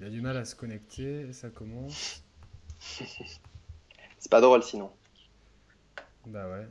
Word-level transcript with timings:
il 0.00 0.06
a 0.06 0.08
du 0.08 0.22
mal 0.22 0.36
à 0.38 0.46
se 0.46 0.54
connecter, 0.54 1.30
ça 1.32 1.50
commence. 1.50 2.22
C'est 2.80 4.30
pas 4.30 4.40
drôle 4.40 4.62
sinon. 4.62 4.90
Bah 6.26 6.48
ouais. 6.48 6.66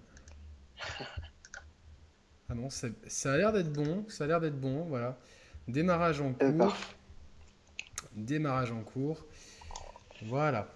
Ah 2.50 2.56
non, 2.56 2.72
ça, 2.72 2.88
ça 3.08 3.34
a 3.34 3.38
l'air 3.38 3.54
d'être 3.54 3.72
bon, 3.72 4.06
ça 4.10 4.24
a 4.24 4.28
l'air 4.28 4.40
d'être 4.40 4.60
bon, 4.60 4.84
voilà. 4.86 5.20
Démarrage 5.68 6.22
en 6.22 6.34
cours. 6.34 6.76
Démarrage 8.16 8.72
en 8.72 8.82
cours. 8.82 9.24
Voilà. 10.24 10.68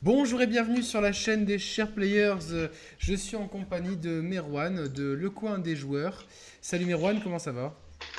Bonjour 0.00 0.40
et 0.40 0.46
bienvenue 0.46 0.82
sur 0.82 1.02
la 1.02 1.12
chaîne 1.12 1.44
des 1.44 1.58
Share 1.58 1.92
Players. 1.92 2.70
Je 2.98 3.14
suis 3.14 3.36
en 3.36 3.46
compagnie 3.46 3.98
de 3.98 4.22
Merwan 4.22 4.88
de 4.88 5.12
Le 5.12 5.28
Coin 5.28 5.58
des 5.58 5.76
Joueurs. 5.76 6.26
Salut 6.62 6.86
Merwan, 6.86 7.20
comment 7.22 7.38
ça 7.38 7.52
va? 7.52 7.74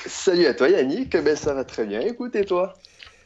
Salut 0.06 0.46
à 0.46 0.54
toi 0.54 0.68
Yannick, 0.68 1.16
ben, 1.16 1.34
ça 1.34 1.52
va 1.52 1.64
très 1.64 1.84
bien, 1.84 2.00
écoute 2.00 2.36
et 2.36 2.44
toi? 2.44 2.74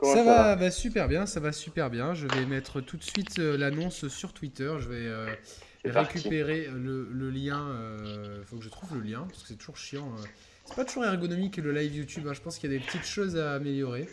Comment 0.01 0.15
ça, 0.15 0.25
va, 0.25 0.57
bah, 0.57 0.71
super 0.71 1.09
bien, 1.09 1.27
ça 1.27 1.41
va 1.41 1.53
super 1.53 1.91
bien. 1.91 2.15
Je 2.15 2.27
vais 2.27 2.47
mettre 2.47 2.81
tout 2.81 2.97
de 2.97 3.03
suite 3.05 3.39
euh, 3.39 3.57
l'annonce 3.59 4.09
sur 4.09 4.33
Twitter. 4.33 4.73
Je 4.81 4.89
vais 4.89 5.07
euh, 5.07 5.27
récupérer 5.85 6.69
le, 6.75 7.09
le 7.13 7.31
lien. 7.31 7.67
Il 8.41 8.45
faut 8.47 8.57
que 8.57 8.65
je 8.65 8.71
trouve 8.71 8.97
le 8.97 9.03
lien 9.03 9.27
parce 9.29 9.43
que 9.43 9.49
c'est 9.49 9.57
toujours 9.57 9.77
chiant. 9.77 10.09
euh. 10.19 10.23
C'est 10.67 10.77
pas 10.77 10.85
toujours 10.85 11.05
ergonomique 11.05 11.57
le 11.57 11.73
live 11.73 11.95
YouTube. 11.97 12.27
hein. 12.29 12.33
Je 12.33 12.41
pense 12.41 12.59
qu'il 12.59 12.73
y 12.73 12.75
a 12.75 12.79
des 12.79 12.85
petites 12.85 13.07
choses 13.07 13.37
à 13.37 13.55
améliorer. 13.55 14.09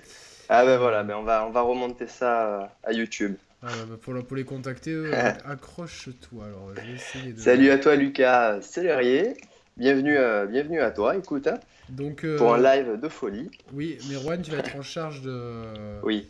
Ah 0.50 0.66
ben 0.66 0.78
voilà, 0.78 1.04
ben, 1.04 1.16
on, 1.18 1.24
va, 1.24 1.46
on 1.46 1.52
va 1.52 1.62
remonter 1.62 2.08
ça 2.08 2.62
euh, 2.62 2.66
à 2.84 2.94
YouTube. 2.94 3.36
Ah, 3.62 3.68
bah, 3.90 3.98
pour, 4.02 4.14
le- 4.14 4.24
pour 4.24 4.38
les 4.38 4.44
contacter, 4.46 4.96
accroche-toi. 5.46 6.46
Alors, 6.46 6.72
je 6.76 6.82
vais 6.82 6.94
essayer 6.94 7.34
de. 7.34 7.40
Salut 7.40 7.70
à 7.70 7.78
toi 7.78 7.96
Lucas 7.96 8.62
Célérier, 8.62 9.36
bienvenue, 9.78 10.18
euh, 10.18 10.46
bienvenue 10.46 10.80
à 10.82 10.92
toi, 10.92 11.16
écoute, 11.16 11.48
hein, 11.48 11.60
Donc, 11.90 12.24
euh, 12.24 12.38
pour 12.38 12.54
un 12.54 12.62
live 12.62 13.00
de 13.00 13.10
folie. 13.10 13.50
oui, 13.74 13.98
Merwan, 14.10 14.42
tu 14.42 14.52
vas 14.52 14.58
être 14.58 14.76
en 14.76 14.82
charge 14.82 15.22
de. 15.22 16.02
Oui, 16.04 16.28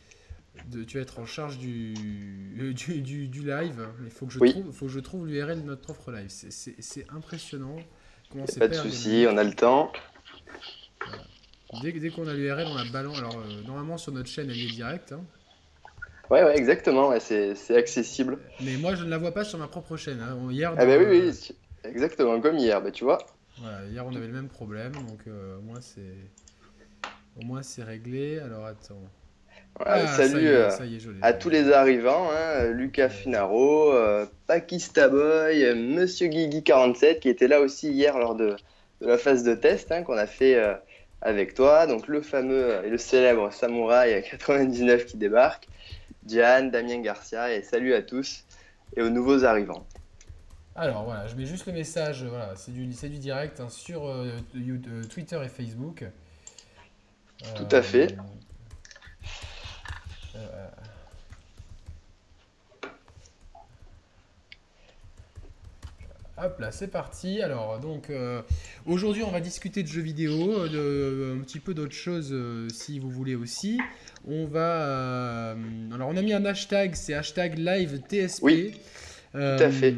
de- 0.71 0.83
tu 0.83 0.97
vas 0.97 1.03
être 1.03 1.19
en 1.19 1.25
charge 1.25 1.57
du, 1.57 1.93
euh, 2.59 2.73
du, 2.73 3.01
du- 3.01 3.27
du 3.27 3.41
live. 3.45 3.87
Il 4.03 4.11
faut 4.11 4.25
que 4.25 4.33
je 4.33 4.39
Oui. 4.39 4.51
trouve, 4.51 4.71
faut 4.71 4.85
que 4.87 4.91
je 4.91 4.99
trouve 4.99 5.27
l'URL 5.27 5.61
de 5.61 5.65
notre 5.67 5.81
propre 5.81 6.11
live. 6.11 6.29
C'est- 6.29 7.07
impressionnant. 7.15 7.75
Comment 8.31 8.45
pas 8.59 8.67
de 8.67 8.73
souci, 8.73 9.25
on 9.29 9.37
a 9.37 9.43
le 9.43 9.53
temps. 9.53 9.91
Dès, 11.73 11.91
dès 11.91 12.09
qu'on 12.09 12.27
a 12.27 12.33
l'URL, 12.33 12.67
on 12.67 12.73
la 12.75 12.83
balance. 12.83 13.17
Alors, 13.19 13.37
euh, 13.37 13.61
normalement, 13.65 13.97
sur 13.97 14.11
notre 14.11 14.29
chaîne, 14.29 14.49
elle 14.49 14.61
est 14.61 14.67
directe. 14.67 15.11
hein. 15.13 15.21
Ouais, 16.29 16.43
ouais, 16.43 16.57
exactement, 16.57 17.09
ouais, 17.09 17.21
c'est 17.21 17.77
accessible. 17.77 18.37
Mais 18.65 18.75
moi, 18.77 18.95
je 18.95 19.05
ne 19.05 19.09
la 19.09 19.17
vois 19.17 19.31
pas 19.33 19.45
sur 19.45 19.57
ma 19.59 19.67
propre 19.67 19.95
chaîne. 19.95 20.19
hein. 20.19 20.37
Hier, 20.51 20.73
Ah 20.77 20.85
ben 20.85 21.01
dans- 21.01 21.09
oui, 21.09 21.21
oui, 21.21 21.89
exactement, 21.89 22.41
comme 22.41 22.57
hier, 22.57 22.81
ben 22.81 22.91
tu 22.91 23.05
vois. 23.05 23.17
Voilà, 23.59 23.85
hier, 23.89 24.05
on 24.05 24.15
avait 24.15 24.27
le 24.27 24.33
même 24.33 24.49
problème. 24.49 24.93
Donc, 24.93 25.21
euh, 25.27 25.57
au 25.57 25.61
moins, 25.61 25.81
c'est. 25.81 26.01
Au 27.41 27.45
moins, 27.45 27.63
c'est 27.63 27.83
réglé. 27.83 28.39
Alors, 28.39 28.65
attends. 28.65 29.01
Voilà, 29.75 30.03
Ah, 30.03 30.07
ça 30.07 30.25
y 30.25 30.29
salut 30.29 30.45
est, 30.45 30.55
euh, 30.55 30.69
ça 30.69 30.85
y 30.85 30.95
est, 30.95 30.99
je 30.99 31.11
l'ai. 31.11 31.19
à 31.21 31.33
tous 31.33 31.49
les 31.49 31.71
arrivants, 31.71 32.29
hein, 32.31 32.65
Lucas 32.71 33.09
Finaro, 33.09 33.91
euh, 33.93 34.25
Pakistaboy, 34.47 35.63
euh, 35.65 35.75
Monsieur 35.75 36.27
Guigui47 36.27 37.19
qui 37.19 37.29
était 37.29 37.47
là 37.47 37.61
aussi 37.61 37.91
hier 37.91 38.17
lors 38.17 38.33
de, 38.35 38.55
de 39.01 39.07
la 39.07 39.17
phase 39.19 39.43
de 39.43 39.53
test 39.53 39.91
hein, 39.91 40.01
qu'on 40.01 40.17
a 40.17 40.25
fait 40.25 40.55
euh, 40.55 40.73
avec 41.21 41.53
toi. 41.53 41.85
Donc 41.85 42.07
le 42.07 42.21
fameux 42.21 42.83
et 42.85 42.89
le 42.89 42.97
célèbre 42.97 43.51
Samouraï 43.53 44.23
99 44.23 45.05
qui 45.05 45.17
débarque, 45.17 45.67
Diane, 46.23 46.71
Damien 46.71 47.01
Garcia 47.01 47.53
et 47.53 47.61
salut 47.61 47.93
à 47.93 48.01
tous 48.01 48.45
et 48.95 49.01
aux 49.03 49.09
nouveaux 49.09 49.43
arrivants. 49.45 49.85
Alors 50.79 51.05
voilà, 51.05 51.25
je 51.25 51.35
mets 51.35 51.47
juste 51.47 51.65
le 51.65 51.73
message, 51.73 52.21
euh, 52.21 52.27
voilà, 52.29 52.55
c'est 52.55 52.71
du, 52.71 52.85
du 52.85 53.17
direct 53.17 53.59
hein, 53.59 53.67
sur 53.67 54.05
euh, 54.05 54.29
euh, 54.55 55.03
Twitter 55.05 55.39
et 55.43 55.49
Facebook. 55.49 56.05
Tout 57.55 57.67
à 57.71 57.81
fait. 57.81 58.15
euh, 60.35 60.67
Hop 66.39 66.59
là, 66.59 66.71
c'est 66.71 66.89
parti. 66.89 67.41
Alors 67.41 67.79
donc 67.79 68.11
aujourd'hui 68.85 69.23
on 69.23 69.31
va 69.31 69.39
discuter 69.39 69.81
de 69.81 69.87
jeux 69.87 70.01
vidéo, 70.01 70.67
de, 70.67 71.35
un 71.35 71.41
petit 71.41 71.59
peu 71.59 71.73
d'autres 71.73 71.95
choses 71.95 72.35
si 72.71 72.99
vous 72.99 73.09
voulez 73.09 73.33
aussi. 73.33 73.79
On 74.27 74.45
va 74.45 75.55
alors 75.91 76.09
on 76.09 76.15
a 76.15 76.21
mis 76.21 76.33
un 76.33 76.45
hashtag, 76.45 76.93
c'est 76.93 77.15
hashtag 77.15 77.57
live 77.57 78.03
TSP. 78.07 78.43
Oui, 78.43 78.79
tout 79.31 79.39
à 79.39 79.71
fait. 79.71 79.95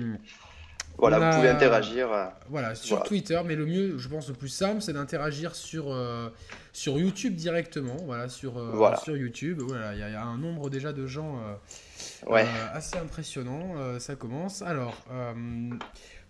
Voilà, 0.99 1.17
On 1.17 1.19
vous 1.21 1.25
a- 1.27 1.35
pouvez 1.37 1.49
interagir. 1.49 2.11
euh, 2.11 2.25
Voilà, 2.49 2.75
sur 2.75 2.97
Voilà. 2.97 3.05
Twitter, 3.07 3.39
mais 3.45 3.55
le 3.55 3.65
mieux, 3.65 3.97
je 3.97 4.07
pense, 4.09 4.27
le 4.27 4.33
plus 4.33 4.49
simple, 4.49 4.81
c'est 4.81 4.93
d'interagir 4.93 5.55
sur, 5.55 5.91
euh, 5.91 6.29
sur 6.73 6.99
YouTube 6.99 7.35
directement. 7.35 7.95
Voilà, 8.05 8.27
sur, 8.29 8.57
euh, 8.57 8.71
Voilà. 8.73 8.97
sur 8.97 9.15
YouTube. 9.15 9.61
Voilà, 9.65 9.93
il 9.93 9.99
y, 9.99 10.03
a- 10.03 10.09
y 10.09 10.15
a 10.15 10.23
un 10.23 10.37
nombre 10.37 10.69
déjà 10.69 10.91
de 10.93 11.07
gens 11.07 11.39
euh, 11.39 12.31
ouais. 12.31 12.45
assez 12.73 12.97
impressionnant. 12.97 13.75
ça 13.99 14.15
commence. 14.15 14.61
Alors, 14.61 14.95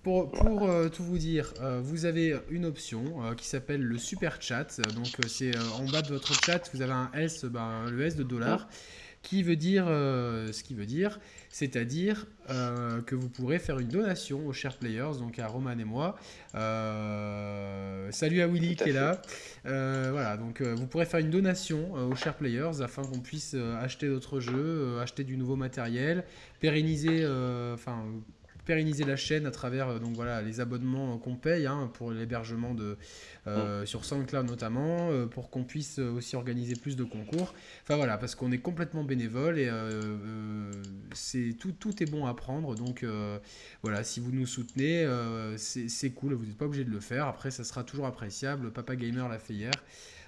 pour, 0.03 0.31
pour 0.31 0.69
tout 0.91 1.03
vous 1.03 1.18
dire, 1.18 1.53
vous 1.81 2.06
avez 2.06 2.35
une 2.50 2.66
option 2.66 3.03
qui 3.38 3.47
s'appelle 3.47 3.81
le 3.81 3.97
super 3.97 4.41
chat. 4.41 4.79
Donc, 4.96 5.08
c'est 5.28 5.52
en 5.79 5.85
bas 5.91 6.02
de 6.02 6.09
votre 6.09 6.34
chat, 6.44 6.69
vous 6.74 6.81
avez 6.81 6.94
un 6.94 7.09
S, 7.16 7.46
ben, 7.46 7.90
le 7.90 8.02
S 8.06 8.16
de 8.16 8.24
dollar. 8.24 8.68
Qui 9.22 9.44
veut 9.44 9.57
dire 9.57 9.85
euh, 9.88 10.52
ce 10.53 10.63
qui 10.63 10.74
veut 10.74 10.85
dire, 10.85 11.19
c'est-à-dire 11.50 12.25
euh, 12.50 13.02
que 13.02 13.16
vous 13.16 13.28
pourrez 13.28 13.59
faire 13.59 13.78
une 13.78 13.90
donation 13.90 14.47
aux 14.47 14.53
chers 14.53 14.78
players, 14.78 15.19
donc 15.19 15.40
à 15.40 15.47
Roman 15.47 15.78
et 15.78 15.84
moi. 15.84 16.16
Euh, 16.56 18.09
salut 18.12 18.41
à 18.41 18.47
Willy 18.47 18.75
qui 18.78 18.90
est 18.90 18.94
là. 18.94 19.22
Voilà, 19.66 20.38
donc 20.38 20.62
vous 20.62 20.88
pourrez 20.88 21.06
faire 21.06 21.19
une 21.19 21.29
donation 21.29 21.94
aux 21.94 22.16
chers 22.16 22.35
players 22.35 22.81
afin 22.81 23.03
qu'on 23.03 23.19
puisse 23.19 23.56
acheter 23.81 24.08
d'autres 24.08 24.40
jeux, 24.40 25.00
acheter 25.00 25.25
du 25.25 25.35
nouveau 25.38 25.58
matériel, 25.58 26.24
pérenniser, 26.59 27.25
enfin 27.74 28.06
pérenniser 28.69 29.03
la 29.03 29.16
chaîne 29.16 29.47
à 29.47 29.52
travers 29.52 29.90
euh, 29.90 29.97
donc 29.97 30.13
voilà 30.13 30.44
les 30.44 30.59
abonnements 30.59 31.18
qu'on 31.18 31.35
paye 31.35 31.66
hein, 31.66 31.90
pour 31.96 32.12
l'hébergement 32.12 32.75
de 32.75 32.97
euh, 33.47 33.84
sur 33.88 34.06
SoundCloud 34.06 34.46
notamment 34.46 35.09
euh, 35.09 35.25
pour 35.25 35.50
qu'on 35.50 35.63
puisse 35.63 35.97
euh, 35.97 36.12
aussi 36.12 36.35
organiser 36.35 36.75
plus 36.75 36.96
de 36.96 37.03
concours. 37.03 37.56
Enfin 37.81 37.96
voilà 37.96 38.19
parce 38.19 38.35
qu'on 38.35 38.52
est 38.52 38.59
complètement 38.59 39.03
bénévole 39.03 39.58
et 39.58 39.68
euh, 39.68 39.90
euh, 39.91 40.72
c'est 41.13 41.56
tout 41.58 41.72
tout 41.72 42.03
est 42.03 42.06
bon 42.06 42.28
à 42.28 42.35
prendre. 42.35 42.75
Donc 42.75 43.02
euh, 43.02 43.40
voilà 43.81 44.03
si 44.03 44.19
vous 44.19 44.31
nous 44.31 44.46
soutenez 44.46 45.03
euh, 45.03 45.58
c'est 45.58 45.90
c'est 45.90 46.12
cool 46.12 46.34
vous 46.34 46.46
n'êtes 46.46 46.58
pas 46.58 46.66
obligé 46.66 46.84
de 46.84 46.91
le 46.91 47.00
faire. 47.00 47.25
Après 47.25 47.50
ça 47.50 47.63
sera 47.63 47.84
toujours 47.84 48.06
appréciable. 48.06 48.72
Papa 48.72 48.96
Gamer 48.96 49.28
l'a 49.28 49.40
fait 49.40 49.56
hier 49.56 49.74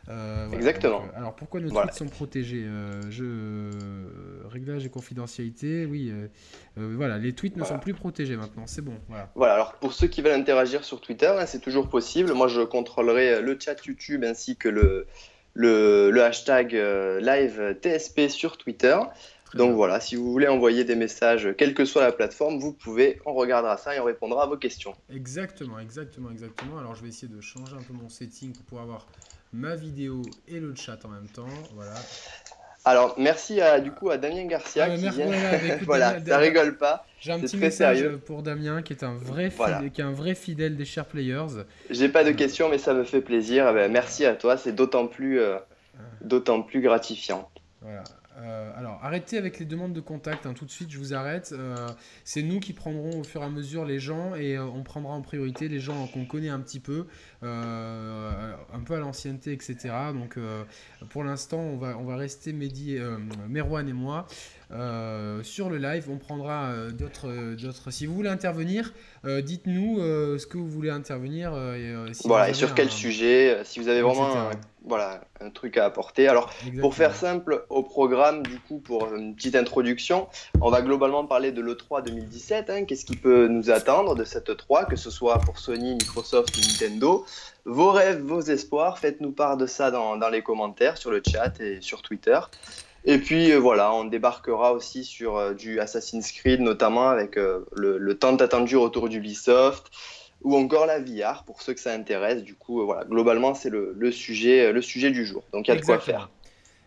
Euh, 0.10 0.46
voilà, 0.48 0.58
Exactement. 0.58 1.02
donc, 1.02 1.10
euh, 1.14 1.18
alors 1.18 1.36
pourquoi 1.36 1.60
nos 1.60 1.70
Voilà. 1.70 1.88
tweets 1.90 1.98
sont 2.00 2.08
protégés? 2.08 2.64
Euh, 2.66 3.00
je... 3.10 4.48
Réglage 4.50 4.86
et 4.86 4.90
confidentialité, 4.90 5.86
oui. 5.86 6.12
euh, 6.12 6.28
voilà, 6.96 7.18
les 7.18 7.34
tweets 7.34 7.56
ne 7.56 7.62
Voilà. 7.62 7.76
sont 7.76 7.80
plus 7.80 7.94
protégés 7.94 8.36
maintenant, 8.36 8.64
c'est 8.66 8.82
bon. 8.82 8.96
Voilà. 9.36 9.54
Alors 9.54 9.74
pour 9.76 9.94
ceux 9.94 10.08
qui 10.08 10.22
veulent 10.22 10.34
interagir 10.40 10.84
sur 10.84 11.02
Twitter, 11.02 11.28
hein, 11.38 11.46
c'est 11.46 11.60
toujours 11.62 11.88
possible. 11.90 12.34
Moi, 12.34 12.48
je 12.48 12.62
contrôlerai 12.62 13.42
le 13.42 13.58
chat 13.60 13.76
YouTube 13.86 14.24
ainsi 14.24 14.56
que 14.58 14.70
le, 14.70 15.08
le, 15.54 16.10
le 16.12 16.24
hashtag 16.24 16.74
live 16.74 17.78
TSP 17.82 18.28
sur 18.30 18.58
Twitter. 18.58 18.98
Très 19.46 19.58
Donc 19.58 19.68
bien. 19.70 19.76
voilà, 19.76 20.00
si 20.00 20.16
vous 20.16 20.32
voulez 20.32 20.48
envoyer 20.48 20.86
des 20.86 20.96
messages, 20.96 21.50
quelle 21.58 21.74
que 21.74 21.84
soit 21.84 22.02
la 22.04 22.14
plateforme, 22.14 22.58
vous 22.60 22.72
pouvez, 22.72 23.20
on 23.26 23.34
regardera 23.34 23.76
ça 23.76 23.94
et 23.96 24.00
on 24.00 24.06
répondra 24.06 24.44
à 24.44 24.46
vos 24.48 24.56
questions. 24.56 24.94
Exactement, 25.14 25.78
exactement, 25.78 26.32
exactement. 26.32 26.78
Alors 26.80 26.96
je 26.96 27.04
vais 27.04 27.10
essayer 27.10 27.28
de 27.28 27.42
changer 27.42 27.76
un 27.76 27.82
peu 27.84 27.92
mon 27.94 28.08
setting 28.08 28.54
pour 28.54 28.64
pouvoir 28.64 28.84
avoir 28.86 29.08
ma 29.54 29.76
vidéo 29.76 30.22
et 30.48 30.60
le 30.60 30.74
chat 30.76 31.04
en 31.06 31.10
même 31.10 31.28
temps. 31.28 31.48
Voilà. 31.76 31.94
Alors, 32.84 33.14
merci 33.20 33.62
à, 33.62 33.80
du 33.80 33.92
coup 33.92 34.10
à 34.10 34.18
Damien 34.18 34.46
Garcia 34.48 34.86
Ah, 34.90 34.96
qui 34.96 35.04
merci, 35.04 35.18
vient. 35.20 35.28
voilà, 35.28 35.52
mais 35.62 35.68
écoute, 35.68 35.82
voilà, 35.86 36.12
Damien- 36.14 36.26
ça 36.26 36.38
rigole 36.40 36.78
pas. 36.78 37.06
J'ai 37.20 37.32
un 37.32 37.40
petit 37.40 37.58
très 37.58 37.68
message 37.68 37.98
sérieux. 38.00 38.18
pour 38.18 38.42
Damien 38.42 38.82
qui 38.82 38.94
est 38.94 39.04
un 39.04 39.14
vrai, 39.14 39.52
fidèle, 39.52 39.56
Voilà. 39.58 39.90
qui 39.90 40.02
est 40.02 40.04
un 40.04 40.12
vrai 40.12 40.34
fidèle 40.34 40.76
des 40.76 40.86
chers 40.86 41.06
players. 41.06 41.64
J'ai 41.92 42.10
pas 42.10 42.24
de 42.24 42.32
questions, 42.32 42.70
mais 42.70 42.80
ça 42.80 42.96
me 42.96 43.04
fait 43.04 43.22
plaisir. 43.22 43.68
Eh 43.70 43.74
ben, 43.74 43.92
merci 43.92 44.26
à 44.26 44.34
toi, 44.36 44.58
c'est 44.58 44.72
d'autant 44.72 45.06
plus, 45.06 45.40
euh, 45.40 45.58
d'autant 46.22 46.64
plus 46.64 46.82
gratifiant. 46.82 47.48
Voilà. 47.82 48.04
Euh, 48.40 48.72
alors, 48.76 49.00
arrêtez 49.04 49.38
avec 49.38 49.60
les 49.60 49.66
demandes 49.66 49.94
de 49.94 50.00
contact. 50.00 50.48
hein, 50.48 50.54
tout 50.56 50.66
de 50.66 50.72
suite, 50.72 50.90
je 50.90 50.98
vous 50.98 51.14
arrête. 51.14 51.54
Euh, 51.56 51.76
c'est 52.24 52.42
nous 52.42 52.60
qui 52.60 52.74
prendrons 52.74 53.20
au 53.20 53.24
fur 53.24 53.44
et 53.44 53.46
à 53.46 53.50
mesure 53.50 53.86
les 53.86 54.00
gens 54.00 54.34
et 54.34 54.58
euh, 54.58 54.64
on 54.64 54.82
prendra 54.82 55.14
en 55.14 55.22
priorité 55.22 55.68
les 55.68 55.80
gens 55.80 56.08
qu'on 56.08 56.26
connaît 56.26 56.50
un 56.50 56.60
petit 56.62 56.80
peu, 56.80 57.06
un 57.44 58.80
peu 58.86 58.96
à 58.96 59.00
l'ancienneté, 59.00 59.52
etc. 59.54 59.78
Donc, 60.14 60.38
euh, 60.38 60.64
pour 61.10 61.24
l'instant, 61.24 61.60
on 61.60 61.78
va, 61.78 61.98
on 61.98 62.04
va 62.04 62.16
rester 62.16 62.54
Mehdi, 62.54 62.98
euh, 62.98 63.18
Merwan 63.50 63.88
et 63.88 63.94
moi. 63.94 64.28
euh, 64.72 65.44
sur 65.44 65.70
le 65.70 65.78
live, 65.78 66.06
on 66.10 66.18
prendra 66.18 66.68
euh, 66.70 66.92
d'autres, 66.92 67.28
euh. 67.28 67.72
Si 67.90 68.06
vous 68.06 68.16
voulez 68.16 68.30
intervenir, 68.30 68.94
euh, 69.26 69.42
dites-nous 69.42 70.00
euh, 70.00 70.38
ce 70.38 70.48
que 70.48 70.58
vous 70.58 70.70
voulez 70.70 70.90
intervenir. 70.90 71.52
euh, 71.54 71.76
et, 71.76 71.90
euh, 71.90 72.14
si 72.14 72.26
Voilà, 72.28 72.50
et 72.50 72.54
sur 72.54 72.74
quel 72.74 72.88
un- 72.88 72.92
sujet, 72.92 73.56
euh, 73.56 73.64
si 73.66 73.80
vous 73.82 73.90
avez 73.90 74.02
vraiment 74.02 74.34
un, 74.34 74.52
voilà, 74.86 75.22
un 75.42 75.50
truc 75.50 75.76
à 75.78 75.84
apporter. 75.86 76.28
Alors, 76.30 76.50
Pour 76.80 76.96
faire 76.96 77.14
simple, 77.16 77.66
au 77.70 77.84
programme, 77.84 78.44
du 78.44 78.58
coup, 78.60 78.80
pour 78.80 79.14
une 79.14 79.36
petite 79.36 79.56
introduction, 79.58 80.28
on 80.62 80.72
va 80.72 80.82
globalement 80.82 81.26
parler 81.26 81.52
de 81.52 81.62
l'E3 81.62 82.02
2017. 82.04 82.70
hein. 82.70 82.86
Qu'est-ce 82.86 83.04
qui 83.06 83.18
peut 83.18 83.48
nous 83.48 83.70
attendre 83.72 84.16
de 84.16 84.24
cette 84.24 84.50
E3, 84.50 84.88
que 84.88 84.96
ce 84.96 85.10
soit 85.12 85.38
pour 85.40 85.60
Sony, 85.60 85.96
Microsoft 85.96 86.56
ou 86.56 86.62
Nintendo 86.62 87.26
Vos 87.66 87.92
rêves, 87.92 88.22
vos 88.22 88.42
espoirs, 88.42 89.00
faites-nous 89.00 89.32
part 89.32 89.58
de 89.58 89.66
ça 89.66 89.92
dans, 89.92 90.18
dans 90.18 90.30
les 90.30 90.42
commentaires, 90.42 90.98
sur 90.98 91.12
le 91.12 91.22
chat 91.26 91.60
et 91.60 91.80
sur 91.82 92.02
Twitter. 92.02 92.40
Et 93.06 93.18
puis 93.18 93.54
voilà, 93.54 93.94
on 93.94 94.06
débarquera 94.06 94.74
aussi 94.74 95.04
sur 95.04 95.56
du 95.56 95.80
Assassin's 95.80 96.32
Creed, 96.32 96.62
notamment 96.62 97.10
avec 97.10 97.36
le, 97.36 97.66
le, 97.76 98.14
tant 98.16 98.36
attendu 98.36 98.78
retour 98.78 99.10
d'Ubisoft, 99.10 99.88
ou 100.44 100.56
encore 100.56 100.86
la 100.86 101.00
VR 101.00 101.44
pour 101.46 101.62
ceux 101.64 101.74
que 101.74 101.80
ça 101.80 101.94
intéresse. 101.94 102.44
Du 102.44 102.54
coup, 102.54 102.86
voilà, 102.86 103.06
globalement, 103.06 103.56
c'est 103.56 103.70
le, 103.70 103.96
le, 103.98 104.12
sujet, 104.12 104.72
le 104.72 104.82
sujet 104.84 105.10
du 105.10 105.26
jour. 105.26 105.44
Donc 105.52 105.68
il 105.68 105.72
y 105.72 105.78
a 105.78 105.80
de 105.80 105.86
quoi 105.86 106.00
faire. 106.00 106.30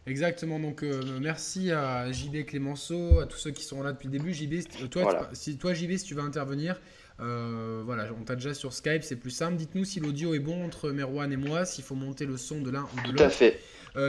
Exactement, 0.06 0.60
donc 0.60 0.82
euh, 0.82 1.00
merci 1.18 1.72
à 1.72 2.12
JB 2.12 2.44
Clémenceau, 2.44 3.20
à 3.20 3.26
tous 3.26 3.38
ceux 3.38 3.52
qui 3.52 3.64
sont 3.64 3.82
là 3.82 3.92
depuis 3.92 4.08
le 4.08 4.12
début. 4.12 4.34
JB, 4.34 4.52
euh, 4.82 4.86
toi, 4.86 5.30
si, 5.32 5.56
toi 5.56 5.72
JB, 5.72 5.96
si 5.96 6.04
tu 6.04 6.14
veux 6.14 6.22
intervenir, 6.22 6.78
euh, 7.20 7.82
voilà, 7.84 8.06
on 8.18 8.24
t'a 8.24 8.34
déjà 8.34 8.54
sur 8.54 8.72
Skype, 8.72 9.02
c'est 9.02 9.16
plus 9.16 9.30
simple. 9.30 9.56
Dites-nous 9.56 9.84
si 9.84 10.00
l'audio 10.00 10.34
est 10.34 10.40
bon 10.40 10.64
entre 10.64 10.90
Merwan 10.90 11.32
et 11.32 11.36
moi, 11.36 11.64
s'il 11.64 11.84
faut 11.84 11.94
monter 11.94 12.26
le 12.26 12.36
son 12.36 12.60
de 12.60 12.70
l'un 12.70 12.82
ou 12.82 13.00
de 13.02 13.12
l'autre. 13.12 13.16
Tout 13.16 13.22
à 13.22 13.30
fait. 13.30 13.60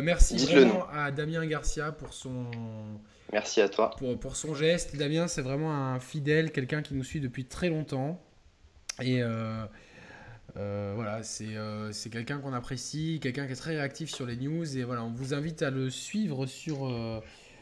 merci 0.04 0.38
vraiment 0.38 0.88
à 0.92 1.12
Damien 1.12 1.46
Garcia 1.46 1.92
pour 1.92 2.14
son. 2.14 2.46
Merci 3.32 3.62
à 3.62 3.70
toi. 3.70 3.92
Pour, 3.98 4.20
pour 4.20 4.36
son 4.36 4.56
geste. 4.56 4.96
Damien, 4.96 5.28
c'est 5.28 5.42
vraiment 5.42 5.74
un 5.74 6.00
fidèle, 6.00 6.52
quelqu'un 6.52 6.82
qui 6.82 6.94
nous 6.94 7.04
suit 7.04 7.20
depuis 7.20 7.46
très 7.46 7.70
longtemps. 7.70 8.22
Et 9.02 9.22
euh, 10.58 10.94
voilà, 10.96 11.20
euh, 11.42 11.90
c'est 11.92 12.10
quelqu'un 12.10 12.40
qu'on 12.40 12.54
apprécie, 12.54 13.20
quelqu'un 13.22 13.46
qui 13.46 13.52
est 13.52 13.58
très 13.58 13.76
réactif 13.76 14.10
sur 14.10 14.26
les 14.26 14.38
news. 14.38 14.78
Et 14.78 14.84
voilà, 14.84 15.04
on 15.04 15.12
vous 15.12 15.34
invite 15.34 15.62
à 15.62 15.70
le 15.70 15.90
suivre 15.90 16.46
sur, 16.46 16.88
euh, 16.88 17.20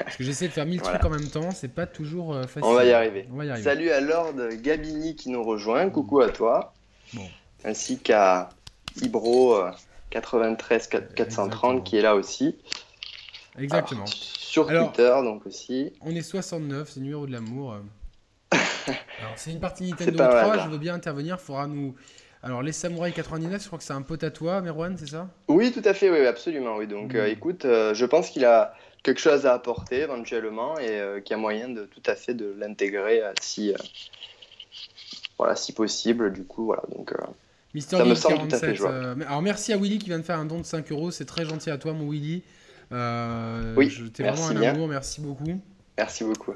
parce 0.00 0.16
que 0.16 0.24
j'essaie 0.24 0.48
de 0.48 0.52
faire 0.52 0.66
mille 0.66 0.80
trucs 0.80 1.04
en 1.04 1.10
même 1.10 1.28
temps, 1.28 1.50
c'est 1.50 1.72
pas 1.72 1.86
toujours 1.86 2.34
euh, 2.34 2.42
facile. 2.44 2.64
On 2.64 2.74
va, 2.74 2.84
y 2.84 2.92
arriver. 2.92 3.26
Salut 3.62 3.90
à 3.90 4.00
Lord 4.00 4.34
Gabini 4.62 5.14
qui 5.14 5.30
nous 5.30 5.42
rejoint, 5.42 5.88
coucou 5.90 6.20
à 6.20 6.30
toi, 6.30 6.72
ainsi 7.64 7.98
qu'à 7.98 8.48
Ibro 9.02 9.58
93 10.10 10.88
euh, 10.94 11.00
430 11.14 11.84
qui 11.84 11.98
est 11.98 12.02
là 12.02 12.14
aussi. 12.14 12.56
Exactement. 13.58 14.06
sur 14.06 14.66
Twitter 14.66 15.14
donc 15.22 15.46
aussi. 15.46 15.92
On 16.00 16.14
est 16.14 16.22
69, 16.22 16.88
c'est 16.88 17.00
numéro 17.00 17.26
de 17.26 17.32
l'amour. 17.32 17.76
Alors, 18.88 19.32
c'est 19.36 19.52
une 19.52 19.60
partie 19.60 19.90
Nintendo 19.90 20.18
3, 20.18 20.58
je 20.58 20.68
veux 20.68 20.78
bien 20.78 20.94
intervenir. 20.94 21.40
Faudra 21.40 21.66
nous. 21.66 21.94
Alors, 22.42 22.62
les 22.62 22.72
Samouraïs 22.72 23.14
99, 23.14 23.60
je 23.60 23.66
crois 23.66 23.78
que 23.78 23.84
c'est 23.84 23.92
un 23.92 24.02
pote 24.02 24.22
à 24.22 24.30
toi, 24.30 24.60
Merwan, 24.60 24.96
c'est 24.96 25.08
ça? 25.08 25.28
Oui, 25.48 25.72
tout 25.72 25.82
à 25.84 25.92
fait, 25.92 26.10
oui, 26.10 26.24
absolument. 26.26 26.76
Oui. 26.76 26.86
Donc, 26.86 27.14
euh, 27.14 27.26
écoute, 27.26 27.64
euh, 27.64 27.94
je 27.94 28.04
pense 28.04 28.30
qu'il 28.30 28.44
a 28.44 28.74
quelque 29.02 29.20
chose 29.20 29.44
à 29.46 29.54
apporter 29.54 30.00
éventuellement 30.02 30.78
et 30.78 31.00
euh, 31.00 31.20
qu'il 31.20 31.32
y 31.32 31.34
a 31.34 31.38
moyen 31.38 31.68
de 31.68 31.84
tout 31.84 32.02
à 32.06 32.14
fait 32.14 32.34
de 32.34 32.54
l'intégrer 32.56 33.22
si, 33.40 33.74
voilà, 35.36 35.56
si 35.56 35.72
possible. 35.72 36.32
Du 36.32 36.44
coup, 36.44 36.66
voilà. 36.66 36.82
Donc, 36.96 37.12
ça 37.80 38.04
me 38.04 38.14
semble 38.14 38.48
tout 38.48 38.54
à 38.54 38.58
fait 38.58 38.74
jouable. 38.74 39.24
alors, 39.26 39.42
merci 39.42 39.72
à 39.72 39.76
Willy 39.76 39.98
qui 39.98 40.06
vient 40.06 40.18
de 40.18 40.24
faire 40.24 40.38
un 40.38 40.46
don 40.46 40.58
de 40.58 40.64
5 40.64 40.90
euros. 40.92 41.10
C'est 41.10 41.26
très 41.26 41.44
gentil 41.44 41.70
à 41.70 41.78
toi, 41.78 41.92
mon 41.92 42.08
Willy. 42.08 42.44
oui, 42.92 43.90
je 43.90 44.04
vraiment 44.22 44.48
un 44.48 44.62
amour, 44.62 44.86
merci 44.86 45.20
beaucoup. 45.20 45.60
Merci 45.96 46.22
beaucoup 46.22 46.52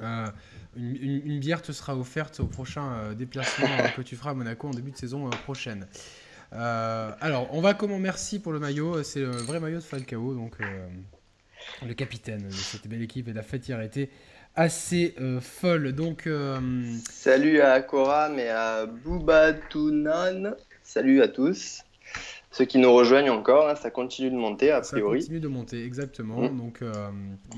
une, 0.77 1.39
bière 1.39 1.63
te 1.63 1.73
sera 1.73 1.97
offerte 1.97 2.41
au 2.41 2.47
prochain 2.47 2.93
euh, 2.95 3.15
déplacement 3.15 3.67
euh, 3.67 3.89
que 3.97 4.03
tu 4.03 4.17
feras 4.17 4.31
à 4.31 4.35
Monaco 4.35 4.69
en 4.69 4.73
début 4.73 4.91
de 4.91 4.97
saison 4.97 5.27
euh, 5.27 5.31
prochaine. 5.45 5.87
alors, 6.53 7.49
on 7.53 7.61
va 7.61 7.75
comment 7.75 7.99
merci 7.99 8.39
pour 8.39 8.53
le 8.53 8.59
maillot. 8.59 9.03
C'est 9.03 9.21
le 9.21 9.31
vrai 9.31 9.61
maillot 9.61 9.79
de 9.79 9.85
Falcao, 9.85 10.35
donc 10.35 10.57
le 11.87 11.95
capitaine 11.95 12.47
de 12.47 12.51
cette 12.51 12.87
belle 12.87 13.03
équipe. 13.03 13.29
Et 13.29 13.33
la 13.33 13.43
fête 13.43 13.67
hier 13.69 13.79
a 13.79 13.85
été 13.85 14.11
assez 14.55 15.15
folle. 15.41 15.93
Donc, 15.93 16.29
salut 17.11 17.61
à 17.61 17.81
Koram 17.81 18.39
et 18.39 18.49
à 18.49 18.87
Boubatunan. 18.87 20.55
Salut 20.83 21.23
à 21.23 21.29
tous 21.29 21.85
ceux 22.53 22.67
qui 22.67 22.77
nous 22.77 22.93
rejoignent 22.93 23.31
encore, 23.31 23.69
hein, 23.69 23.75
ça 23.75 23.91
continue 23.91 24.31
de 24.31 24.37
monter 24.37 24.71
a 24.71 24.83
priori. 24.83 25.23
Ça 25.23 25.27
continue 25.27 25.41
de 25.41 25.49
monter, 25.49 25.85
exactement. 25.85 26.43
Mm. 26.43 26.59
Donc 26.59 26.83
euh, 26.83 26.93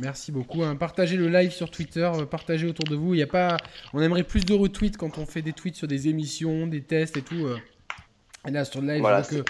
merci 0.00 0.30
beaucoup. 0.30 0.62
Hein. 0.62 0.76
Partagez 0.76 1.16
le 1.16 1.28
live 1.28 1.50
sur 1.50 1.68
Twitter, 1.70 2.08
euh, 2.14 2.24
partagez 2.26 2.68
autour 2.68 2.84
de 2.84 2.94
vous. 2.94 3.12
Il 3.12 3.18
y 3.18 3.22
a 3.22 3.26
pas, 3.26 3.56
on 3.92 4.00
aimerait 4.00 4.22
plus 4.22 4.44
de 4.44 4.54
retweets 4.54 4.96
quand 4.96 5.18
on 5.18 5.26
fait 5.26 5.42
des 5.42 5.52
tweets 5.52 5.74
sur 5.74 5.88
des 5.88 6.08
émissions, 6.08 6.68
des 6.68 6.80
tests 6.80 7.16
et 7.16 7.22
tout. 7.22 7.44
Euh. 7.44 7.58
Et 8.46 8.52
là 8.52 8.64
sur 8.64 8.82
le 8.82 8.94
live, 8.94 9.44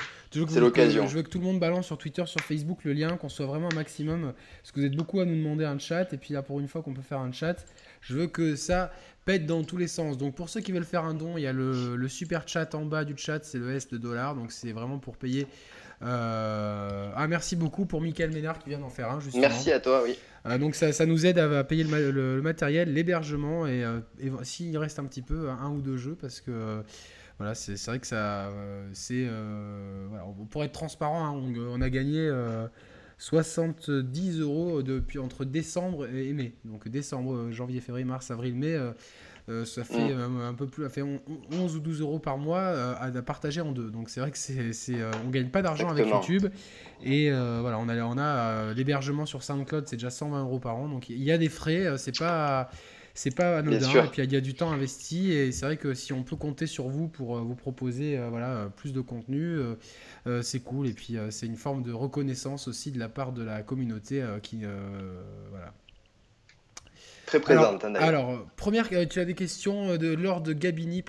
c'est 0.49 0.61
l'occasion. 0.61 1.07
Je 1.07 1.17
veux 1.17 1.23
que 1.23 1.29
tout 1.29 1.39
le 1.39 1.45
monde 1.45 1.61
balance 1.61 1.87
sur 1.87 1.99
Twitter, 1.99 2.25
sur 2.27 2.41
Facebook 2.41 2.85
le 2.85 2.95
lien, 2.95 3.17
qu'on 3.19 3.29
soit 3.29 3.47
vraiment 3.47 3.69
un 3.71 3.75
maximum. 3.75 4.33
Parce 4.63 4.73
que 4.73 4.81
vous 4.81 4.87
êtes 4.87 4.97
beaucoup 4.97 5.21
à 5.21 5.27
nous 5.27 5.37
demander 5.37 5.65
un 5.65 5.79
chat. 5.79 6.13
Et 6.13 6.17
puis 6.17 6.33
là, 6.33 6.43
pour 6.43 6.59
une 6.59 6.69
fois 6.69 6.83
qu'on 6.83 6.95
peut 6.95 7.03
faire 7.03 7.21
un 7.21 7.33
chat, 7.33 7.67
je 8.05 8.15
veux 8.15 8.27
que 8.27 8.55
ça 8.55 8.93
pète 9.25 9.47
dans 9.47 9.65
tous 9.65 9.79
les 9.79 9.89
sens. 9.89 10.19
Donc 10.19 10.35
pour 10.35 10.49
ceux 10.49 10.61
qui 10.61 10.73
veulent 10.73 10.85
faire 10.85 11.05
un 11.05 11.15
don, 11.15 11.37
il 11.37 11.43
y 11.43 11.47
a 11.47 11.53
le, 11.53 12.09
super 12.09 12.47
chat 12.47 12.75
en 12.75 12.85
bas 12.85 13.05
du 13.05 13.15
chat, 13.17 13.43
c'est 13.43 13.59
le 13.59 13.75
S 13.75 13.89
de 13.89 13.99
dollar. 13.99 14.35
Donc 14.35 14.53
c'est 14.53 14.73
vraiment 14.73 14.99
pour 14.99 15.17
payer. 15.17 15.47
Euh, 16.03 17.11
ah 17.15 17.27
merci 17.29 17.57
beaucoup 17.57 17.87
pour 17.87 18.01
Michael 18.01 18.31
Ménard 18.33 18.59
qui 18.59 18.69
vient 18.69 18.79
d'en 18.79 18.91
faire 18.91 19.11
un 19.11 19.21
justement. 19.21 19.43
Merci 19.43 19.73
à 19.73 19.81
toi, 19.81 20.03
oui. 20.05 20.19
Euh, 20.47 20.59
donc 20.59 20.75
ça, 20.75 20.93
ça, 20.93 21.07
nous 21.07 21.25
aide 21.25 21.39
à, 21.39 21.65
payer 21.65 21.85
le, 21.85 22.43
matériel, 22.43 22.93
l'hébergement 22.93 23.67
et, 23.67 23.83
euh, 23.83 24.01
s'il 24.43 24.77
reste 24.77 24.99
un 24.99 25.07
petit 25.07 25.23
peu, 25.23 25.49
un 25.49 25.71
ou 25.71 25.81
deux 25.81 25.97
jeux 25.97 26.17
parce 26.21 26.43
que 26.43 26.83
voilà, 27.39 27.55
c'est 27.55 27.83
vrai 27.87 27.99
que 27.99 28.07
ça, 28.07 28.51
c'est, 28.93 29.27
voilà, 30.09 30.25
pour 30.51 30.63
être 30.63 30.73
transparent, 30.73 31.25
hein, 31.25 31.55
on, 31.73 31.81
a 31.81 31.89
gagné 31.89 32.31
70 33.25 34.41
euros 34.41 34.83
depuis 34.83 35.19
entre 35.19 35.47
décembre 35.47 36.07
et 36.15 36.35
mai. 36.35 36.53
Donc 36.67 36.89
décembre, 36.89 37.35
euh, 37.35 37.53
janvier, 37.53 37.81
février, 37.81 38.05
mars, 38.05 38.31
avril, 38.31 38.55
mai. 38.55 38.75
Euh, 38.75 38.93
euh, 39.49 39.65
ça 39.65 39.83
fait 39.83 40.15
mm. 40.15 40.41
un 40.43 40.53
peu 40.53 40.67
plus, 40.67 40.83
ça 40.83 40.91
fait 40.91 41.03
11 41.03 41.77
ou 41.77 41.81
12 41.81 42.03
euros 42.03 42.19
par 42.19 42.37
mois 42.37 42.61
à, 42.99 43.11
partager 43.23 43.63
en 43.63 43.73
deux. 43.73 43.91
Donc 43.91 44.11
c'est 44.11 44.21
vrai 44.21 44.31
que 44.31 44.37
c'est, 44.37 44.75
c'est 44.75 44.97
on 45.27 45.31
gagne 45.31 45.49
pas 45.49 45.63
d'argent 45.63 45.89
avec 45.89 46.07
YouTube. 46.07 46.49
Et 47.03 47.31
voilà, 47.31 47.79
on 47.79 47.89
a, 47.89 48.03
on 48.05 48.19
a 48.19 48.75
l'hébergement 48.75 49.25
sur 49.25 49.43
SoundCloud, 49.43 49.87
c'est 49.87 49.97
déjà 49.97 50.11
120 50.11 50.43
euros 50.43 50.59
par 50.59 50.77
an. 50.77 50.89
Donc 50.89 51.09
il 51.09 51.23
y 51.23 51.33
a 51.33 51.39
des 51.39 51.49
frais, 51.49 51.97
c'est 51.97 52.19
pas 52.19 52.71
c'est 53.15 53.35
pas 53.35 53.59
anodin. 53.59 54.05
Et 54.05 54.09
puis 54.09 54.23
il 54.23 54.33
y, 54.33 54.37
a 54.37 54.41
du 54.41 54.55
temps 54.55 54.73
investi 54.73 55.33
et 55.33 55.53
c'est 55.53 55.65
vrai 55.67 55.77
que 55.77 55.95
si 55.95 56.13
on 56.13 56.23
peut 56.23 56.37
compter 56.37 56.67
sur 56.67 56.89
vous 56.89 57.09
pour 57.09 57.39
vous 57.39 57.55
proposer 57.55 58.21
voilà 58.29 58.71
plus 58.77 58.93
de 58.93 59.01
contenu, 59.01 59.59
euh, 60.27 60.43
c'est 60.43 60.61
cool. 60.61 60.87
Et 60.87 60.93
puis, 60.93 61.17
euh, 61.17 61.31
c'est 61.31 61.47
une 61.47 61.57
forme 61.57 61.83
de 61.83 61.93
reconnaissance 61.93 62.69
aussi 62.69 62.91
de 62.91 62.99
la 62.99 63.09
part 63.09 63.33
de 63.33 63.43
la 63.43 63.63
communauté 63.63 64.23
euh, 64.23 64.39
qui. 64.39 64.63
voilà. 65.51 65.73
Très 67.27 67.41
présente. 67.41 67.85
Alors, 67.85 68.03
alors, 68.03 68.47
première, 68.57 68.89
tu 69.09 69.21
as 69.21 69.25
des 69.25 69.35
questions 69.35 69.97
de 69.97 70.09
Lord 70.15 70.43
Gabini 70.43 71.05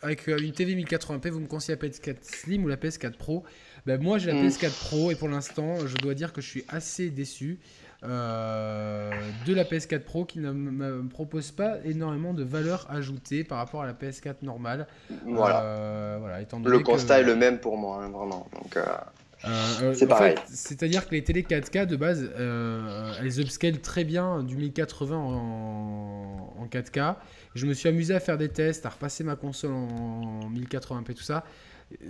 avec 0.00 0.26
une 0.26 0.52
TV 0.52 0.74
1080p, 0.74 1.28
vous 1.28 1.40
me 1.40 1.46
conseillez 1.46 1.78
la 1.80 1.88
PS4 1.88 2.16
Slim 2.22 2.64
ou 2.64 2.68
la 2.68 2.76
PS4 2.76 3.18
Pro? 3.18 3.44
Bah, 3.84 3.98
moi, 3.98 4.16
j'ai 4.16 4.32
la 4.32 4.42
Mm. 4.42 4.46
PS4 4.46 4.70
Pro 4.70 5.10
et 5.10 5.16
pour 5.16 5.28
l'instant, 5.28 5.86
je 5.86 5.96
dois 5.96 6.14
dire 6.14 6.32
que 6.32 6.40
je 6.40 6.48
suis 6.48 6.64
assez 6.68 7.10
déçu 7.10 7.58
euh, 8.04 9.10
de 9.46 9.54
la 9.54 9.64
PS4 9.64 10.00
Pro 10.00 10.24
qui 10.24 10.38
ne 10.38 10.52
me 10.52 11.06
propose 11.08 11.50
pas 11.50 11.76
énormément 11.84 12.32
de 12.34 12.42
valeur 12.42 12.86
ajoutée 12.90 13.44
par 13.44 13.58
rapport 13.58 13.82
à 13.82 13.86
la 13.86 13.92
PS4 13.92 14.36
normale. 14.42 14.86
Voilà. 15.26 15.62
Euh, 15.64 16.16
voilà 16.20 16.40
étant 16.40 16.58
Le 16.60 16.78
que- 16.78 16.82
constat 16.84 17.20
est 17.20 17.24
le 17.24 17.36
même 17.36 17.58
pour 17.58 17.76
moi, 17.76 18.02
hein, 18.02 18.08
vraiment. 18.10 18.46
Donc, 18.54 18.76
euh, 18.76 19.92
C'est 19.94 20.06
pareil. 20.06 20.34
C'est-à-dire 20.46 21.06
que 21.08 21.14
les 21.14 21.24
télé 21.24 21.42
4K 21.42 21.86
de 21.86 21.96
base, 21.96 22.30
elles 22.38 23.40
upscalent 23.40 23.80
très 23.80 24.04
bien 24.04 24.42
du 24.42 24.56
1080 24.56 25.16
en, 25.16 26.54
en 26.58 26.66
4K. 26.66 27.16
Je 27.54 27.66
me 27.66 27.72
suis 27.74 27.88
amusé 27.88 28.14
à 28.14 28.20
faire 28.20 28.38
des 28.38 28.48
tests, 28.48 28.86
à 28.86 28.90
repasser 28.90 29.24
ma 29.24 29.36
console 29.36 29.72
en 29.72 30.48
1080p, 30.50 31.14
tout 31.14 31.22
ça. 31.22 31.44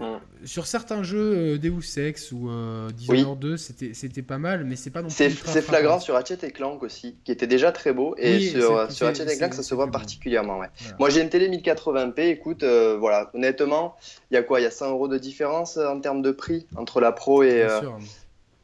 Euh, 0.01 0.19
Sur 0.45 0.67
certains 0.67 1.03
jeux, 1.03 1.55
euh, 1.55 1.59
Deus 1.59 1.99
Ex 1.99 2.33
ou 2.33 2.51
euh, 2.51 2.91
Dishonored 2.91 3.39
2, 3.39 3.57
c'était 3.57 3.95
c'était 3.95 4.23
pas 4.23 4.37
mal, 4.39 4.65
mais 4.65 4.77
c'est 4.77 4.91
pas 4.91 5.01
non 5.01 5.09
plus. 5.09 5.15
c'est 5.17 5.63
flagrant 5.63 6.01
sur 6.01 6.15
Ratchet 6.15 6.39
et 6.43 6.51
Clank 6.51 6.83
aussi, 6.83 7.17
qui 7.25 7.33
était 7.33 7.47
déjà 7.47 7.73
très 7.73 7.93
beau. 7.93 8.15
Et 8.19 8.35
Oui, 8.37 8.49
sur, 8.51 8.91
sur 8.93 9.07
Ratchet 9.07 9.33
et 9.33 9.39
Clank, 9.39 9.55
ça 9.55 9.63
se 9.63 9.75
voit 9.75 9.91
particulièrement. 9.91 10.59
Ouais. 10.59 10.69
Voilà. 10.81 10.97
Moi, 10.99 11.09
j'ai 11.11 11.23
une 11.23 11.31
télé 11.31 11.49
1080p. 11.49 12.21
Écoute, 12.29 12.63
euh, 12.63 12.97
voilà, 12.99 13.31
honnêtement, 13.35 13.97
il 14.31 14.35
y 14.35 14.37
a 14.37 14.43
quoi 14.43 14.61
Il 14.61 14.65
y 14.65 14.67
a 14.67 14.71
100 14.71 14.91
euros 14.91 15.09
de 15.09 15.17
différence 15.19 15.77
en 15.79 15.99
termes 16.01 16.21
de 16.23 16.31
prix 16.31 16.67
entre 16.77 17.01
la 17.01 17.13
Pro 17.13 17.43
et. 17.43 17.49
Bien 17.65 17.69
euh, 17.71 17.81
sûr. 17.81 17.99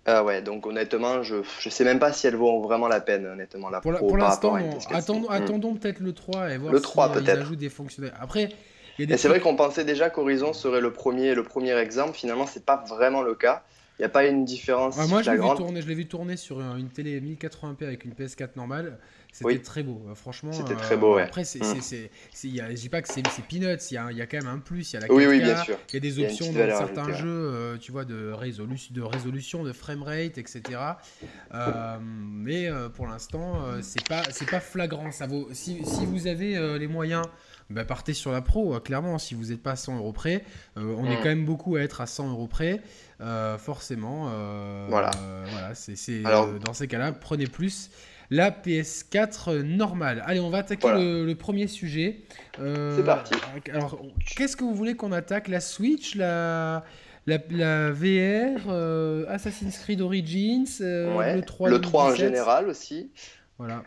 ah 0.05 0.23
ouais, 0.23 0.43
donc 0.43 0.67
honnêtement, 0.67 1.23
je, 1.23 1.37
je 1.61 1.69
sais 1.71 1.85
même 1.85 1.99
pas 1.99 2.13
si 2.13 2.27
elles 2.27 2.37
vaut 2.37 2.61
vraiment 2.61 2.89
la 2.89 3.01
peine, 3.01 3.27
honnêtement, 3.27 3.71
la 3.71 3.81
Pour 3.81 3.93
l'instant, 3.93 4.51
rapport 4.53 4.57
à 4.57 4.61
une 4.61 4.71
non. 4.71 4.77
PS4. 4.79 4.95
attendons, 4.95 5.29
Mm. 5.31 5.33
attendons 5.33 5.75
peut-être 5.75 6.01
le 6.01 6.13
3 6.13 6.51
et 6.53 6.59
voir 6.59 6.73
Le 6.73 6.79
si 6.79 6.85
3 6.85 7.17
euh, 7.17 7.21
ils 7.23 7.31
ajoutent 7.31 7.59
des 7.59 7.71
fonctionnalités. 7.71 8.19
Après, 8.21 8.51
Et 8.99 9.17
c'est 9.17 9.29
vrai 9.29 9.41
qu'on 9.41 9.57
pensait 9.57 9.85
déjà 9.85 10.11
qu'Horizon 10.11 10.53
serait 10.53 10.81
le 10.81 10.93
premier, 10.93 11.35
le 11.35 11.43
premier 11.43 11.77
exemple. 11.79 12.17
Finalement, 12.17 12.47
c'est 12.47 12.65
pas 12.65 12.85
vraiment 12.89 13.23
le 13.23 13.35
cas. 13.35 13.65
Il 13.99 14.03
n'y 14.03 14.07
a 14.07 14.11
pas 14.11 14.27
une 14.27 14.45
différence 14.45 14.99
Ouais, 14.99 15.07
moi, 15.09 15.23
je 15.23 15.31
l'ai 15.31 15.39
vu 15.39 15.55
tourner, 15.57 15.81
je 15.81 15.89
l'ai 15.89 15.95
vu 15.95 16.07
tourner 16.07 16.37
sur 16.37 16.61
une 16.61 16.91
télé 16.91 17.19
1080p 17.21 17.87
avec 17.87 18.05
une 18.05 18.13
PS4 18.13 18.57
normale. 18.57 18.99
C'était 19.33 19.47
Oui. 19.47 19.63
très 19.63 19.83
beau, 19.83 20.03
euh, 20.09 20.15
franchement. 20.15 20.53
C'était 20.53 20.75
euh, 20.75 20.77
très 20.77 20.97
beau, 20.99 21.17
ouais. 21.17 21.23
Après, 21.23 21.45
c'est, 21.45 21.61
Mm. 21.61 21.81
c'est, 21.81 22.11
c'est, 22.33 22.49
y 22.49 22.61
a- 22.61 22.71
je 22.71 22.75
dis 22.75 22.89
pas 22.91 23.01
que 23.03 23.09
c'est, 23.09 23.23
c'est 23.31 23.43
peanuts, 23.43 23.77
il 23.91 23.95
y, 23.95 23.97
a, 23.99 24.13
y 24.13 24.21
a 24.23 24.27
quand 24.27 24.37
même 24.39 24.47
un 24.49 24.59
plus, 24.59 24.93
il 24.93 24.95
y 24.95 24.97
a 24.99 25.01
la 25.01 25.09
4K, 25.09 25.17
Oui, 25.17 25.27
oui, 25.27 25.41
bien 25.41 25.57
sûr. 25.63 25.79
il 25.91 25.95
y 25.95 25.97
a 25.97 26.01
des 26.01 26.21
y 26.21 26.25
a 26.25 26.27
options 26.27 26.53
dans 26.53 26.77
certains 26.79 27.13
jeux, 27.15 27.29
euh, 27.29 27.77
tu 27.79 27.91
vois, 27.93 28.05
de, 28.05 28.33
résolu- 28.33 28.93
de 28.93 29.03
résolution, 29.03 29.65
de 29.65 29.73
framerate, 29.73 30.39
etc. 30.39 30.99
Euh, 31.55 31.99
mais 32.01 32.69
pour 32.95 33.07
l'instant, 33.07 33.63
c'est 33.83 34.07
pas, 34.07 34.23
c'est 34.31 34.49
pas 34.51 34.61
flagrant. 34.61 35.11
Ça 35.11 35.27
vaut, 35.27 35.49
si, 35.53 35.85
si 35.87 36.05
vous 36.07 36.27
avez 36.27 36.79
les 36.79 36.87
moyens, 36.89 37.25
bah, 37.71 37.85
partez 37.85 38.13
sur 38.15 38.33
la 38.33 38.41
pro. 38.43 38.75
euh, 38.75 38.81
clairement, 38.81 39.19
si 39.19 39.35
vous 39.35 39.47
n'êtes 39.47 39.63
pas 39.63 39.73
à 39.73 39.77
100 39.77 39.97
euros 39.99 40.13
près, 40.13 40.45
euh, 40.77 40.95
on 40.99 41.05
est 41.07 41.15
Mm. 41.17 41.23
quand 41.23 41.29
même 41.29 41.45
beaucoup 41.45 41.77
à 41.77 41.81
être 41.81 42.01
à 42.01 42.07
100 42.07 42.31
euros 42.31 42.47
près. 42.47 42.81
euh, 43.23 43.57
forcément, 43.57 44.29
euh, 44.31 44.87
Voilà. 44.91 45.11
voilà, 45.51 45.75
c'est, 45.75 46.23
Alors- 46.27 46.53
dans 46.61 46.75
ces 46.75 46.87
cas-là, 46.87 47.13
prenez 47.13 47.47
plus 47.47 47.89
la 48.29 48.51
PS4 48.51 49.55
normale. 49.63 50.23
Allez, 50.27 50.39
on 50.41 50.51
va 50.51 50.59
attaquer 50.59 50.83
Voilà. 50.83 50.99
le, 51.01 51.25
le 51.25 51.35
premier 51.35 51.67
sujet. 51.67 52.21
C'est 52.59 53.05
parti. 53.07 53.33
Alors, 53.73 53.99
qu'est-ce 54.37 54.55
que 54.55 54.65
vous 54.65 54.75
voulez 54.75 54.97
qu'on 54.97 55.13
attaque? 55.13 55.49
La 55.49 55.61
Switch, 55.61 56.15
la, 56.15 56.85
la, 57.27 57.39
la 57.51 57.91
VR, 57.91 58.67
euh, 58.69 59.25
Assassin's 59.29 59.79
Creed 59.79 60.03
Origins, 60.03 60.67
euh, 60.83 61.15
Ouais. 61.17 61.37
le 61.37 61.43
3 61.43 61.71
Le 61.71 61.81
3 61.81 62.03
en 62.03 62.07
2017? 62.09 62.29
général 62.29 62.69
aussi. 62.69 63.11
Voilà. 63.59 63.83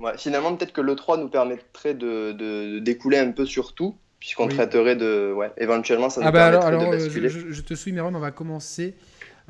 Ouais, 0.00 0.12
finalement, 0.18 0.54
peut-être 0.56 0.72
que 0.72 0.80
le 0.80 0.96
3 0.96 1.16
nous 1.18 1.28
permettrait 1.28 1.94
de, 1.94 2.32
de- 2.32 2.74
de 2.74 2.78
découler 2.80 3.18
un 3.18 3.30
peu 3.30 3.46
sur 3.46 3.74
tout, 3.74 3.94
puisqu'on 4.18 4.48
Oui. 4.48 4.54
traiterait 4.54 4.96
de. 4.96 5.32
Ouais, 5.32 5.52
éventuellement, 5.56 6.10
ça 6.10 6.20
nous 6.20 6.26
Ah 6.26 6.32
bah 6.32 6.50
permettrait 6.50 6.66
alors 6.68 6.90
de 6.92 6.98
je, 6.98 7.04
basculer. 7.04 7.28
je- 7.28 7.50
je 7.52 7.62
te 7.62 7.74
suis, 7.74 7.92
Meron, 7.92 8.14
on 8.14 8.18
va 8.18 8.30
commencer 8.32 8.94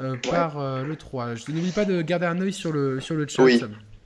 euh, 0.00 0.16
par 0.30 0.58
euh, 0.60 0.82
le 0.82 0.96
3. 0.96 1.34
Je 1.34 1.50
n'oublie 1.50 1.70
pas 1.72 1.84
de 1.84 2.02
garder 2.02 2.26
un 2.26 2.40
œil 2.40 2.52
sur 2.52 2.72
le, 2.72 3.00
sur 3.00 3.14
le 3.14 3.26
chat. 3.26 3.42
Oui. 3.42 3.60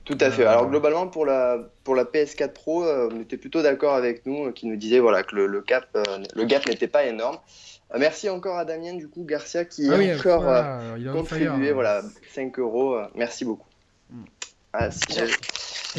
Tout 0.05 0.17
à 0.21 0.31
fait. 0.31 0.43
Euh, 0.43 0.49
Alors 0.49 0.67
globalement 0.69 1.07
pour 1.07 1.23
la 1.25 1.59
pour 1.83 1.93
la 1.93 2.03
PS4 2.03 2.53
Pro, 2.53 2.83
euh, 2.83 3.09
on 3.13 3.21
était 3.21 3.37
plutôt 3.37 3.61
d'accord 3.61 3.93
avec 3.93 4.25
nous, 4.25 4.45
euh, 4.47 4.51
qui 4.51 4.65
nous 4.65 4.75
disait 4.75 4.97
voilà 4.99 5.21
que 5.21 5.35
le, 5.35 5.45
le 5.45 5.61
cap 5.61 5.85
euh, 5.95 6.01
le 6.33 6.45
gap 6.45 6.65
n'était 6.67 6.87
pas 6.87 7.03
énorme. 7.05 7.37
Euh, 7.93 7.97
merci 7.99 8.27
encore 8.29 8.57
à 8.57 8.65
Damien 8.65 8.95
du 8.95 9.07
coup 9.07 9.23
Garcia 9.23 9.65
qui 9.65 9.87
Ah 9.87 9.93
a 9.93 9.97
oui, 9.99 10.11
encore 10.15 10.41
euh, 10.41 10.45
voilà, 10.45 10.79
il 10.97 11.11
contribué 11.11 11.65
fire. 11.65 11.73
voilà 11.75 12.01
5 12.33 12.57
euros. 12.57 12.95
euh, 12.95 13.05
merci 13.13 13.45
beaucoup. 13.45 13.67
Mm. 14.09 14.23
Ah, 14.73 14.89
si 14.89 15.05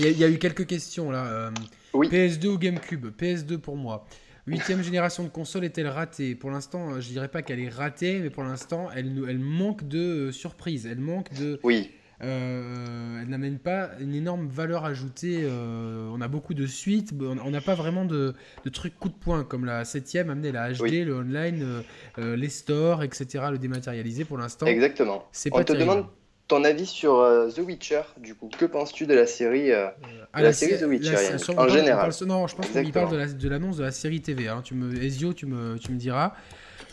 Il 0.00 0.04
y, 0.04 0.09
a, 0.09 0.11
il 0.11 0.19
y 0.19 0.25
a 0.25 0.28
eu 0.30 0.38
quelques 0.38 0.66
questions 0.66 1.11
là. 1.11 1.26
euh, 1.26 1.50
Oui. 1.92 2.09
PS2 2.09 2.47
ou 2.47 2.59
GameCube? 2.59 3.07
PS2 3.19 3.59
pour 3.59 3.76
moi. 3.76 4.07
Huitième 4.47 4.83
génération 4.83 5.23
de 5.25 5.28
console 5.28 5.64
est-elle 5.66 5.88
ratée? 5.88 6.35
Pour 6.35 6.50
l'instant, 6.50 7.00
je 7.00 7.09
dirais 7.09 7.28
pas 7.28 7.42
qu'elle 7.42 7.61
est 7.61 7.69
ratée, 7.69 8.19
mais 8.21 8.30
pour 8.30 8.42
l'instant, 8.42 8.88
elle, 8.97 9.38
manque 9.38 9.87
de 9.87 9.99
euh, 9.99 10.33
surprise. 10.33 10.87
Elle 10.90 10.99
manque 11.00 11.33
de. 11.35 11.61
Oui, 11.62 11.90
euh, 12.23 13.21
elle 13.23 13.28
n'amène 13.28 13.59
pas 13.59 13.90
une 14.00 14.14
énorme 14.14 14.47
valeur 14.49 14.85
ajoutée. 14.85 15.40
euh, 15.42 16.09
on 16.12 16.21
a 16.21 16.28
beaucoup 16.28 16.52
de 16.54 16.66
suites, 16.66 17.12
on 17.21 17.50
n'a 17.50 17.61
pas 17.61 17.75
vraiment 17.75 18.04
de, 18.04 18.35
de 18.64 18.71
trucs 18.71 18.99
coup 18.99 19.09
de 19.09 19.14
poing 19.14 19.45
comme 19.45 19.64
la 19.64 19.85
septième 19.85 20.28
amener 20.30 20.52
la 20.52 20.71
HD, 20.73 20.80
Oui. 20.80 21.04
le 21.04 21.16
online, 21.16 21.83
euh, 22.19 22.37
les 22.37 22.49
stores, 22.50 23.02
etc. 23.02 23.45
Le 23.52 23.59
dématérialisé 23.59 24.25
pour 24.25 24.37
l'instant. 24.38 24.66
exactement. 24.66 25.25
C'est 25.33 25.50
On 25.52 25.59
pas 25.59 25.64
te 25.64 25.73
terrible. 25.73 25.88
demande 25.90 26.07
ton 26.50 26.64
avis 26.64 26.85
sur 26.87 27.21
euh, 27.21 27.49
The 27.50 27.59
Witcher 27.61 28.02
du 28.19 28.35
coup? 28.35 28.50
Que 28.59 28.66
penses-tu 28.66 29.07
de 29.07 29.14
la 29.14 29.26
série 29.26 29.73
euh, 29.73 29.87
Ah, 30.33 30.42
la 30.42 30.52
série 30.52 30.73
sé- 30.73 30.80
The 30.85 30.88
Witcher, 30.88 31.12
la- 31.12 31.52
en 31.52 31.54
parle- 31.54 31.71
général? 31.71 32.11
parle- 32.11 32.28
non, 32.28 32.47
je 32.47 32.54
pense 32.57 32.66
qu'il 32.69 32.92
parle 32.92 33.11
de 33.11 33.16
la- 33.16 33.26
de 33.26 33.49
l'annonce 33.49 33.76
de, 33.78 33.85
la 33.85 33.90
série 33.92 34.21
TV. 34.21 34.49
hein. 34.49 34.61
Tu 34.62 34.75
me, 34.75 34.95
Ezio, 35.02 35.33
tu 35.33 35.47
me, 35.47 35.78
tu 35.78 35.90
me 35.92 35.97
diras. 35.97 36.35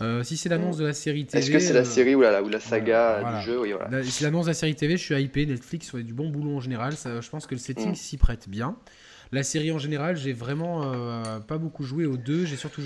Euh, 0.02 0.22
si 0.24 0.38
c'est 0.38 0.48
l'annonce 0.50 0.78
de 0.78 0.86
la 0.86 0.94
série 0.94 1.26
TV. 1.26 1.40
Est-ce 1.44 1.50
que 1.52 1.60
c'est 1.60 1.74
la 1.74 1.80
euh, 1.80 1.84
série 1.84 2.14
ou 2.14 2.22
la, 2.22 2.44
ou 2.44 2.50
la 2.50 2.60
saga 2.60 3.16
euh, 3.16 3.22
voilà. 3.22 3.40
du 3.40 3.46
jeu? 3.46 3.60
Oui, 3.60 3.72
voilà. 3.74 3.90
la- 3.90 4.04
Si 4.04 4.24
l'annonce 4.24 4.46
de 4.46 4.52
la 4.52 4.54
série 4.54 4.76
TV, 4.76 4.96
je 4.96 5.04
suis 5.04 5.16
hypé. 5.22 5.46
Netflix 5.48 5.90
fait 5.90 6.04
du 6.04 6.14
bon 6.14 6.30
boulot 6.30 6.58
en 6.58 6.60
général. 6.62 6.94
Ça, 6.96 7.20
je 7.20 7.30
pense 7.30 7.48
que 7.48 7.56
le 7.56 7.60
setting 7.60 7.92
Mm. 7.92 7.96
s'y 7.96 8.18
prête 8.18 8.48
bien. 8.48 8.76
La 9.32 9.44
série 9.44 9.72
en 9.72 9.78
général, 9.78 10.16
j'ai 10.16 10.34
vraiment 10.34 10.94
euh, 10.94 11.40
pas 11.40 11.58
beaucoup 11.58 11.84
joué 11.84 12.06
au 12.06 12.18
2. 12.18 12.46
J'ai 12.46 12.56
surtout 12.56 12.82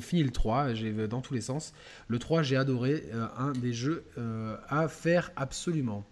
fini 0.00 0.22
le 0.22 0.30
3. 0.30 0.74
J'ai 0.74 0.92
dans 1.06 1.20
tous 1.20 1.34
les 1.34 1.40
sens. 1.40 1.74
Le 2.08 2.18
3, 2.18 2.42
j'ai 2.42 2.56
adoré. 2.56 3.04
euh, 3.12 3.26
un 3.38 3.52
des 3.52 3.72
jeux 3.72 4.04
euh, 4.18 4.56
à 4.68 4.88
faire 4.88 5.32
absolument. 5.36 6.04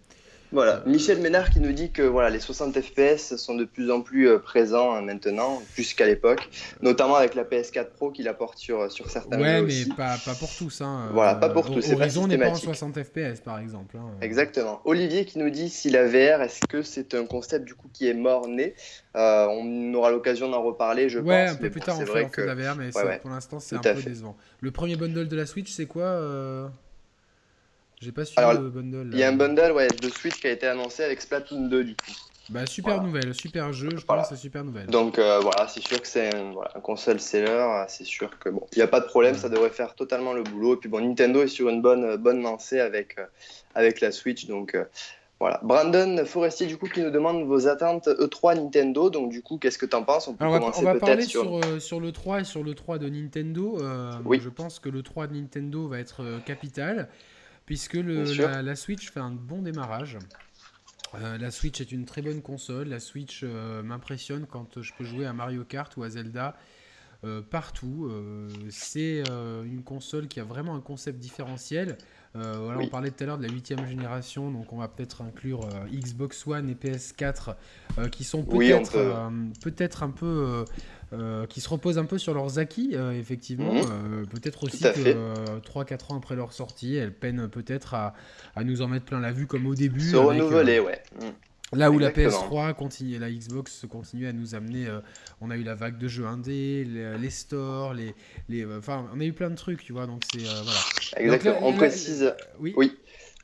Voilà, 0.54 0.82
Michel 0.86 1.18
Ménard 1.20 1.50
qui 1.50 1.58
nous 1.60 1.72
dit 1.72 1.90
que 1.90 2.02
voilà, 2.02 2.30
les 2.30 2.38
60 2.38 2.80
FPS 2.80 3.36
sont 3.36 3.56
de 3.56 3.64
plus 3.64 3.90
en 3.90 4.00
plus 4.02 4.28
euh, 4.28 4.38
présents 4.38 4.94
hein, 4.94 5.02
maintenant, 5.02 5.60
plus 5.74 5.92
qu'à 5.94 6.06
l'époque, 6.06 6.48
notamment 6.80 7.16
avec 7.16 7.34
la 7.34 7.42
PS4 7.44 7.86
Pro 7.96 8.10
qui 8.12 8.22
l'apporte 8.22 8.56
sur, 8.56 8.90
sur 8.90 9.10
certains 9.10 9.40
Ouais, 9.40 9.58
jeux 9.58 9.66
mais 9.66 9.72
aussi. 9.82 9.88
pas, 9.90 10.16
pas 10.24 10.34
pour 10.34 10.48
tous. 10.56 10.80
Hein. 10.80 11.08
Voilà, 11.12 11.34
pas 11.34 11.48
pour 11.50 11.66
Euh, 11.66 11.74
tous, 11.74 11.92
Horizon 11.92 12.28
n'est 12.28 12.38
pas 12.38 12.50
en 12.50 12.54
systématique. 12.54 12.94
60 12.94 13.02
FPS 13.02 13.40
par 13.40 13.58
exemple. 13.58 13.96
hein. 13.98 14.12
Exactement. 14.20 14.80
Olivier 14.84 15.24
qui 15.24 15.38
nous 15.40 15.50
dit 15.50 15.68
si 15.68 15.90
la 15.90 16.06
VR, 16.06 16.40
est-ce 16.42 16.60
que 16.68 16.82
c'est 16.82 17.14
un 17.14 17.26
concept 17.26 17.64
du 17.64 17.74
coup 17.74 17.88
qui 17.92 18.08
est 18.08 18.14
mort-né? 18.14 18.74
Euh, 19.16 19.46
On 19.50 19.92
aura 19.94 20.12
l'occasion 20.12 20.48
d'en 20.48 20.62
reparler, 20.62 21.08
je 21.08 21.18
ouais, 21.18 21.46
pense. 21.46 21.54
un 21.54 21.56
peu 21.56 21.64
mais 21.64 21.70
plus 21.70 21.80
bon, 21.80 21.86
tard 21.86 21.96
on 22.00 22.04
vrai 22.04 22.28
que 22.30 22.40
de 22.42 22.46
la 22.46 22.54
VR, 22.54 22.76
mais 22.76 22.92
ça, 22.92 23.04
pour 23.18 23.30
l'instant 23.30 23.58
c'est 23.58 23.74
un 23.74 23.80
peu 23.80 23.94
fait. 23.96 24.08
décevant. 24.10 24.36
Le 24.60 24.70
premier 24.70 24.94
bundle 24.94 25.26
de 25.26 25.36
la 25.36 25.46
Switch, 25.46 25.72
c'est 25.72 25.86
quoi 25.86 26.04
euh? 26.04 26.68
J'ai 28.04 28.12
pas 28.12 28.24
suivi 28.26 28.38
Alors, 28.46 28.60
le 28.60 28.68
bundle. 28.68 29.08
il 29.12 29.18
y 29.18 29.22
a 29.22 29.28
un 29.28 29.32
bundle 29.36 29.72
ouais, 29.72 29.88
de 29.88 30.08
Switch 30.10 30.38
qui 30.38 30.46
a 30.46 30.50
été 30.50 30.66
annoncé 30.66 31.02
avec 31.02 31.20
Splatoon 31.22 31.68
2 31.68 31.84
du 31.84 31.94
coup. 31.94 32.12
Bah, 32.50 32.66
super 32.66 32.96
Voilà. 32.96 33.08
nouvelle, 33.08 33.34
super 33.34 33.72
jeu, 33.72 33.88
je 33.96 34.04
Voilà. 34.06 34.20
pense, 34.22 34.28
c'est 34.28 34.36
super 34.36 34.62
nouvelle. 34.64 34.86
Donc 34.88 35.18
euh, 35.18 35.40
voilà, 35.40 35.66
c'est 35.66 35.80
sûr 35.80 35.98
que 36.02 36.06
c'est 36.06 36.34
un, 36.34 36.52
voilà, 36.52 36.72
un 36.74 36.80
console 36.80 37.18
seller, 37.18 37.84
c'est 37.88 38.04
sûr 38.04 38.38
que 38.38 38.50
bon, 38.50 38.66
il 38.72 38.76
n'y 38.78 38.82
a 38.82 38.86
pas 38.86 39.00
de 39.00 39.06
problème, 39.06 39.34
ça 39.34 39.48
devrait 39.48 39.70
faire 39.70 39.94
totalement 39.94 40.34
le 40.34 40.42
boulot. 40.42 40.74
Et 40.74 40.76
puis 40.76 40.90
bon, 40.90 41.00
Nintendo 41.00 41.42
est 41.42 41.48
sur 41.48 41.70
une 41.70 41.80
bonne, 41.80 42.04
euh, 42.04 42.16
bonne 42.18 42.42
lancée 42.42 42.80
avec, 42.80 43.18
euh, 43.18 43.24
avec 43.74 44.02
la 44.02 44.12
Switch, 44.12 44.46
donc 44.46 44.74
euh, 44.74 44.84
voilà. 45.40 45.58
Brandon 45.62 46.22
Forestier 46.26 46.66
du 46.66 46.76
coup 46.76 46.86
qui 46.86 47.00
nous 47.00 47.10
demande 47.10 47.46
vos 47.46 47.66
attentes 47.66 48.08
E3 48.08 48.56
Nintendo, 48.56 49.08
donc 49.08 49.30
du 49.30 49.40
coup 49.40 49.56
qu'est-ce 49.56 49.78
que 49.78 49.86
tu 49.86 49.96
en 49.96 50.02
penses? 50.02 50.28
On 50.28 50.34
peut 50.34 50.44
Alors, 50.44 50.60
commencer 50.60 50.82
peut-être 50.84 51.00
parler 51.00 51.22
sur. 51.22 51.44
sur, 51.44 51.80
sur 51.82 51.98
le 52.00 52.12
3 52.12 52.40
et 52.40 52.44
sur 52.44 52.62
le 52.62 52.74
3 52.74 52.98
de 52.98 53.08
Nintendo. 53.08 53.78
Oui. 54.26 54.38
Je 54.38 54.50
pense 54.50 54.80
que 54.80 54.90
le 54.90 55.02
3 55.02 55.28
de 55.28 55.34
Nintendo 55.34 55.88
va 55.88 55.98
être 55.98 56.22
capital, 56.44 57.08
puisque 57.66 57.94
le, 57.94 58.24
la, 58.34 58.62
la 58.62 58.76
Switch 58.76 59.10
fait 59.10 59.20
un 59.20 59.30
bon 59.30 59.62
démarrage. 59.62 60.18
Euh, 61.14 61.38
la 61.38 61.50
Switch 61.50 61.80
est 61.80 61.92
une 61.92 62.04
très 62.04 62.22
bonne 62.22 62.42
console. 62.42 62.88
La 62.88 63.00
Switch 63.00 63.42
euh, 63.44 63.82
m'impressionne 63.82 64.46
quand 64.46 64.80
je 64.82 64.92
peux 64.96 65.04
jouer 65.04 65.26
à 65.26 65.32
Mario 65.32 65.64
Kart 65.64 65.96
ou 65.96 66.02
à 66.02 66.10
Zelda 66.10 66.56
euh, 67.24 67.40
partout. 67.40 68.10
C'est 68.70 69.22
une 69.28 69.82
console 69.84 70.28
qui 70.28 70.40
a 70.40 70.44
vraiment 70.44 70.74
un 70.74 70.80
concept 70.80 71.18
différentiel. 71.18 71.98
Euh, 72.36 72.56
voilà, 72.60 72.78
Oui. 72.78 72.84
On 72.86 72.88
parlait 72.88 73.10
tout 73.10 73.22
à 73.22 73.26
l'heure 73.26 73.38
de 73.38 73.46
la 73.46 73.52
huitième 73.52 73.86
génération, 73.86 74.50
donc 74.50 74.72
on 74.72 74.78
va 74.78 74.88
peut-être 74.88 75.22
inclure 75.22 75.64
euh, 75.66 75.86
Xbox 75.92 76.46
One 76.46 76.68
et 76.68 76.74
PS4 76.74 77.54
euh, 77.98 78.08
qui 78.08 78.24
sont 78.24 78.44
Oui, 78.48 78.70
peut-être 78.70 78.92
peut. 78.92 79.12
peut-être 79.62 80.02
un 80.02 80.10
peu 80.10 80.64
qui 81.48 81.60
se 81.60 81.68
reposent 81.68 81.98
un 81.98 82.06
peu 82.06 82.18
sur 82.18 82.34
leurs 82.34 82.58
acquis, 82.58 82.96
effectivement. 83.12 83.72
Mhm. 83.74 84.26
Peut-être 84.26 84.64
aussi 84.64 84.82
que 84.82 84.92
fait. 84.92 85.16
3-4 85.64 86.12
ans 86.12 86.16
après 86.16 86.34
leur 86.34 86.52
sortie, 86.52 86.96
elles 86.96 87.14
peinent 87.14 87.48
peut-être 87.48 87.94
à, 87.94 88.14
à 88.56 88.64
nous 88.64 88.82
en 88.82 88.88
mettre 88.88 89.04
plein 89.04 89.20
la 89.20 89.30
vue 89.30 89.46
comme 89.46 89.66
au 89.66 89.76
début. 89.76 90.00
Se 90.10 90.16
avec, 90.16 90.42
renouveler, 90.42 90.80
ouais. 90.80 91.00
Mm. 91.20 91.26
Là 91.74 91.90
où 91.90 91.98
la 91.98 92.10
PS3 92.10 92.74
continue, 92.74 93.18
la 93.18 93.30
Xbox 93.30 93.86
continue 93.90 94.26
à 94.26 94.32
nous 94.32 94.54
amener, 94.54 94.86
euh, 94.86 95.00
on 95.40 95.50
a 95.50 95.56
eu 95.56 95.62
la 95.62 95.74
vague 95.74 95.98
de 95.98 96.08
jeux 96.08 96.26
indés, 96.26 96.84
les, 96.84 97.18
les 97.18 97.30
stores, 97.30 97.94
les, 97.94 98.14
les, 98.48 98.64
enfin, 98.64 99.08
on 99.14 99.20
a 99.20 99.24
eu 99.24 99.32
plein 99.32 99.50
de 99.50 99.56
trucs, 99.56 99.84
tu 99.84 99.92
vois, 99.92 100.06
donc 100.06 100.22
c'est 100.32 100.42
voilà. 100.42 100.80
Exactement. 101.16 101.58
on 101.62 101.72
précise. 101.72 102.34
oui. 102.60 102.74
oui. 102.76 102.92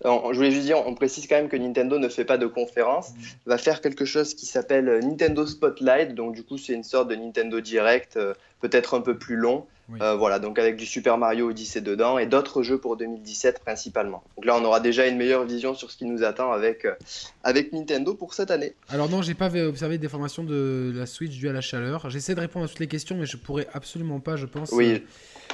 je 0.05 0.35
voulais 0.35 0.51
juste 0.51 0.67
dire, 0.67 0.79
on 0.87 0.95
précise 0.95 1.27
quand 1.27 1.37
même 1.37 1.49
que 1.49 1.57
Nintendo 1.57 1.99
ne 1.99 2.09
fait 2.09 2.25
pas 2.25 2.39
de 2.39 2.47
conférence, 2.47 3.11
mm. 3.11 3.23
va 3.47 3.59
faire 3.59 3.81
quelque 3.81 4.05
chose 4.05 4.35
qui 4.35 4.47
s'appelle 4.47 5.01
Nintendo 5.03 5.47
Spotlight, 5.47 6.15
donc 6.15 6.35
du 6.35 6.43
coup 6.43 6.59
c'est 6.59 6.75
une 6.75 6.85
sorte 6.85 7.09
de 7.09 7.17
Nintendo 7.17 7.61
Direct, 7.61 8.19
peut-être 8.61 8.95
un 8.95 9.01
peu 9.01 9.17
plus 9.19 9.37
long, 9.37 9.67
euh, 10.01 10.15
voilà, 10.15 10.39
donc 10.39 10.59
avec 10.59 10.77
du 10.77 10.87
Super 10.87 11.19
Mario 11.19 11.51
Odyssey 11.51 11.81
dedans 11.81 12.19
et 12.19 12.27
d'autres 12.27 12.63
jeux 12.63 12.79
pour 12.79 12.97
2017 12.97 13.61
principalement. 13.61 14.23
Donc 14.37 14.45
là, 14.45 14.57
on 14.57 14.65
aura 14.65 14.81
déjà 14.81 15.07
une 15.07 15.17
meilleure 15.17 15.45
vision 15.45 15.75
sur 15.75 15.91
ce 15.91 15.97
qui 15.97 16.05
nous 16.05 16.23
attend 16.23 16.53
avec, 16.53 16.85
euh, 16.85 16.95
avec 17.43 17.73
Nintendo 17.73 18.15
pour 18.15 18.35
cette 18.35 18.51
année. 18.51 18.75
Alors 18.89 19.09
non, 19.09 19.23
j'ai 19.23 19.35
pas 19.35 19.55
observé 19.55 19.99
des 19.99 20.09
formations 20.09 20.45
de 20.45 20.93
la 20.95 21.07
Switch 21.07 21.37
due 21.37 21.49
à 21.49 21.53
la 21.53 21.61
chaleur. 21.61 22.09
J'essaie 22.11 22.35
de 22.35 22.41
répondre 22.41 22.67
à 22.67 22.69
toutes 22.69 22.81
les 22.81 22.89
questions, 22.89 23.17
mais 23.17 23.27
je 23.27 23.37
pourrais 23.37 23.67
absolument 23.73 24.21
pas, 24.21 24.37
je 24.37 24.47
pense. 24.47 24.71
Oui. 24.73 24.95
Euh, 24.95 24.99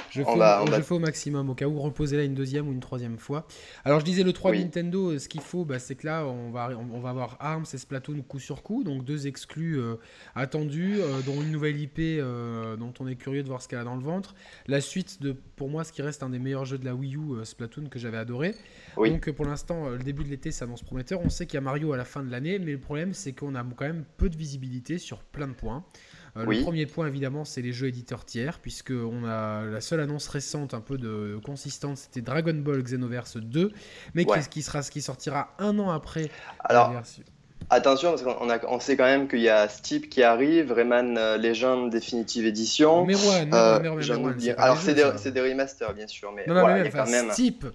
je, 0.09 0.23
fais, 0.23 0.93
au 0.93 0.99
maximum, 0.99 1.49
au 1.49 1.55
cas 1.55 1.67
où 1.67 1.79
reposer 1.79 2.17
là 2.17 2.23
une 2.23 2.33
deuxième 2.33 2.67
ou 2.67 2.71
une 2.71 2.79
troisième 2.79 3.17
fois. 3.17 3.47
Alors 3.85 3.99
je 3.99 4.05
disais 4.05 4.23
le 4.23 4.33
3 4.33 4.53
Nintendo, 4.53 5.11
euh, 5.11 5.19
ce 5.19 5.27
qu'il 5.29 5.41
faut, 5.41 5.65
bah, 5.65 5.79
c'est 5.79 5.95
que 5.95 6.05
là 6.05 6.25
on 6.25 6.51
va, 6.51 6.69
on, 6.77 6.99
va 6.99 7.09
avoir 7.09 7.37
ARMS 7.39 7.65
et 7.73 7.77
Splatoon 7.77 8.21
coup 8.21 8.39
sur 8.39 8.63
coup, 8.63 8.83
donc 8.83 9.03
deux 9.03 9.27
exclus 9.27 9.79
euh, 9.79 9.95
attendus, 10.35 10.97
euh, 10.99 11.21
dont 11.25 11.41
une 11.41 11.51
nouvelle 11.51 11.79
IP 11.79 11.97
dont 11.97 12.93
on 12.99 13.07
est 13.07 13.15
curieux 13.15 13.43
de 13.43 13.47
voir 13.47 13.61
ce 13.61 13.67
qu'elle 13.67 13.79
a 13.79 13.83
dans 13.83 13.95
le 13.95 14.03
ventre. 14.03 14.35
La 14.67 14.81
suite 14.81 15.21
de, 15.21 15.35
pour 15.55 15.69
moi, 15.69 15.83
ce 15.83 15.91
qui 15.91 16.01
reste 16.01 16.23
un 16.23 16.29
des 16.29 16.39
meilleurs 16.39 16.65
jeux 16.65 16.77
de 16.77 16.85
la 16.85 16.95
Wii 16.95 17.15
U, 17.15 17.19
Splatoon, 17.43 17.87
que 17.89 17.99
j'avais 17.99 18.17
adoré. 18.17 18.55
Donc 18.97 19.29
pour 19.31 19.45
l'instant, 19.45 19.89
le 19.89 19.99
début 19.99 20.23
de 20.23 20.29
l'été 20.29 20.51
s'annonce 20.51 20.83
prometteur. 20.83 21.21
On 21.21 21.29
sait 21.29 21.45
qu'il 21.45 21.55
y 21.55 21.57
a 21.57 21.61
Mario 21.61 21.93
à 21.93 21.97
la 21.97 22.05
fin 22.05 22.23
de 22.23 22.31
l'année, 22.31 22.59
mais 22.59 22.71
le 22.71 22.79
problème 22.79 23.13
c'est 23.13 23.33
qu'on 23.33 23.55
a 23.55 23.63
quand 23.63 23.85
même 23.85 24.05
peu 24.17 24.29
de 24.29 24.37
visibilité 24.37 24.97
sur 24.97 25.19
plein 25.19 25.47
de 25.47 25.53
points. 25.53 25.83
Euh, 26.37 26.45
le 26.45 26.61
premier 26.61 26.85
point, 26.85 27.07
évidemment, 27.07 27.45
c'est 27.45 27.61
les 27.61 27.73
jeux 27.73 27.87
éditeurs 27.87 28.25
tiers, 28.25 28.59
puisque 28.59 28.91
on 28.91 29.25
a 29.25 29.65
la 29.65 29.81
seule 29.81 29.99
annonce 29.99 30.27
récente, 30.27 30.73
un 30.73 30.81
peu 30.81 30.97
de 30.97 31.39
consistance, 31.43 32.01
c'était 32.01 32.21
Dragon 32.21 32.53
Ball 32.53 32.81
Xenoverse 32.81 33.37
2, 33.37 33.71
mais 34.13 34.25
qui, 34.25 34.61
sera, 34.61 34.81
qui 34.81 35.01
sortira 35.01 35.53
un 35.59 35.79
an 35.79 35.89
après 35.89 36.29
Alors, 36.59 36.93
Attention, 37.69 38.11
parce 38.11 38.23
qu'on 38.23 38.47
on 38.69 38.79
sait 38.79 38.95
quand 38.95 39.03
même 39.03 39.27
qu'il 39.27 39.41
y 39.41 39.49
a 39.49 39.67
Steep 39.67 40.09
qui 40.09 40.23
arrive, 40.23 40.71
Rayman 40.71 41.17
euh, 41.17 41.37
Legend 41.37 41.91
Definitive 41.91 42.45
Edition. 42.45 43.03
Mais 43.03 43.15
ouais, 43.15 43.49
euh, 43.53 44.55
Alors, 44.57 44.77
c'est 44.77 44.93
des, 44.93 45.31
des, 45.31 45.41
remasters, 45.41 45.93
bien 45.93 46.07
sûr, 46.07 46.31
mais, 46.31 46.45
non, 46.47 46.65
mais 46.65 46.89
quand 46.89 47.09
même... 47.09 47.29
Steep, 47.31 47.65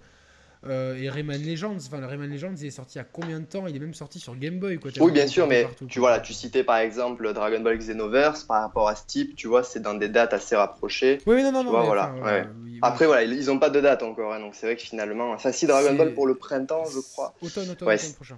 euh, 0.66 0.96
et 0.96 1.08
Rayman 1.08 1.42
Legends, 1.42 1.76
enfin 1.76 2.00
le 2.00 2.06
Rayman 2.06 2.30
Legends, 2.30 2.54
il 2.56 2.66
est 2.66 2.70
sorti 2.70 2.98
à 2.98 3.04
combien 3.04 3.40
de 3.40 3.44
temps? 3.44 3.66
Il 3.66 3.74
est 3.74 3.80
même 3.80 3.94
sorti 3.94 4.18
sur 4.20 4.36
Game 4.36 4.58
Boy. 4.60 4.78
Quoi, 4.78 4.90
oui, 5.00 5.12
bien 5.12 5.26
sûr, 5.26 5.46
mais 5.46 5.66
tu 5.88 5.98
vois 5.98 6.10
là, 6.10 6.20
tu 6.20 6.32
citais 6.32 6.64
par 6.64 6.78
exemple 6.78 7.32
Dragon 7.32 7.60
Ball 7.60 7.78
Xenoverse 7.78 8.44
par 8.44 8.62
rapport 8.62 8.88
à 8.88 8.94
Steep, 8.94 9.34
tu 9.34 9.48
vois, 9.48 9.64
c'est 9.64 9.80
dans 9.80 9.94
des 9.94 10.08
dates 10.08 10.32
assez 10.32 10.54
rapprochées. 10.54 11.18
Oui, 11.26 11.42
non, 11.42 11.52
non, 11.52 11.64
non. 11.64 11.84
voilà. 11.84 12.14
Après, 12.80 13.06
voilà, 13.06 13.22
ils 13.22 13.46
n'ont 13.46 13.58
pas 13.58 13.70
de 13.70 13.80
date 13.80 14.02
encore, 14.02 14.32
hein, 14.32 14.40
donc 14.40 14.54
c'est 14.54 14.66
vrai 14.66 14.76
que 14.76 14.82
finalement, 14.82 15.38
ça, 15.38 15.52
si 15.52 15.66
Dragon 15.66 15.94
Ball 15.94 16.14
pour 16.14 16.26
le 16.26 16.34
printemps, 16.34 16.84
je 16.84 17.00
crois. 17.00 17.34
Automne, 17.42 17.70
automne, 17.70 17.88
automne 17.88 18.12
prochain. 18.14 18.36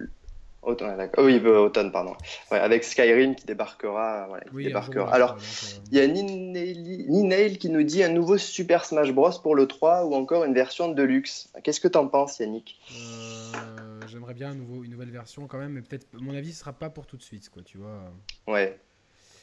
Automne, 0.65 1.09
oui, 1.19 1.39
euh, 1.45 1.59
automne, 1.59 1.91
pardon. 1.91 2.13
avec 2.49 2.83
Skyrim 2.83 3.35
qui 3.35 3.45
débarquera. 3.45 4.27
débarquera. 4.51 5.13
Alors, 5.13 5.33
euh, 5.33 5.79
il 5.91 5.97
y 5.97 6.01
a 6.01 6.07
Ninail 6.07 7.57
qui 7.59 7.69
nous 7.69 7.83
dit 7.83 8.03
un 8.03 8.09
nouveau 8.09 8.39
Super 8.39 8.83
Smash 8.83 9.11
Bros 9.11 9.29
pour 9.43 9.53
le 9.55 9.67
3 9.67 10.05
ou 10.05 10.15
encore 10.15 10.43
une 10.43 10.55
version 10.55 10.89
de 10.91 11.03
luxe. 11.03 11.49
Qu'est-ce 11.63 11.79
que 11.79 11.87
t'en 11.87 12.07
penses, 12.07 12.39
Yannick? 12.39 12.79
Euh, 12.91 14.01
J'aimerais 14.07 14.33
bien 14.33 14.49
un 14.49 14.55
nouveau, 14.55 14.83
une 14.83 14.89
nouvelle 14.91 15.11
version 15.11 15.45
quand 15.45 15.59
même, 15.59 15.73
mais 15.73 15.81
peut-être, 15.81 16.07
mon 16.13 16.35
avis, 16.35 16.51
ce 16.51 16.61
sera 16.61 16.73
pas 16.73 16.89
pour 16.89 17.05
tout 17.05 17.17
de 17.17 17.23
suite, 17.23 17.49
quoi, 17.49 17.61
tu 17.63 17.77
vois. 17.77 18.01
Ouais. 18.47 18.79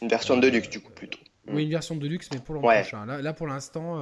Une 0.01 0.09
version 0.09 0.37
de 0.37 0.49
luxe, 0.49 0.71
du 0.71 0.81
coup, 0.81 0.91
plutôt. 0.91 1.21
Oui, 1.47 1.63
une 1.65 1.71
version 1.71 1.95
de 1.95 2.07
luxe, 2.09 2.29
mais 2.33 2.41
pour 2.41 2.57
l'an 2.57 2.63
prochain. 2.63 3.07
Là, 3.07 3.23
là, 3.23 3.33
pour 3.33 3.47
l'instant. 3.47 3.95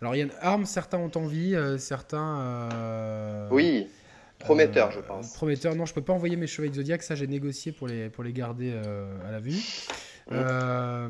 Alors, 0.00 0.14
il 0.14 0.18
y 0.18 0.20
a 0.20 0.24
une 0.26 0.32
arme, 0.40 0.66
certains 0.66 0.98
ont 0.98 1.10
envie, 1.16 1.56
certains. 1.78 3.48
Oui. 3.50 3.88
Prometteur, 4.38 4.90
je 4.90 5.00
pense. 5.00 5.34
Prometteur, 5.34 5.74
non, 5.74 5.86
je 5.86 5.94
peux 5.94 6.02
pas 6.02 6.12
envoyer 6.12 6.36
mes 6.36 6.46
chevaliers 6.46 6.74
Zodiac, 6.74 7.02
ça 7.02 7.14
j'ai 7.14 7.26
négocié 7.26 7.72
pour 7.72 7.88
les, 7.88 8.10
pour 8.10 8.22
les 8.22 8.32
garder 8.32 8.72
euh, 8.74 9.06
à 9.26 9.32
la 9.32 9.40
vue. 9.40 9.58
Euh, 10.32 11.08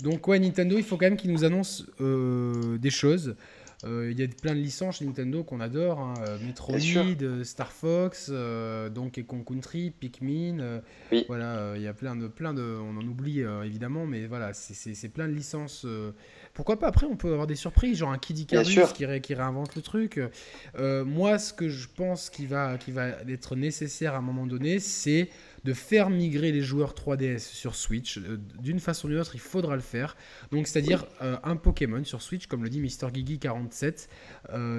donc 0.00 0.26
ouais, 0.28 0.38
Nintendo, 0.38 0.76
il 0.78 0.84
faut 0.84 0.96
quand 0.96 1.06
même 1.06 1.16
qu'ils 1.16 1.32
nous 1.32 1.44
annoncent 1.44 1.84
euh, 2.00 2.78
des 2.78 2.90
choses. 2.90 3.36
Il 3.86 4.18
y 4.18 4.22
a 4.22 4.28
plein 4.28 4.54
de 4.54 4.60
licences 4.60 4.98
chez 4.98 5.04
Nintendo 5.04 5.44
qu'on 5.44 5.60
adore, 5.60 6.00
hein. 6.00 6.14
Metroid, 6.44 6.78
Star 7.44 7.72
Fox, 7.72 8.30
Donkey 8.30 9.24
Kong 9.24 9.44
Country, 9.44 9.90
Pikmin. 9.90 10.82
Voilà, 11.28 11.74
il 11.76 11.82
y 11.82 11.86
a 11.86 11.94
plein 11.94 12.16
de, 12.16 12.28
plein 12.28 12.54
de, 12.54 12.62
on 12.62 12.96
en 12.96 13.06
oublie 13.06 13.40
évidemment, 13.64 14.06
mais 14.06 14.26
voilà, 14.26 14.52
c'est 14.52 15.08
plein 15.08 15.28
de 15.28 15.34
licences 15.34 15.86
pourquoi 16.56 16.78
pas 16.78 16.88
Après, 16.88 17.06
on 17.06 17.16
peut 17.16 17.32
avoir 17.32 17.46
des 17.46 17.54
surprises, 17.54 17.98
genre 17.98 18.10
un 18.10 18.18
Kid 18.18 18.38
Icarus 18.38 18.92
qui, 18.94 19.04
qui, 19.20 19.34
réinvente 19.34 19.76
le 19.76 19.82
truc. 19.82 20.18
Euh, 20.78 21.04
moi, 21.04 21.38
ce 21.38 21.52
que 21.52 21.68
je 21.68 21.86
pense 21.86 22.30
qui 22.30 22.46
va, 22.46 22.78
qui 22.78 22.92
va 22.92 23.08
être 23.28 23.56
nécessaire 23.56 24.14
à 24.14 24.18
un 24.18 24.22
moment 24.22 24.46
donné, 24.46 24.78
c'est 24.78 25.28
de 25.66 25.72
faire 25.74 26.08
migrer 26.08 26.52
les 26.52 26.62
joueurs 26.62 26.94
3DS 26.94 27.40
sur 27.40 27.74
Switch. 27.74 28.18
Euh, 28.18 28.38
d'une 28.60 28.80
façon 28.80 29.08
ou 29.08 29.10
d'une 29.10 29.20
autre, 29.20 29.34
il 29.34 29.40
faudra 29.40 29.74
le 29.74 29.82
faire. 29.82 30.16
Donc, 30.52 30.66
c'est-à-dire 30.66 31.04
euh, 31.22 31.36
un 31.44 31.56
Pokémon 31.56 32.02
sur 32.04 32.22
Switch, 32.22 32.46
comme 32.46 32.62
le 32.62 32.70
dit 32.70 32.80
Mister 32.80 33.08
Gigi 33.12 33.38
47. 33.38 34.08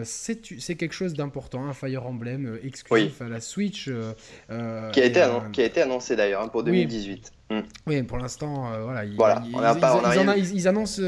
c'est 0.04 0.76
quelque 0.76 0.94
chose 0.94 1.14
d'important, 1.14 1.66
un 1.66 1.74
Fire 1.74 2.06
Emblem 2.08 2.60
exclusif 2.64 3.22
à 3.22 3.30
la 3.30 3.42
Switch. 3.42 3.86
qui, 3.86 5.02
a 5.02 5.06
été 5.06 5.24
qui 5.54 5.62
a 5.62 5.66
été 5.66 5.82
annoncé 5.82 6.16
d'ailleurs 6.16 6.42
hein, 6.42 6.48
pour 6.48 6.64
2018. 6.64 7.32
Oui, 7.50 7.58
oui 7.86 8.04
pour 8.04 8.18
l'instant, 8.18 8.72
voilà. 8.82 9.06
Ils, 10.36 10.68
annoncent 10.68 11.02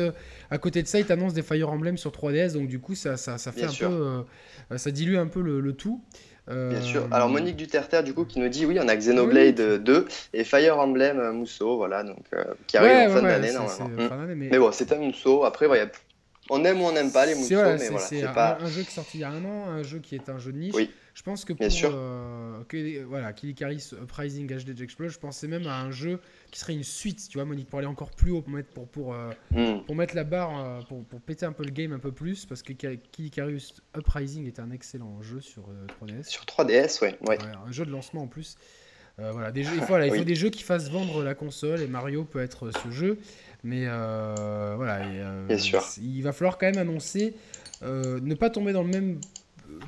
à 0.51 0.57
côté 0.57 0.81
de 0.81 0.87
ça, 0.87 0.99
ils 0.99 1.05
t'annoncent 1.05 1.35
des 1.35 1.43
Fire 1.43 1.69
Emblem 1.69 1.97
sur 1.97 2.11
3DS, 2.11 2.53
donc 2.53 2.67
du 2.67 2.79
coup, 2.79 2.95
ça, 2.95 3.17
ça, 3.17 3.37
ça 3.37 3.51
fait 3.51 3.65
un 3.65 3.87
peu. 3.87 4.25
Euh, 4.71 4.77
ça 4.77 4.91
dilue 4.91 5.17
un 5.17 5.27
peu 5.27 5.41
le, 5.41 5.73
tout. 5.73 6.01
Euh, 6.49 6.69
Bien 6.69 6.81
sûr. 6.81 7.07
Alors 7.11 7.29
Monique 7.29 7.55
Duterter 7.55 8.01
du 8.03 8.13
coup 8.13 8.25
qui 8.25 8.39
nous 8.39 8.49
dit 8.49 8.65
oui 8.65 8.79
on 8.81 8.87
a 8.87 8.95
Xenoblade 8.95 9.83
2 9.83 10.07
et 10.33 10.43
Fire 10.43 10.79
Emblem 10.79 11.19
euh, 11.19 11.31
Musso 11.31 11.77
voilà 11.77 12.03
donc 12.03 12.23
qui 12.67 12.77
arrive 12.77 13.11
en 13.11 13.13
fin 13.15 13.21
d'année 13.21 13.51
normalement. 13.51 14.35
Mais... 14.35 14.57
bon 14.57 14.71
c'est 14.71 14.91
un 14.91 14.97
Musso 14.97 15.43
après 15.43 15.67
voilà, 15.67 15.85
on 16.49 16.63
aime 16.65 16.81
ou 16.81 16.85
on 16.85 16.91
n'aime 16.91 17.11
pas 17.11 17.25
les 17.25 17.35
Musso 17.35 17.55
mais 17.55 17.89
voilà 17.89 17.99
c'est 17.99 18.21
pas 18.33 18.57
un, 18.59 18.67
jeu 18.67 18.81
qui 18.81 18.89
est 18.89 18.95
sorti 18.95 19.17
il 19.19 19.21
y 19.21 19.23
a 19.23 19.29
un 19.29 19.45
an 19.45 19.65
un 19.69 19.83
jeu 19.83 19.99
qui 19.99 20.15
est 20.15 20.29
un 20.29 20.39
jeu 20.39 20.51
de 20.51 20.57
niche. 20.57 20.73
Oui. 20.75 20.89
Je 21.19 21.23
pense 21.25 21.43
que 21.43 21.51
pour 21.51 21.59
Bien 21.59 21.69
sûr. 21.69 21.89
que, 22.69 23.03
voilà 23.03 23.31
Uprising 23.31 24.47
HD 24.47 24.81
Explode 24.81 25.09
je 25.09 25.19
pensais 25.19 25.49
même 25.49 25.67
à 25.67 25.81
un 25.81 25.91
jeu 25.91 26.21
qui 26.49 26.61
serait 26.61 26.71
une 26.71 26.83
suite, 26.83 27.27
tu 27.27 27.37
vois, 27.37 27.43
Monique, 27.43 27.67
pour 27.67 27.79
aller 27.79 27.89
encore 27.89 28.11
plus 28.11 28.31
haut, 28.31 28.41
pour 28.41 28.53
mettre, 28.53 28.69
pour, 28.69 28.87
pour, 28.87 29.13
euh, 29.13 29.29
hmm. 29.51 29.83
pour 29.85 29.97
mettre 29.97 30.15
la 30.15 30.23
barre, 30.23 30.57
euh, 30.57 30.81
pour, 30.87 31.03
pour, 31.03 31.19
péter 31.19 31.45
un 31.45 31.51
peu 31.51 31.65
le 31.65 31.71
game 31.71 31.91
un 31.91 31.99
peu 31.99 32.13
plus, 32.13 32.45
parce 32.45 32.63
que 32.63 32.71
Kid 32.71 33.33
Uprising 33.97 34.47
est 34.47 34.59
un 34.59 34.71
excellent 34.71 35.21
jeu 35.21 35.41
sur 35.41 35.63
3DS. 35.99 36.19
Euh, 36.19 36.23
sur 36.23 36.45
3DS, 36.45 37.01
ouais. 37.01 37.17
ouais. 37.27 37.37
un 37.67 37.71
jeu 37.73 37.85
de 37.85 37.91
lancement 37.91 38.21
en 38.21 38.27
plus. 38.27 38.55
voilà, 39.17 39.51
des 39.51 39.63
jeux, 39.63 39.75
il, 39.75 39.81
faut, 39.81 39.99
il 39.99 40.15
faut 40.15 40.23
des 40.23 40.35
jeux 40.35 40.51
qui 40.51 40.63
fassent 40.63 40.89
vendre 40.89 41.21
la 41.21 41.35
console, 41.35 41.81
et 41.81 41.87
Mario 41.87 42.23
peut 42.23 42.41
être 42.41 42.71
ce 42.71 42.91
jeu, 42.91 43.19
mais 43.65 43.87
voilà, 43.87 45.01
Bien 45.49 45.57
sûr. 45.57 45.83
il 46.01 46.21
va 46.21 46.31
falloir 46.31 46.57
quand 46.57 46.67
même 46.67 46.77
annoncer, 46.77 47.35
ne 47.81 48.33
pas 48.35 48.49
tomber 48.49 48.71
dans 48.71 48.83
le 48.83 48.89
même 48.89 49.19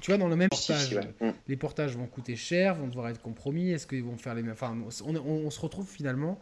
tu 0.02 0.12
vois, 0.12 0.18
dans 0.18 0.28
le 0.28 0.36
même 0.36 0.50
portage, 0.50 0.96
hmm. 1.20 1.32
les 1.48 1.58
portages 1.58 1.96
vont 1.96 2.08
coûter 2.08 2.36
cher, 2.36 2.76
vont 2.76 2.88
devoir 2.88 3.10
être 3.10 3.22
compromis. 3.22 3.72
Est-ce 3.72 3.88
qu'ils 3.88 4.04
vont 4.04 4.18
faire 4.18 4.36
les 4.36 4.42
mêmes. 4.42 4.54
Enfin, 4.54 4.76
on, 5.06 5.50
se 5.50 5.60
retrouve 5.60 5.88
finalement. 5.88 6.40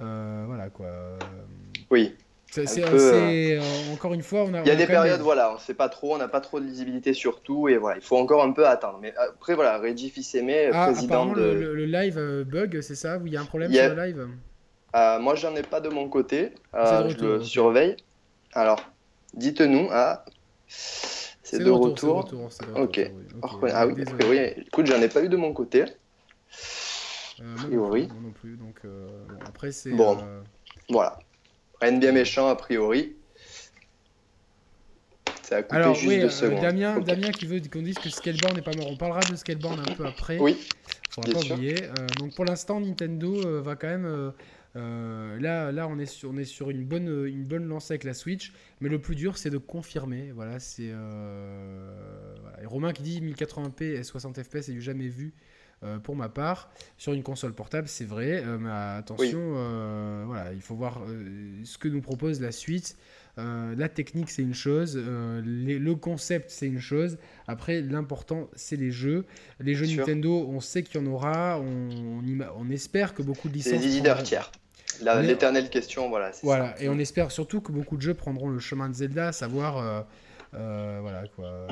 Euh, 0.00 0.44
voilà 0.46 0.68
quoi. 0.70 0.88
Oui. 1.90 2.14
C'est 2.50 2.82
euh, 2.82 3.60
encore 3.92 4.14
une 4.14 4.22
fois, 4.22 4.44
on 4.44 4.54
a. 4.54 4.62
Il 4.62 4.68
y 4.68 4.70
a 4.70 4.76
des 4.76 4.86
périodes, 4.86 5.20
voilà, 5.20 5.52
on 5.54 5.58
sait 5.58 5.74
pas 5.74 5.90
trop, 5.90 6.14
on 6.14 6.18
n'a 6.18 6.28
pas 6.28 6.40
trop 6.40 6.60
de 6.60 6.64
visibilité 6.64 7.12
sur 7.12 7.42
tout, 7.42 7.68
et 7.68 7.76
voilà, 7.76 7.98
il 7.98 8.02
faut 8.02 8.16
encore 8.16 8.42
un 8.42 8.52
peu 8.52 8.66
attendre. 8.66 8.98
Mais 9.02 9.12
après, 9.16 9.54
voilà, 9.54 9.78
Reggie 9.78 10.08
Fils-Aimé, 10.08 10.70
ah, 10.72 10.86
président 10.86 11.26
de. 11.26 11.42
Le, 11.42 11.74
le, 11.74 11.84
live 11.84 12.16
euh, 12.16 12.44
bug, 12.44 12.80
c'est 12.80 12.94
ça 12.94 13.20
il 13.22 13.30
y 13.30 13.36
a 13.36 13.42
un 13.42 13.44
problème 13.44 13.70
sur 13.70 13.94
le 13.94 14.02
live 14.02 14.28
Moi, 14.94 15.34
j'en 15.34 15.54
ai 15.56 15.62
pas 15.62 15.80
de 15.80 15.90
mon 15.90 16.08
côté. 16.08 16.52
je 16.72 17.22
le 17.22 17.44
surveille. 17.44 17.96
Alors, 18.54 18.80
dites-nous. 19.34 19.88
Ah. 19.92 20.24
C'est 21.50 21.60
de 21.60 21.70
retour. 21.70 22.24
retour 22.24 22.50
ok. 22.76 23.10
Ah 23.42 23.86
oui, 23.86 24.04
oui. 24.28 24.36
Écoute, 24.66 24.86
j'en 24.86 25.00
ai 25.00 25.08
pas 25.08 25.22
eu 25.22 25.30
de 25.30 25.36
mon 25.36 25.54
côté. 25.54 25.84
Euh, 27.40 27.54
a 27.54 27.64
priori. 27.64 28.08
non 28.08 28.32
plus. 28.32 28.56
Donc, 28.56 28.80
euh, 28.84 29.08
après, 29.46 29.72
c'est. 29.72 29.92
Bon. 29.92 30.18
Euh, 30.18 30.42
voilà. 30.90 31.18
Rien 31.80 31.96
bien 31.96 32.12
méchant, 32.12 32.48
a 32.48 32.56
priori. 32.56 33.14
Ça 35.42 35.56
a 35.56 35.62
coupé 35.62 35.76
Alors, 35.76 35.94
juste 35.94 36.08
oui, 36.08 36.20
deux 36.20 36.28
secondes. 36.28 36.60
Damien, 36.60 37.00
Damien 37.00 37.30
qui 37.30 37.46
veut 37.46 37.60
qu'on 37.72 37.80
dise 37.80 37.98
que 37.98 38.10
Scaleborn 38.10 38.54
n'est 38.54 38.62
pas 38.62 38.76
mort. 38.76 38.88
On 38.90 38.96
parlera 38.96 39.20
de 39.20 39.34
Scaleborn 39.34 39.80
un 39.80 39.94
peu 39.94 40.04
après. 40.04 40.38
Oui. 40.38 40.58
Faudra 41.08 41.32
pas 41.32 41.54
oublier. 41.54 41.76
donc, 42.18 42.34
pour 42.34 42.44
l'instant, 42.44 42.78
Nintendo 42.78 43.62
va 43.62 43.74
quand 43.74 43.88
même 43.88 44.32
euh, 44.76 45.40
là, 45.40 45.72
là 45.72 45.88
on, 45.88 45.98
est 45.98 46.06
sur, 46.06 46.30
on 46.30 46.36
est 46.36 46.44
sur 46.44 46.70
une 46.70 46.84
bonne, 46.84 47.26
une 47.26 47.44
bonne 47.44 47.66
lancée 47.66 47.92
avec 47.94 48.04
la 48.04 48.14
Switch, 48.14 48.52
mais 48.80 48.88
le 48.88 49.00
plus 49.00 49.14
dur, 49.14 49.38
c'est 49.38 49.50
de 49.50 49.58
confirmer. 49.58 50.30
Voilà, 50.32 50.60
c'est 50.60 50.90
euh, 50.90 52.34
Et 52.62 52.66
Romain 52.66 52.92
qui 52.92 53.02
dit 53.02 53.20
1080p 53.20 53.82
et 53.82 54.02
60 54.02 54.42
fps, 54.42 54.60
c'est 54.62 54.72
du 54.72 54.82
jamais 54.82 55.08
vu. 55.08 55.32
euh, 55.84 55.98
pour 55.98 56.16
ma 56.16 56.28
part, 56.28 56.70
sur 56.96 57.12
une 57.12 57.22
console 57.22 57.52
portable, 57.54 57.86
c'est 57.88 58.04
vrai, 58.04 58.42
mais 58.58 58.70
attention, 58.70 60.24
voilà, 60.26 60.52
il 60.52 60.60
faut 60.60 60.74
voir 60.74 61.00
ce 61.64 61.78
que 61.78 61.88
nous 61.88 62.00
propose 62.00 62.40
la 62.40 62.52
suite. 62.52 62.96
La 63.38 63.88
technique, 63.88 64.30
c'est 64.30 64.42
une 64.42 64.54
chose, 64.54 64.96
le 64.96 65.94
concept, 65.94 66.50
c'est 66.50 66.66
une 66.66 66.80
chose. 66.80 67.18
Après, 67.46 67.80
l'important, 67.80 68.48
c'est 68.54 68.76
les 68.76 68.90
jeux. 68.90 69.24
Les 69.60 69.74
jeux 69.74 69.86
Nintendo, 69.86 70.46
on 70.48 70.60
sait 70.60 70.82
qu'il 70.82 71.00
y 71.00 71.04
en 71.04 71.06
aura, 71.06 71.60
on, 71.60 72.22
on, 72.58 72.70
espère 72.70 73.14
que 73.14 73.22
beaucoup 73.22 73.48
de 73.48 73.54
licences. 73.54 73.72
C'est 73.72 73.78
les 73.78 73.94
leaders 73.94 74.22
tiers. 74.22 74.50
L'éternelle 75.22 75.70
question, 75.70 76.08
voilà. 76.08 76.32
Voilà, 76.42 76.74
et 76.80 76.88
on 76.88 76.98
espère 76.98 77.30
surtout 77.30 77.60
que 77.60 77.72
beaucoup 77.72 77.96
de 77.96 78.02
jeux 78.02 78.14
prendront 78.14 78.48
le 78.48 78.58
chemin 78.58 78.88
de 78.88 78.94
Zelda, 78.94 79.28
à 79.28 79.32
savoir, 79.32 80.06
voilà 80.52 81.24
quoi. 81.34 81.68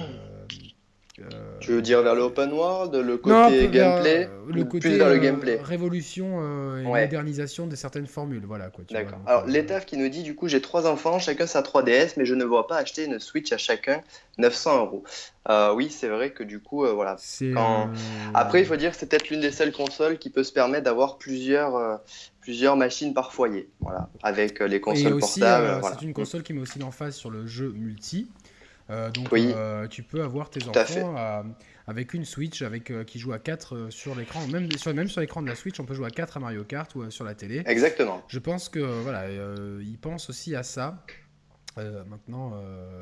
Euh, 1.18 1.58
tu 1.60 1.72
veux 1.72 1.82
dire 1.82 2.02
vers 2.02 2.14
le 2.14 2.22
open 2.22 2.52
world, 2.52 2.94
le 2.94 3.16
côté 3.16 3.68
gameplay 3.68 4.28
le 4.48 4.64
côté, 4.64 4.88
plus 4.88 4.98
vers 4.98 5.08
le 5.08 5.16
euh, 5.16 5.18
gameplay 5.18 5.58
Révolution 5.62 6.40
euh, 6.40 6.80
et 6.80 6.84
modernisation 6.84 7.66
de 7.66 7.74
certaines 7.74 8.06
formules, 8.06 8.44
voilà 8.46 8.68
quoi. 8.68 8.84
D'accord. 8.90 9.20
Alors 9.26 9.46
l'ETAF 9.46 9.86
qui 9.86 9.96
nous 9.96 10.08
dit 10.08 10.22
du 10.22 10.34
coup 10.34 10.48
j'ai 10.48 10.60
trois 10.60 10.86
enfants, 10.86 11.18
chacun 11.18 11.46
sa 11.46 11.62
3DS, 11.62 12.14
mais 12.16 12.26
je 12.26 12.34
ne 12.34 12.44
vois 12.44 12.66
pas 12.66 12.76
acheter 12.76 13.04
une 13.04 13.18
Switch 13.18 13.50
à 13.52 13.58
chacun 13.58 14.02
900 14.38 14.78
euros. 14.80 15.04
oui, 15.74 15.90
c'est 15.90 16.08
vrai 16.08 16.30
que 16.30 16.42
du 16.42 16.60
coup 16.60 16.86
voilà. 16.86 17.16
Après 18.34 18.60
il 18.60 18.66
faut 18.66 18.76
dire 18.76 18.90
que 18.90 18.96
c'est 18.96 19.06
peut-être 19.06 19.30
l'une 19.30 19.40
des 19.40 19.52
seules 19.52 19.72
consoles 19.72 20.18
qui 20.18 20.30
peut 20.30 20.44
se 20.44 20.52
permettre 20.52 20.84
d'avoir 20.84 21.16
plusieurs 21.16 22.00
plusieurs 22.40 22.76
machines 22.76 23.12
par 23.12 23.32
foyer, 23.32 23.68
voilà, 23.80 24.08
avec 24.22 24.60
les 24.60 24.80
consoles 24.80 25.14
aussi, 25.14 25.40
portables. 25.40 25.82
C'est 25.98 26.04
une 26.04 26.12
console 26.12 26.42
qui 26.42 26.52
met 26.52 26.60
aussi 26.60 26.78
l'emphase 26.78 27.16
sur 27.16 27.30
le 27.30 27.46
jeu 27.46 27.72
multi. 27.74 28.28
Euh, 28.88 29.10
donc 29.10 29.32
euh, 29.32 29.88
tu 29.88 30.02
peux 30.02 30.22
avoir 30.22 30.48
tes 30.48 30.66
enfants 30.68 31.16
euh, 31.18 31.42
avec 31.88 32.14
une 32.14 32.24
Switch 32.24 32.62
avec, 32.62 32.92
qui 33.06 33.18
joue 33.18 33.32
à 33.32 33.38
4 33.38 33.88
sur 33.90 34.14
l'écran. 34.14 34.46
Même 34.48 34.70
sur, 34.72 34.94
même 34.94 35.08
sur 35.08 35.20
l'écran 35.20 35.42
de 35.42 35.48
la 35.48 35.54
Switch, 35.54 35.78
on 35.80 35.84
peut 35.84 35.94
jouer 35.94 36.06
à 36.06 36.10
4 36.10 36.36
à 36.36 36.40
Mario 36.40 36.64
Kart 36.64 36.94
ou 36.94 37.10
sur 37.10 37.24
la 37.24 37.34
télé. 37.34 37.62
Exactement. 37.66 38.22
Je 38.28 38.38
pense 38.38 38.68
que 38.68 38.78
voilà, 38.78 39.28
ils 39.80 39.98
pensent 39.98 40.30
aussi 40.30 40.54
à 40.54 40.62
ça. 40.62 41.02
maintenant, 41.76 42.60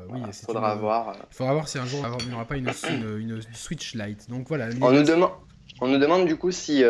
oui, 0.09 0.21
il 0.27 0.33
faudra 0.33 0.75
voir. 0.75 1.15
Il 1.31 1.35
faudra 1.35 1.53
voir 1.53 1.67
si 1.67 1.77
un 1.77 1.85
jour 1.85 2.05
il 2.21 2.27
n'y 2.27 2.33
aura 2.33 2.45
pas 2.45 2.57
une, 2.57 2.71
une, 3.19 3.41
Switch 3.53 3.95
Lite. 3.95 4.29
Donc 4.29 4.47
voilà. 4.47 4.69
On 4.81 4.91
nous, 4.91 5.03
demande, 5.03 5.31
on 5.81 5.87
nous 5.87 5.99
demande 5.99 6.25
du 6.25 6.35
coup 6.35 6.51
si, 6.51 6.83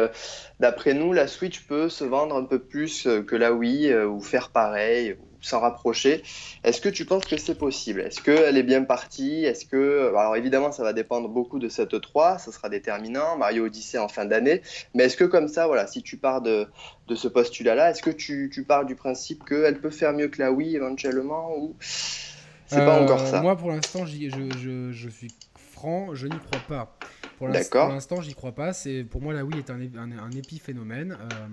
d'après 0.59 0.93
nous, 0.93 1.11
la 1.11 1.27
Switch 1.27 1.67
peut 1.67 1.89
se 1.89 2.05
vendre 2.05 2.35
un 2.35 2.45
peu 2.45 2.59
plus 2.59 3.07
que 3.27 3.35
la 3.35 3.51
Wii 3.51 3.93
ou 3.93 4.21
faire 4.21 4.49
pareil 4.49 5.17
s'en 5.45 5.59
rapprocher. 5.59 6.23
Est-ce 6.63 6.81
que 6.81 6.89
tu 6.89 7.05
penses 7.05 7.25
que 7.25 7.37
c'est 7.37 7.55
possible? 7.55 8.01
Est-ce 8.01 8.21
qu'elle 8.21 8.57
est 8.57 8.63
bien 8.63 8.83
partie? 8.83 9.45
Est-ce 9.45 9.65
que 9.65 10.09
alors 10.09 10.35
évidemment 10.35 10.71
ça 10.71 10.83
va 10.83 10.93
dépendre 10.93 11.29
beaucoup 11.29 11.59
de 11.59 11.69
cette 11.69 11.99
3, 11.99 12.39
ça 12.39 12.51
sera 12.51 12.69
déterminant. 12.69 13.37
Mario 13.37 13.65
Odyssey 13.65 13.97
en 13.97 14.07
fin 14.07 14.25
d'année, 14.25 14.61
mais 14.93 15.05
est-ce 15.05 15.17
que 15.17 15.23
comme 15.23 15.47
ça, 15.47 15.67
voilà, 15.67 15.87
si 15.87 16.01
tu 16.01 16.17
pars 16.17 16.41
de, 16.41 16.67
de 17.07 17.15
ce 17.15 17.27
postulat-là, 17.27 17.91
est-ce 17.91 18.01
que 18.01 18.09
tu, 18.09 18.49
tu 18.51 18.63
pars 18.63 18.85
du 18.85 18.95
principe 18.95 19.45
qu'elle 19.45 19.79
peut 19.79 19.89
faire 19.89 20.13
mieux 20.13 20.27
que 20.27 20.41
la 20.41 20.51
Wii 20.51 20.75
éventuellement 20.75 21.55
ou 21.57 21.75
c'est 21.79 22.77
pas 22.77 22.99
encore 22.99 23.25
ça? 23.25 23.41
Moi 23.41 23.55
pour 23.55 23.69
l'instant, 23.69 24.05
je, 24.05 24.15
je, 24.29 24.91
je, 24.91 25.09
suis 25.09 25.31
franc, 25.55 26.15
je 26.15 26.27
n'y 26.27 26.39
crois 26.39 26.61
pas. 26.67 26.97
Pour 27.37 27.47
l'instant, 27.49 28.21
j'y 28.21 28.33
crois 28.33 28.53
pas. 28.53 28.73
C'est 28.73 29.03
pour 29.03 29.21
moi 29.21 29.33
la 29.33 29.43
Wii 29.43 29.59
est 29.59 29.69
un, 29.69 29.79
un, 29.79 30.31
épiphénomène. 30.31 31.17
Euh, 31.19 31.47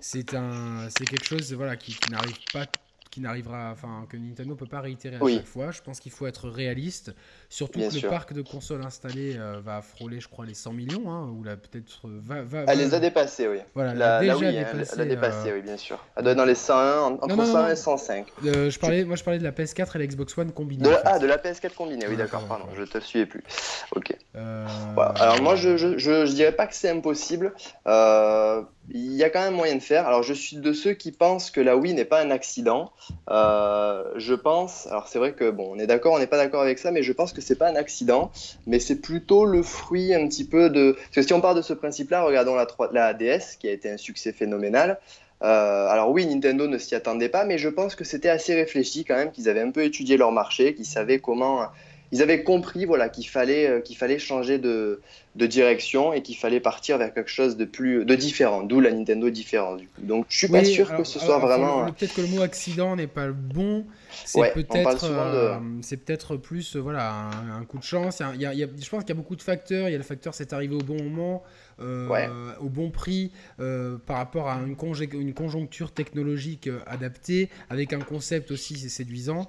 c'est 0.00 0.34
un, 0.34 0.88
c'est 0.88 1.04
quelque 1.04 1.24
chose 1.24 1.52
voilà 1.52 1.76
qui 1.76 1.96
n'arrive 2.10 2.38
pas 2.52 2.66
qui 3.12 3.20
n'arrivera, 3.20 3.70
enfin 3.70 4.06
que 4.08 4.16
Nintendo 4.16 4.54
peut 4.54 4.66
pas 4.66 4.80
réitérer 4.80 5.16
à 5.16 5.28
chaque 5.28 5.46
fois. 5.46 5.70
Je 5.70 5.82
pense 5.82 6.00
qu'il 6.00 6.10
faut 6.10 6.26
être 6.26 6.48
réaliste, 6.48 7.14
surtout 7.50 7.78
que 7.78 7.94
le 7.94 8.08
parc 8.08 8.32
de 8.32 8.40
consoles 8.40 8.82
installé 8.82 9.36
euh, 9.36 9.60
va 9.62 9.82
frôler, 9.82 10.18
je 10.18 10.28
crois, 10.28 10.46
les 10.46 10.54
100 10.54 10.72
millions, 10.72 11.12
hein, 11.12 11.28
ou 11.28 11.44
là 11.44 11.56
peut-être 11.56 12.00
va, 12.04 12.42
va, 12.42 12.64
Elle 12.68 12.78
les 12.78 12.94
a 12.94 13.00
dépassés, 13.00 13.46
oui. 13.48 13.58
Voilà, 13.74 13.92
la, 13.92 14.20
déjà 14.20 14.50
dépassé, 14.50 14.92
elle, 14.94 15.00
a 15.02 15.04
dépassé, 15.04 15.50
euh, 15.50 15.56
oui, 15.56 15.60
bien 15.60 15.76
sûr. 15.76 16.02
Elle 16.16 16.22
doit 16.22 16.32
être 16.32 16.38
dans 16.38 16.46
les 16.46 16.54
101, 16.54 17.00
entre 17.20 17.44
101 17.44 17.68
et 17.68 17.76
105. 17.76 18.26
Euh, 18.46 18.70
je 18.70 18.78
parlais, 18.78 19.04
moi, 19.04 19.16
je 19.16 19.24
parlais 19.24 19.38
de 19.38 19.44
la 19.44 19.52
PS4 19.52 19.94
et 19.94 19.98
la 19.98 20.06
Xbox 20.06 20.38
One 20.38 20.50
combinée. 20.50 20.88
Ah, 21.04 21.18
de 21.18 21.26
la 21.26 21.36
PS4 21.36 21.74
combinée, 21.74 22.06
oui, 22.08 22.16
d'accord, 22.16 22.44
pardon, 22.44 22.64
je 22.74 22.84
te 22.84 22.98
suivais 22.98 23.26
plus. 23.26 23.44
Ok. 23.94 24.16
Alors 24.34 25.42
moi, 25.42 25.54
je, 25.54 25.76
je, 25.76 25.98
je, 25.98 26.24
je, 26.24 26.32
dirais 26.32 26.52
pas 26.52 26.66
que 26.66 26.74
c'est 26.74 26.88
impossible. 26.88 27.52
Euh, 27.86 28.62
il 28.90 29.12
y 29.12 29.22
a 29.22 29.30
quand 29.30 29.40
même 29.40 29.54
moyen 29.54 29.76
de 29.76 29.82
faire. 29.82 30.06
Alors, 30.06 30.22
je 30.22 30.32
suis 30.32 30.56
de 30.56 30.72
ceux 30.72 30.92
qui 30.92 31.12
pensent 31.12 31.50
que 31.50 31.60
la 31.60 31.76
Wii 31.76 31.94
n'est 31.94 32.04
pas 32.04 32.20
un 32.20 32.30
accident. 32.30 32.92
Euh, 33.30 34.04
je 34.16 34.34
pense, 34.34 34.86
alors 34.88 35.08
c'est 35.08 35.18
vrai 35.18 35.32
que 35.32 35.50
bon, 35.50 35.68
on 35.72 35.78
est 35.78 35.86
d'accord, 35.86 36.14
on 36.14 36.18
n'est 36.18 36.26
pas 36.26 36.36
d'accord 36.36 36.62
avec 36.62 36.78
ça, 36.78 36.90
mais 36.90 37.02
je 37.02 37.12
pense 37.12 37.32
que 37.32 37.40
c'est 37.40 37.54
pas 37.54 37.68
un 37.68 37.76
accident, 37.76 38.30
mais 38.66 38.80
c'est 38.80 39.00
plutôt 39.00 39.44
le 39.44 39.62
fruit 39.62 40.14
un 40.14 40.26
petit 40.28 40.44
peu 40.44 40.68
de. 40.68 40.92
Parce 40.92 41.14
que 41.14 41.22
si 41.22 41.32
on 41.32 41.40
part 41.40 41.54
de 41.54 41.62
ce 41.62 41.72
principe-là, 41.72 42.22
regardons 42.22 42.54
la, 42.54 42.66
la 42.92 43.14
DS 43.14 43.56
qui 43.58 43.68
a 43.68 43.72
été 43.72 43.90
un 43.90 43.96
succès 43.96 44.32
phénoménal. 44.32 44.98
Euh, 45.42 45.88
alors 45.88 46.10
oui, 46.10 46.24
Nintendo 46.26 46.68
ne 46.68 46.78
s'y 46.78 46.94
attendait 46.94 47.28
pas, 47.28 47.44
mais 47.44 47.58
je 47.58 47.68
pense 47.68 47.96
que 47.96 48.04
c'était 48.04 48.28
assez 48.28 48.54
réfléchi 48.54 49.04
quand 49.04 49.16
même, 49.16 49.32
qu'ils 49.32 49.48
avaient 49.48 49.60
un 49.60 49.72
peu 49.72 49.82
étudié 49.82 50.16
leur 50.16 50.30
marché, 50.30 50.74
qu'ils 50.74 50.86
savaient 50.86 51.18
comment 51.18 51.62
ils 52.12 52.20
avaient 52.20 52.44
compris 52.44 52.84
voilà, 52.84 53.08
qu'il 53.08 53.26
fallait, 53.26 53.66
euh, 53.66 53.80
qu'il 53.80 53.96
fallait 53.96 54.18
changer 54.18 54.58
de, 54.58 55.00
de 55.34 55.46
direction 55.46 56.12
et 56.12 56.22
qu'il 56.22 56.36
fallait 56.36 56.60
partir 56.60 56.98
vers 56.98 57.12
quelque 57.12 57.30
chose 57.30 57.56
de 57.56 57.64
plus 57.64 58.04
de 58.04 58.14
différent, 58.14 58.62
d'où 58.62 58.80
la 58.80 58.92
Nintendo 58.92 59.30
différente. 59.30 59.80
Donc 59.98 60.26
je 60.28 60.36
suis 60.36 60.48
pas 60.48 60.62
sûr 60.62 60.94
que 60.94 61.04
ce 61.04 61.18
soit 61.18 61.38
vraiment. 61.38 61.90
Peut-être 61.90 62.14
que 62.14 62.20
le 62.20 62.28
mot 62.28 62.42
accident 62.42 62.94
n'est 62.96 63.06
pas 63.06 63.26
le 63.26 63.32
bon. 63.32 63.86
C'est 64.26 64.52
peut-être, 64.52 65.04
euh, 65.10 65.56
c'est 65.80 65.96
peut-être 65.96 66.36
plus 66.36 66.76
voilà 66.76 67.30
un, 67.58 67.64
coup 67.64 67.78
de 67.78 67.82
chance. 67.82 68.22
Il 68.34 68.42
y 68.42 68.46
a, 68.46 68.52
je 68.54 68.88
pense 68.90 69.04
qu'il 69.04 69.08
y 69.08 69.12
a 69.12 69.20
beaucoup 69.20 69.36
de 69.36 69.42
facteurs. 69.42 69.88
Il 69.88 69.92
y 69.92 69.94
a 69.94 69.98
le 69.98 70.04
facteur 70.04 70.34
c'est 70.34 70.52
arrivé 70.52 70.74
au 70.74 70.82
bon 70.82 71.02
moment. 71.02 71.42
Euh, 71.82 72.52
au 72.60 72.68
bon 72.68 72.90
prix 72.90 73.32
euh, 73.60 73.96
par 74.06 74.16
rapport 74.16 74.48
à 74.48 74.56
une, 74.56 74.76
une 75.12 75.34
conjoncture 75.34 75.92
technologique 75.92 76.66
euh, 76.66 76.78
adaptée, 76.86 77.48
avec 77.70 77.92
un 77.92 78.00
concept 78.00 78.50
aussi 78.50 78.76
séduisant. 78.76 79.48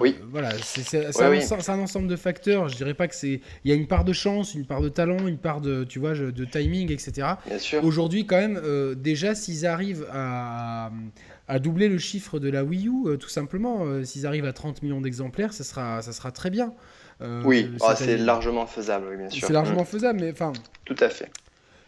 oui. 0.00 0.16
Voilà, 0.30 0.52
c'est 0.62 1.06
un, 1.20 1.78
ensemble 1.78 2.08
de 2.08 2.16
facteurs. 2.16 2.68
Je 2.68 2.76
dirais 2.76 2.94
pas 2.94 3.08
que 3.08 3.14
c'est. 3.14 3.40
Il 3.64 3.70
y 3.70 3.72
a 3.72 3.74
une 3.74 3.86
part 3.86 4.04
de 4.04 4.12
chance, 4.12 4.54
une 4.54 4.66
part 4.66 4.80
de 4.80 4.88
talent, 4.88 5.26
une 5.26 5.38
part 5.38 5.60
de, 5.60 5.84
tu 5.84 5.98
vois, 5.98 6.14
de 6.14 6.44
timing, 6.44 6.90
etc. 6.92 7.28
Aujourd'hui, 7.82 8.26
quand 8.26 8.36
même, 8.36 8.60
déjà, 8.96 9.34
s'ils 9.34 9.66
arrivent 9.66 10.06
à, 10.12 10.90
à 11.48 11.58
doubler 11.58 11.88
le 11.88 11.98
chiffre 11.98 12.38
de 12.38 12.48
la 12.48 12.64
Wii 12.64 12.88
U, 12.88 13.18
tout 13.18 13.28
simplement. 13.28 14.04
S'ils 14.04 14.26
arrivent 14.26 14.46
à 14.46 14.52
30 14.52 14.82
millions 14.82 15.00
d'exemplaires, 15.00 15.52
ça 15.52 15.64
sera, 15.64 16.02
ça 16.02 16.12
sera 16.12 16.30
très 16.30 16.50
bien. 16.50 16.72
oui, 17.44 17.70
ah, 17.82 17.94
c'est 17.96 18.16
largement 18.16 18.66
faisable, 18.66 19.06
oui, 19.10 19.16
bien 19.16 19.28
sûr. 19.28 19.46
C'est 19.46 19.52
largement 19.52 19.82
mm. 19.82 19.86
faisable, 19.86 20.20
mais 20.20 20.32
enfin. 20.32 20.52
Tout 20.84 20.96
à 21.00 21.08
fait. 21.08 21.30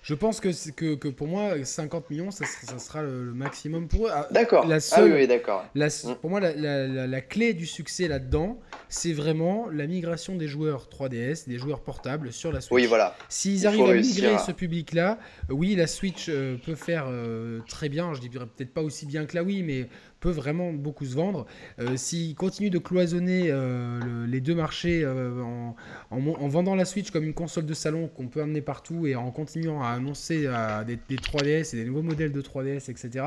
Je 0.03 0.15
pense 0.15 0.41
que, 0.41 0.49
que, 0.73 0.97
que, 0.97 1.07
pour 1.07 1.29
moi, 1.29 1.53
50 1.63 2.11
millions, 2.11 2.33
ça, 2.33 2.45
ça 2.45 2.79
sera 2.81 3.03
le, 3.03 3.33
maximum 3.33 3.87
pour 3.87 4.09
eux. 4.09 4.11
Ah, 4.13 4.27
d'accord. 4.33 4.67
La 4.67 4.79
ah 4.93 5.03
oui, 5.05 5.29
d'accord. 5.29 5.65
Mm. 5.77 6.15
Pour 6.21 6.29
moi, 6.29 6.41
la, 6.41 6.53
la, 6.55 7.07
la, 7.07 7.21
clé 7.21 7.55
du 7.55 7.67
succès 7.67 8.09
là-dedans, 8.09 8.59
c'est 8.89 9.13
vraiment 9.13 9.69
la 9.73 9.87
migration 9.87 10.35
des 10.35 10.49
joueurs 10.49 10.89
3DS, 10.91 11.49
des 11.49 11.57
joueurs 11.57 11.83
portables 11.83 12.33
sur 12.33 12.51
la 12.51 12.61
Switch. 12.61 12.73
Oui, 12.73 12.87
voilà. 12.87 13.17
S'ils 13.29 13.65
arrivent 13.65 13.91
à 13.91 13.95
migrer 13.95 14.39
ce 14.45 14.51
public-là, 14.51 15.19
oui, 15.51 15.77
la 15.77 15.87
Switch 15.87 16.27
euh, 16.29 16.57
peut 16.57 16.75
faire 16.75 17.07
euh, 17.09 17.61
très 17.69 17.89
bien. 17.89 18.13
Je 18.13 18.21
dirais 18.21 18.47
peut-être 18.57 18.75
pas 18.75 18.83
aussi 18.83 19.07
bien 19.07 19.25
que 19.25 19.37
la 19.37 19.45
Wii, 19.45 19.63
mais 19.63 19.89
peut 20.23 20.31
vraiment 20.31 20.73
beaucoup 20.73 21.05
se 21.05 21.15
vendre. 21.15 21.47
Euh, 21.81 21.97
S'ils 21.97 22.35
continuent 22.37 22.71
de 22.71 22.79
cloisonner 22.79 23.49
euh, 23.49 24.25
les 24.27 24.41
deux 24.41 24.55
marchés 24.55 25.03
euh, 25.05 25.43
en, 25.43 25.75
en, 26.11 26.49
vendant 26.49 26.77
la 26.77 26.85
Switch 26.85 27.11
comme 27.11 27.25
une 27.25 27.35
console 27.35 27.67
de 27.67 27.75
salon 27.75 28.09
qu'on 28.09 28.29
peut 28.29 28.41
amener 28.41 28.61
partout 28.61 29.07
et 29.07 29.17
en 29.17 29.31
continuant 29.33 29.83
à 29.83 29.89
annoncer 29.89 30.49
des, 30.87 30.99
des, 31.09 31.17
3DS 31.17 31.75
et 31.75 31.83
des 31.83 31.85
nouveaux 31.85 32.03
modèles 32.03 32.33
de 32.33 32.41
3DS, 32.41 32.91
etc., 32.91 33.25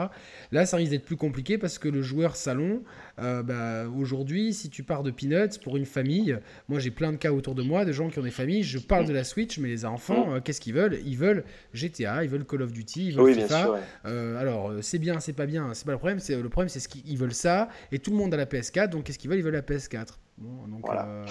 là, 0.51 0.65
ça 0.65 0.77
risque 0.77 0.91
d'être 0.91 1.03
plus 1.03 1.17
compliqué 1.17 1.58
parce 1.58 1.77
que 1.77 1.89
le 1.89 2.01
joueur 2.01 2.38
salon, 2.38 2.81
bah, 3.17 3.86
aujourd'hui, 3.89 4.53
si 4.53 4.69
tu 4.69 4.84
pars 4.84 5.03
de 5.03 5.12
Peanuts 5.12 5.60
pour 5.63 5.75
une 5.75 5.86
famille, 5.86 6.38
moi 6.69 6.79
j'ai 6.79 6.91
plein 6.91 7.12
de 7.12 7.17
cas 7.17 7.31
autour 7.31 7.55
de 7.55 7.63
moi 7.63 7.84
de 7.84 7.91
gens 7.91 8.10
qui 8.10 8.19
ont 8.19 8.23
des 8.23 8.31
familles, 8.31 8.63
je 8.63 8.79
parle 8.79 9.05
de 9.05 9.13
la 9.13 9.25
Switch, 9.25 9.60
mais 9.60 9.67
les 9.67 9.84
enfants, 9.84 10.39
qu'est-ce 10.41 10.62
qu'ils 10.62 10.73
veulent? 10.73 10.99
Ils 11.05 11.17
veulent 11.17 11.43
GTA, 11.73 12.23
ils 12.23 12.29
veulent 12.29 12.45
Call 12.45 12.62
of 12.62 12.71
Duty, 12.71 13.08
ils 13.08 13.15
veulent 13.15 13.34
FIFA. 13.34 13.79
alors, 14.05 14.71
c'est 14.81 14.99
bien, 14.99 15.19
c'est 15.19 15.34
pas 15.34 15.45
bien, 15.45 15.73
c'est 15.73 15.86
pas 15.86 15.91
le 15.91 15.97
problème. 15.97 16.19
Le 16.29 16.49
problème, 16.49 16.69
c'est 16.69 16.84
qu'ils 16.87 17.17
veulent 17.17 17.33
ça, 17.33 17.69
et 17.91 17.99
tout 17.99 18.11
le 18.11 18.17
monde 18.17 18.33
a 18.33 18.37
la 18.37 18.45
PS4, 18.45 18.89
donc 18.89 19.03
qu'est-ce 19.03 19.19
qu'ils 19.19 19.29
veulent 19.29 19.39
Ils 19.39 19.43
veulent 19.43 19.53
la 19.53 19.61
PS4. 19.61 20.07
voilà. 20.37 21.05
Euh, 21.05 21.25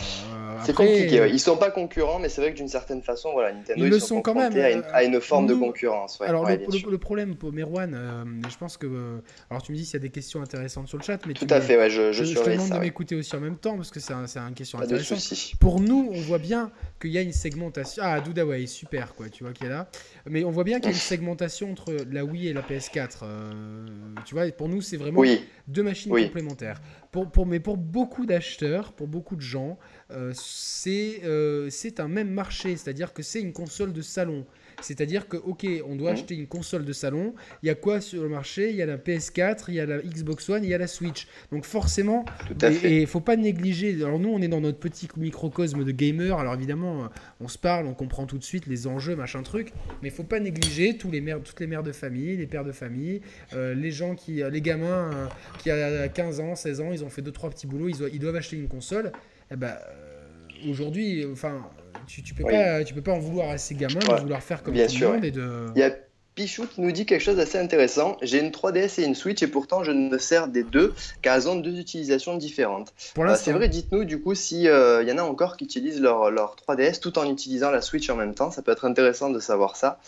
c'est 0.64 0.74
compliqué. 0.74 1.20
Ouais. 1.20 1.30
Ils 1.30 1.40
sont 1.40 1.56
pas 1.56 1.70
concurrents, 1.70 2.18
mais 2.18 2.28
c'est 2.28 2.40
vrai 2.40 2.52
que 2.52 2.56
d'une 2.56 2.68
certaine 2.68 3.02
façon, 3.02 3.32
voilà, 3.32 3.52
Nintendo 3.52 3.84
ils, 3.84 3.90
le 3.90 3.98
sont, 3.98 4.22
quand 4.22 4.34
même 4.34 4.56
à 4.92 5.04
une, 5.04 5.20
forme 5.20 5.46
de 5.46 5.54
concurrence. 5.54 6.20
alors 6.20 6.46
le, 6.48 6.98
problème 6.98 7.36
pour 7.36 7.52
Merwan, 7.52 7.94
euh, 7.94 8.24
je 8.48 8.56
pense 8.56 8.76
que, 8.76 8.86
euh, 8.86 9.18
alors 9.50 9.62
tu 9.62 9.72
me 9.72 9.76
dis 9.76 9.84
s'il 9.84 9.94
y 9.94 9.96
a 9.96 10.00
des 10.00 10.10
questions 10.10 10.40
intéressantes 10.42 10.88
sur 10.88 10.98
le 10.98 11.02
chat, 11.02 11.18
mais 11.26 11.34
tout 11.34 11.46
à 11.50 11.60
fait, 11.60 11.90
je, 11.90 12.12
je, 12.12 12.24
je, 12.24 12.38
te 12.38 12.50
demande 12.50 12.70
de 12.70 12.78
m'écouter 12.78 13.14
aussi 13.14 13.34
en 13.36 13.40
même 13.40 13.56
temps 13.56 13.76
parce 13.76 13.90
que 13.90 14.00
c'est 14.00 14.14
un, 14.14 14.48
une 14.48 14.54
question 14.54 14.78
intéressante. 14.78 15.54
Pour 15.60 15.80
nous, 15.80 16.10
on 16.12 16.20
voit 16.20 16.38
bien 16.38 16.70
qu'il 17.00 17.10
y 17.10 17.18
a 17.18 17.22
une 17.22 17.32
segmentation. 17.32 18.02
Ah, 18.04 18.20
Doudaway, 18.20 18.66
super, 18.66 19.14
quoi, 19.14 19.28
tu 19.28 19.44
vois 19.44 19.52
qui 19.52 19.64
est 19.64 19.68
là. 19.68 19.88
Mais 20.26 20.44
on 20.44 20.50
voit 20.50 20.64
bien 20.64 20.78
qu'il 20.78 20.90
y 20.90 20.92
a 20.92 20.96
une 20.96 21.00
segmentation 21.00 21.72
entre 21.72 21.94
la 22.10 22.24
Wii 22.24 22.48
et 22.48 22.52
la 22.52 22.62
PS4. 22.62 23.24
tu 24.24 24.34
vois, 24.34 24.50
pour 24.52 24.68
nous, 24.68 24.80
c'est 24.80 24.96
vraiment 24.96 25.22
deux 25.68 25.82
machines 25.82 26.10
complémentaires. 26.10 26.80
Pour, 27.12 27.30
pour, 27.30 27.46
mais 27.46 27.60
pour 27.60 27.76
beaucoup 27.76 28.26
d'acheteurs, 28.26 28.92
pour 28.92 29.06
beaucoup 29.06 29.37
de 29.37 29.40
gens, 29.40 29.78
euh, 30.10 30.32
c'est 30.34 31.20
euh, 31.24 31.70
c'est 31.70 32.00
un 32.00 32.08
même 32.08 32.30
marché, 32.30 32.76
c'est-à-dire 32.76 33.12
que 33.12 33.22
c'est 33.22 33.40
une 33.40 33.52
console 33.52 33.92
de 33.92 34.02
salon. 34.02 34.44
C'est-à-dire 34.80 35.28
que, 35.28 35.37
ok, 35.37 35.66
on 35.88 35.96
doit 35.96 36.10
Mhm. 36.10 36.16
acheter 36.16 36.34
une 36.34 36.46
console 36.46 36.84
de 36.84 36.92
salon. 36.92 37.34
Il 37.62 37.66
y 37.66 37.70
a 37.70 37.74
quoi 37.74 38.00
sur 38.00 38.22
le 38.22 38.28
marché? 38.28 38.70
Il 38.70 38.76
y 38.76 38.82
a 38.82 38.87
la 38.87 38.96
PS4, 38.98 39.68
il 39.68 39.74
y 39.76 39.80
a 39.80 39.87
la 39.87 39.98
Xbox 39.98 40.48
One, 40.48 40.64
il 40.64 40.70
y 40.70 40.74
a 40.74 40.78
la 40.78 40.87
Switch. 40.87 41.26
Donc 41.52 41.64
forcément, 41.64 42.24
et 42.84 43.00
il 43.02 43.06
faut 43.06 43.20
pas 43.20 43.37
négliger. 43.37 43.94
Alors 44.02 44.18
nous, 44.18 44.28
on 44.30 44.40
est 44.42 44.48
dans 44.48 44.60
notre 44.60 44.78
petit 44.78 45.08
microcosme 45.16 45.84
de 45.84 45.90
gamer. 45.92 46.38
Alors 46.38 46.54
évidemment, 46.54 47.04
euh, 47.04 47.08
on 47.40 47.48
se 47.48 47.58
parle, 47.58 47.87
on 47.87 47.94
comprend 47.94 48.26
tout 48.26 48.38
de 48.38 48.44
suite 48.44 48.66
les 48.66 48.87
enjeux, 48.87 49.16
machin 49.16 49.42
truc. 49.42 49.72
Mais 50.02 50.08
il 50.08 50.14
faut 50.14 50.24
pas 50.24 50.40
négliger 50.40 50.96
tous 50.96 51.10
les 51.10 51.20
mères, 51.20 51.40
toutes 51.42 51.60
les 51.60 51.66
mères 51.66 51.82
de 51.82 51.92
famille, 51.92 52.37
les 52.37 52.46
pères 52.46 52.64
de 52.64 52.72
famille, 52.72 53.20
euh, 53.54 53.74
les 53.74 53.90
gens 53.90 54.14
qui, 54.14 54.42
les 54.50 54.60
gamins 54.60 55.10
euh, 55.12 55.26
qui 55.58 55.70
à 55.70 56.08
15 56.08 56.40
ans, 56.40 56.54
16 56.56 56.80
ans, 56.80 56.92
ils 56.92 57.04
ont 57.04 57.08
fait 57.10 57.22
deux 57.22 57.32
trois 57.32 57.50
petits 57.50 57.66
boulots, 57.66 57.88
ils, 57.88 57.96
doivent- 57.98 58.10
ils 58.12 58.18
doivent 58.18 58.37
acheter 58.37 58.56
une 58.56 58.68
console. 58.68 59.12
Eh 59.50 59.56
ben, 59.56 59.68
euh, 59.68 60.70
aujourd'hui, 60.70 61.24
enfin, 61.30 61.68
tu, 62.06 62.22
tu 62.22 62.34
peux 62.34 62.44
Oui. 62.44 62.52
pas, 62.52 62.84
tu 62.84 62.94
peux 62.94 63.02
pas 63.02 63.12
en 63.12 63.18
vouloir 63.18 63.50
à 63.50 63.58
ces 63.58 63.74
gamins, 63.74 63.94
Ouais. 64.08 64.16
de 64.16 64.20
vouloir 64.20 64.42
faire 64.42 64.62
comme 64.62 64.74
Bien 64.74 64.86
tout 64.86 64.92
sûr, 64.92 65.08
le 65.10 65.14
monde 65.16 65.24
et 65.24 65.30
de. 65.30 65.66
Il 65.74 65.80
y 65.80 65.82
a 65.82 65.90
Pichou 66.34 66.66
qui 66.66 66.80
nous 66.80 66.90
dit 66.90 67.06
quelque 67.06 67.20
chose 67.22 67.36
d'assez 67.36 67.58
intéressant. 67.58 68.16
J'ai 68.20 68.40
une 68.40 68.50
3DS 68.50 69.00
et 69.00 69.04
une 69.04 69.14
Switch 69.14 69.40
et 69.44 69.46
pourtant 69.46 69.84
je 69.84 69.92
ne 69.92 70.08
me 70.10 70.18
sers 70.18 70.48
des 70.48 70.64
deux 70.64 70.92
car 71.22 71.36
elles 71.36 71.48
ont 71.48 71.54
deux 71.54 71.78
utilisations 71.78 72.36
différentes. 72.36 72.92
Euh, 73.18 73.36
c'est 73.36 73.52
vrai, 73.52 73.68
dites-nous 73.68 74.04
du 74.04 74.20
coup 74.20 74.34
si 74.34 74.66
euh, 74.66 75.02
il 75.04 75.08
y 75.08 75.12
en 75.12 75.18
a 75.18 75.22
encore 75.22 75.56
qui 75.56 75.62
utilisent 75.64 76.00
leur, 76.00 76.32
leur 76.32 76.56
3DS 76.56 76.98
tout 76.98 77.20
en 77.20 77.30
utilisant 77.30 77.70
la 77.70 77.80
Switch 77.80 78.10
en 78.10 78.16
même 78.16 78.34
temps. 78.34 78.50
Ça 78.50 78.62
peut 78.62 78.72
être 78.72 78.84
intéressant 78.84 79.30
de 79.30 79.38
savoir 79.38 79.76
ça. 79.76 80.00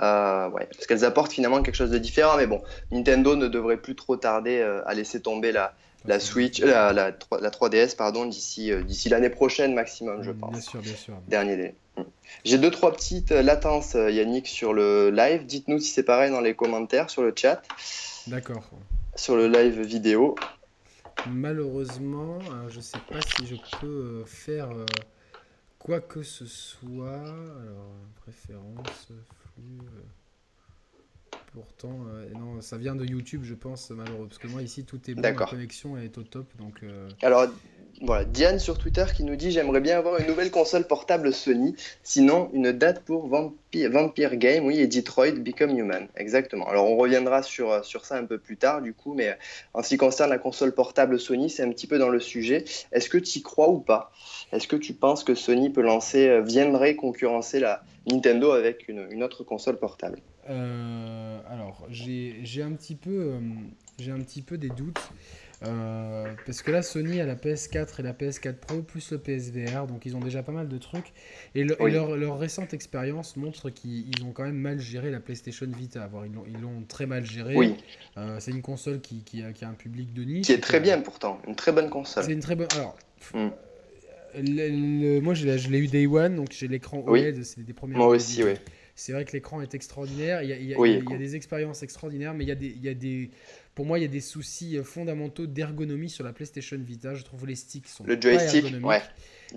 Euh, 0.00 0.48
ouais, 0.48 0.66
parce 0.72 0.86
qu'elles 0.86 1.04
apportent 1.04 1.32
finalement 1.32 1.62
quelque 1.62 1.76
chose 1.76 1.90
de 1.90 1.98
différent. 1.98 2.36
Mais 2.38 2.46
bon, 2.46 2.62
Nintendo 2.90 3.36
ne 3.36 3.46
devrait 3.46 3.76
plus 3.76 3.94
trop 3.94 4.16
tarder 4.16 4.60
euh, 4.60 4.80
à 4.86 4.94
laisser 4.94 5.20
tomber 5.20 5.52
la, 5.52 5.74
la 6.04 6.20
Switch, 6.20 6.60
euh, 6.60 6.66
la, 6.66 6.92
la, 6.92 7.12
3- 7.12 7.40
la 7.40 7.50
3DS 7.50 7.96
pardon 7.96 8.26
d'ici 8.26 8.70
euh, 8.70 8.82
d'ici 8.82 9.08
l'année 9.08 9.30
prochaine 9.30 9.74
maximum, 9.74 10.22
je 10.22 10.32
Bien 10.32 10.48
pense. 10.48 10.64
sûr, 10.66 10.80
bien 10.80 10.94
sûr. 10.94 11.14
Dernier 11.28 11.56
délai. 11.56 11.74
Mm. 11.96 12.02
J'ai 12.44 12.58
deux, 12.58 12.70
trois 12.70 12.92
petites 12.92 13.32
euh, 13.32 13.42
latences, 13.42 13.94
Yannick, 13.94 14.46
sur 14.46 14.72
le 14.72 15.10
live. 15.10 15.46
Dites-nous 15.46 15.78
si 15.78 15.90
c'est 15.90 16.02
pareil 16.02 16.30
dans 16.30 16.40
les 16.40 16.54
commentaires, 16.54 17.10
sur 17.10 17.22
le 17.22 17.32
chat, 17.36 17.62
D'accord. 18.26 18.64
sur 19.14 19.36
le 19.36 19.48
live 19.48 19.80
vidéo. 19.80 20.34
Malheureusement, 21.26 22.38
je 22.68 22.80
sais 22.80 22.98
pas 23.10 23.20
si 23.22 23.46
je 23.46 23.56
peux 23.80 24.24
faire 24.26 24.68
quoi 25.78 26.00
que 26.00 26.22
ce 26.22 26.44
soit. 26.44 27.22
Alors, 27.22 27.94
préférence, 28.22 29.08
flux. 29.54 29.88
Euh, 31.34 31.38
Pourtant, 31.54 31.98
euh, 32.08 32.26
non, 32.38 32.60
ça 32.60 32.76
vient 32.76 32.94
de 32.94 33.04
YouTube, 33.04 33.42
je 33.44 33.54
pense, 33.54 33.90
malheureusement. 33.90 34.26
Parce 34.26 34.38
que 34.38 34.48
moi, 34.48 34.62
ici, 34.62 34.84
tout 34.84 35.00
est 35.08 35.14
bon, 35.14 35.22
la 35.22 35.32
connexion 35.32 35.96
est 35.96 36.16
au 36.18 36.22
top. 36.22 36.46
Donc, 36.58 36.80
euh, 36.82 37.08
Alors, 37.22 37.46
voilà, 38.02 38.24
Diane 38.24 38.58
sur 38.58 38.76
Twitter 38.76 39.04
qui 39.14 39.22
nous 39.22 39.36
dit 39.36 39.52
J'aimerais 39.52 39.80
bien 39.80 39.96
avoir 39.98 40.18
une 40.18 40.26
nouvelle 40.26 40.50
console 40.50 40.86
portable 40.86 41.32
Sony, 41.32 41.76
sinon 42.02 42.50
une 42.52 42.72
date 42.72 43.04
pour 43.04 43.28
Vampire, 43.28 43.90
Vampire 43.90 44.36
Game, 44.36 44.66
oui, 44.66 44.80
et 44.80 44.88
Detroit 44.88 45.32
Become 45.32 45.78
Human. 45.78 46.08
Exactement. 46.16 46.66
Alors, 46.68 46.90
on 46.90 46.96
reviendra 46.96 47.42
sur, 47.42 47.84
sur 47.84 48.04
ça 48.04 48.16
un 48.16 48.24
peu 48.24 48.38
plus 48.38 48.56
tard, 48.56 48.82
du 48.82 48.92
coup, 48.92 49.14
mais 49.14 49.36
en 49.74 49.82
ce 49.82 49.90
qui 49.90 49.96
concerne 49.96 50.30
la 50.30 50.38
console 50.38 50.74
portable 50.74 51.20
Sony, 51.20 51.50
c'est 51.50 51.62
un 51.62 51.70
petit 51.70 51.86
peu 51.86 51.98
dans 51.98 52.08
le 52.08 52.20
sujet. 52.20 52.64
Est-ce 52.90 53.08
que 53.08 53.18
tu 53.18 53.38
y 53.38 53.42
crois 53.42 53.70
ou 53.70 53.78
pas? 53.78 54.10
Est-ce 54.52 54.66
que 54.66 54.76
tu 54.76 54.92
penses 54.92 55.22
que 55.22 55.34
Sony 55.34 55.70
peut 55.70 55.82
lancer, 55.82 56.28
euh, 56.28 56.40
viendrait 56.40 56.96
concurrencer 56.96 57.60
la 57.60 57.82
Nintendo 58.06 58.50
avec 58.52 58.88
une, 58.88 59.06
une 59.10 59.22
autre 59.22 59.44
console 59.44 59.78
portable? 59.78 60.18
euh, 60.18 60.33
alors, 60.46 61.86
j'ai 61.90 62.62
un 62.62 62.72
petit 62.72 62.94
peu, 62.94 63.34
euh, 63.34 64.10
un 64.12 64.20
petit 64.20 64.42
peu 64.42 64.58
des 64.58 64.68
doutes. 64.68 65.00
euh, 65.62 66.26
parce 66.44 66.60
que 66.62 66.70
là, 66.70 66.82
Sony 66.82 67.20
a 67.20 67.26
la 67.26 67.36
PS4 67.36 68.00
et 68.00 68.02
la 68.02 68.12
PS4 68.12 68.54
Pro, 68.56 68.82
plus 68.82 69.12
le 69.12 69.18
PSVR, 69.18 69.86
donc 69.86 70.04
ils 70.04 70.14
ont 70.14 70.20
déjà 70.20 70.42
pas 70.42 70.52
mal 70.52 70.68
de 70.68 70.76
trucs. 70.76 71.12
Et, 71.54 71.64
le- 71.64 71.72
et 71.80 71.84
Oui. 71.84 71.90
leur, 71.92 72.16
leur 72.16 72.38
récente 72.38 72.74
expérience 72.74 73.36
montre 73.36 73.70
qu'ils 73.70 74.08
ils 74.10 74.24
ont 74.24 74.32
quand 74.32 74.42
même 74.42 74.58
mal 74.58 74.78
géré 74.78 75.10
la 75.10 75.20
PlayStation 75.20 75.66
Vita. 75.66 76.06
Voire, 76.08 76.26
ils 76.26 76.60
l'ont 76.60 76.82
très 76.86 77.06
mal 77.06 77.24
géré. 77.24 77.54
Oui, 77.56 77.76
Euh, 78.18 78.36
c'est 78.40 78.50
une 78.50 78.60
console 78.62 79.00
qui, 79.00 79.22
qui 79.24 79.42
a, 79.42 79.52
qui 79.52 79.64
a 79.64 79.68
un 79.68 79.74
public 79.74 80.12
de 80.12 80.22
niche. 80.24 80.46
qui 80.46 80.52
est 80.52 80.60
très 80.60 80.80
bien 80.80 81.00
pourtant, 81.00 81.40
une 81.48 81.56
très 81.56 81.72
bonne 81.72 81.88
console. 81.88 82.24
C'est 82.24 82.32
une 82.32 82.40
très 82.40 82.56
bonne. 82.56 82.68
Alors, 82.74 82.96
Mm. 83.32 83.48
le- 84.36 85.14
le- 85.14 85.20
moi, 85.22 85.32
je 85.32 85.46
l'ai 85.70 85.78
eu 85.78 85.86
Day 85.86 86.06
One, 86.06 86.36
donc 86.36 86.48
j'ai 86.52 86.68
l'écran 86.68 87.02
Oui. 87.06 87.20
OLED, 87.20 87.42
c'est 87.44 87.64
des 87.64 87.72
premières. 87.72 87.98
Moi 87.98 88.08
aussi, 88.08 88.44
oui. 88.44 88.54
C'est 88.96 89.12
vrai 89.12 89.24
que 89.24 89.32
l'écran 89.32 89.60
est 89.60 89.74
extraordinaire. 89.74 90.42
Il 90.42 90.48
y 90.48 90.52
a, 90.52 90.56
il 90.56 90.66
y 90.66 90.74
a- 90.74 90.78
Oui, 90.78 90.90
il 90.90 90.92
y 90.92 90.96
a- 90.96 90.98
il 90.98 91.02
y 91.04 91.06
a 91.06 91.10
con- 91.10 91.16
des 91.18 91.36
expériences 91.36 91.82
extraordinaires, 91.82 92.32
mais 92.34 92.44
il 92.44 92.48
y 92.48 92.52
a 92.52 92.54
des, 92.54 92.66
il 92.68 92.82
y 92.84 92.88
a 92.88 92.94
des, 92.94 93.30
pour 93.74 93.86
moi, 93.86 93.98
il 93.98 94.02
y 94.02 94.04
a 94.04 94.08
des 94.08 94.20
soucis 94.20 94.76
euh, 94.78 94.84
fondamentaux 94.84 95.46
d'ergonomie 95.46 96.08
sur 96.10 96.24
la 96.24 96.32
PlayStation 96.32 96.78
Vita. 96.78 97.14
Je 97.14 97.24
trouve 97.24 97.46
les 97.46 97.56
sticks 97.56 97.88
sont 97.88 98.04
Le 98.04 98.14
pas 98.14 98.20
joystick, 98.20 98.64
ergonomiques. 98.64 98.86
ouais. 98.86 99.02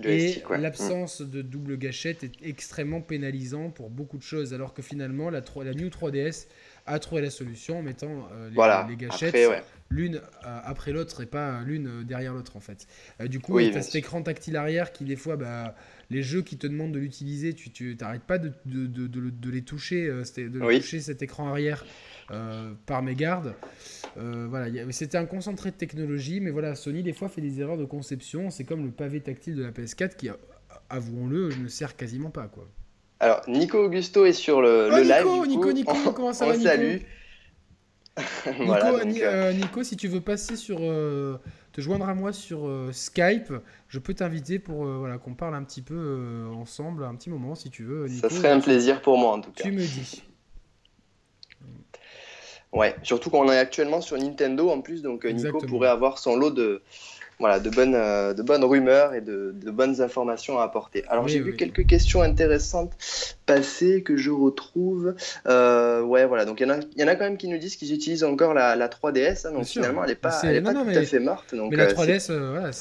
Et 0.04 0.18
Joystick, 0.18 0.50
ouais. 0.50 0.58
L'absence 0.58 1.22
de 1.22 1.40
double 1.42 1.76
gâchette 1.78 2.22
est 2.24 2.32
extrêmement 2.42 3.00
pénalisant 3.00 3.70
pour 3.70 3.90
beaucoup 3.90 4.18
de 4.18 4.22
choses, 4.22 4.52
alors 4.54 4.74
que 4.74 4.82
finalement 4.82 5.30
la, 5.30 5.40
3 5.40 5.64
la 5.64 5.72
New 5.72 5.88
3DS 5.88 6.46
a 6.86 6.98
trouvé 6.98 7.20
la 7.22 7.30
solution 7.30 7.78
en 7.78 7.82
mettant 7.82 8.28
euh, 8.32 8.48
les, 8.48 8.54
Voilà. 8.54 8.86
les 8.88 8.96
gâchettes 8.96 9.34
ouais. 9.34 9.62
l'une 9.90 10.16
euh, 10.16 10.20
après 10.64 10.92
l'autre 10.92 11.22
et 11.22 11.26
pas 11.26 11.62
l'une 11.64 11.86
euh, 11.86 12.04
derrière 12.04 12.32
l'autre 12.34 12.56
en 12.56 12.60
fait. 12.60 12.86
Euh, 13.20 13.28
du 13.28 13.40
coup, 13.40 13.54
Oui, 13.54 13.70
tu 13.70 13.78
as 13.78 13.82
cet 13.82 13.94
écran 13.96 14.22
tactile 14.22 14.56
arrière 14.56 14.92
qui 14.92 15.04
des 15.04 15.16
fois, 15.16 15.36
bah, 15.36 15.74
les 16.10 16.22
jeux 16.22 16.42
qui 16.42 16.56
te 16.56 16.66
demandent 16.66 16.92
de 16.92 16.98
l'utiliser, 16.98 17.52
tu 17.54 17.96
t'arrêtes 17.96 18.22
pas 18.22 18.38
de, 18.38 18.52
de, 18.64 18.86
de- 18.86 19.06
de 19.06 19.20
le- 19.20 19.30
de 19.30 19.50
les 19.50 19.62
toucher, 19.62 20.06
euh, 20.08 20.22
de 20.36 20.60
Oui. 20.60 20.80
toucher 20.80 21.00
cet 21.00 21.20
écran 21.22 21.48
arrière 21.48 21.84
euh, 22.30 22.72
par 22.86 23.02
mégarde. 23.02 23.54
Euh, 24.16 24.46
voilà, 24.48 24.66
c'était 24.90 25.18
un 25.18 25.26
concentré 25.26 25.70
de 25.70 25.76
technologie, 25.76 26.40
mais 26.40 26.50
voilà, 26.50 26.74
Sony 26.74 27.02
des 27.02 27.12
fois 27.12 27.28
fait 27.28 27.40
des 27.42 27.60
erreurs 27.60 27.76
de 27.78 27.84
conception. 27.84 28.50
C'est 28.50 28.64
comme 28.64 28.84
le 28.84 28.90
pavé 28.90 29.20
tactile 29.20 29.54
de 29.54 29.62
la 29.62 29.70
PS4 29.70 30.16
qui, 30.16 30.28
avouons-le, 30.90 31.50
ne 31.62 31.68
sert 31.68 31.96
quasiment 31.96 32.30
pas 32.30 32.48
quoi. 32.48 32.66
Alors, 33.20 33.42
Nico 33.48 33.78
Augusto 33.84 34.24
est 34.26 34.32
sur 34.32 34.62
le, 34.62 34.88
Oh, 34.92 34.96
le 34.96 35.02
Nico, 35.02 35.12
live. 35.12 35.42
du 35.42 35.48
Nico, 35.48 35.62
coup. 35.62 35.72
Nico, 35.72 35.92
on, 36.06 36.12
comment 36.12 36.32
ça 36.32 36.46
on 36.46 36.50
va, 36.50 36.56
Nico 36.56 36.68
salue. 36.68 36.96
Nico, 38.46 38.64
voilà, 38.64 38.92
donc, 38.92 39.04
Ni- 39.12 39.22
euh, 39.22 39.52
Nico, 39.52 39.82
si 39.84 39.96
tu 39.96 40.08
veux 40.08 40.20
passer 40.20 40.56
sur 40.56 40.78
euh, 40.80 41.36
te 41.78 41.82
joindre 41.82 42.08
à 42.08 42.14
moi 42.14 42.32
sur 42.32 42.66
euh, 42.66 42.90
Skype, 42.90 43.52
je 43.86 44.00
peux 44.00 44.12
t'inviter 44.12 44.58
pour 44.58 44.84
euh, 44.84 44.96
voilà 44.98 45.16
qu'on 45.16 45.34
parle 45.34 45.54
un 45.54 45.62
petit 45.62 45.80
peu 45.80 45.94
euh, 45.94 46.48
ensemble 46.48 47.04
un 47.04 47.14
petit 47.14 47.30
moment 47.30 47.54
si 47.54 47.70
tu 47.70 47.84
veux. 47.84 48.08
Nico, 48.08 48.28
ça 48.28 48.34
serait 48.34 48.50
un 48.50 48.58
plaisir 48.58 49.00
pour 49.00 49.16
moi 49.16 49.30
en 49.30 49.40
tout 49.40 49.52
cas. 49.52 49.62
Tu 49.62 49.70
me 49.70 49.78
dis. 49.78 50.24
Ouais, 52.72 52.96
surtout 53.04 53.30
qu'on 53.30 53.48
est 53.50 53.58
actuellement 53.58 54.00
sur 54.00 54.18
Nintendo 54.18 54.70
en 54.70 54.80
plus, 54.80 55.02
donc 55.02 55.24
Nico 55.24 55.58
pourrait 55.58 55.88
avoir 55.88 56.18
son 56.18 56.34
lot 56.34 56.50
de, 56.50 56.82
voilà, 57.40 57.60
de, 57.60 57.70
bonnes, 57.70 57.94
euh, 57.94 58.34
de 58.34 58.42
bonnes 58.42 58.64
rumeurs 58.64 59.14
et 59.14 59.20
de, 59.20 59.52
de 59.54 59.70
bonnes 59.70 60.00
informations 60.00 60.58
à 60.58 60.64
apporter. 60.64 61.04
Alors 61.08 61.24
Oui, 61.24 61.30
j'ai 61.30 61.38
oui, 61.40 61.50
vu 61.50 61.56
quelques 61.56 61.86
questions 61.86 62.20
intéressantes 62.22 62.92
passer 63.46 64.02
que 64.02 64.16
je 64.16 64.30
retrouve. 64.30 65.14
Euh, 65.46 66.02
ouais, 66.02 66.26
voilà, 66.26 66.44
donc 66.44 66.60
il 66.60 66.66
y, 66.66 66.70
en 66.70 66.74
a- 66.74 66.80
il 66.96 67.00
y 67.00 67.04
en 67.04 67.08
a 67.08 67.14
quand 67.14 67.24
même 67.24 67.36
qui 67.36 67.48
nous 67.48 67.58
disent 67.58 67.76
qu'ils 67.76 67.92
utilisent 67.92 68.24
encore 68.24 68.54
la, 68.54 68.74
la 68.76 68.88
3DS, 68.88 69.46
hein, 69.46 69.52
donc 69.52 69.64
sûr. 69.66 69.82
finalement 69.82 70.02
elle 70.04 70.10
n'est 70.10 70.14
pas, 70.16 70.40
elle 70.42 70.56
est 70.56 70.60
non, 70.60 70.66
pas 70.66 70.72
non, 70.74 70.80
tout 70.82 70.86
mais- 70.90 70.96
à 70.98 71.02
fait 71.04 71.20
morte. 71.20 71.54
Donc, 71.54 71.70
Mais 71.70 71.76
la 71.76 71.84
euh, 71.84 71.88
c'est 71.90 71.94
3DS, 71.94 72.30
euh, 72.30 72.50
voilà, 72.50 72.72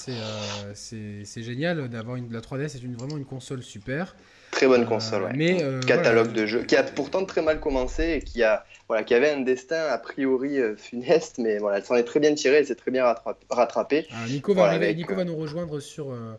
c'est 0.74 1.44
génial 1.44 1.88
d'avoir 1.90 2.16
une 2.16 2.32
la 2.32 2.42
3DS, 2.42 2.70
c'est 2.70 2.84
une 2.84 2.96
vraiment 2.96 3.18
une 3.18 3.26
console 3.26 3.62
super. 3.64 4.16
très 4.52 4.68
bonne 4.68 4.86
console, 4.86 5.24
ouais. 5.24 5.34
Mais 5.36 5.58
catalogue 5.86 6.28
voilà. 6.30 6.42
de 6.42 6.46
jeux 6.48 6.64
qui 6.64 6.76
a 6.76 6.84
pourtant 6.84 7.24
très 7.26 7.42
mal 7.42 7.60
commencé 7.60 8.14
et 8.14 8.22
qui 8.22 8.44
a 8.44 8.66
voilà 8.88 9.04
qui 9.04 9.14
avait 9.14 9.32
un 9.32 9.42
destin 9.42 9.86
a 9.88 9.98
priori 9.98 10.60
euh, 10.60 10.76
funeste 10.76 11.38
mais 11.40 11.58
voilà 11.58 11.78
elle 11.78 11.84
s'en 11.86 11.96
est 11.96 12.04
très 12.04 12.20
bien 12.20 12.34
tirée 12.34 12.58
elle 12.58 12.66
s'est 12.68 12.76
très 12.76 12.92
bien 12.92 13.04
rattra- 13.04 13.36
rattrapée 13.50 14.08
Ah, 14.12 14.26
Nico 14.30 14.54
va 14.54 14.62
Voilà, 14.62 14.74
arriver- 14.74 14.86
avec, 14.86 14.98
Nico 14.98 15.14
euh, 15.14 15.18
va 15.18 15.24
nous 15.26 15.36
rejoindre 15.36 15.80
sur 15.80 16.12
euh, 16.12 16.34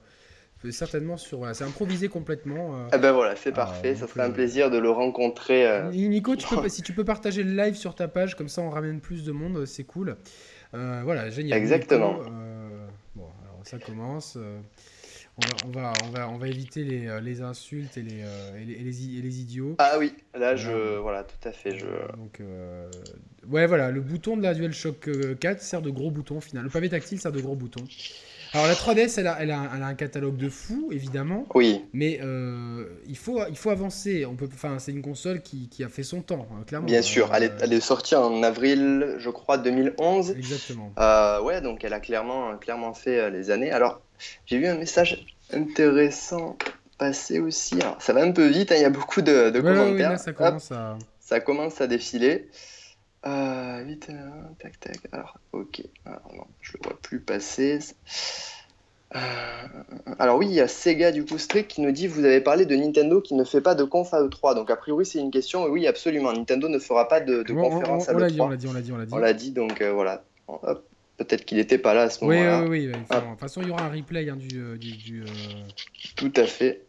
certainement 0.70 1.16
sur 1.16 1.38
voilà, 1.38 1.54
c'est 1.54 1.64
improvisé 1.64 2.08
complètement. 2.08 2.74
euh. 2.74 2.88
ah 2.92 2.98
ben 2.98 3.12
voilà 3.12 3.36
c'est 3.36 3.50
Ah, 3.50 3.56
parfait 3.56 3.94
ça 3.94 4.06
serait 4.08 4.22
un 4.22 4.30
euh, 4.30 4.32
plaisir 4.34 4.70
de 4.70 4.78
le 4.78 4.90
rencontrer 4.90 5.66
euh, 5.66 5.90
Nico, 5.90 6.36
tu 6.36 6.46
peux, 6.48 6.68
si 6.68 6.82
tu 6.82 6.92
peux 6.92 7.04
partager 7.04 7.42
le 7.42 7.52
live 7.52 7.74
sur 7.74 7.94
ta 7.94 8.08
page, 8.08 8.34
comme 8.34 8.48
ça 8.48 8.62
on 8.62 8.70
ramène 8.70 9.00
plus 9.00 9.24
de 9.24 9.32
monde, 9.32 9.64
c'est 9.66 9.84
cool. 9.84 10.16
Euh, 10.74 11.00
voilà, 11.04 11.30
génial. 11.30 11.56
Exactement. 11.58 12.18
Nico, 12.18 12.30
euh, 12.30 12.86
bon, 13.14 13.24
alors 13.44 13.60
ça 13.64 13.78
commence. 13.78 14.36
On, 15.64 15.68
va, 15.70 15.92
on, 16.04 16.08
va, 16.10 16.28
on, 16.30 16.36
va, 16.36 16.48
éviter 16.48 16.82
les, 16.84 17.06
euh, 17.06 17.20
les 17.20 17.42
insultes 17.42 17.96
et 17.96 18.02
les, 18.02 18.22
euh, 18.22 18.60
et 18.60 18.64
les, 18.64 18.72
et 18.74 18.82
les 18.82 19.06
i- 19.06 19.18
et 19.18 19.22
les 19.22 19.40
idiots. 19.40 19.76
ah 19.78 19.96
oui 19.98 20.12
là 20.34 20.56
je 20.56 20.70
Voilà. 20.70 21.00
voilà 21.00 21.24
tout 21.24 21.48
à 21.48 21.52
fait 21.52 21.78
je 21.78 21.86
Donc, 22.16 22.40
euh, 22.40 22.90
ouais, 23.48 23.66
voilà, 23.66 23.90
le 23.90 24.00
bouton 24.00 24.36
de 24.36 24.42
la 24.42 24.54
DualShock 24.54 25.08
euh, 25.08 25.34
4 25.36 25.60
sert 25.60 25.82
de 25.82 25.90
gros 25.90 26.10
bouton 26.10 26.40
final. 26.40 26.64
Le 26.64 26.70
pavé 26.70 26.88
tactile 26.88 27.20
sert 27.20 27.32
de 27.32 27.40
gros 27.40 27.54
bouton. 27.56 27.84
Alors 28.54 28.66
la 28.66 28.74
3DS, 28.74 29.18
elle 29.20 29.26
a, 29.26 29.36
elle 29.40 29.50
a, 29.50 29.58
un- 29.58 29.70
elle 29.76 29.82
a 29.82 29.86
un 29.86 29.94
catalogue 29.94 30.36
de 30.36 30.48
fou, 30.48 30.88
évidemment. 30.90 31.46
oui 31.54 31.84
Mais 31.92 32.18
euh, 32.22 32.86
il, 33.06 33.16
faut, 33.16 33.40
il 33.48 33.56
faut 33.56 33.70
avancer. 33.70 34.24
On 34.24 34.36
peut, 34.36 34.48
enfin, 34.52 34.78
c'est 34.78 34.92
une 34.92 35.02
console 35.02 35.42
qui, 35.42 35.68
qui 35.68 35.84
a 35.84 35.88
fait 35.88 36.02
son 36.02 36.22
temps, 36.22 36.46
hein, 36.52 36.62
clairement. 36.66 36.86
bien 36.86 37.02
sûr 37.02 37.26
Euh, 37.32 37.34
elle 37.36 37.42
est, 37.44 37.52
elle 37.60 37.72
est 37.72 37.80
sortie 37.80 38.14
en 38.14 38.42
avril 38.42 39.16
je 39.18 39.30
crois 39.30 39.58
2011 39.58 40.30
Exactement. 40.30 40.92
Euh, 40.98 41.42
ouais 41.42 41.60
donc 41.60 41.84
elle 41.84 41.92
a 41.92 42.00
clairement 42.00 42.56
clairement 42.58 42.94
fait 42.94 43.30
les 43.30 43.50
années 43.50 43.70
alors 43.70 44.00
j'ai 44.46 44.58
vu 44.58 44.66
un 44.66 44.76
message 44.76 45.26
intéressant 45.52 46.56
passer 46.98 47.38
aussi 47.38 47.74
Alors, 47.80 48.00
ça 48.00 48.12
va 48.12 48.22
un 48.22 48.32
peu 48.32 48.46
vite 48.46 48.72
hein, 48.72 48.76
il 48.76 48.82
y 48.82 48.84
a 48.84 48.90
beaucoup 48.90 49.22
de, 49.22 49.50
de 49.50 49.60
Ouais, 49.60 49.64
ouais, 49.64 49.70
ouais, 49.70 49.84
commentaires 49.84 50.10
là, 50.12 50.18
ça 50.18 50.30
Hop. 50.30 50.36
commence 50.36 50.72
à. 50.72 50.98
Ça 51.20 51.40
commence 51.40 51.80
à 51.80 51.86
défiler. 51.86 52.48
Euh, 53.26 53.82
vite, 53.84 54.08
euh, 54.10 54.30
tac, 54.58 54.78
tac. 54.80 54.98
Alors, 55.12 55.38
ok. 55.52 55.82
Alors, 56.06 56.32
non, 56.36 56.44
je 56.60 56.72
le 56.74 56.80
vois 56.84 56.98
plus 57.00 57.20
passer. 57.20 57.80
alors 60.18 60.36
oui, 60.36 60.46
il 60.46 60.52
y 60.52 60.60
a 60.60 60.68
Sega 60.68 61.12
du 61.12 61.24
coup 61.24 61.38
Strict 61.38 61.70
qui 61.70 61.80
nous 61.80 61.92
dit 61.92 62.06
vous 62.06 62.24
avez 62.26 62.42
parlé 62.42 62.66
de 62.66 62.76
Nintendo 62.76 63.22
qui 63.22 63.34
ne 63.34 63.42
fait 63.42 63.62
pas 63.62 63.74
de 63.74 63.82
conf 63.84 64.12
à 64.12 64.22
E3. 64.22 64.54
Donc 64.54 64.70
a 64.70 64.76
priori 64.76 65.06
c'est 65.06 65.18
une 65.18 65.30
question. 65.30 65.64
Oui, 65.64 65.86
absolument. 65.86 66.32
Nintendo 66.32 66.68
ne 66.68 66.78
fera 66.78 67.08
pas 67.08 67.20
de, 67.20 67.42
conférence 67.42 68.08
à 68.08 68.12
E3. 68.12 68.16
On 68.16 68.18
l'a 68.18 68.30
dit, 68.30 68.40
on 68.40 68.48
l'a 68.48 68.56
dit, 68.56 68.66
on 68.92 68.96
l'a 68.96 69.06
dit. 69.06 69.14
On 69.14 69.18
l'a 69.18 69.32
dit, 69.32 69.50
donc 69.50 69.82
voilà. 69.82 70.24
Peut-être 71.16 71.44
qu'il 71.44 71.58
n'était 71.58 71.78
pas 71.78 71.94
là 71.94 72.02
à 72.02 72.10
ce 72.10 72.24
moment-là. 72.24 72.62
Oui, 72.62 72.68
oui, 72.68 72.86
oui. 72.86 72.92
De 72.92 73.30
toute 73.30 73.40
façon, 73.40 73.60
il 73.60 73.68
y 73.68 73.70
aura 73.72 73.82
un 73.82 73.90
replay 73.90 74.28
hein, 74.28 74.36
du. 74.36 74.78
du, 74.78 75.24
Tout 76.14 76.32
à 76.36 76.44
fait. 76.44 76.86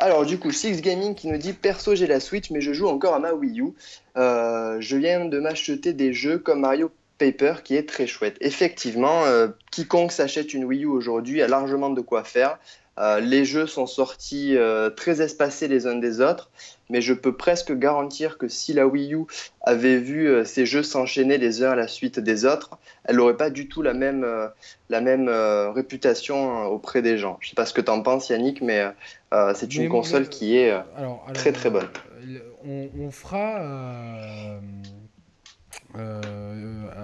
Alors 0.00 0.24
du 0.24 0.38
coup, 0.38 0.50
Six 0.50 0.80
Gaming 0.80 1.14
qui 1.14 1.28
nous 1.28 1.36
dit 1.36 1.52
perso 1.52 1.94
j'ai 1.94 2.06
la 2.06 2.20
Switch 2.20 2.50
mais 2.50 2.62
je 2.62 2.72
joue 2.72 2.88
encore 2.88 3.14
à 3.14 3.18
ma 3.18 3.34
Wii 3.34 3.60
U. 3.60 3.74
Euh, 4.16 4.78
je 4.80 4.96
viens 4.96 5.26
de 5.26 5.38
m'acheter 5.38 5.92
des 5.92 6.14
jeux 6.14 6.38
comme 6.38 6.60
Mario 6.60 6.90
Paper 7.18 7.56
qui 7.62 7.76
est 7.76 7.86
très 7.86 8.06
chouette. 8.06 8.38
Effectivement, 8.40 9.24
euh, 9.24 9.48
quiconque 9.70 10.10
s'achète 10.10 10.54
une 10.54 10.64
Wii 10.64 10.84
U 10.84 10.86
aujourd'hui 10.86 11.42
a 11.42 11.48
largement 11.48 11.90
de 11.90 12.00
quoi 12.00 12.24
faire. 12.24 12.58
Euh, 12.98 13.20
les 13.20 13.44
jeux 13.44 13.66
sont 13.66 13.86
sortis 13.86 14.56
très 14.96 15.22
espacés 15.22 15.68
les 15.68 15.86
uns 15.86 15.96
des 15.96 16.20
autres, 16.20 16.50
mais 16.90 17.00
je 17.00 17.14
peux 17.14 17.36
presque 17.36 17.72
garantir 17.72 18.36
que 18.36 18.48
si 18.48 18.72
la 18.72 18.86
Wii 18.86 19.14
U 19.14 19.24
avait 19.62 19.98
vu 19.98 20.44
ces 20.44 20.66
jeux 20.66 20.82
s'enchaîner 20.82 21.38
les 21.38 21.62
uns 21.62 21.70
à 21.70 21.76
la 21.76 21.88
suite 21.88 22.18
des 22.18 22.44
autres, 22.44 22.70
elle 23.04 23.16
n'aurait 23.16 23.36
pas 23.36 23.50
du 23.50 23.68
tout 23.68 23.80
la 23.80 23.94
même, 23.94 24.26
la 24.88 25.00
même 25.00 25.28
réputation 25.74 26.66
auprès 26.66 27.00
des 27.00 27.16
gens. 27.16 27.38
Je 27.40 27.46
ne 27.46 27.50
sais 27.50 27.54
pas 27.54 27.66
ce 27.66 27.72
que 27.72 27.80
tu 27.80 27.90
en 27.90 28.02
penses 28.02 28.28
Yannick, 28.28 28.60
mais 28.60 28.92
euh, 29.32 29.52
c'est 29.54 29.74
une 29.76 29.88
console 29.88 30.28
qui 30.28 30.56
est 30.56 30.72
euh, 30.72 30.80
très 31.34 31.52
très 31.52 31.70
bonne. 31.70 31.86
Euh, 32.66 32.88
on, 32.98 33.10
fera. 33.10 33.60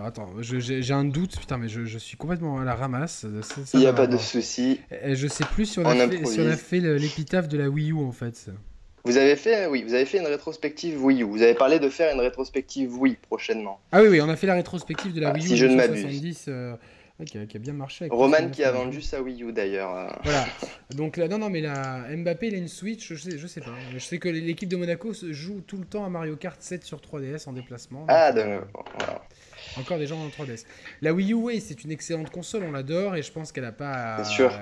Attends, 0.04 0.30
j'ai 0.40 0.92
un 0.92 1.04
doute, 1.04 1.38
putain, 1.38 1.58
mais 1.58 1.68
je, 1.68 1.98
suis 1.98 2.16
complètement 2.16 2.60
à 2.60 2.64
la 2.64 2.74
ramasse. 2.74 3.26
Il 3.74 3.80
n'y 3.80 3.86
a 3.86 3.92
pas 3.92 4.06
de 4.06 4.16
souci. 4.16 4.80
Je 5.04 5.26
sais 5.26 5.44
plus 5.44 5.66
si 5.66 5.78
on, 5.78 5.86
a, 5.86 6.56
fait, 6.56 6.80
l'épitaphe 6.80 7.48
de 7.48 7.58
la 7.58 7.68
Wii 7.68 7.92
U 7.92 8.04
en 8.04 8.12
fait. 8.12 8.50
Vous 9.04 9.16
avez 9.18 9.36
fait, 9.36 9.66
oui, 9.66 9.84
vous 9.84 9.94
avez 9.94 10.04
fait 10.04 10.18
une 10.18 10.26
rétrospective 10.26 11.02
Wii 11.04 11.22
U. 11.22 11.24
Vous 11.24 11.42
avez 11.42 11.54
parlé 11.54 11.78
de 11.78 11.88
faire 11.88 12.12
une 12.12 12.20
rétrospective 12.20 12.92
Wii 12.98 13.16
prochainement. 13.22 13.78
Ah 13.92 14.02
oui, 14.02 14.08
oui, 14.08 14.20
on 14.20 14.28
a 14.28 14.34
fait 14.34 14.48
la 14.48 14.54
rétrospective 14.54 15.12
de 15.12 15.20
la 15.20 15.28
ah, 15.28 15.32
Wii 15.32 15.44
U. 15.44 15.48
Si 15.48 15.56
je 15.56 15.66
ne 15.66 15.76
m'abuse 15.76 16.38
qui, 17.24 17.38
a, 17.38 17.58
bien 17.58 17.72
marché. 17.72 18.08
Roman 18.10 18.50
qui 18.50 18.62
a 18.62 18.72
vendu 18.72 19.00
sa 19.00 19.22
Wii 19.22 19.42
U 19.44 19.52
d'ailleurs. 19.52 20.20
Voilà. 20.22 20.44
Donc 20.94 21.16
là, 21.16 21.28
non, 21.28 21.38
non, 21.38 21.48
mais 21.48 21.62
la 21.62 22.04
Mbappé, 22.14 22.48
il 22.48 22.54
a 22.54 22.58
une 22.58 22.68
Switch, 22.68 23.12
je 23.12 23.16
sais, 23.16 23.38
je 23.38 23.46
sais 23.46 23.60
pas. 23.60 23.74
Je 23.92 23.98
sais 23.98 24.18
que 24.18 24.28
l'équipe 24.28 24.68
de 24.68 24.76
Monaco 24.76 25.12
joue 25.30 25.62
tout 25.62 25.78
le 25.78 25.86
temps 25.86 26.04
à 26.04 26.10
Mario 26.10 26.36
Kart 26.36 26.60
7 26.60 26.84
sur 26.84 26.98
3DS 26.98 27.48
en 27.48 27.52
déplacement. 27.52 28.04
Ah, 28.08 28.32
donc, 28.32 28.62
voilà. 28.98 29.22
Encore 29.78 29.98
des 29.98 30.06
gens 30.06 30.18
en 30.18 30.28
3DS. 30.28 30.64
La 31.02 31.12
Wii 31.12 31.32
U, 31.32 31.34
oui, 31.34 31.60
c'est 31.60 31.84
une 31.84 31.90
excellente 31.90 32.30
console, 32.30 32.64
on 32.64 32.72
l'adore 32.72 33.16
et 33.16 33.22
je 33.22 33.32
pense 33.32 33.52
qu'elle 33.52 33.64
a 33.64 33.72
pas. 33.72 34.22
sûr. 34.24 34.52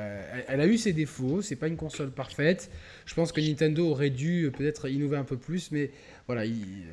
elle, 0.48 0.60
a 0.60 0.66
eu 0.66 0.78
ses 0.78 0.92
défauts, 0.92 1.42
c'est 1.42 1.56
pas 1.56 1.66
une 1.68 1.76
console 1.76 2.10
parfaite. 2.10 2.70
Je 3.06 3.14
pense 3.14 3.32
que 3.32 3.40
Nintendo 3.40 3.88
aurait 3.88 4.10
dû 4.10 4.50
peut-être 4.56 4.88
innover 4.88 5.16
un 5.16 5.24
peu 5.24 5.36
plus, 5.36 5.70
mais 5.72 5.90
voilà, 6.26 6.44
il, 6.44 6.84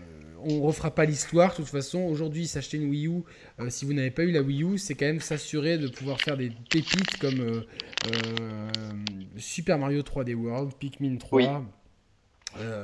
on 0.45 0.61
refera 0.61 0.91
pas 0.91 1.05
l'histoire. 1.05 1.51
De 1.51 1.55
toute 1.57 1.67
façon, 1.67 1.99
aujourd'hui, 1.99 2.47
s'acheter 2.47 2.77
une 2.77 2.89
Wii 2.89 3.07
U, 3.07 3.23
euh, 3.59 3.69
si 3.69 3.85
vous 3.85 3.93
n'avez 3.93 4.11
pas 4.11 4.23
eu 4.23 4.31
la 4.31 4.41
Wii 4.41 4.63
U, 4.63 4.77
c'est 4.77 4.95
quand 4.95 5.05
même 5.05 5.19
s'assurer 5.19 5.77
de 5.77 5.87
pouvoir 5.87 6.19
faire 6.19 6.37
des 6.37 6.51
pépites 6.69 7.17
comme 7.19 7.39
euh, 7.39 7.61
euh, 8.13 8.69
Super 9.37 9.77
Mario 9.77 10.01
3D 10.01 10.33
World, 10.35 10.73
Pikmin 10.79 11.17
3. 11.17 11.63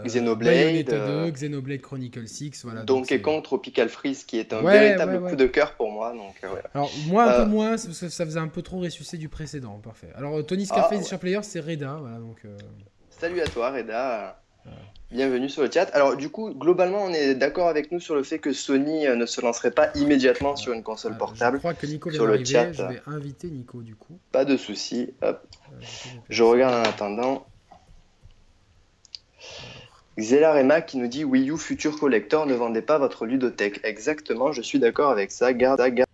Xenoblade, 0.06 0.86
2, 0.86 1.30
Xenoblade 1.30 1.82
Chronicle 1.82 2.26
6, 2.26 2.64
voilà. 2.64 2.84
Donkey 2.84 3.22
Kong 3.22 3.44
Tropical 3.44 3.90
Freeze 3.90 4.24
qui 4.24 4.40
est 4.40 4.54
un 4.54 4.62
véritable 4.62 5.22
coup 5.22 5.36
de 5.36 5.46
cœur 5.46 5.76
pour 5.76 5.92
moi. 5.92 6.14
Donc, 6.14 6.36
Alors 6.74 6.90
moi 7.08 7.26
un 7.26 7.44
peu 7.44 7.50
moins, 7.50 7.72
parce 7.72 7.86
que 7.86 8.08
ça 8.08 8.26
faisait 8.26 8.40
un 8.40 8.48
peu 8.48 8.62
trop 8.62 8.80
ressusciter 8.80 9.18
du 9.18 9.28
précédent, 9.28 9.78
parfait. 9.84 10.08
Alors 10.16 10.46
Tony 10.46 10.66
Scarface 10.66 11.12
ah, 11.12 11.18
Player 11.18 11.40
c'est 11.42 11.60
Reda, 11.60 11.98
voilà 12.00 12.18
donc. 12.18 12.38
Salut 13.10 13.42
à 13.42 13.48
toi 13.48 13.72
Reda. 13.72 14.42
Bienvenue 15.10 15.48
sur 15.48 15.64
le 15.64 15.72
chat. 15.72 15.90
Alors 15.94 16.18
du 16.18 16.30
coup, 16.30 16.54
globalement, 16.54 17.04
on 17.04 17.10
est 17.10 17.34
d'accord 17.34 17.70
avec 17.70 17.92
nous 17.94 18.02
sur 18.02 18.14
le 18.14 18.24
fait 18.24 18.40
que 18.40 18.52
Sony 18.52 19.08
euh, 19.08 19.16
ne 19.16 19.26
se 19.26 19.40
lancerait 19.40 19.72
pas 19.72 19.90
immédiatement 19.96 20.58
sur 20.58 20.74
une 20.74 20.84
console 20.84 21.18
portable. 21.18 21.58
Je 21.58 21.60
crois 21.60 21.74
que 21.74 21.88
Nico 21.88 22.12
sur 22.12 22.28
le 22.28 22.44
chat. 22.44 22.74
Je 22.74 22.84
vais 22.84 23.02
inviter 23.06 23.48
Nico 23.50 23.82
du 23.82 23.96
coup. 23.96 24.20
Pas 24.34 24.44
de 24.44 24.58
souci. 24.58 25.14
Je 26.30 26.44
regarde 26.44 26.74
en 26.74 26.90
attendant. 26.90 27.48
Xelarema 30.18 30.82
qui 30.82 30.98
nous 30.98 31.08
dit 31.08 31.24
Wii 31.24 31.52
U 31.52 31.58
Future 31.58 31.98
Collector 32.00 32.46
ne 32.46 32.54
vendez 32.56 32.82
pas 32.82 32.98
votre 32.98 33.26
ludothèque. 33.26 33.80
Exactement, 33.84 34.52
je 34.52 34.62
suis 34.62 34.80
d'accord 34.80 35.12
avec 35.12 35.32
ça. 35.32 35.54
Garde, 35.54 35.80
garde. 35.80 36.10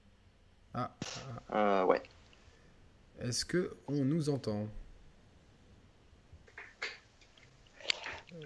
Ah, 0.74 0.92
ah. 1.52 1.56
Euh, 1.56 1.86
ouais. 1.86 2.02
Est-ce 3.22 3.46
que 3.46 3.72
on 3.88 4.04
nous 4.04 4.30
entend? 4.30 4.68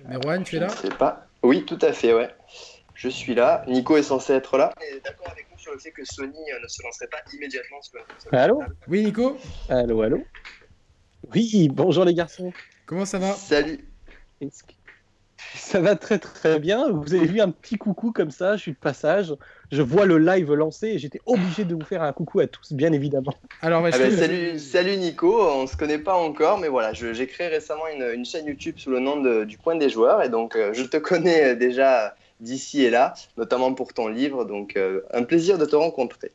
Merwan, 0.05 0.43
tu 0.43 0.57
es 0.57 0.59
là 0.59 0.67
Je 0.69 0.87
sais 0.87 0.95
pas. 0.95 1.27
Oui, 1.43 1.65
tout 1.65 1.79
à 1.81 1.93
fait, 1.93 2.13
ouais. 2.13 2.29
Je 2.93 3.09
suis 3.09 3.35
là. 3.35 3.63
Nico 3.67 3.95
est 3.97 4.03
censé 4.03 4.33
être 4.33 4.57
là. 4.57 4.73
On 4.77 4.81
est 4.81 4.99
d'accord 5.03 5.29
avec 5.31 5.47
nous 5.51 5.57
sur 5.57 5.71
le 5.71 5.79
fait 5.79 5.91
que 5.91 6.03
Sony 6.03 6.33
euh, 6.51 6.59
ne 6.61 6.67
se 6.67 6.81
lancerait 6.83 7.07
pas 7.07 7.19
immédiatement 7.33 7.81
sur 7.81 7.99
Allô 8.31 8.63
Oui, 8.87 9.03
Nico 9.03 9.37
Allô, 9.69 10.01
allô 10.01 10.23
Oui, 11.33 11.69
bonjour 11.71 12.05
les 12.05 12.13
garçons. 12.13 12.51
Comment 12.85 13.05
ça 13.05 13.19
va? 13.19 13.33
Salut. 13.33 13.79
Ça 15.55 15.79
va 15.79 15.95
très 15.95 16.19
très 16.19 16.59
bien. 16.59 16.89
Vous 16.91 17.13
avez 17.13 17.25
vu 17.27 17.41
un 17.41 17.51
petit 17.51 17.77
coucou 17.77 18.11
comme 18.11 18.31
ça, 18.31 18.55
je 18.55 18.61
suis 18.61 18.71
de 18.71 18.77
passage. 18.77 19.33
Je 19.71 19.81
vois 19.81 20.05
le 20.05 20.17
live 20.17 20.53
lancé 20.53 20.87
et 20.87 20.99
j'étais 20.99 21.21
obligé 21.25 21.65
de 21.65 21.75
vous 21.75 21.83
faire 21.83 22.01
un 22.01 22.13
coucou 22.13 22.39
à 22.39 22.47
tous, 22.47 22.73
bien 22.73 22.91
évidemment. 22.93 23.33
Alors, 23.61 23.85
ah 23.85 23.91
ben, 23.91 24.11
salut, 24.11 24.59
salut 24.59 24.97
Nico, 24.97 25.41
on 25.41 25.67
se 25.67 25.75
connaît 25.75 25.99
pas 25.99 26.15
encore, 26.15 26.57
mais 26.57 26.69
voilà, 26.69 26.93
j'ai 26.93 27.27
créé 27.27 27.47
récemment 27.47 27.83
une, 27.87 28.25
chaîne 28.25 28.45
YouTube 28.47 28.75
sous 28.77 28.89
le 28.89 28.99
nom 28.99 29.21
de, 29.21 29.43
du 29.43 29.57
Point 29.57 29.75
des 29.75 29.89
Joueurs 29.89 30.23
et 30.23 30.29
donc 30.29 30.55
euh, 30.55 30.73
je 30.73 30.83
te 30.83 30.97
connais 30.97 31.55
déjà 31.55 32.15
d'ici 32.39 32.83
et 32.83 32.89
là, 32.89 33.13
notamment 33.37 33.73
pour 33.73 33.93
ton 33.93 34.07
livre, 34.07 34.45
donc 34.45 34.75
euh, 34.77 35.01
un 35.13 35.23
plaisir 35.23 35.57
de 35.57 35.65
te 35.65 35.75
rencontrer. 35.75 36.31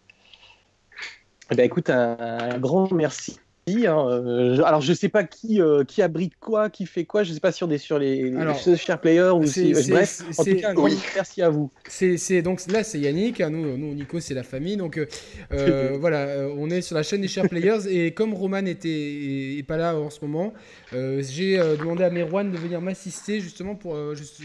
Eh 1.50 1.54
ben, 1.54 1.64
écoute, 1.64 1.90
un 1.90 2.58
grand 2.58 2.90
merci 2.92 3.38
Hein, 3.68 4.08
euh, 4.08 4.60
alors 4.64 4.80
je 4.80 4.92
sais 4.92 5.08
pas 5.08 5.22
qui 5.22 5.62
euh, 5.62 5.84
qui 5.84 6.02
abrite 6.02 6.34
quoi, 6.40 6.68
qui 6.68 6.84
fait 6.84 7.04
quoi. 7.04 7.22
Je 7.22 7.32
sais 7.32 7.38
pas 7.38 7.52
si 7.52 7.62
on 7.62 7.70
est 7.70 7.78
sur 7.78 7.96
les, 7.96 8.32
share 8.76 9.00
players 9.00 9.30
ou 9.36 9.46
si 9.46 9.72
bref. 9.88 10.22
En 10.36 10.44
tout 10.44 10.56
cas, 10.56 10.70
un 10.70 10.74
grand 10.74 10.88
merci 11.14 11.42
à 11.42 11.48
vous. 11.48 11.70
C'est 11.86 12.42
donc 12.42 12.60
là 12.66 12.82
c'est 12.82 12.98
Yannick, 12.98 13.40
hein, 13.40 13.50
nous, 13.50 13.76
nous 13.78 13.94
Nico 13.94 14.18
c'est 14.18 14.34
la 14.34 14.42
famille 14.42 14.76
donc 14.76 14.98
euh, 15.52 15.96
voilà 16.00 16.48
on 16.56 16.70
est 16.70 16.80
sur 16.80 16.96
la 16.96 17.04
chaîne 17.04 17.20
des 17.20 17.28
share 17.28 17.48
players 17.48 17.86
et 17.88 18.12
comme 18.12 18.34
Roman 18.34 18.66
était 18.66 19.58
est, 19.58 19.62
pas 19.62 19.76
là 19.76 19.96
en 19.96 20.10
ce 20.10 20.20
moment, 20.22 20.52
j'ai 20.92 21.56
demandé 21.78 22.02
à 22.02 22.10
Merwan 22.10 22.50
de 22.50 22.56
venir 22.56 22.80
m'assister 22.80 23.38
justement 23.38 23.76
pour 23.76 23.96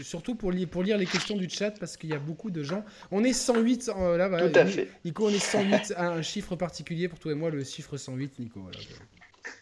surtout 0.02 0.36
pour 0.36 0.52
lire 0.52 0.68
pour 0.68 0.84
lire 0.84 0.96
les 0.96 1.06
questions 1.06 1.36
du 1.36 1.48
chat 1.48 1.72
parce 1.72 1.96
qu'il 1.96 2.10
y 2.10 2.14
a 2.14 2.20
beaucoup 2.20 2.50
de 2.50 2.62
gens. 2.62 2.84
On 3.10 3.24
est 3.24 3.32
108 3.32 3.88
là 3.88 4.28
voilà. 4.28 4.48
Tout 4.48 4.58
à 4.58 4.64
fait. 4.64 4.88
Nico 5.04 5.26
on 5.26 5.30
est 5.30 5.42
108 5.42 5.94
un, 5.96 6.08
un 6.08 6.22
chiffre 6.22 6.54
particulier 6.54 7.08
pour 7.08 7.18
toi 7.18 7.32
et 7.32 7.34
moi 7.34 7.50
le 7.50 7.64
chiffre 7.64 7.96
108 7.96 8.38
Nico 8.38 8.60
voilà. 8.60 8.78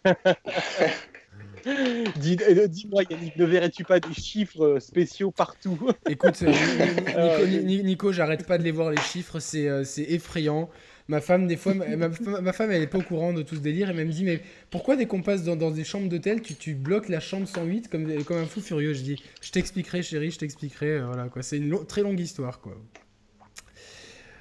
Euh, 1.66 2.66
dis-moi, 2.68 3.02
Yannick, 3.11 3.37
ne 3.37 3.44
verrais-tu 3.44 3.85
pas 3.85 3.98
des 3.98 4.14
chiffres 4.14 4.64
euh, 4.64 4.80
spéciaux 4.80 5.30
partout? 5.30 5.78
Écoute, 6.09 6.40
euh, 6.42 7.62
Nico, 7.62 8.12
j'arrête 8.12 8.46
pas 8.46 8.59
de 8.59 8.62
les 8.62 8.70
voir 8.70 8.90
les 8.90 9.00
chiffres, 9.00 9.40
c'est 9.40 9.85
effrayant. 9.96 10.70
Ma 11.09 11.20
femme, 11.20 11.46
des 11.46 11.56
fois, 11.56 11.72
ma, 11.74 12.52
femme, 12.52 12.70
elle 12.72 12.82
est 12.82 12.88
pas 12.88 12.98
au 12.98 13.02
courant 13.02 13.32
de 13.32 13.42
tout 13.42 13.54
ce 13.54 13.61
délire. 13.61 13.90
Elle 13.90 13.96
me 13.96 14.12
dit, 14.12 14.24
mais 14.24 14.40
pourquoi 14.70 14.96
dès 14.96 15.06
qu'on 15.06 15.22
passe 15.22 15.44
dans, 15.44 15.70
des 15.70 15.85
chambres 15.85 16.09
d'hôtel, 16.09 16.42
tu, 16.42 16.54
tu, 16.54 16.74
bloques 16.74 17.09
la 17.09 17.20
chambre 17.20 17.46
108 17.46 17.88
comme, 17.88 18.24
comme 18.24 18.38
un 18.38 18.46
fou 18.46 18.61
furieux 18.61 18.92
Je 18.92 19.02
dis, 19.02 19.22
je 19.40 19.50
t'expliquerai, 19.52 20.02
chérie, 20.02 20.32
je 20.32 20.38
t'expliquerai. 20.38 21.00
voilà, 21.00 21.28
quoi. 21.28 21.42
C'est 21.42 21.59
une 21.59 21.85
très 21.87 22.02
longue 22.02 22.18
histoire, 22.18 22.61
quoi. 22.61 22.76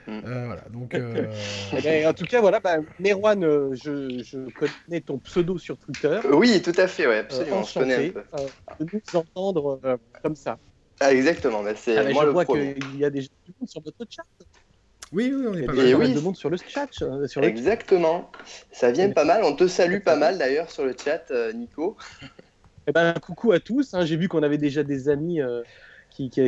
Mm. 0.07 0.19
Euh, 0.25 0.45
voilà, 0.45 0.61
donc. 0.71 0.95
Euh, 1.05 1.31
eh 1.77 1.81
ben, 1.81 2.07
en 2.07 2.13
tout 2.13 2.25
cas, 2.25 2.41
voilà, 2.41 2.59
bah, 2.59 2.77
Merwan, 2.99 3.43
euh, 3.43 3.73
je, 3.73 4.23
je, 4.23 4.49
connais 4.51 5.01
ton 5.01 5.17
pseudo 5.19 5.57
sur 5.57 5.77
Twitter. 5.77 6.19
Oui, 6.31 6.61
tout 6.61 6.73
à 6.77 6.87
fait, 6.87 7.05
ouais, 7.05 7.19
absolument. 7.19 7.63
je 7.63 7.73
connais 7.73 8.07
un 8.07 8.09
peu. 8.09 8.23
de 8.79 8.89
nous 8.93 9.19
entendre 9.19 9.99
comme 10.23 10.35
ça. 10.35 10.57
Ah, 10.99 11.13
exactement, 11.13 11.63
bah, 11.63 11.75
c'est 11.75 11.97
ah, 11.97 12.03
moi 12.11 12.23
je 12.23 12.27
le 12.27 12.33
vois 12.33 12.45
qu'il 12.45 12.97
y 12.97 13.05
a 13.05 13.09
des 13.09 13.21
gens 13.21 13.29
sur 13.65 13.81
notre 13.85 14.05
chat. 14.09 14.23
Oui, 15.11 15.31
oui, 15.33 15.45
on 15.47 15.53
est 15.55 15.65
pas 15.65 15.73
mal. 15.73 15.95
oui. 15.95 16.13
de 16.13 16.19
monde 16.19 16.37
sur 16.37 16.49
le 16.49 16.57
chat. 16.57 16.87
Sur 16.91 17.09
le 17.09 17.43
Exactement. 17.43 18.31
Ça 18.71 18.91
vient 18.91 19.11
pas 19.11 19.25
mal. 19.25 19.43
On 19.43 19.55
te 19.55 19.67
salue 19.67 19.99
pas 19.99 20.15
mal 20.15 20.37
d'ailleurs 20.37 20.71
sur 20.71 20.85
le 20.85 20.95
chat, 20.97 21.31
Nico. 21.53 21.97
Eh 22.87 22.91
ben, 22.91 23.13
coucou 23.13 23.51
à 23.51 23.59
tous. 23.59 23.93
Hein. 23.93 24.05
J'ai 24.05 24.15
vu 24.15 24.27
qu'on 24.27 24.43
avait 24.43 24.57
déjà 24.57 24.83
des 24.83 25.09
amis 25.09 25.41
qui, 26.09 26.29
qui, 26.29 26.41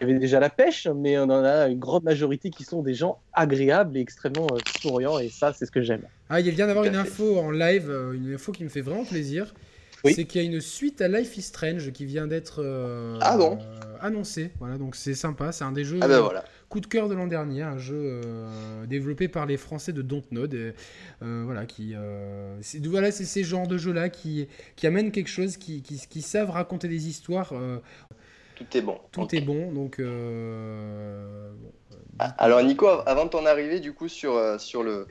y 0.00 0.04
avait 0.04 0.18
déjà 0.18 0.40
la 0.40 0.50
pêche, 0.50 0.86
mais 0.94 1.18
on 1.18 1.24
en 1.24 1.44
a 1.44 1.68
une 1.68 1.78
grande 1.78 2.04
majorité 2.04 2.50
qui 2.50 2.64
sont 2.64 2.82
des 2.82 2.94
gens 2.94 3.20
agréables 3.32 3.96
et 3.96 4.00
extrêmement 4.00 4.46
euh, 4.52 4.58
souriants, 4.80 5.18
et 5.18 5.28
ça, 5.28 5.52
c'est 5.52 5.66
ce 5.66 5.70
que 5.70 5.82
j'aime. 5.82 6.02
Ah, 6.28 6.40
il 6.40 6.50
vient 6.50 6.66
d'avoir 6.66 6.84
une 6.84 6.96
info 6.96 7.38
en 7.38 7.50
live, 7.50 7.90
euh, 7.90 8.12
une 8.12 8.34
info 8.34 8.52
qui 8.52 8.64
me 8.64 8.68
fait 8.68 8.80
vraiment 8.80 9.04
plaisir. 9.04 9.54
c'est 10.04 10.24
qu'il 10.24 10.40
y 10.40 10.44
a 10.44 10.46
une 10.46 10.60
suite 10.60 11.00
à 11.00 11.08
Life 11.08 11.36
is 11.36 11.42
Strange 11.42 11.90
qui 11.90 12.04
vient 12.04 12.28
d'être 12.28 12.62
euh, 12.62 13.18
ah 13.20 13.36
bon? 13.36 13.58
annoncée. 14.00 14.52
Voilà, 14.60 14.78
donc 14.78 14.94
c'est 14.94 15.14
sympa. 15.14 15.50
C'est 15.50 15.64
un 15.64 15.72
des 15.72 15.84
jeux 15.84 15.98
ah 16.00 16.06
ben 16.06 16.20
voilà. 16.20 16.44
coup 16.68 16.80
de 16.80 16.86
cœur 16.86 17.08
de 17.08 17.14
l'an 17.14 17.26
dernier, 17.26 17.62
un 17.62 17.78
jeu 17.78 18.22
développé 18.86 19.26
par 19.26 19.46
les 19.46 19.56
Français 19.56 19.92
de 19.92 20.02
Dontnod. 20.02 20.54
Et, 20.54 20.74
voilà, 21.20 21.66
qui 21.66 21.94
voilà, 22.84 23.10
c'est 23.10 23.24
ces 23.24 23.42
genres 23.42 23.66
de 23.66 23.78
jeux 23.78 23.92
là 23.92 24.08
qui 24.08 24.46
qui 24.76 24.86
amènent 24.86 25.10
quelque 25.10 25.30
chose, 25.30 25.56
qui, 25.56 25.82
qui, 25.82 26.00
qui 26.08 26.22
savent 26.22 26.50
raconter 26.50 26.86
des 26.86 27.08
histoires. 27.08 27.52
Tout 28.56 28.64
est 28.74 28.80
bon. 28.80 28.98
Tout 29.12 29.34
est 29.34 29.40
bon, 29.42 29.70
donc. 29.70 30.00
Euh, 30.00 31.50
ah, 32.18 32.34
alors 32.38 32.62
Nico, 32.62 32.88
avant 33.04 33.28
ton 33.28 33.44
arrivée 33.44 33.80
du 33.80 33.92
coup 33.92 34.08
sur, 34.08 34.34
euh, 34.34 34.56
sur 34.56 34.82
le, 34.82 35.06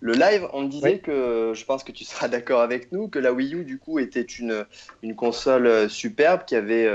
le 0.00 0.12
live, 0.12 0.46
on 0.52 0.62
me 0.62 0.68
disait 0.68 0.98
que, 0.98 1.52
je 1.54 1.64
pense 1.64 1.82
que 1.82 1.92
tu 1.92 2.04
seras 2.04 2.28
d'accord 2.34 2.60
avec 2.60 2.92
nous, 2.92 3.08
que 3.08 3.18
la 3.18 3.32
Wii 3.32 3.54
U 3.54 3.64
du 3.64 3.78
coup 3.78 3.98
était 3.98 4.20
une, 4.20 4.66
une 5.02 5.16
console 5.16 5.66
euh, 5.66 5.88
superbe 5.88 6.44
qui 6.44 6.54
avait 6.54 6.88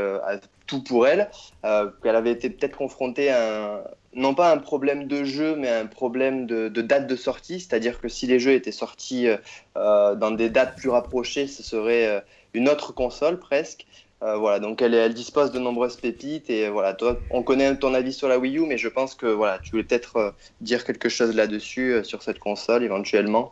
tout 0.68 0.84
pour 0.84 1.08
elle, 1.08 1.30
qu'elle 1.64 2.16
avait 2.16 2.32
été 2.32 2.49
peut-être 2.49 2.78
confrontée 2.78 3.30
à 3.30 3.78
un, 3.78 3.82
non 4.14 4.36
pas 4.36 4.51
un 4.51 4.58
problème 4.58 5.08
de 5.08 5.24
jeu, 5.24 5.56
mais 5.56 5.70
un 5.70 5.86
problème 5.88 6.45
de, 6.45 6.70
de 6.70 6.82
date 6.82 7.08
de 7.08 7.16
sortie, 7.16 7.60
c'est-à-dire 7.60 7.99
que 7.99 8.10
si 8.10 8.28
les 8.28 8.39
jeux 8.39 8.53
étaient 8.53 8.72
sortis 8.72 9.28
dans 9.76 10.36
des 10.36 10.49
dates 10.49 10.76
plus 10.76 10.89
rapprochées, 10.89 11.47
ce 11.47 11.62
serait 11.64 12.24
une 12.56 12.70
autre 12.70 12.93
console 12.93 13.39
presque. 13.39 13.86
Euh, 14.24 14.38
voilà, 14.38 14.59
donc 14.59 14.82
elle, 14.82 14.93
elle, 14.93 15.13
dispose 15.13 15.51
de 15.51 15.59
nombreuses 15.59 15.97
pépites 15.97 16.49
et 16.49 16.70
voilà, 16.70 16.93
toi, 16.93 17.20
on 17.32 17.43
connaît 17.43 17.76
ton 17.76 17.93
avis 17.93 18.13
sur 18.13 18.30
la 18.30 18.39
Wii 18.39 18.57
U, 18.57 18.66
mais 18.66 18.78
je 18.78 18.88
pense 18.88 19.13
que 19.13 19.26
voilà, 19.26 19.59
tu 19.59 19.72
voulais 19.72 19.84
peut-être 19.84 20.16
euh, 20.16 20.32
dire 20.61 20.86
quelque 20.86 21.09
chose 21.09 21.36
là-dessus 21.36 21.93
euh, 21.93 22.03
sur 22.03 22.24
cette 22.24 22.39
console 22.39 22.84
éventuellement. 22.84 23.51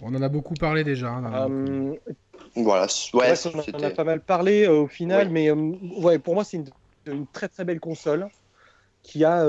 On 0.00 0.14
en 0.14 0.22
a 0.22 0.28
beaucoup 0.28 0.54
parlé 0.54 0.84
déjà. 0.84 1.08
Hein, 1.08 1.50
voilà, 2.54 2.86
ouais, 3.14 3.34
on 3.46 3.58
en 3.58 3.82
a 3.82 3.90
pas 3.90 4.04
mal 4.04 4.20
parlé 4.20 4.68
au 4.68 4.86
final, 4.86 5.28
mais 5.28 5.50
ouais, 5.50 6.18
pour 6.18 6.34
moi 6.34 6.44
c'est 6.44 6.58
une, 6.58 6.70
une, 7.06 7.26
très 7.26 7.48
très 7.48 7.64
belle 7.64 7.80
console 7.80 8.28
qui 9.02 9.24
a 9.24 9.44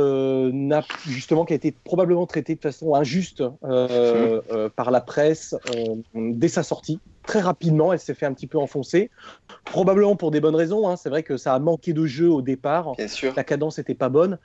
justement 1.06 1.46
qui 1.46 1.54
a 1.54 1.56
été 1.56 1.72
probablement 1.72 2.26
traitée 2.26 2.56
de 2.56 2.62
façon 2.62 2.96
injuste 2.96 3.42
hum. 3.62 4.42
par 4.76 4.92
la 4.92 5.00
presse 5.02 5.56
dès 6.16 6.48
sa 6.48 6.64
sortie 6.64 7.00
très 7.24 7.40
rapidement, 7.40 7.94
elle 7.94 8.00
s'est 8.00 8.14
fait 8.14 8.26
un 8.26 8.34
petit 8.34 8.48
peu 8.48 8.58
enfoncer, 8.58 9.10
probablement 9.66 10.16
pour 10.16 10.32
des 10.32 10.42
bonnes 10.42 10.56
raisons. 10.56 10.88
Hein. 10.88 10.96
C'est 10.96 11.10
vrai 11.10 11.24
que 11.24 11.38
ça 11.38 11.54
a 11.54 11.60
manqué 11.60 11.94
de 11.94 12.06
jeu 12.06 12.30
au 12.30 12.42
départ, 12.42 12.96
Bien 12.96 13.08
sûr. 13.08 13.34
la 13.36 13.44
cadence 13.44 13.78
n'était 13.78 13.96
pas 13.96 14.10
bonne, 14.10 14.38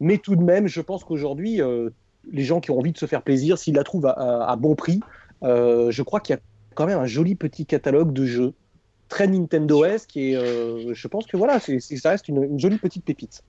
mais 0.00 0.18
tout 0.18 0.36
de 0.36 0.42
même, 0.42 0.68
je 0.68 0.80
pense 0.80 1.04
qu'aujourd'hui, 1.04 1.60
euh, 1.60 1.90
les 2.30 2.44
gens 2.44 2.60
qui 2.60 2.70
ont 2.70 2.78
envie 2.78 2.92
de 2.92 2.98
se 2.98 3.06
faire 3.06 3.22
plaisir, 3.22 3.58
s'ils 3.58 3.74
la 3.74 3.84
trouvent 3.84 4.06
à, 4.06 4.56
bon 4.56 4.74
prix, 4.74 5.00
euh, 5.42 5.90
je 5.90 6.02
crois 6.02 6.20
qu'il 6.20 6.34
y 6.34 6.38
a 6.38 6.42
quand 6.74 6.86
même 6.86 6.98
un 6.98 7.06
joli 7.06 7.34
petit 7.34 7.66
catalogue 7.66 8.12
de 8.12 8.26
jeux 8.26 8.52
très 9.08 9.28
Nintendo 9.28 9.84
S 9.84 10.04
qui 10.06 10.32
est, 10.32 10.36
euh, 10.36 10.92
je 10.92 11.08
pense 11.08 11.26
que 11.26 11.36
voilà, 11.36 11.60
ça 11.60 12.10
reste 12.10 12.28
une, 12.28 12.58
jolie 12.58 12.78
petite 12.78 13.04
pépite. 13.04 13.42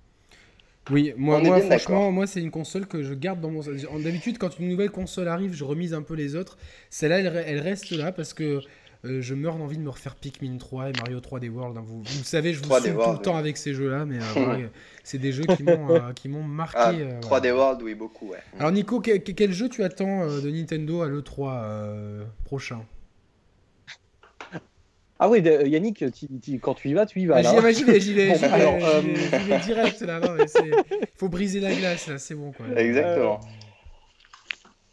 Oui, 0.89 1.13
moi, 1.17 1.39
moi 1.39 1.59
franchement, 1.61 2.11
moi 2.11 2.27
c'est 2.27 2.41
une 2.41 2.51
console 2.51 2.87
que 2.87 3.03
je 3.03 3.13
garde 3.13 3.41
dans 3.41 3.51
mon. 3.51 3.61
D'habitude, 3.99 4.37
quand 4.37 4.59
une 4.59 4.69
nouvelle 4.69 4.91
console 4.91 5.27
arrive, 5.27 5.53
je 5.53 5.63
remise 5.63 5.93
un 5.93 6.01
peu 6.01 6.13
les 6.13 6.35
autres. 6.35 6.57
Celle-là, 6.89 7.19
elle, 7.19 7.59
reste 7.59 7.91
là 7.91 8.11
parce 8.11 8.33
que 8.33 8.61
euh, 9.05 9.21
je 9.21 9.35
meurs 9.35 9.57
d'envie 9.57 9.77
de 9.77 9.83
me 9.83 9.89
refaire 9.89 10.15
Pikmin 10.15 10.57
3 10.57 10.89
et 10.89 10.93
Mario 10.93 11.19
3D 11.19 11.49
World. 11.49 11.77
Hein. 11.77 11.83
Vous, 11.85 12.01
vous 12.01 12.23
savez, 12.23 12.53
je 12.53 12.63
vous 12.63 12.73
suis 12.79 12.91
tout 12.91 13.11
le 13.11 13.21
temps 13.21 13.37
avec 13.37 13.57
ces 13.57 13.73
jeux-là, 13.73 14.05
mais 14.05 14.17
euh, 14.37 14.67
c'est 15.03 15.17
des 15.19 15.31
jeux 15.31 15.45
qui 15.45 15.63
m'ont 15.63 15.95
euh, 15.95 16.13
qui 16.15 16.29
m'ont 16.29 16.43
marqué. 16.43 16.77
Ah, 16.79 17.19
3D 17.21 17.51
World, 17.51 17.81
oui, 17.83 17.93
beaucoup. 17.93 18.29
Ouais. 18.29 18.39
Alors 18.57 18.71
Nico, 18.71 19.01
quel 19.01 19.51
jeu 19.51 19.69
tu 19.69 19.83
attends 19.83 20.27
de 20.27 20.49
Nintendo 20.49 21.01
à 21.01 21.07
l'E3 21.07 22.23
prochain? 22.45 22.81
Ah 25.19 25.29
oui, 25.29 25.41
Yannick, 25.41 26.05
quand 26.61 26.75
tu 26.75 26.89
y 26.89 26.93
vas, 26.93 27.05
tu 27.05 27.21
y 27.21 27.25
vas. 27.25 27.41
J'y 27.41 27.55
vais, 27.59 27.73
j'y 27.73 27.83
vais, 27.83 27.99
j'y 27.99 28.13
vais, 28.13 28.33
direct 29.65 30.01
là. 30.01 30.21
Il 30.55 31.07
faut 31.17 31.29
briser 31.29 31.59
la 31.59 31.73
glace 31.73 32.07
là, 32.07 32.17
c'est 32.17 32.35
bon 32.35 32.51
quoi. 32.51 32.65
Exactement. 32.75 33.39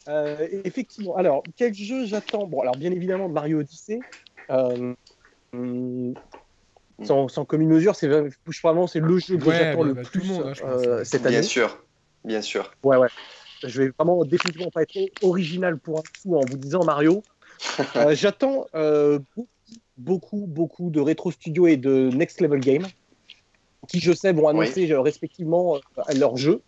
Euh, 0.09 0.47
effectivement. 0.65 1.17
Alors, 1.17 1.43
quel 1.57 1.75
jeu 1.75 2.07
j'attends? 2.07 2.47
Bon, 2.47 2.61
alors 2.61 2.77
bien 2.77 2.93
évidemment 2.93 3.29
Mario 3.29 3.61
Odyssey. 3.61 4.01
Euh, 4.51 4.93
sans, 7.03 7.29
sans, 7.29 7.45
commune 7.45 7.69
mesure, 7.69 7.97
c'est 7.97 8.09
vraiment 8.63 8.87
c'est 8.87 9.01
le 9.01 9.19
jeu 9.19 9.37
que 9.37 9.51
j'attends 9.51 9.83
le 9.83 9.95
bah, 9.95 10.03
plus 10.03 10.25
monde, 10.25 10.47
hein, 10.47 10.53
euh, 10.65 11.05
cette 11.05 11.27
année. 11.27 11.37
Bien 11.37 11.43
sûr, 11.43 11.85
bien 12.25 12.43
sûr. 12.43 12.73
Ouais, 12.83 12.97
ouais. 12.97 13.09
Je 13.63 13.83
vais 13.83 13.93
vraiment 13.99 14.25
définitivement 14.25 14.71
pas 14.71 14.83
être 14.83 14.97
original 15.23 15.79
pour 15.79 15.99
un 15.99 16.03
coup 16.23 16.37
en 16.37 16.45
vous 16.45 16.57
disant 16.57 16.85
Mario. 16.85 17.23
j'attends 18.13 18.67
beaucoup, 18.73 19.49
beaucoup 19.97 20.91
de 20.91 21.01
Retro 21.01 21.31
Studio 21.31 21.67
et 21.67 21.77
de 21.77 22.11
Next 22.15 22.41
Level 22.41 22.61
Game, 22.61 22.87
qui 23.89 24.01
je 24.01 24.13
sais 24.13 24.33
vont 24.33 24.49
annoncer 24.49 24.95
respectivement 24.97 25.79
leur 26.17 26.37
jeu. 26.37 26.63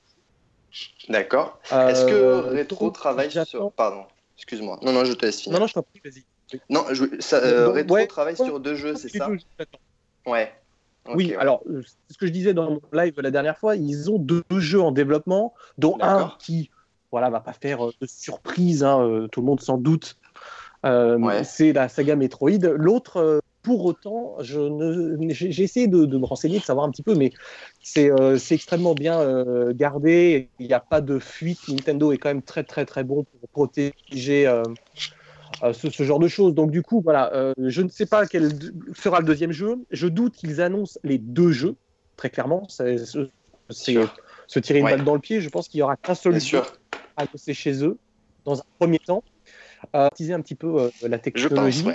D'accord. 1.08 1.58
Est-ce 1.70 2.06
que 2.06 2.12
euh, 2.12 2.40
Retro 2.58 2.90
travaille 2.90 3.30
sur. 3.30 3.72
Pardon, 3.72 4.04
excuse-moi. 4.36 4.78
Non, 4.82 4.92
non, 4.92 5.04
je 5.04 5.12
te 5.12 5.24
laisse 5.24 5.40
finir. 5.40 5.54
Non, 5.54 5.60
non, 5.60 5.66
je 5.66 5.74
t'en 5.74 5.82
prie, 5.82 6.00
vas-y. 6.04 6.24
Non, 6.68 6.84
je... 6.92 7.04
ça, 7.20 7.38
euh, 7.38 7.70
Retro 7.70 8.04
travaille 8.06 8.36
sur 8.36 8.60
deux 8.60 8.74
jeux, 8.74 8.94
c'est 8.94 9.08
ça 9.08 9.30
Ouais. 10.26 10.52
oui, 11.14 11.34
alors, 11.36 11.62
euh, 11.68 11.82
ce 12.10 12.18
que 12.18 12.26
je 12.26 12.32
disais 12.32 12.52
dans 12.52 12.68
mon 12.68 12.80
live 12.92 13.14
la 13.20 13.30
dernière 13.30 13.56
fois, 13.58 13.76
ils 13.76 14.10
ont 14.10 14.18
deux 14.18 14.42
jeux 14.58 14.80
en 14.80 14.90
développement, 14.90 15.54
dont 15.78 15.96
un 16.00 16.34
qui, 16.40 16.70
voilà, 17.12 17.30
va 17.30 17.40
pas 17.40 17.52
faire 17.52 17.86
de 18.00 18.06
surprise, 18.06 18.82
hein, 18.82 19.28
tout 19.30 19.40
le 19.40 19.46
monde 19.46 19.60
s'en 19.60 19.78
doute. 19.78 20.16
C'est 21.44 21.72
la 21.72 21.88
saga 21.88 22.16
Metroid. 22.16 22.58
L'autre, 22.76 23.40
pour 23.66 23.84
autant, 23.84 24.36
j'ai 24.38 25.62
essayé 25.64 25.88
de, 25.88 26.06
me 26.06 26.24
renseigner, 26.24 26.60
de 26.60 26.64
savoir 26.64 26.86
un 26.86 26.90
petit 26.92 27.02
peu, 27.02 27.16
mais 27.16 27.32
c'est 27.82 28.12
euh, 28.12 28.38
extrêmement 28.50 28.94
bien 28.94 29.18
euh, 29.18 29.72
gardé. 29.74 30.50
Il 30.60 30.68
n'y 30.68 30.72
a 30.72 30.78
pas 30.78 31.00
de 31.00 31.18
fuite. 31.18 31.66
Nintendo 31.66 32.12
est 32.12 32.16
quand 32.16 32.28
même 32.28 32.42
très 32.42 32.62
très 32.62 32.86
très 32.86 33.02
bon 33.02 33.24
pour 33.24 33.48
protéger 33.48 34.46
euh, 34.46 34.62
ce, 35.72 36.02
genre 36.04 36.20
de 36.20 36.28
choses. 36.28 36.54
Donc 36.54 36.70
du 36.70 36.82
coup, 36.82 37.00
voilà, 37.00 37.52
je 37.58 37.82
ne 37.82 37.88
sais 37.88 38.06
pas 38.06 38.24
quel 38.24 38.52
sera 38.94 39.18
le 39.18 39.26
deuxième 39.26 39.50
jeu. 39.50 39.78
Je 39.90 40.06
doute 40.06 40.34
qu'ils 40.36 40.60
annoncent 40.60 41.00
les 41.02 41.18
deux 41.18 41.50
jeux, 41.50 41.74
très 42.16 42.30
clairement. 42.30 42.68
C'est 42.68 42.98
se 42.98 44.58
tirer 44.60 44.78
une 44.78 44.84
balle 44.84 45.02
dans 45.02 45.14
le 45.14 45.20
pied. 45.20 45.40
Je 45.40 45.48
pense 45.48 45.66
qu'il 45.66 45.80
y 45.80 45.82
aura 45.82 45.96
qu'un 45.96 46.14
seul 46.14 46.40
jeu 46.40 46.62
à 47.16 47.22
annoncer 47.22 47.52
chez 47.52 47.84
eux 47.84 47.98
dans 48.44 48.60
un 48.60 48.64
premier 48.78 49.00
temps. 49.00 49.24
Utiliser 49.94 50.34
un 50.34 50.40
petit 50.40 50.54
peu 50.54 50.90
la 51.02 51.18
technologie. 51.18 51.78
Je 51.80 51.84
pense, 51.84 51.94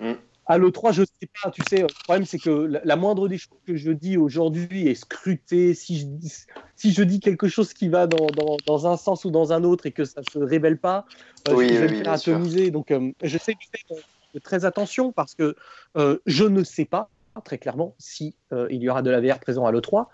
ouais. 0.00 0.12
Mm 0.12 0.16
à 0.48 0.56
l'E3, 0.56 0.92
je 0.94 1.02
sais 1.02 1.28
pas, 1.42 1.50
tu 1.50 1.62
sais, 1.68 1.82
le 1.82 1.86
problème 2.04 2.24
c'est 2.24 2.38
que 2.38 2.80
la, 2.82 2.96
moindre 2.96 3.28
des 3.28 3.36
choses 3.36 3.58
que 3.66 3.76
je 3.76 3.92
dis 3.92 4.16
aujourd'hui 4.16 4.88
est 4.88 4.94
scrutée. 4.94 5.74
Si 5.74 5.98
je, 5.98 6.06
dis, 6.06 6.32
si 6.74 6.92
je 6.92 7.02
dis 7.02 7.20
quelque 7.20 7.48
chose 7.48 7.74
qui 7.74 7.88
va 7.88 8.06
dans, 8.06 8.26
dans, 8.28 8.56
dans, 8.66 8.86
un 8.86 8.96
sens 8.96 9.26
ou 9.26 9.30
dans 9.30 9.52
un 9.52 9.62
autre 9.62 9.84
et 9.84 9.92
que 9.92 10.06
ça 10.06 10.22
ne 10.22 10.26
se 10.32 10.38
révèle 10.38 10.78
pas, 10.78 11.04
euh, 11.48 11.68
je 11.68 11.74
vais 11.74 11.88
me 11.88 12.02
faire 12.02 12.12
atomiser. 12.12 12.70
Donc, 12.70 12.90
euh, 12.90 13.12
je 13.22 13.36
sais 13.36 13.52
que 13.52 13.60
je 13.60 13.94
fais 14.32 14.40
très 14.40 14.64
attention 14.64 15.12
parce 15.12 15.34
que 15.34 15.54
euh, 15.98 16.18
je 16.24 16.44
ne 16.44 16.64
sais 16.64 16.86
pas 16.86 17.10
très 17.44 17.58
clairement 17.58 17.94
si 17.98 18.34
il 18.50 18.82
y 18.82 18.88
aura 18.88 19.02
de 19.02 19.10
la 19.10 19.20
VR 19.20 19.38
présent 19.38 19.64
à 19.64 19.70
l'E3. 19.70 20.06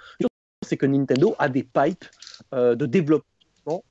C'est 0.67 0.77
que 0.77 0.85
Nintendo 0.85 1.35
a 1.39 1.49
des 1.49 1.63
pipes 1.63 2.05
de 2.53 2.87
développement 2.87 3.34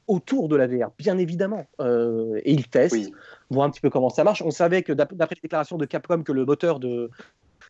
autour 0.08 0.50
de 0.50 0.56
la 0.56 0.68
VR, 0.68 0.92
bien 0.98 1.18
évidemment. 1.18 1.66
Euh, 1.80 2.40
et 2.44 2.54
ils 2.54 2.68
testent, 2.68 3.12
voient 3.50 3.66
un 3.66 3.70
petit 3.70 3.82
peu 3.82 3.90
comment 3.90 4.10
ça 4.10 4.24
marche. 4.24 4.42
On 4.42 4.52
savait 4.52 4.84
que 4.84 4.94
d'après 4.94 5.36
les 5.36 5.42
déclarations 5.42 5.78
de 5.78 5.86
Capcom 5.86 6.24
que 6.24 6.32
le 6.32 6.46
moteur 6.46 6.80
de 6.80 7.10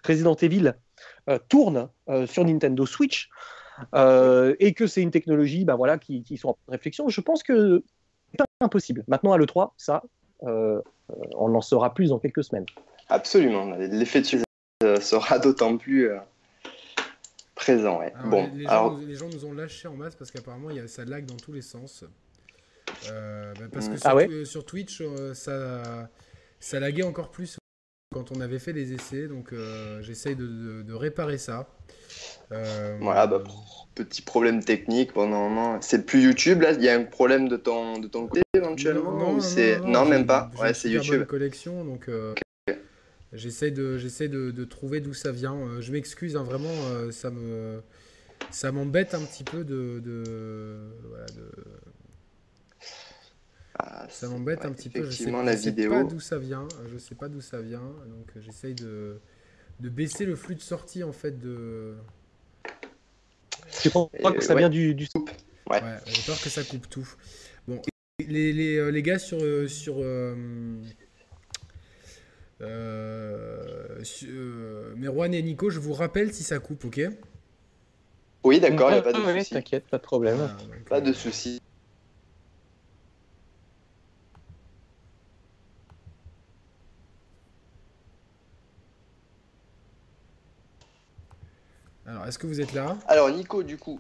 Resident 0.06 0.36
Evil 0.36 0.74
euh, 1.30 1.40
tourne 1.50 1.90
euh, 2.10 2.26
sur 2.28 2.46
Nintendo 2.46 2.86
Switch 2.86 3.30
et 3.94 4.74
que 4.76 4.86
c'est 4.86 5.02
une 5.02 5.12
technologie 5.12 5.66
bah, 5.66 5.76
voilà, 5.76 5.98
qui, 5.98 6.24
qui 6.24 6.38
sont 6.38 6.50
en 6.50 6.58
réflexion. 6.70 7.10
Je 7.10 7.22
pense 7.22 7.42
que 7.42 7.84
c'est 8.32 8.38
pas 8.38 8.46
impossible. 8.62 9.04
Maintenant 9.08 9.34
à 9.34 9.38
l'E3, 9.38 9.72
ça, 9.78 10.04
on 10.42 11.56
en 11.56 11.62
saura 11.62 11.94
plus 11.94 12.10
dans 12.10 12.20
quelques 12.20 12.44
semaines. 12.44 12.66
Absolument. 13.10 13.66
L'effet 13.78 14.22
de 14.22 15.00
sera 15.00 15.40
d'autant 15.40 15.78
plus 15.78 16.12
présent. 17.56 18.00
Ouais. 18.00 18.14
bon, 18.26 18.50
les, 18.54 18.64
gens, 18.64 18.98
les, 18.98 19.16
gens, 19.16 19.30
nous 19.30 19.46
ont 19.46 19.54
lâché 19.54 19.88
en 19.88 19.96
masse 19.96 20.16
parce 20.16 20.32
qu'apparemment 20.32 20.70
ça 20.88 21.06
lag 21.06 21.26
dans 21.26 21.38
tous 21.38 21.54
les 21.54 21.62
sens. 21.62 22.04
Euh, 23.12 23.54
bah, 23.60 23.66
parce 23.72 23.88
que 23.88 23.96
mm. 23.96 24.42
ah 24.42 24.46
sur, 24.46 24.66
Twitch, 24.66 25.02
euh, 25.02 25.34
ça, 25.34 26.10
ça 26.60 26.80
laguait 26.80 27.04
encore 27.04 27.32
plus 27.32 27.58
quand 28.14 28.32
on 28.32 28.42
avait 28.42 28.60
fait 28.60 28.74
des 28.74 28.94
essais. 28.94 29.28
Donc 29.28 29.54
euh, 29.54 30.02
j'essaye 30.02 30.36
de, 30.36 30.82
de, 30.84 30.94
réparer 30.94 31.38
ça. 31.38 31.68
voilà, 32.50 33.28
bah, 33.28 33.44
petit 33.96 34.22
problème 34.22 34.64
technique. 34.64 35.14
Bon, 35.14 35.80
c'est 35.82 36.06
plus 36.06 36.24
YouTube 36.24 36.62
là? 36.62 36.72
Il 36.72 36.84
y 36.84 36.90
a 36.90 36.96
un 36.96 37.04
problème 37.04 37.48
de 37.48 37.58
ton, 37.58 38.00
de 38.00 38.08
ton 38.08 38.28
côté 38.28 38.42
éventuellement? 38.54 39.12
Non, 39.12 39.38
non, 39.38 39.88
non, 39.88 40.06
même 40.06 40.26
pas? 40.26 40.52
Ouais, 40.60 40.74
c'est 40.74 40.90
YouTube. 40.90 41.26
collection 41.26 41.84
donc. 41.84 42.10
J'essaie 43.34 43.72
de, 43.72 43.98
j'essaie 43.98 44.28
de, 44.28 44.52
de, 44.52 44.64
trouver 44.64 45.02
d'où 45.02 45.14
ça 45.14 45.32
vient. 45.32 45.56
Euh, 45.56 45.82
je 45.82 45.92
m'excuse, 45.92 46.36
hein, 46.36 46.44
vraiment, 46.44 46.70
euh, 46.92 47.12
ça 47.12 47.32
me, 47.32 47.82
ça 48.52 48.72
m'embête 48.72 49.16
un 49.16 49.22
petit 49.22 49.44
peu 49.44 49.64
de, 49.64 50.00
de, 50.04 50.80
voilà, 51.10 51.26
de... 51.26 51.52
Ah, 53.80 54.08
ça 54.10 54.30
m'embête 54.30 54.66
un 54.66 54.72
petit 54.72 54.90
peu. 54.90 55.04
Je 55.10 55.12
sais, 55.12 55.32
la 55.32 55.58
sais 55.58 55.72
vidéo. 55.72 55.92
pas 55.92 56.04
d'où 56.04 56.20
ça 56.20 56.38
vient. 56.38 56.68
Je 56.92 56.98
sais 57.00 57.16
pas 57.16 57.28
d'où 57.28 57.42
ça 57.42 57.60
vient. 57.60 57.82
Donc 58.08 58.32
j'essaye 58.40 58.76
de, 58.76 59.20
de 59.80 59.90
baisser 59.90 60.26
le 60.26 60.36
flux 60.36 60.56
de 60.56 60.62
sortie 60.62 61.04
en 61.04 61.12
fait 61.12 61.40
de. 61.40 61.96
Tu 63.82 63.90
crois 63.90 64.10
que 64.36 64.44
ça 64.44 64.54
vient 64.54 64.70
du, 64.70 64.94
du... 64.94 65.08
Ouais. 65.16 65.82
ouais 65.82 65.98
j'ai 66.06 66.22
peur 66.22 66.40
que 66.40 66.50
ça 66.50 66.64
coupe 66.64 66.88
tout. 66.88 67.10
Bon, 67.68 67.82
les, 68.20 68.54
les, 68.54 68.78
euh, 68.78 68.90
les 68.90 69.02
gars 69.02 69.18
sur 69.18 69.40
sur 69.68 69.96
euh, 69.98 70.36
euh, 72.64 74.04
euh, 74.24 74.96
Merwan 74.96 75.34
et 75.34 75.42
Nico, 75.42 75.70
je 75.70 75.80
vous 75.80 75.94
rappelle 75.94 76.34
si 76.34 76.44
ça 76.44 76.60
coupe, 76.60 76.86
ok? 76.86 77.02
Oui, 78.44 78.60
d'accord, 78.60 78.90
il 78.92 78.94
n'y 78.94 79.00
a 79.00 79.02
pas 79.02 79.14
de 79.14 79.18
souci. 79.18 79.54
T'inquiète, 79.54 79.86
pas 79.88 79.98
de 79.98 80.04
problème. 80.04 80.38
Donc, 80.38 80.84
pas 80.86 80.98
euh... 80.98 81.02
de 81.02 81.14
souci. 81.14 81.62
Alors, 92.06 92.26
est-ce 92.26 92.38
que 92.38 92.48
vous 92.48 92.60
êtes 92.60 92.74
là? 92.74 92.98
Alors, 93.08 93.30
Nico, 93.30 93.64
du 93.64 93.78
coup. 93.78 94.00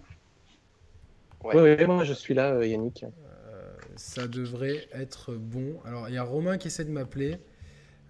Ouais, 1.44 1.56
ouais, 1.56 1.76
ouais 1.76 1.86
moi 1.86 2.04
je 2.04 2.14
suis 2.14 2.34
là, 2.34 2.52
euh, 2.52 2.66
Yannick. 2.66 3.04
Euh, 3.04 3.74
ça 3.96 4.28
devrait 4.28 4.88
être 4.94 5.34
bon. 5.34 5.80
Alors, 5.86 6.10
il 6.10 6.16
y 6.16 6.18
a 6.18 6.24
Romain 6.24 6.58
qui 6.58 6.68
essaie 6.68 6.86
de 6.86 6.92
m'appeler. 6.92 7.40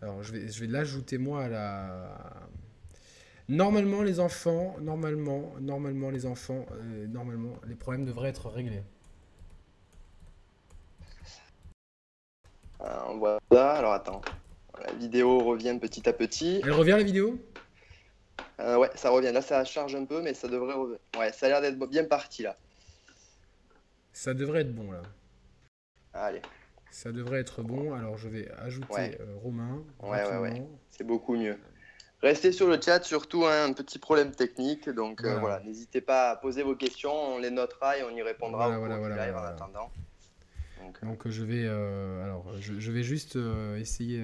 Alors, 0.03 0.21
je 0.21 0.33
vais, 0.33 0.49
je 0.49 0.59
vais 0.59 0.67
l'ajouter 0.67 1.17
moi 1.17 1.45
à 1.45 1.47
la. 1.47 2.49
Normalement, 3.47 4.01
les 4.01 4.19
enfants, 4.19 4.75
normalement, 4.81 5.53
normalement, 5.61 6.09
les 6.09 6.25
enfants, 6.25 6.65
euh, 6.73 7.07
normalement, 7.07 7.53
les 7.65 7.75
problèmes 7.75 8.03
devraient 8.03 8.27
être 8.27 8.49
réglés. 8.49 8.83
Euh, 12.81 13.37
voilà, 13.49 13.71
alors 13.75 13.93
attends. 13.93 14.21
La 14.85 14.91
vidéo 14.91 15.39
revient 15.39 15.79
petit 15.79 16.09
à 16.09 16.11
petit. 16.11 16.59
Elle 16.65 16.73
revient 16.73 16.91
la 16.97 17.03
vidéo? 17.03 17.39
Euh, 18.59 18.75
Ouais, 18.75 18.89
ça 18.95 19.09
revient. 19.09 19.31
Là, 19.31 19.41
ça 19.41 19.63
charge 19.63 19.95
un 19.95 20.03
peu, 20.03 20.21
mais 20.21 20.33
ça 20.33 20.49
devrait 20.49 20.73
revenir. 20.73 20.99
Ouais, 21.17 21.31
ça 21.31 21.45
a 21.45 21.49
l'air 21.49 21.61
d'être 21.61 21.79
bien 21.87 22.03
parti 22.03 22.43
là. 22.43 22.57
Ça 24.11 24.33
devrait 24.33 24.61
être 24.61 24.75
bon 24.75 24.91
là. 24.91 25.01
Allez. 26.13 26.41
Ça 26.93 27.11
devrait 27.11 27.39
être 27.39 27.63
bon. 27.63 27.93
Alors 27.95 28.17
je 28.17 28.29
vais 28.29 28.49
ajouter 28.51 28.93
Ouais. 28.93 29.17
euh, 29.19 29.35
Romain. 29.41 29.83
Ouais, 30.03 30.23
ouais, 30.29 30.37
ouais. 30.37 30.63
C'est 30.91 31.03
beaucoup 31.03 31.35
mieux. 31.35 31.57
Restez 32.21 32.51
sur 32.51 32.67
le 32.67 32.79
chat, 32.79 33.03
surtout 33.03 33.45
hein, 33.45 33.65
un 33.65 33.73
petit 33.73 33.97
problème 33.97 34.31
technique. 34.31 34.87
Donc 34.89 35.23
euh, 35.23 35.39
Voilà. 35.39 35.59
n'hésitez 35.61 36.01
pas 36.01 36.29
à 36.29 36.35
poser 36.35 36.61
vos 36.61 36.75
questions, 36.75 37.11
on 37.11 37.39
les 37.39 37.49
notera 37.49 37.97
et 37.97 38.03
on 38.03 38.11
y 38.11 38.21
répondra 38.21 38.67
Voilà, 38.67 38.75
au 38.77 38.79
voilà, 38.79 38.97
voilà, 38.99 39.25
live 39.25 39.35
en 39.35 39.43
attendant. 39.43 39.91
Donc, 40.81 40.97
euh, 41.01 41.05
Donc 41.07 41.27
je 41.27 41.43
vais, 41.43 41.63
euh, 41.65 42.23
alors 42.23 42.45
je, 42.59 42.79
je 42.79 42.91
vais 42.91 43.03
juste 43.03 43.37
essayer 43.77 44.23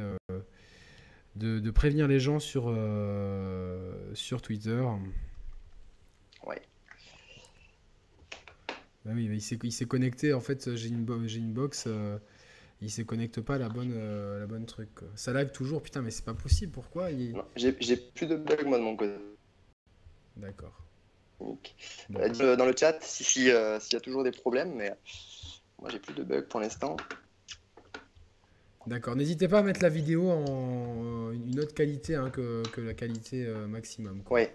de, 1.36 1.60
de 1.60 1.72
prévenir 1.72 2.08
les 2.08 2.20
gens 2.20 2.40
sur 2.40 2.66
sur 4.14 4.42
Twitter. 4.44 4.84
Ouais. 6.46 6.62
Bah 9.06 9.12
oui, 9.16 9.28
mais 9.28 9.38
il 9.38 9.42
s'est 9.42 9.58
il 9.64 9.72
s'est 9.72 9.86
connecté. 9.88 10.34
En 10.34 10.40
fait, 10.42 10.76
j'ai 10.76 10.90
une 10.90 11.04
bo- 11.04 11.20
une 11.26 11.52
box. 11.52 11.86
euh, 11.88 12.20
il 12.82 12.90
se 12.92 13.02
connecte 13.02 13.42
pas 13.42 13.56
à 13.56 13.58
la 13.58 13.70
bonne 13.70 13.94
euh, 13.94 14.40
la 14.40 14.48
bonne 14.48 14.66
truc. 14.66 14.90
quoi. 14.96 15.08
Ça 15.16 15.34
lag 15.34 15.52
toujours. 15.52 15.82
Putain, 15.82 16.02
mais 16.02 16.12
c'est 16.12 16.26
pas 16.26 16.34
possible. 16.34 16.72
Pourquoi 16.72 17.12
il... 17.12 17.36
J'ai 17.56 17.72
plus 17.74 18.28
de 18.28 18.36
bugs 18.38 18.64
moi 18.66 18.78
de 18.78 18.84
mon 18.84 18.96
côté. 18.96 19.14
D'accord. 20.38 20.86
Euh, 21.42 21.54
euh, 22.16 22.56
dans 22.56 22.66
le 22.66 22.74
chat 22.78 22.98
si 23.02 23.24
si, 23.24 23.50
euh, 23.52 23.80
s'il 23.80 23.94
y 23.94 23.98
a 23.98 24.02
toujours 24.02 24.24
des 24.24 24.32
problèmes, 24.32 24.74
mais 24.76 24.94
moi 25.80 25.90
j'ai 25.90 26.00
plus 26.00 26.14
de 26.14 26.24
bugs 26.24 26.42
pour 26.50 26.60
l'instant. 26.60 26.98
D'accord. 28.88 29.16
N'hésitez 29.16 29.48
pas 29.48 29.60
à 29.60 29.64
mettre 29.64 29.82
la 29.84 29.90
vidéo 29.90 30.30
en 30.30 31.32
une 31.32 31.60
autre 31.60 31.74
qualité 31.74 32.16
hein, 32.16 32.30
que, 32.30 32.64
que 32.70 32.82
la 32.82 32.94
qualité 32.94 33.46
euh, 33.46 33.68
maximum. 33.68 34.24
quoi. 34.24 34.40
Ouais, 34.40 34.54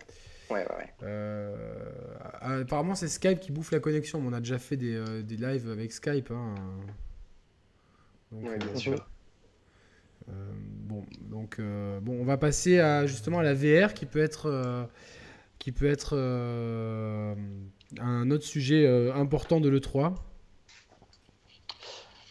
ouais, 0.50 0.56
ouais. 0.58 0.76
ouais. 0.76 0.94
Euh, 1.04 2.14
apparemment, 2.40 2.94
c'est 2.94 3.08
Skype 3.08 3.40
qui 3.40 3.52
bouffe 3.52 3.70
la 3.70 3.80
connexion. 3.80 4.20
mais 4.20 4.28
on 4.28 4.32
a 4.32 4.40
déjà 4.40 4.58
fait 4.58 4.76
des, 4.76 4.94
euh, 4.94 5.22
des 5.22 5.36
lives 5.36 5.70
avec 5.70 5.92
Skype. 5.92 6.30
hein. 6.30 6.54
Donc, 8.34 8.48
Ouais, 8.48 8.58
bien 8.58 8.74
sûr. 8.74 9.00
euh, 10.28 10.32
bon, 10.56 11.04
donc 11.20 11.58
euh, 11.58 12.00
bon, 12.00 12.18
on 12.20 12.24
va 12.24 12.36
passer 12.38 12.80
à 12.80 13.06
justement 13.06 13.38
à 13.40 13.42
la 13.42 13.54
VR 13.54 13.94
qui 13.94 14.06
peut 14.06 14.22
être 14.22 14.46
euh, 14.46 14.84
qui 15.58 15.72
peut 15.72 15.86
être 15.86 16.16
un 17.98 18.30
autre 18.30 18.44
sujet 18.44 18.86
important 19.12 19.60
de 19.60 19.68
l'E3. 19.68 20.14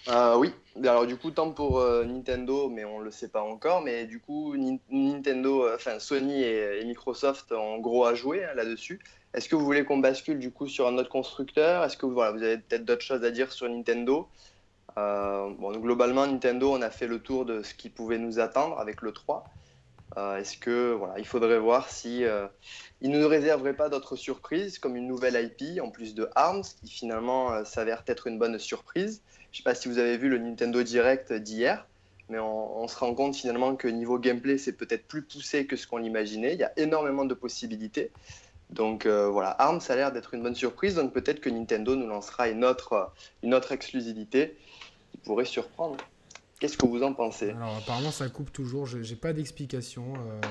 Euh, 0.09 0.35
oui, 0.37 0.51
alors 0.83 1.07
du 1.07 1.15
coup, 1.17 1.31
tant 1.31 1.51
pour 1.53 1.79
euh, 1.79 2.03
Nintendo, 2.03 2.67
mais 2.69 2.83
on 2.83 2.99
le 2.99 3.09
sait 3.09 3.29
pas 3.29 3.41
encore, 3.41 3.81
mais 3.81 4.05
du 4.05 4.19
coup, 4.19 4.55
Nin- 4.57 4.77
Nintendo, 4.89 5.65
euh, 5.65 5.75
enfin 5.75 5.97
Sony 5.99 6.41
et, 6.43 6.81
et 6.81 6.85
Microsoft 6.85 7.51
ont 7.53 7.79
gros 7.79 8.05
à 8.05 8.13
jouer 8.13 8.43
hein, 8.43 8.53
là-dessus. 8.55 8.99
Est-ce 9.33 9.47
que 9.47 9.55
vous 9.55 9.63
voulez 9.63 9.85
qu'on 9.85 9.97
bascule 9.99 10.39
du 10.39 10.51
coup 10.51 10.67
sur 10.67 10.87
un 10.87 10.97
autre 10.97 11.09
constructeur? 11.09 11.83
Est-ce 11.85 11.95
que 11.97 12.05
voilà, 12.05 12.31
vous 12.31 12.43
avez 12.43 12.57
peut-être 12.57 12.83
d'autres 12.85 13.01
choses 13.01 13.23
à 13.23 13.31
dire 13.31 13.51
sur 13.53 13.69
Nintendo? 13.69 14.27
Euh, 14.97 15.49
bon, 15.57 15.71
globalement, 15.77 16.27
Nintendo, 16.27 16.71
on 16.73 16.81
a 16.81 16.89
fait 16.89 17.07
le 17.07 17.19
tour 17.19 17.45
de 17.45 17.63
ce 17.63 17.73
qui 17.73 17.89
pouvait 17.89 18.19
nous 18.19 18.39
attendre 18.39 18.79
avec 18.79 19.01
le 19.01 19.11
3. 19.11 19.45
Euh, 20.17 20.37
Est-ce 20.37 20.57
que 20.57 20.93
voilà, 20.93 21.17
il 21.17 21.25
faudrait 21.25 21.59
voir 21.59 21.89
si 21.89 22.23
euh, 22.23 22.45
ne 23.01 23.17
nous 23.17 23.27
réserveraient 23.27 23.75
pas 23.75 23.89
d'autres 23.89 24.15
surprises 24.15 24.77
comme 24.77 24.95
une 24.95 25.07
nouvelle 25.07 25.35
IP 25.59 25.81
en 25.81 25.89
plus 25.89 26.13
de 26.13 26.29
ARMS 26.35 26.63
qui 26.81 26.89
finalement 26.89 27.51
euh, 27.51 27.63
s'avère 27.63 28.03
être 28.07 28.27
une 28.27 28.37
bonne 28.37 28.59
surprise. 28.59 29.21
Je 29.51 29.57
sais 29.57 29.63
pas 29.63 29.75
si 29.75 29.87
vous 29.87 29.97
avez 29.97 30.17
vu 30.17 30.29
le 30.29 30.37
Nintendo 30.37 30.83
Direct 30.83 31.33
d'hier, 31.33 31.87
mais 32.29 32.39
on, 32.39 32.87
se 32.87 32.97
rend 32.97 33.13
compte 33.13 33.35
finalement 33.35 33.75
que 33.75 33.87
niveau 33.87 34.17
gameplay, 34.17 34.57
c'est 34.57 34.73
peut-être 34.73 35.07
plus 35.07 35.23
poussé 35.23 35.65
que 35.65 35.75
ce 35.75 35.87
qu'on 35.87 36.03
imaginait. 36.03 36.53
Il 36.53 36.59
y 36.59 36.63
a 36.63 36.71
énormément 36.77 37.25
de 37.25 37.33
possibilités. 37.33 38.11
Donc 38.71 39.05
voilà, 39.05 39.49
ARMS 39.49 39.81
a 39.89 39.95
l'air 39.95 40.11
d'être 40.11 40.33
une 40.33 40.41
bonne 40.41 40.55
surprise, 40.55 40.95
donc 40.95 41.13
peut-être 41.13 41.39
que 41.39 41.49
Nintendo 41.51 41.95
nous 41.95 42.07
lancera 42.07 42.49
une 42.49 42.65
autre, 42.65 43.11
une 43.43 43.53
autre 43.53 43.71
exclusivité 43.73 44.57
pourrait 45.23 45.45
surprendre. 45.45 45.97
Qu'est-ce 46.59 46.77
que 46.77 46.85
vous 46.85 47.03
en 47.03 47.13
pensez? 47.13 47.49
Alors 47.51 47.77
apparemment, 47.77 48.11
ça 48.11 48.29
coupe 48.29 48.51
toujours. 48.51 48.85
Je- 48.85 49.01
J'ai 49.01 49.15
pas 49.15 49.33
d'explication. 49.33 50.13
euh, 50.15 50.41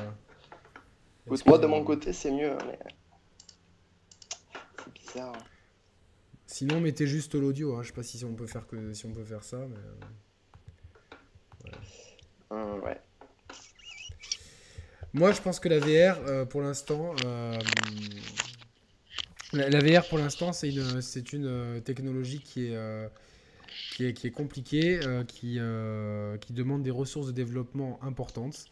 moi 1.47 1.59
de 1.59 1.67
mon 1.67 1.85
côté, 1.85 2.13
c'est 2.13 2.31
mieux, 2.33 2.57
mais 2.67 2.79
c'est 4.85 4.93
bizarre. 4.93 5.37
Sinon, 6.47 6.81
mettez 6.81 7.07
juste 7.07 7.35
l'audio. 7.35 7.77
hein. 7.77 7.83
Je 7.83 7.89
sais 7.89 7.95
pas 7.95 8.03
si 8.03 8.23
on 8.25 8.35
peut 8.35 8.47
faire 8.47 8.67
que 8.67 8.93
si 8.93 9.07
on 9.07 9.13
peut 9.13 9.25
faire 9.25 9.43
ça. 9.45 9.59
Mais... 9.59 9.77
Hum, 12.51 12.81
ouais. 12.83 13.01
Moi, 15.15 15.33
je 15.33 15.41
pense 15.41 15.61
que 15.61 15.69
la 15.69 15.79
VR, 15.79 16.19
euh, 16.27 16.45
pour 16.45 16.61
l'instant, 16.63 17.15
euh, 17.25 17.59
la, 19.53 19.69
la 19.71 19.81
VR, 19.81 20.07
pour 20.09 20.19
l'instant, 20.19 20.53
c'est 20.53 20.71
une, 20.71 21.01
c'est 21.03 21.33
une 21.33 21.47
euh, 21.47 21.81
technologie 21.81 22.41
qui 22.41 22.67
est, 22.69 22.77
euh, 22.77 23.09
qui 24.03 24.09
est, 24.09 24.13
qui 24.15 24.27
est 24.27 24.31
compliquée, 24.31 25.01
euh, 25.07 25.25
qui, 25.25 25.57
euh, 25.59 26.37
qui 26.39 26.53
demande 26.53 26.83
des 26.83 26.91
ressources 26.91 27.27
de 27.29 27.33
développement 27.33 28.03
importantes. 28.03 28.65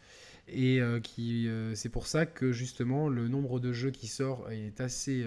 Et 0.47 0.81
euh, 0.81 0.99
qui, 0.99 1.47
c'est 1.75 1.89
pour 1.89 2.07
ça 2.07 2.25
que 2.25 2.51
justement 2.51 3.07
le 3.07 3.27
nombre 3.27 3.59
de 3.59 3.71
jeux 3.71 3.91
qui 3.91 4.07
sort 4.07 4.49
est 4.51 4.81
assez 4.81 5.25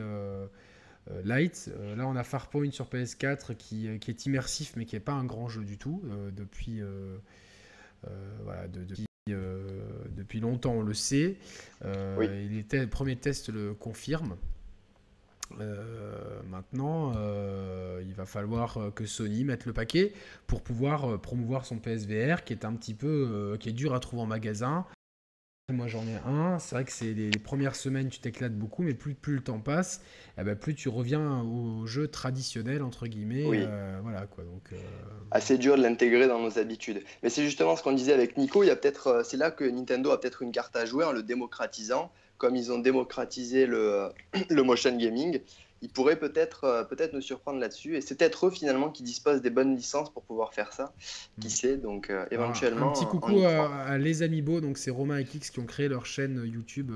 light. 1.25 1.71
Là, 1.97 2.07
on 2.07 2.17
a 2.17 2.25
Farpoint 2.25 2.71
sur 2.71 2.87
PS4 2.89 3.55
qui, 3.57 3.89
qui 4.01 4.11
est 4.11 4.27
immersif, 4.27 4.75
mais 4.77 4.85
qui 4.87 4.97
n'est 4.97 5.01
pas 5.01 5.13
un 5.13 5.25
grand 5.25 5.49
jeu 5.49 5.63
du 5.65 5.79
tout 5.79 6.03
depuis, 6.37 6.81
voilà, 8.43 8.69
de- 8.69 8.85
depuis, 8.85 9.07
euh, 9.31 9.81
depuis 10.17 10.41
longtemps, 10.41 10.75
on 10.75 10.83
le 10.83 10.95
sait. 10.95 11.37
Euh, 11.85 12.17
Oui. 12.19 12.27
et 12.27 12.49
les 12.49 12.65
te- 12.65 12.85
premiers 12.87 13.17
tests 13.17 13.49
le 13.49 13.73
confirment. 13.75 14.37
Euh, 15.61 16.41
maintenant, 16.49 17.13
euh, 17.17 18.03
il 18.07 18.15
va 18.15 18.27
falloir 18.27 18.79
euh, 18.79 18.91
que 18.91 19.07
Sony 19.07 19.45
mette 19.45 19.67
le 19.67 19.73
paquet 19.73 20.13
pour 20.47 20.63
pouvoir 20.63 21.21
promouvoir 21.21 21.67
son 21.67 21.79
PSVR 21.79 22.45
qui 22.45 22.53
est 22.53 22.65
un 22.65 22.75
petit 22.75 22.95
peu 22.95 23.57
qui 23.61 23.69
est 23.69 23.73
dur 23.73 23.95
à 23.95 24.01
trouver 24.01 24.23
en 24.23 24.27
magasin. 24.27 24.87
Moi 25.73 25.87
j'en 25.87 26.03
ai 26.03 26.17
un, 26.27 26.59
c'est 26.59 26.75
vrai 26.75 26.85
que 26.85 26.93
c'est 26.93 27.15
les, 27.15 27.31
les 27.31 27.39
premières 27.39 27.75
semaines 27.75 28.11
tu 28.11 28.19
t'éclates 28.21 28.55
beaucoup, 28.55 28.83
mais 28.83 28.93
plus, 28.93 29.15
plus 29.15 29.37
le 29.37 29.41
temps 29.41 29.61
passe, 29.61 30.03
eh 30.37 30.45
ben, 30.45 30.55
plus 30.57 30.75
tu 30.75 30.91
reviens 30.91 31.41
au 31.41 31.87
jeu 31.87 32.07
traditionnel 32.07 32.83
entre 32.83 33.07
guillemets. 33.07 33.47
Oui. 33.47 33.63
euh, 33.67 33.99
voilà 34.03 34.27
quoi. 34.27 34.45
Donc, 34.45 34.75
euh, 34.75 34.77
assez 35.31 35.57
dur 35.57 35.79
de 35.79 35.83
l'intégrer 35.83 36.29
dans 36.29 36.39
nos 36.39 36.59
habitudes. 36.59 37.03
Mais 37.23 37.31
c'est 37.31 37.43
justement 37.43 37.77
ce 37.77 37.83
qu'on 37.83 37.95
disait 37.95 38.13
avec 38.13 38.37
Nico, 38.37 38.63
il 38.63 38.67
y 38.67 38.71
a 38.71 38.77
peut-être, 38.77 39.23
c'est 39.25 39.39
là 39.39 39.51
que 39.51 39.65
Nintendo 39.65 40.11
a 40.11 40.21
peut-être 40.21 40.43
une 40.43 40.53
carte 40.53 40.77
à 40.77 40.85
jouer 40.85 41.07
en 41.07 41.13
le 41.13 41.23
démocratisant, 41.23 42.13
comme 42.39 42.57
ils 42.57 42.73
ont 42.73 42.79
démocratisé 42.79 43.67
le, 43.67 44.09
le 44.51 44.63
motion 44.63 44.97
gaming. 44.97 45.41
ils 45.83 45.89
pourraient 45.89 46.19
peut-être 46.19 46.87
peut-être 46.89 47.13
nous 47.13 47.21
surprendre 47.21 47.59
là-dessus. 47.59 47.97
Et 47.97 48.01
c'est 48.01 48.17
peut-être 48.17 48.47
eux 48.47 48.51
finalement 48.51 48.91
qui 48.91 49.03
disposent 49.03 49.43
des 49.43 49.51
bonnes 49.51 49.77
licences 49.77 50.11
pour 50.11 50.23
pouvoir 50.23 50.55
faire 50.55 50.73
ça. 50.73 50.93
Qui 51.41 51.49
mm. 51.49 51.51
sait 51.51 51.77
Donc 51.77 52.13
éventuellement. 52.31 52.91
un 52.91 52.93
petit 52.93 53.07
coucou 53.07 53.45
à, 53.45 53.99
les 53.99 54.23
Amiibo, 54.23 54.61
donc 54.61 54.79
c'est 54.79 54.91
Romain 54.91 55.19
et 55.19 55.25
Kix 55.25 55.51
qui 55.51 55.61
ont 55.61 55.67
créé 55.67 55.89
leur 55.89 56.07
chaîne 56.07 56.43
YouTube. 56.45 56.91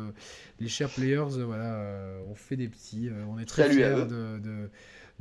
les 0.60 0.68
chers 0.68 0.90
players, 0.90 1.42
voilà, 1.44 1.82
on 2.28 2.34
fait 2.34 2.56
des 2.56 2.68
petits. 2.68 3.10
on 3.28 3.38
est 3.38 3.46
très 3.46 3.70
fiers 3.70 4.06
de, 4.06 4.38
de, 4.38 4.70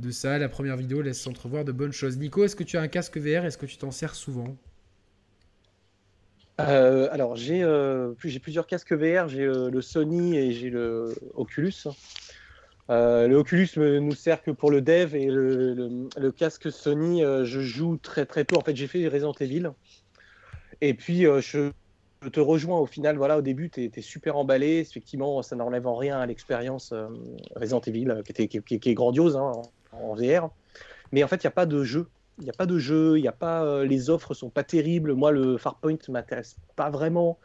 de, 0.00 0.10
ça. 0.10 0.38
La 0.38 0.48
première 0.48 0.76
vidéo 0.76 1.02
laisse 1.02 1.26
entrevoir 1.26 1.64
de 1.64 1.72
bonnes 1.72 1.92
choses. 1.92 2.18
Nico, 2.18 2.44
est-ce 2.44 2.56
que 2.56 2.64
tu 2.64 2.76
as 2.76 2.80
un 2.80 2.88
casque 2.88 3.18
VR 3.18 3.44
Est-ce 3.44 3.58
que 3.58 3.66
tu 3.66 3.76
t'en 3.76 3.90
sers 3.90 4.14
souvent? 4.14 4.56
Euh, 6.60 7.08
alors, 7.12 7.36
j'ai 7.36 7.62
euh, 7.62 8.14
plusieurs 8.14 8.66
casques 8.66 8.92
VR. 8.92 9.28
J'ai 9.28 9.44
euh, 9.44 9.70
le 9.70 9.80
Sony 9.82 10.36
et 10.36 10.52
j'ai 10.52 10.70
le 10.70 11.14
Oculus. 11.34 11.86
le 12.88 13.34
Oculus 13.34 13.68
nous 13.76 14.14
sert 14.14 14.42
que 14.42 14.50
pour 14.50 14.70
le 14.70 14.80
dev 14.80 15.14
et 15.14 15.28
le, 15.30 16.32
casque 16.36 16.72
Sony, 16.72 17.22
je 17.22 17.60
joue 17.60 17.96
très 17.96 18.26
très 18.26 18.44
tôt. 18.44 18.56
En 18.56 18.62
fait, 18.62 18.76
j'ai 18.76 18.86
fait 18.86 19.06
Resident 19.08 19.34
Evil. 19.40 19.70
Et 20.80 20.94
puis, 20.94 21.22
je, 21.22 21.70
te 22.32 22.40
rejoins 22.40 22.80
au 22.80 22.86
final. 22.86 23.16
Voilà, 23.16 23.38
au 23.38 23.42
début, 23.42 23.70
tu 23.70 23.90
es, 23.94 24.00
super 24.00 24.36
emballé. 24.36 24.78
Effectivement, 24.78 25.42
ça 25.42 25.54
n'enlève 25.54 25.86
en 25.86 25.96
rien 25.96 26.18
à 26.18 26.26
l'expérience 26.26 26.92
Resident 27.54 27.80
Evil, 27.80 28.22
qui, 28.24 28.90
est 28.90 28.94
grandiose 28.94 29.36
hein, 29.36 29.52
en 29.92 30.14
VR. 30.14 30.50
Mais 31.12 31.22
en 31.22 31.28
fait, 31.28 31.36
il 31.36 31.46
n'y 31.46 31.48
a 31.48 31.52
pas 31.52 31.66
de 31.66 31.84
jeu 31.84 32.08
il 32.38 32.44
n'y 32.44 32.50
a 32.50 32.54
pas 32.54 32.66
de 32.66 32.78
jeu, 32.78 33.18
il 33.18 33.24
y 33.24 33.28
a 33.28 33.32
pas, 33.32 33.64
euh, 33.64 33.84
les 33.84 34.10
offres 34.10 34.32
sont 34.32 34.50
pas 34.50 34.62
terribles. 34.62 35.14
Moi, 35.14 35.32
le 35.32 35.58
Farpoint 35.58 35.98
m'intéresse 36.08 36.56
pas 36.76 36.88
vraiment. 36.90 37.38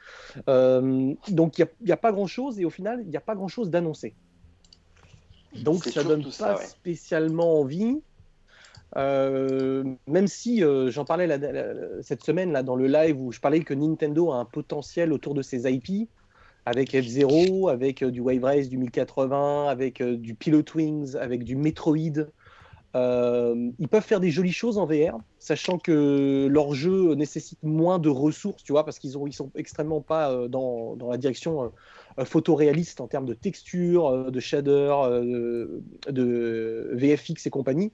Euh, 0.47 1.13
donc, 1.29 1.57
il 1.57 1.67
n'y 1.83 1.91
a, 1.91 1.97
pas 1.97 2.11
grand-chose 2.11 2.59
et 2.59 2.65
au 2.65 2.69
final, 2.69 3.01
il 3.03 3.09
n'y 3.09 3.17
a 3.17 3.21
pas 3.21 3.35
grand-chose 3.35 3.69
d'annoncé. 3.69 4.13
Donc, 5.63 5.85
ça 5.85 6.03
donne 6.03 6.25
pas 6.37 6.57
spécialement 6.57 7.59
envie. 7.59 8.01
Euh, 8.95 9.83
même 10.05 10.27
si 10.27 10.61
j'en 10.87 11.05
parlais 11.05 11.27
cette 12.01 12.23
semaine 12.23 12.51
là, 12.51 12.61
dans 12.61 12.75
le 12.75 12.85
live 12.85 13.19
où 13.19 13.31
je 13.31 13.39
parlais 13.39 13.61
que 13.61 13.73
Nintendo 13.73 14.31
a 14.31 14.35
un 14.35 14.45
potentiel 14.45 15.11
autour 15.11 15.33
de 15.33 15.41
ses 15.41 15.71
IP, 15.71 16.07
avec 16.65 16.91
F-Zero, 16.91 17.69
avec 17.69 18.03
du 18.03 18.21
Wave 18.21 18.43
Race, 18.43 18.69
du 18.69 18.77
1080, 18.77 19.67
avec 19.67 20.03
du 20.03 20.35
Pilot 20.35 20.63
Wings, 20.75 21.15
avec 21.15 21.43
du 21.43 21.55
Metroid. 21.55 22.27
Euh, 22.95 23.71
ils 23.79 23.87
peuvent 23.87 24.03
faire 24.03 24.19
des 24.19 24.29
jolies 24.29 24.51
choses 24.51 24.77
en 24.77 24.85
VR, 24.85 25.17
sachant 25.39 25.79
que 25.79 26.47
leur 26.49 26.75
jeu 26.75 27.15
nécessite 27.15 27.61
moins 27.63 27.97
de 27.97 28.09
ressources, 28.09 28.63
tu 28.63 28.71
vois, 28.71 28.85
parce 28.85 28.99
qu'ils 28.99 29.15
ils 29.25 29.33
sont 29.33 29.51
extrêmement 29.55 30.01
pas 30.01 30.31
euh, 30.31 30.47
dans, 30.47 30.95
dans, 30.95 31.09
la 31.09 31.17
direction 31.17 31.71
euh, 32.19 32.25
photoréaliste 32.25 33.01
en 33.01 33.07
termes 33.07 33.25
de 33.25 33.33
texture, 33.33 34.31
de 34.31 34.39
shader, 34.39 34.93
de 36.07 36.91
VFX 36.93 37.47
et 37.47 37.49
compagnie. 37.49 37.93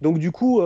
Donc 0.00 0.18
du 0.18 0.32
coup, 0.32 0.62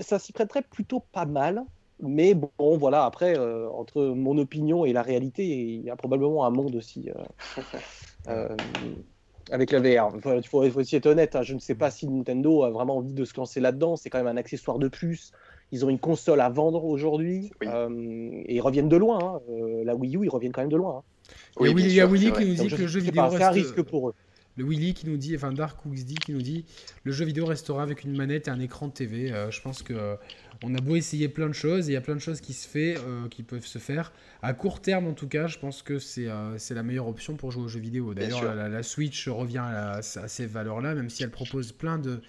ça 0.00 0.18
s'y 0.18 0.32
prêterait 0.32 0.62
plutôt 0.62 1.00
pas 1.12 1.24
mal. 1.24 1.64
Mais 2.00 2.34
bon, 2.34 2.76
voilà, 2.76 3.04
après, 3.04 3.38
entre 3.38 4.02
mon 4.02 4.36
opinion 4.36 4.84
et 4.84 4.92
la 4.92 5.02
réalité, 5.02 5.46
il 5.46 5.82
y 5.82 5.90
a 5.90 5.96
probablement 5.96 6.44
un 6.44 6.50
monde 6.50 6.74
aussi 6.74 7.08
avec 9.52 9.70
la 9.70 9.80
VR. 9.80 10.10
Il 10.14 10.48
faut, 10.48 10.62
aussi 10.62 10.96
être 10.96 11.06
honnête, 11.06 11.36
hein. 11.36 11.42
je 11.42 11.54
ne 11.54 11.58
sais 11.58 11.74
pas 11.74 11.90
si 11.90 12.08
Nintendo 12.08 12.64
a 12.64 12.70
vraiment 12.70 12.96
envie 12.96 13.12
de 13.12 13.24
se 13.24 13.36
lancer 13.36 13.60
là-dedans. 13.60 13.96
C'est 13.96 14.10
quand 14.10 14.18
même 14.18 14.26
un 14.26 14.38
accessoire 14.38 14.78
de 14.78 14.88
plus. 14.88 15.32
Ils 15.70 15.84
ont 15.84 15.88
une 15.88 15.98
console 15.98 16.40
à 16.40 16.48
vendre 16.48 16.84
aujourd'hui 16.84 17.50
euh, 17.64 17.88
et 18.46 18.56
ils 18.56 18.60
reviennent 18.60 18.88
de 18.88 18.96
loin. 18.96 19.18
Hein. 19.22 19.40
Euh, 19.50 19.84
la 19.84 19.94
Wii 19.94 20.16
U, 20.16 20.20
ils 20.24 20.30
reviennent 20.30 20.52
quand 20.52 20.62
même 20.62 20.70
de 20.70 20.76
loin. 20.76 20.98
Hein. 20.98 21.32
Oui, 21.58 21.74
il 21.76 21.92
y 21.92 22.00
a 22.00 22.06
Willy, 22.06 22.32
qui 22.32 22.44
nous 22.44 22.54
dit 22.54 22.68
que 22.68 22.80
le 22.80 22.86
jeu 22.86 23.00
vidéo 23.00 23.22
reste... 23.28 23.42
un 23.42 23.50
risque 23.50 23.82
pour 23.82 24.08
eux. 24.08 24.14
Le 24.56 24.64
Willy 24.64 24.94
qui 24.94 25.08
nous 25.08 25.16
dit, 25.16 25.34
enfin 25.34 25.52
Dark 25.52 25.78
XD 25.86 26.18
qui 26.18 26.32
nous 26.32 26.42
dit, 26.42 26.64
le 27.04 27.12
jeu 27.12 27.24
vidéo 27.24 27.46
restera 27.46 27.82
avec 27.82 28.04
une 28.04 28.16
manette 28.16 28.48
et 28.48 28.50
un 28.50 28.60
écran 28.60 28.88
de 28.88 28.92
TV. 28.92 29.32
Euh, 29.32 29.50
je 29.50 29.60
pense 29.62 29.82
que 29.82 30.18
on 30.64 30.74
a 30.74 30.80
beau 30.80 30.96
essayer 30.96 31.28
plein 31.28 31.48
de 31.48 31.54
choses, 31.54 31.88
il 31.88 31.92
y 31.92 31.96
a 31.96 32.00
plein 32.00 32.14
de 32.14 32.20
choses 32.20 32.40
qui 32.40 32.52
se 32.52 32.68
fait, 32.68 32.96
euh, 32.98 33.28
qui 33.28 33.42
peuvent 33.42 33.66
se 33.66 33.78
faire. 33.78 34.12
À 34.42 34.52
court 34.54 34.80
terme, 34.80 35.06
en 35.06 35.12
tout 35.12 35.28
cas, 35.28 35.46
je 35.46 35.58
pense 35.58 35.82
que 35.82 35.98
c'est 35.98 36.28
euh, 36.28 36.56
la 36.70 36.82
meilleure 36.82 37.08
option 37.08 37.36
pour 37.36 37.50
jouer 37.50 37.64
aux 37.64 37.68
jeux 37.68 37.80
vidéo. 37.80 38.14
D'ailleurs, 38.14 38.54
la, 38.54 38.82
Switch 38.82 39.28
revient 39.28 39.64
à, 39.64 40.02
ces 40.02 40.46
valeurs-là, 40.46 40.94
même 40.94 41.10
si 41.10 41.22
elle 41.22 41.30
propose 41.30 41.72
plein 41.72 41.98
de, 41.98 42.20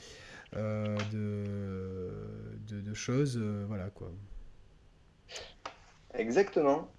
euh, 0.55 0.97
de, 1.11 2.81
de, 2.81 2.93
choses. 2.93 3.37
voilà 3.67 3.89
quoi. 3.89 4.11
Exactement. 6.15 6.91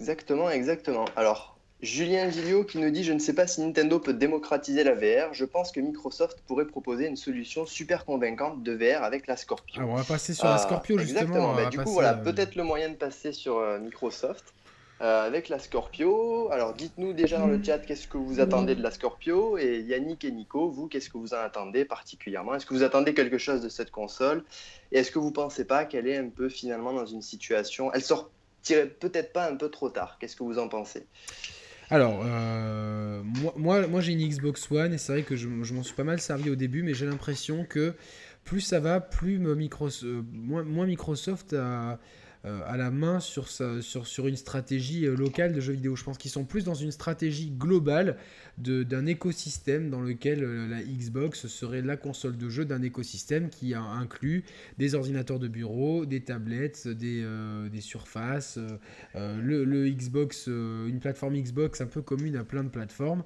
Exactement, 0.00 0.50
exactement. 0.50 1.06
Alors, 1.16 1.57
Julien 1.80 2.28
Gilliot 2.28 2.64
qui 2.64 2.78
nous 2.78 2.90
dit 2.90 3.04
Je 3.04 3.12
ne 3.12 3.20
sais 3.20 3.34
pas 3.34 3.46
si 3.46 3.60
Nintendo 3.60 4.00
peut 4.00 4.12
démocratiser 4.12 4.82
la 4.82 4.94
VR. 4.94 5.32
Je 5.32 5.44
pense 5.44 5.70
que 5.70 5.80
Microsoft 5.80 6.40
pourrait 6.46 6.66
proposer 6.66 7.06
une 7.06 7.16
solution 7.16 7.66
super 7.66 8.04
convaincante 8.04 8.62
de 8.62 8.72
VR 8.72 9.04
avec 9.04 9.26
la 9.28 9.36
Scorpio. 9.36 9.82
Ah, 9.82 9.86
on 9.86 9.94
va 9.94 10.04
passer 10.04 10.34
sur 10.34 10.46
la 10.46 10.54
ah, 10.54 10.58
Scorpio 10.58 10.98
justement. 10.98 11.20
Exactement. 11.20 11.54
Bah, 11.54 11.66
du 11.66 11.78
coup, 11.78 11.92
voilà, 11.92 12.14
euh, 12.14 12.24
peut-être 12.24 12.56
le 12.56 12.64
moyen 12.64 12.88
de 12.88 12.96
passer 12.96 13.32
sur 13.32 13.58
euh, 13.58 13.78
Microsoft 13.78 14.54
euh, 15.02 15.24
avec 15.24 15.48
la 15.48 15.60
Scorpio. 15.60 16.50
Alors, 16.50 16.74
dites-nous 16.74 17.12
déjà 17.12 17.38
dans 17.38 17.46
le 17.46 17.62
chat 17.62 17.78
qu'est-ce 17.78 18.08
que 18.08 18.18
vous 18.18 18.40
attendez 18.40 18.74
de 18.74 18.82
la 18.82 18.90
Scorpio? 18.90 19.56
Et 19.56 19.78
Yannick 19.82 20.24
et 20.24 20.32
Nico, 20.32 20.68
vous, 20.70 20.88
qu'est-ce 20.88 21.08
que 21.08 21.18
vous 21.18 21.32
en 21.32 21.38
attendez 21.38 21.84
particulièrement? 21.84 22.56
Est-ce 22.56 22.66
que 22.66 22.74
vous 22.74 22.82
attendez 22.82 23.14
quelque 23.14 23.38
chose 23.38 23.62
de 23.62 23.68
cette 23.68 23.92
console? 23.92 24.42
Et 24.90 24.98
est-ce 24.98 25.12
que 25.12 25.20
vous 25.20 25.30
pensez 25.30 25.64
pas 25.64 25.84
qu'elle 25.84 26.08
est 26.08 26.16
un 26.16 26.28
peu 26.28 26.48
finalement 26.48 26.92
dans 26.92 27.06
une 27.06 27.22
situation 27.22 27.92
Elle 27.92 28.02
sortirait 28.02 28.88
peut-être 28.88 29.32
pas 29.32 29.48
un 29.48 29.54
peu 29.54 29.70
trop 29.70 29.90
tard? 29.90 30.16
Qu'est-ce 30.18 30.34
que 30.34 30.42
vous 30.42 30.58
en 30.58 30.66
pensez? 30.66 31.06
Alors, 31.90 32.22
euh, 32.24 33.22
moi, 33.56 34.00
j'ai 34.00 34.12
une 34.12 34.28
Xbox 34.28 34.70
One 34.70 34.92
et 34.92 34.98
c'est 34.98 35.12
vrai 35.12 35.22
que 35.22 35.36
je, 35.36 35.48
m'en 35.48 35.82
suis 35.82 35.94
pas 35.94 36.04
mal 36.04 36.20
servi 36.20 36.50
au 36.50 36.56
début, 36.56 36.82
mais 36.82 36.92
j'ai 36.92 37.06
l'impression 37.06 37.64
que 37.64 37.94
plus 38.44 38.60
ça 38.60 38.78
va, 38.78 39.00
plus 39.00 39.38
Microsoft, 39.38 40.04
euh, 40.04 40.22
moins, 40.32 40.86
Microsoft 40.86 41.54
a, 41.54 41.98
à 42.44 42.76
la 42.76 42.90
main 42.90 43.18
sur, 43.20 43.48
une 44.26 44.36
stratégie 44.36 45.06
euh, 45.06 45.16
locale 45.16 45.52
de 45.52 45.60
jeux 45.60 45.72
vidéo. 45.72 45.96
Je 45.96 46.04
pense 46.04 46.18
qu'ils 46.18 46.30
sont 46.30 46.44
plus 46.44 46.64
dans 46.64 46.74
une 46.74 46.92
stratégie 46.92 47.50
globale 47.50 48.16
d'un 48.58 49.06
écosystème 49.06 49.90
dans 49.90 50.00
lequel 50.00 50.42
euh, 50.42 50.68
la 50.68 50.82
Xbox 50.82 51.46
serait 51.46 51.82
la 51.82 51.96
console 51.96 52.36
de 52.36 52.48
jeu 52.48 52.64
d'un 52.64 52.82
écosystème 52.82 53.50
qui 53.50 53.74
inclut 53.74 54.44
des 54.78 54.94
ordinateurs 54.94 55.38
de 55.38 55.48
bureau, 55.48 56.06
des 56.06 56.20
tablettes, 56.20 56.88
des, 56.88 57.24
des 57.70 57.80
surfaces, 57.80 58.58
le, 59.14 59.88
Xbox, 59.88 60.46
une 60.46 60.98
plateforme 61.00 61.36
Xbox 61.36 61.80
un 61.80 61.86
peu 61.86 62.02
commune 62.02 62.36
à 62.36 62.44
plein 62.44 62.64
de 62.64 62.68
plateformes, 62.68 63.22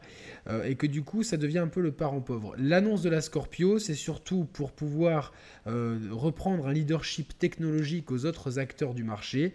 et 0.64 0.74
que 0.74 0.86
du 0.86 1.02
coup 1.02 1.22
ça 1.22 1.36
devient 1.36 1.60
un 1.60 1.68
peu 1.68 1.80
le 1.80 1.92
parent 1.92 2.20
pauvre. 2.20 2.54
L'annonce 2.58 3.02
de 3.02 3.10
la 3.10 3.20
Scorpio, 3.20 3.78
c'est 3.78 3.94
surtout 3.94 4.44
pour 4.44 4.72
pouvoir 4.72 5.32
reprendre 5.64 6.66
un 6.66 6.72
leadership 6.72 7.38
technologique 7.38 8.10
aux 8.10 8.26
autres 8.26 8.58
acteurs 8.58 8.94
du 8.94 9.01
marché. 9.02 9.52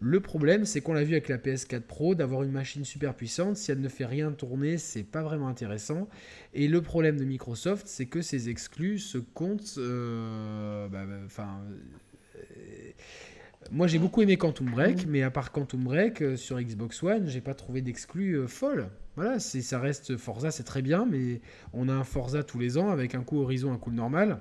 Le 0.00 0.20
problème, 0.20 0.64
c'est 0.64 0.80
qu'on 0.80 0.94
l'a 0.94 1.04
vu 1.04 1.12
avec 1.12 1.28
la 1.28 1.36
PS4 1.36 1.82
Pro, 1.82 2.14
d'avoir 2.14 2.42
une 2.42 2.52
machine 2.52 2.84
super 2.84 3.14
puissante, 3.14 3.56
si 3.56 3.70
elle 3.70 3.80
ne 3.80 3.88
fait 3.88 4.06
rien 4.06 4.32
tourner, 4.32 4.78
c'est 4.78 5.02
pas 5.02 5.22
vraiment 5.22 5.48
intéressant. 5.48 6.08
Et 6.54 6.66
le 6.66 6.80
problème 6.80 7.18
de 7.18 7.24
Microsoft, 7.24 7.86
c'est 7.86 8.06
que 8.06 8.22
ces 8.22 8.48
exclus 8.48 8.98
se 8.98 9.18
comptent. 9.18 9.74
Euh, 9.78 10.88
bah, 10.88 11.04
bah, 11.06 11.16
enfin. 11.26 11.60
Euh, 12.36 12.40
moi 13.70 13.86
j'ai 13.86 13.98
beaucoup 13.98 14.22
aimé 14.22 14.36
Quantum 14.36 14.70
Break, 14.70 15.06
mais 15.06 15.22
à 15.22 15.30
part 15.30 15.52
Quantum 15.52 15.84
Break 15.84 16.20
euh, 16.20 16.36
sur 16.36 16.60
Xbox 16.60 17.02
One, 17.02 17.28
j'ai 17.28 17.40
pas 17.40 17.54
trouvé 17.54 17.80
d'exclus 17.80 18.48
folle. 18.48 18.88
Voilà, 19.14 19.38
ça 19.38 19.78
reste 19.78 20.16
Forza, 20.16 20.50
c'est 20.50 20.64
très 20.64 20.82
bien, 20.82 21.06
mais 21.08 21.40
on 21.74 21.88
a 21.88 21.92
un 21.92 22.04
Forza 22.04 22.42
tous 22.42 22.58
les 22.58 22.78
ans 22.78 22.88
avec 22.88 23.14
un 23.14 23.22
coup 23.22 23.40
Horizon, 23.40 23.72
un 23.72 23.78
coup 23.78 23.92
normal. 23.92 24.40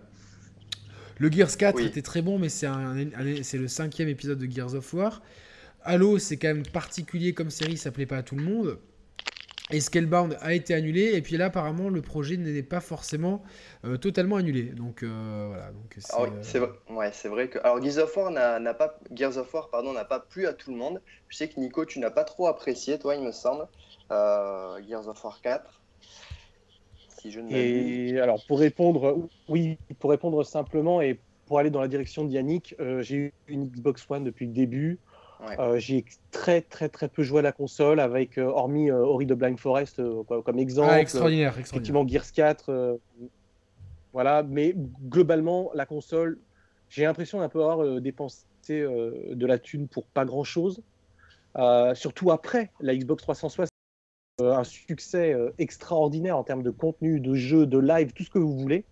Le 1.17 1.31
Gears 1.31 1.55
4 1.57 1.79
était 1.81 2.01
très 2.01 2.21
bon, 2.21 2.39
mais 2.39 2.49
c'est 2.49 2.67
le 2.67 3.67
cinquième 3.67 4.09
épisode 4.09 4.39
de 4.39 4.49
Gears 4.49 4.75
of 4.75 4.93
War. 4.93 5.21
Halo, 5.83 6.19
c'est 6.19 6.37
quand 6.37 6.49
même 6.49 6.65
particulier 6.65 7.33
comme 7.33 7.49
série, 7.49 7.77
ça 7.77 7.91
plaît 7.91 8.05
pas 8.05 8.17
à 8.17 8.23
tout 8.23 8.35
le 8.35 8.43
monde. 8.43 8.77
Et 9.71 9.79
Scalebound 9.79 10.37
a 10.41 10.53
été 10.53 10.73
annulé, 10.73 11.13
et 11.13 11.21
puis 11.21 11.37
là, 11.37 11.45
apparemment, 11.45 11.87
le 11.89 12.01
projet 12.01 12.35
n'est 12.35 12.61
pas 12.61 12.81
forcément 12.81 13.41
euh, 13.85 13.95
totalement 13.97 14.35
annulé. 14.35 14.63
Donc 14.63 15.01
euh, 15.01 15.45
voilà. 15.47 15.71
Donc 15.71 15.95
c'est 16.41 16.59
euh, 16.59 16.67
ouais, 16.89 17.11
vrai 17.25 17.47
que. 17.47 17.57
Alors 17.59 17.81
Gears 17.81 18.03
of 18.03 18.17
War 18.17 18.31
n'a 18.31 18.73
pas 18.73 18.99
Gears 19.13 19.37
of 19.37 19.53
War 19.53 19.69
pardon 19.69 19.93
n'a 19.93 20.03
pas 20.03 20.19
plu 20.19 20.45
à 20.45 20.53
tout 20.53 20.71
le 20.71 20.77
monde. 20.77 21.01
Je 21.29 21.37
sais 21.37 21.47
que 21.47 21.57
Nico, 21.59 21.85
tu 21.85 21.99
n'as 21.99 22.11
pas 22.11 22.25
trop 22.25 22.47
apprécié, 22.47 22.99
toi, 22.99 23.15
il 23.15 23.23
me 23.23 23.31
semble, 23.31 23.65
Gears 24.09 25.07
of 25.07 25.23
War 25.23 25.39
4. 25.41 25.80
Et 27.49 28.19
alors 28.19 28.43
pour 28.47 28.59
répondre, 28.59 29.29
oui, 29.47 29.77
pour 29.99 30.09
répondre 30.09 30.43
simplement 30.43 31.01
et 31.01 31.19
pour 31.45 31.59
aller 31.59 31.69
dans 31.69 31.81
la 31.81 31.87
direction 31.87 32.23
de 32.23 32.31
Yannick, 32.31 32.75
euh, 32.79 33.01
j'ai 33.01 33.15
eu 33.15 33.33
une 33.47 33.67
Xbox 33.67 34.05
One 34.09 34.23
depuis 34.23 34.47
le 34.47 34.53
début. 34.53 34.99
Euh, 35.57 35.79
j'ai 35.79 36.05
très 36.29 36.61
très 36.61 36.87
très 36.87 37.07
peu 37.07 37.23
joué 37.23 37.39
à 37.39 37.41
la 37.41 37.51
console 37.51 37.99
avec 37.99 38.37
euh, 38.37 38.45
hormis 38.45 38.91
Ori 38.91 39.25
de 39.25 39.33
Blind 39.33 39.59
Forest 39.59 39.99
comme 40.27 40.59
exemple. 40.59 40.89
Ah, 40.91 41.01
extraordinaire, 41.01 41.57
Effectivement 41.57 42.07
Gears 42.07 42.31
4. 42.31 42.99
voilà, 44.13 44.43
mais 44.43 44.75
globalement 45.09 45.71
la 45.73 45.85
console, 45.85 46.37
j'ai 46.89 47.03
l'impression 47.03 47.39
d'un 47.39 47.49
peu 47.49 47.61
avoir 47.63 47.99
dépensé 48.01 48.45
de 48.69 49.45
la 49.45 49.57
thune 49.57 49.87
pour 49.87 50.05
pas 50.05 50.25
grand 50.25 50.43
chose. 50.43 50.81
surtout 51.95 52.31
après 52.31 52.69
la 52.79 52.95
Xbox 52.95 53.23
360 53.23 53.70
un 54.45 54.63
succès 54.63 55.35
extraordinaire 55.57 56.37
en 56.37 56.43
termes 56.43 56.63
de 56.63 56.69
contenu, 56.69 57.19
de 57.19 57.35
jeu, 57.35 57.65
de 57.65 57.77
live, 57.77 58.13
tout 58.13 58.23
ce 58.23 58.29
que 58.29 58.39
vous 58.39 58.57
voulez. 58.57 58.85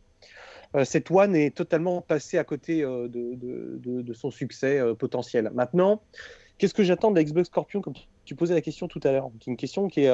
cette 0.84 1.10
One 1.12 1.36
est 1.36 1.56
totalement 1.56 2.02
passée 2.02 2.38
à 2.38 2.44
côté 2.44 2.82
de, 2.82 3.10
de, 3.12 4.14
son 4.14 4.32
succès 4.32 4.82
potentiel. 4.98 5.52
Maintenant, 5.54 6.02
qu'est-ce 6.58 6.74
que 6.74 6.84
j'attends 6.84 7.12
de 7.12 7.16
la 7.16 7.24
Xbox 7.24 7.48
Scorpion 7.48 7.82
Comme 7.82 7.96
tu 8.26 8.36
posais 8.36 8.54
la 8.54 8.62
question 8.62 8.88
tout 8.88 9.02
à 9.04 9.12
l'heure, 9.12 9.30
qui 9.40 9.50
est 9.50 9.52
une 9.52 9.58
question 9.58 9.88
qui 9.88 10.02
est, 10.02 10.14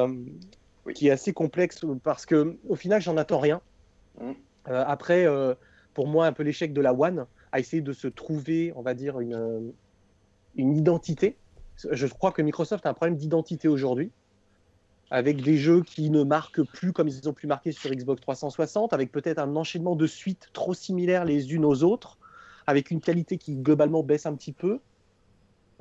qui 0.93 1.07
est 1.07 1.11
assez 1.11 1.33
complexe 1.33 1.81
parce 2.03 2.25
que 2.25 2.57
au 2.67 2.75
final, 2.75 3.01
j'en 3.01 3.17
attends 3.17 3.39
rien. 3.39 3.61
Mmh. 4.21 4.31
après, 4.67 5.25
pour 5.93 6.07
moi, 6.07 6.27
un 6.27 6.33
peu 6.33 6.43
l'échec 6.43 6.73
de 6.73 6.81
la 6.81 6.93
One 6.93 7.25
à 7.51 7.59
essayer 7.59 7.81
de 7.81 7.93
se 7.93 8.07
trouver, 8.07 8.73
on 8.75 8.81
va 8.81 8.93
dire, 8.93 9.19
une, 9.19 9.73
une 10.55 10.75
identité. 10.75 11.37
Je 11.89 12.05
crois 12.07 12.31
que 12.31 12.41
Microsoft 12.41 12.85
a 12.85 12.89
un 12.89 12.93
problème 12.93 13.17
d'identité 13.17 13.67
aujourd'hui, 13.67 14.11
avec 15.11 15.41
des 15.41 15.57
jeux 15.57 15.81
qui 15.83 16.09
ne 16.09 16.23
marquent 16.23 16.63
plus 16.63 16.91
comme 16.91 17.07
ils 17.07 17.29
ont 17.29 17.33
pu 17.33 17.47
marquer 17.47 17.71
sur 17.71 17.91
Xbox 17.91 18.21
360, 18.21 18.93
avec 18.93 19.11
peut-être 19.11 19.39
un 19.39 19.55
enchaînement 19.55 19.95
de 19.95 20.07
suites 20.07 20.49
trop 20.53 20.73
similaires 20.73 21.25
les 21.25 21.53
unes 21.53 21.65
aux 21.65 21.83
autres, 21.83 22.17
avec 22.67 22.91
une 22.91 23.01
qualité 23.01 23.37
qui 23.37 23.55
globalement 23.55 24.03
baisse 24.03 24.25
un 24.25 24.35
petit 24.35 24.53
peu. 24.53 24.79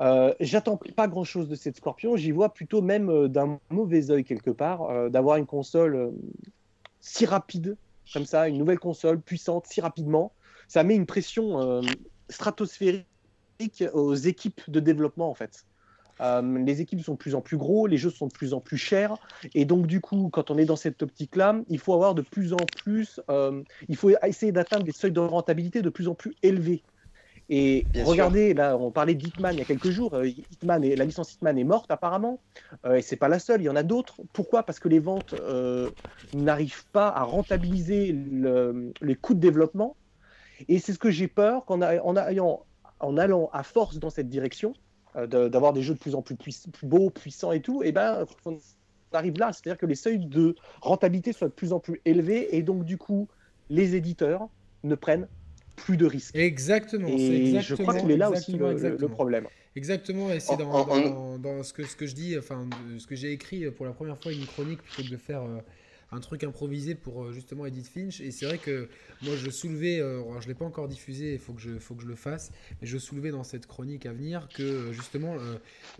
Euh, 0.01 0.35
J'attends 0.41 0.79
pas 0.97 1.09
grand-chose 1.09 1.49
de 1.49 1.55
cette 1.55 1.77
Scorpion, 1.77 2.17
j'y 2.17 2.33
vois 2.33 2.53
plutôt 2.53 2.83
même 2.83 3.09
euh, 3.09 3.29
d'un 3.29 3.59
mauvais 3.71 4.11
œil 4.11 4.25
quelque 4.25 4.51
part, 4.51 4.83
euh, 4.83 5.09
d'avoir 5.09 5.37
une 5.37 5.47
console 5.47 6.13
si 7.01 7.27
rapide, 7.27 7.77
comme 8.13 8.27
ça, 8.27 8.49
une 8.49 8.59
nouvelle 8.59 8.79
console 8.79 9.21
puissante 9.21 9.67
si 9.67 9.81
rapidement, 9.81 10.33
ça 10.69 10.83
met 10.83 10.95
une 10.95 11.07
pression 11.07 11.83
stratosphérique 12.29 13.05
aux 13.93 14.15
équipes 14.15 14.63
de 14.69 14.81
développement 14.81 15.31
en 15.31 15.35
fait. 15.35 15.65
Euh, 16.21 16.65
les 16.65 16.81
équipes 16.81 17.01
sont 17.01 17.15
de 17.15 17.19
plus 17.19 17.35
en 17.35 17.41
plus 17.41 17.57
gros, 17.57 17.87
les 17.87 17.97
jeux 17.97 18.11
sont 18.11 18.27
de 18.27 18.33
plus 18.33 18.55
en 18.55 18.61
plus 18.61 18.79
chers, 18.79 19.17
et 19.55 19.65
donc 19.65 19.87
du 19.87 20.01
coup, 20.01 20.31
quand 20.33 20.51
on 20.51 20.59
est 20.59 20.65
dans 20.65 20.77
cette 20.77 21.03
optique-là, 21.03 21.61
il 21.69 21.79
faut 21.79 21.95
avoir 21.95 22.15
de 22.15 22.23
plus 22.23 22.53
en 22.53 22.67
plus, 22.67 23.21
euh, 23.31 23.63
il 23.89 23.97
faut 23.97 24.11
essayer 24.23 24.53
d'atteindre 24.53 24.85
des 24.85 24.93
seuils 24.93 25.13
de 25.13 25.21
rentabilité 25.21 25.83
de 25.83 25.91
plus 25.91 26.09
en 26.09 26.15
plus 26.15 26.35
élevés. 26.43 26.83
Et 27.51 27.87
regardez, 28.05 28.55
là, 28.55 28.79
on 28.79 28.91
parlait 28.91 29.15
d'Hitman 29.15 29.55
il 29.55 29.59
y 29.59 29.63
a 29.63 29.67
quelques 29.67 29.91
jours. 29.91 30.19
Hitman 30.25 30.83
et, 30.83 30.97
la 30.97 31.05
licence 31.05 31.35
Hitman 31.35 31.59
est 31.59 31.65
morte 31.65 31.91
apparemment, 31.91 32.41
et 32.91 33.03
c'est 33.03 33.17
pas 33.17 33.29
la 33.29 33.39
seule. 33.39 33.61
Il 33.61 33.65
y 33.65 33.69
en 33.69 33.77
a 33.77 33.83
d'autres. 33.83 34.23
Pourquoi? 34.33 34.63
Parce 34.63 34.79
que 34.79 34.89
les 34.89 34.99
ventes 34.99 35.35
n'arrivent 36.33 36.87
pas 36.93 37.09
à 37.09 37.23
rentabiliser 37.23 38.17
les 39.03 39.15
coûts 39.17 39.35
de 39.35 39.41
développement 39.41 39.97
et 40.69 40.79
c'est 40.79 40.93
ce 40.93 40.99
que 40.99 41.11
j'ai 41.11 41.29
peur 41.29 41.65
qu'en 41.65 41.83
en, 41.83 42.65
en 43.01 43.17
allant 43.17 43.51
à 43.53 43.63
force 43.63 43.99
dans 43.99 44.11
cette 44.11 44.29
direction, 44.29 44.75
euh, 45.17 45.49
d'avoir 45.49 45.73
des 45.73 45.83
jeux 45.83 45.95
de 45.95 45.99
plus 45.99 46.15
en 46.15 46.23
plus, 46.23 46.67
beaux, 46.83 47.11
puissants 47.11 47.53
et 47.53 47.61
tout, 47.61 47.83
et 47.83 47.93
ben 47.93 48.27
on 48.45 48.59
arrive 49.13 49.39
là, 49.39 49.53
c'est-à-dire 49.53 49.79
que 49.79 49.87
les 49.87 49.95
seuils 49.95 50.19
de 50.19 50.57
rentabilité 50.81 51.33
soient 51.33 51.49
de 51.49 51.53
plus 51.53 51.73
en 51.73 51.79
plus 51.79 52.01
élevés 52.05 52.57
et 52.57 52.63
donc 52.63 52.85
du 52.85 52.99
coup 52.99 53.29
les 53.71 53.95
éditeurs 53.95 54.49
ne 54.83 54.95
prennent 54.95 55.29
plus 55.77 55.97
de 55.97 56.07
risques. 56.07 56.35
Exactement. 56.37 57.09
Et 57.09 57.61
je 57.61 57.75
crois 57.75 57.95
qu'il 57.95 58.11
est 58.11 58.17
là 58.17 58.31
aussi 58.31 58.53
le, 58.57 59.09
problème. 59.09 59.47
Exactement, 59.77 60.31
et 60.31 60.41
c'est 60.41 60.57
dans, 60.57 61.39
dans, 61.39 61.63
ce, 61.63 61.73
que, 61.73 61.85
ce 61.85 61.97
que 61.97 62.07
je 62.07 62.15
dis, 62.15 62.39
enfin, 62.39 62.69
ce 62.99 63.07
que 63.07 63.17
j'ai 63.17 63.33
écrit 63.33 63.71
pour 63.71 63.87
la 63.87 63.93
première 63.93 64.21
fois 64.21 64.33
une 64.33 64.47
chronique 64.47 64.83
plutôt 64.83 65.03
que 65.03 65.13
de 65.13 65.17
faire 65.17 65.43
euh, 65.43 65.59
un 66.15 66.21
truc 66.21 66.45
improvisé 66.45 66.95
pour 66.95 67.25
euh, 67.25 67.33
justement 67.33 67.67
Edith 67.67 67.89
Finch. 67.89 68.21
Et 68.21 68.31
c'est 68.31 68.47
vrai 68.47 68.59
que 68.59 68.89
moi, 69.23 69.35
je 69.37 69.51
soulevais, 69.51 70.01
euh, 70.01 70.23
je 70.41 70.45
ne 70.45 70.49
l'ai 70.49 70.55
pas 70.55 70.65
encore 70.65 70.89
diffusé, 70.89 71.35
il 71.35 71.39
faut 71.39 71.53
que, 71.53 71.61
je, 71.61 71.79
faut 71.79 71.95
que 71.95 72.03
je 72.03 72.09
le 72.09 72.15
fasse, 72.15 72.53
mais 72.81 72.87
je 72.87 72.99
soulevais 72.99 73.31
dans 73.31 73.45
cette 73.45 73.67
chronique 73.67 74.07
à 74.07 74.13
venir 74.13 74.49
que 74.55 74.63
euh, 74.63 74.93
justement 74.93 75.37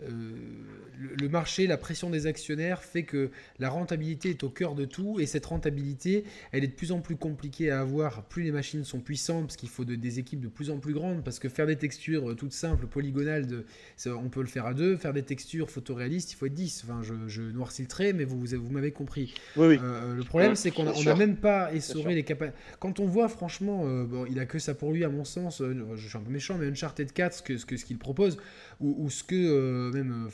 le, 0.01 1.29
marché, 1.29 1.67
la 1.67 1.77
pression 1.77 2.09
des 2.09 2.27
actionnaires 2.27 2.83
fait 2.83 3.03
que 3.03 3.29
la 3.59 3.69
rentabilité 3.69 4.29
est 4.29 4.43
au 4.43 4.49
cœur 4.49 4.75
de 4.75 4.85
tout. 4.85 5.19
Et 5.19 5.25
cette 5.25 5.45
rentabilité, 5.45 6.23
elle 6.51 6.63
est 6.63 6.67
de 6.67 6.73
plus 6.73 6.91
en 6.91 7.01
plus 7.01 7.15
compliquée 7.15 7.71
à 7.71 7.81
avoir. 7.81 8.23
Plus 8.23 8.43
les 8.43 8.51
machines 8.51 8.83
sont 8.83 8.99
puissantes, 8.99 9.47
parce 9.47 9.57
qu'il 9.57 9.69
faut 9.69 9.85
des 9.85 10.19
équipes 10.19 10.41
de 10.41 10.47
plus 10.47 10.69
en 10.69 10.79
plus 10.79 10.93
grandes, 10.93 11.23
parce 11.23 11.39
que 11.39 11.49
faire 11.49 11.67
des 11.67 11.75
textures 11.75 12.35
toutes 12.35 12.53
simples, 12.53 12.87
polygonales, 12.87 13.47
de, 13.47 13.65
on 14.05 14.29
peut 14.29 14.41
le 14.41 14.47
faire 14.47 14.65
à 14.65 14.73
deux. 14.73 14.97
Faire 14.97 15.13
des 15.13 15.23
textures 15.23 15.69
photoréalistes, 15.69 16.31
il 16.31 16.35
faut 16.35 16.45
être 16.45 16.53
10. 16.53 16.83
Enfin, 16.85 17.01
je, 17.03 17.13
je 17.27 17.41
noircis 17.41 17.81
le 17.81 17.87
trait, 17.87 18.13
mais 18.13 18.23
vous, 18.23 18.45
vous, 18.45 18.71
m'avez 18.71 18.91
compris. 18.91 19.33
Oui, 19.57 19.67
oui. 19.67 19.79
Euh, 19.81 20.04
le 20.13 20.23
problème, 20.23 20.55
c'est 20.55 20.71
qu'on 20.71 20.83
n'a 20.83 21.15
même 21.15 21.37
pas 21.37 21.73
essoré 21.73 22.15
les 22.15 22.23
capacités. 22.23 22.57
Quand 22.79 22.99
on 22.99 23.05
voit, 23.05 23.27
franchement, 23.27 23.83
euh, 23.85 24.05
bon, 24.05 24.25
il 24.29 24.39
a 24.39 24.45
que 24.45 24.59
ça 24.59 24.73
pour 24.73 24.91
lui, 24.91 25.03
à 25.03 25.09
mon 25.09 25.23
sens. 25.23 25.61
Euh, 25.61 25.73
je 25.95 26.07
suis 26.07 26.17
un 26.17 26.21
peu 26.21 26.31
méchant, 26.31 26.57
mais 26.59 26.67
Uncharted 26.67 27.11
4, 27.11 27.33
ce 27.33 27.41
qu'il 27.43 27.59
ce 27.59 27.65
que, 27.65 27.77
ce 27.77 27.85
qu'il 27.85 27.97
propose, 27.97 28.37
ou, 28.79 29.09
ce 29.09 29.23
que 29.23 29.91
même 29.93 30.29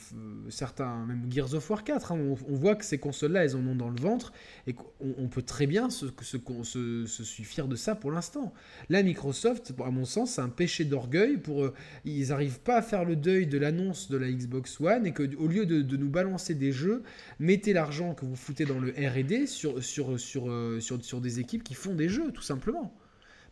certains, 0.48 1.04
même 1.06 1.26
Gears 1.30 1.54
of 1.54 1.70
War 1.70 1.84
4, 1.84 2.12
hein, 2.12 2.18
on, 2.18 2.54
voit 2.54 2.74
que 2.74 2.84
ces 2.84 2.98
consoles-là, 2.98 3.44
elles 3.44 3.56
en 3.56 3.64
ont 3.66 3.76
dans 3.76 3.88
le 3.88 4.00
ventre, 4.00 4.32
et 4.66 4.72
qu'on 4.72 4.84
on 5.00 5.28
peut 5.28 5.42
très 5.42 5.66
bien 5.66 5.90
se, 5.90 6.06
se, 6.22 6.38
se, 6.62 7.06
se, 7.06 7.24
suffire 7.24 7.68
de 7.68 7.76
ça 7.76 7.94
pour 7.94 8.10
l'instant. 8.10 8.52
Là, 8.88 9.02
Microsoft, 9.02 9.72
à 9.84 9.90
mon 9.90 10.04
sens, 10.04 10.32
c'est 10.32 10.40
un 10.40 10.48
péché 10.48 10.84
d'orgueil 10.84 11.36
pour. 11.36 11.70
ils 12.04 12.28
n'arrivent 12.28 12.60
pas 12.60 12.78
à 12.78 12.82
faire 12.82 13.04
le 13.04 13.14
deuil 13.14 13.46
de 13.46 13.58
l'annonce 13.58 14.10
de 14.10 14.16
la 14.16 14.30
Xbox 14.30 14.80
One, 14.80 15.06
et 15.06 15.12
qu'au 15.12 15.46
lieu 15.46 15.66
de, 15.66 15.82
de 15.82 15.96
nous 15.96 16.10
balancer 16.10 16.54
des 16.54 16.72
jeux, 16.72 17.02
mettez 17.38 17.72
l'argent 17.72 18.14
que 18.14 18.24
vous 18.24 18.36
foutez 18.36 18.64
dans 18.64 18.80
le 18.80 18.90
RD 18.90 19.46
sur, 19.52 19.82
sur, 19.82 20.18
sur, 20.18 20.50
euh, 20.50 20.80
sur, 20.80 21.02
sur, 21.04 21.20
des 21.20 21.40
équipes 21.40 21.62
qui 21.62 21.74
font 21.74 21.94
des 21.94 22.08
jeux, 22.08 22.32
tout 22.32 22.42
simplement. 22.42 22.92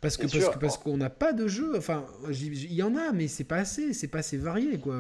Parce 0.01 0.17
que 0.17 0.23
parce, 0.23 0.49
que, 0.49 0.59
parce 0.59 0.79
qu'on 0.79 0.97
n'a 0.97 1.11
pas 1.11 1.35
de 1.35 1.47
jeu. 1.47 1.75
Enfin, 1.77 2.07
il 2.31 2.73
y 2.73 2.83
en 2.83 2.97
a, 2.97 3.13
mais 3.13 3.29
c'est 3.29 3.45
pas 3.45 3.57
assez, 3.57 3.93
c'est 3.93 4.09
pas 4.09 4.21
assez 4.21 4.39
varié, 4.39 4.79
quoi. 4.79 4.95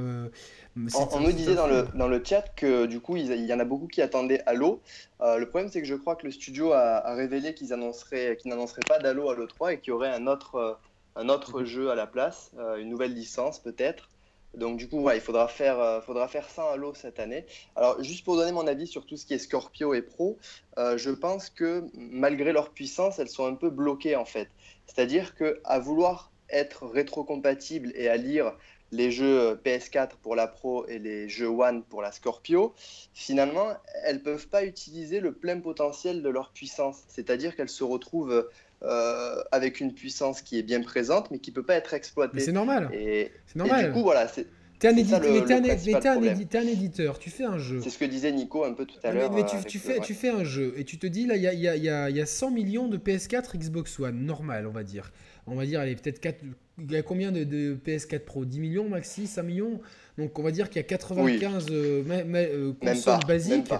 On, 0.76 1.20
nous 1.20 1.32
disait 1.32 1.54
dans 1.54 1.66
le, 1.66 1.86
dans 1.94 2.06
le 2.06 2.22
chat 2.24 2.42
que 2.54 2.86
du 2.86 3.00
coup, 3.00 3.16
il 3.16 3.32
y 3.32 3.52
en 3.52 3.58
a 3.58 3.64
beaucoup 3.64 3.88
qui 3.88 4.02
attendaient 4.02 4.42
Halo. 4.46 4.80
Euh, 5.20 5.38
le 5.38 5.48
problème, 5.48 5.70
c'est 5.70 5.80
que 5.80 5.86
je 5.86 5.94
crois 5.94 6.16
que 6.16 6.26
le 6.26 6.32
studio 6.32 6.72
a, 6.72 7.14
révélé 7.14 7.54
qu'ils 7.54 7.72
annonceraient, 7.72 8.36
qu'ils 8.36 8.50
n'annonceraient 8.50 8.82
pas 8.86 8.98
d'Halo 8.98 9.30
Halo 9.30 9.46
3 9.46 9.72
et 9.72 9.80
qu'il 9.80 9.88
y 9.88 9.92
aurait 9.92 10.10
un 10.10 10.26
autre, 10.26 10.78
un 11.16 11.28
autre 11.28 11.60
mhm. 11.60 11.66
jeu 11.66 11.90
à 11.90 11.94
la 11.94 12.06
place, 12.06 12.52
euh, 12.58 12.76
une 12.76 12.88
nouvelle 12.88 13.14
licence 13.14 13.58
peut-être. 13.58 14.10
Donc 14.54 14.78
du 14.78 14.88
coup, 14.88 15.08
il 15.10 15.20
faudra 15.20 15.48
faire, 15.48 15.78
euh, 15.78 16.00
faudra 16.00 16.26
faire 16.26 16.48
ça 16.48 16.72
à 16.72 16.76
l'eau 16.76 16.92
cette 16.94 17.20
année. 17.20 17.46
Alors 17.76 18.02
juste 18.02 18.24
pour 18.24 18.36
donner 18.36 18.52
mon 18.52 18.66
avis 18.66 18.86
sur 18.86 19.06
tout 19.06 19.16
ce 19.16 19.24
qui 19.24 19.34
est 19.34 19.38
Scorpio 19.38 19.94
et 19.94 20.02
Pro, 20.02 20.38
euh, 20.78 20.98
je 20.98 21.10
pense 21.10 21.50
que 21.50 21.84
malgré 21.94 22.52
leur 22.52 22.70
puissance, 22.70 23.18
elles 23.18 23.28
sont 23.28 23.46
un 23.46 23.54
peu 23.54 23.70
bloquées 23.70 24.16
en 24.16 24.24
fait. 24.24 24.48
C'est-à-dire 24.86 25.36
qu'à 25.36 25.78
vouloir 25.78 26.32
être 26.48 26.86
rétrocompatibles 26.86 27.92
et 27.94 28.08
à 28.08 28.16
lire 28.16 28.52
les 28.92 29.12
jeux 29.12 29.54
PS4 29.64 30.16
pour 30.20 30.34
la 30.34 30.48
Pro 30.48 30.84
et 30.88 30.98
les 30.98 31.28
jeux 31.28 31.46
One 31.46 31.84
pour 31.84 32.02
la 32.02 32.10
Scorpio, 32.10 32.74
finalement, 33.14 33.68
elles 34.04 34.20
peuvent 34.20 34.48
pas 34.48 34.64
utiliser 34.64 35.20
le 35.20 35.32
plein 35.32 35.60
potentiel 35.60 36.22
de 36.22 36.28
leur 36.28 36.50
puissance. 36.50 37.04
C'est-à-dire 37.06 37.54
qu'elles 37.54 37.68
se 37.68 37.84
retrouvent 37.84 38.48
euh, 38.82 39.42
avec 39.52 39.80
une 39.80 39.92
puissance 39.92 40.42
qui 40.42 40.58
est 40.58 40.62
bien 40.62 40.80
présente, 40.80 41.30
mais 41.30 41.38
qui 41.38 41.50
peut 41.50 41.62
pas 41.62 41.74
être 41.74 41.94
exploitée. 41.94 42.40
C'est 42.40 42.52
normal. 42.52 42.90
Et, 42.92 43.30
c'est 43.46 43.56
normal. 43.56 43.86
du 43.86 43.92
coup, 43.92 44.02
voilà, 44.02 44.28
c'est. 44.28 44.46
T'es 44.78 44.88
un, 44.88 44.96
éditeur, 44.96 45.20
un, 45.20 46.66
éditeur, 46.66 47.18
tu 47.18 47.28
fais 47.28 47.44
un 47.44 47.58
jeu. 47.58 47.82
C'est 47.82 47.90
ce 47.90 47.98
que 47.98 48.06
disait 48.06 48.32
Nico 48.32 48.64
un 48.64 48.72
peu 48.72 48.86
tout 48.86 48.96
à 49.02 49.12
l'heure. 49.12 49.30
Mais, 49.30 49.44
tu, 49.44 49.56
tu 49.66 49.78
fais, 49.78 50.00
tu 50.00 50.14
fais 50.14 50.30
un 50.30 50.42
jeu 50.42 50.72
et 50.78 50.84
tu 50.84 50.96
te 50.96 51.06
dis, 51.06 51.26
là, 51.26 51.36
il 51.36 51.42
y 51.42 51.46
a, 51.46 51.52
y, 51.52 51.88
a, 51.90 52.08
y 52.08 52.20
a 52.20 52.26
100 52.26 52.50
millions 52.50 52.88
de 52.88 52.96
PS4 52.96 53.58
Xbox 53.58 54.00
One, 54.00 54.24
normal, 54.24 54.66
on 54.66 54.70
va 54.70 54.82
dire. 54.82 55.12
On 55.46 55.54
va 55.54 55.66
dire, 55.66 55.80
allez, 55.80 55.96
peut-être 55.96 56.18
4. 56.20 56.38
Il 56.78 56.92
y 56.92 56.96
a 56.96 57.02
combien 57.02 57.30
de, 57.30 57.44
de, 57.44 57.76
PS4 57.86 58.20
Pro? 58.20 58.46
10 58.46 58.60
millions 58.60 58.88
maxi 58.88 59.26
5 59.26 59.42
millions? 59.42 59.80
Donc 60.16 60.38
on 60.38 60.42
va 60.42 60.50
dire 60.50 60.70
qu'il 60.70 60.76
y 60.76 60.84
a 60.84 60.88
95 60.88 61.66
euh, 61.70 62.02
euh, 62.08 62.72
consoles 62.80 63.26
basiques 63.26 63.72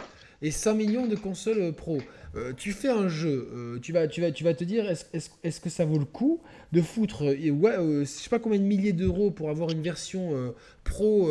et 0.43 0.51
5 0.51 0.75
millions 0.75 1.07
de 1.07 1.17
consoles 1.17 1.73
pro. 1.73 1.99
Euh, 2.37 2.53
tu 2.57 2.73
fais 2.73 2.89
un 2.89 3.09
jeu, 3.09 3.49
euh, 3.53 3.79
tu, 3.81 3.93
vas, 3.93 4.07
tu, 4.07 4.21
vas, 4.21 4.31
tu 4.31 4.45
vas 4.45 4.55
te 4.55 4.63
dire 4.63 4.89
est-ce 4.89 5.61
que 5.61 5.69
ça 5.69 5.85
vaut 5.85 5.99
le 5.99 6.05
coup 6.05 6.41
de 6.71 6.81
foutre 6.81 7.25
et 7.25 7.51
ouais, 7.51 7.73
euh, 7.73 8.01
je 8.01 8.05
sais 8.05 8.31
pas 8.31 8.39
combien 8.39 8.61
de 8.61 8.65
milliers 8.65 8.93
d'euros 8.93 9.33
pour 9.33 9.51
avoir 9.51 9.71
une 9.71 9.83
version 9.83 10.55
pro, 10.85 11.29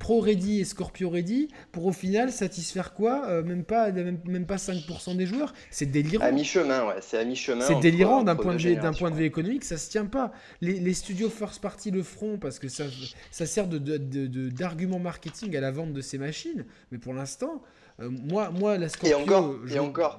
pro 0.00 0.20
ready 0.20 0.60
et 0.60 0.64
Scorpio 0.64 1.10
ready 1.10 1.48
pour 1.70 1.86
au 1.86 1.92
final 1.92 2.32
satisfaire 2.32 2.92
quoi 2.92 3.42
même, 3.42 3.62
pas, 3.62 3.92
même, 3.92 4.46
pas 4.46 4.56
5% 4.56 5.16
des 5.16 5.26
joueurs? 5.26 5.54
C'est 5.70 5.86
délirant. 5.86 6.24
À 6.24 6.32
mi-chemin, 6.32 6.84
ouais, 6.88 6.96
c'est 7.00 7.18
à 7.18 7.24
mi-chemin. 7.24 7.64
C'est 7.64 7.78
délirant 7.78 8.24
d'un 8.24 8.34
point, 8.34 8.56
de 8.56 8.60
vue, 8.60 8.76
point 8.98 9.12
de 9.12 9.16
vue 9.16 9.24
économique, 9.24 9.64
ça 9.64 9.76
se 9.76 9.88
tient 9.88 10.06
pas. 10.06 10.32
Les, 10.60 10.80
les, 10.80 10.94
studios 10.94 11.30
first 11.30 11.62
party 11.62 11.92
le 11.92 12.02
feront 12.02 12.36
parce 12.36 12.58
que 12.58 12.66
ça, 12.66 12.84
ça 13.30 13.46
sert 13.46 13.68
d'argument 13.68 14.96
de, 14.96 14.98
de, 14.98 15.04
marketing 15.04 15.56
à 15.56 15.60
la 15.60 15.70
vente 15.70 15.92
de 15.92 16.00
ces 16.00 16.18
machines, 16.18 16.64
mais 16.90 16.98
pour 16.98 17.14
l'instant. 17.14 17.62
Euh, 18.02 18.08
moi, 18.10 18.50
moi, 18.50 18.76
la 18.78 18.88
Scorpio. 18.88 19.18
Et 19.18 19.22
encore, 19.22 19.56
et 19.70 19.78
encore 19.78 20.18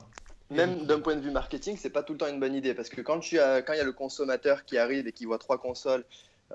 même 0.49 0.85
d'un 0.85 0.99
point 0.99 1.15
de 1.15 1.21
vue 1.21 1.31
marketing, 1.31 1.77
c'est 1.79 1.89
pas 1.89 2.03
tout 2.03 2.13
le 2.13 2.19
temps 2.19 2.27
une 2.27 2.39
bonne 2.39 2.53
idée 2.53 2.73
parce 2.75 2.89
que 2.89 3.01
quand, 3.01 3.19
tu 3.19 3.39
as, 3.39 3.61
quand 3.61 3.73
il 3.73 3.77
y 3.77 3.81
a 3.81 3.85
le 3.85 3.91
consommateur 3.91 4.65
qui 4.65 4.77
arrive 4.77 5.07
et 5.07 5.11
qui 5.11 5.25
voit 5.25 5.39
trois 5.39 5.57
consoles 5.57 6.03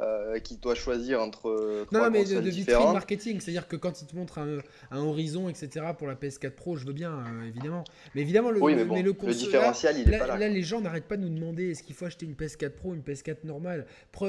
euh, 0.00 0.38
qui 0.38 0.56
doit 0.56 0.76
choisir 0.76 1.20
entre 1.20 1.84
non, 1.90 2.08
mais 2.08 2.24
de, 2.24 2.40
de 2.40 2.50
vitrine 2.50 2.92
marketing, 2.92 3.40
c'est-à-dire 3.40 3.66
que 3.66 3.74
quand 3.74 4.00
il 4.00 4.06
te 4.06 4.14
montre 4.14 4.38
un, 4.38 4.96
horizon, 4.96 5.48
etc. 5.48 5.86
pour 5.96 6.06
la 6.06 6.14
PS4 6.14 6.50
Pro, 6.50 6.76
je 6.76 6.86
veux 6.86 6.92
bien, 6.92 7.10
euh, 7.10 7.48
évidemment. 7.48 7.82
Mais 8.14 8.20
évidemment, 8.20 8.52
le, 8.52 8.60
mais 8.60 9.02
le, 9.02 9.12
différentiel, 9.32 9.96
il 9.98 10.08
est 10.08 10.18
là, 10.18 10.26
pas 10.26 10.38
là. 10.38 10.48
les 10.48 10.62
gens 10.62 10.80
n'arrêtent 10.80 11.08
pas 11.08 11.16
de 11.16 11.22
nous 11.22 11.34
demander 11.34 11.70
est-ce 11.70 11.82
qu'il 11.82 11.96
faut 11.96 12.04
acheter 12.04 12.26
une 12.26 12.34
PS4 12.34 12.70
Pro, 12.70 12.94
une 12.94 13.00
PS4 13.00 13.38
normale? 13.44 13.86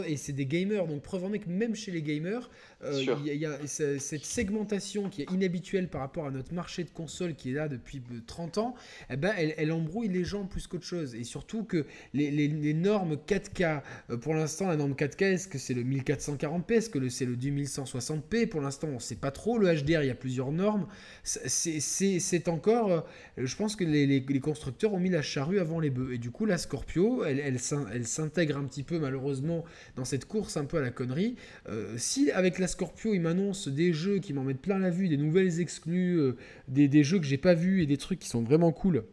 et 0.07 0.17
c'est 0.17 0.33
des 0.33 0.47
gamers, 0.47 0.87
donc 0.87 1.03
preuve 1.03 1.25
en 1.25 1.33
est 1.33 1.39
que 1.39 1.49
même 1.49 1.75
chez 1.75 1.91
les 1.91 2.01
gamers, 2.01 2.49
euh, 2.83 3.03
il 3.25 3.33
y, 3.33 3.45
a 3.45 3.57
cette 3.67 4.25
segmentation 4.25 5.09
qui 5.09 5.23
est 5.23 5.31
inhabituelle 5.31 5.89
par 5.89 6.01
rapport 6.01 6.25
à 6.25 6.31
notre 6.31 6.53
marché 6.53 6.83
de 6.83 6.89
console 6.89 7.35
qui 7.35 7.51
est 7.51 7.53
là 7.53 7.67
depuis 7.67 8.01
30 8.25 8.57
ans. 8.57 8.75
Eh 9.09 9.17
ben, 9.17 9.33
elle, 9.37 9.53
elle 9.57 9.71
embrouille 9.71 10.07
les 10.07 10.23
gens 10.23 10.45
plus 10.45 10.67
qu'autre 10.67 10.85
chose. 10.85 11.15
Et 11.15 11.23
surtout 11.23 11.63
que 11.63 11.85
les, 12.13 12.31
les, 12.31 12.47
les 12.47 12.73
normes 12.73 13.15
4K, 13.15 13.81
pour 14.21 14.33
l'instant, 14.33 14.67
la 14.67 14.77
norme 14.77 14.93
4K, 14.93 15.33
est-ce 15.33 15.47
que 15.47 15.57
c'est 15.57 15.73
le 15.73 15.83
1440p 15.83 16.73
Est-ce 16.73 16.89
que 16.89 17.09
c'est 17.09 17.25
le 17.25 17.35
2160p 17.35 18.47
Pour 18.47 18.61
l'instant, 18.61 18.87
on 18.87 18.95
ne 18.95 18.99
sait 18.99 19.15
pas 19.15 19.31
trop. 19.31 19.57
Le 19.57 19.67
HDR, 19.73 20.03
il 20.03 20.07
y 20.07 20.11
a 20.11 20.15
plusieurs 20.15 20.51
normes. 20.51 20.87
C'est 21.23 22.47
encore. 22.47 22.91
Euh, 22.91 23.01
je 23.37 23.55
pense 23.55 23.75
que 23.75 23.83
les, 23.83 24.39
constructeurs 24.39 24.93
ont 24.93 24.99
mis 24.99 25.09
la 25.09 25.21
charrue 25.21 25.59
avant 25.59 25.79
les 25.79 25.89
bœufs. 25.89 26.13
Et 26.13 26.17
du 26.17 26.31
coup, 26.31 26.45
la 26.45 26.57
Scorpio, 26.57 27.25
elle, 27.25 27.39
elle, 27.39 28.07
s'intègre 28.07 28.57
un 28.57 28.63
petit 28.63 28.83
peu, 28.83 28.99
malheureusement, 28.99 29.65
dans 29.95 30.05
cette 30.05 30.25
course 30.25 30.55
un 30.55 30.65
peu 30.65 30.77
à 30.77 30.81
la 30.81 30.91
connerie. 30.91 31.35
Euh, 31.67 31.95
si 31.97 32.31
avec 32.31 32.57
la 32.57 32.68
Scorpio, 32.69 33.13
ils 33.13 33.21
m'annoncent 33.21 33.69
des 33.69 33.93
jeux 33.93 34.19
qui 34.19 34.33
m'en 34.33 34.43
mettent 34.43 34.61
plein 34.61 34.79
la 34.79 34.89
vue, 34.89 35.09
des 35.09 35.17
nouvelles 35.17 35.59
exclus, 35.59 36.19
euh, 36.19 36.37
des, 36.67 36.87
des 36.87 37.03
jeux 37.03 37.19
que 37.19 37.25
j'ai 37.25 37.37
pas 37.37 37.53
vus 37.53 37.83
et 37.83 37.85
des 37.85 37.97
trucs 37.97 38.19
qui 38.19 38.29
sont 38.29 38.43
vraiment 38.43 38.71
cool. 38.71 39.03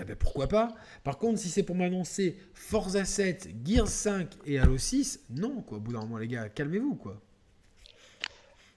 Eh 0.00 0.04
ben 0.04 0.16
pourquoi 0.16 0.46
pas? 0.46 0.74
Par 1.04 1.16
contre, 1.16 1.38
si 1.38 1.48
c'est 1.48 1.62
pour 1.62 1.74
m'annoncer 1.74 2.36
Forza 2.52 3.04
7, 3.04 3.48
Gears 3.64 3.88
5 3.88 4.28
et 4.44 4.58
Halo 4.58 4.76
6, 4.76 5.24
non, 5.30 5.62
quoi. 5.62 5.78
Au 5.78 5.80
bout 5.80 5.92
d'un 5.92 6.00
moment, 6.00 6.18
les 6.18 6.28
gars, 6.28 6.48
calmez-vous, 6.48 6.96
quoi. 6.96 7.20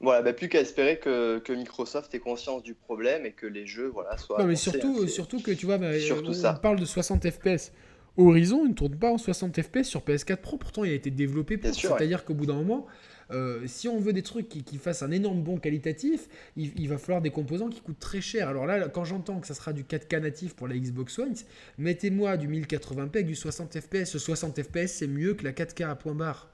Voilà, 0.01 0.21
bah, 0.21 0.31
plus 0.31 0.47
qu'à 0.47 0.61
espérer 0.61 0.97
que, 0.97 1.53
Microsoft 1.53 2.13
ait 2.15 2.19
conscience 2.19 2.63
du 2.63 2.73
problème 2.73 3.25
et 3.25 3.33
que 3.33 3.45
les 3.45 3.65
jeux 3.65 3.87
voilà, 3.87 4.17
soient. 4.17 4.39
Non, 4.39 4.45
mais 4.45 4.55
surtout, 4.55 5.07
surtout 5.07 5.41
que 5.41 5.51
tu 5.51 5.65
vois, 5.65 5.77
bah, 5.77 5.91
on, 5.91 6.55
parle 6.55 6.79
de 6.79 6.85
60 6.85 7.29
FPS. 7.29 7.73
Horizon 8.15 8.65
ne 8.65 8.73
tourne 8.73 8.97
pas 8.97 9.11
en 9.11 9.17
60 9.17 9.61
FPS 9.61 9.83
sur 9.83 10.01
PS4 10.01 10.37
Pro, 10.37 10.57
pourtant 10.57 10.83
il 10.83 10.91
a 10.91 10.93
été 10.93 11.11
développé 11.11 11.57
pour. 11.57 11.73
C'est-à-dire 11.73 12.23
qu'au 12.23 12.33
bout 12.33 12.45
d'un 12.45 12.55
moment, 12.55 12.87
euh, 13.32 13.67
si 13.67 13.88
on 13.88 13.99
veut 13.99 14.13
des 14.13 14.23
trucs 14.23 14.49
qui, 14.49 14.77
fassent 14.77 15.03
un 15.03 15.11
énorme 15.11 15.41
bond 15.41 15.57
qualitatif, 15.57 16.27
il, 16.55 16.88
va 16.89 16.97
falloir 16.97 17.21
des 17.21 17.30
composants 17.30 17.69
qui 17.69 17.82
coûtent 17.82 17.99
très 17.99 18.21
cher. 18.21 18.49
Alors 18.49 18.65
là, 18.65 18.89
quand 18.89 19.05
j'entends 19.05 19.39
que 19.39 19.47
ça 19.47 19.53
sera 19.53 19.73
du 19.73 19.84
4K 19.84 20.19
natif 20.19 20.55
pour 20.55 20.67
la 20.67 20.75
Xbox 20.75 21.19
One, 21.19 21.36
mettez-moi 21.77 22.38
du 22.38 22.47
1080p 22.47 22.99
avec 22.99 23.27
du 23.27 23.36
60 23.36 23.80
fps. 23.80 24.05
Ce 24.05 24.19
60 24.19 24.63
fps, 24.63 24.88
c'est 24.88 25.07
mieux 25.07 25.36
que 25.36 25.43
la 25.43 25.51
4K 25.51 25.89
à 25.89 25.95
point 25.95 26.15
barre. 26.15 26.49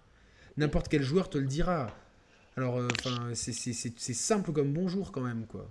N'importe 0.57 0.89
quel 0.89 1.01
joueur 1.01 1.29
te 1.29 1.37
le 1.37 1.47
dira. 1.47 1.95
Alors, 2.57 2.77
euh, 2.77 2.87
enfin, 2.99 3.31
c'est 3.33 3.53
simple 4.13 4.51
comme 4.51 4.73
bonjour 4.73 5.11
quand 5.11 5.21
même, 5.21 5.45
quoi. 5.47 5.69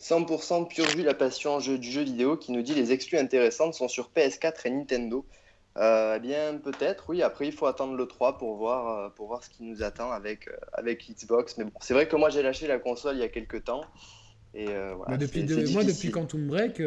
100% 0.00 0.68
pur 0.68 0.88
jus 0.88 1.02
la 1.02 1.14
passion 1.14 1.58
jeu, 1.58 1.76
du 1.76 1.90
jeu 1.90 2.02
vidéo 2.02 2.36
qui 2.36 2.52
nous 2.52 2.62
dit 2.62 2.74
les 2.74 2.92
exclus 2.92 3.18
intéressantes 3.18 3.74
sont 3.74 3.88
sur 3.88 4.10
PS4 4.14 4.66
et 4.66 4.70
Nintendo. 4.70 5.26
Euh, 5.78 6.14
eh 6.16 6.20
bien, 6.20 6.58
peut-être, 6.58 7.04
oui. 7.08 7.22
Après, 7.22 7.46
il 7.46 7.52
faut 7.52 7.66
attendre 7.66 7.94
le 7.94 8.06
3 8.06 8.38
pour 8.38 8.56
voir, 8.56 8.98
euh, 8.98 9.08
pour 9.10 9.28
voir 9.28 9.44
ce 9.44 9.50
qui 9.50 9.62
nous 9.62 9.82
attend 9.82 10.10
avec, 10.10 10.48
euh, 10.48 10.56
avec 10.72 11.08
Xbox. 11.08 11.56
Mais 11.56 11.64
bon, 11.64 11.72
c'est 11.80 11.94
vrai 11.94 12.08
que 12.08 12.16
moi, 12.16 12.30
j'ai 12.30 12.42
lâché 12.42 12.66
la 12.66 12.78
console 12.78 13.16
il 13.16 13.20
y 13.20 13.24
a 13.24 13.28
quelques 13.28 13.64
temps. 13.64 13.82
Et 14.54 14.66
voilà, 14.66 15.04
bah, 15.08 15.16
depuis 15.18 15.44
moi, 15.72 15.84
depuis 15.84 16.10
Quantum 16.10 16.46
Break, 16.48 16.82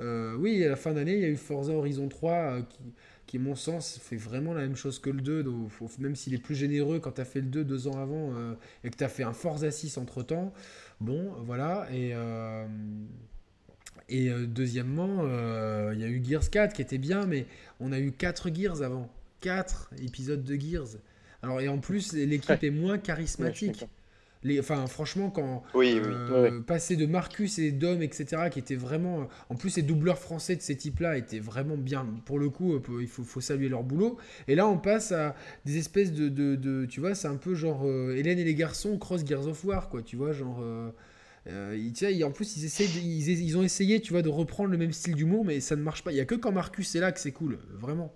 oui, 0.00 0.64
à 0.64 0.68
la 0.68 0.76
fin 0.76 0.92
d'année, 0.92 1.14
il 1.14 1.20
y 1.20 1.24
a 1.24 1.28
eu 1.28 1.36
Forza 1.36 1.72
Horizon 1.72 2.08
3 2.08 2.58
qui, 2.68 2.78
qui, 3.26 3.36
à 3.38 3.40
mon 3.40 3.54
sens, 3.54 3.98
fait 4.02 4.16
vraiment 4.16 4.52
la 4.52 4.62
même 4.62 4.76
chose 4.76 4.98
que 4.98 5.08
le 5.08 5.22
2. 5.22 5.44
Donc, 5.44 5.70
même 5.98 6.16
s'il 6.16 6.34
est 6.34 6.42
plus 6.42 6.56
généreux 6.56 6.98
quand 6.98 7.12
tu 7.12 7.20
as 7.20 7.24
fait 7.24 7.40
le 7.40 7.46
2 7.46 7.64
deux 7.64 7.86
ans 7.88 7.98
avant 7.98 8.32
et 8.84 8.90
que 8.90 8.96
tu 8.96 9.04
as 9.04 9.08
fait 9.08 9.22
un 9.22 9.32
Forza 9.32 9.70
6 9.70 9.96
entre 9.96 10.22
temps. 10.22 10.52
Bon, 11.00 11.32
voilà. 11.44 11.86
Et. 11.92 12.14
Et 14.08 14.28
euh, 14.28 14.46
deuxièmement, 14.46 15.20
euh, 15.22 15.92
il 15.94 16.00
y 16.00 16.04
a 16.04 16.08
eu 16.08 16.22
Gears 16.22 16.50
4 16.50 16.74
qui 16.74 16.82
était 16.82 16.98
bien, 16.98 17.26
mais 17.26 17.46
on 17.80 17.92
a 17.92 17.98
eu 17.98 18.12
4 18.12 18.54
Gears 18.54 18.82
avant. 18.82 19.08
4 19.40 19.90
épisodes 20.04 20.44
de 20.44 20.54
Gears. 20.54 20.98
Alors, 21.42 21.60
et 21.60 21.68
en 21.68 21.78
plus, 21.78 22.12
l'équipe 22.12 22.62
est 22.62 22.70
moins 22.70 22.98
charismatique. 22.98 23.86
les, 24.44 24.60
enfin, 24.60 24.86
franchement, 24.86 25.30
quand 25.30 25.64
oui, 25.74 25.98
euh, 25.98 26.60
passer 26.60 26.94
de 26.94 27.06
Marcus 27.06 27.58
et 27.58 27.72
Dom, 27.72 28.02
etc., 28.02 28.50
qui 28.52 28.58
étaient 28.60 28.76
vraiment. 28.76 29.28
En 29.48 29.56
plus, 29.56 29.76
les 29.76 29.82
doubleurs 29.82 30.18
français 30.18 30.54
de 30.54 30.62
ces 30.62 30.76
types-là 30.76 31.16
étaient 31.16 31.40
vraiment 31.40 31.76
bien. 31.76 32.06
Pour 32.26 32.38
le 32.38 32.50
coup, 32.50 32.80
il 33.00 33.08
faut, 33.08 33.24
faut, 33.24 33.40
saluer 33.40 33.68
leur 33.68 33.82
boulot. 33.82 34.18
Et 34.46 34.54
là, 34.54 34.68
on 34.68 34.78
passe 34.78 35.10
à 35.10 35.34
des 35.64 35.78
espèces 35.78 36.12
de. 36.12 36.28
de, 36.28 36.84
tu 36.86 37.00
vois, 37.00 37.14
c'est 37.14 37.28
un 37.28 37.36
peu 37.36 37.54
genre 37.54 37.84
Hélène 38.14 38.38
et 38.38 38.44
les 38.44 38.54
garçons 38.54 38.98
cross 38.98 39.26
Gears 39.26 39.48
of 39.48 39.64
War, 39.64 39.88
quoi. 39.88 40.02
Tu 40.02 40.16
vois, 40.16 40.32
genre. 40.32 40.60
Euh, 40.62 40.90
en 41.48 42.30
plus, 42.30 42.56
ils, 42.56 42.64
essayent 42.64 42.88
ils, 42.88 43.58
ont 43.58 43.62
essayé, 43.62 44.00
tu 44.00 44.12
vois, 44.12 44.22
de 44.22 44.28
reprendre 44.28 44.70
le 44.70 44.78
même 44.78 44.92
style 44.92 45.14
d'humour, 45.14 45.44
mais 45.44 45.60
ça 45.60 45.76
ne 45.76 45.82
marche 45.82 46.04
pas. 46.04 46.12
Il 46.12 46.16
y 46.16 46.20
a 46.20 46.24
que 46.24 46.34
quand 46.34 46.52
Marcus 46.52 46.94
est 46.94 47.00
là 47.00 47.12
que 47.12 47.20
c'est 47.20 47.32
cool, 47.32 47.58
vraiment. 47.72 48.12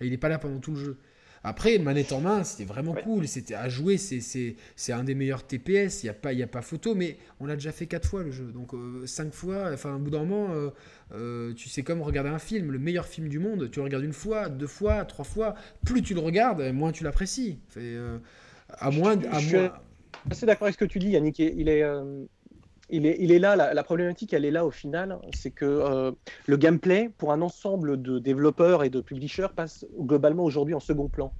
Et 0.00 0.06
il 0.06 0.10
n'est 0.10 0.18
pas 0.18 0.28
là 0.28 0.38
pendant 0.38 0.60
tout 0.60 0.72
le 0.72 0.78
jeu. 0.78 0.96
Après, 1.42 1.78
manette 1.78 2.12
en 2.12 2.20
main, 2.20 2.44
c'était 2.44 2.64
vraiment 2.70 2.92
cool. 2.92 3.26
C'était 3.26 3.54
à 3.54 3.68
jouer, 3.70 3.96
c'est 3.96 4.92
un 4.92 5.04
des 5.04 5.14
meilleurs 5.14 5.46
TPS. 5.46 6.02
Il 6.02 6.06
n'y 6.06 6.10
a, 6.10 6.14
pas, 6.14 6.30
a 6.30 6.46
pas 6.46 6.60
photo, 6.60 6.94
mais 6.94 7.16
on 7.38 7.46
l'a 7.46 7.54
déjà 7.54 7.72
fait 7.72 7.86
4 7.86 8.06
fois 8.06 8.22
le 8.22 8.30
jeu. 8.30 8.52
Donc 8.52 8.72
5 9.06 9.26
euh, 9.26 9.30
fois, 9.30 9.70
enfin, 9.72 9.94
un 9.94 9.98
bout 9.98 10.10
d'un 10.10 10.24
moment, 10.24 10.70
euh, 11.12 11.54
tu 11.54 11.70
sais 11.70 11.82
comme 11.82 12.02
regarder 12.02 12.28
un 12.28 12.38
film, 12.38 12.70
le 12.70 12.78
meilleur 12.78 13.06
film 13.06 13.28
du 13.28 13.38
monde. 13.38 13.70
Tu 13.70 13.78
le 13.78 13.84
regardes 13.84 14.04
une 14.04 14.12
fois, 14.12 14.50
deux 14.50 14.66
fois, 14.66 15.04
trois 15.06 15.24
fois. 15.24 15.54
Plus 15.84 16.02
tu 16.02 16.12
le 16.12 16.20
regardes, 16.20 16.60
moins 16.72 16.92
tu 16.92 17.04
l'apprécies. 17.04 17.58
à 18.68 18.90
moins. 18.90 19.18
À 19.30 19.38
je, 19.38 19.48
suis 19.48 19.56
assez 20.30 20.44
d'accord 20.44 20.66
avec 20.66 20.74
ce 20.74 20.78
que 20.78 20.90
tu 20.90 20.98
dis, 20.98 21.08
Yannick. 21.08 21.38
Il 21.38 21.70
est 21.70 21.82
il 22.92 23.32
est, 23.32 23.38
là, 23.38 23.56
la, 23.56 23.84
problématique, 23.84 24.32
elle 24.32 24.44
est 24.44 24.50
là 24.50 24.64
au 24.66 24.70
final, 24.70 25.18
c'est 25.34 25.50
que 25.50 25.64
euh, 25.64 26.12
le 26.46 26.56
gameplay, 26.56 27.10
pour 27.16 27.32
un 27.32 27.40
ensemble 27.42 28.00
de 28.02 28.18
développeurs 28.18 28.84
et 28.84 28.90
de 28.90 29.00
publishers, 29.00 29.48
passe 29.54 29.86
globalement 29.98 30.44
aujourd'hui 30.44 30.74
en 30.74 30.80
second 30.80 31.08
plan. 31.08 31.32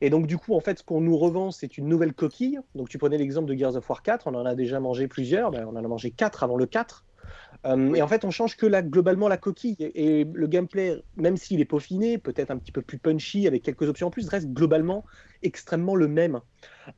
Et 0.00 0.10
donc, 0.10 0.26
du 0.26 0.36
coup, 0.36 0.54
en 0.54 0.60
fait, 0.60 0.78
ce 0.78 0.84
qu'on 0.84 1.00
nous 1.00 1.16
revend, 1.16 1.50
c'est 1.50 1.78
une 1.78 1.88
nouvelle 1.88 2.12
coquille. 2.12 2.58
Donc, 2.74 2.88
tu 2.88 2.98
prenais 2.98 3.18
l'exemple 3.18 3.48
de 3.48 3.54
Gears 3.54 3.76
of 3.76 3.88
War 3.88 4.02
4, 4.02 4.26
on 4.26 4.34
en 4.34 4.44
a 4.44 4.54
déjà 4.54 4.80
mangé 4.80 5.08
plusieurs, 5.08 5.50
ben, 5.50 5.66
on 5.66 5.76
en 5.76 5.84
a 5.84 5.88
mangé 5.88 6.10
4 6.10 6.42
avant 6.42 6.56
le 6.56 6.66
4. 6.66 7.04
Euh, 7.66 7.94
et 7.94 8.02
en 8.02 8.08
fait, 8.08 8.24
on 8.24 8.30
change 8.30 8.56
que 8.56 8.66
globalement 8.82 9.28
la 9.28 9.36
coquille. 9.36 9.76
Et, 9.78 10.24
le 10.24 10.46
gameplay, 10.46 11.02
même 11.16 11.36
s'il 11.36 11.60
est 11.60 11.66
peaufiné, 11.66 12.18
peut-être 12.18 12.50
un 12.50 12.58
petit 12.58 12.72
peu 12.72 12.82
plus 12.82 12.98
punchy, 12.98 13.46
avec 13.46 13.62
quelques 13.62 13.88
options 13.88 14.08
en 14.08 14.10
plus, 14.10 14.28
reste 14.28 14.48
globalement 14.52 15.04
extrêmement 15.42 15.96
le 15.96 16.08
même. 16.08 16.40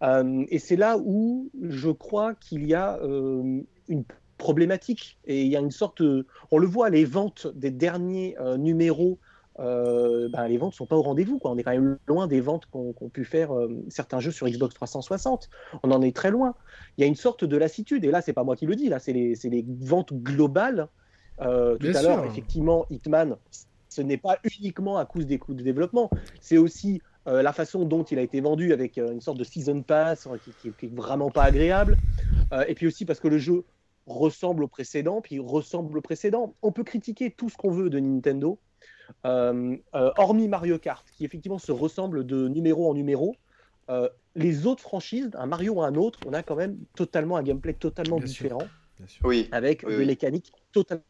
Euh, 0.02 0.44
et 0.48 0.58
c'est 0.58 0.76
là 0.76 0.98
où 0.98 1.50
je 1.62 1.90
crois 1.90 2.34
qu'il 2.34 2.66
y 2.66 2.74
a 2.74 2.98
euh, 3.02 3.60
une 3.88 4.04
problématique. 4.36 5.18
Et 5.24 5.42
il 5.42 5.48
y 5.48 5.56
a 5.56 5.60
une 5.60 5.70
sorte. 5.70 6.02
on 6.50 6.58
le 6.58 6.66
voit, 6.66 6.90
les 6.90 7.04
ventes 7.04 7.46
des 7.54 7.70
derniers 7.70 8.36
numéros 8.58 9.18
ben, 9.58 10.48
les 10.48 10.56
ventes 10.56 10.72
ne 10.72 10.76
sont 10.76 10.86
pas 10.86 10.96
au 10.96 11.02
rendez-vous. 11.02 11.40
On 11.42 11.58
est 11.58 11.62
quand 11.62 11.72
même 11.72 11.98
loin 12.06 12.26
des 12.26 12.40
ventes 12.40 12.66
qu'ont 12.66 13.10
pu 13.12 13.24
faire 13.24 13.50
certains 13.88 14.20
jeux 14.20 14.30
sur 14.30 14.48
Xbox 14.48 14.74
360. 14.74 15.50
On 15.82 15.90
en 15.90 16.00
est 16.02 16.14
très 16.14 16.30
loin. 16.30 16.54
Il 16.96 17.02
y 17.02 17.04
a 17.04 17.06
une 17.06 17.16
sorte 17.16 17.44
de 17.44 17.56
lassitude, 17.56 18.04
et 18.04 18.10
là, 18.10 18.22
c'est 18.22 18.32
pas 18.32 18.44
moi 18.44 18.56
qui 18.56 18.66
le 18.66 18.76
dis, 18.76 18.88
là, 18.88 18.98
c'est 18.98 19.12
les, 19.12 19.34
les, 19.44 19.64
ventes 19.80 20.12
globales. 20.12 20.88
tout 21.38 21.44
à 21.44 22.02
l'heure, 22.02 22.24
effectivement, 22.24 22.86
Hitman, 22.90 23.36
ce 23.88 24.02
n'est 24.02 24.16
pas 24.16 24.38
uniquement 24.58 24.96
à 24.98 25.04
cause 25.04 25.26
des 25.26 25.38
coûts 25.38 25.54
de 25.54 25.62
développement, 25.62 26.10
c'est 26.40 26.58
aussi 26.58 27.00
euh, 27.26 27.42
la 27.42 27.52
façon 27.52 27.84
dont 27.84 28.04
il 28.04 28.18
a 28.18 28.22
été 28.22 28.40
vendu 28.40 28.72
avec 28.72 28.96
euh, 28.96 29.12
une 29.12 29.20
sorte 29.20 29.38
de 29.38 29.44
season 29.44 29.82
pass 29.82 30.26
euh, 30.26 30.36
qui, 30.62 30.70
qui, 30.72 30.86
est 30.86 30.94
vraiment 30.94 31.30
pas 31.30 31.42
agréable, 31.42 31.96
et 32.66 32.74
puis 32.74 32.86
aussi 32.86 33.04
parce 33.04 33.20
que 33.20 33.28
le 33.28 33.36
jeu 33.36 33.64
ressemble 34.06 34.64
au 34.64 34.68
précédent, 34.68 35.20
puis 35.20 35.38
ressemble 35.38 35.98
au 35.98 36.00
précédent. 36.00 36.54
On 36.62 36.72
peut 36.72 36.84
critiquer 36.84 37.30
tout 37.30 37.50
ce 37.50 37.56
qu'on 37.58 37.70
veut 37.70 37.90
de 37.90 37.98
Nintendo, 37.98 38.58
hormis 39.24 40.48
Mario 40.48 40.78
Kart, 40.78 41.06
qui 41.10 41.24
effectivement 41.24 41.58
se 41.58 41.72
ressemble 41.72 42.26
de 42.26 42.48
numéro 42.48 42.90
en 42.90 42.94
numéro. 42.94 43.36
les 44.34 44.66
autres 44.66 44.82
franchises, 44.82 45.30
un 45.34 45.46
Mario 45.46 45.74
ou 45.74 45.82
un 45.82 45.94
autre, 45.94 46.20
on 46.26 46.32
a 46.32 46.42
quand 46.42 46.56
même 46.56 46.78
totalement 46.94 47.36
un 47.36 47.42
gameplay 47.42 47.74
totalement 47.74 48.20
différent, 48.20 48.66
Oui. 49.24 49.48
avec 49.52 49.86
des 49.86 50.06
mécaniques 50.06 50.52
totalement 50.72 51.04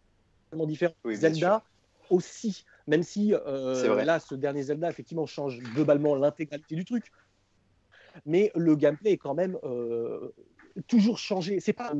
différentes. 0.67 0.97
Zelda 1.13 1.65
aussi 2.11 2.65
même 2.89 3.03
si 3.03 3.35
euh, 3.35 4.03
là, 4.05 4.19
ce 4.19 4.35
dernier 4.35 4.63
Zelda, 4.63 4.89
effectivement, 4.89 5.27
change 5.27 5.59
globalement 5.59 6.15
l'intégralité 6.15 6.75
du 6.75 6.85
truc. 6.85 7.13
Mais 8.25 8.51
le 8.55 8.75
gameplay 8.75 9.13
est 9.13 9.19
quand 9.19 9.35
même 9.35 9.59
euh, 9.63 10.35
toujours 10.89 11.19
changé. 11.19 11.61
C'est 11.61 11.75
pas 11.75 11.93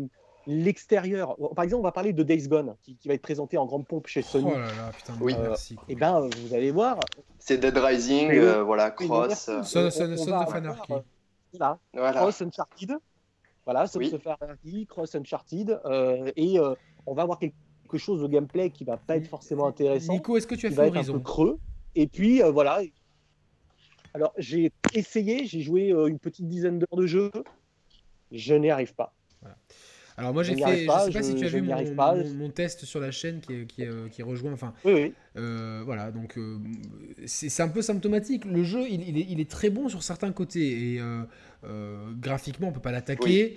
l'extérieur. 0.49 1.37
Par 1.55 1.63
exemple, 1.63 1.81
on 1.81 1.85
va 1.85 1.93
parler 1.93 2.13
de 2.13 2.23
Days 2.23 2.49
Gone, 2.49 2.75
qui, 2.83 2.97
va 3.07 3.15
être 3.15 3.23
présenté 3.23 3.59
en 3.59 3.67
grande 3.67 3.87
pompe 3.87 4.07
chez 4.07 4.23
Sony. 4.23 4.47
Oh 4.49 4.59
là 4.59 4.67
là, 4.67 4.91
putain, 4.97 5.15
oui. 5.21 5.35
Euh, 5.35 5.49
merci. 5.49 5.75
Et 5.75 5.93
eh 5.93 5.95
ben, 5.95 6.29
vous 6.43 6.55
allez 6.55 6.71
voir. 6.71 6.99
C'est 7.39 7.59
Dead 7.59 7.77
Rising, 7.77 8.41
voilà, 8.63 8.91
Cross. 8.91 9.51
Son, 9.63 9.87
of 9.87 10.55
Anarchy. 10.55 10.93
Voilà. 11.53 11.79
Cross 11.93 12.43
Uncharted. 12.43 12.97
Voilà, 13.65 13.87
Son 13.87 14.01
of 14.01 14.27
Anarchy, 14.41 14.87
Cross 14.87 15.15
Uncharted. 15.15 15.79
et 16.35 16.59
on 17.07 17.15
va 17.15 17.23
avoir 17.23 17.39
quelque 17.39 17.99
chose 17.99 18.23
de 18.23 18.27
gameplay 18.27 18.71
qui 18.71 18.85
va 18.85 18.97
pas 18.97 19.17
être 19.17 19.29
forcément 19.29 19.67
intéressant. 19.67 20.15
Nico, 20.15 20.37
est-ce 20.37 20.47
que 20.47 20.55
tu 20.55 20.67
as 20.67 20.71
fait 20.71 20.89
Horizon 20.89 21.15
un 21.15 21.19
peu 21.19 21.23
creux. 21.23 21.59
Et 21.95 22.07
puis 22.07 22.43
euh, 22.43 22.51
voilà. 22.51 22.81
Alors, 24.15 24.33
j'ai 24.39 24.73
essayé, 24.95 25.47
j'ai 25.47 25.61
joué 25.61 25.91
une 25.91 26.19
petite 26.19 26.49
dizaine 26.49 26.79
d'heures 26.79 26.97
de 26.97 27.07
jeu. 27.07 27.31
Je 28.33 28.55
n'y 28.55 28.71
arrive 28.71 28.95
pas. 28.95 29.15
Alors 30.19 30.35
moi 30.35 30.43
j'ai 30.43 30.57
fait, 30.57 30.79
je 30.79 30.81
sais 30.81 30.87
pas 30.87 31.23
si 31.23 31.35
tu 31.37 31.45
as 31.45 31.49
vu 31.49 31.63
mon, 31.63 32.51
test 32.51 32.85
sur 32.85 32.99
la 32.99 33.13
chaîne 33.13 33.41
qui, 33.41 33.67
qui, 33.67 33.85
qui 34.11 34.23
rejoint, 34.23 34.53
enfin, 34.53 34.75
oui, 34.85 34.93
oui. 34.93 35.13
Euh, 35.39 35.83
voilà, 35.85 36.11
donc 36.11 36.37
euh, 36.37 36.59
c'est 37.27 37.63
un 37.63 37.69
peu 37.69 37.83
symptomatique. 37.83 38.45
Le 38.45 38.65
jeu, 38.65 38.81
il, 38.91 39.19
est, 39.19 39.27
il, 39.29 39.41
est, 39.41 39.49
très 39.49 39.71
bon 39.71 39.89
sur 39.89 40.03
certains 40.03 40.33
côtés 40.33 40.95
et 40.95 41.01
euh, 41.01 42.13
graphiquement 42.21 42.69
on 42.69 42.73
peut 42.73 42.81
pas 42.81 42.93
l'attaquer 42.93 43.57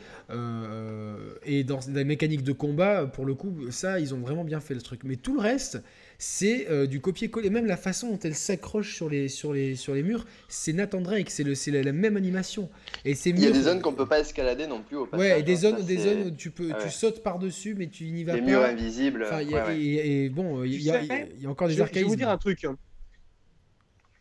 et 1.46 1.64
dans 1.64 1.80
les 1.88 2.04
mécaniques 2.04 2.44
de 2.44 2.52
combat, 2.52 3.08
pour 3.08 3.26
le 3.26 3.34
coup, 3.34 3.72
ça 3.72 4.00
ils 4.00 4.14
ont 4.14 4.20
vraiment 4.20 4.44
bien 4.44 4.60
fait 4.60 4.76
le 4.76 4.82
truc. 4.82 5.02
Mais 5.04 5.16
tout 5.16 5.34
le 5.34 5.42
reste, 5.42 5.82
c'est 6.22 6.70
euh, 6.70 6.86
du 6.86 7.02
copier-coller. 7.02 7.50
Même 7.50 7.66
la 7.66 7.78
façon 7.78 8.12
dont 8.12 8.20
elle 8.20 8.36
s'accroche 8.36 8.94
sur 8.96 9.10
les, 9.10 9.28
sur, 9.28 9.54
les, 9.54 9.76
sur 9.76 9.96
les 9.96 10.04
murs, 10.04 10.28
c'est 10.48 10.72
Nathan 10.72 11.02
Drake, 11.02 11.32
c'est 11.32 11.44
la, 11.44 11.82
la 11.82 11.92
même 11.92 12.16
animation. 12.16 12.70
Et 13.06 13.14
Il 13.26 13.40
y 13.40 13.48
a 13.48 13.52
des 13.52 13.64
zones 13.64 13.82
qu'on 13.82 13.94
peut 13.94 14.06
pas 14.06 14.20
escalader 14.20 14.68
non 14.68 14.84
plus 14.84 14.98
au 14.98 15.08
passage. 15.08 15.20
Ouais, 15.20 15.40
et 15.40 15.44
des, 15.44 15.66
hein. 15.66 15.76
zones, 15.76 15.84
des 15.84 15.98
zones 15.98 16.28
où 16.28 16.32
tu, 16.32 16.52
peux, 16.52 16.72
tu 16.80 16.92
sautes 16.92 17.24
par-dessus, 17.24 17.74
mais 17.74 17.88
tu 17.88 18.06
n'y 18.12 18.24
vas 18.24 18.34
pas. 18.34 18.40
Des 18.40 18.46
murs 18.46 18.62
invisibles. 18.62 19.28
et, 19.72 20.30
bon, 20.30 20.64
il 20.64 20.80
y, 20.80 20.92
a 20.92 21.50
encore 21.50 21.68
des 21.68 21.82
archaïsmes. 21.82 22.02
Je 22.02 22.06
vais 22.06 22.10
vous 22.10 22.16
dire 22.16 22.30
un 22.30 22.38
truc. 22.38 22.68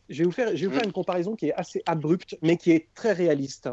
Je 0.09 0.19
vais 0.19 0.25
vous 0.25 0.33
faire, 0.33 0.57
je 0.57 0.63
vais 0.63 0.67
vous 0.69 0.73
faire 0.73 0.83
mm. 0.83 0.87
une 0.87 0.93
comparaison 0.93 1.37
qui 1.37 1.49
est 1.49 1.55
assez 1.55 1.83
abrupte, 1.85 2.39
mais 2.41 2.57
qui 2.57 2.71
est 2.71 2.89
très 2.95 3.13
réaliste. 3.13 3.69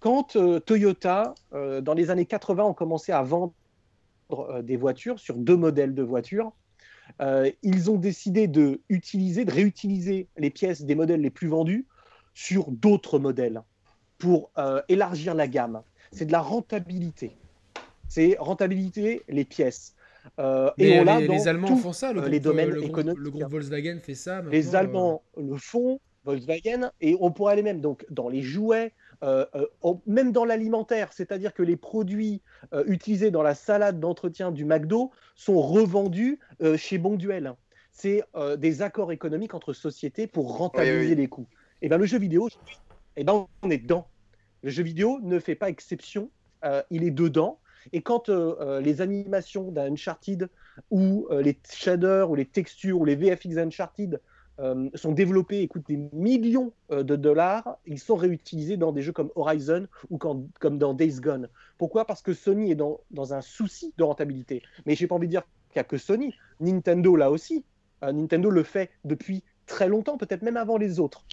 Quand 0.00 0.36
euh, 0.36 0.60
Toyota, 0.60 1.34
euh, 1.54 1.80
dans 1.80 1.94
les 1.94 2.10
années 2.10 2.26
80, 2.26 2.62
ont 2.62 2.74
commencé 2.74 3.10
à 3.10 3.22
vendre 3.22 3.54
des 4.62 4.76
voitures 4.76 5.18
sur 5.18 5.36
deux 5.36 5.56
modèles 5.56 5.94
de 5.94 6.02
voitures, 6.02 6.52
euh, 7.20 7.50
ils 7.62 7.90
ont 7.90 7.96
décidé 7.96 8.48
de, 8.48 8.80
utiliser, 8.88 9.44
de 9.44 9.52
réutiliser 9.52 10.28
les 10.36 10.50
pièces 10.50 10.82
des 10.82 10.94
modèles 10.94 11.20
les 11.20 11.30
plus 11.30 11.48
vendus 11.48 11.86
sur 12.34 12.70
d'autres 12.70 13.18
modèles 13.18 13.62
pour 14.18 14.50
euh, 14.58 14.82
élargir 14.88 15.34
la 15.34 15.46
gamme. 15.46 15.82
C'est 16.12 16.26
de 16.26 16.32
la 16.32 16.40
rentabilité. 16.40 17.36
C'est 18.08 18.36
rentabilité 18.38 19.22
les 19.28 19.44
pièces. 19.44 19.94
Euh, 20.38 20.70
et 20.78 20.98
on 20.98 21.04
les, 21.04 21.28
les 21.28 21.48
Allemands 21.48 21.76
font 21.76 21.92
ça, 21.92 22.12
le 22.12 22.20
groupe, 22.20 22.32
les 22.32 22.40
domaines 22.40 22.70
le 22.70 22.84
économiques. 22.84 23.18
le 23.18 23.30
groupe 23.30 23.50
Volkswagen 23.50 23.98
fait 24.00 24.14
ça. 24.14 24.42
Les 24.50 24.74
Allemands 24.74 25.22
le 25.36 25.56
font, 25.56 26.00
Volkswagen, 26.24 26.90
et 27.00 27.16
on 27.20 27.30
pourrait 27.30 27.52
aller 27.52 27.62
même 27.62 27.80
donc 27.80 28.06
dans 28.10 28.28
les 28.28 28.42
jouets, 28.42 28.92
euh, 29.24 29.46
euh, 29.54 29.94
même 30.06 30.32
dans 30.32 30.44
l'alimentaire, 30.44 31.12
c'est-à-dire 31.12 31.54
que 31.54 31.62
les 31.62 31.76
produits 31.76 32.42
euh, 32.74 32.84
utilisés 32.86 33.30
dans 33.30 33.42
la 33.42 33.54
salade 33.54 33.98
d'entretien 33.98 34.52
du 34.52 34.66
McDo 34.66 35.12
sont 35.34 35.62
revendus 35.62 36.38
chez 36.76 36.98
Bonduel. 36.98 37.54
C'est 37.90 38.22
des 38.58 38.82
accords 38.82 39.12
économiques 39.12 39.54
entre 39.54 39.72
sociétés 39.72 40.26
pour 40.26 40.56
rentabiliser 40.56 41.14
les 41.14 41.28
coûts. 41.28 41.46
Et 41.80 41.86
eh 41.86 41.88
ben 41.88 41.96
le 41.98 42.06
jeu 42.06 42.18
vidéo, 42.18 42.48
et 42.48 42.52
eh 43.16 43.24
ben 43.24 43.46
on 43.62 43.70
est 43.70 43.78
dedans. 43.78 44.08
Le 44.62 44.70
jeu 44.70 44.82
vidéo 44.82 45.20
ne 45.22 45.38
fait 45.38 45.54
pas 45.54 45.68
exception, 45.68 46.30
il 46.90 47.04
est 47.04 47.10
dedans. 47.10 47.60
Et 47.92 48.02
quand 48.02 48.28
les 48.28 49.00
animations 49.00 49.70
d'un 49.70 49.92
Uncharted 49.92 50.48
ou 50.90 51.28
les 51.30 51.58
shaders 51.72 52.30
ou 52.30 52.34
les 52.34 52.46
textures 52.46 53.00
ou 53.00 53.04
les 53.04 53.16
VFX 53.16 53.58
Uncharted 53.58 54.20
euh, 54.60 54.88
sont 54.94 55.10
développés 55.10 55.62
et 55.62 55.68
coûtent 55.68 55.88
des 55.88 55.96
millions 56.12 56.72
euh, 56.92 57.02
de 57.02 57.16
dollars, 57.16 57.76
ils 57.86 57.98
sont 57.98 58.14
réutilisés 58.14 58.76
dans 58.76 58.92
des 58.92 59.02
jeux 59.02 59.12
comme 59.12 59.30
Horizon 59.34 59.88
ou 60.10 60.18
comme 60.18 60.78
dans 60.78 60.94
Days 60.94 61.18
Gone. 61.20 61.48
Pourquoi? 61.76 62.04
Parce 62.04 62.22
que 62.22 62.32
Sony 62.32 62.70
est 62.70 62.76
dans, 62.76 63.00
un 63.34 63.40
souci 63.40 63.92
de 63.98 64.04
rentabilité. 64.04 64.62
Mais 64.86 64.94
j'ai 64.94 65.08
pas 65.08 65.16
envie 65.16 65.26
de 65.26 65.32
dire 65.32 65.42
qu'il 65.70 65.78
n'y 65.78 65.80
a 65.80 65.84
que 65.84 65.98
Sony. 65.98 66.32
Nintendo, 66.60 67.16
là 67.16 67.32
aussi. 67.32 67.64
Euh, 68.04 68.12
Nintendo 68.12 68.48
le 68.48 68.62
fait 68.62 68.90
depuis 69.04 69.42
très 69.66 69.88
longtemps, 69.88 70.18
peut-être 70.18 70.42
même 70.42 70.56
avant 70.56 70.76
les 70.76 71.00
autres. 71.00 71.24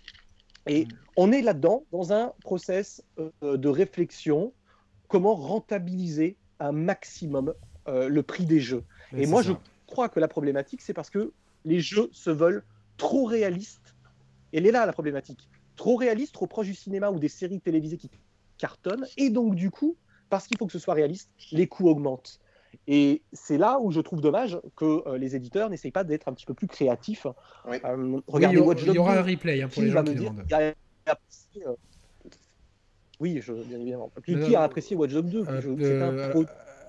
Et 0.65 0.86
mm. 0.86 0.89
on 1.17 1.32
est 1.32 1.43
là-dedans, 1.43 1.84
dans 1.91 2.13
un 2.13 2.34
process 2.41 3.03
de 3.41 3.69
réflexion, 3.69 4.51
comment 5.07 5.36
rentabiliser 5.36 6.38
un 6.59 6.72
maximum 6.72 7.53
le 7.88 8.22
prix 8.22 8.45
des 8.45 8.59
jeux. 8.59 8.84
et 9.15 9.28
moi, 9.28 9.41
je 9.41 9.53
crois 9.86 10.09
que 10.09 10.19
la 10.19 10.28
problématique, 10.28 10.82
c'est 10.82 10.93
parce 10.93 11.09
que 11.09 11.34
les 11.65 11.82
jeux 11.82 12.09
se 12.13 12.30
veulent 12.30 12.63
trop 13.01 13.25
réaliste. 13.25 13.95
Et 14.53 14.57
elle 14.57 14.67
est 14.67 14.71
là 14.71 14.85
la 14.85 14.93
problématique. 14.93 15.49
Trop 15.75 15.95
réaliste, 15.95 16.33
trop 16.33 16.45
proche 16.45 16.67
du 16.67 16.75
cinéma 16.75 17.09
ou 17.09 17.17
des 17.17 17.29
séries 17.29 17.59
télévisées 17.59 17.97
qui 17.97 18.11
cartonnent. 18.59 19.07
Et 19.17 19.31
donc, 19.31 19.55
du 19.55 19.71
coup, 19.71 19.97
parce 20.29 20.45
qu'il 20.47 20.57
faut 20.57 20.67
que 20.67 20.71
ce 20.71 20.79
soit 20.79 20.93
réaliste, 20.93 21.31
les 21.51 21.67
coûts 21.67 21.89
augmentent. 21.89 22.39
Et 22.87 23.23
c'est 23.33 23.57
là 23.57 23.79
où 23.79 23.91
je 23.91 23.99
trouve 23.99 24.21
dommage 24.21 24.59
que 24.75 25.07
euh, 25.07 25.17
les 25.17 25.35
éditeurs 25.35 25.69
n'essayent 25.69 25.91
pas 25.91 26.03
d'être 26.03 26.27
un 26.27 26.33
petit 26.33 26.45
peu 26.45 26.53
plus 26.53 26.67
créatifs. 26.67 27.25
Euh, 27.67 28.21
regardez 28.27 28.59
oui, 28.59 28.67
Watch. 28.67 28.83
Il 28.85 28.93
y 28.93 28.99
aura 28.99 29.17
un 29.17 29.23
replay 29.23 29.61
hein, 29.61 29.67
pour 29.67 29.81
les 29.81 29.89
gens 29.89 30.03
qui 30.03 30.15
demandent. 30.15 30.45
Euh, 30.53 30.73
oui, 33.19 33.39
je, 33.41 33.51
bien 33.53 33.79
évidemment. 33.79 34.11
Qui, 34.23 34.55
a 34.55 34.61
apprécié 34.61 34.95
Watch 34.95 35.11
Dogs 35.11 35.29
2 35.29 35.45
C'est 35.79 36.01
un 36.01 36.29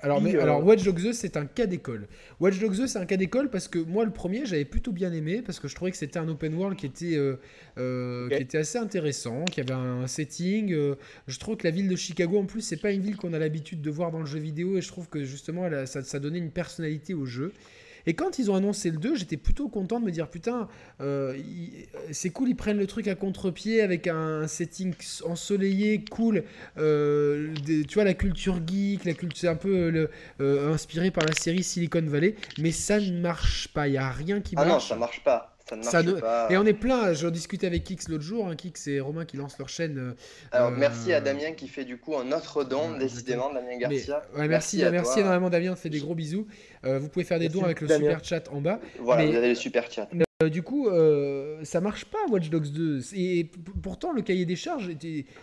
alors, 0.02 0.20
mais, 0.20 0.36
alors 0.36 0.60
euh, 0.60 0.64
Watch 0.64 0.82
Dogs 0.82 1.00
2, 1.00 1.12
c'est 1.12 1.36
un 1.36 1.46
cas 1.46 1.66
d'école. 1.66 2.08
Watch 2.40 2.58
Dogs 2.58 2.76
2, 2.76 2.86
c'est 2.88 2.98
un 2.98 3.06
cas 3.06 3.16
d'école 3.16 3.50
parce 3.50 3.68
que 3.68 3.78
moi, 3.78 4.04
le 4.04 4.10
premier, 4.10 4.44
j'avais 4.46 4.64
plutôt 4.64 4.90
bien 4.90 5.12
aimé 5.12 5.42
parce 5.44 5.60
que 5.60 5.68
je 5.68 5.74
trouvais 5.74 5.92
que 5.92 5.96
c'était 5.96 6.18
un 6.18 6.28
open 6.28 6.54
world 6.54 6.76
qui 6.76 6.86
était, 6.86 7.16
euh, 7.16 7.36
euh, 7.78 8.28
qui 8.28 8.42
était 8.42 8.58
assez 8.58 8.78
intéressant, 8.78 9.44
qui 9.44 9.60
avait 9.60 9.72
un 9.72 10.06
setting. 10.08 10.74
je 11.26 11.38
trouve 11.38 11.56
que 11.56 11.64
la 11.64 11.70
ville 11.70 11.88
de 11.88 11.96
Chicago, 11.96 12.38
en 12.38 12.46
plus, 12.46 12.62
c'est 12.62 12.80
pas 12.80 12.90
une 12.90 13.02
ville 13.02 13.16
qu'on 13.16 13.32
a 13.32 13.38
l'habitude 13.38 13.80
de 13.80 13.90
voir 13.90 14.10
dans 14.10 14.20
le 14.20 14.26
jeu 14.26 14.40
vidéo 14.40 14.76
et 14.76 14.80
je 14.80 14.88
trouve 14.88 15.08
que 15.08 15.22
justement, 15.24 15.68
ça, 15.86 16.02
ça 16.02 16.18
donnait 16.18 16.38
une 16.38 16.50
personnalité 16.50 17.14
au 17.14 17.24
jeu. 17.24 17.52
Et 18.06 18.14
quand 18.14 18.38
ils 18.38 18.50
ont 18.50 18.54
annoncé 18.54 18.90
le 18.90 18.96
2, 18.96 19.16
j'étais 19.16 19.36
plutôt 19.36 19.68
content 19.68 20.00
de 20.00 20.04
me 20.04 20.10
dire 20.10 20.28
putain, 20.28 20.68
euh, 21.00 21.36
c'est 22.10 22.30
cool, 22.30 22.48
ils 22.48 22.56
prennent 22.56 22.78
le 22.78 22.86
truc 22.86 23.08
à 23.08 23.14
contre-pied 23.14 23.80
avec 23.80 24.06
un 24.06 24.46
setting 24.46 24.94
ensoleillé, 25.24 26.04
cool. 26.10 26.44
Euh, 26.78 27.54
tu 27.66 27.94
vois, 27.94 28.04
la 28.04 28.14
culture 28.14 28.60
geek, 28.66 29.04
la 29.04 29.14
culture, 29.14 29.38
c'est 29.38 29.48
un 29.48 29.56
peu 29.56 30.08
euh, 30.40 30.72
inspiré 30.72 31.10
par 31.10 31.24
la 31.24 31.32
série 31.32 31.62
Silicon 31.62 32.02
Valley, 32.04 32.36
mais 32.58 32.72
ça 32.72 33.00
ne 33.00 33.20
marche 33.20 33.68
pas. 33.68 33.88
Il 33.88 33.92
n'y 33.92 33.98
a 33.98 34.10
rien 34.10 34.40
qui 34.40 34.54
marche. 34.54 34.68
Ah 34.68 34.72
non, 34.72 34.80
ça 34.80 34.96
marche 34.96 35.22
pas. 35.22 35.51
Ça 35.68 35.76
ne 35.76 35.82
marche 35.82 36.20
pas. 36.20 36.48
Et 36.50 36.56
on 36.56 36.64
est 36.64 36.72
plein. 36.72 37.12
Je 37.12 37.28
discutais 37.28 37.66
avec 37.66 37.84
Kix 37.84 38.08
l'autre 38.08 38.24
jour. 38.24 38.48
Hein. 38.48 38.56
Kix 38.56 38.88
et 38.88 39.00
Romain 39.00 39.24
qui 39.24 39.36
lancent 39.36 39.58
leur 39.58 39.68
chaîne. 39.68 40.14
Alors 40.50 40.70
merci 40.70 41.12
à 41.12 41.20
Damien 41.20 41.52
qui 41.52 41.68
fait 41.68 41.84
du 41.84 41.98
coup 41.98 42.16
un 42.16 42.32
autre 42.32 42.64
don, 42.64 42.96
décidément, 42.98 43.52
Damien 43.52 43.78
Garcia. 43.78 44.22
ouais, 44.36 44.48
merci, 44.48 44.78
merci, 44.78 44.92
merci 44.92 45.20
énormément 45.20 45.50
Damien. 45.50 45.72
On 45.72 45.76
fait 45.76 45.90
des 45.90 46.00
gros 46.00 46.14
bisous. 46.14 46.46
Euh, 46.84 46.98
vous 46.98 47.08
pouvez 47.08 47.24
faire 47.24 47.38
des 47.38 47.48
dons 47.48 47.64
avec 47.64 47.80
le 47.80 47.88
super 47.88 48.24
chat 48.24 48.48
en 48.50 48.60
bas. 48.60 48.80
Voilà, 48.98 49.26
vous 49.26 49.36
avez 49.36 49.48
le 49.48 49.54
super 49.54 49.90
chat. 49.90 50.08
Euh, 50.42 50.48
du 50.48 50.62
coup, 50.62 50.88
euh, 50.88 51.58
ça 51.64 51.80
marche 51.80 52.04
pas 52.04 52.18
Watch 52.30 52.50
Dogs 52.50 52.68
2. 52.68 53.14
Et 53.14 53.50
pourtant, 53.82 54.12
le 54.12 54.22
cahier 54.22 54.44
des 54.44 54.56
charges, 54.56 54.90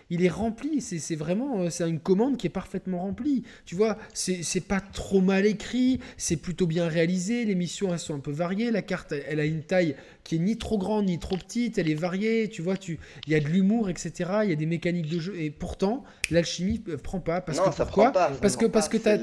il 0.09 0.23
est 0.23 0.29
rempli. 0.29 0.81
C'est 0.81 1.15
vraiment 1.15 1.69
c'est 1.69 1.89
une 1.89 1.99
commande 1.99 2.37
qui 2.37 2.47
est 2.47 2.51
parfaitement 2.51 2.99
remplie. 2.99 3.43
Tu 3.65 3.75
vois, 3.75 3.97
c'est 4.13 4.67
pas 4.67 4.81
trop 4.81 5.21
mal 5.21 5.45
écrit, 5.45 5.99
c'est 6.17 6.37
plutôt 6.37 6.67
bien 6.67 6.87
réalisé. 6.87 7.45
Les 7.45 7.55
missions, 7.55 7.91
elles 7.93 7.99
sont 7.99 8.15
un 8.15 8.19
peu 8.19 8.31
variées. 8.31 8.71
La 8.71 8.81
carte, 8.81 9.13
elle 9.27 9.39
a 9.39 9.45
une 9.45 9.63
taille 9.63 9.95
qui 10.29 10.35
est 10.35 10.39
ni 10.39 10.59
trop 10.59 10.77
grande 10.77 11.07
ni 11.07 11.17
trop 11.17 11.37
petite. 11.37 11.79
Elle 11.79 11.89
est 11.89 11.95
variée. 11.95 12.49
Tu 12.49 12.61
vois, 12.61 12.77
tu, 12.77 12.99
il 13.25 13.33
y 13.33 13.35
a 13.35 13.39
de 13.39 13.47
l'humour, 13.47 13.89
etc. 13.89 14.29
Il 14.43 14.51
y 14.51 14.53
a 14.53 14.55
des 14.55 14.67
mécaniques 14.67 15.09
de 15.09 15.19
jeu. 15.19 15.33
Et 15.39 15.49
pourtant, 15.49 16.03
l'alchimie 16.29 16.83
prend 17.01 17.19
pas. 17.19 17.41
Parce 17.41 17.59
que 17.59 17.75
pourquoi 17.75 18.11
Parce 18.11 18.55
que 18.55 18.67
parce 18.67 18.89
que 18.89 18.97
t'as 18.97 19.17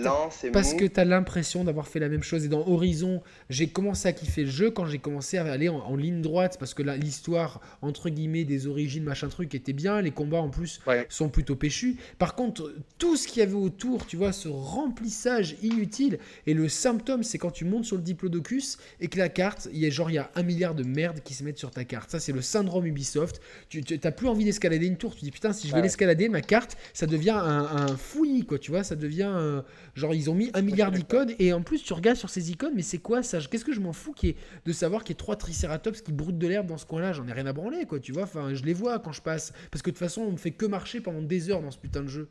parce 0.53 0.75
que 0.75 0.85
t'as 0.85 1.05
l'impression 1.05 1.63
d'avoir 1.63 1.87
fait 1.87 2.01
la 2.01 2.09
même 2.09 2.25
chose. 2.25 2.45
Et 2.45 2.49
dans 2.49 2.67
Horizon, 2.67 3.23
j'ai 3.51 3.69
commencé 3.69 4.09
à 4.09 4.13
kiffer 4.13 4.43
le 4.43 4.51
jeu 4.51 4.73
quand 4.73 4.87
j'ai 4.87 4.99
commencé 4.99 5.39
à 5.39 5.45
aller 5.45 5.69
en, 5.69 5.95
ligne 5.95 6.23
droite 6.23 6.57
parce 6.59 6.75
que 6.75 6.83
l'histoire 6.83 7.61
entre 7.83 8.11
guillemets 8.11 8.45
des 8.45 8.67
origines 8.67 9.05
machin 9.05 9.29
truc 9.29 9.55
était 9.55 9.73
bien. 9.73 10.01
Les 10.01 10.11
combats 10.11 10.41
en 10.41 10.49
plus 10.49 10.81
sont 11.09 11.29
plutôt 11.29 11.55
péchus. 11.55 11.99
Par 12.19 12.35
contre, 12.35 12.75
tout 12.99 13.17
ce 13.17 13.29
qu'il 13.29 13.39
y 13.39 13.43
avait 13.43 13.55
autour, 13.55 14.07
tu 14.07 14.17
vois, 14.17 14.33
ce 14.33 14.49
remplissage 14.49 15.55
inutile 15.63 16.19
et 16.49 16.55
le 16.55 16.69
symptôme, 16.69 17.23
c'est 17.23 17.39
quand 17.39 17.53
tu 17.53 17.65
montes 17.65 17.85
sur 17.85 17.97
le 17.97 18.03
diplodocus 18.03 18.79
et 19.01 19.07
que 19.07 19.19
la 19.19 19.29
carte, 19.29 19.69
il 19.73 19.79
y 19.79 19.87
a 19.87 19.91
genre 19.91 20.11
il 20.11 20.15
y 20.15 20.19
a 20.19 20.33
un 20.35 20.43
milliard 20.43 20.75
de 20.75 20.83
merde 20.97 21.20
qui 21.22 21.34
se 21.34 21.44
mettent 21.44 21.59
sur 21.59 21.70
ta 21.70 21.84
carte. 21.84 22.11
Ça, 22.11 22.18
c'est 22.18 22.32
le 22.32 22.42
syndrome 22.42 22.86
Ubisoft. 22.86 23.40
Tu 23.68 23.84
n'as 24.03 24.11
plus 24.11 24.26
envie 24.26 24.44
d'escalader 24.44 24.86
une 24.86 24.97
tour. 24.97 25.14
Tu 25.14 25.22
dis 25.22 25.30
putain, 25.30 25.53
si 25.53 25.68
je 25.68 25.74
vais 25.74 25.82
l'escalader, 25.82 26.28
ma 26.28 26.40
carte, 26.40 26.76
ça 26.92 27.07
devient 27.07 27.38
un, 27.38 27.97
fouillis 27.97 28.44
quoi. 28.44 28.59
Tu 28.59 28.70
vois, 28.72 28.82
ça 28.82 28.97
devient 28.97 29.62
genre 29.94 30.14
ils 30.14 30.28
ont 30.30 30.34
mis 30.34 30.51
un 30.55 30.62
milliard 30.62 30.90
d'icônes 30.90 31.34
et 31.38 31.53
en 31.53 31.62
plus 31.62 31.82
tu 31.82 31.92
regardes 31.92 32.16
sur 32.16 32.30
ces 32.30 32.51
icônes, 32.51 32.72
mais 32.74 32.82
c'est 32.82 32.99
quoi 32.99 33.22
ça? 33.22 33.38
Qu'est-ce 33.40 33.64
que 33.64 33.72
je 33.72 33.80
m'en 33.80 33.92
fous 33.92 34.12
qui 34.12 34.30
est 34.30 34.36
de 34.64 34.72
savoir 34.72 35.05
qu'il 35.05 35.14
y 35.14 35.16
a 35.16 35.20
trois 35.20 35.36
triceratops 35.36 36.03
qui 36.03 36.12
broutent 36.12 36.38
de 36.38 36.49
l'herbe 36.49 36.66
dans 36.66 36.78
ce 36.78 36.86
coin-là? 36.86 37.12
J'en 37.12 37.28
ai 37.28 37.32
rien 37.32 37.47
à 37.47 37.53
branler 37.53 37.84
quoi. 37.86 38.01
Tu 38.01 38.12
vois, 38.12 38.24
enfin 38.24 38.55
je 38.55 38.64
les 38.64 38.74
vois 38.74 38.99
quand 38.99 39.12
je 39.12 39.22
passe 39.22 39.53
parce 39.70 39.82
que 39.82 39.90
de 39.90 39.94
toute 39.94 39.99
façon 39.99 40.22
on 40.22 40.32
ne 40.32 40.36
fait 40.36 40.51
que 40.51 40.66
marcher 40.66 41.01
pendant 41.01 41.22
des 41.22 41.51
heures 41.51 41.62
dans 41.62 41.70
ce 41.70 41.78
putain 41.78 42.03
de 42.03 42.09
jeu. 42.09 42.28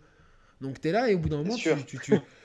Donc 0.62 0.80
t'es 0.80 0.92
là 0.92 1.10
et 1.10 1.16
au 1.16 1.20
bout 1.20 1.30
d'un 1.30 1.38
moment 1.38 1.56
tu, 1.56 1.70
tu, 1.86 2.00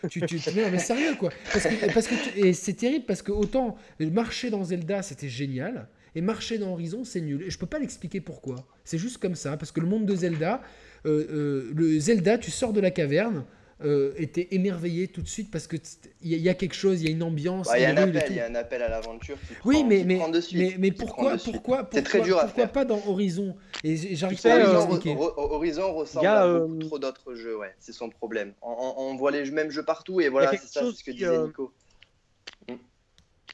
tu, 0.09 0.21
tu, 0.27 0.51
mais 0.57 0.79
sérieux 0.79 1.15
quoi. 1.17 1.31
Parce 1.53 1.65
que, 1.65 1.95
parce 1.95 2.07
que 2.09 2.15
et 2.37 2.53
c'est 2.53 2.75
terrible 2.75 3.05
parce 3.07 3.23
que 3.23 3.31
autant 3.31 3.77
marcher 4.01 4.51
dans 4.51 4.65
Zelda 4.65 5.03
c'était 5.03 5.29
génial 5.29 5.89
et 6.15 6.21
marcher 6.21 6.59
dans 6.59 6.73
Horizon 6.73 7.05
c'est 7.05 7.21
nul. 7.21 7.43
Et 7.43 7.51
je 7.51 7.59
peux 7.59 7.67
pas 7.67 7.79
l'expliquer 7.79 8.21
pourquoi. 8.21 8.67
C'est 8.85 8.99
juste 8.99 9.19
comme 9.19 9.35
ça 9.35 9.57
parce 9.57 9.73
que 9.73 9.81
le 9.81 9.87
monde 9.87 10.07
de 10.07 10.15
Zelda, 10.15 10.63
euh, 11.07 11.27
euh, 11.31 11.73
le 11.75 11.99
Zelda 11.99 12.39
tu 12.39 12.51
sors 12.51 12.73
de 12.73 12.81
la 12.81 12.91
caverne, 12.91 13.45
euh, 13.83 14.13
était 14.19 14.49
émerveillé 14.51 15.09
tout 15.09 15.23
de 15.23 15.29
suite 15.29 15.51
parce 15.51 15.67
que 15.67 15.77
il 16.21 16.37
y, 16.37 16.51
a 16.51 16.55
quelque 16.55 16.75
chose, 16.75 17.01
il 17.01 17.07
y 17.07 17.09
a 17.09 17.13
une 17.13 17.23
ambiance. 17.23 17.67
Bah, 17.67 17.79
il 17.79 17.83
y, 17.83 17.87
a 17.87 17.91
un 17.93 17.97
appel, 17.97 18.25
il 18.29 18.37
y 18.37 18.41
a 18.41 18.47
un 18.47 18.55
appel 18.55 18.83
à 18.83 18.91
l'aventure 18.91 19.39
prend, 19.39 19.71
oui, 19.71 19.85
mais, 19.85 20.05
mais, 20.05 20.21
de 20.31 20.41
suite, 20.43 20.59
mais, 20.59 20.75
mais 20.79 20.91
pourquoi, 20.93 21.39
pourquoi, 21.39 21.85
pourquoi, 21.85 22.03
très 22.03 22.21
dur 22.21 22.37
à 22.37 22.45
pourquoi 22.45 22.67
pas 22.67 22.85
dans 22.85 23.01
Horizon? 23.07 23.57
Et 23.83 23.97
j'arrive 24.15 24.43
pas 24.43 24.57
à 24.57 24.81
Horizon, 24.81 25.19
Horizon 25.35 25.95
ressemble 25.95 26.27
à 26.27 26.45
euh, 26.45 26.67
beaucoup 26.67 26.89
trop 26.89 26.99
d'autres 26.99 27.35
jeux, 27.35 27.57
ouais, 27.57 27.75
c'est 27.79 27.95
son 27.95 28.11
problème. 28.11 28.53
On, 28.61 28.95
on, 28.99 29.17
voit 29.17 29.31
les 29.31 29.51
mêmes 29.51 29.71
jeux 29.71 29.85
partout 29.85 30.21
et 30.21 30.29
voilà, 30.29 30.51
c'est 30.51 30.59
ça, 30.59 30.83
c'est 30.85 30.99
ce 30.99 31.03
que 31.03 31.13
disait 31.13 31.25
euh, 31.25 31.47
Nico. 31.47 31.73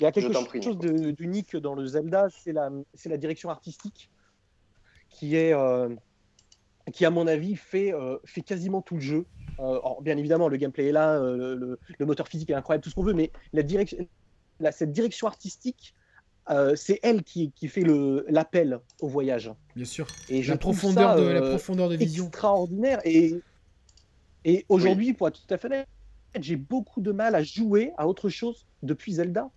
Il 0.00 0.04
y 0.04 0.06
a 0.06 0.12
quelque 0.12 0.62
chose 0.62 0.78
d'unique 0.78 1.56
dans 1.56 1.74
le 1.74 1.86
Zelda, 1.86 2.28
c'est 2.30 2.52
la, 2.52 2.70
la 3.06 3.16
direction 3.16 3.50
artistique 3.50 4.10
qui 5.08 5.36
est, 5.36 5.54
euh, 5.54 5.88
qui 6.92 7.04
à 7.04 7.10
mon 7.10 7.26
avis 7.26 7.56
fait, 7.56 7.92
euh, 7.92 8.18
fait 8.24 8.42
quasiment 8.42 8.82
tout 8.82 8.96
le 8.96 9.00
jeu. 9.00 9.26
Euh, 9.58 9.78
bien 10.02 10.18
évidemment, 10.18 10.48
le 10.48 10.58
gameplay 10.58 10.88
est 10.88 10.92
là, 10.92 11.18
le, 11.18 11.78
moteur 12.00 12.28
physique 12.28 12.50
est 12.50 12.54
incroyable, 12.54 12.84
tout 12.84 12.90
ce 12.90 12.94
qu'on 12.94 13.02
veut, 13.02 13.14
mais 13.14 13.30
la 13.52 13.62
direction, 13.62 14.06
la, 14.60 14.72
cette 14.72 14.92
direction 14.92 15.26
artistique, 15.26 15.94
c'est 16.74 17.00
elle 17.02 17.24
qui, 17.24 17.50
qui 17.52 17.68
fait 17.68 17.84
l'appel 18.28 18.80
au 19.00 19.08
voyage. 19.08 19.50
Bien 19.74 19.84
sûr. 19.84 20.06
Et 20.28 20.42
la 20.42 20.58
profondeur, 20.58 21.16
de, 21.16 21.22
la 21.22 21.40
profondeur 21.40 21.88
de 21.88 21.96
vision. 21.96 22.26
Extraordinaire. 22.26 23.00
Et, 23.04 23.34
et 24.44 24.64
aujourd'hui, 24.68 25.12
pour 25.14 25.26
être 25.26 25.44
tout 25.44 25.54
à 25.54 25.58
fait 25.58 25.66
honnête, 25.66 25.88
j'ai 26.38 26.56
beaucoup 26.56 27.00
de 27.00 27.10
mal 27.10 27.34
à 27.34 27.42
jouer 27.42 27.92
à 27.96 28.06
autre 28.06 28.28
chose 28.28 28.66
depuis 28.82 29.14
Zelda. 29.14 29.50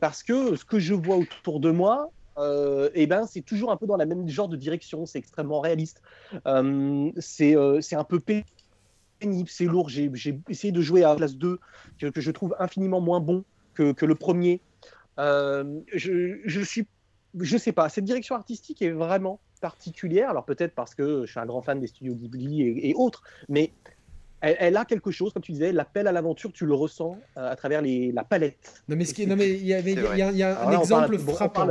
Parce 0.00 0.22
que 0.22 0.56
ce 0.56 0.64
que 0.64 0.78
je 0.78 0.94
vois 0.94 1.16
autour 1.16 1.60
de 1.60 1.70
moi, 1.70 2.10
euh, 2.38 2.90
et 2.94 3.06
ben 3.06 3.26
c'est 3.26 3.42
toujours 3.42 3.70
un 3.70 3.76
peu 3.76 3.86
dans 3.86 3.96
la 3.96 4.06
même 4.06 4.28
genre 4.28 4.48
de 4.48 4.56
direction, 4.56 5.06
c'est 5.06 5.18
extrêmement 5.18 5.60
réaliste. 5.60 6.02
Euh, 6.46 7.10
euh, 7.40 7.80
c'est 7.80 7.96
un 7.96 8.04
peu 8.04 8.20
pénible, 8.20 9.48
c'est 9.48 9.66
lourd. 9.66 9.88
J'ai 9.88 10.10
essayé 10.48 10.72
de 10.72 10.80
jouer 10.80 11.04
à 11.04 11.14
Classe 11.14 11.36
2, 11.36 11.58
que, 11.98 12.06
que, 12.06 12.20
je 12.20 12.30
trouve 12.30 12.56
infiniment 12.58 13.00
moins 13.00 13.20
bon 13.20 13.44
que, 13.74 13.92
que 13.92 14.06
le 14.06 14.14
premier. 14.14 14.60
je, 15.18 16.40
je 16.44 16.60
suis, 16.60 16.86
je 17.38 17.56
sais 17.56 17.72
pas, 17.72 17.88
cette 17.88 18.04
direction 18.04 18.34
artistique 18.34 18.82
est 18.82 18.90
vraiment 18.90 19.40
particulière. 19.60 20.30
Alors 20.30 20.44
peut-être 20.44 20.74
parce 20.74 20.94
que 20.94 21.24
je 21.24 21.30
suis 21.30 21.40
un 21.40 21.46
grand 21.46 21.62
fan 21.62 21.80
des 21.80 21.86
studios 21.86 22.14
Ghibli 22.14 22.62
et, 22.62 22.90
et 22.90 22.94
autres, 22.94 23.22
mais 23.48 23.70
elle, 24.44 24.76
a 24.76 24.84
quelque 24.84 25.10
chose, 25.10 25.32
comme 25.32 25.42
tu 25.42 25.52
disais, 25.52 25.72
l'appel 25.72 26.06
à 26.06 26.12
l'aventure, 26.12 26.52
tu 26.52 26.66
le 26.66 26.74
ressens 26.74 27.16
euh, 27.36 27.50
à 27.50 27.56
travers 27.56 27.82
les, 27.82 28.12
la 28.12 28.24
palette. 28.24 28.82
Non, 28.88 28.96
mais 28.96 29.04
il 29.04 29.66
y, 29.66 29.74
a, 29.74 29.78
un 29.78 30.78
exemple 30.78 31.18
frappant. 31.18 31.68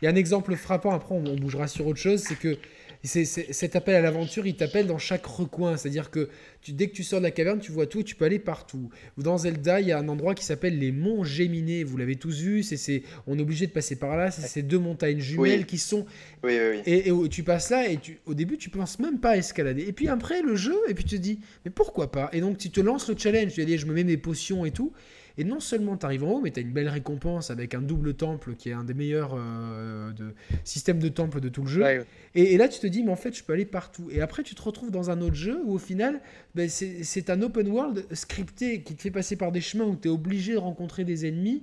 Il 0.00 0.04
y 0.04 0.08
a 0.08 0.10
un 0.10 0.16
exemple 0.16 0.56
frappant, 0.56 0.92
après 0.92 1.14
on, 1.14 1.34
bougera 1.36 1.68
sur 1.68 1.86
autre 1.86 1.98
chose, 1.98 2.20
c'est 2.20 2.38
que 2.38 2.56
c'est, 3.04 3.24
cet 3.24 3.76
appel 3.76 3.94
à 3.94 4.00
l'aventure, 4.00 4.46
il 4.46 4.56
t'appelle 4.56 4.86
dans 4.86 4.98
chaque 4.98 5.24
recoin. 5.24 5.76
C'est-à-dire 5.76 6.10
que 6.10 6.28
tu, 6.60 6.72
dès 6.72 6.88
que 6.88 6.94
tu 6.94 7.04
sors 7.04 7.20
de 7.20 7.24
la 7.24 7.30
caverne, 7.30 7.60
tu 7.60 7.70
vois 7.70 7.86
tout 7.86 8.00
et 8.00 8.04
tu 8.04 8.16
peux 8.16 8.24
aller 8.24 8.38
partout. 8.38 8.90
Dans 9.16 9.38
Zelda, 9.38 9.80
il 9.80 9.88
y 9.88 9.92
a 9.92 9.98
un 9.98 10.08
endroit 10.08 10.34
qui 10.34 10.44
s'appelle 10.44 10.78
les 10.78 10.90
monts 10.90 11.22
Géminés. 11.22 11.84
Vous 11.84 11.96
l'avez 11.96 12.16
tous 12.16 12.40
vu. 12.40 12.62
C'est, 12.62 13.02
on 13.26 13.38
est 13.38 13.42
obligé 13.42 13.66
de 13.66 13.72
passer 13.72 13.96
par 13.96 14.16
là. 14.16 14.30
C'est 14.30 14.46
ces 14.46 14.62
deux 14.62 14.78
montagnes 14.78 15.20
jumelles 15.20 15.66
qui 15.66 15.78
sont. 15.78 16.06
Oui, 16.42 16.58
oui, 16.58 16.80
et, 16.86 17.08
et, 17.08 17.28
tu 17.28 17.42
passes 17.42 17.70
là 17.70 17.88
et 17.88 17.98
tu, 17.98 18.18
au 18.26 18.34
début, 18.34 18.58
tu 18.58 18.70
penses 18.70 18.98
même 18.98 19.18
pas 19.18 19.30
à 19.30 19.36
escalader. 19.36 19.82
Et 19.82 19.92
puis 19.92 20.08
après, 20.08 20.42
le 20.42 20.56
jeu, 20.56 20.76
et 20.88 20.94
puis 20.94 21.04
tu 21.04 21.16
te 21.16 21.20
dis, 21.20 21.40
mais 21.64 21.70
pourquoi 21.70 22.10
pas? 22.10 22.30
Et 22.32 22.40
donc, 22.40 22.58
tu 22.58 22.70
te 22.70 22.80
lances 22.80 23.08
le 23.08 23.16
challenge. 23.16 23.52
Tu 23.52 23.64
dis, 23.64 23.78
je 23.78 23.86
me 23.86 23.92
mets 23.92 24.04
mes 24.04 24.16
potions 24.16 24.64
et 24.64 24.70
tout. 24.70 24.92
Et 25.38 25.44
non 25.44 25.60
seulement 25.60 25.96
tu 25.96 26.04
arrives 26.04 26.24
en 26.24 26.32
haut, 26.32 26.40
mais 26.40 26.50
tu 26.50 26.58
as 26.58 26.62
une 26.62 26.72
belle 26.72 26.88
récompense 26.88 27.50
avec 27.50 27.74
un 27.74 27.80
double 27.80 28.14
temple 28.14 28.54
qui 28.56 28.70
est 28.70 28.72
un 28.72 28.82
des 28.82 28.92
meilleurs 28.92 29.34
euh, 29.36 30.12
de, 30.12 30.34
systèmes 30.64 30.98
de 30.98 31.08
temple 31.08 31.40
de 31.40 31.48
tout 31.48 31.62
le 31.62 31.68
jeu. 31.68 32.04
Et, 32.34 32.56
là, 32.58 32.68
tu 32.68 32.80
te 32.80 32.88
dis, 32.88 33.04
mais 33.04 33.12
en 33.12 33.16
fait, 33.16 33.36
je 33.36 33.44
peux 33.44 33.52
aller 33.52 33.64
partout. 33.64 34.08
Et 34.10 34.20
après, 34.20 34.42
tu 34.42 34.56
te 34.56 34.62
retrouves 34.62 34.90
dans 34.90 35.10
un 35.10 35.20
autre 35.20 35.36
jeu 35.36 35.60
où 35.64 35.74
au 35.74 35.78
final, 35.78 36.20
ben, 36.56 36.68
c'est 36.68 37.30
un 37.30 37.40
open 37.40 37.68
world 37.68 38.04
scripté 38.12 38.82
qui 38.82 38.96
te 38.96 39.02
fait 39.02 39.12
passer 39.12 39.36
par 39.36 39.52
des 39.52 39.60
chemins 39.60 39.84
où 39.84 39.94
tu 39.94 40.08
es 40.08 40.10
obligé 40.10 40.54
de 40.54 40.58
rencontrer 40.58 41.04
des 41.04 41.24
ennemis 41.24 41.62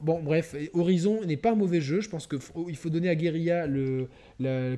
bon, 0.00 0.20
bref, 0.22 0.54
Horizon 0.74 1.24
n'est 1.24 1.36
pas 1.36 1.52
un 1.52 1.54
mauvais 1.54 1.80
jeu. 1.80 2.00
Je 2.00 2.08
pense 2.08 2.26
qu'il 2.26 2.40
faut 2.76 2.90
donner 2.90 3.08
à 3.08 3.14
Guerilla 3.14 3.66
le, 3.66 4.08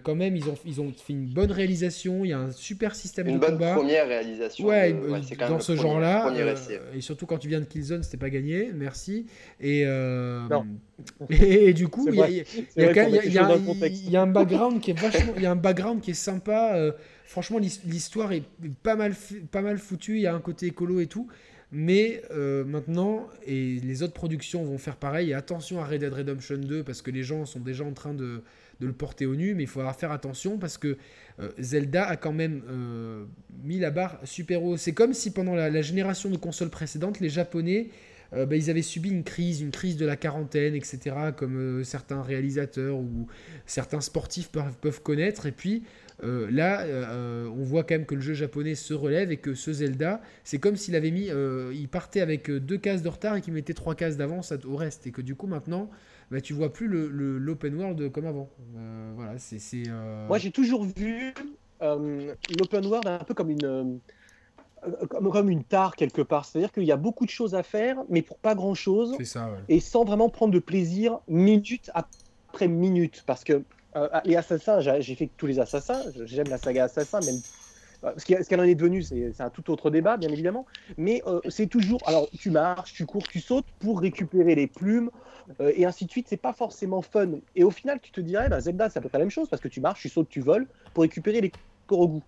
quand 0.03 0.15
même. 0.15 0.37
Ils 0.37 0.49
ont, 0.49 0.55
ils 0.67 0.81
ont 0.81 0.93
fait 0.93 1.13
une 1.13 1.27
bonne 1.27 1.53
réalisation. 1.53 2.25
Il 2.25 2.29
y 2.29 2.33
a 2.33 2.39
un 2.39 2.51
super 2.51 2.95
système 2.95 3.27
de 3.27 3.33
combat. 3.33 3.49
Une 3.49 3.59
bonne 3.59 3.75
première 3.75 4.07
réalisation. 4.07 4.67
Ouais, 4.67 4.95
dans 5.49 5.61
ce 5.61 5.77
genre-là. 5.77 6.31
Euh, 6.33 6.95
et 6.95 7.01
surtout 7.01 7.27
quand 7.27 7.39
tu 7.39 7.49
viens 7.49 7.61
de 7.61 7.65
Killzone, 7.65 8.03
c'était 8.03 8.17
pas 8.17 8.31
gagné. 8.31 8.71
Merci. 8.75 9.27
Et, 9.61 9.85
euh, 9.87 10.47
et, 11.31 11.73
du 11.73 11.89
coup, 11.89 12.09
il 12.09 12.15
y, 12.15 13.39
a 14.17 14.23
un 14.23 14.27
background 14.27 14.81
qui 14.81 14.91
est 14.91 14.95
vachement, 15.01 15.33
il 15.37 15.43
y 15.43 15.47
a 15.47 15.51
un 15.51 15.57
background 15.57 16.01
qui 16.01 16.11
est 16.11 16.15
sympa. 16.15 16.75
Euh, 16.75 16.93
franchement, 17.25 17.59
l'histoire 17.59 18.33
est 18.33 18.43
pas 18.83 18.97
mal, 18.97 19.15
pas 19.51 19.63
mal 19.63 19.79
foutue. 19.79 20.17
Il 20.17 20.23
y 20.23 20.27
a 20.27 20.35
un 20.35 20.41
côté 20.41 20.67
écolo 20.67 21.01
et 21.01 21.07
tout. 21.07 21.29
Mais 21.73 22.23
euh, 22.33 22.65
maintenant, 22.65 23.29
et 23.47 23.79
les 23.85 24.03
autres 24.03 24.13
productions 24.13 24.65
vont 24.65 24.79
faire 24.79 24.97
pareil, 24.97 25.31
et 25.31 25.35
attention 25.35 25.81
à 25.81 25.85
Red 25.85 26.01
Dead 26.01 26.13
Redemption 26.13 26.59
2, 26.59 26.83
parce 26.83 27.01
que 27.01 27.13
les 27.13 27.23
gens 27.23 27.47
sont 27.47 27.61
déjà 27.61 27.85
en 27.85 27.93
train 27.93 28.13
de, 28.13 28.43
le 28.81 28.93
porter 28.93 29.27
au 29.27 29.37
nu, 29.37 29.55
mais 29.55 29.65
il 29.65 29.69
faudra 29.69 29.93
faire 29.93 30.11
attention, 30.11 30.59
parce 30.59 30.79
que 30.79 30.97
euh, 31.39 31.51
Zelda 31.59 32.07
a 32.07 32.17
quand 32.17 32.33
même 32.33 32.63
euh, 32.69 33.25
mis 33.63 33.79
la 33.79 33.91
barre 33.91 34.19
super 34.25 34.65
haut. 34.65 34.77
C'est 34.77 34.93
comme 34.93 35.15
si 35.15 35.31
pendant 35.31 35.55
la, 35.55 35.83
génération 35.83 36.29
de 36.29 36.37
consoles 36.37 36.71
précédentes, 36.71 37.21
les 37.21 37.29
Japonais, 37.29 37.89
bah, 38.33 38.55
ils 38.55 38.71
avaient 38.71 38.81
subi 38.81 39.11
une 39.11 39.25
crise, 39.25 39.61
une 39.61 39.73
crise 39.73 39.97
de 39.97 40.07
la 40.07 40.15
quarantaine, 40.15 40.77
etc., 40.77 41.17
comme 41.37 41.83
certains 41.83 42.23
réalisateurs 42.23 42.97
ou 42.97 43.27
certains 43.67 44.01
sportifs 44.01 44.51
peuvent, 44.51 44.77
peuvent 44.81 45.03
connaître, 45.03 45.47
et 45.47 45.53
puis 45.53 45.83
euh, 46.23 46.51
là, 46.51 46.83
euh, 46.83 47.49
on 47.49 47.63
voit 47.63 47.85
quand 47.85 47.95
même 47.95 48.07
que 48.07 48.15
le 48.15 48.21
jeu 48.21 48.35
japonais 48.35 48.75
se 48.75 48.95
relève 48.95 49.31
et 49.31 49.39
que 49.39 49.55
ce 49.55 49.73
Zelda, 49.73 50.21
c'est 50.45 50.59
comme 50.59 50.77
s'il 50.77 50.95
avait 50.95 51.11
mis, 51.11 51.31
euh, 51.31 51.73
il 51.75 51.89
partait 51.89 52.21
avec 52.21 52.51
deux 52.51 52.79
cases 52.79 53.03
de 53.03 53.09
retard 53.09 53.37
et 53.37 53.41
qu'il 53.41 53.55
mettait 53.55 53.75
trois 53.75 53.95
cases 53.95 54.17
d'avance 54.17 54.53
au 54.65 54.77
reste, 54.77 55.07
et 55.07 55.13
que 55.13 55.23
du 55.23 55.35
coup 55.35 55.47
maintenant, 55.47 55.91
bah, 56.31 56.41
tu 56.41 56.53
vois 56.53 56.73
plus 56.73 56.89
l'open 56.89 57.75
world 57.75 58.13
comme 58.13 58.27
avant. 58.27 58.51
voilà, 59.15 59.39
c'est. 59.39 59.61
Moi, 60.29 60.39
j'ai 60.39 60.51
toujours 60.51 60.85
vu 60.85 61.33
l'open 61.81 62.87
world 62.87 63.07
un 63.07 63.19
peu 63.19 63.35
comme 63.35 63.51
une 63.51 64.01
comme, 65.09 65.51
une 65.51 65.65
tare 65.65 65.95
quelque 65.97 66.23
part. 66.23 66.45
C'est-à-dire 66.45 66.73
qu'il 66.73 66.85
y 66.85 66.93
a 66.93 66.97
beaucoup 66.97 67.27
de 67.27 67.31
choses 67.31 67.55
à 67.55 67.63
faire, 67.63 67.99
mais 68.09 68.23
pour 68.23 68.39
pas 68.39 68.55
grand-chose. 68.55 69.17
Et 69.69 69.81
sans 69.81 70.05
vraiment 70.05 70.29
prendre 70.29 70.53
de 70.53 70.59
plaisir 70.59 71.19
minute 71.29 71.91
après 71.95 72.69
minute. 72.69 73.23
Parce 73.27 73.45
que 73.45 73.63
euh, 73.97 74.09
ah, 74.13 74.23
les 74.25 74.37
assassins, 74.37 74.81
j'ai 74.81 75.15
fait 75.15 75.31
tous 75.37 75.47
les 75.47 75.59
assassins. 75.59 76.05
J'aime 76.25 76.49
la 76.49 76.59
saga 76.59 76.85
assassin, 76.85 77.21
même. 77.21 77.41
Euh, 78.05 78.13
ce 78.17 78.25
qu'elle 78.25 78.61
en 78.61 78.65
est 78.65 78.75
devenue, 78.75 79.03
c'est 79.03 79.41
un 79.41 79.51
tout 79.51 79.71
autre 79.71 79.91
débat, 79.91 80.17
bien 80.17 80.31
évidemment. 80.31 80.67
Mais 80.97 81.23
euh, 81.27 81.41
c'est 81.49 81.67
toujours. 81.67 82.01
Alors, 82.07 82.29
tu 82.39 82.51
marches, 82.51 82.95
tu 82.95 83.05
cours, 83.07 83.23
tu 83.23 83.41
sautes 83.41 83.67
pour 83.79 84.01
récupérer 84.01 84.55
les 84.55 84.67
plumes, 84.67 85.11
et 85.59 85.85
ainsi 85.85 86.07
de 86.07 86.11
suite. 86.11 86.29
C'est 86.29 86.37
pas 86.37 86.53
forcément 86.53 87.03
fun. 87.03 87.33
Et 87.55 87.65
au 87.65 87.71
final, 87.71 88.01
tu 88.01 88.13
te 88.13 88.21
dirais, 88.21 88.49
bah, 88.49 88.61
Zelda, 88.61 88.89
c'est 88.89 88.99
à 88.99 89.03
peu 89.03 89.09
près 89.09 89.19
la 89.19 89.25
même 89.25 89.31
chose, 89.31 89.49
parce 89.49 89.61
que 89.61 89.69
tu 89.69 89.81
marches, 89.81 90.03
tu 90.03 90.09
sautes, 90.09 90.29
tu 90.29 90.41
voles 90.41 90.69
pour 90.95 91.03
récupérer 91.03 91.41
les 91.41 91.53
Korogu. 91.87 92.21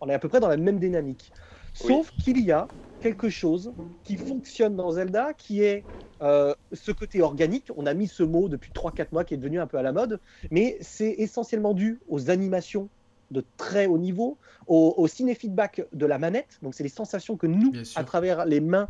On 0.00 0.08
est 0.08 0.14
à 0.14 0.18
peu 0.18 0.28
près 0.28 0.40
dans 0.40 0.48
la 0.48 0.56
même 0.56 0.78
dynamique. 0.78 1.34
Sauf 1.74 2.10
qu'il 2.12 2.40
y 2.40 2.52
a 2.52 2.70
quelque 3.00 3.28
chose 3.28 3.72
qui 4.04 4.16
fonctionne 4.16 4.76
dans 4.76 4.92
Zelda, 4.92 5.32
qui 5.34 5.62
est 5.62 5.84
euh, 6.22 6.54
ce 6.72 6.92
côté 6.92 7.22
organique. 7.22 7.68
On 7.76 7.86
a 7.86 7.94
mis 7.94 8.06
ce 8.06 8.22
mot 8.22 8.48
depuis 8.48 8.70
3-4 8.72 9.08
mois 9.12 9.24
qui 9.24 9.34
est 9.34 9.38
devenu 9.38 9.58
un 9.60 9.66
peu 9.66 9.78
à 9.78 9.82
la 9.82 9.92
mode, 9.92 10.20
mais 10.50 10.78
c'est 10.80 11.14
essentiellement 11.18 11.74
dû 11.74 12.00
aux 12.08 12.30
animations 12.30 12.88
de 13.30 13.44
très 13.56 13.86
haut 13.86 13.98
niveau, 13.98 14.38
au, 14.66 15.06
ciné-feedback 15.06 15.86
de 15.92 16.06
la 16.06 16.18
manette. 16.18 16.58
Donc, 16.62 16.74
c'est 16.74 16.82
les 16.82 16.88
sensations 16.88 17.36
que 17.36 17.46
nous, 17.46 17.72
à 17.94 18.02
travers 18.02 18.44
les 18.44 18.60
mains, 18.60 18.88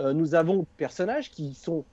euh, 0.00 0.12
nous 0.12 0.34
avons 0.34 0.66
personnages 0.76 1.30
qui 1.30 1.54
sont 1.54 1.84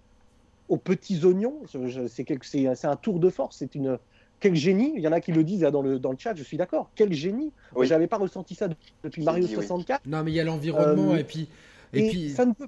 aux 0.67 0.77
petits 0.77 1.23
oignons. 1.25 1.61
C'est 1.67 2.85
un 2.85 2.95
tour 2.95 3.19
de 3.19 3.29
force, 3.29 3.57
c'est 3.57 3.75
une, 3.75 3.99
quel 4.43 4.55
génie 4.55 4.91
Il 4.97 5.01
y 5.01 5.07
en 5.07 5.13
a 5.13 5.21
qui 5.21 5.31
le 5.31 5.41
disent 5.41 5.61
dans 5.61 5.81
le, 5.81 5.99
dans 5.99 6.11
le 6.11 6.17
chat, 6.17 6.35
je 6.35 6.43
suis 6.43 6.57
d'accord. 6.57 6.91
Quel 6.95 7.13
génie 7.13 7.53
Je 7.79 7.85
J'avais 7.85 8.07
pas 8.07 8.17
ressenti 8.17 8.55
ça 8.55 8.67
depuis 9.01 9.23
Mario 9.23 9.47
64. 9.47 10.05
Non, 10.05 10.21
mais 10.21 10.31
il 10.31 10.33
y 10.33 10.39
a 10.41 10.43
l'environnement 10.43 11.13
euh, 11.13 11.17
et 11.17 11.23
puis. 11.23 11.47
Et, 11.93 12.09
puis... 12.09 12.29
ça 12.29 12.45
ne 12.45 12.51
peut. 12.51 12.67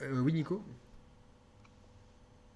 Euh, 0.00 0.20
oui, 0.22 0.32
Nico? 0.32 0.62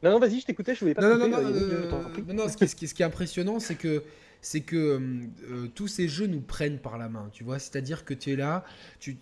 Non, 0.02 0.12
non, 0.12 0.18
vas-y, 0.20 0.40
je 0.40 0.46
t'écoutais, 0.46 0.74
je 0.74 0.80
voulais 0.80 0.94
pas. 0.94 1.02
Non, 1.02 1.18
non, 1.18 1.28
non, 1.28 1.42
non, 1.42 2.34
non, 2.34 2.48
ce 2.48 2.56
qui, 2.74 2.88
ce 2.88 2.94
qui 2.94 3.02
est 3.02 3.06
impressionnant, 3.06 3.60
c'est 3.60 3.74
que 3.74 4.02
c'est 4.40 4.60
que 4.60 4.76
euh, 4.76 4.98
euh, 5.50 5.66
tous 5.74 5.88
ces 5.88 6.08
jeux 6.08 6.26
nous 6.26 6.40
prennent 6.40 6.78
par 6.78 6.98
la 6.98 7.08
main, 7.08 7.28
tu 7.32 7.44
vois. 7.44 7.58
C'est-à-dire 7.58 8.04
que 8.04 8.14
tu 8.14 8.32
es 8.32 8.36
là, 8.36 8.64
tu, 9.00 9.16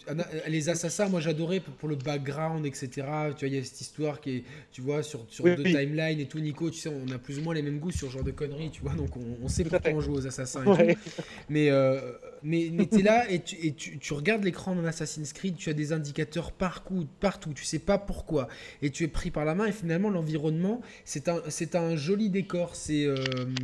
les 0.48 0.68
assassins, 0.68 1.08
moi 1.08 1.20
j'adorais 1.20 1.60
pour, 1.60 1.88
le 1.88 1.96
background, 1.96 2.66
etc. 2.66 2.88
Tu 2.88 3.00
vois, 3.02 3.34
il 3.42 3.54
y 3.54 3.58
a 3.58 3.64
cette 3.64 3.80
histoire 3.80 4.20
qui 4.20 4.36
est, 4.36 4.44
tu 4.72 4.80
vois, 4.80 5.02
sur, 5.02 5.24
sur 5.28 5.44
deux 5.44 5.64
timelines 5.64 6.20
et 6.20 6.26
tout. 6.26 6.38
Nico, 6.38 6.70
tu 6.70 6.78
sais, 6.78 6.90
on 6.90 7.10
a 7.12 7.18
plus 7.18 7.38
ou 7.38 7.42
moins 7.42 7.54
les 7.54 7.62
mêmes 7.62 7.78
goûts 7.78 7.90
sur 7.90 8.08
ce 8.08 8.14
genre 8.14 8.24
de 8.24 8.30
conneries, 8.30 8.70
tu 8.70 8.82
vois. 8.82 8.94
Donc 8.94 9.10
on, 9.16 9.48
sait 9.48 9.64
pourquoi 9.64 9.90
on 9.92 10.00
joue 10.00 10.14
aux 10.14 10.26
assassins 10.26 10.62
et 10.62 10.94
tout. 10.94 11.00
Mais 11.48 11.70
euh, 11.70 12.00
mais, 12.42 12.70
mais 12.72 12.86
tu 12.86 13.00
es 13.00 13.02
là 13.02 13.30
et, 13.30 13.40
tu, 13.40 14.12
regardes 14.12 14.44
l'écran 14.44 14.74
d'un 14.74 14.84
Assassin's 14.84 15.32
Creed, 15.32 15.56
tu 15.56 15.70
as 15.70 15.72
des 15.72 15.92
indicateurs 15.92 16.52
partout, 16.52 17.06
partout, 17.20 17.52
tu 17.52 17.64
sais 17.64 17.78
pas 17.78 17.98
pourquoi. 17.98 18.48
Et 18.82 18.90
tu 18.90 19.04
es 19.04 19.08
pris 19.08 19.30
par 19.30 19.44
la 19.44 19.54
main 19.54 19.66
et 19.66 19.72
finalement 19.72 20.10
l'environnement, 20.10 20.80
c'est 21.04 21.28
un, 21.28 21.42
un 21.74 21.96
joli 21.96 22.30
décor. 22.30 22.76
C'est 22.76 23.04
euh, 23.04 23.16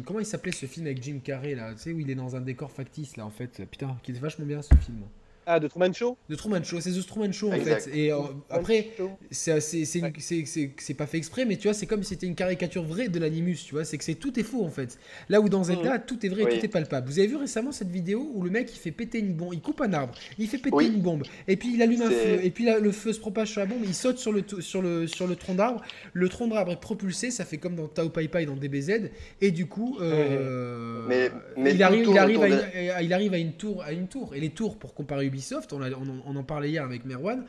comment 0.04 0.20
il 0.20 0.26
s'appelait 0.26 0.52
ce 0.52 0.66
film 0.66 0.86
avec 0.86 1.02
Jim 1.02 1.20
Carrey 1.22 1.54
là, 1.54 1.72
tu 1.74 1.80
sais 1.80 1.92
où 1.92 2.00
il 2.00 2.10
est 2.10 2.14
dans 2.14 2.36
un 2.36 2.40
décor 2.40 2.70
factice 2.70 3.16
là 3.16 3.26
en 3.26 3.30
fait. 3.30 3.62
Putain, 3.70 3.96
qui 4.02 4.12
est 4.12 4.18
vachement 4.18 4.46
bien 4.46 4.62
ce 4.62 4.74
film. 4.74 5.02
Ah, 5.44 5.58
de 5.58 5.66
Truman 5.66 5.92
Show 5.92 6.16
De 6.28 6.36
Truman 6.36 6.62
Show, 6.62 6.80
c'est 6.80 6.92
The 6.92 7.04
Truman 7.06 7.32
Show 7.32 7.52
en 7.52 7.58
fait. 7.58 7.90
Et 7.92 8.12
euh, 8.12 8.18
après, 8.48 8.90
c'est 9.30 10.94
pas 10.96 11.06
fait 11.06 11.18
exprès, 11.18 11.44
mais 11.44 11.56
tu 11.56 11.68
vois, 11.68 11.74
c'est 11.74 11.86
comme 11.86 12.02
si 12.02 12.10
c'était 12.10 12.26
une 12.26 12.34
caricature 12.34 12.84
vraie 12.84 13.08
de 13.08 13.18
l'animus, 13.18 13.58
tu 13.66 13.74
vois. 13.74 13.84
C'est 13.84 13.98
que 13.98 14.04
c'est 14.04 14.14
tout 14.14 14.38
est 14.38 14.44
faux 14.44 14.64
en 14.64 14.70
fait. 14.70 14.98
Là 15.28 15.40
où 15.40 15.48
dans 15.48 15.64
Zelda, 15.64 15.98
mm. 15.98 16.02
tout 16.06 16.24
est 16.24 16.28
vrai, 16.28 16.44
tout 16.44 16.64
est 16.64 16.68
palpable. 16.68 17.08
Vous 17.08 17.18
avez 17.18 17.28
vu 17.28 17.36
récemment 17.36 17.72
cette 17.72 17.90
vidéo 17.90 18.30
où 18.34 18.42
le 18.42 18.50
mec 18.50 18.70
il 18.72 18.78
fait 18.78 18.92
péter 18.92 19.18
une 19.18 19.34
bombe, 19.34 19.54
il 19.54 19.60
coupe 19.60 19.80
un 19.80 19.92
arbre, 19.92 20.14
il 20.38 20.46
fait 20.46 20.58
péter 20.58 20.86
une 20.86 21.00
bombe, 21.00 21.24
et 21.48 21.56
puis 21.56 21.74
il 21.74 21.82
allume 21.82 22.02
un 22.02 22.10
feu, 22.10 22.40
et 22.42 22.50
puis 22.50 22.64
là, 22.64 22.78
le 22.78 22.92
feu 22.92 23.12
se 23.12 23.20
propage 23.20 23.50
sur 23.50 23.60
la 23.60 23.66
bombe, 23.66 23.82
il 23.84 23.94
saute 23.94 24.18
sur 24.18 24.32
le, 24.32 24.44
sur 24.60 24.82
le, 24.82 25.06
sur 25.06 25.26
le 25.26 25.36
tronc 25.36 25.54
d'arbre, 25.54 25.82
le 26.12 26.28
tronc 26.28 26.48
d'arbre 26.48 26.72
est 26.72 26.80
propulsé, 26.80 27.30
ça 27.30 27.44
fait 27.44 27.58
comme 27.58 27.74
dans 27.74 27.88
Tao 27.88 28.08
Pai 28.08 28.28
Pai 28.28 28.46
dans 28.46 28.56
DBZ, 28.56 29.10
et 29.40 29.50
du 29.50 29.66
coup, 29.66 29.98
euh, 30.00 31.06
mais, 31.08 31.30
il, 31.72 31.82
arrive, 31.82 32.06
il, 32.08 32.18
arrive 32.18 32.42
à, 32.42 33.02
il 33.02 33.12
arrive 33.12 33.34
à 33.34 33.38
une 33.38 33.52
tour, 33.52 33.82
à 33.82 33.92
une 33.92 34.06
tour, 34.06 34.34
et 34.34 34.40
les 34.40 34.50
tours 34.50 34.76
pour 34.76 34.94
comparer 34.94 35.31
Ubisoft, 35.32 35.72
on, 35.72 35.80
a, 35.80 35.90
on 35.90 36.22
on, 36.26 36.36
en 36.36 36.42
parlait 36.42 36.70
hier 36.70 36.84
avec 36.84 37.06
Merwan. 37.06 37.44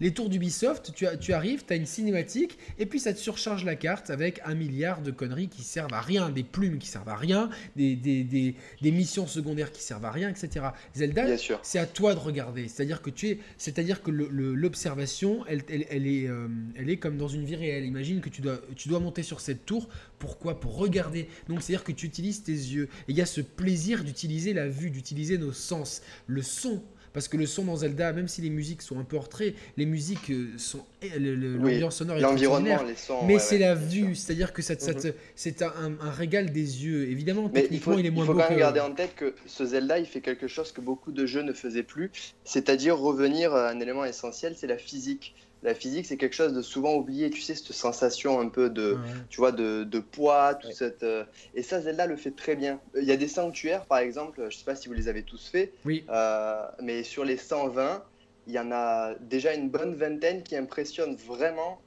Les 0.00 0.12
tours 0.12 0.28
d'Ubisoft, 0.28 0.92
tu, 0.94 1.06
tu 1.20 1.32
arrives, 1.32 1.64
tu 1.66 1.72
as 1.72 1.76
une 1.76 1.86
cinématique, 1.86 2.58
et 2.78 2.86
puis 2.86 3.00
ça 3.00 3.12
te 3.12 3.18
surcharge 3.18 3.64
la 3.64 3.74
carte 3.74 4.10
avec 4.10 4.40
un 4.44 4.54
milliard 4.54 5.02
de 5.02 5.10
conneries 5.10 5.48
qui 5.48 5.62
servent 5.62 5.92
à 5.92 6.00
rien, 6.00 6.30
des 6.30 6.44
plumes 6.44 6.78
qui 6.78 6.86
servent 6.86 7.08
à 7.08 7.16
rien, 7.16 7.50
des, 7.74 7.96
des, 7.96 8.54
missions 8.92 9.26
secondaires 9.26 9.72
qui 9.72 9.82
servent 9.82 10.04
à 10.04 10.12
rien, 10.12 10.28
etc. 10.28 10.66
Zelda, 10.94 11.24
c'est 11.62 11.78
à 11.78 11.86
toi 11.86 12.14
de 12.14 12.20
regarder. 12.20 12.68
C'est-à-dire 12.68 13.02
que 13.02 13.10
tu 13.10 13.28
es, 13.28 13.38
c'est-à-dire 13.56 14.02
que 14.02 14.10
l'observation, 14.10 15.44
elle, 15.46 15.62
elle, 15.68 16.06
est, 16.06 16.28
euh, 16.28 16.48
elle 16.76 16.90
est 16.90 16.96
comme 16.98 17.16
dans 17.16 17.28
une 17.28 17.44
vie 17.44 17.56
réelle. 17.56 17.84
Imagine 17.84 18.20
que 18.20 18.28
tu 18.28 18.40
dois, 18.40 18.60
tu 18.76 18.88
dois 18.88 19.00
monter 19.00 19.22
sur 19.22 19.40
cette 19.40 19.66
tour. 19.66 19.88
Pourquoi? 20.18 20.60
Pour 20.60 20.76
regarder. 20.76 21.28
Donc 21.48 21.62
c'est-à-dire 21.62 21.84
que 21.84 21.92
tu 21.92 22.06
utilises 22.06 22.42
tes 22.42 22.52
yeux. 22.52 22.88
Et 23.08 23.12
il 23.12 23.16
y 23.16 23.22
a 23.22 23.26
ce 23.26 23.40
plaisir 23.40 24.04
d'utiliser 24.04 24.52
la 24.52 24.68
vue, 24.68 24.90
d'utiliser 24.90 25.38
nos 25.38 25.52
sens, 25.52 26.02
le 26.26 26.42
son 26.42 26.82
parce 27.12 27.28
que 27.28 27.36
le 27.36 27.46
son 27.46 27.64
dans 27.64 27.76
Zelda, 27.76 28.12
même 28.12 28.28
si 28.28 28.40
les 28.40 28.50
musiques 28.50 28.82
sont 28.82 28.98
un 28.98 29.04
peu 29.04 29.16
en 29.16 29.20
retrait, 29.20 29.54
les 29.76 29.86
musiques 29.86 30.30
euh, 30.30 30.48
sont. 30.56 30.80
Eh, 31.02 31.18
l'ambiance 31.18 31.96
sonore 31.96 32.16
est 32.16 32.20
L'environnement, 32.20 32.82
les 32.82 32.96
sons. 32.96 33.24
Mais 33.26 33.38
c'est 33.38 33.58
la 33.58 33.74
vue, 33.74 34.14
c'est-à-dire 34.14 34.52
que 34.52 34.62
ça, 34.62 34.74
mhm. 34.74 35.12
c'est 35.34 35.62
un, 35.62 35.96
régal 36.10 36.50
des 36.50 36.84
yeux. 36.84 37.08
Évidemment, 37.08 37.48
techniquement, 37.48 37.98
il, 37.98 38.06
est 38.06 38.10
moins 38.10 38.24
beau. 38.24 38.32
Il 38.32 38.36
faut 38.36 38.42
quand 38.42 38.50
même 38.50 38.58
garder 38.58 38.80
en 38.80 38.92
tête 38.92 39.14
que 39.14 39.34
ce 39.46 39.64
Zelda, 39.64 39.98
il 39.98 40.06
fait 40.06 40.20
quelque 40.20 40.48
chose 40.48 40.72
que 40.72 40.80
beaucoup 40.80 41.12
de 41.12 41.26
jeux 41.26 41.42
ne 41.42 41.52
faisaient 41.52 41.82
plus, 41.82 42.10
c'est-à-dire 42.44 42.98
revenir 42.98 43.54
à 43.54 43.68
un 43.68 43.80
élément 43.80 44.04
essentiel, 44.04 44.54
c'est 44.56 44.66
la 44.66 44.78
physique 44.78 45.34
la 45.62 45.74
physique, 45.74 46.06
c'est 46.06 46.16
quelque 46.16 46.36
chose 46.36 46.52
de 46.52 46.62
souvent 46.62 46.94
oublié. 46.94 47.30
Tu 47.30 47.40
sais, 47.40 47.54
cette 47.54 47.72
sensation 47.72 48.40
un 48.40 48.48
peu 48.48 48.70
de, 48.70 48.96
tu 49.28 49.38
vois, 49.38 49.52
de, 49.52 49.84
de 49.84 49.98
poids, 49.98 50.54
tout 50.54 50.70
cette. 50.70 51.02
Euh, 51.02 51.24
et 51.54 51.62
ça, 51.62 51.80
Zelda 51.80 52.06
le 52.06 52.16
fait 52.16 52.30
très 52.30 52.54
bien. 52.54 52.80
Il 52.96 53.04
y 53.04 53.12
a 53.12 53.16
des 53.16 53.28
sanctuaires, 53.28 53.84
par 53.86 53.98
exemple, 53.98 54.46
je 54.50 54.56
sais 54.56 54.64
pas 54.64 54.76
si 54.76 54.88
vous 54.88 54.94
les 54.94 55.08
avez 55.08 55.22
tous 55.22 55.48
faits, 55.48 55.72
oui. 55.84 56.04
Euh, 56.10 56.62
mais 56.80 57.02
sur 57.02 57.24
les 57.24 57.36
120, 57.36 58.04
il 58.46 58.54
y 58.54 58.58
en 58.58 58.72
a 58.72 59.14
déjà 59.20 59.54
une 59.54 59.68
bonne 59.68 59.94
vingtaine 59.94 60.42
qui 60.42 60.56
impressionnent 60.56 61.16
vraiment. 61.16 61.80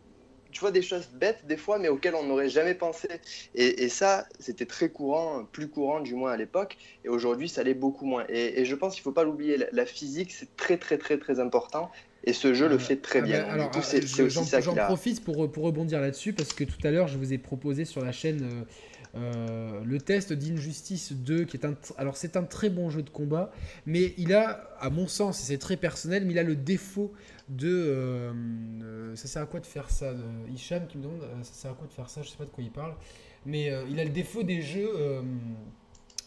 Tu 0.51 0.59
vois 0.59 0.71
des 0.71 0.81
choses 0.81 1.07
bêtes 1.13 1.45
des 1.47 1.55
fois, 1.55 1.79
mais 1.79 1.87
auxquelles 1.87 2.13
on 2.13 2.23
n'aurait 2.23 2.49
jamais 2.49 2.75
pensé. 2.75 3.07
Et, 3.55 3.87
ça, 3.87 4.27
c'était 4.37 4.65
très 4.65 4.89
courant, 4.89 5.45
plus 5.45 5.69
courant 5.69 6.01
du 6.01 6.13
moins 6.13 6.33
à 6.33 6.37
l'époque. 6.37 6.77
Et 7.05 7.09
aujourd'hui, 7.09 7.47
ça 7.47 7.63
l'est 7.63 7.73
beaucoup 7.73 8.05
moins. 8.05 8.25
Et, 8.27 8.65
je 8.65 8.75
pense 8.75 8.93
qu'il 8.93 9.01
ne 9.01 9.03
faut 9.05 9.11
pas 9.13 9.23
l'oublier. 9.23 9.57
La, 9.71 9.85
physique, 9.85 10.33
c'est 10.33 10.55
très, 10.57 10.77
très, 10.77 10.97
très, 10.97 11.17
très 11.17 11.39
important. 11.39 11.89
Et 12.23 12.33
ce 12.33 12.53
jeu 12.53 12.67
le 12.67 12.77
fait 12.77 12.97
très 12.97 13.19
ah 13.19 13.23
bien. 13.23 13.41
Ben, 13.43 13.49
alors, 13.49 13.71
j'en 14.61 14.75
profite 14.75 15.23
pour, 15.23 15.51
pour 15.51 15.63
rebondir 15.63 15.99
là-dessus 15.99 16.33
parce 16.33 16.53
que 16.53 16.63
tout 16.63 16.77
à 16.83 16.91
l'heure, 16.91 17.07
je 17.07 17.17
vous 17.17 17.33
ai 17.33 17.37
proposé 17.37 17.83
sur 17.83 18.03
la 18.03 18.11
chaîne 18.11 18.43
euh, 18.43 18.63
euh, 19.15 19.83
le 19.83 19.99
test 19.99 20.31
d'Injustice 20.31 21.13
2, 21.13 21.45
qui 21.45 21.57
est 21.57 21.65
un. 21.65 21.75
Alors, 21.97 22.17
c'est 22.17 22.37
un 22.37 22.43
très 22.43 22.69
bon 22.69 22.89
jeu 22.89 23.01
de 23.01 23.09
combat, 23.09 23.51
mais 23.87 24.13
il 24.17 24.33
a, 24.33 24.69
à 24.79 24.89
mon 24.91 25.07
sens, 25.07 25.41
et 25.41 25.45
c'est 25.45 25.57
très 25.57 25.77
personnel, 25.77 26.25
mais 26.25 26.33
il 26.33 26.39
a 26.39 26.43
le 26.43 26.55
défaut 26.55 27.11
de. 27.49 27.69
Euh, 27.69 29.15
ça 29.15 29.27
sert 29.27 29.41
à 29.41 29.47
quoi 29.47 29.59
de 29.59 29.65
faire 29.65 29.89
ça 29.89 30.13
Hicham 30.53 30.85
qui 30.87 30.99
me 30.99 31.03
demande 31.03 31.21
ça 31.41 31.53
sert 31.53 31.71
à 31.71 31.73
quoi 31.73 31.87
de 31.87 31.93
faire 31.93 32.09
ça 32.09 32.21
Je 32.21 32.29
sais 32.29 32.37
pas 32.37 32.45
de 32.45 32.51
quoi 32.51 32.63
il 32.63 32.71
parle. 32.71 32.93
Mais 33.47 33.71
il 33.89 33.99
a 33.99 34.03
le 34.03 34.11
défaut 34.11 34.43
des 34.43 34.61
jeux 34.61 34.91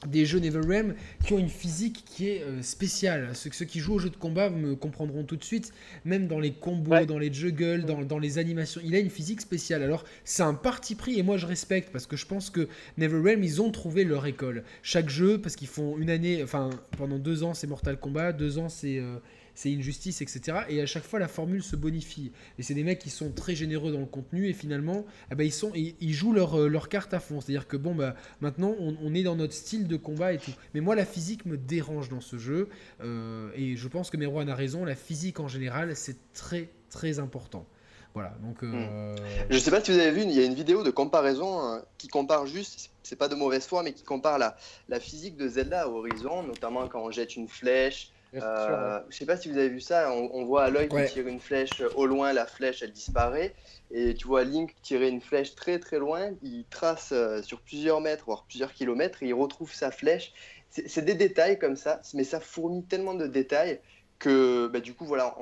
des 0.07 0.27
jeux 0.27 0.39
NeverRealm 0.39 0.95
qui 1.25 1.33
ont 1.33 1.39
une 1.39 1.49
physique 1.49 2.05
qui 2.07 2.29
est 2.29 2.43
euh, 2.43 2.63
spéciale. 2.63 3.31
Ceux, 3.35 3.51
ceux, 3.53 3.65
qui 3.65 3.81
jouent 3.81 3.95
aux 3.95 3.99
jeux 3.99 4.11
de 4.11 4.17
combat 4.17 4.51
me 4.51 4.75
comprendront 4.75 5.25
tout 5.25 5.37
de 5.37 5.45
suite, 5.45 5.73
même 6.05 6.27
dans 6.27 6.41
les 6.41 6.53
combos, 6.53 7.05
dans 7.07 7.19
les 7.19 7.33
juggles, 7.33 7.85
dans, 7.85 8.03
dans, 8.03 8.19
les 8.19 8.39
animations, 8.39 8.81
il 8.85 8.95
a 8.95 8.99
une 8.99 9.11
physique 9.11 9.41
spéciale. 9.41 9.83
Alors 9.83 10.05
c'est 10.25 10.43
un 10.43 10.55
parti 10.55 10.95
pris 10.95 11.19
et 11.19 11.23
moi 11.23 11.37
je 11.37 11.47
respecte 11.47 11.91
parce 11.91 12.07
que 12.07 12.17
je 12.17 12.27
pense 12.27 12.51
que 12.51 12.69
NeverRealm 12.99 13.43
ils 13.43 13.63
ont 13.63 13.71
trouvé 13.71 14.05
leur 14.05 14.27
école. 14.27 14.65
Chaque 14.83 15.09
jeu, 15.09 15.41
parce 15.41 15.57
qu'ils 15.57 15.69
font 15.69 15.99
une 15.99 16.11
année, 16.11 16.43
enfin 16.43 16.71
pendant 16.97 17.19
deux 17.19 17.43
ans 17.43 17.55
c'est 17.55 17.67
Mortal 17.67 17.99
Kombat, 17.99 18.33
deux 18.33 18.59
ans 18.59 18.69
c'est... 18.69 18.99
Euh, 18.99 19.19
c'est 19.55 19.73
une 19.73 19.83
justice, 19.83 20.21
etc. 20.21 20.59
Et 20.69 20.81
à 20.81 20.87
chaque 20.87 21.05
fois, 21.05 21.19
la 21.19 21.29
formule 21.29 21.63
se 21.63 21.77
bonifie. 21.77 22.33
Et 22.59 22.63
c'est 22.63 22.75
des 22.75 22.83
mecs 22.83 22.99
qui 22.99 23.11
sont 23.11 23.31
très 23.31 23.55
généreux 23.55 23.93
dans 23.93 24.01
le 24.01 24.07
contenu 24.07 24.49
et 24.49 24.53
finalement, 24.53 25.05
eh 25.31 25.35
ben, 25.35 25.49
ils, 25.75 26.13
jouent 26.13 26.33
leur, 26.33 26.61
euh, 26.61 26.69
leur, 26.69 26.89
carte 26.89 27.15
à 27.15 27.21
fond. 27.21 27.41
C'est-à-dire 27.41 27.69
que 27.69 27.77
bon, 27.77 27.95
bah, 27.95 28.17
maintenant, 28.41 28.75
on, 28.79 29.15
est 29.15 29.23
dans 29.23 29.37
notre 29.37 29.55
style 29.55 29.87
de 29.87 29.97
combat 29.97 30.33
et 30.33 30.39
tout. 30.39 30.51
Mais 30.75 30.81
moi, 30.81 30.95
la 30.95 31.05
physique 31.05 31.47
me 31.47 31.57
dérange 31.57 32.09
dans 32.09 32.21
ce 32.21 32.37
jeu. 32.37 32.69
Euh, 33.03 33.51
et 33.55 33.77
je 33.77 33.89
pense 33.89 34.11
que 34.11 34.17
Merwan 34.17 34.49
a 34.49 34.55
raison. 34.55 34.85
La 34.85 34.97
physique 34.97 35.41
en 35.41 35.49
général, 35.49 35.95
c'est 35.95 36.33
très, 36.33 36.69
très 36.91 37.19
important. 37.21 37.67
Voilà, 38.15 38.33
donc. 38.43 38.63
Euh... 38.63 39.15
Hmm. 39.15 39.17
Je 39.51 39.59
sais 39.59 39.73
pas 39.73 39.83
si 39.83 39.93
vous 39.93 39.99
avez 39.99 40.13
vu, 40.13 40.23
il 40.23 40.33
y 40.33 40.41
a 40.41 40.45
une 40.45 40.55
vidéo 40.55 40.85
de 40.85 40.91
comparaison 40.91 41.61
hein, 41.61 41.83
qui 41.99 42.07
compare 42.07 42.47
juste, 42.47 42.91
c'est 43.03 43.17
pas 43.17 43.27
de 43.27 43.35
mauvaise 43.35 43.67
foi, 43.67 43.83
mais 43.83 43.93
qui 43.93 44.05
compare 44.05 44.39
la 44.39 45.01
physique 45.01 45.37
de 45.37 45.49
Zelda 45.49 45.83
à 45.83 45.89
Horizon, 45.89 46.45
notamment 46.45 46.87
quand 46.87 47.03
on 47.03 47.11
jette 47.11 47.35
une 47.35 47.49
flèche, 47.49 48.14
euh, 48.43 49.01
je 49.09 49.17
sais 49.17 49.27
pas 49.27 49.37
si 49.37 49.51
vous 49.51 49.59
avez 49.59 49.69
vu 49.69 49.81
ça, 49.81 50.13
on, 50.13 50.45
voit 50.45 50.65
Aloy 50.65 50.89
qui 50.89 51.13
tire 51.13 51.29
une 51.29 51.41
flèche 51.41 51.83
au 51.95 52.07
loin, 52.07 52.33
la 52.33 52.47
flèche 52.47 52.83
elle 52.83 52.93
disparaît, 52.93 53.55
et 53.91 54.15
tu 54.15 54.27
vois 54.27 54.45
Link 54.45 54.75
tirer 54.83 55.09
une 55.09 55.21
flèche 55.21 55.55
très 55.55 55.79
très 55.79 55.99
loin, 55.99 56.31
il 56.43 56.65
trace 56.71 57.11
euh, 57.13 57.43
sur 57.43 57.61
plusieurs 57.61 58.01
mètres, 58.01 58.25
voire 58.27 58.45
plusieurs 58.49 58.73
kilomètres, 58.73 59.23
et 59.23 59.27
il 59.27 59.35
retrouve 59.35 59.73
sa 59.73 59.91
flèche. 59.91 60.33
C'est 60.71 61.05
des 61.05 61.15
détails 61.15 61.57
comme 61.61 61.77
ça, 61.77 62.01
mais 62.15 62.25
ça 62.25 62.41
fournit 62.41 62.85
tellement 62.85 63.15
de 63.15 63.29
détails 63.29 63.79
que 64.19 64.69
bah, 64.69 64.81
du 64.81 64.95
coup 64.95 65.05
voilà, 65.05 65.37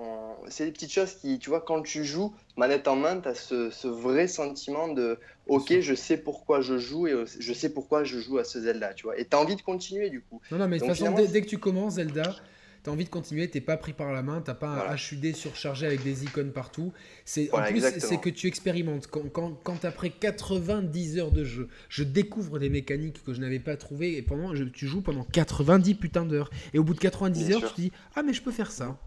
c'est 0.48 0.64
des 0.64 0.72
petites 0.72 0.92
choses 0.92 1.14
qui, 1.14 1.38
tu 1.38 1.50
vois, 1.50 1.60
quand 1.60 1.82
tu 1.82 2.04
joues 2.04 2.34
manette 2.56 2.88
en 2.88 2.96
main, 2.96 3.20
tu 3.20 3.28
as 3.28 3.34
ce, 3.34 3.86
vrai 3.86 4.26
sentiment 4.26 4.88
de 4.88 5.18
ok, 5.46 5.80
je 5.80 5.94
sais 5.94 6.16
pourquoi 6.16 6.60
je 6.60 6.78
joue 6.78 7.06
et 7.06 7.24
je 7.26 7.52
sais 7.52 7.72
pourquoi 7.72 8.04
je 8.04 8.18
joue 8.18 8.38
à 8.38 8.44
ce 8.44 8.60
Zelda, 8.60 8.92
tu 8.94 9.04
vois, 9.04 9.18
et 9.18 9.24
tu 9.24 9.36
as 9.36 9.40
envie 9.40 9.56
de 9.56 9.62
continuer 9.62 10.10
du 10.10 10.20
coup. 10.20 10.40
Non, 10.50 10.58
non, 10.58 10.68
mais 10.68 10.76
de 10.76 10.84
toute 10.84 10.94
façon, 10.94 11.12
dès, 11.12 11.40
que 11.40 11.46
tu 11.46 11.58
commences 11.58 11.94
Zelda, 11.94 12.34
tu 12.82 12.90
as 12.90 12.92
envie 12.92 13.04
de 13.04 13.10
continuer, 13.10 13.48
t'es 13.48 13.60
pas 13.60 13.76
pris 13.76 13.92
par 13.92 14.12
la 14.12 14.22
main, 14.22 14.40
t'as 14.40 14.54
pas 14.54 14.90
un 14.90 14.96
HUD 14.96 15.34
surchargé 15.34 15.86
avec 15.86 16.02
des 16.02 16.24
icônes 16.24 16.52
partout. 16.52 16.92
C'est 17.24 17.52
en 17.52 17.62
plus 17.62 17.82
c'est 17.98 18.20
que 18.20 18.30
tu 18.30 18.48
expérimentes. 18.48 19.06
Quand, 19.06 19.28
quand, 19.62 19.84
après 19.84 20.10
90 20.10 21.18
heures 21.18 21.30
de 21.30 21.44
jeu, 21.44 21.68
je 21.88 22.02
découvre 22.02 22.58
des 22.58 22.70
mécaniques 22.70 23.22
que 23.24 23.32
je 23.32 23.40
n'avais 23.40 23.60
pas 23.60 23.76
trouvées 23.76 24.16
et 24.16 24.22
pendant 24.22 24.54
je, 24.54 24.64
tu 24.64 24.86
joues 24.86 25.02
pendant 25.02 25.24
90 25.24 25.94
putains 25.94 26.24
d'heures 26.24 26.50
et 26.74 26.78
au 26.78 26.84
bout 26.84 26.94
de 26.94 27.00
90 27.00 27.52
heures 27.52 27.60
tu 27.60 27.74
te 27.74 27.80
dis 27.80 27.92
ah 28.16 28.22
mais 28.22 28.32
je 28.32 28.42
peux 28.42 28.52
faire 28.52 28.72
ça. 28.72 28.98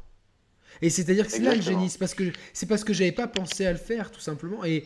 Et 0.81 0.89
c'est-à-dire 0.89 1.25
que 1.25 1.31
c'est 1.31 1.39
là 1.39 1.55
le 1.55 1.61
génie, 1.61 1.89
c'est 1.89 1.99
parce 1.99 2.13
que 2.13 2.31
c'est 2.53 2.65
parce 2.65 2.83
que 2.83 2.93
j'avais 2.93 3.11
pas 3.11 3.27
pensé 3.27 3.65
à 3.65 3.71
le 3.71 3.77
faire 3.77 4.11
tout 4.11 4.19
simplement 4.19 4.63
et 4.65 4.85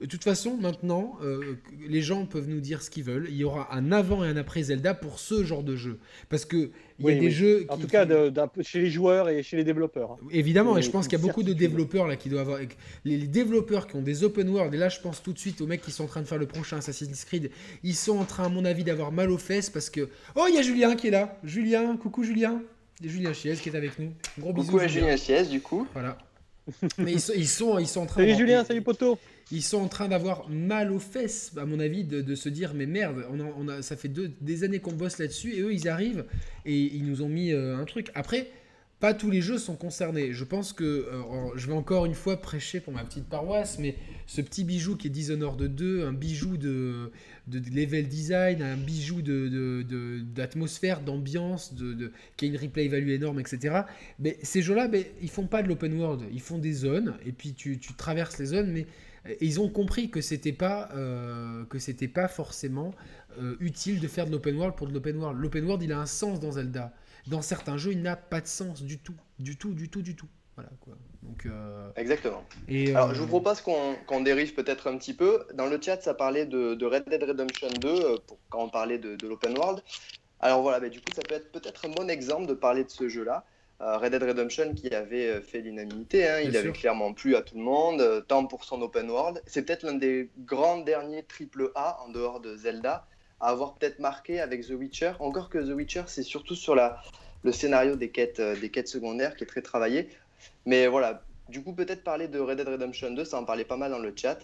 de 0.00 0.06
toute 0.06 0.24
façon, 0.24 0.56
maintenant, 0.56 1.16
euh, 1.22 1.56
les 1.88 2.02
gens 2.02 2.26
peuvent 2.26 2.48
nous 2.48 2.60
dire 2.60 2.82
ce 2.82 2.90
qu'ils 2.90 3.04
veulent. 3.04 3.26
Il 3.28 3.36
y 3.36 3.44
aura 3.44 3.72
un 3.72 3.92
avant 3.92 4.24
et 4.24 4.28
un 4.28 4.36
après 4.36 4.64
Zelda 4.64 4.92
pour 4.92 5.20
ce 5.20 5.44
genre 5.44 5.62
de 5.62 5.76
jeu. 5.76 6.00
Parce 6.28 6.44
que 6.44 6.72
il 6.98 7.06
y 7.06 7.10
a 7.12 7.14
des 7.14 7.30
jeux. 7.30 7.66
En 7.68 7.78
tout 7.78 7.86
cas, 7.86 8.04
chez 8.62 8.80
les 8.80 8.90
joueurs 8.90 9.28
et 9.28 9.42
chez 9.44 9.56
les 9.56 9.62
développeurs. 9.62 10.12
Hein. 10.12 10.26
Évidemment, 10.32 10.76
et 10.76 10.82
je 10.82 10.90
pense 10.90 11.06
qu'il 11.06 11.16
y 11.16 11.22
a 11.22 11.24
beaucoup 11.24 11.44
de 11.44 11.52
développeurs 11.52 12.08
là 12.08 12.16
qui 12.16 12.28
doivent 12.28 12.50
avoir. 12.50 12.60
Les, 13.04 13.18
développeurs 13.28 13.86
qui 13.86 13.94
ont 13.94 14.02
des 14.02 14.24
open 14.24 14.48
world, 14.48 14.74
et 14.74 14.78
là 14.78 14.88
je 14.88 15.00
pense 15.00 15.22
tout 15.22 15.32
de 15.32 15.38
suite 15.38 15.60
aux 15.60 15.66
mecs 15.66 15.82
qui 15.82 15.92
sont 15.92 16.04
en 16.04 16.08
train 16.08 16.22
de 16.22 16.26
faire 16.26 16.38
le 16.38 16.46
prochain 16.46 16.78
Assassin's 16.78 17.24
Creed, 17.24 17.50
ils 17.84 17.94
sont 17.94 18.18
en 18.18 18.24
train, 18.24 18.44
à 18.44 18.48
mon 18.48 18.64
avis, 18.64 18.82
d'avoir 18.82 19.12
mal 19.12 19.30
aux 19.30 19.38
fesses 19.38 19.70
parce 19.70 19.90
que. 19.90 20.08
Oh, 20.34 20.46
il 20.48 20.56
y 20.56 20.58
a 20.58 20.62
Julien 20.62 20.96
qui 20.96 21.06
est 21.08 21.12
là. 21.12 21.38
Julien, 21.44 21.96
coucou 21.96 22.24
Julien. 22.24 22.62
Julien 23.02 23.32
Chiez 23.32 23.54
qui 23.54 23.68
est 23.68 23.76
avec 23.76 23.98
nous. 23.98 24.12
Gros 24.38 24.52
bisous. 24.52 24.66
Coucou 24.66 24.80
à 24.80 24.88
Julien 24.88 25.16
Chiez, 25.16 25.44
du 25.44 25.60
coup. 25.60 25.86
Voilà. 25.92 26.18
Mais 26.98 27.12
ils 27.12 27.20
sont, 27.20 27.32
ils 27.36 27.46
sont, 27.46 27.78
ils 27.78 27.86
sont 27.86 28.00
en 28.00 28.06
train. 28.06 28.22
Salut 28.22 28.34
Julien, 28.36 28.64
salut 28.64 28.82
Poto 28.82 29.18
ils 29.50 29.62
sont 29.62 29.78
en 29.78 29.88
train 29.88 30.08
d'avoir 30.08 30.48
mal 30.48 30.90
aux 30.90 30.98
fesses, 30.98 31.52
à 31.56 31.66
mon 31.66 31.78
avis, 31.78 32.04
de, 32.04 32.34
se 32.34 32.48
dire 32.48 32.74
mais 32.74 32.86
merde, 32.86 33.24
ça 33.82 33.96
fait 33.96 34.10
des 34.40 34.64
années 34.64 34.80
qu'on 34.80 34.92
bosse 34.92 35.18
là-dessus 35.18 35.54
et 35.54 35.60
eux 35.60 35.72
ils 35.72 35.88
arrivent 35.88 36.24
et 36.64 36.76
ils 36.76 37.04
nous 37.04 37.22
ont 37.22 37.28
mis 37.28 37.52
euh, 37.52 37.76
un 37.76 37.84
truc. 37.84 38.10
Après, 38.14 38.48
pas 39.00 39.12
tous 39.12 39.30
les 39.30 39.42
jeux 39.42 39.58
sont 39.58 39.76
concernés. 39.76 40.32
Je 40.32 40.44
pense 40.44 40.72
que 40.72 40.84
euh, 40.84 41.22
je 41.56 41.66
vais 41.66 41.74
encore 41.74 42.06
une 42.06 42.14
fois 42.14 42.40
prêcher 42.40 42.80
pour 42.80 42.94
ma 42.94 43.04
petite 43.04 43.26
paroisse, 43.26 43.78
mais 43.78 43.96
ce 44.26 44.40
petit 44.40 44.64
bijou 44.64 44.96
qui 44.96 45.08
est 45.08 45.10
Dishonored 45.10 45.62
2, 45.62 46.06
un 46.06 46.12
bijou 46.14 46.56
de, 46.56 47.10
level 47.52 48.08
design, 48.08 48.62
un 48.62 48.76
bijou 48.76 49.20
d'atmosphère, 49.20 51.02
d'ambiance, 51.02 51.74
qui 52.38 52.46
a 52.46 52.48
une 52.48 52.56
replay 52.56 52.88
value 52.88 53.10
énorme, 53.10 53.40
etc. 53.40 53.82
Mais 54.18 54.38
ces 54.42 54.62
jeux-là, 54.62 54.88
mais, 54.88 55.12
ils 55.20 55.28
font 55.30 55.46
pas 55.46 55.62
de 55.62 55.68
l'open 55.68 55.92
world, 55.98 56.22
ils 56.32 56.40
font 56.40 56.58
des 56.58 56.72
zones, 56.72 57.14
et 57.26 57.32
puis 57.32 57.52
tu 57.52 57.78
traverses 57.98 58.38
les 58.38 58.46
zones, 58.46 58.72
mais 58.72 58.86
ils 59.40 59.60
ont 59.60 59.68
compris 59.68 60.10
que 60.10 60.20
c'était 60.20 60.52
pas 60.52 60.88
euh, 60.94 61.64
que 61.66 61.78
c'était 61.78 62.08
pas 62.08 62.28
forcément 62.28 62.92
euh, 63.38 63.56
utile 63.60 64.00
de 64.00 64.08
faire 64.08 64.26
de 64.26 64.32
l'open 64.32 64.56
world 64.56 64.76
pour 64.76 64.86
de 64.86 64.92
l'open 64.92 65.16
world. 65.16 65.40
L'open 65.40 65.64
world, 65.64 65.82
il 65.82 65.92
a 65.92 65.98
un 65.98 66.06
sens 66.06 66.40
dans 66.40 66.52
Zelda. 66.52 66.92
Dans 67.26 67.42
certains 67.42 67.78
jeux, 67.78 67.92
il 67.92 68.02
n'a 68.02 68.16
pas 68.16 68.40
de 68.40 68.46
sens 68.46 68.82
du 68.82 68.98
tout, 68.98 69.16
du 69.38 69.56
tout, 69.56 69.72
du 69.72 69.88
tout, 69.88 70.02
du 70.02 70.14
tout. 70.14 70.28
Voilà 70.56 70.70
quoi. 70.80 70.94
Donc, 71.22 71.46
euh, 71.46 71.90
Exactement. 71.96 72.44
Et, 72.68 72.94
Alors, 72.94 73.14
je 73.14 73.20
vous 73.20 73.26
propose 73.26 73.60
qu'on 73.60 74.20
dérive 74.20 74.54
peut-être 74.54 74.88
un 74.88 74.98
petit 74.98 75.14
peu. 75.14 75.46
Dans 75.54 75.66
le 75.66 75.80
chat, 75.80 76.00
ça 76.02 76.14
parlait 76.14 76.46
de, 76.46 76.84
Red 76.84 77.08
Dead 77.08 77.22
Redemption 77.22 77.68
2 77.80 78.18
pour, 78.26 78.38
quand 78.50 78.64
on 78.64 78.68
parlait 78.68 78.98
de, 78.98 79.26
l'open 79.26 79.56
world. 79.56 79.82
Alors 80.40 80.62
voilà, 80.62 80.80
bah, 80.80 80.90
du 80.90 81.00
coup, 81.00 81.10
ça 81.14 81.22
peut 81.26 81.34
être 81.34 81.50
peut-être 81.50 81.86
un 81.86 81.88
bon 81.88 82.10
exemple 82.10 82.46
de 82.46 82.54
parler 82.54 82.84
de 82.84 82.90
ce 82.90 83.08
jeu-là. 83.08 83.46
Euh, 83.84 83.98
Red 83.98 84.12
Dead 84.12 84.22
Redemption 84.22 84.72
qui 84.72 84.88
avait 84.94 85.26
euh, 85.26 85.40
fait 85.42 85.60
l'unanimité, 85.60 86.26
hein, 86.26 86.40
il 86.40 86.56
avait 86.56 86.72
clairement 86.72 87.12
plu 87.12 87.36
à 87.36 87.42
tout 87.42 87.56
le 87.56 87.62
monde, 87.62 88.00
euh, 88.00 88.22
tant 88.22 88.46
pour 88.46 88.64
son 88.64 88.80
open 88.80 89.10
world. 89.10 89.42
C'est 89.46 89.62
peut-être 89.62 89.82
l'un 89.82 89.94
des 89.94 90.30
grands 90.38 90.78
derniers 90.78 91.22
triple 91.22 91.70
A 91.74 92.00
en 92.02 92.08
dehors 92.08 92.40
de 92.40 92.56
Zelda 92.56 93.06
à 93.40 93.48
avoir 93.48 93.74
peut-être 93.74 93.98
marqué 93.98 94.40
avec 94.40 94.66
The 94.66 94.70
Witcher. 94.70 95.12
Encore 95.18 95.50
que 95.50 95.58
The 95.58 95.76
Witcher, 95.76 96.04
c'est 96.06 96.22
surtout 96.22 96.54
sur 96.54 96.74
la, 96.74 97.02
le 97.42 97.52
scénario 97.52 97.94
des 97.94 98.08
quêtes, 98.08 98.40
des 98.40 98.70
quêtes 98.70 98.88
secondaires 98.88 99.36
qui 99.36 99.44
est 99.44 99.48
très 99.48 99.60
travaillé. 99.60 100.08
Mais 100.64 100.86
voilà, 100.86 101.22
du 101.50 101.62
coup, 101.62 101.74
peut-être 101.74 102.02
parler 102.02 102.26
de 102.26 102.40
Red 102.40 102.56
Dead 102.56 102.68
Redemption 102.68 103.10
2, 103.10 103.22
ça 103.26 103.38
en 103.38 103.44
parlait 103.44 103.66
pas 103.66 103.76
mal 103.76 103.90
dans 103.90 103.98
le 103.98 104.14
chat 104.16 104.38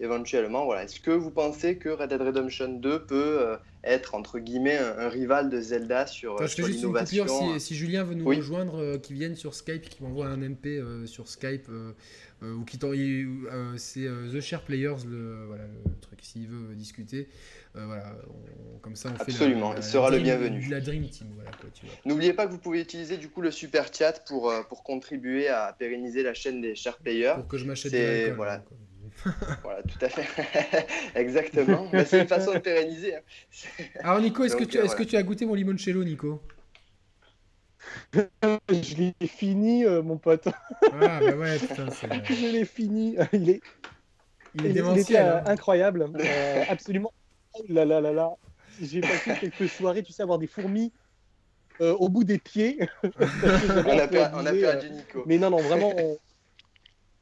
éventuellement. 0.00 0.64
Voilà. 0.64 0.84
Est-ce 0.84 1.00
que 1.00 1.10
vous 1.10 1.30
pensez 1.30 1.76
que 1.76 1.88
Red 1.88 2.10
Dead 2.10 2.20
Redemption 2.20 2.68
2 2.68 3.04
peut 3.04 3.38
euh, 3.40 3.56
être, 3.84 4.14
entre 4.14 4.38
guillemets, 4.38 4.78
un, 4.78 5.08
rival 5.08 5.50
de 5.50 5.60
Zelda 5.60 6.06
sur, 6.06 6.48
sur 6.48 6.66
l'innovation 6.66 7.26
si, 7.26 7.60
si, 7.60 7.74
Julien 7.74 8.04
veut 8.04 8.14
nous 8.14 8.26
rejoindre, 8.26 8.80
euh, 8.80 8.98
qu'il 8.98 9.16
vienne 9.16 9.36
sur 9.36 9.54
Skype, 9.54 9.88
qu'il 9.88 10.06
m'envoie 10.06 10.26
un 10.26 10.38
MP 10.38 10.66
euh, 10.66 11.06
sur 11.06 11.28
Skype, 11.28 11.68
ou 12.42 12.64
qui 12.64 12.78
c'est 13.78 14.06
The 14.32 14.40
Share 14.40 14.62
Players, 14.62 14.96
le, 15.06 15.46
voilà, 15.46 15.64
le 15.64 16.00
truc, 16.00 16.18
s'il 16.22 16.46
veut 16.46 16.74
discuter. 16.74 17.26
voilà, 17.72 18.14
comme 18.82 18.96
ça 18.96 19.08
on 19.08 19.20
Absolument, 19.20 19.72
fait 19.72 19.78
il 19.78 19.82
sera 19.82 20.10
le 20.10 20.18
bienvenu. 20.18 20.68
La 20.68 20.80
Dream 20.80 21.08
Team, 21.08 21.28
voilà, 21.34 21.50
N'oubliez 22.04 22.34
pas 22.34 22.46
que 22.46 22.52
vous 22.52 22.58
pouvez 22.58 22.82
utiliser 22.82 23.16
du 23.16 23.30
coup 23.30 23.40
le 23.40 23.50
super 23.50 23.86
chat 23.94 24.22
pour, 24.26 24.52
pour 24.68 24.82
contribuer 24.82 25.48
à 25.48 25.74
pérenniser 25.78 26.22
la 26.22 26.34
chaîne 26.34 26.60
des 26.60 26.74
Share 26.74 26.98
Players. 26.98 27.36
Pour 27.36 27.48
que 27.48 27.56
je 27.56 27.64
m'achète 27.64 27.92
des 27.92 28.30
voilà. 28.32 28.62
voilà, 29.62 29.82
tout 29.82 30.04
à 30.04 30.08
fait. 30.08 30.86
Exactement. 31.14 31.88
c'est 32.04 32.20
une 32.20 32.28
façon 32.28 32.52
de 32.52 32.58
pérenniser. 32.58 33.16
Hein. 33.16 33.20
Alors, 34.00 34.20
Nico, 34.20 34.44
est-ce 34.44 34.56
que, 34.56 34.64
tu, 34.64 34.78
est 34.78 34.94
que 34.94 35.02
tu 35.02 35.16
as 35.16 35.22
goûté 35.22 35.46
mon 35.46 35.54
limoncello, 35.54 36.04
Nico? 36.04 36.40
Je 38.12 38.96
l'ai 38.96 39.26
fini, 39.26 39.84
euh, 39.84 40.02
mon 40.02 40.16
pote. 40.16 40.48
Ah, 40.92 41.20
bah 41.20 41.36
ouais, 41.36 41.58
putain. 41.58 41.86
Je 42.24 42.52
l'ai 42.52 42.64
fini. 42.64 43.16
Il 43.32 43.50
est, 43.50 43.60
il, 44.54 44.66
est 44.66 44.70
il 44.70 44.98
était 44.98 45.18
euh, 45.18 45.38
hein. 45.38 45.44
incroyable. 45.46 46.08
Euh, 46.18 46.64
absolument. 46.68 47.12
Oh 47.54 47.64
là 47.68 47.84
là 47.84 48.00
là 48.00 48.12
là. 48.12 48.30
J'ai 48.80 49.00
passé 49.00 49.32
quelques 49.40 49.68
soirées, 49.68 50.02
tu 50.02 50.12
sais, 50.12 50.22
avoir 50.22 50.38
des 50.38 50.46
fourmis. 50.46 50.92
au 51.80 52.08
bout 52.08 52.24
des 52.24 52.38
pieds. 52.38 52.78
on, 53.02 53.98
a 53.98 54.08
perdu, 54.08 54.90
Nico. 54.90 55.24
Mais 55.26 55.38
non, 55.38 55.50
non, 55.50 55.58
vraiment, 55.58 55.92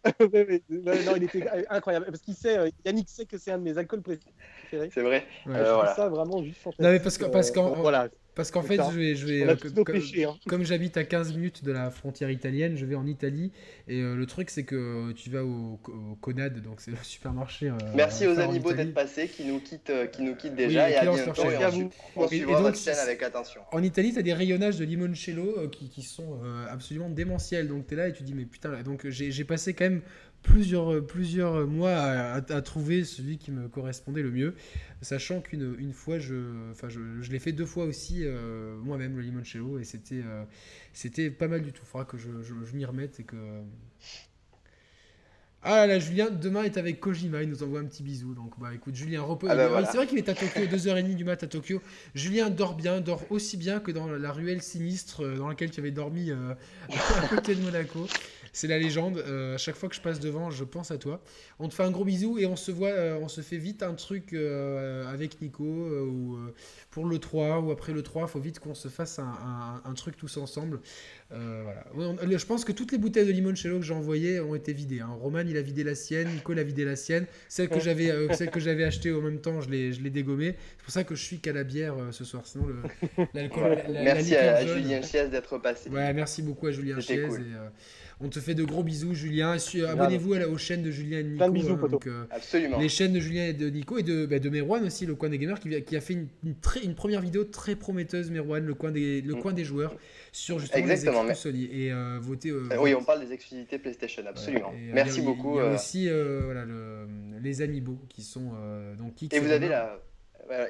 non, 0.68 1.16
il 1.16 1.22
était 1.24 1.46
incroyable. 1.70 2.06
Parce 2.06 2.20
qu'il 2.20 2.34
sait, 2.34 2.58
euh, 2.58 2.70
Yannick 2.84 3.08
sait 3.08 3.24
que 3.24 3.38
c'est 3.38 3.52
un 3.52 3.58
de 3.58 3.62
mes 3.62 3.78
alcools 3.78 4.02
préférés. 4.02 4.90
C'est 4.92 5.02
vrai. 5.02 5.24
Ouais, 5.46 5.56
euh, 5.56 5.74
voilà. 5.74 5.94
ça 5.94 6.08
vraiment 6.08 6.42
juste 6.42 6.60
fantastique. 6.60 6.84
Non, 6.84 6.90
mais 6.90 7.00
parce 7.00 7.18
qu'en 7.18 7.30
parce 7.30 7.50
qu 7.50 7.60
euh, 7.60 7.74
voilà. 7.76 8.08
Parce 8.34 8.50
qu'en 8.50 8.62
fait, 8.62 8.76
je 8.76 8.98
vais, 8.98 9.14
je 9.14 9.26
vais 9.26 9.42
euh, 9.42 9.56
comme, 9.84 9.96
hein. 9.96 10.36
comme 10.48 10.64
j'habite 10.64 10.96
à 10.96 11.04
15 11.04 11.34
minutes 11.34 11.64
de 11.64 11.70
la 11.70 11.90
frontière 11.90 12.30
italienne, 12.30 12.76
je 12.76 12.86
vais 12.86 12.94
en 12.94 13.06
Italie. 13.06 13.52
Et 13.88 14.00
euh, 14.00 14.16
le 14.16 14.24
truc, 14.24 14.48
c'est 14.48 14.64
que 14.64 15.12
tu 15.12 15.28
vas 15.28 15.44
au, 15.44 15.78
Conad, 16.22 16.62
donc 16.62 16.80
c'est 16.80 16.90
le 16.92 16.96
supermarché. 17.02 17.68
Euh, 17.68 17.76
Merci 17.94 18.26
aux 18.26 18.38
Amiibo 18.38 18.72
d'être 18.72 18.94
passés, 18.94 19.28
qui 19.28 19.44
nous 19.44 19.60
quittent, 19.60 19.92
qui 20.12 20.22
nous 20.22 20.34
quittent 20.34 20.54
déjà. 20.54 20.88
et 20.88 20.96
à 20.96 21.02
bientôt. 21.02 21.42
Et, 21.44 21.70
vous. 21.70 21.90
On 22.16 22.26
suivra 22.26 22.62
votre 22.62 22.78
chaîne 22.78 22.98
avec 22.98 23.22
attention. 23.22 23.60
En 23.70 23.82
Italie, 23.82 24.14
tu 24.14 24.18
as 24.18 24.22
des 24.22 24.32
rayonnages 24.32 24.78
de 24.78 24.84
limoncello 24.84 25.68
qui, 25.68 25.90
qui 25.90 26.02
sont 26.02 26.38
absolument 26.70 27.10
démentiels. 27.10 27.68
Donc 27.68 27.86
tu 27.86 27.94
es 27.94 27.96
là 27.98 28.08
et 28.08 28.12
tu 28.12 28.22
dis, 28.22 28.34
mais 28.34 28.46
putain, 28.46 28.82
donc 28.82 29.06
j'ai 29.08 29.44
passé 29.44 29.74
quand 29.74 29.84
même 29.84 30.02
plusieurs, 30.42 31.04
plusieurs 31.06 31.66
mois 31.66 31.94
à, 31.94 32.34
à, 32.34 32.62
trouver 32.62 33.04
celui 33.04 33.38
qui 33.38 33.50
me 33.50 33.68
correspondait 33.68 34.22
le 34.22 34.30
mieux. 34.30 34.54
Sachant 35.02 35.40
qu'une 35.40 35.74
une 35.78 35.92
fois, 35.92 36.18
je, 36.18 36.70
enfin, 36.70 36.88
je, 36.88 37.00
je 37.20 37.30
l'ai 37.32 37.40
fait 37.40 37.52
deux 37.52 37.66
fois 37.66 37.84
aussi, 37.84 38.20
euh, 38.22 38.76
moi-même, 38.76 39.16
le 39.16 39.22
limoncello, 39.22 39.78
et 39.78 39.84
c'était 39.84 40.22
euh, 40.24 40.44
c'était 40.92 41.30
pas 41.30 41.48
mal 41.48 41.62
du 41.62 41.72
tout. 41.72 41.82
Il 41.84 41.88
faudra 41.88 42.04
que 42.04 42.16
je, 42.16 42.30
je, 42.42 42.76
m'y 42.76 42.84
remette 42.84 43.18
et 43.18 43.24
que. 43.24 43.36
Ah 45.64 45.86
là, 45.86 46.00
Julien, 46.00 46.28
demain 46.30 46.64
est 46.64 46.76
avec 46.76 46.98
Kojima, 46.98 47.42
il 47.42 47.48
nous 47.48 47.62
envoie 47.62 47.80
un 47.80 47.84
petit 47.84 48.02
bisou. 48.02 48.34
Donc, 48.34 48.58
bah 48.58 48.74
écoute, 48.74 48.96
Julien, 48.96 49.22
repose. 49.22 49.50
Ah 49.50 49.56
bah 49.56 49.84
c'est 49.84 49.96
vrai 49.96 50.06
qu'il 50.08 50.18
est 50.18 50.28
à 50.28 50.34
Tokyo, 50.34 50.60
2h30 50.60 51.14
du 51.14 51.24
mat 51.24 51.42
à 51.42 51.46
Tokyo. 51.46 51.80
Julien 52.14 52.50
dort 52.50 52.74
bien, 52.74 53.00
dort 53.00 53.22
aussi 53.30 53.56
bien 53.56 53.80
que 53.80 53.92
dans 53.92 54.08
la 54.08 54.32
ruelle 54.32 54.62
sinistre 54.62 55.24
euh, 55.24 55.36
dans 55.36 55.48
laquelle 55.48 55.70
tu 55.70 55.80
avais 55.80 55.92
dormi 55.92 56.30
à 56.90 57.28
côté 57.28 57.54
de 57.54 57.60
Monaco. 57.60 58.06
C'est 58.52 58.68
la 58.68 58.78
légende. 58.78 59.16
Euh, 59.16 59.54
à 59.54 59.58
chaque 59.58 59.76
fois 59.76 59.88
que 59.88 59.94
je 59.94 60.00
passe 60.00 60.20
devant, 60.20 60.50
je 60.50 60.64
pense 60.64 60.90
à 60.90 60.98
toi. 60.98 61.22
On 61.58 61.68
te 61.68 61.74
fait 61.74 61.84
un 61.84 61.90
gros 61.90 62.04
bisou 62.04 62.38
et 62.38 62.44
on 62.44 62.56
se 62.56 62.70
voit, 62.70 62.90
euh, 62.90 63.18
on 63.20 63.28
se 63.28 63.40
fait 63.40 63.56
vite 63.56 63.82
un 63.82 63.94
truc 63.94 64.34
euh, 64.34 65.10
avec 65.10 65.40
Nico 65.40 65.64
ou 65.64 66.38
pour 66.90 67.06
le 67.06 67.18
3 67.18 67.60
ou 67.60 67.70
après 67.70 67.92
le 67.92 68.02
3. 68.02 68.24
Il 68.24 68.28
faut 68.28 68.40
vite 68.40 68.58
qu'on 68.58 68.74
se 68.74 68.88
fasse 68.88 69.18
un, 69.18 69.94
truc 69.94 70.16
tous 70.16 70.36
ensemble. 70.36 70.80
voilà. 71.30 71.84
je 71.96 72.46
pense 72.46 72.64
que 72.64 72.72
toutes 72.72 72.92
les 72.92 72.98
bouteilles 72.98 73.26
de 73.26 73.32
limoncello 73.32 73.78
que 73.78 73.84
j'ai 73.84 73.94
envoyées 73.94 74.40
ont 74.40 74.54
été 74.54 74.72
vidées. 74.72 75.00
Hein. 75.00 75.16
Roman, 75.20 75.40
il 75.40 75.56
a 75.56 75.62
vidé 75.62 75.82
la 75.82 75.94
sienne. 75.94 76.28
Nico, 76.28 76.52
il 76.52 76.58
a 76.58 76.64
vidé 76.64 76.84
la 76.84 76.96
sienne. 76.96 77.26
Celle 77.48 77.70
que 77.70 77.80
j'avais, 77.80 78.34
celle 78.34 78.50
que 78.50 78.60
j'avais 78.60 78.84
achetée 78.84 79.12
au 79.12 79.22
même 79.22 79.40
temps, 79.40 79.62
je 79.62 79.70
l'ai, 79.70 79.92
je 79.94 80.02
l'ai 80.02 80.10
dégommée. 80.10 80.56
C'est 80.76 80.84
pour 80.84 80.92
ça 80.92 81.04
que 81.04 81.14
je 81.14 81.24
suis 81.24 81.38
qu'à 81.38 81.54
la 81.54 81.64
bière 81.64 81.94
ce 82.10 82.24
soir. 82.24 82.46
Sinon, 82.46 82.66
l'alcool. 83.32 83.78
merci 83.88 84.36
à, 84.36 84.66
Julien 84.66 85.00
Chiez 85.00 85.28
d'être 85.28 85.56
passé. 85.58 85.88
Ouais, 85.88 86.12
merci 86.12 86.42
beaucoup 86.42 86.66
à 86.66 86.72
Julien. 86.72 86.98
On 88.20 88.28
te 88.28 88.38
fait 88.42 88.54
de 88.54 88.64
gros 88.64 88.82
bisous, 88.82 89.14
Julien. 89.14 89.56
Abonnez-vous 89.88 90.34
aux 90.34 90.58
chaînes 90.58 90.82
de 90.82 90.90
Julien 90.90 91.20
et 91.20 91.22
de 91.22 91.28
Nico. 91.30 91.50
Bisous, 91.50 91.72
hein, 91.72 91.98
euh, 92.06 92.24
Absolument. 92.30 92.78
Les 92.78 92.88
chaînes 92.88 93.12
de 93.12 93.20
Julien 93.20 93.46
et 93.46 93.52
de 93.52 93.68
Nico 93.70 93.98
et 93.98 94.02
de, 94.02 94.26
bah, 94.26 94.38
de 94.38 94.48
Merwan 94.50 94.84
aussi, 94.84 95.06
le 95.06 95.14
coin 95.14 95.28
des 95.28 95.38
gamers, 95.38 95.58
qui, 95.60 95.96
a 95.96 96.00
fait 96.00 96.12
une, 96.12 96.28
une, 96.44 96.94
première 96.94 97.20
vidéo 97.20 97.44
très 97.44 97.76
prometteuse, 97.76 98.30
Merwan, 98.30 98.64
le 98.64 98.74
coin 98.74 98.90
des, 98.90 99.22
le 99.22 99.34
coin 99.34 99.52
des 99.52 99.64
joueurs, 99.64 99.96
sur 100.32 100.58
justement 100.58 100.82
Exactement, 100.82 101.22
les 101.24 101.34
Sony. 101.34 101.68
Et 101.72 101.92
euh, 101.92 102.18
voter. 102.20 102.50
Euh, 102.50 102.68
oui, 102.78 102.94
on 102.94 103.04
parle 103.04 103.24
des 103.24 103.32
exclusivités 103.32 103.78
PlayStation, 103.78 104.22
absolument. 104.26 104.72
Merci 104.92 105.22
beaucoup. 105.22 105.58
Il 105.58 105.64
y 105.64 105.66
a 105.66 105.74
aussi 105.74 106.08
voilà, 106.08 106.66
les 107.40 107.62
Amiibo 107.62 107.98
qui 108.08 108.22
sont. 108.22 108.52
donc, 108.98 109.22
et 109.32 109.38
vous 109.38 109.50
avez 109.50 109.68
la 109.68 109.98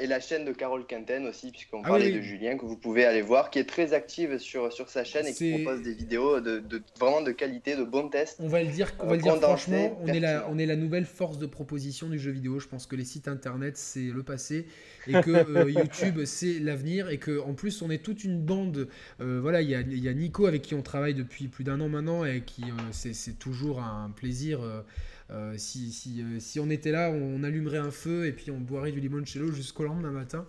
et 0.00 0.06
la 0.06 0.20
chaîne 0.20 0.44
de 0.44 0.52
Carole 0.52 0.86
Quinten 0.86 1.26
aussi, 1.26 1.50
puisqu'on 1.50 1.82
ah 1.84 1.88
parlait 1.88 2.12
de 2.12 2.20
Julien, 2.20 2.56
que 2.56 2.64
vous 2.64 2.76
pouvez 2.76 3.04
aller 3.04 3.22
voir, 3.22 3.50
qui 3.50 3.58
est 3.58 3.68
très 3.68 3.92
active 3.92 4.38
sur, 4.38 4.72
sur 4.72 4.88
sa 4.88 5.04
chaîne 5.04 5.26
et 5.26 5.34
qui 5.34 5.52
propose 5.52 5.82
des 5.82 5.94
vidéos 5.94 6.40
de, 6.40 6.58
de, 6.58 6.82
vraiment 6.98 7.22
de 7.22 7.32
qualité, 7.32 7.76
de 7.76 7.84
bons 7.84 8.08
tests. 8.08 8.38
On 8.40 8.48
va 8.48 8.62
le 8.62 8.70
dire, 8.70 8.92
on 9.00 9.06
va 9.06 9.16
le 9.16 9.22
dire 9.22 9.36
franchement, 9.36 9.98
on 10.02 10.06
est, 10.06 10.20
la, 10.20 10.46
on 10.48 10.58
est 10.58 10.66
la 10.66 10.76
nouvelle 10.76 11.04
force 11.04 11.38
de 11.38 11.46
proposition 11.46 12.08
du 12.08 12.18
jeu 12.18 12.30
vidéo. 12.30 12.58
Je 12.58 12.68
pense 12.68 12.86
que 12.86 12.96
les 12.96 13.04
sites 13.04 13.28
internet, 13.28 13.76
c'est 13.76 14.00
le 14.00 14.22
passé 14.22 14.66
et 15.06 15.12
que 15.12 15.30
euh, 15.56 15.70
YouTube, 15.70 16.24
c'est 16.24 16.58
l'avenir 16.58 17.08
et 17.08 17.18
que 17.18 17.40
en 17.40 17.54
plus, 17.54 17.82
on 17.82 17.90
est 17.90 18.02
toute 18.02 18.24
une 18.24 18.40
bande. 18.40 18.88
Euh, 19.20 19.40
voilà, 19.40 19.62
il 19.62 19.70
y 19.70 19.74
a, 19.74 19.80
y 19.80 20.08
a, 20.08 20.14
Nico 20.14 20.46
avec 20.46 20.62
qui 20.62 20.74
on 20.74 20.82
travaille 20.82 21.14
depuis 21.14 21.48
plus 21.48 21.64
d'un 21.64 21.80
an 21.80 21.88
maintenant 21.88 22.24
et 22.24 22.42
qui, 22.42 22.62
euh, 22.62 22.82
c'est 22.92 23.38
toujours 23.38 23.80
un 23.80 24.10
plaisir 24.10 24.60
euh, 25.34 25.54
si, 25.56 25.92
si, 25.92 26.20
euh, 26.20 26.38
si, 26.40 26.60
on 26.60 26.68
était 26.68 26.90
là, 26.90 27.10
on 27.10 27.42
allumerait 27.42 27.78
un 27.78 27.90
feu 27.90 28.26
et 28.26 28.32
puis 28.32 28.50
on 28.50 28.58
boirait 28.58 28.92
du 28.92 29.00
limoncello 29.00 29.50
jusqu'au 29.50 29.84
lendemain 29.84 30.10
matin. 30.10 30.44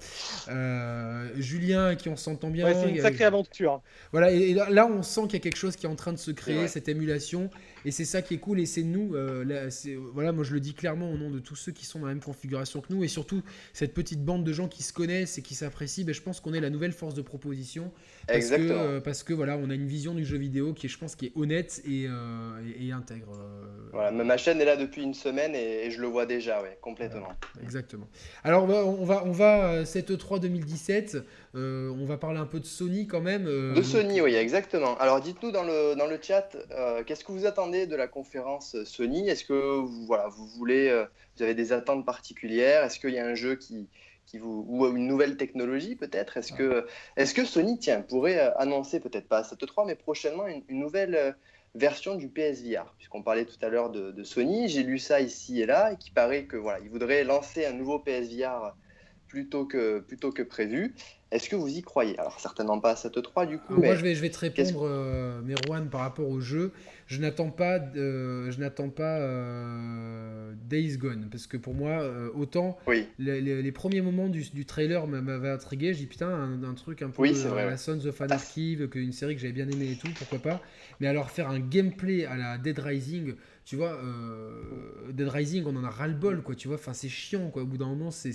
Euh, 0.49 1.30
Julien, 1.38 1.95
qui 1.95 2.10
on 2.10 2.18
s'entend 2.18 2.49
bien. 2.49 2.73
c'est 2.73 2.89
une 2.89 3.01
sacrée 3.01 3.23
aventure. 3.23 3.81
Voilà, 4.11 4.31
et, 4.31 4.53
là, 4.53 4.88
on 4.88 5.01
sent 5.03 5.22
qu'il 5.23 5.34
y 5.34 5.38
a 5.38 5.39
quelque 5.39 5.57
chose 5.57 5.76
qui 5.76 5.85
est 5.85 5.89
en 5.89 5.95
train 5.95 6.11
de 6.11 6.18
se 6.18 6.31
créer, 6.31 6.68
cette 6.68 6.89
émulation. 6.89 7.49
Et 7.85 7.91
c'est 7.91 8.05
ça 8.05 8.22
qui 8.22 8.35
est 8.35 8.39
cool. 8.39 8.60
Et 8.60 8.65
c'est 8.65 8.84
nous, 8.84 9.14
là, 9.14 9.68
voilà, 10.14 10.31
moi 10.31 10.43
je 10.43 10.53
le 10.53 10.60
dis 10.60 10.73
clairement 10.73 11.11
au 11.11 11.18
nom 11.18 11.30
de 11.30 11.39
tous 11.39 11.55
ceux 11.55 11.72
qui 11.72 11.85
sont 11.85 11.99
dans 11.99 12.07
la 12.07 12.14
même 12.14 12.23
configuration 12.23 12.81
que 12.81 12.93
nous. 12.93 13.03
Et 13.03 13.07
surtout, 13.07 13.41
cette 13.73 13.93
petite 13.93 14.23
bande 14.23 14.43
de 14.43 14.53
gens 14.53 14.68
qui 14.68 14.84
se 14.84 14.93
connaissent 14.93 15.38
et 15.38 15.41
qui 15.41 15.55
s'apprécient, 15.55 16.05
ben, 16.05 16.14
je 16.14 16.22
pense 16.22 16.39
qu'on 16.39 16.53
est 16.53 16.61
la 16.61 16.69
nouvelle 16.69 16.93
force 16.93 17.14
de 17.14 17.22
proposition. 17.22 17.91
Parce 18.27 18.38
Exactement. 18.38 18.73
Que, 18.73 18.99
parce 18.99 19.23
que 19.23 19.34
voilà, 19.34 19.57
on 19.57 19.69
a 19.69 19.76
une 19.76 19.88
vision 19.88 20.14
du 20.14 20.26
jeu 20.26 20.38
vidéo 20.38 20.73
qui 20.73 20.85
est, 20.85 20.89
je 20.89 20.97
pense, 20.97 21.15
qui 21.15 21.27
est 21.27 21.31
honnête 21.35 21.81
et, 21.85 22.07
et, 22.80 22.91
intègre. 22.91 23.31
voilà, 23.91 24.11
ma 24.11 24.38
chaîne 24.38 24.61
est 24.61 24.65
là 24.65 24.77
depuis 24.77 25.03
une 25.03 25.14
semaine 25.14 25.55
et, 25.55 25.91
je 25.91 26.01
le 26.01 26.07
vois 26.07 26.26
déjà, 26.26 26.61
ouais, 26.61 26.77
complètement. 26.81 27.30
exactement. 27.61 28.07
Alors 28.43 28.64
on 28.64 29.05
va, 29.05 29.26
on 29.26 29.31
va, 29.31 29.85
cette 29.85 30.18
3 30.18 30.39
2017, 30.39 31.18
on 31.53 32.05
va 32.05 32.17
parler 32.17 32.39
un 32.39 32.45
peu 32.45 32.59
de 32.59 32.65
Sony 32.65 33.07
quand 33.07 33.21
même. 33.21 33.45
de 33.45 33.81
Sony, 33.81 34.21
oui, 34.21 34.35
exactement. 34.35 34.97
Alors 34.97 35.21
dites-nous 35.21 35.51
dans 35.51 35.63
le, 35.63 35.95
dans 35.95 36.07
le 36.07 36.19
chat, 36.21 36.49
qu'est-ce 37.05 37.23
que 37.23 37.31
vous 37.31 37.45
attendez 37.45 37.88
de 37.88 37.95
la 37.95 38.07
conférence 38.07 38.75
Sony? 38.85 39.30
Est-ce 39.30 39.45
que 39.45 39.53
vous, 39.53 40.05
voilà, 40.05 40.27
vous 40.27 40.47
voulez, 40.47 41.05
vous 41.35 41.43
avez 41.43 41.53
des 41.53 41.73
attentes 41.73 42.05
particulières? 42.05 42.84
Est-ce 42.84 42.99
qu'il 42.99 43.11
y 43.11 43.19
a 43.19 43.25
un 43.25 43.35
jeu 43.35 43.55
qui, 43.55 43.88
qui 44.25 44.38
vous, 44.38 44.65
ou 44.67 44.85
une 44.88 45.07
nouvelle 45.07 45.38
technologie 45.38 45.95
peut-être? 45.95 46.38
Est-ce 46.38 46.53
que, 46.53 46.85
est 47.17 47.34
que 47.34 47.45
Sony, 47.45 47.77
tiens, 47.80 48.01
pourrait 48.01 48.53
annoncer 48.57 48.99
peut-être 48.99 49.27
pas 49.27 49.43
cette 49.43 49.65
3, 49.65 49.85
mais 49.85 49.95
prochainement 49.95 50.47
une, 50.47 50.63
nouvelle 50.69 51.35
version 51.75 52.15
du 52.15 52.30
PSVR. 52.30 52.93
Puisqu'on 52.97 53.23
parlait 53.23 53.45
tout 53.45 53.57
à 53.61 53.69
l'heure 53.69 53.89
de, 53.89 54.23
Sony, 54.23 54.69
j'ai 54.69 54.84
lu 54.84 54.99
ça 54.99 55.21
ici 55.21 55.61
et 55.61 55.65
là, 55.65 55.93
et 55.93 55.97
qui 55.97 56.11
paraît 56.11 56.45
que 56.45 56.57
voilà, 56.57 56.80
ils 56.80 56.89
voudraient 56.89 57.23
lancer 57.23 57.65
un 57.65 57.73
nouveau 57.73 57.99
PSVR 57.99 58.73
plutôt 59.34 59.65
que, 59.65 59.99
plutôt 59.99 60.31
que 60.31 60.43
prévu. 60.43 60.93
Est-ce 61.31 61.49
que 61.49 61.55
vous 61.55 61.68
y 61.68 61.81
croyez? 61.81 62.15
Alors 62.19 62.39
certainement 62.39 62.80
pas 62.80 62.91
à 62.91 62.95
cette 62.95 63.19
3 63.19 63.47
du 63.47 63.57
coup. 63.57 63.73
Moi 63.73 63.95
je 63.95 64.03
vais, 64.03 64.14
je 64.14 64.22
vais 64.22 64.30
te 64.30 64.38
répondre, 64.38 64.85
euh, 64.85 65.41
Merwan, 65.41 65.89
par 65.89 66.01
rapport 66.01 66.30
au 66.30 66.39
jeu. 66.39 66.72
Je 67.07 67.19
n'attends 67.19 67.49
pas, 67.49 67.80
je 67.95 68.60
n'attends 68.60 68.89
pas 68.89 69.18
euh, 69.18 70.53
Days 70.69 70.97
Gone 70.97 71.30
parce 71.31 71.47
que 71.47 71.57
pour 71.57 71.73
moi, 71.73 71.89
euh, 71.89 72.30
autant 72.35 72.77
les, 73.18 73.72
premiers 73.72 74.01
moments 74.01 74.30
du, 74.30 74.43
du 74.51 74.65
trailer 74.65 75.07
m'avaient 75.07 75.49
intrigué. 75.49 75.95
J'ai 75.95 76.01
dit 76.01 76.05
putain 76.05 76.30
un, 76.30 76.73
truc 76.76 77.01
un 77.01 77.10
peu 77.10 77.23
à 77.23 77.65
la 77.65 77.77
Sons 77.77 78.05
of 78.05 78.22
Anarchy, 78.22 78.77
une 78.93 79.11
série 79.14 79.34
que 79.34 79.41
j'avais 79.41 79.53
bien 79.53 79.68
aimé 79.68 79.93
et 79.93 79.95
tout, 79.95 80.14
pourquoi 80.15 80.38
pas. 80.38 80.61
Mais 80.99 81.07
alors 81.07 81.31
faire 81.31 81.49
un 81.49 81.60
gameplay 81.60 82.26
à 82.26 82.38
la 82.38 82.60
Dead 82.60 82.77
Rising, 82.77 83.34
tu 83.65 83.76
vois, 83.76 83.99
Dead 85.11 85.27
Rising, 85.27 85.64
on 85.65 85.76
en 85.76 85.84
a 85.84 85.89
ras 85.89 86.07
le 86.07 86.14
bol 86.14 86.43
quoi. 86.43 86.53
Tu 86.53 86.68
vois, 86.68 86.77
enfin 86.77 86.93
c'est 86.93 87.10
chiant 87.10 87.49
quoi. 87.49 87.64
Au 87.64 87.65
bout 87.65 87.77
d'un 87.77 87.88
moment, 87.88 88.11
c'est 88.11 88.34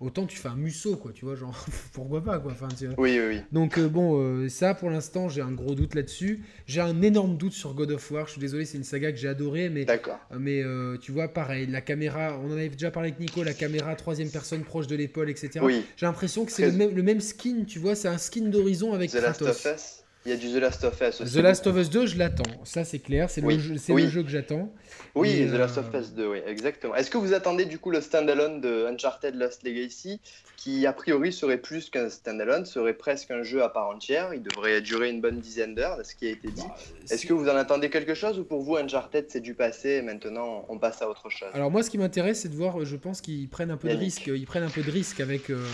autant 0.00 0.26
tu 0.26 0.38
fais 0.38 0.48
un 0.48 0.56
musso, 0.56 0.96
quoi, 0.96 1.12
tu 1.12 1.24
vois, 1.24 1.34
genre, 1.34 1.66
pourquoi 1.92 2.22
pas, 2.22 2.38
quoi. 2.38 2.52
Enfin, 2.52 2.68
Oui, 2.96 3.18
oui, 3.18 3.26
oui. 3.28 3.40
Donc, 3.52 3.78
euh, 3.78 3.88
bon, 3.88 4.20
euh, 4.20 4.48
ça, 4.48 4.74
pour 4.74 4.90
l'instant, 4.90 5.28
j'ai 5.28 5.40
un 5.40 5.52
gros 5.52 5.74
doute 5.74 5.94
là-dessus. 5.94 6.44
J'ai 6.66 6.80
un 6.80 7.02
énorme 7.02 7.36
doute 7.36 7.52
sur 7.52 7.74
God 7.74 7.90
of 7.90 8.10
War. 8.10 8.26
Je 8.26 8.32
suis 8.32 8.40
désolé, 8.40 8.64
c'est 8.64 8.78
une 8.78 8.84
saga 8.84 9.12
que 9.12 9.18
j'ai 9.18 9.28
adorée, 9.28 9.68
mais. 9.68 9.84
D'accord. 9.84 10.18
Euh, 10.32 10.38
mais 10.38 10.98
tu 11.00 11.12
vois, 11.12 11.28
pareil, 11.28 11.66
la 11.66 11.80
caméra, 11.80 12.38
on 12.42 12.48
en 12.50 12.56
avait 12.56 12.68
déjà 12.68 12.90
parlé 12.90 13.08
avec 13.10 13.20
Nico, 13.20 13.42
la 13.42 13.54
caméra 13.54 13.94
troisième 13.96 14.30
personne 14.30 14.62
proche 14.62 14.86
de 14.86 14.96
l'épaule, 14.96 15.30
etc. 15.30 15.60
Oui. 15.62 15.84
J'ai 15.96 16.06
l'impression 16.06 16.44
que 16.44 16.52
c'est 16.52 16.66
le, 16.66 16.72
même, 16.72 16.94
le 16.94 17.02
même 17.02 17.20
skin, 17.20 17.64
tu 17.66 17.78
vois, 17.78 17.94
c'est 17.94 18.08
un 18.08 18.18
skin 18.18 18.46
d'horizon 18.48 18.92
avec 18.92 19.10
The 19.10 19.18
Kratos. 19.20 19.46
Last 19.46 19.66
of 19.66 19.74
Us. 19.74 20.04
Il 20.26 20.32
y 20.32 20.34
a 20.34 20.36
du 20.36 20.48
The 20.48 20.60
Last 20.60 20.84
of 20.84 21.00
Us 21.00 21.20
aussi. 21.20 21.32
The 21.32 21.36
Last 21.36 21.66
of 21.66 21.76
Us 21.76 21.90
2, 21.90 22.06
je 22.06 22.18
l'attends. 22.18 22.64
Ça, 22.64 22.84
c'est 22.84 22.98
clair. 22.98 23.30
C'est 23.30 23.40
le, 23.40 23.58
jeu, 23.58 23.76
le 23.88 24.08
jeu 24.08 24.22
que 24.22 24.28
j'attends. 24.28 24.72
Oui, 25.14 25.48
The 25.48 25.54
Last 25.54 25.78
of 25.78 25.86
Us 25.94 26.12
2, 26.12 26.26
oui, 26.26 26.38
exactement. 26.46 26.94
Est-ce 26.94 27.10
que 27.10 27.18
vous 27.18 27.32
attendez 27.32 27.64
du 27.64 27.78
coup 27.78 27.90
le 27.90 28.00
standalone 28.00 28.60
de 28.60 28.86
Uncharted 28.86 29.34
Lost 29.36 29.62
Legacy 29.62 30.20
qui 30.58 30.86
a 30.86 30.92
priori 30.92 31.32
serait 31.32 31.56
plus 31.56 31.88
qu'un 31.88 32.08
standalone, 32.08 32.66
serait 32.66 32.92
presque 32.92 33.30
un 33.30 33.44
jeu 33.44 33.62
à 33.62 33.68
part 33.68 33.88
entière. 33.88 34.34
Il 34.34 34.42
devrait 34.42 34.80
durer 34.80 35.08
une 35.08 35.20
bonne 35.20 35.38
dizaine 35.38 35.76
d'heures, 35.76 36.04
ce 36.04 36.16
qui 36.16 36.26
a 36.26 36.30
été 36.30 36.48
dit. 36.48 36.62
Bah, 36.62 36.74
Est-ce 37.08 37.26
que 37.26 37.32
vous 37.32 37.48
en 37.48 37.54
attendez 37.54 37.90
quelque 37.90 38.14
chose 38.14 38.40
ou 38.40 38.44
pour 38.44 38.62
vous 38.62 38.76
Uncharted 38.76 39.26
c'est 39.28 39.40
du 39.40 39.54
passé 39.54 39.90
et 39.90 40.02
maintenant 40.02 40.66
on 40.68 40.76
passe 40.78 41.00
à 41.00 41.08
autre 41.08 41.30
chose? 41.30 41.48
Alors 41.54 41.70
moi 41.70 41.84
ce 41.84 41.90
qui 41.90 41.96
m'intéresse 41.96 42.40
c'est 42.40 42.48
de 42.48 42.56
voir, 42.56 42.84
je 42.84 42.96
pense 42.96 43.20
qu'ils 43.20 43.48
prennent 43.48 43.70
un 43.70 43.76
peu 43.76 43.88
de 43.88 43.96
risque, 43.96 44.26
ils 44.26 44.46
prennent 44.46 44.64
un 44.64 44.68
peu 44.68 44.82
de 44.82 44.90
risque 44.90 45.20
avec 45.20 45.48
euh, 45.48 45.64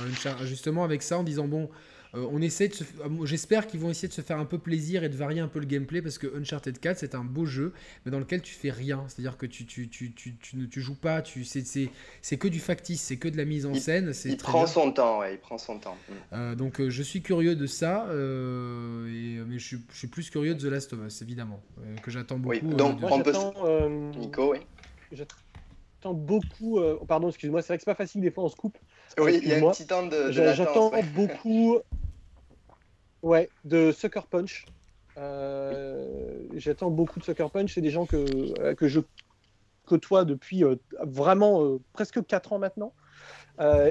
justement 0.42 0.84
avec 0.84 1.02
ça 1.02 1.18
en 1.18 1.22
disant 1.22 1.48
bon 1.48 1.70
euh, 2.16 2.28
on 2.30 2.40
essaie 2.40 2.68
de 2.68 2.74
euh, 2.74 3.26
J'espère 3.26 3.66
qu'ils 3.66 3.80
vont 3.80 3.90
essayer 3.90 4.08
de 4.08 4.12
se 4.12 4.20
faire 4.20 4.38
un 4.38 4.44
peu 4.44 4.58
plaisir 4.58 5.04
et 5.04 5.08
de 5.08 5.16
varier 5.16 5.40
un 5.40 5.48
peu 5.48 5.58
le 5.58 5.66
gameplay 5.66 6.00
parce 6.00 6.18
que 6.18 6.26
Uncharted 6.38 6.78
4 6.78 6.98
c'est 6.98 7.14
un 7.14 7.24
beau 7.24 7.44
jeu, 7.44 7.72
mais 8.04 8.12
dans 8.12 8.18
lequel 8.18 8.42
tu 8.42 8.54
fais 8.54 8.70
rien. 8.70 9.04
C'est-à-dire 9.08 9.36
que 9.36 9.46
tu, 9.46 9.66
tu, 9.66 9.88
tu, 9.88 10.12
tu, 10.12 10.36
tu, 10.36 10.68
tu 10.68 10.80
joues 10.80 10.94
pas, 10.94 11.22
tu, 11.22 11.44
c'est 11.44 12.36
que 12.36 12.48
du 12.48 12.60
factice, 12.60 13.02
c'est 13.02 13.16
que 13.16 13.28
de 13.28 13.36
la 13.36 13.44
mise 13.44 13.66
en 13.66 13.74
scène. 13.74 14.12
Il, 14.24 14.36
prend 14.36 14.66
son 14.66 14.92
temps, 14.92 15.20
ouais, 15.20 15.34
il 15.34 15.38
prend 15.38 15.58
son 15.58 15.78
temps. 15.78 15.96
Mm. 16.08 16.12
Euh, 16.32 16.54
donc 16.54 16.86
je 16.88 17.02
suis 17.02 17.22
curieux 17.22 17.56
de 17.56 17.66
ça, 17.66 18.06
mais 18.08 19.58
je 19.58 19.78
suis, 19.90 20.06
plus 20.06 20.30
curieux 20.30 20.54
de 20.54 20.60
The 20.60 20.70
Last 20.70 20.92
of 20.92 21.00
Us, 21.06 21.22
évidemment, 21.22 21.60
que 22.02 22.10
j'attends 22.10 22.38
beaucoup. 22.38 22.54
Oui, 22.54 22.74
donc 22.74 23.00
Nico, 24.16 24.52
oui. 24.52 24.58
J'attends 25.12 26.14
beaucoup. 26.14 26.80
pardon, 27.08 27.28
excuse-moi, 27.28 27.62
c'est 27.62 27.68
vrai 27.68 27.78
que 27.78 27.84
c'est 27.84 27.90
pas 27.90 27.96
facile 27.96 28.20
des 28.20 28.30
fois 28.30 28.44
on 28.44 28.48
se 28.48 28.56
coupe. 28.56 28.78
Oui, 29.18 29.40
il 29.42 29.48
y 29.48 29.54
a 29.54 29.58
un 29.58 29.70
petit 29.70 29.86
temps 29.86 30.06
de. 30.06 30.30
J'attends 30.30 30.92
beaucoup. 31.14 31.78
Ouais, 33.24 33.48
de 33.64 33.90
Sucker 33.90 34.26
Punch. 34.28 34.66
Euh, 35.16 36.46
j'attends 36.56 36.90
beaucoup 36.90 37.18
de 37.18 37.24
Sucker 37.24 37.48
Punch. 37.50 37.72
C'est 37.72 37.80
des 37.80 37.88
gens 37.88 38.04
que, 38.04 38.26
euh, 38.60 38.74
que 38.74 38.86
je 38.86 39.00
côtoie 39.86 40.26
depuis 40.26 40.62
euh, 40.62 40.76
vraiment 41.00 41.78
presque 41.94 42.22
4 42.22 42.52
ans 42.52 42.58
maintenant. 42.58 42.92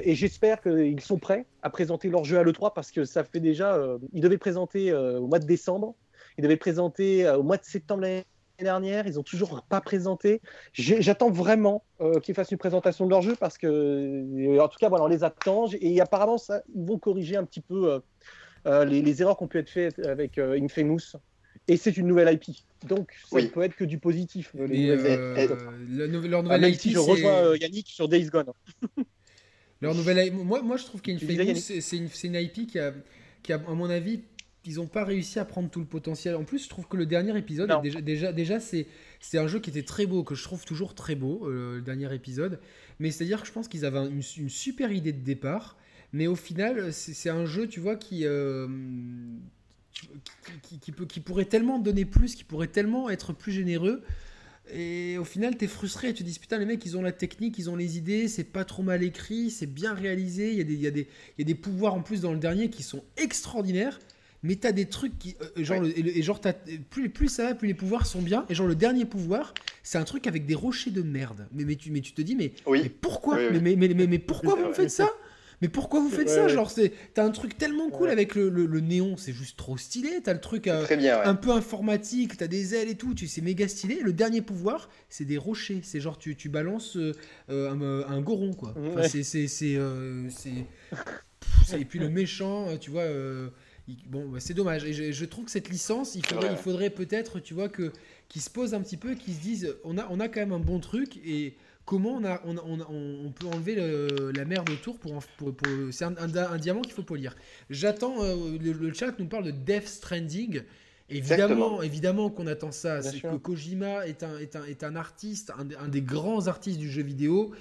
et 0.04 0.14
j'espère 0.14 0.60
qu'ils 0.60 1.00
sont 1.00 1.18
prêts 1.18 1.46
à 1.62 1.70
présenter 1.70 2.10
leur 2.10 2.22
jeu 2.22 2.38
à 2.38 2.44
l'E3 2.44 2.74
parce 2.74 2.92
que 2.92 3.04
ça 3.04 3.24
fait 3.24 3.40
déjà. 3.40 3.76
ils 4.12 4.20
devaient 4.20 4.38
présenter 4.38 4.94
au 4.94 5.26
mois 5.26 5.40
de 5.40 5.46
décembre. 5.46 5.96
Ils 6.38 6.42
devaient 6.42 6.56
présenter 6.56 7.28
au 7.28 7.42
mois 7.42 7.56
de 7.56 7.64
septembre 7.64 8.02
l'année 8.02 8.24
dernière. 8.60 9.08
Ils 9.08 9.14
n'ont 9.14 9.24
toujours 9.24 9.62
pas 9.62 9.80
présenté. 9.80 10.42
J'attends 10.74 11.30
vraiment 11.30 11.82
qu'ils 12.22 12.36
fassent 12.36 12.52
une 12.52 12.58
présentation 12.58 13.04
de 13.04 13.10
leur 13.10 13.22
jeu 13.22 13.34
parce 13.34 13.58
que, 13.58 14.60
en 14.60 14.68
tout 14.68 14.78
cas, 14.78 14.88
voilà, 14.88 15.06
on 15.06 15.08
les 15.08 15.24
attend. 15.24 15.66
Et 15.80 16.00
apparemment, 16.00 16.38
ça, 16.38 16.62
ils 16.72 16.86
vont 16.86 16.98
corriger 16.98 17.36
un 17.36 17.44
petit 17.44 17.62
peu 17.62 18.00
euh, 18.66 18.84
les, 18.84 19.20
erreurs 19.20 19.36
qui 19.36 19.44
ont 19.44 19.48
pu 19.48 19.58
être 19.58 19.70
faites 19.70 19.98
avec 20.00 20.38
euh, 20.38 20.58
Infamous. 20.60 21.16
Et 21.68 21.76
c'est 21.76 21.96
une 21.96 22.06
nouvelle 22.06 22.32
IP. 22.34 22.56
Donc, 22.88 23.12
ça 23.30 23.40
ne 23.40 23.46
peut 23.46 23.62
être 23.62 23.76
que 23.76 23.84
du 23.84 23.98
positif. 23.98 24.54
Les 24.54 24.90
euh, 24.90 25.48
leur 25.88 26.42
nouvelle 26.42 26.74
IP, 26.74 26.92
je 26.92 26.98
rejoins 26.98 27.56
Yannick 27.56 27.88
sur 27.88 28.08
Days 28.08 28.26
Gone. 28.26 28.52
leur 29.80 29.94
nouvelle 29.94 30.32
moi, 30.32 30.62
moi, 30.62 30.76
je 30.76 30.84
trouve 30.84 31.00
qu'Infamous, 31.00 31.56
c'est 31.56 31.96
une, 31.96 32.08
une, 32.24 32.34
IP 32.34 32.66
qui 32.66 32.78
a, 32.78 32.92
qui 33.42 33.52
a, 33.52 33.56
à 33.56 33.74
mon 33.74 33.88
avis, 33.88 34.20
ils 34.66 34.76
n'ont 34.76 34.86
pas 34.86 35.04
réussi 35.04 35.38
à 35.38 35.44
prendre 35.44 35.70
tout 35.70 35.80
le 35.80 35.86
potentiel. 35.86 36.34
En 36.36 36.44
plus, 36.44 36.64
je 36.64 36.68
trouve 36.68 36.86
que 36.86 36.96
le 36.96 37.06
dernier 37.06 37.36
épisode, 37.38 37.72
déjà, 37.82 38.00
déjà, 38.00 38.32
déjà 38.32 38.60
c'est, 38.60 38.86
c'est 39.20 39.38
un 39.38 39.46
jeu 39.46 39.60
qui 39.60 39.70
était 39.70 39.82
très 39.82 40.04
beau, 40.04 40.22
que 40.22 40.34
je 40.34 40.42
trouve 40.42 40.64
toujours 40.64 40.94
très 40.94 41.14
beau, 41.14 41.48
le 41.48 41.80
dernier 41.80 42.12
épisode. 42.14 42.60
Mais 42.98 43.10
c'est-à-dire 43.10 43.40
que 43.40 43.46
je 43.46 43.52
pense 43.52 43.68
qu'ils 43.68 43.84
avaient 43.86 44.06
une, 44.06 44.22
une, 44.36 44.48
super 44.50 44.92
idée 44.92 45.12
de 45.12 45.22
départ. 45.22 45.78
Mais 46.14 46.28
au 46.28 46.36
final, 46.36 46.92
c'est 46.92 47.28
un 47.28 47.44
jeu, 47.44 47.66
tu 47.66 47.80
vois, 47.80 47.96
qui, 47.96 48.24
euh, 48.24 48.68
qui, 50.80 50.92
peut, 50.92 51.06
qui 51.06 51.18
pourrait 51.18 51.44
tellement 51.44 51.80
donner 51.80 52.04
plus, 52.04 52.36
qui 52.36 52.44
pourrait 52.44 52.68
tellement 52.68 53.10
être 53.10 53.32
plus 53.32 53.50
généreux. 53.50 54.00
Et 54.72 55.18
au 55.18 55.24
final, 55.24 55.58
tu 55.58 55.64
es 55.64 55.68
frustré. 55.68 56.14
Tu 56.14 56.22
te 56.22 56.28
dis, 56.28 56.38
putain, 56.38 56.58
les 56.58 56.66
mecs, 56.66 56.86
ils 56.86 56.96
ont 56.96 57.02
la 57.02 57.10
technique, 57.10 57.58
ils 57.58 57.68
ont 57.68 57.74
les 57.74 57.98
idées, 57.98 58.28
c'est 58.28 58.44
pas 58.44 58.64
trop 58.64 58.84
mal 58.84 59.02
écrit, 59.02 59.50
c'est 59.50 59.66
bien 59.66 59.92
réalisé. 59.92 60.52
Il 60.52 60.58
y, 60.58 60.60
a 60.60 60.64
des, 60.64 60.74
il, 60.74 60.80
y 60.82 60.86
a 60.86 60.92
des, 60.92 61.08
il 61.36 61.40
y 61.40 61.42
a 61.42 61.46
des 61.46 61.56
pouvoirs 61.56 61.94
en 61.94 62.00
plus 62.00 62.20
dans 62.20 62.32
le 62.32 62.38
dernier 62.38 62.70
qui 62.70 62.84
sont 62.84 63.02
extraordinaires. 63.16 63.98
Mais 64.44 64.54
t'as 64.54 64.70
des 64.70 64.86
trucs 64.86 65.18
qui. 65.18 65.34
Euh, 65.58 65.64
genre, 65.64 65.82
et, 65.84 66.22
genre 66.22 66.40
plus, 66.90 67.08
plus 67.08 67.28
ça 67.28 67.48
va, 67.48 67.54
plus 67.56 67.66
les 67.66 67.74
pouvoirs 67.74 68.06
sont 68.06 68.22
bien. 68.22 68.46
Et 68.48 68.54
genre, 68.54 68.68
le 68.68 68.76
dernier 68.76 69.04
pouvoir, 69.04 69.52
c'est 69.82 69.98
un 69.98 70.04
truc 70.04 70.28
avec 70.28 70.46
des 70.46 70.54
rochers 70.54 70.92
de 70.92 71.02
merde. 71.02 71.48
Mais, 71.52 71.64
mais, 71.64 71.74
tu, 71.74 71.90
mais 71.90 72.02
tu 72.02 72.12
te 72.12 72.22
dis, 72.22 72.36
mais, 72.36 72.52
mais 72.70 72.88
pourquoi? 72.88 73.36
Mais, 73.50 73.74
mais, 73.74 73.74
mais, 73.74 74.06
mais, 74.06 74.18
pourquoi 74.20 74.54
vous 74.54 74.72
faites 74.72 74.90
ça? 74.90 75.10
Mais 75.60 75.68
pourquoi 75.68 76.00
vous 76.00 76.10
faites 76.10 76.28
ça 76.28 76.48
Genre, 76.48 76.70
t'as 77.14 77.24
un 77.24 77.30
truc 77.30 77.56
tellement 77.56 77.90
cool 77.90 78.10
avec 78.10 78.34
le, 78.34 78.48
le, 78.48 78.80
néon, 78.80 79.16
c'est 79.16 79.32
juste 79.32 79.56
trop 79.56 79.76
stylé. 79.76 80.20
T'as 80.22 80.32
le 80.32 80.40
truc 80.40 80.66
euh, 80.66 80.84
un 81.24 81.34
peu 81.34 81.50
informatique, 81.50 82.36
t'as 82.36 82.46
des 82.46 82.74
ailes 82.74 82.88
et 82.88 82.96
tout, 82.96 83.14
tu 83.14 83.26
c'est 83.26 83.40
méga 83.40 83.68
stylé. 83.68 84.00
Le 84.00 84.12
dernier 84.12 84.42
pouvoir, 84.42 84.88
c'est 85.08 85.24
des 85.24 85.38
rochers. 85.38 85.80
C'est 85.82 86.00
genre, 86.00 86.18
tu, 86.18 86.36
tu 86.36 86.48
balances 86.48 86.96
euh, 86.96 87.12
euh, 87.50 88.04
un, 88.08 88.20
goron, 88.20 88.52
quoi. 88.52 88.74
c'est. 89.08 89.22
c'est 89.22 89.78
et 91.78 91.84
puis 91.84 91.98
le 91.98 92.08
méchant, 92.08 92.76
tu 92.78 92.90
vois. 92.90 93.06
bon, 94.06 94.28
bah, 94.28 94.40
c'est 94.40 94.54
dommage. 94.54 94.84
Et 94.84 95.12
je, 95.12 95.24
trouve 95.24 95.46
que 95.46 95.50
cette 95.50 95.68
licence, 95.68 96.14
il 96.14 96.26
faudrait, 96.26 96.50
il 96.50 96.56
faudrait 96.56 96.90
peut-être, 96.90 97.40
tu 97.40 97.54
vois, 97.54 97.68
que 97.68 97.92
qu'ils 98.28 98.42
se 98.42 98.50
posent 98.50 98.74
un 98.74 98.80
petit 98.80 98.96
peu, 98.96 99.14
qu'ils 99.14 99.34
se 99.34 99.40
disent, 99.40 99.76
on 99.84 99.98
a, 99.98 100.06
on 100.10 100.20
a 100.20 100.28
quand 100.28 100.40
même 100.40 100.52
un 100.52 100.58
bon 100.58 100.80
truc 100.80 101.18
et 101.18 101.54
comment 101.84 102.14
on, 102.14 102.24
a, 102.24 102.40
on, 102.44 102.56
on, 102.56 103.30
peut 103.32 103.46
enlever 103.46 103.74
la 104.34 104.44
merde 104.44 104.68
autour 104.70 104.98
pour, 104.98 105.22
pour, 105.36 105.52
c'est 105.90 106.04
un, 106.04 106.58
diamant 106.58 106.82
qu'il 106.82 106.92
faut 106.92 107.02
polir. 107.02 107.34
J'attends, 107.70 108.22
euh, 108.22 108.58
le, 108.58 108.92
chat 108.92 109.18
nous 109.18 109.26
parle 109.26 109.44
de 109.44 109.50
Death 109.50 109.88
Stranding. 109.88 110.62
Évidemment, 111.10 111.82
évidemment 111.82 112.30
qu'on 112.30 112.46
attend 112.46 112.72
ça. 112.72 113.02
C'est 113.02 113.20
que 113.20 113.36
Kojima 113.36 114.06
est 114.06 114.22
un, 114.22 114.38
est 114.38 114.56
un, 114.56 114.64
est 114.64 114.84
un 114.84 114.96
artiste, 114.96 115.52
un, 115.58 115.88
des 115.88 116.02
grands 116.02 116.46
artistes 116.46 116.78
du 116.78 116.90
jeu 116.90 117.02
vidéo. 117.02 117.52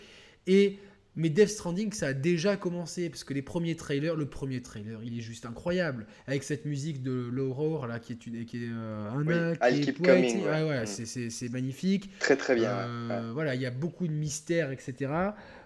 Et 0.48 0.80
mais 1.16 1.30
Death 1.30 1.50
Stranding, 1.50 1.94
ça 1.94 2.08
a 2.08 2.14
déjà 2.14 2.58
commencé, 2.58 3.10
parce 3.10 3.24
que 3.24 3.34
les 3.34 3.42
premiers 3.42 3.76
trailers, 3.76 4.16
le 4.16 4.26
premier 4.26 4.62
trailer, 4.62 5.00
il 5.04 5.18
est 5.18 5.22
juste 5.22 5.46
incroyable. 5.46 6.08
Avec 6.26 6.44
cette 6.44 6.66
musique 6.66 7.04
de 7.04 7.30
l'Aurore, 7.32 7.86
là, 7.86 8.00
qui 8.00 8.14
est, 8.14 8.26
une, 8.26 8.46
qui 8.46 8.58
est 8.58 8.70
euh, 8.72 9.10
un 9.12 9.72
qui 9.72 9.90
est 9.90 9.94
coming, 9.94 10.44
ouais. 10.44 10.64
ouais 10.64 10.84
mm. 10.84 11.30
c'est 11.30 11.50
magnifique. 11.50 12.10
Très, 12.20 12.36
très 12.36 12.56
bien. 12.56 12.72
Euh, 12.72 13.32
voilà, 13.34 13.54
il 13.54 13.62
y 13.62 13.66
a 13.66 13.72
beaucoup 13.72 14.08
de 14.08 14.14
mystères, 14.14 14.72
etc. 14.72 15.12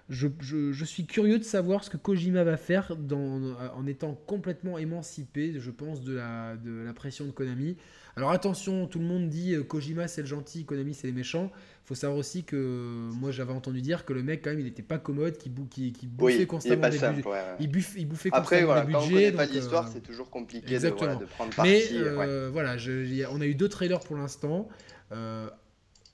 je, 0.09 0.85
suis 0.85 1.05
curieux 1.05 1.37
de 1.37 1.43
savoir 1.43 1.83
ce 1.83 1.89
que 1.89 1.97
Kojima 1.97 2.43
va 2.43 2.57
faire 2.57 2.95
dans, 2.95 3.55
en 3.75 3.85
étant 3.85 4.13
complètement 4.13 4.77
émancipé, 4.77 5.55
je 5.59 5.71
pense, 5.71 6.01
de 6.01 6.15
la, 6.15 6.55
de 6.55 6.71
la 6.71 6.93
pression 6.93 7.25
de 7.25 7.31
Konami. 7.31 7.75
Alors 8.15 8.31
attention, 8.31 8.87
tout 8.87 8.97
le 8.97 9.05
monde 9.05 9.29
dit 9.29 9.53
euh, 9.53 9.63
Kojima 9.63 10.07
c'est 10.07 10.21
le 10.21 10.27
gentil, 10.27 10.65
Konami 10.65 10.95
c'est 10.95 11.05
les 11.05 11.13
méchants. 11.13 11.51
faut 11.85 11.93
savoir 11.93 12.17
aussi 12.17 12.43
que 12.43 13.11
moi 13.13 13.29
j'avais 13.29 13.53
entendu 13.53 13.79
dire 13.79 14.05
que 14.05 14.13
le 14.13 14.23
mec 14.23 14.43
quand 14.43 14.49
même 14.49 14.59
il 14.59 14.65
était 14.65 14.81
pas 14.81 14.97
commode, 14.97 15.37
qu'il 15.37 15.51
bouffait 15.51 16.47
constamment 16.47 16.89
des 16.89 16.97
budgets. 16.97 17.23
Il, 17.59 18.07
bouffait 18.07 18.29
Après, 18.31 18.63
voilà, 18.63 18.85
des 18.85 18.93
budgets. 18.93 19.31
Quand 19.31 19.33
on 19.33 19.37
pas 19.37 19.45
l'histoire, 19.45 19.85
euh, 19.85 19.89
c'est 19.93 20.01
toujours 20.01 20.31
compliqué 20.31 20.79
de, 20.79 20.89
prendre 20.89 21.19
parti. 21.55 21.61
Mais 21.61 21.83
euh, 21.93 22.49
voilà, 22.51 22.75
on 23.31 23.39
a 23.39 23.45
eu 23.45 23.53
deux 23.53 23.69
trailers 23.69 23.99
pour 23.99 24.17
l'instant. 24.17 24.67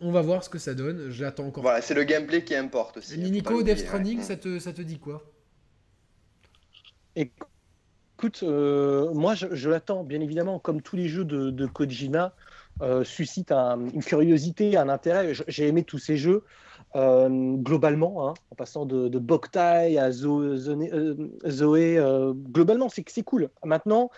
On 0.02 0.12
va 0.12 0.22
voir 0.22 0.44
ce 0.44 0.50
que 0.50 0.60
ça 0.60 0.74
donne. 0.74 1.10
J'attends 1.10 1.48
encore. 1.48 1.64
Voilà, 1.64 1.82
c'est 1.82 1.94
le 1.94 2.04
gameplay 2.04 2.44
qui 2.44 2.56
importe 2.56 2.98
aussi. 2.98 3.18
Nico, 3.18 3.64
Death 3.64 3.80
Stranding, 3.80 4.22
ça, 4.22 4.36
te, 4.36 4.60
ça 4.60 4.74
te 4.74 4.82
dit 4.82 5.00
quoi? 5.00 5.24
Écoute, 7.16 8.44
euh, 8.44 9.14
moi 9.14 9.36
je, 9.36 9.70
l'attends, 9.70 10.04
bien 10.04 10.20
évidemment, 10.22 10.58
comme 10.60 10.82
tous 10.82 10.96
les 10.96 11.08
jeux 11.08 11.26
de, 11.26 11.66
Kojima, 11.68 12.34
euh, 12.82 13.04
suscite 13.04 13.52
une 13.52 14.04
curiosité, 14.04 14.78
un 14.78 14.90
intérêt. 14.90 15.34
J'ai 15.48 15.68
aimé 15.68 15.84
tous 15.84 16.00
ces 16.00 16.18
jeux, 16.18 16.44
euh, 16.96 17.30
globalement, 17.58 18.30
hein, 18.30 18.34
en 18.50 18.56
passant 18.56 18.86
de, 18.86 19.10
de 19.10 19.20
Boktai 19.20 20.00
à 20.00 20.12
Zoé, 20.12 20.58
globalement, 22.52 22.90
c'est 22.90 23.24
cool. 23.24 23.50
Maintenant, 23.64 24.10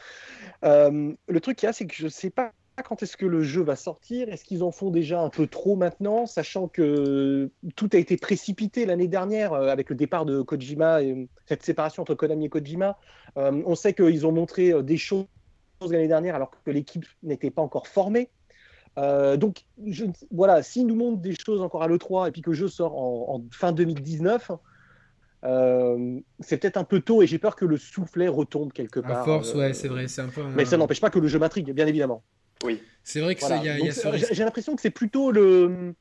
le 0.63 1.39
truc 1.41 1.57
qu'il 1.57 1.67
y 1.67 1.69
a, 1.69 1.73
c'est 1.73 1.85
que 1.85 1.95
je 1.95 2.05
ne 2.05 2.09
sais 2.09 2.29
pas 2.29 2.53
quand 2.83 3.01
est-ce 3.03 3.15
que 3.15 3.25
le 3.25 3.41
jeu 3.41 3.61
va 3.61 3.75
sortir. 3.75 4.29
Est-ce 4.29 4.43
qu'ils 4.43 4.63
en 4.63 4.71
font 4.71 4.89
déjà 4.89 5.21
un 5.21 5.29
peu 5.29 5.47
trop 5.47 5.75
maintenant, 5.75 6.25
sachant 6.25 6.67
que 6.67 7.49
tout 7.75 7.89
a 7.93 7.97
été 7.97 8.17
précipité 8.17 8.85
l'année 8.85 9.07
dernière 9.07 9.53
euh, 9.53 9.69
avec 9.69 9.89
le 9.89 9.95
départ 9.95 10.25
de 10.25 10.41
Kojima 10.41 11.01
et 11.01 11.27
cette 11.45 11.63
séparation 11.63 12.03
entre 12.03 12.15
Konami 12.15 12.45
et 12.45 12.49
Kojima. 12.49 12.97
Euh, 13.37 13.61
on 13.65 13.75
sait 13.75 13.93
qu'ils 13.93 14.25
ont 14.25 14.31
montré 14.31 14.71
euh, 14.71 14.81
des 14.81 14.97
choses 14.97 15.25
l'année 15.81 16.07
dernière 16.07 16.35
alors 16.35 16.51
que 16.51 16.71
l'équipe 16.71 17.05
n'était 17.23 17.51
pas 17.51 17.61
encore 17.61 17.87
formée. 17.87 18.29
donc 18.97 19.65
voilà, 20.31 20.63
s'ils 20.63 20.87
nous 20.87 20.95
montrent 20.95 21.21
des 21.21 21.35
choses 21.35 21.61
encore 21.61 21.83
à 21.83 21.87
l'E3 21.87 22.29
et 22.29 22.31
puis 22.31 22.41
que 22.41 22.49
le 22.49 22.55
jeu 22.55 22.67
sort 22.67 22.97
en, 22.97 23.43
fin 23.51 23.71
2019, 23.73 24.51
c'est 26.39 26.57
peut-être 26.57 26.77
un 26.77 26.85
peu 26.85 27.01
tôt 27.01 27.21
et 27.21 27.27
j'ai 27.27 27.37
peur 27.37 27.55
que 27.55 27.65
le 27.65 27.77
soufflet 27.77 28.27
retombe 28.27 28.71
quelque 28.71 28.99
part. 28.99 29.21
À 29.21 29.25
force, 29.25 29.53
ouais, 29.53 29.73
c'est 29.73 29.89
vrai, 29.89 30.07
c'est 30.07 30.21
un 30.21 30.29
peu. 30.29 30.43
Mais 30.55 30.65
ça 30.65 30.77
n'empêche 30.77 31.01
pas 31.01 31.09
que 31.09 31.19
le 31.19 31.27
jeu 31.27 31.37
m'intrigue, 31.37 31.71
bien 31.71 31.85
évidemment. 31.85 32.23
Oui. 32.63 32.81
C'est 33.03 33.19
vrai 33.19 33.35
que 33.35 33.41
ça, 33.41 33.57
y 33.63 33.69
a, 33.69 33.77
J'ai 34.31 34.43
l'impression 34.43 34.75
que 34.75 34.81
c'est 34.81 34.89
plutôt 34.89 35.31
le, 35.31 35.93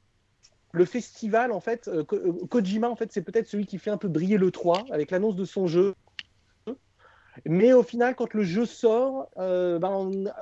le 0.73 0.85
festival, 0.85 1.53
en 1.53 1.61
fait. 1.61 1.89
Euh, 1.89 2.05
euh, 2.13 2.47
Kojima, 2.49 2.89
en 2.89 2.97
fait, 2.97 3.13
c'est 3.13 3.23
peut-être 3.23 3.47
celui 3.47 3.67
qui 3.67 3.79
fait 3.79 3.91
un 3.91 3.97
peu 3.97 4.09
briller 4.09 4.39
le 4.39 4.51
3 4.51 4.87
avec 4.91 5.11
l'annonce 5.11 5.37
de 5.37 5.45
son 5.45 5.67
jeu. 5.67 5.95
Mais 7.47 7.73
au 7.73 7.83
final, 7.83 8.15
quand 8.15 8.33
le 8.33 8.43
jeu 8.43 8.65
sort, 8.65 9.29
euh, 9.39 9.79
ben, 9.79 10.33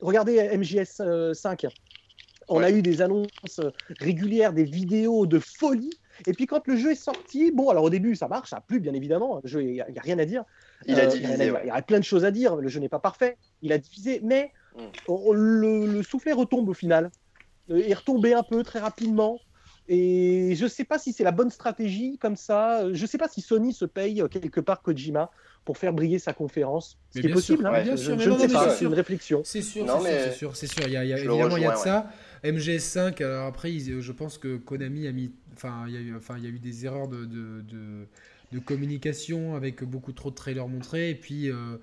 regardez 0.00 0.56
MGS 0.56 1.02
5. 1.34 1.66
On 2.48 2.62
a 2.62 2.70
eu 2.70 2.82
des 2.82 3.00
annonces 3.00 3.60
régulières, 4.00 4.52
des 4.52 4.64
vidéos 4.64 5.26
de 5.26 5.38
folie. 5.38 5.92
Et 6.26 6.32
puis 6.32 6.46
quand 6.46 6.66
le 6.66 6.76
jeu 6.76 6.90
est 6.90 7.02
sorti, 7.02 7.52
bon, 7.52 7.70
alors 7.70 7.84
au 7.84 7.90
début 7.90 8.16
ça 8.16 8.28
marche, 8.28 8.50
ça 8.50 8.56
a 8.56 8.60
plu 8.60 8.80
bien 8.80 8.92
évidemment. 8.92 9.40
il 9.44 9.66
n'y 9.66 9.80
a, 9.80 9.86
rien 10.02 10.18
à 10.18 10.24
dire. 10.24 10.44
Il 10.86 10.98
a 11.00 11.06
divisé. 11.06 11.46
il, 11.46 11.66
y 11.68 11.70
a, 11.70 11.82
plein 11.82 11.98
de 11.98 12.04
choses 12.04 12.24
à 12.24 12.30
dire. 12.30 12.56
Le 12.56 12.68
jeu 12.68 12.80
n'est 12.80 12.88
pas 12.88 12.98
parfait. 12.98 13.38
Il 13.62 13.72
a 13.72 13.78
divisé, 13.78 14.20
mais 14.22 14.52
le, 15.08 16.02
soufflet 16.02 16.32
retombe 16.32 16.68
au 16.68 16.74
final. 16.74 17.10
Euh, 17.70 17.82
il 17.86 17.94
retombait 17.94 18.34
un 18.34 18.42
peu 18.42 18.62
très 18.62 18.78
rapidement. 18.78 19.38
Et 19.88 20.54
je 20.54 20.64
ne 20.64 20.68
sais 20.68 20.84
pas 20.84 20.98
si 20.98 21.12
c'est 21.12 21.24
la 21.24 21.32
bonne 21.32 21.50
stratégie 21.50 22.16
comme 22.18 22.36
ça. 22.36 22.92
Je 22.92 23.02
ne 23.02 23.06
sais 23.06 23.18
pas 23.18 23.28
si 23.28 23.40
Sony 23.40 23.72
se 23.72 23.84
paye 23.84 24.22
quelque 24.30 24.60
part 24.60 24.82
Kojima 24.82 25.30
pour 25.64 25.78
faire 25.78 25.92
briller 25.92 26.20
sa 26.20 26.32
conférence. 26.32 26.96
Ce 27.12 27.20
qui 27.20 27.26
est 27.26 27.32
possible. 27.32 27.66
Hein. 27.66 27.82
bien 27.82 27.96
sûr, 27.96 28.18
je, 28.18 28.30
ne 28.30 28.38
sais 28.38 28.48
pas. 28.48 28.70
C'est 28.70 28.84
une 28.84 28.94
réflexion. 28.94 29.42
C'est 29.44 29.62
sûr, 29.62 29.86
c'est 30.04 30.32
sûr, 30.32 30.56
c'est 30.56 30.66
sûr. 30.68 30.86
Il 30.86 30.92
y 30.92 30.96
a, 30.96 31.04
évidemment 31.04 31.56
il 31.56 31.62
y 31.62 31.66
a 31.66 31.72
de 31.72 31.76
ça. 31.76 32.08
MGS5. 32.44 33.22
Alors 33.22 33.46
après, 33.46 33.72
je 33.78 34.12
pense 34.12 34.38
que 34.38 34.56
Konami 34.56 35.08
a 35.08 35.12
mis. 35.12 35.32
Enfin, 35.54 35.84
il 35.88 35.94
y 35.94 35.96
a 35.96 36.00
eu, 36.00 36.16
enfin, 36.16 36.36
il 36.38 36.44
y 36.44 36.46
a 36.46 36.50
eu 36.50 36.60
des 36.60 36.86
erreurs 36.86 37.08
de, 37.08 37.24
de, 37.24 37.64
de, 38.52 38.58
communication 38.60 39.56
avec 39.56 39.82
beaucoup 39.82 40.12
trop 40.12 40.30
de 40.30 40.36
trailers 40.36 40.68
montrés. 40.68 41.10
Et 41.10 41.16
puis. 41.16 41.50
Euh, 41.50 41.78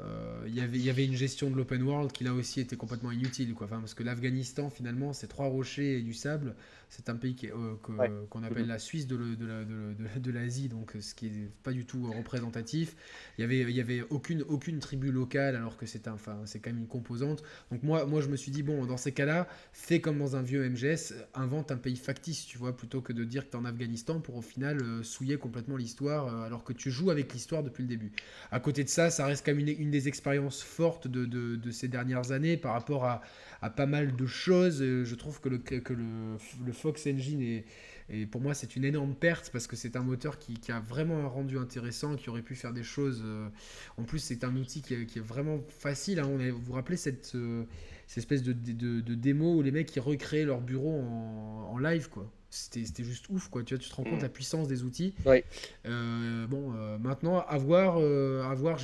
euh, 0.00 0.46
y 0.46 0.60
il 0.60 0.82
y 0.82 0.90
avait 0.90 1.04
une 1.04 1.16
gestion 1.16 1.50
de 1.50 1.56
l'open 1.56 1.82
world 1.82 2.12
qui 2.12 2.24
là 2.24 2.32
aussi 2.32 2.60
était 2.60 2.76
complètement 2.76 3.10
inutile 3.10 3.54
quoi. 3.54 3.66
Enfin, 3.66 3.80
parce 3.80 3.94
que 3.94 4.02
l'Afghanistan 4.02 4.70
finalement 4.70 5.12
c'est 5.12 5.26
trois 5.26 5.46
rochers 5.46 5.98
et 5.98 6.02
du 6.02 6.14
sable 6.14 6.54
c'est 6.88 7.08
un 7.08 7.16
pays 7.16 7.36
euh, 7.44 7.74
qu'on 7.82 8.42
appelle 8.42 8.66
la 8.66 8.78
Suisse 8.78 9.06
de, 9.06 9.16
de, 9.16 10.30
l'Asie, 10.30 10.68
donc 10.68 10.94
ce 11.00 11.14
qui 11.14 11.30
n'est 11.30 11.50
pas 11.62 11.72
du 11.72 11.84
tout 11.84 12.10
représentatif. 12.10 12.96
Il 13.36 13.40
n'y 13.40 13.44
avait, 13.44 13.70
il 13.70 13.76
y 13.76 13.80
avait 13.80 14.02
aucune, 14.10 14.42
aucune 14.42 14.78
tribu 14.78 15.12
locale, 15.12 15.56
alors 15.56 15.76
que 15.76 15.86
c'est 15.86 16.08
enfin, 16.08 16.42
quand 16.54 16.66
même 16.70 16.78
une 16.78 16.86
composante. 16.86 17.42
Donc 17.70 17.82
moi, 17.82 18.06
moi, 18.06 18.20
je 18.20 18.28
me 18.28 18.36
suis 18.36 18.50
dit, 18.50 18.62
bon, 18.62 18.86
dans 18.86 18.96
ces 18.96 19.12
cas-là, 19.12 19.48
fais 19.72 20.00
comme 20.00 20.18
dans 20.18 20.36
un 20.36 20.42
vieux 20.42 20.68
MGS, 20.68 21.14
invente 21.34 21.72
un 21.72 21.76
pays 21.76 21.96
factice, 21.96 22.46
tu 22.46 22.58
vois, 22.58 22.76
plutôt 22.76 23.00
que 23.00 23.12
de 23.12 23.24
dire 23.24 23.44
que 23.44 23.50
tu 23.50 23.56
es 23.56 23.60
en 23.60 23.64
Afghanistan 23.64 24.20
pour 24.20 24.36
au 24.36 24.42
final 24.42 24.82
euh, 24.82 25.02
souiller 25.02 25.36
complètement 25.36 25.76
l'histoire, 25.76 26.26
euh, 26.26 26.46
alors 26.46 26.64
que 26.64 26.72
tu 26.72 26.90
joues 26.90 27.10
avec 27.10 27.32
l'histoire 27.32 27.62
depuis 27.62 27.82
le 27.82 27.88
début. 27.88 28.12
À 28.50 28.60
côté 28.60 28.84
de 28.84 28.88
ça, 28.88 29.10
ça 29.10 29.26
reste 29.26 29.44
quand 29.44 29.54
même 29.54 29.66
une, 29.66 29.90
des 29.90 30.08
expériences 30.08 30.62
fortes 30.62 31.08
de, 31.08 31.26
de, 31.26 31.70
ces 31.70 31.88
dernières 31.88 32.32
années 32.32 32.56
par 32.56 32.72
rapport 32.72 33.04
à, 33.04 33.22
à 33.62 33.70
pas 33.70 33.86
mal 33.86 34.16
de 34.16 34.26
choses. 34.26 34.80
Je 34.80 35.14
trouve 35.14 35.40
que 35.40 35.48
le, 35.48 35.58
que 35.58 35.92
le, 35.92 36.36
le 36.64 36.72
Fox 36.72 37.06
Engine 37.06 37.40
est, 37.40 37.64
et 38.10 38.26
pour 38.26 38.40
moi, 38.40 38.54
c'est 38.54 38.74
une 38.76 38.84
énorme 38.84 39.14
perte 39.14 39.50
parce 39.52 39.66
que 39.66 39.76
c'est 39.76 39.94
un 39.96 40.02
moteur 40.02 40.38
qui, 40.38 40.56
a 40.72 40.80
vraiment 40.80 41.18
un 41.18 41.26
rendu 41.26 41.58
intéressant, 41.58 42.16
qui 42.16 42.30
aurait 42.30 42.42
pu 42.42 42.54
faire 42.54 42.72
des 42.72 42.82
choses. 42.82 43.22
Euh, 43.24 43.48
en 43.98 44.04
plus, 44.04 44.18
c'est 44.18 44.44
un 44.44 44.56
outil 44.56 44.80
qui 44.80 44.94
est, 44.94 45.20
vraiment 45.20 45.60
facile. 45.68 46.18
Hein. 46.20 46.28
vous 46.50 46.60
vous 46.60 46.72
rappelez 46.72 46.96
cette, 46.96 47.32
euh, 47.34 47.64
cette 48.06 48.18
espèce 48.18 48.42
de, 48.42 48.52
de, 48.52 49.14
démo 49.14 49.56
où 49.56 49.62
les 49.62 49.72
mecs 49.72 49.88
qui 49.88 50.00
recréaient 50.00 50.46
leur 50.46 50.62
bureau 50.62 51.00
en, 51.70 51.78
live, 51.78 52.08
quoi. 52.08 52.30
C'était 52.50 53.04
juste 53.04 53.28
ouf, 53.28 53.48
quoi. 53.48 53.62
Tu, 53.62 53.74
vois, 53.74 53.82
tu 53.82 53.90
te 53.90 53.94
rends 53.94 54.04
compte 54.04 54.20
mm. 54.20 54.22
la 54.22 54.28
puissance 54.30 54.68
des 54.68 54.84
outils. 54.84 55.12
Euh, 55.84 56.46
bon, 56.46 56.72
maintenant, 56.98 57.44
à 57.46 57.58
voir, 57.58 57.98
à 57.98 58.54
voir 58.54 58.78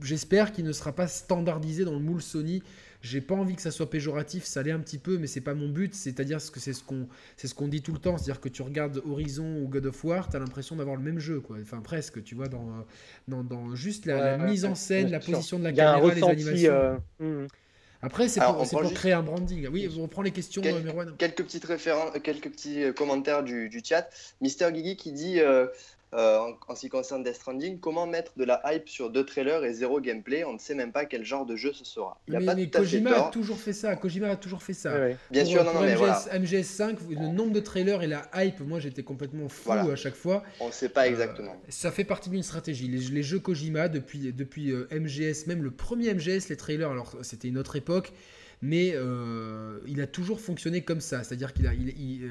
j'espère 0.00 0.52
qu'il 0.52 0.64
ne 0.64 0.72
sera 0.72 0.92
pas 0.92 1.08
standardisé 1.08 1.84
dans 1.84 1.94
le 1.94 1.98
moule 1.98 2.22
Sony 2.22 2.62
j'ai 3.04 3.20
pas 3.20 3.34
envie 3.34 3.54
que 3.54 3.60
ça 3.60 3.70
soit 3.70 3.90
péjoratif, 3.90 4.44
ça 4.44 4.62
l'est 4.62 4.70
un 4.70 4.80
petit 4.80 4.96
peu, 4.96 5.18
mais 5.18 5.26
c'est 5.26 5.42
pas 5.42 5.52
mon 5.52 5.68
but. 5.68 5.94
C'est-à-dire 5.94 6.38
que 6.50 6.58
c'est 6.58 6.72
ce 6.72 6.82
qu'on 6.82 7.06
c'est 7.36 7.48
ce 7.48 7.54
qu'on 7.54 7.68
dit 7.68 7.82
tout 7.82 7.92
le 7.92 7.98
temps. 7.98 8.16
C'est-à-dire 8.16 8.40
que 8.40 8.48
tu 8.48 8.62
regardes 8.62 9.02
Horizon 9.06 9.58
ou 9.60 9.68
God 9.68 9.84
of 9.84 10.04
War, 10.04 10.30
tu 10.30 10.36
as 10.36 10.38
l'impression 10.38 10.74
d'avoir 10.74 10.96
le 10.96 11.02
même 11.02 11.18
jeu, 11.18 11.40
quoi. 11.40 11.58
Enfin, 11.60 11.82
presque, 11.82 12.24
tu 12.24 12.34
vois, 12.34 12.48
dans, 12.48 12.86
dans, 13.28 13.44
dans 13.44 13.74
juste 13.74 14.06
la, 14.06 14.38
mise 14.38 14.64
en 14.64 14.74
scène, 14.74 15.10
la 15.10 15.20
position 15.20 15.58
de 15.58 15.64
la 15.64 15.72
caméra, 15.72 16.14
les 16.14 16.24
animations. 16.24 16.72
Euh, 16.72 16.96
hmm. 17.20 17.46
Après, 18.00 18.28
c'est 18.28 18.40
pour, 18.40 18.66
pour 18.68 18.92
créer 18.94 19.12
un 19.12 19.22
branding. 19.22 19.68
Oui, 19.68 19.94
on 19.98 20.08
prend 20.08 20.22
les 20.22 20.30
questions, 20.30 20.62
Quel, 20.62 20.82
Quelques 21.18 21.44
petites 21.44 21.64
références, 21.64 22.12
quelques 22.22 22.50
petits 22.50 22.84
euh, 22.84 22.92
commentaires 22.94 23.42
du, 23.42 23.68
du 23.68 23.82
chat. 23.84 24.08
Mister 24.40 24.68
Gigi 24.74 24.96
qui 24.96 25.12
dit 25.12 25.40
euh, 25.40 25.66
euh, 26.14 26.52
en, 26.68 26.74
ce 26.76 26.82
qui 26.82 26.88
concerne 26.88 27.24
Death 27.24 27.34
Stranding, 27.34 27.80
comment 27.80 28.06
mettre 28.06 28.32
de 28.36 28.44
la 28.44 28.62
hype 28.66 28.88
sur 28.88 29.10
deux 29.10 29.26
trailers 29.26 29.64
et 29.64 29.72
zéro 29.72 30.00
gameplay? 30.00 30.44
On 30.44 30.52
ne 30.52 30.58
sait 30.58 30.74
même 30.74 30.92
pas 30.92 31.06
quel 31.06 31.24
genre 31.24 31.44
de 31.44 31.56
jeu 31.56 31.72
ce 31.72 31.84
sera. 31.84 32.20
Il 32.28 32.38
mais, 32.38 32.54
mais 32.54 32.70
Kojima 32.70 33.26
a 33.26 33.30
toujours 33.30 33.58
fait 33.58 33.72
ça. 33.72 33.96
Kojima 33.96 34.30
a 34.30 34.36
toujours 34.36 34.62
fait 34.62 34.74
ça. 34.74 34.94
Bien 35.30 35.44
sûr, 35.44 35.64
non, 35.64 35.74
non, 35.74 35.80
mais 35.80 35.96
voilà. 35.96 36.20
MGS5, 36.32 36.98
le 37.10 37.28
nombre 37.28 37.52
de 37.52 37.60
trailers 37.60 38.02
et 38.02 38.06
la 38.06 38.28
hype, 38.36 38.60
moi 38.60 38.78
j'étais 38.78 39.02
complètement 39.02 39.48
fou 39.48 39.72
à 39.72 39.96
chaque 39.96 40.14
fois. 40.14 40.44
On 40.60 40.68
ne 40.68 40.72
sait 40.72 40.88
pas 40.88 41.08
exactement. 41.08 41.52
Euh, 41.52 41.66
ça 41.68 41.90
fait 41.90 42.04
partie 42.04 42.30
d'une 42.30 42.42
stratégie. 42.42 42.86
Les, 42.86 43.22
jeux 43.22 43.40
Kojima, 43.40 43.88
depuis, 43.88 44.32
depuis 44.32 44.70
euh, 44.70 44.86
MGS, 44.92 45.46
même 45.48 45.62
le 45.62 45.70
premier 45.70 46.14
MGS, 46.14 46.48
les 46.48 46.56
trailers, 46.56 46.90
alors 46.90 47.16
c'était 47.22 47.48
une 47.48 47.58
autre 47.58 47.74
époque, 47.74 48.12
mais 48.62 48.94
il 49.86 50.00
a 50.00 50.06
toujours 50.06 50.40
fonctionné 50.40 50.82
comme 50.82 51.00
ça. 51.00 51.24
C'est-à-dire 51.24 51.52
qu'il 51.52 51.66
a. 51.66 51.74
Il, 51.74 52.30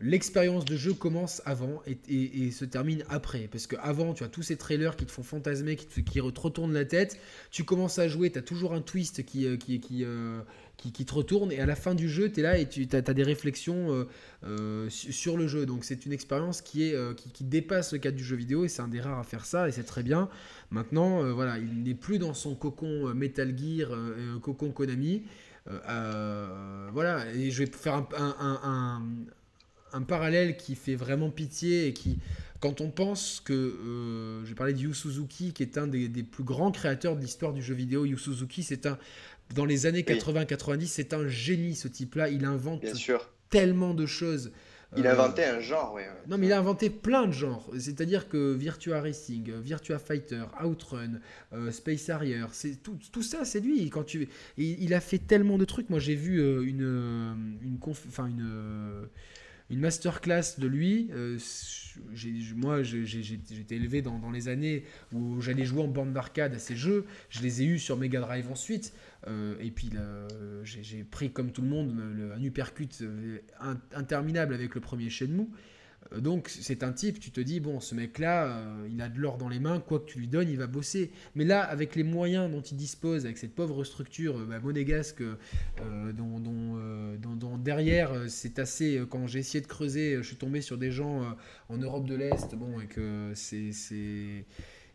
l'expérience 0.00 0.64
de 0.64 0.76
jeu 0.76 0.94
commence 0.94 1.42
avant 1.44 1.82
et, 1.86 2.50
se 2.50 2.64
termine 2.64 3.04
après. 3.08 3.48
Parce 3.50 3.66
que 3.66 3.76
avant, 3.80 4.14
tu 4.14 4.24
as 4.24 4.28
tous 4.28 4.42
ces 4.42 4.56
trailers 4.56 4.96
qui 4.96 5.06
te 5.06 5.12
font 5.12 5.22
fantasmer, 5.22 5.76
qui 5.76 5.86
te, 5.86 6.00
qui 6.00 6.20
retournent 6.20 6.72
la 6.72 6.84
tête. 6.84 7.18
Tu 7.50 7.64
commences 7.64 7.98
à 7.98 8.08
jouer, 8.08 8.30
tu 8.30 8.38
as 8.38 8.42
toujours 8.42 8.72
un 8.72 8.80
twist 8.80 9.24
qui, 9.24 9.46
euh, 9.46 9.56
qui, 9.56 9.80
euh, 10.02 10.40
qui, 10.78 10.92
qui, 10.92 11.04
te 11.04 11.14
retourne. 11.14 11.52
Et 11.52 11.60
à 11.60 11.66
la 11.66 11.76
fin 11.76 11.94
du 11.94 12.08
jeu, 12.08 12.32
tu 12.32 12.40
es 12.40 12.42
là 12.42 12.58
et 12.58 12.68
tu 12.68 12.88
as, 12.92 13.00
des 13.02 13.22
réflexions 13.22 14.06
euh, 14.44 14.88
sur 14.88 15.36
le 15.36 15.46
jeu. 15.46 15.66
Donc 15.66 15.84
c'est 15.84 16.06
une 16.06 16.12
expérience 16.12 16.62
qui, 16.62 16.84
est, 16.84 16.96
qui, 17.34 17.44
dépasse 17.44 17.92
le 17.92 17.98
cadre 17.98 18.16
du 18.16 18.24
jeu 18.24 18.36
vidéo 18.36 18.64
et 18.64 18.68
c'est 18.68 18.82
un 18.82 18.88
des 18.88 19.00
rares 19.00 19.18
à 19.18 19.24
faire 19.24 19.44
ça 19.44 19.68
et 19.68 19.72
c'est 19.72 19.84
très 19.84 20.02
bien. 20.02 20.30
Maintenant, 20.70 21.30
voilà, 21.34 21.58
il 21.58 21.82
n'est 21.82 21.94
plus 21.94 22.18
dans 22.18 22.34
son 22.34 22.54
cocon 22.54 23.14
Metal 23.14 23.54
Gear, 23.56 23.90
cocon 24.40 24.70
Konami. 24.70 25.24
voilà, 25.66 27.26
et 27.34 27.50
je 27.50 27.64
vais 27.64 27.70
faire 27.70 28.06
un 28.16 29.02
parallèle 30.02 30.56
qui 30.56 30.74
fait 30.74 30.94
vraiment 30.94 31.30
pitié 31.30 31.86
et 31.86 31.92
qui, 31.92 32.18
quand 32.60 32.80
on 32.82 32.90
pense 32.90 33.40
que, 33.40 33.52
euh, 33.52 34.44
j'ai 34.44 34.54
parlé 34.54 34.74
de 34.74 34.78
Yu 34.78 34.94
Suzuki, 34.94 35.52
qui 35.52 35.62
est 35.62 35.78
un 35.78 35.86
des, 35.86 36.08
plus 36.22 36.44
grands 36.44 36.70
créateurs 36.70 37.16
de 37.16 37.20
l'histoire 37.20 37.52
du 37.52 37.62
jeu 37.62 37.74
vidéo, 37.74 38.04
Yu 38.04 38.18
Suzuki, 38.18 38.62
c'est 38.62 38.86
un, 38.86 38.98
dans 39.54 39.64
les 39.64 39.86
années 39.86 40.02
80-90, 40.02 40.86
c'est 40.86 41.14
un 41.14 41.26
génie 41.26 41.74
ce 41.74 41.88
type-là, 41.88 42.28
il 42.28 42.44
invente 42.44 42.84
tellement 43.48 43.94
de 43.94 44.06
choses. 44.06 44.52
Il 44.96 45.06
a 45.06 45.12
inventé 45.12 45.44
un 45.44 45.60
genre, 45.60 45.92
oui. 45.94 46.02
Non, 46.26 46.36
mais 46.36 46.46
il 46.46 46.52
a 46.52 46.58
inventé 46.58 46.90
plein 46.90 47.28
de 47.28 47.32
genres. 47.32 47.70
C'est-à-dire 47.78 48.28
que 48.28 48.54
Virtua 48.54 49.00
Racing, 49.00 49.52
Virtua 49.60 50.00
Fighter, 50.00 50.42
Outrun, 50.64 51.20
Space 51.70 52.10
Harrier, 52.10 52.44
c'est 52.50 52.82
tout, 52.82 52.98
tout, 53.12 53.22
ça, 53.22 53.44
c'est 53.44 53.60
lui. 53.60 53.88
Quand 53.88 54.02
tu, 54.02 54.28
il, 54.58 54.92
a 54.92 55.00
fait 55.00 55.18
tellement 55.18 55.58
de 55.58 55.64
trucs. 55.64 55.90
Moi, 55.90 56.00
j'ai 56.00 56.16
vu 56.16 56.40
une, 56.64 56.80
une, 57.62 57.78
enfin 57.86 58.26
une 58.26 59.08
une 59.70 59.80
masterclass 59.80 60.58
de 60.58 60.66
lui. 60.66 61.10
Euh, 61.12 61.38
moi, 62.56 62.82
j'ai 62.82 63.32
été 63.32 63.76
élevé 63.76 64.02
dans, 64.02 64.30
les 64.30 64.48
années 64.48 64.84
où 65.12 65.40
j'allais 65.40 65.64
jouer 65.64 65.82
en 65.82 65.88
bande 65.88 66.12
d'arcade 66.12 66.54
à 66.54 66.58
ces 66.58 66.76
jeux. 66.76 67.06
Je 67.28 67.40
les 67.40 67.62
ai 67.62 67.66
eus 67.66 67.78
sur 67.78 67.96
Mega 67.96 68.20
Drive 68.20 68.50
ensuite. 68.50 68.92
Euh, 69.26 69.54
et 69.60 69.70
puis 69.70 69.90
j'ai 70.64 71.04
pris, 71.04 71.30
comme 71.30 71.52
tout 71.52 71.62
le 71.62 71.68
monde, 71.68 71.94
un 72.36 72.42
uppercut 72.42 72.90
euh, 73.02 73.38
interminable 73.94 74.54
avec 74.54 74.74
le 74.74 74.80
premier 74.80 75.08
Shenmue. 75.08 75.48
Euh, 76.12 76.20
donc 76.20 76.48
c'est 76.48 76.82
un 76.82 76.92
type, 76.92 77.20
tu 77.20 77.30
te 77.30 77.40
dis, 77.40 77.60
bon, 77.60 77.80
ce 77.80 77.94
mec-là, 77.94 78.46
euh, 78.46 78.88
il 78.90 79.00
a 79.00 79.08
de 79.08 79.18
l'or 79.18 79.38
dans 79.38 79.48
les 79.48 79.60
mains, 79.60 79.80
quoi 79.80 80.00
que 80.00 80.06
tu 80.06 80.18
lui 80.18 80.28
donnes, 80.28 80.48
il 80.48 80.56
va 80.56 80.66
bosser. 80.66 81.10
Mais 81.34 81.44
là, 81.44 81.62
avec 81.62 81.96
les 81.96 82.02
moyens 82.02 82.50
dont 82.50 82.60
il 82.60 82.76
dispose, 82.76 83.24
avec 83.24 83.38
cette 83.38 83.54
pauvre 83.54 83.84
structure 83.84 84.38
euh, 84.38 84.46
bah, 84.46 84.60
monégasque, 84.60 85.22
dont, 86.16 86.40
dont, 86.40 87.58
derrière, 87.58 88.12
c'est 88.28 88.58
assez, 88.58 89.02
quand 89.08 89.26
j'ai 89.26 89.40
essayé 89.40 89.60
de 89.60 89.66
creuser, 89.66 90.16
je 90.16 90.22
suis 90.22 90.36
tombé 90.36 90.60
sur 90.60 90.78
des 90.78 90.90
gens 90.90 91.36
en 91.68 91.76
Europe 91.76 92.06
de 92.06 92.14
l'Est, 92.14 92.54
bon, 92.54 92.80
et 92.80 92.86
que 92.86 93.32
c'est 93.34 94.44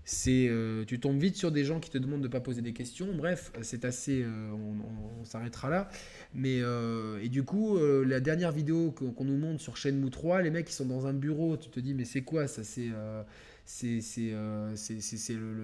c'est 0.06 0.48
euh, 0.48 0.86
tu 0.86 1.00
tombes 1.00 1.20
vite 1.20 1.36
sur 1.36 1.52
des 1.52 1.66
gens 1.66 1.80
qui 1.80 1.90
te 1.90 1.98
demandent 1.98 2.22
de 2.22 2.28
pas 2.28 2.40
poser 2.40 2.62
des 2.62 2.74
questions. 2.74 3.08
Bref, 3.16 3.52
c'est 3.64 3.86
assez. 3.86 4.22
Euh, 4.24 4.52
on, 4.52 5.26
s'arrêtera 5.26 5.72
là. 5.72 5.90
Mais 6.36 6.62
euh, 6.62 7.20
et 7.24 7.30
du 7.30 7.44
coup, 7.44 7.80
la 7.80 8.20
dernière 8.20 8.52
vidéo 8.52 8.92
qu'on 8.92 9.24
nous 9.26 9.38
montre 9.38 9.60
sur 9.60 9.76
Shenmue 9.76 10.12
3, 10.12 10.44
les 10.44 10.52
mecs 10.52 10.70
ils 10.70 10.74
sont 10.74 10.86
dans 10.86 11.08
un 11.08 11.14
bureau. 11.14 11.58
Tu 11.58 11.70
te 11.70 11.80
dis 11.80 11.96
mais 11.96 12.06
c'est 12.06 12.22
quoi 12.22 12.48
ça? 12.48 12.64
C'est 12.64 12.90
c'est 13.66 14.00
euh, 14.20 14.76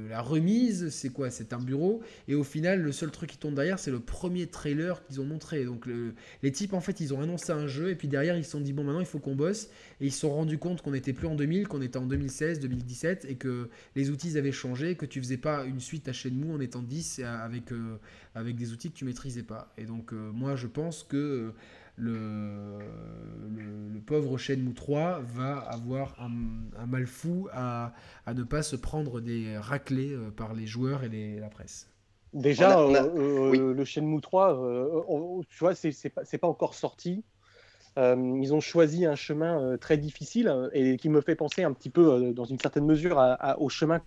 la 0.09 0.21
remise, 0.21 0.89
c'est 0.89 1.09
quoi? 1.09 1.29
C'est 1.29 1.53
un 1.53 1.59
bureau. 1.59 2.01
Et 2.27 2.35
au 2.35 2.43
final, 2.43 2.81
le 2.81 2.91
seul 2.91 3.11
truc 3.11 3.29
qui 3.29 3.37
tourne 3.37 3.53
derrière, 3.53 3.77
c'est 3.77 3.91
le 3.91 3.99
premier 3.99 4.47
trailer 4.47 5.05
qu'ils 5.05 5.21
ont 5.21 5.25
montré. 5.25 5.65
Donc 5.65 5.87
les 6.41 6.51
types, 6.51 6.73
en 6.73 6.81
fait, 6.81 6.99
ils 6.99 7.13
ont 7.13 7.21
annoncé 7.21 7.51
un 7.51 7.67
jeu 7.67 7.89
et 7.89 7.95
puis 7.95 8.07
derrière, 8.07 8.35
ils 8.35 8.43
se 8.43 8.51
sont 8.51 8.61
dit, 8.61 8.73
bon, 8.73 8.83
maintenant, 8.83 8.99
il 8.99 9.05
faut 9.05 9.19
qu'on 9.19 9.35
bosse. 9.35 9.69
Et 9.99 10.07
ils 10.07 10.11
se 10.11 10.19
sont 10.19 10.31
rendus 10.31 10.57
compte 10.57 10.81
qu'on 10.81 10.91
n'était 10.91 11.13
plus 11.13 11.27
en 11.27 11.35
2000, 11.35 11.67
qu'on 11.67 11.81
était 11.81 11.97
en 11.97 12.07
2016, 12.07 12.59
2017 12.59 13.25
et 13.29 13.35
que 13.35 13.69
les 13.95 14.09
outils 14.09 14.37
avaient 14.37 14.51
changé, 14.51 14.95
que 14.95 15.05
tu 15.05 15.21
faisais 15.21 15.37
pas 15.37 15.65
une 15.65 15.79
suite 15.79 16.07
à 16.07 16.13
Shenmue 16.13 16.53
en 16.53 16.59
étant 16.59 16.81
10 16.81 17.19
avec, 17.19 17.71
euh, 17.71 17.97
avec 18.33 18.55
des 18.55 18.73
outils 18.73 18.89
que 18.89 18.97
tu 18.97 19.05
maîtrisais 19.05 19.43
pas. 19.43 19.71
Et 19.77 19.85
donc, 19.85 20.11
euh, 20.11 20.31
moi, 20.31 20.55
je 20.55 20.67
pense 20.67 21.03
que 21.03 21.53
le, 22.01 22.79
le, 23.93 23.99
pauvre 24.01 24.37
Shenmue 24.37 24.73
3 24.73 25.19
va 25.21 25.57
avoir 25.59 26.15
un, 26.19 26.29
mal 26.87 27.05
fou 27.05 27.47
à, 27.53 27.93
à, 28.25 28.33
ne 28.33 28.43
pas 28.43 28.63
se 28.63 28.75
prendre 28.75 29.21
des 29.21 29.57
raclés 29.57 30.11
euh, 30.11 30.31
par 30.31 30.53
les 30.53 30.65
joueurs 30.65 31.03
et 31.03 31.39
la 31.39 31.49
presse. 31.49 31.87
Déjà, 32.33 32.79
euh, 32.79 33.53
euh, 33.53 33.73
le 33.73 33.85
Shenmue 33.85 34.19
3, 34.19 34.55
tu 35.49 35.57
vois, 35.59 35.75
c'est 35.75 36.09
pas, 36.09 36.23
pas 36.23 36.47
encore 36.47 36.73
sorti. 36.73 37.23
ils 37.97 38.53
ont 38.53 38.59
choisi 38.59 39.05
un 39.05 39.15
chemin 39.15 39.77
très 39.77 39.97
difficile 39.97 40.69
et 40.73 40.97
qui 40.97 41.09
me 41.09 41.21
fait 41.21 41.35
penser 41.35 41.63
un 41.63 41.71
petit 41.71 41.89
peu, 41.89 42.33
dans 42.33 42.45
une 42.45 42.59
certaine 42.59 42.85
mesure, 42.85 43.21
au 43.59 43.69
chemin 43.69 44.01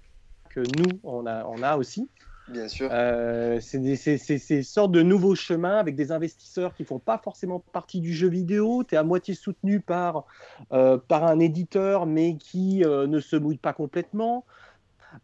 que 0.51 0.61
nous, 0.61 0.99
on 1.05 1.27
a, 1.27 1.45
on 1.47 1.63
a 1.63 1.77
aussi. 1.77 2.09
Bien 2.47 2.69
sûr. 2.69 2.91
Euh, 2.93 3.59
c'est 3.61 3.79
des 3.79 4.63
sortes 4.63 4.93
de 4.93 5.03
nouveaux 5.03 5.35
chemins 5.35 5.79
avec 5.79 5.97
des 5.97 6.13
investisseurs 6.13 6.75
qui 6.75 6.85
font 6.85 6.99
pas 6.99 7.17
forcément 7.17 7.61
partie 7.73 8.01
du 8.01 8.13
jeu 8.13 8.29
vidéo. 8.29 8.85
Tu 8.85 8.95
es 8.95 8.99
à 8.99 9.03
moitié 9.03 9.35
soutenu 9.35 9.81
par, 9.81 10.27
euh, 10.73 10.99
par 10.99 11.25
un 11.25 11.39
éditeur, 11.39 12.05
mais 12.05 12.37
qui 12.37 12.85
euh, 12.85 13.07
ne 13.07 13.19
se 13.21 13.37
mouille 13.37 13.57
pas 13.57 13.73
complètement. 13.73 14.45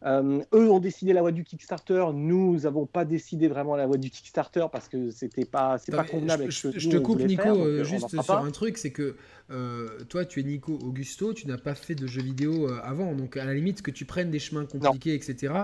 Euh, 0.05 0.41
eux 0.55 0.71
ont 0.71 0.79
décidé 0.79 1.13
la 1.13 1.21
voie 1.21 1.33
du 1.33 1.45
Kickstarter. 1.45 2.07
Nous 2.15 2.61
n'avons 2.61 2.87
pas 2.87 3.05
décidé 3.05 3.49
vraiment 3.49 3.77
la 3.77 3.87
voie 3.87 3.99
du 3.99 4.11
Kickstarter 4.11 4.67
parce 4.71 4.89
que 4.89 5.11
c'était 5.11 5.45
pas, 5.45 5.79
c'est 5.79 5.93
pas 5.93 6.05
convenable. 6.05 6.51
Je, 6.51 6.71
je, 6.75 6.89
te 6.89 6.97
coupe, 6.97 7.21
Nico, 7.21 7.49
euh, 7.49 7.85
juste 7.85 8.09
sur 8.09 8.37
un 8.37 8.51
truc, 8.51 8.79
c'est 8.79 8.91
que 8.91 9.17
euh, 9.51 9.89
toi, 10.09 10.25
tu 10.25 10.41
es 10.41 10.43
Nico 10.43 10.75
Augusto, 10.75 11.33
tu 11.35 11.47
n'as 11.49 11.59
pas 11.59 11.75
fait 11.75 11.95
de 11.95 12.07
jeux 12.07 12.23
vidéo 12.23 12.69
avant, 12.83 13.15
donc 13.15 13.37
à 13.37 13.45
la 13.45 13.55
limite 13.55 13.83
que 13.83 13.91
tu 13.91 14.05
prennes 14.05 14.31
des 14.31 14.39
chemins 14.39 14.65
compliqués, 14.65 15.15
etc., 15.15 15.55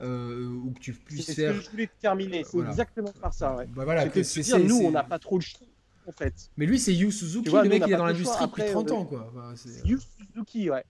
ou 0.00 0.72
que 0.72 0.80
tu 0.80 0.92
puisses 0.92 1.34
faire. 1.34 1.52
Ce 1.54 1.58
que 1.58 1.64
je 1.64 1.70
voulais 1.70 1.90
terminer, 2.00 2.44
c'est 2.44 2.58
exactement 2.58 3.12
par 3.20 3.34
ça. 3.34 3.56
Ouais. 3.56 3.66
Bah 3.74 3.84
voilà, 3.84 4.08
que 4.08 4.20
dire, 4.20 4.58
nous, 4.58 4.80
on 4.86 4.90
n'a 4.90 5.04
pas 5.04 5.18
trop 5.18 5.36
le 5.38 5.42
choix. 5.42 5.66
En 6.04 6.10
fait. 6.10 6.34
Mais 6.56 6.66
lui, 6.66 6.80
c'est 6.80 6.92
Yu 6.92 7.12
Suzuki, 7.12 7.48
le 7.48 7.68
mec, 7.68 7.84
il 7.86 7.92
est 7.92 7.96
dans 7.96 8.06
l'industrie 8.06 8.46
depuis 8.46 8.64
30 8.64 8.90
ans. 8.90 9.04
Quoi. 9.04 9.32
Yu 9.84 9.98
Suzuki, 10.00 10.68
ouais. 10.70 10.84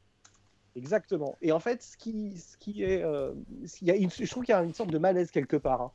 Exactement. 0.76 1.36
Et 1.42 1.52
en 1.52 1.60
fait, 1.60 1.82
ce 1.82 1.96
qui, 1.96 2.36
ce 2.38 2.56
qui 2.56 2.82
est, 2.82 3.02
euh, 3.02 3.32
il 3.80 3.88
y 3.88 3.90
a 3.90 3.94
je 4.08 4.30
trouve 4.30 4.44
qu'il 4.44 4.52
y 4.52 4.56
a 4.56 4.62
une 4.62 4.74
sorte 4.74 4.90
de 4.90 4.98
malaise 4.98 5.30
quelque 5.30 5.56
part. 5.56 5.82
Hein. 5.82 5.90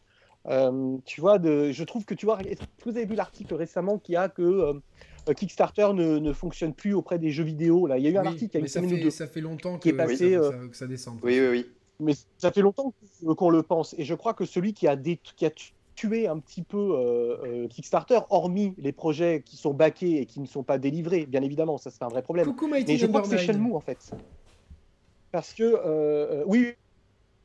Euh, 0.50 0.98
tu 1.06 1.20
vois, 1.20 1.40
de, 1.40 1.72
je 1.72 1.84
trouve 1.84 2.06
que 2.06 2.14
tu 2.14 2.26
vois, 2.26 2.40
est-ce 2.42 2.62
que 2.62 2.90
vous 2.90 2.96
avez 2.96 3.06
vu 3.06 3.16
l'article 3.16 3.54
récemment 3.56 3.98
qui 3.98 4.16
a 4.16 4.30
que 4.30 4.42
euh, 4.42 5.34
Kickstarter 5.34 5.90
ne, 5.94 6.20
ne, 6.20 6.32
fonctionne 6.32 6.74
plus 6.74 6.94
auprès 6.94 7.20
des 7.20 7.32
jeux 7.32 7.44
vidéo 7.44 7.88
Là, 7.88 7.98
il 7.98 8.06
y 8.06 8.08
a 8.08 8.12
eu 8.12 8.18
un 8.18 8.26
article 8.26 8.52
il 8.54 8.54
y 8.54 8.58
a 8.58 8.60
une 8.62 8.68
ça 8.68 8.82
fait, 8.82 9.12
ça 9.12 9.28
fait 9.28 9.42
longtemps 9.42 9.78
que, 9.78 9.90
passé, 9.90 10.32
que, 10.32 10.76
ça, 10.76 10.88
descend. 10.88 11.20
Oui, 11.24 11.40
oui, 11.40 11.48
oui. 11.50 11.66
Mais 12.00 12.14
ça 12.38 12.52
fait 12.52 12.62
longtemps 12.62 12.94
qu'on 13.36 13.50
le 13.50 13.64
pense. 13.64 13.96
Et 13.98 14.06
je 14.06 14.14
crois 14.14 14.36
que 14.36 14.46
celui 14.46 14.74
qui 14.74 14.88
a, 14.88 14.96
des, 14.96 15.18
qui 15.18 15.46
a 15.48 15.52
tué 15.96 16.28
un 16.28 16.38
petit 16.38 16.62
peu 16.62 17.68
Kickstarter, 17.70 18.20
hormis 18.30 18.76
les 18.78 18.92
projets 18.92 19.42
qui 19.44 19.58
sont 19.58 19.74
backés 19.74 20.22
et 20.22 20.26
qui 20.28 20.40
ne 20.40 20.46
sont 20.46 20.64
pas 20.64 20.78
délivrés, 20.78 21.26
bien 21.26 21.42
évidemment, 21.42 21.78
ça 21.78 21.90
c'est 21.90 22.04
un 22.04 22.10
vrai 22.10 22.22
problème. 22.22 22.46
Coucou, 22.46 22.68
Mais 22.68 22.86
je 22.86 23.06
crois 23.08 23.22
que 23.22 23.28
c'est 23.28 23.40
Shenmue 23.40 23.74
en 23.74 23.82
fait 23.82 24.14
parce 25.32 25.54
que 25.54 25.64
euh, 25.64 25.80
euh, 25.86 26.44
oui, 26.46 26.74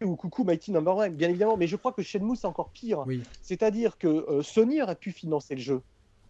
ou 0.02 0.16
coucou 0.16 0.44
Mighty 0.44 0.72
Number 0.72 0.96
One, 0.96 1.14
bien 1.14 1.28
évidemment, 1.28 1.56
mais 1.56 1.66
je 1.66 1.76
crois 1.76 1.92
que 1.92 2.02
Shenmue 2.02 2.36
c'est 2.36 2.46
encore 2.46 2.70
pire. 2.70 3.04
C'est-à-dire 3.40 3.98
que 3.98 4.08
euh, 4.08 4.42
Sony 4.42 4.82
aurait 4.82 4.96
pu 4.96 5.12
financer 5.12 5.54
le 5.54 5.60
jeu, 5.60 5.82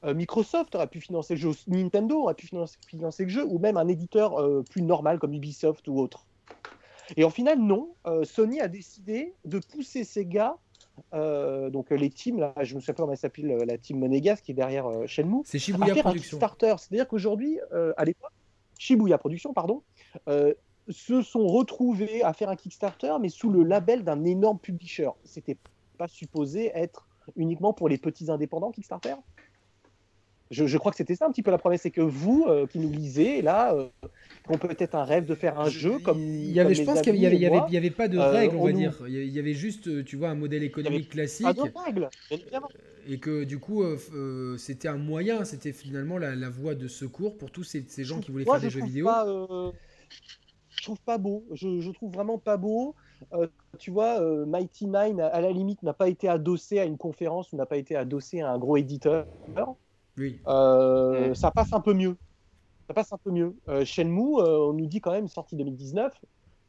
Microsoft 0.05 0.75
aurait 0.75 0.89
pu 0.89 1.01
financer 1.01 1.35
le 1.35 1.41
jeu, 1.41 1.51
Nintendo 1.69 2.23
aurait 2.23 2.35
pu 2.35 2.49
financer, 2.89 3.23
le 3.23 3.29
jeu, 3.29 3.45
ou 3.45 3.61
même 3.61 3.77
un 3.77 3.87
éditeur 3.87 4.35
plus 4.69 4.83
normal 4.83 5.21
comme 5.21 5.33
Ubisoft 5.33 5.87
ou 5.87 6.01
autre. 6.01 6.27
Et 7.17 7.23
en 7.23 7.31
final, 7.31 7.61
non. 7.61 7.95
Sony 8.25 8.61
a 8.61 8.67
décidé 8.67 9.33
de 9.45 9.61
pousser 9.61 10.03
ses 10.03 10.27
gars, 10.27 10.57
donc 11.13 11.91
les 11.91 12.11
teams, 12.11 12.41
là, 12.41 12.53
je 12.63 12.75
me 12.75 12.81
souviens 12.81 12.95
pas 12.95 13.03
comment 13.05 13.13
elle 13.13 13.19
s'appelle, 13.19 13.47
la 13.47 13.79
team 13.79 14.01
Monégasque 14.01 14.43
qui 14.43 14.51
est 14.51 14.55
derrière 14.55 14.91
Shenmue, 15.07 15.43
c'est 15.45 15.61
Shibuya 15.61 15.93
à 15.93 15.97
Production. 16.01 16.37
Starter. 16.37 16.75
C'est-à-dire 16.79 17.07
qu'aujourd'hui, 17.07 17.61
à 17.97 18.05
l'époque, 18.05 18.33
Shibuya 18.81 19.19
Production, 19.19 19.53
pardon, 19.53 19.85
se 20.89 21.23
sont 21.23 21.47
retrouvés 21.47 22.23
à 22.23 22.33
faire 22.33 22.49
un 22.49 22.57
Kickstarter, 22.57 23.15
mais 23.21 23.29
sous 23.29 23.51
le 23.51 23.63
label 23.63 24.05
d'un 24.05 24.25
énorme 24.25 24.59
publisher. 24.59 25.11
C'était 25.25 25.57
pas 25.99 26.09
supposé 26.09 26.73
être 26.75 27.07
uniquement 27.37 27.73
pour 27.73 27.89
les 27.89 27.99
petits 27.99 28.31
indépendants 28.31 28.73
Kickstarter? 28.73 29.15
Je, 30.51 30.77
crois 30.77 30.91
que 30.91 30.99
c'était 30.99 31.15
ça 31.15 31.25
un 31.25 31.31
petit 31.31 31.43
peu 31.43 31.51
la 31.51 31.57
promesse, 31.57 31.81
c'est 31.81 31.91
que 31.91 32.03
vous 32.03 32.45
euh, 32.47 32.67
qui 32.67 32.79
nous 32.79 32.91
lisez, 32.91 33.41
là, 33.41 33.75
euh, 33.75 33.89
ont 34.51 34.59
peut-être 34.59 34.95
un 34.95 35.05
rêve 35.05 35.25
de 35.25 35.35
faire 35.35 35.59
un 35.59 35.71
jeu 35.71 35.99
comme. 35.99 36.21
Il 36.21 36.51
y 36.51 36.61
avait, 36.61 36.75
je 36.75 36.83
pense 36.83 37.01
qu'il 37.01 37.15
n'y 37.15 37.25
avait, 37.25 37.39
y 37.39 37.47
avait, 37.47 37.63
y 37.71 37.77
avait, 37.79 37.91
pas 37.91 38.07
de 38.07 38.19
euh, 38.19 38.31
règles, 38.31 38.57
on, 38.57 38.67
va 38.67 38.73
dire. 38.73 38.95
Il 39.09 39.29
y 39.29 39.39
avait 39.39 39.55
juste, 39.55 40.05
tu 40.05 40.17
vois, 40.17 40.29
un 40.29 40.35
modèle 40.35 40.63
économique 40.63 41.09
classique. 41.09 41.47
Pas 41.47 41.55
de 41.55 41.63
règles, 41.87 42.11
Et 43.09 43.19
que 43.19 43.45
du 43.45 43.59
coup, 43.59 43.83
c'était 44.59 44.89
un 44.89 44.99
moyen, 44.99 45.45
c'était 45.45 45.73
finalement 45.73 46.19
la, 46.19 46.51
voie 46.51 46.75
de 46.75 46.87
secours 46.87 47.39
pour 47.39 47.51
tous 47.51 47.65
ces, 47.65 47.87
ces 47.89 48.05
gens 48.05 48.21
qui 48.21 48.31
voulaient 48.31 48.45
faire 48.45 48.61
des 48.61 48.69
jeux 48.69 48.85
vidéo. 48.85 49.07
Pas, 49.07 49.25
je 50.77 50.83
trouve 50.83 51.01
pas 51.01 51.19
beau. 51.19 51.45
Je, 51.53 51.91
trouve 51.93 52.13
vraiment 52.13 52.39
pas 52.39 52.57
beau. 52.57 52.95
Euh, 53.33 53.47
tu 53.79 53.91
vois, 53.91 54.21
euh, 54.21 54.47
Mighty 54.47 54.87
Nine, 54.87 55.21
à 55.21 55.41
la 55.41 55.51
limite, 55.51 55.83
n'a 55.83 55.93
pas 55.93 56.09
été 56.09 56.29
adossé 56.29 56.79
à 56.79 56.85
une 56.85 56.97
conférence 56.97 57.53
ou 57.53 57.57
n'a 57.57 57.67
pas 57.67 57.77
été 57.77 57.97
adossé 57.97 58.41
à 58.41 58.51
un 58.51 58.59
gros 58.59 58.77
éditeur. 58.77 59.27
Oui. 60.17 60.41
Euh, 60.47 61.35
ça 61.35 61.51
passe 61.51 61.73
un 61.73 61.81
peu 61.81 61.95
mieux. 61.95 62.17
Ça 62.89 62.95
passe 62.95 63.13
un 63.13 63.19
peu 63.19 63.31
mieux. 63.31 63.55
Shenmue, 63.85 64.41
on 64.41 64.73
nous 64.73 64.87
dit 64.87 65.01
quand 65.01 65.13
même 65.13 65.29
sortie 65.29 65.57
2019. 65.57 66.13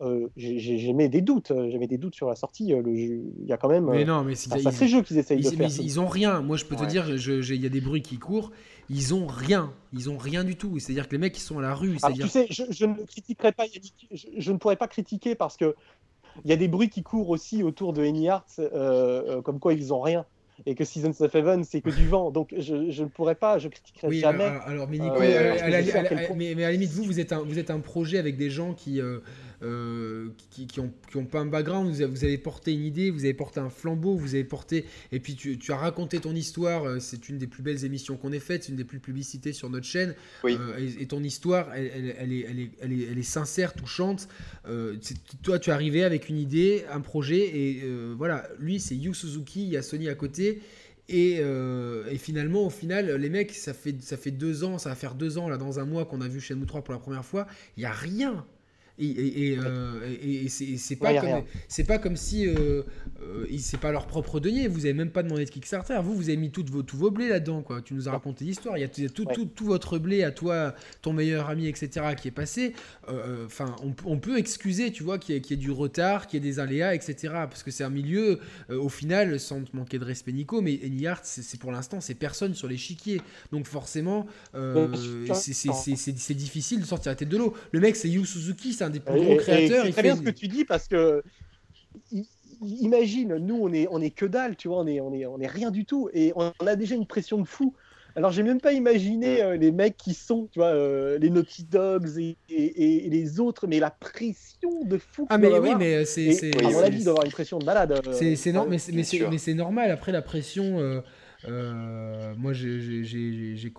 Euh, 0.01 0.27
j'ai 0.35 0.93
des 1.09 1.21
doutes. 1.21 1.51
Euh, 1.51 1.69
j'avais 1.71 1.87
des 1.87 1.97
doutes 1.97 2.15
sur 2.15 2.27
la 2.27 2.35
sortie. 2.35 2.73
Euh, 2.73 2.81
le 2.81 2.91
il 2.93 3.45
y 3.47 3.53
a 3.53 3.57
quand 3.57 3.69
même. 3.69 3.89
Mais 3.89 4.05
non, 4.05 4.23
mais 4.23 4.35
c'est 4.35 4.49
ces 4.71 4.87
jeux 4.87 5.01
qu'ils 5.01 5.17
essayent 5.17 5.41
de 5.41 5.49
faire. 5.49 5.57
Mais 5.57 5.73
ils 5.73 5.99
ont 5.99 6.07
rien. 6.07 6.41
Moi, 6.41 6.57
je 6.57 6.65
peux 6.65 6.75
te 6.75 6.85
dire, 6.85 7.09
il 7.09 7.61
y 7.61 7.65
a 7.65 7.69
des 7.69 7.81
bruits 7.81 8.01
qui 8.01 8.17
courent. 8.17 8.51
Ils 8.89 9.13
ont 9.13 9.27
rien. 9.27 9.71
Ils 9.93 10.09
ont 10.09 10.17
rien 10.17 10.43
du 10.43 10.55
tout. 10.55 10.77
C'est-à-dire 10.79 11.07
que 11.07 11.13
les 11.13 11.19
mecs, 11.19 11.37
ils 11.37 11.41
sont 11.41 11.59
à 11.59 11.61
la 11.61 11.73
rue. 11.73 11.97
tu 12.19 12.27
sais, 12.27 12.47
je, 12.49 12.85
ne 12.85 13.05
critiquerai 13.05 13.51
pas 13.51 13.65
Je, 14.11 14.51
ne 14.51 14.57
pourrais 14.57 14.75
pas 14.75 14.87
critiquer 14.87 15.35
parce 15.35 15.57
que 15.57 15.75
il 16.43 16.49
y 16.49 16.53
a 16.53 16.57
des 16.57 16.67
bruits 16.67 16.89
qui 16.89 17.03
courent 17.03 17.29
aussi 17.29 17.61
autour 17.61 17.93
de 17.93 18.03
Any 18.03 18.27
Arts, 18.27 18.47
comme 19.43 19.59
quoi 19.59 19.73
ils 19.73 19.93
ont 19.93 20.01
rien 20.01 20.25
et 20.65 20.75
que 20.75 20.85
Seasons 20.85 21.13
of 21.19 21.33
Heaven 21.33 21.63
c'est 21.63 21.81
que 21.81 21.89
du 21.89 22.07
vent. 22.07 22.31
Donc 22.31 22.53
je, 22.57 22.91
je 22.91 23.03
ne 23.03 23.09
pourrais 23.09 23.35
pas, 23.35 23.57
je 23.57 23.67
critiquerai 23.69 24.13
jamais. 24.13 24.43
Alors, 24.65 24.87
mais 24.87 24.99
Nico, 24.99 25.15
à, 25.15 25.19
la, 25.19 25.81
mais, 26.35 26.53
à 26.63 26.67
la 26.67 26.71
limite 26.71 26.91
vous 26.91 27.03
vous 27.03 27.19
êtes 27.19 27.33
un 27.33 27.39
vous 27.39 27.59
êtes 27.59 27.71
un 27.71 27.79
projet 27.79 28.17
avec 28.17 28.37
des 28.37 28.49
gens 28.49 28.73
qui 28.73 29.01
qui, 30.49 30.67
qui, 30.67 30.79
ont, 30.79 30.91
qui, 31.09 31.17
ont, 31.17 31.25
pas 31.25 31.39
un 31.39 31.45
background. 31.45 31.89
Vous 31.89 32.01
avez, 32.01 32.11
vous 32.11 32.23
avez, 32.23 32.37
porté 32.37 32.73
une 32.73 32.85
idée, 32.85 33.09
vous 33.09 33.23
avez 33.23 33.33
porté 33.33 33.59
un 33.59 33.69
flambeau, 33.69 34.15
vous 34.15 34.35
avez 34.35 34.43
porté. 34.43 34.85
Et 35.11 35.19
puis 35.19 35.35
tu, 35.35 35.57
tu 35.57 35.71
as 35.71 35.77
raconté 35.77 36.19
ton 36.19 36.33
histoire. 36.33 37.01
C'est 37.01 37.29
une 37.29 37.37
des 37.37 37.47
plus 37.47 37.63
belles 37.63 37.85
émissions 37.85 38.17
qu'on 38.17 38.31
ait 38.31 38.39
faites, 38.39 38.63
c'est 38.63 38.71
une 38.71 38.77
des 38.77 38.83
plus 38.83 38.99
publicitées 38.99 39.53
sur 39.53 39.69
notre 39.69 39.85
chaîne. 39.85 40.15
Et, 40.47 40.57
et, 40.99 41.07
ton 41.07 41.23
histoire, 41.23 41.73
elle, 41.73 41.91
elle, 41.93 42.15
elle, 42.17 42.31
est, 42.33 42.45
elle, 42.49 42.59
est, 42.59 42.71
elle, 42.81 42.93
est, 42.93 43.07
elle 43.11 43.17
est 43.17 43.23
sincère, 43.23 43.73
touchante. 43.73 44.27
toi, 45.43 45.59
tu 45.59 45.69
es 45.69 45.73
arrivé 45.73 46.03
avec 46.03 46.29
une 46.29 46.37
idée, 46.37 46.85
un 46.91 47.01
projet, 47.01 47.39
et 47.39 47.83
voilà, 48.17 48.47
lui, 48.59 48.79
c'est 48.79 48.95
Yu 48.95 49.13
Suzuki, 49.13 49.63
il 49.63 49.69
y 49.69 49.77
a 49.77 49.81
Sony 49.81 50.09
à 50.09 50.15
côté. 50.15 50.61
Euh, 51.11 52.09
et, 52.09 52.17
finalement, 52.17 52.65
au 52.65 52.69
final, 52.69 53.11
les 53.15 53.29
mecs, 53.29 53.53
ça 53.53 53.73
fait, 53.73 54.01
ça 54.01 54.17
fait 54.17 54.31
deux 54.31 54.63
ans, 54.63 54.77
ça 54.77 54.89
va 54.89 54.95
faire 54.95 55.15
deux 55.15 55.37
ans, 55.37 55.49
là, 55.49 55.57
dans 55.57 55.79
un 55.79 55.85
mois 55.85 56.05
qu'on 56.05 56.21
a 56.21 56.27
vu 56.27 56.39
Shenmue 56.39 56.65
3 56.65 56.83
pour 56.83 56.93
la 56.93 56.99
première 56.99 57.25
fois, 57.25 57.47
il 57.77 57.81
n'y 57.81 57.85
a 57.85 57.91
rien. 57.91 58.45
Et, 58.99 59.53
et, 59.53 60.49
c'est 60.49 60.95
pas, 60.97 61.19
comme, 61.19 61.85
pas 61.87 61.97
comme 61.97 62.15
si 62.15 62.47
euh, 62.47 62.83
euh, 63.23 63.47
c'est 63.57 63.79
pas 63.79 63.91
leur 63.91 64.05
propre 64.05 64.39
denier. 64.39 64.67
Vous 64.67 64.85
avez 64.85 64.93
même 64.93 65.09
pas 65.09 65.23
demandé 65.23 65.45
de 65.45 65.49
Kickstarter. 65.49 65.99
Vous, 66.03 66.13
vous 66.13 66.29
avez 66.29 66.37
mis 66.37 66.51
tout 66.51 66.63
vos, 66.69 66.83
tous 66.83 66.97
vos 66.97 67.09
blés 67.09 67.27
là-dedans. 67.27 67.63
quoi. 67.63 67.81
Tu 67.81 67.95
nous 67.95 68.07
as 68.07 68.11
raconté 68.11 68.45
l'histoire. 68.45 68.77
Il 68.77 68.81
y 68.81 68.83
a, 68.83 69.09
tout, 69.09 69.25
tout, 69.25 69.45
tout, 69.45 69.65
votre 69.65 69.97
blé 69.97 70.23
à 70.23 70.31
toi, 70.31 70.75
ton 71.01 71.11
meilleur 71.11 71.49
ami, 71.49 71.67
etc., 71.67 71.89
qui 72.19 72.27
est 72.27 72.31
passé. 72.31 72.73
Enfin, 73.45 73.75
on, 74.05 74.17
peut 74.19 74.37
excuser, 74.37 74.91
tu 74.91 75.01
vois, 75.01 75.17
qu'il 75.17 75.35
y, 75.35 75.53
ait 75.53 75.57
du 75.57 75.71
retard, 75.71 76.27
qu'il 76.27 76.43
y 76.43 76.47
ait 76.47 76.51
des 76.51 76.59
aléas, 76.59 76.93
etc. 76.93 77.33
Parce 77.33 77.63
que 77.63 77.71
c'est 77.71 77.83
un 77.83 77.89
milieu, 77.89 78.39
au 78.69 78.89
final, 78.89 79.39
sans 79.39 79.61
manquer 79.73 79.97
de 79.97 80.05
respect, 80.05 80.33
Nico, 80.33 80.61
mais 80.61 80.79
Anyart, 80.83 81.21
c'est 81.23 81.59
pour 81.59 81.71
l'instant, 81.71 81.99
c'est 81.99 82.13
personne 82.13 82.53
sur 82.53 82.67
l'échiquier. 82.67 83.21
Donc 83.51 83.65
forcément, 83.65 84.27
c'est 85.33 86.33
difficile 86.35 86.81
de 86.81 86.85
sortir 86.85 87.11
la 87.11 87.15
tête 87.15 87.29
de 87.29 87.37
l'eau. 87.37 87.55
Le 87.71 87.79
mec, 87.79 87.95
c'est 87.95 88.09
Yu 88.09 88.23
Suzuki, 88.25 88.73
un 88.83 88.89
des 88.89 88.99
plus 88.99 89.19
gros 89.19 89.35
créateurs. 89.37 89.85
C'est 89.85 89.91
très 89.91 90.03
bien 90.03 90.15
ce 90.15 90.21
que 90.21 90.29
tu 90.29 90.47
dis 90.47 90.65
parce 90.65 90.87
que 90.87 91.23
imagine, 92.61 93.35
nous 93.37 93.57
on 93.61 93.73
est, 93.73 93.87
on 93.89 94.01
est 94.01 94.11
que 94.11 94.25
dalle, 94.25 94.55
tu 94.55 94.67
vois, 94.67 94.79
on 94.79 94.87
est, 94.87 94.99
on 94.99 95.13
est, 95.13 95.25
on 95.25 95.39
est 95.39 95.47
rien 95.47 95.71
du 95.71 95.85
tout 95.85 96.09
et 96.13 96.33
on, 96.35 96.51
a 96.65 96.75
déjà 96.75 96.95
une 96.95 97.05
pression 97.05 97.37
de 97.39 97.47
fou. 97.47 97.73
Alors 98.15 98.31
j'ai 98.31 98.43
même 98.43 98.61
pas 98.61 98.73
imaginé 98.73 99.41
euh, 99.41 99.57
les 99.57 99.71
mecs 99.71 99.97
qui 99.97 100.13
sont, 100.13 100.47
tu 100.51 100.59
vois, 100.59 100.67
euh, 100.67 101.17
les 101.17 101.31
Naughty 101.31 101.63
Dogs 101.63 102.19
et, 102.19 102.37
et, 102.47 103.09
les 103.09 103.39
autres, 103.39 103.65
mais 103.65 103.79
la 103.79 103.89
pression 103.89 104.83
de 104.83 104.99
fou. 104.99 105.25
Ah 105.29 105.39
mais 105.39 105.57
oui, 105.57 105.71
mais 105.77 106.05
c'est, 106.05 106.55
à 106.63 106.69
mon 106.69 106.79
avis, 106.79 107.03
d'avoir 107.03 107.25
une 107.25 107.31
pression 107.31 107.57
de 107.57 107.65
malade. 107.65 107.91
Euh, 107.91 108.13
c'est, 108.13 108.35
c'est 108.35 108.51
mais, 108.51 108.77
mais 108.87 109.37
c'est 109.39 109.53
normal. 109.55 109.89
Après 109.89 110.11
la 110.11 110.21
pression. 110.21 111.03
Euh, 111.47 112.33
moi, 112.37 112.53
j'ai 112.53 113.71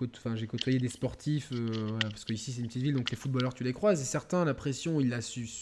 côtoyé 0.47 0.79
des 0.79 0.89
sportifs, 0.89 1.49
euh, 1.53 1.97
parce 2.01 2.25
qu'ici 2.25 2.51
c'est 2.51 2.61
une 2.61 2.67
petite 2.67 2.83
ville, 2.83 2.93
donc 2.93 3.11
les 3.11 3.17
footballeurs, 3.17 3.53
tu 3.53 3.63
les 3.63 3.73
croises, 3.73 4.01
et 4.01 4.05
certains, 4.05 4.45
la 4.45 4.53
pression, 4.53 4.99
ils 4.99 5.09
la, 5.09 5.19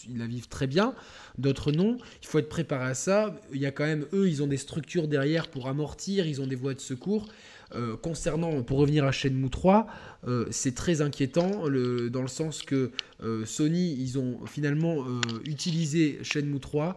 ils 0.08 0.18
la 0.18 0.26
vivent 0.26 0.48
très 0.48 0.66
bien, 0.66 0.94
d'autres 1.38 1.72
non. 1.72 1.96
Il 2.22 2.28
faut 2.28 2.38
être 2.38 2.48
préparé 2.48 2.86
à 2.86 2.94
ça. 2.94 3.34
Il 3.52 3.60
y 3.60 3.66
a 3.66 3.70
quand 3.70 3.84
même, 3.84 4.06
eux, 4.12 4.28
ils 4.28 4.42
ont 4.42 4.46
des 4.46 4.56
structures 4.56 5.08
derrière 5.08 5.48
pour 5.48 5.68
amortir, 5.68 6.26
ils 6.26 6.40
ont 6.40 6.46
des 6.46 6.56
voies 6.56 6.74
de 6.74 6.80
secours. 6.80 7.26
Euh, 7.74 7.96
concernant, 7.96 8.62
pour 8.62 8.78
revenir 8.78 9.04
à 9.04 9.12
Shenmue 9.12 9.50
3, 9.50 9.86
euh, 10.26 10.46
c'est 10.50 10.74
très 10.74 11.00
inquiétant 11.02 11.66
le, 11.66 12.08
dans 12.08 12.22
le 12.22 12.28
sens 12.28 12.62
que 12.62 12.92
euh, 13.22 13.44
Sony, 13.46 13.96
ils 13.98 14.18
ont 14.18 14.46
finalement 14.46 15.04
utilisé 15.44 16.18
Shenmue 16.22 16.60
3 16.60 16.96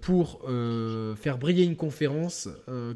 pour 0.00 0.42
faire 1.16 1.38
briller 1.38 1.64
une 1.64 1.76
conférence 1.76 2.48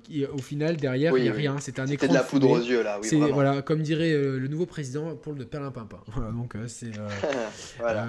qui, 0.04 0.24
au 0.26 0.38
final, 0.38 0.76
derrière, 0.76 1.16
il 1.16 1.22
n'y 1.22 1.28
a 1.28 1.32
rien. 1.38 1.56
C'est 1.60 1.78
un 1.78 1.86
écran. 1.86 2.08
de 2.08 2.14
la 2.14 2.22
poudre 2.22 2.50
aux 2.50 2.60
yeux, 2.60 2.82
là. 2.82 3.00
Oui, 3.02 3.20
voilà, 3.32 3.62
comme 3.62 3.82
dirait 3.82 4.12
le 4.12 4.48
nouveau 4.48 4.66
président, 4.66 5.14
pour 5.16 5.32
le 5.32 5.44
perlimpinpin. 5.44 5.98
Voilà, 6.18 6.32
donc 6.32 6.54
c'est. 6.66 6.90
voilà. 7.78 8.08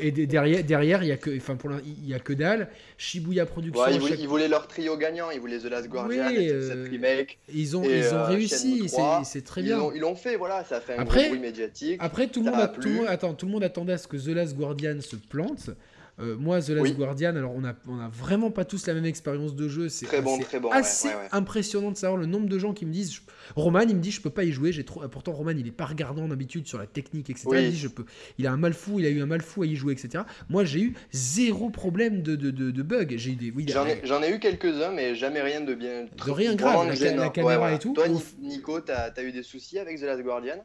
et 0.00 0.12
derrière, 0.12 0.62
derrière, 0.62 1.02
il 1.02 1.06
n'y 1.06 1.12
a, 1.12 1.16
que, 1.16 1.36
enfin, 1.36 1.56
pour 1.56 1.70
il 1.84 2.08
y 2.08 2.14
a 2.14 2.18
que 2.18 2.32
dalle. 2.32 2.68
Shibuya 2.96 3.46
Productions. 3.46 3.84
ils, 4.18 4.28
voulaient, 4.28 4.48
leur 4.48 4.66
trio 4.66 4.96
gagnant, 4.96 5.30
ils 5.30 5.40
voulaient 5.40 5.58
The 5.58 5.64
Last 5.64 5.88
Guardian, 5.88 6.28
cette 6.28 6.88
remake. 6.88 7.38
Ils 7.52 7.76
ont, 7.76 7.82
ils 7.82 8.14
ont 8.14 8.18
euh, 8.18 8.26
réussi, 8.26 8.90
c'est 9.24 9.44
très 9.44 9.62
bien. 9.62 9.80
Ils 9.94 10.00
l'ont 10.00 10.14
fait, 10.14 10.36
voilà, 10.36 10.64
ça 10.64 10.76
a 10.76 10.80
fait 10.80 10.96
un 10.96 11.02
après, 11.02 11.28
bruit 11.28 11.40
médiatique. 11.40 11.98
Après, 12.00 12.28
tout 12.28 12.42
le, 12.42 12.50
monde 12.50 12.72
tout, 12.74 12.88
le 12.88 12.94
monde, 12.94 13.06
attends, 13.08 13.34
tout 13.34 13.46
le 13.46 13.52
monde 13.52 13.64
attendait 13.64 13.94
à 13.94 13.98
ce 13.98 14.06
que 14.08 14.16
The 14.16 14.28
Last 14.28 14.56
Guardian 14.56 15.00
se 15.00 15.16
plante. 15.16 15.70
Euh, 16.20 16.36
moi, 16.36 16.60
The 16.60 16.70
Last 16.70 16.96
Guardian, 16.96 17.36
alors 17.36 17.52
on 17.54 17.64
a, 17.64 17.74
on 17.88 18.00
a 18.00 18.08
vraiment 18.08 18.50
pas 18.50 18.64
tous 18.64 18.86
la 18.86 18.94
même 18.94 19.04
expérience 19.04 19.54
de 19.54 19.68
jeu. 19.68 19.88
C'est 19.88 20.06
très 20.06 20.20
bon, 20.20 20.38
très 20.38 20.58
bon, 20.58 20.70
assez 20.70 21.10
impressionnant 21.30 21.92
de 21.92 21.96
savoir 21.96 22.18
le 22.18 22.26
nombre 22.26 22.48
de 22.48 22.58
gens 22.58 22.72
qui 22.72 22.86
me 22.86 22.92
disent. 22.92 23.20
Roman, 23.54 23.80
il 23.80 23.94
me 23.94 24.00
dit, 24.00 24.10
je 24.10 24.20
peux 24.20 24.30
pas 24.30 24.44
y 24.44 24.52
jouer. 24.52 24.72
J'ai 24.72 24.84
trop. 24.84 25.06
Pourtant, 25.08 25.32
Roman, 25.32 25.52
il 25.52 25.66
est 25.66 25.72
pas 25.72 25.86
regardant 25.86 26.26
d'habitude 26.26 26.66
sur 26.66 26.78
la 26.78 26.86
technique, 26.86 27.30
etc. 27.30 27.48
Il 27.52 27.70
dit, 27.70 27.78
je 27.78 27.88
peux. 27.88 28.04
Il 28.38 28.46
a 28.46 28.52
un 28.52 28.56
mal 28.56 28.74
fou, 28.74 28.98
il 28.98 29.06
a 29.06 29.10
eu 29.10 29.22
un 29.22 29.26
mal 29.26 29.42
fou 29.42 29.62
à 29.62 29.66
y 29.66 29.76
jouer, 29.76 29.92
etc. 29.92 30.24
Moi, 30.48 30.64
j'ai 30.64 30.80
eu 30.80 30.94
zéro 31.12 31.70
problème 31.70 32.22
de, 32.22 32.34
de, 32.34 32.50
de, 32.50 32.82
bug. 32.82 33.14
J'ai 33.16 33.30
eu 33.30 33.36
des. 33.36 33.50
Oui, 33.52 33.66
J'en 33.68 33.86
ai, 33.86 34.26
ai, 34.26 34.34
eu 34.34 34.38
quelques-uns, 34.40 34.90
mais 34.90 35.14
jamais 35.14 35.40
rien 35.40 35.60
de 35.60 35.74
bien. 35.74 36.04
De 36.04 36.30
rien 36.30 36.54
grave. 36.56 36.88
La, 37.00 37.28
caméra 37.30 37.72
et 37.72 37.78
tout. 37.78 37.92
Toi, 37.92 38.06
Nico, 38.40 38.80
t'as 38.80 39.12
as 39.16 39.22
eu 39.22 39.32
des 39.32 39.42
soucis 39.42 39.78
avec 39.78 40.00
The 40.00 40.04
Last 40.04 40.22
Guardian? 40.22 40.64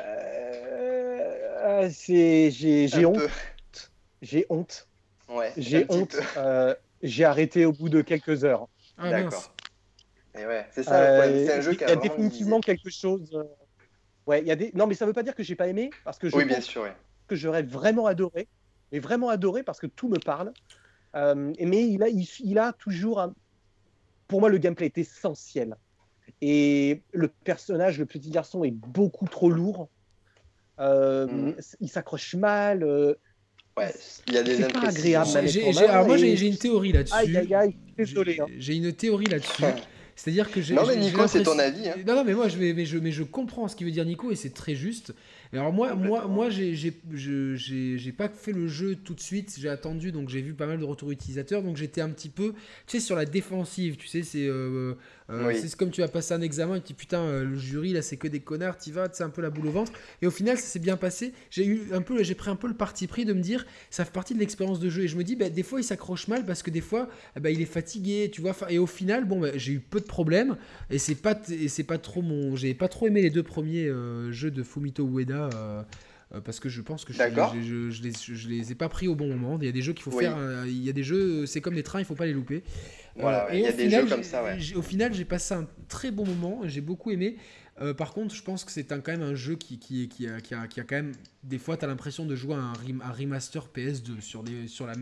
Euh, 0.00 1.88
J'ai 1.90 3.06
honte. 3.06 3.18
J'ai 4.24 4.46
honte. 4.48 4.88
j'ai 5.56 5.86
honte. 5.90 6.16
Euh, 6.36 6.74
j'ai 7.02 7.24
arrêté 7.24 7.66
au 7.66 7.72
bout 7.72 7.90
de 7.90 8.00
quelques 8.00 8.44
heures. 8.44 8.68
Ah, 8.96 9.10
D'accord. 9.10 9.54
c'est 10.70 10.82
ça. 10.82 11.00
Euh, 11.02 11.46
c'est 11.46 11.52
un 11.52 11.60
jeu 11.60 11.74
qui 11.74 11.84
a, 11.84 11.90
a 11.90 11.96
définitivement 11.96 12.60
quelque 12.60 12.88
chose. 12.88 13.30
Euh, 13.34 13.44
ouais, 14.26 14.40
il 14.40 14.46
y 14.46 14.50
a 14.50 14.56
des. 14.56 14.72
Non, 14.74 14.86
mais 14.86 14.94
ça 14.94 15.04
veut 15.04 15.12
pas 15.12 15.22
dire 15.22 15.34
que 15.34 15.42
j'ai 15.42 15.56
pas 15.56 15.68
aimé, 15.68 15.90
parce 16.04 16.18
que 16.18 16.30
je 16.30 16.36
oui, 16.36 16.46
bien 16.46 16.62
sûr, 16.62 16.88
que 17.28 17.36
j'aurais 17.36 17.62
vraiment 17.62 18.06
adoré, 18.06 18.48
mais 18.92 18.98
vraiment 18.98 19.28
adoré 19.28 19.62
parce 19.62 19.78
que 19.78 19.86
tout 19.86 20.08
me 20.08 20.18
parle. 20.18 20.52
mais 21.14 21.86
il 21.86 22.02
a, 22.02 22.08
il, 22.08 22.58
a 22.58 22.72
toujours, 22.72 23.30
pour 24.26 24.40
moi, 24.40 24.48
le 24.48 24.58
gameplay 24.58 24.86
est 24.86 24.98
essentiel. 24.98 25.76
Et 26.40 27.02
le 27.12 27.28
personnage, 27.28 27.98
le 27.98 28.06
petit 28.06 28.30
garçon, 28.30 28.64
est 28.64 28.70
beaucoup 28.70 29.26
trop 29.28 29.50
lourd. 29.50 29.90
Mhm. 30.78 31.56
Il 31.80 31.90
s'accroche 31.90 32.34
mal. 32.36 33.16
Ouais, 33.76 33.92
il 34.28 34.34
y 34.34 34.38
a 34.38 34.42
des 34.42 34.56
C'est 34.56 34.72
pas 34.72 34.88
agréable. 34.88 35.28
alors 35.88 36.06
moi 36.06 36.16
j'ai 36.16 36.46
une 36.46 36.56
théorie 36.56 36.92
là-dessus. 36.92 37.14
Aïe 37.14 37.36
aïe 37.36 37.54
aïe, 37.54 37.76
désolé. 37.98 38.38
Hein. 38.40 38.46
J'ai 38.58 38.74
une 38.76 38.92
théorie 38.92 39.26
là-dessus. 39.26 39.64
C'est-à-dire 40.16 40.50
que 40.50 40.62
j'ai. 40.62 40.74
Non 40.74 40.86
mais 40.86 40.96
Nico, 40.96 41.26
c'est 41.26 41.42
ton 41.42 41.58
avis. 41.58 41.88
Hein. 41.88 41.96
Non, 42.06 42.14
non 42.14 42.24
mais 42.24 42.34
moi 42.34 42.48
je, 42.48 42.56
mais 42.56 42.84
je, 42.84 42.98
mais 42.98 43.10
je 43.10 43.24
comprends 43.24 43.66
ce 43.66 43.74
qu'il 43.74 43.86
veut 43.86 43.92
dire 43.92 44.04
Nico 44.04 44.30
et 44.30 44.36
c'est 44.36 44.54
très 44.54 44.76
juste. 44.76 45.12
Alors 45.52 45.72
moi, 45.72 45.94
moi, 45.94 46.26
moi, 46.26 46.48
j'ai 46.50 48.12
pas 48.16 48.28
fait 48.28 48.52
le 48.52 48.66
jeu 48.68 48.96
tout 48.96 49.14
de 49.14 49.20
suite. 49.20 49.56
J'ai 49.58 49.68
attendu, 49.68 50.12
donc 50.12 50.28
j'ai 50.28 50.42
vu 50.42 50.54
pas 50.54 50.66
mal 50.66 50.78
de 50.78 50.84
retours 50.84 51.10
utilisateurs. 51.10 51.62
Donc 51.62 51.76
j'étais 51.76 52.00
un 52.00 52.10
petit 52.10 52.28
peu, 52.28 52.52
tu 52.86 52.98
sais, 52.98 53.00
sur 53.00 53.16
la 53.16 53.24
défensive. 53.24 53.96
Tu 53.96 54.08
sais, 54.08 54.22
c'est 54.22 54.46
euh, 54.46 54.94
euh, 55.30 55.54
c'est 55.54 55.74
comme 55.76 55.90
tu 55.90 56.00
vas 56.00 56.08
passer 56.08 56.34
un 56.34 56.42
examen 56.42 56.76
et 56.76 56.80
tu 56.80 56.88
dis 56.88 56.94
putain, 56.94 57.20
euh, 57.20 57.44
le 57.44 57.56
jury 57.56 57.92
là, 57.92 58.02
c'est 58.02 58.16
que 58.16 58.28
des 58.28 58.40
connards. 58.40 58.78
Tu 58.78 58.92
vas, 58.92 59.08
c'est 59.12 59.24
un 59.24 59.30
peu 59.30 59.42
la 59.42 59.50
boule 59.50 59.66
au 59.68 59.70
ventre. 59.70 59.92
Et 60.22 60.26
au 60.26 60.30
final, 60.30 60.58
ça 60.58 60.64
s'est 60.64 60.78
bien 60.78 60.96
passé. 60.96 61.32
J'ai 61.50 61.66
eu 61.66 61.88
un 61.92 62.02
peu, 62.02 62.22
j'ai 62.22 62.34
pris 62.34 62.50
un 62.50 62.56
peu 62.56 62.68
le 62.68 62.74
parti 62.74 63.06
pris 63.06 63.24
de 63.24 63.32
me 63.32 63.40
dire, 63.40 63.66
ça 63.90 64.04
fait 64.04 64.12
partie 64.12 64.34
de 64.34 64.40
l'expérience 64.40 64.80
de 64.80 64.90
jeu. 64.90 65.04
Et 65.04 65.08
je 65.08 65.16
me 65.16 65.24
dis, 65.24 65.36
bah, 65.36 65.48
des 65.48 65.62
fois, 65.62 65.80
il 65.80 65.84
s'accroche 65.84 66.28
mal 66.28 66.44
parce 66.44 66.62
que 66.62 66.70
des 66.70 66.80
fois, 66.80 67.08
bah, 67.40 67.50
il 67.50 67.60
est 67.60 67.66
fatigué, 67.66 68.30
tu 68.32 68.40
vois. 68.40 68.54
Et 68.68 68.78
au 68.78 68.86
final, 68.86 69.24
bon, 69.24 69.40
bah, 69.40 69.56
j'ai 69.56 69.72
eu 69.72 69.80
peu 69.80 70.00
de 70.00 70.06
problèmes. 70.06 70.56
Et 70.90 70.98
c'est 70.98 71.14
pas, 71.14 71.40
c'est 71.68 71.84
pas 71.84 71.98
trop 71.98 72.22
mon, 72.22 72.56
j'ai 72.56 72.74
pas 72.74 72.88
trop 72.88 73.06
aimé 73.06 73.22
les 73.22 73.30
deux 73.30 73.42
premiers 73.42 73.90
jeux 74.30 74.50
de 74.50 74.62
Fumito 74.62 75.06
Ueda. 75.06 75.43
Euh, 76.34 76.40
parce 76.40 76.60
que 76.60 76.68
je 76.68 76.80
pense 76.80 77.04
que 77.04 77.12
je, 77.12 77.18
je, 77.18 77.90
je, 77.90 78.02
les, 78.02 78.12
je, 78.12 78.48
les, 78.48 78.72
ai 78.72 78.74
pas 78.74 78.88
pris 78.88 79.08
au 79.08 79.14
bon 79.14 79.28
moment. 79.28 79.58
Il 79.60 79.66
y 79.66 79.68
a 79.68 79.72
des 79.72 79.82
jeux 79.82 79.92
qu'il 79.92 80.02
faut 80.02 80.18
faire. 80.18 80.36
Euh, 80.36 80.64
il 80.66 80.82
y 80.82 80.88
a 80.88 80.92
des 80.92 81.02
jeux, 81.02 81.46
c'est 81.46 81.60
comme 81.60 81.74
des 81.74 81.82
trains, 81.82 82.00
il 82.00 82.04
faut 82.04 82.14
pas 82.14 82.26
les 82.26 82.32
louper. 82.32 82.62
Voilà, 83.16 83.46
euh, 83.46 83.54
il 83.54 83.60
y 83.60 83.66
a 83.66 83.72
des 83.72 83.90
jeux 83.90 84.06
comme 84.06 84.22
ça. 84.22 84.42
Au 84.74 84.82
final, 84.82 85.14
j'ai 85.14 85.24
passé 85.24 85.54
un 85.54 85.66
très 85.88 86.10
bon 86.10 86.26
moment. 86.26 86.62
J'ai 86.64 86.80
beaucoup 86.80 87.10
aimé. 87.10 87.36
Euh, 87.80 87.92
par 87.92 88.12
contre, 88.12 88.34
je 88.34 88.42
pense 88.42 88.64
que 88.64 88.70
c'est 88.70 88.84
quand 88.84 89.08
même 89.08 89.22
un 89.22 89.34
jeu 89.34 89.56
qui, 89.56 89.78
qui, 89.78 90.08
qui, 90.08 90.28
a, 90.28 90.40
qui, 90.40 90.54
a, 90.54 90.68
qui 90.68 90.80
a 90.80 90.84
quand 90.84 90.96
même. 90.96 91.12
Des 91.42 91.58
fois, 91.58 91.76
tu 91.76 91.84
as 91.84 91.88
l'impression 91.88 92.24
de 92.24 92.36
jouer 92.36 92.54
à 92.54 92.58
un, 92.58 93.12
remaster 93.12 93.68
PS2 93.74 94.20
sur, 94.20 94.42
des, 94.42 94.66
sur 94.68 94.86
la, 94.86 94.94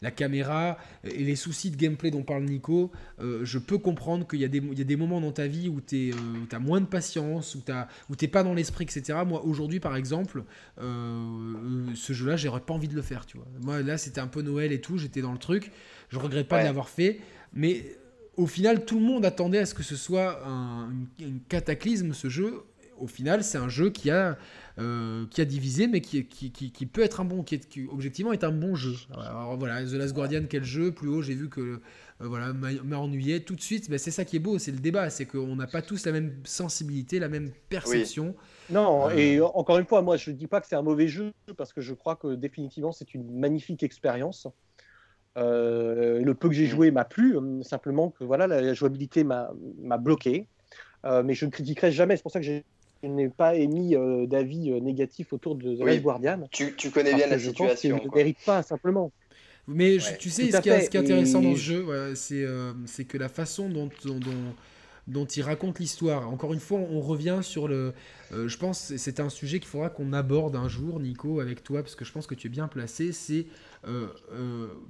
la, 0.00 0.10
caméra 0.10 0.78
et 1.04 1.24
les 1.24 1.36
soucis 1.36 1.70
de 1.70 1.76
gameplay 1.76 2.10
dont 2.10 2.22
parle 2.22 2.44
Nico. 2.44 2.92
Euh, 3.20 3.44
je 3.44 3.58
peux 3.58 3.78
comprendre 3.78 4.26
qu'il 4.26 4.38
y, 4.38 4.42
y, 4.42 4.80
a 4.80 4.84
des 4.84 4.96
moments 4.96 5.20
dans 5.20 5.32
ta 5.32 5.46
vie 5.46 5.68
où 5.68 5.80
tu 5.80 6.12
euh, 6.12 6.14
as 6.52 6.58
moins 6.58 6.80
de 6.80 6.86
patience, 6.86 7.56
où 7.56 8.16
tu 8.16 8.24
n'es 8.24 8.28
pas 8.30 8.42
dans 8.44 8.54
l'esprit, 8.54 8.84
etc. 8.84 9.18
Moi, 9.26 9.44
aujourd'hui, 9.44 9.80
par 9.80 9.96
exemple, 9.96 10.44
ce 10.78 12.12
jeu-là, 12.12 12.36
j'aurais 12.36 12.60
pas 12.60 12.74
envie 12.74 12.88
de 12.88 12.96
le 12.96 13.02
faire. 13.02 13.26
Tu 13.26 13.36
vois. 13.36 13.46
Moi, 13.60 13.82
là, 13.82 13.98
c'était 13.98 14.20
un 14.20 14.28
peu 14.28 14.42
Noël 14.42 14.72
et 14.72 14.80
tout, 14.80 14.98
j'étais 14.98 15.20
dans 15.20 15.32
le 15.32 15.38
truc. 15.38 15.72
Je 16.08 16.18
regrette 16.18 16.48
pas 16.48 16.60
de 16.60 16.64
l'avoir 16.64 16.88
fait. 16.88 17.20
Mais 17.52 17.84
au 18.40 18.46
final, 18.46 18.84
tout 18.84 18.98
le 18.98 19.04
monde 19.04 19.24
attendait 19.24 19.58
à 19.58 19.66
ce 19.66 19.74
que 19.74 19.82
ce 19.82 19.96
soit 19.96 20.42
un, 20.46 20.90
cataclysme, 21.48 22.12
ce 22.14 22.28
jeu. 22.28 22.62
Au 22.98 23.06
final, 23.06 23.44
c'est 23.44 23.58
un 23.58 23.68
jeu 23.68 23.90
qui 23.90 24.10
a, 24.10 24.36
euh, 24.78 25.26
qui 25.30 25.40
a 25.40 25.44
divisé, 25.44 25.86
mais 25.86 26.00
qui, 26.00 26.24
qui, 26.24 26.50
qui, 26.50 26.86
peut 26.86 27.02
être 27.02 27.20
un 27.20 27.24
bon, 27.24 27.42
qui, 27.42 27.54
est, 27.54 27.68
objectivement 27.90 28.32
est 28.32 28.44
un 28.44 28.50
bon 28.50 28.74
jeu. 28.74 28.94
Alors 29.14 29.56
voilà, 29.56 29.82
The 29.84 29.92
Last 29.92 30.14
Guardian, 30.14 30.44
quel 30.48 30.64
jeu? 30.64 30.92
Plus 30.92 31.08
haut, 31.08 31.22
j'ai 31.22 31.34
vu 31.34 31.48
que 31.48 31.80
voilà, 32.18 32.52
m'a 32.52 32.98
ennuyé 32.98 33.42
tout 33.42 33.56
de 33.56 33.60
suite. 33.62 33.88
Ben, 33.88 33.98
c'est 33.98 34.10
ça 34.10 34.24
qui 34.24 34.36
est 34.36 34.40
beau, 34.40 34.58
c'est 34.58 34.72
le 34.72 34.78
débat, 34.78 35.08
c'est 35.08 35.24
qu'on 35.24 35.56
n'a 35.56 35.66
pas 35.66 35.80
tous 35.80 36.04
la 36.04 36.12
même 36.12 36.34
sensibilité, 36.44 37.18
la 37.18 37.28
même 37.28 37.50
perception. 37.70 38.34
Non, 38.68 39.10
et 39.10 39.40
encore 39.40 39.78
une 39.78 39.86
fois, 39.86 40.02
moi 40.02 40.16
je 40.16 40.30
ne 40.30 40.36
dis 40.36 40.46
pas 40.46 40.60
que 40.60 40.66
c'est 40.66 40.76
un 40.76 40.82
mauvais 40.82 41.08
jeu 41.08 41.32
parce 41.56 41.72
que 41.72 41.80
je 41.80 41.94
crois 41.94 42.16
que 42.16 42.34
définitivement 42.34 42.92
c'est 42.92 43.14
une 43.14 43.38
magnifique 43.38 43.82
expérience. 43.82 44.46
Le 45.36 46.32
peu 46.32 46.48
que 46.48 46.54
j'ai 46.54 46.66
mm. 46.66 46.70
joué 46.70 46.90
m'a 46.90 47.04
plu, 47.04 47.36
simplement 47.62 48.10
que 48.10 48.24
voilà, 48.24 48.46
la, 48.46 48.74
jouabilité 48.74 49.24
m'a 49.24 49.50
bloqué. 49.98 50.46
mais 51.04 51.34
je 51.34 51.46
ne 51.46 51.50
critiquerai 51.50 51.92
jamais, 51.92 52.16
c'est 52.16 52.22
pour 52.22 52.32
ça 52.32 52.40
que 52.40 52.46
j'ai 52.46 52.64
je 53.02 53.08
n'ai 53.08 53.28
pas 53.28 53.54
émis 53.54 53.96
euh, 53.96 54.26
d'avis 54.26 54.70
euh, 54.70 54.80
négatif 54.80 55.32
autour 55.32 55.54
de 55.54 55.74
The 55.74 55.80
Last 55.80 56.02
Guardian. 56.02 56.48
Tu, 56.50 56.74
tu 56.76 56.90
connais 56.90 57.14
bien 57.14 57.26
la 57.26 57.38
je 57.38 57.48
situation. 57.48 57.98
Pense 57.98 58.06
ne 58.06 58.14
mérite 58.14 58.38
pas 58.44 58.62
simplement. 58.62 59.10
Mais 59.66 59.98
tu 60.18 60.30
sais, 60.30 60.50
ce 60.50 60.60
qui, 60.60 60.68
est, 60.68 60.80
ce 60.80 60.90
qui, 60.90 60.96
est, 60.96 61.00
intéressant 61.00 61.40
dans 61.40 61.54
ce 61.54 61.60
jeu, 61.60 61.86
euh, 61.88 62.14
c'est 62.86 63.04
que 63.04 63.18
la 63.18 63.28
façon 63.28 63.68
dont, 63.68 63.88
dont, 64.04 64.18
dont, 64.18 64.54
il 65.36 65.42
raconte 65.42 65.78
l'histoire, 65.78 66.28
encore 66.28 66.52
une 66.52 66.60
fois, 66.60 66.78
on 66.78 67.00
revient 67.00 67.40
sur 67.42 67.68
le. 67.68 67.92
je 68.32 68.56
pense 68.56 68.94
c'est 68.96 69.20
un 69.20 69.28
sujet 69.28 69.58
qu'il 69.58 69.68
faudra 69.68 69.90
qu'on 69.90 70.12
aborde 70.12 70.56
un 70.56 70.68
jour, 70.68 71.00
Nico, 71.00 71.40
avec 71.40 71.62
toi, 71.62 71.82
parce 71.82 71.94
que 71.94 72.04
je 72.04 72.12
pense 72.12 72.26
que 72.26 72.34
tu 72.34 72.46
es 72.46 72.50
bien 72.50 72.68
placé. 72.68 73.12
C'est 73.12 73.46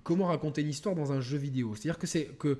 comment 0.02 0.26
raconter 0.26 0.62
une 0.62 0.68
histoire 0.68 0.94
dans 0.94 1.12
un 1.12 1.20
jeu 1.20 1.38
vidéo. 1.38 1.74
C'est-à-dire 1.74 1.98
que 1.98 2.06
c'est 2.06 2.26
que 2.38 2.58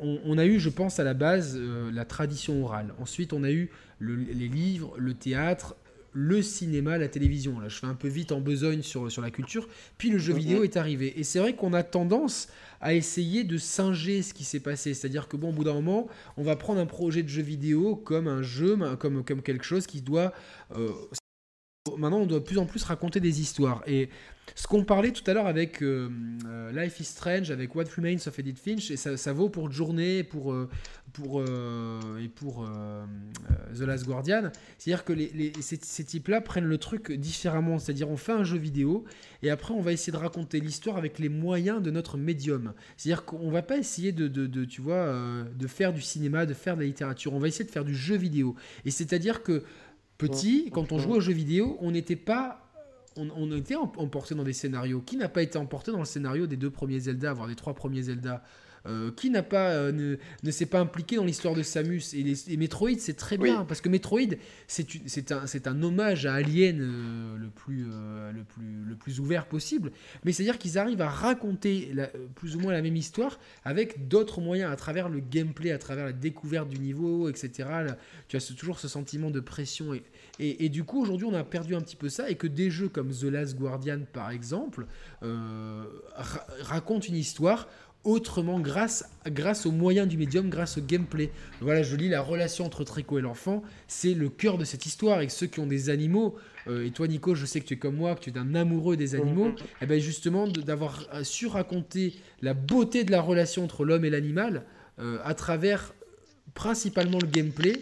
on, 0.00 0.38
a 0.38 0.46
eu, 0.46 0.60
je 0.60 0.68
pense, 0.68 1.00
à 1.00 1.04
la 1.04 1.14
base 1.14 1.58
la 1.58 2.04
tradition 2.04 2.64
orale. 2.64 2.94
Ensuite, 3.00 3.32
on 3.32 3.42
a 3.42 3.50
eu 3.50 3.70
les 4.00 4.48
livres, 4.48 4.94
le 4.96 5.14
théâtre, 5.14 5.76
le 6.20 6.42
cinéma, 6.42 6.98
la 6.98 7.06
télévision. 7.06 7.60
Là, 7.60 7.68
je 7.68 7.78
fais 7.78 7.86
un 7.86 7.94
peu 7.94 8.08
vite 8.08 8.32
en 8.32 8.40
besogne 8.40 8.82
sur, 8.82 9.10
sur 9.10 9.22
la 9.22 9.30
culture. 9.30 9.68
Puis 9.98 10.10
le 10.10 10.18
jeu 10.18 10.32
mhm. 10.32 10.38
vidéo 10.40 10.64
est 10.64 10.76
arrivé. 10.76 11.14
Et 11.16 11.22
c'est 11.22 11.38
vrai 11.38 11.54
qu'on 11.54 11.72
a 11.72 11.84
tendance 11.84 12.48
à 12.80 12.92
essayer 12.94 13.44
de 13.44 13.56
singer 13.56 14.22
ce 14.22 14.34
qui 14.34 14.42
s'est 14.42 14.58
passé. 14.58 14.94
C'est-à-dire 14.94 15.28
que, 15.28 15.36
bon, 15.36 15.50
au 15.50 15.52
bout 15.52 15.62
d'un 15.62 15.74
moment, 15.74 16.08
on 16.36 16.42
va 16.42 16.56
prendre 16.56 16.80
un 16.80 16.86
projet 16.86 17.22
de 17.22 17.28
jeu 17.28 17.42
vidéo 17.42 17.94
comme 17.94 18.26
un 18.26 18.42
jeu, 18.42 18.76
comme, 18.98 19.22
comme 19.22 19.42
quelque 19.42 19.64
chose 19.64 19.86
qui 19.86 20.02
doit. 20.02 20.32
Euh, 20.74 20.90
maintenant, 21.96 22.18
on 22.18 22.26
doit 22.26 22.40
de 22.40 22.44
plus 22.44 22.58
en 22.58 22.66
plus 22.66 22.82
raconter 22.84 23.20
des 23.20 23.40
histoires. 23.40 23.82
Et 23.86 24.08
ce 24.54 24.66
qu'on 24.66 24.84
parlait 24.84 25.12
tout 25.12 25.28
à 25.30 25.34
l'heure 25.34 25.46
avec 25.46 25.82
euh, 25.82 26.08
euh, 26.46 26.72
Life 26.72 27.00
is 27.00 27.04
Strange, 27.04 27.50
avec 27.50 27.74
What 27.74 27.84
Remains 27.96 28.26
of 28.26 28.38
Edith 28.38 28.58
Finch, 28.58 28.90
et 28.90 28.96
ça, 28.96 29.32
vaut 29.32 29.48
pour 29.48 29.70
Journée 29.70 30.22
pour, 30.22 30.52
euh, 30.52 30.68
pour, 31.12 31.42
et 31.42 32.28
pour 32.28 32.68
The 33.76 33.80
Last 33.80 34.06
Guardian, 34.06 34.50
c'est-à-dire 34.78 35.04
que 35.04 35.14
ces, 35.60 36.04
types-là 36.04 36.40
prennent 36.40 36.64
le 36.64 36.78
truc 36.78 37.12
différemment, 37.12 37.78
c'est-à-dire 37.78 38.10
on 38.10 38.16
fait 38.16 38.32
un 38.32 38.44
jeu 38.44 38.58
vidéo, 38.58 39.04
et 39.42 39.50
après 39.50 39.74
on 39.74 39.80
va 39.80 39.92
essayer 39.92 40.12
de 40.12 40.18
raconter 40.18 40.60
l'histoire 40.60 40.96
avec 40.96 41.18
les 41.18 41.28
moyens 41.28 41.82
de 41.82 41.90
notre 41.90 42.16
médium. 42.16 42.72
C'est-à-dire 42.96 43.24
qu'on 43.24 43.50
va 43.50 43.62
pas 43.62 43.78
essayer 43.78 44.12
de 44.12 44.64
tu 44.64 44.80
vois, 44.80 45.14
de 45.54 45.66
faire 45.66 45.92
du 45.92 46.00
cinéma, 46.00 46.46
de 46.46 46.54
faire 46.54 46.74
de 46.74 46.80
la 46.80 46.86
littérature, 46.86 47.34
on 47.34 47.38
va 47.38 47.48
essayer 47.48 47.64
de 47.64 47.70
faire 47.70 47.84
du 47.84 47.94
jeu 47.94 48.16
vidéo. 48.16 48.54
Et 48.84 48.90
c'est-à-dire 48.90 49.42
que 49.42 49.64
petit, 50.18 50.70
quand 50.72 50.92
on 50.92 50.98
jouait 50.98 51.16
aux 51.16 51.20
jeux 51.20 51.32
vidéo, 51.32 51.78
on 51.80 51.92
n'était 51.92 52.16
pas 52.16 52.64
on, 53.16 53.50
était 53.52 53.74
emporté 53.74 54.34
dans 54.36 54.44
des 54.44 54.52
scénarios. 54.52 55.00
Qui 55.00 55.16
n'a 55.16 55.28
pas 55.28 55.42
été 55.42 55.58
emporté 55.58 55.90
dans 55.90 55.98
le 55.98 56.04
scénario 56.04 56.46
des 56.46 56.56
deux 56.56 56.70
premiers 56.70 57.00
Zelda, 57.00 57.32
voire 57.32 57.48
des 57.48 57.56
trois 57.56 57.74
premiers 57.74 58.02
Zelda? 58.02 58.44
Euh, 58.88 59.10
qui 59.10 59.28
n'a 59.28 59.42
pas 59.42 59.70
euh, 59.72 60.16
ne, 60.42 60.50
s'est 60.50 60.64
pas 60.64 60.80
impliqué 60.80 61.16
dans 61.16 61.24
l'histoire 61.24 61.54
de 61.54 61.62
Samus 61.62 62.14
et, 62.14 62.22
les, 62.22 62.56
Metroid 62.56 62.98
c'est 62.98 63.16
très 63.16 63.36
bien 63.36 63.64
parce 63.66 63.82
que 63.82 63.90
Metroid 63.90 64.36
c'est 64.66 65.30
un, 65.30 65.44
un 65.66 65.82
hommage 65.82 66.24
à 66.24 66.34
Alien 66.34 66.80
euh, 66.80 67.36
le, 67.36 67.48
plus, 67.48 67.84
le, 67.84 68.44
plus, 68.44 68.84
le 68.86 68.94
plus 68.94 69.20
ouvert 69.20 69.46
possible. 69.46 69.92
Mais 70.24 70.32
c'est 70.32 70.42
à 70.42 70.46
dire 70.46 70.58
qu'ils 70.58 70.78
arrivent 70.78 71.02
à 71.02 71.08
raconter 71.08 71.92
plus 72.34 72.56
ou 72.56 72.60
moins 72.60 72.72
la 72.72 72.80
même 72.80 72.96
histoire 72.96 73.38
avec 73.64 74.08
d'autres 74.08 74.40
moyens 74.40 74.72
à 74.72 74.76
travers 74.76 75.10
le 75.10 75.20
gameplay 75.20 75.70
à 75.70 75.78
travers 75.78 76.06
la 76.06 76.12
découverte 76.12 76.68
du 76.68 76.78
niveau 76.78 77.28
etc 77.28 77.68
tu 78.28 78.36
as 78.36 78.54
toujours 78.56 78.78
ce 78.78 78.88
sentiment 78.88 79.30
de 79.30 79.40
pression 79.40 79.92
et, 79.92 80.02
et, 80.38 80.68
du 80.68 80.84
coup 80.84 81.02
aujourd'hui 81.02 81.26
on 81.26 81.34
a 81.34 81.44
perdu 81.44 81.74
un 81.74 81.80
petit 81.80 81.96
peu 81.96 82.08
ça 82.08 82.30
et 82.30 82.36
que 82.36 82.46
des 82.46 82.70
jeux 82.70 82.88
comme 82.88 83.10
The 83.10 83.24
Last 83.24 83.56
Guardian 83.56 84.00
par 84.12 84.30
exemple 84.30 84.86
racontent 85.20 87.06
une 87.06 87.16
histoire 87.16 87.68
autrement 88.04 88.60
grâce, 88.60 89.04
grâce 89.26 89.66
aux 89.66 89.72
moyens 89.72 90.08
du 90.08 90.16
médium, 90.16 90.48
grâce 90.48 90.78
au 90.78 90.80
gameplay. 90.80 91.30
Voilà, 91.60 91.82
je 91.82 91.96
lis 91.96 92.08
la 92.08 92.22
relation 92.22 92.64
entre 92.64 92.84
Trico 92.84 93.18
et 93.18 93.22
l'enfant, 93.22 93.62
c'est 93.86 94.14
le 94.14 94.28
cœur 94.28 94.56
de 94.56 94.64
cette 94.64 94.86
histoire. 94.86 95.20
Et 95.20 95.28
ceux 95.28 95.46
qui 95.46 95.60
ont 95.60 95.66
des 95.66 95.90
animaux, 95.90 96.36
euh, 96.68 96.86
et 96.86 96.90
toi 96.90 97.08
Nico, 97.08 97.34
je 97.34 97.44
sais 97.44 97.60
que 97.60 97.66
tu 97.66 97.74
es 97.74 97.78
comme 97.78 97.96
moi, 97.96 98.14
que 98.14 98.20
tu 98.20 98.30
es 98.30 98.38
un 98.38 98.54
amoureux 98.54 98.96
des 98.96 99.14
animaux, 99.14 99.48
et 99.48 99.62
eh 99.82 99.86
ben 99.86 100.00
justement 100.00 100.46
d'avoir 100.46 101.06
su 101.22 101.46
raconter 101.46 102.14
la 102.40 102.54
beauté 102.54 103.04
de 103.04 103.10
la 103.10 103.20
relation 103.20 103.64
entre 103.64 103.84
l'homme 103.84 104.04
et 104.04 104.10
l'animal 104.10 104.64
euh, 104.98 105.18
à 105.24 105.34
travers 105.34 105.92
principalement 106.54 107.18
le 107.20 107.26
gameplay. 107.26 107.74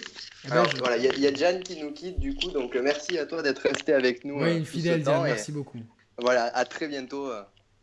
Eh 0.44 0.48
ben, 0.48 0.64
voilà, 0.78 0.96
il 0.96 1.20
y, 1.20 1.26
a 1.26 1.34
Jeanne 1.34 1.62
qui 1.62 1.80
nous 1.80 1.92
quitte 1.92 2.18
du 2.20 2.34
coup, 2.34 2.50
donc 2.50 2.74
euh, 2.74 2.82
merci 2.82 3.18
à 3.18 3.26
toi 3.26 3.42
d'être 3.42 3.60
resté 3.60 3.92
avec 3.92 4.24
nous. 4.24 4.42
Oui, 4.42 4.56
une 4.56 4.66
fidèle, 4.66 5.02
merci 5.06 5.52
beaucoup. 5.52 5.78
Voilà, 6.18 6.44
à 6.56 6.64
très 6.64 6.88
bientôt 6.88 7.30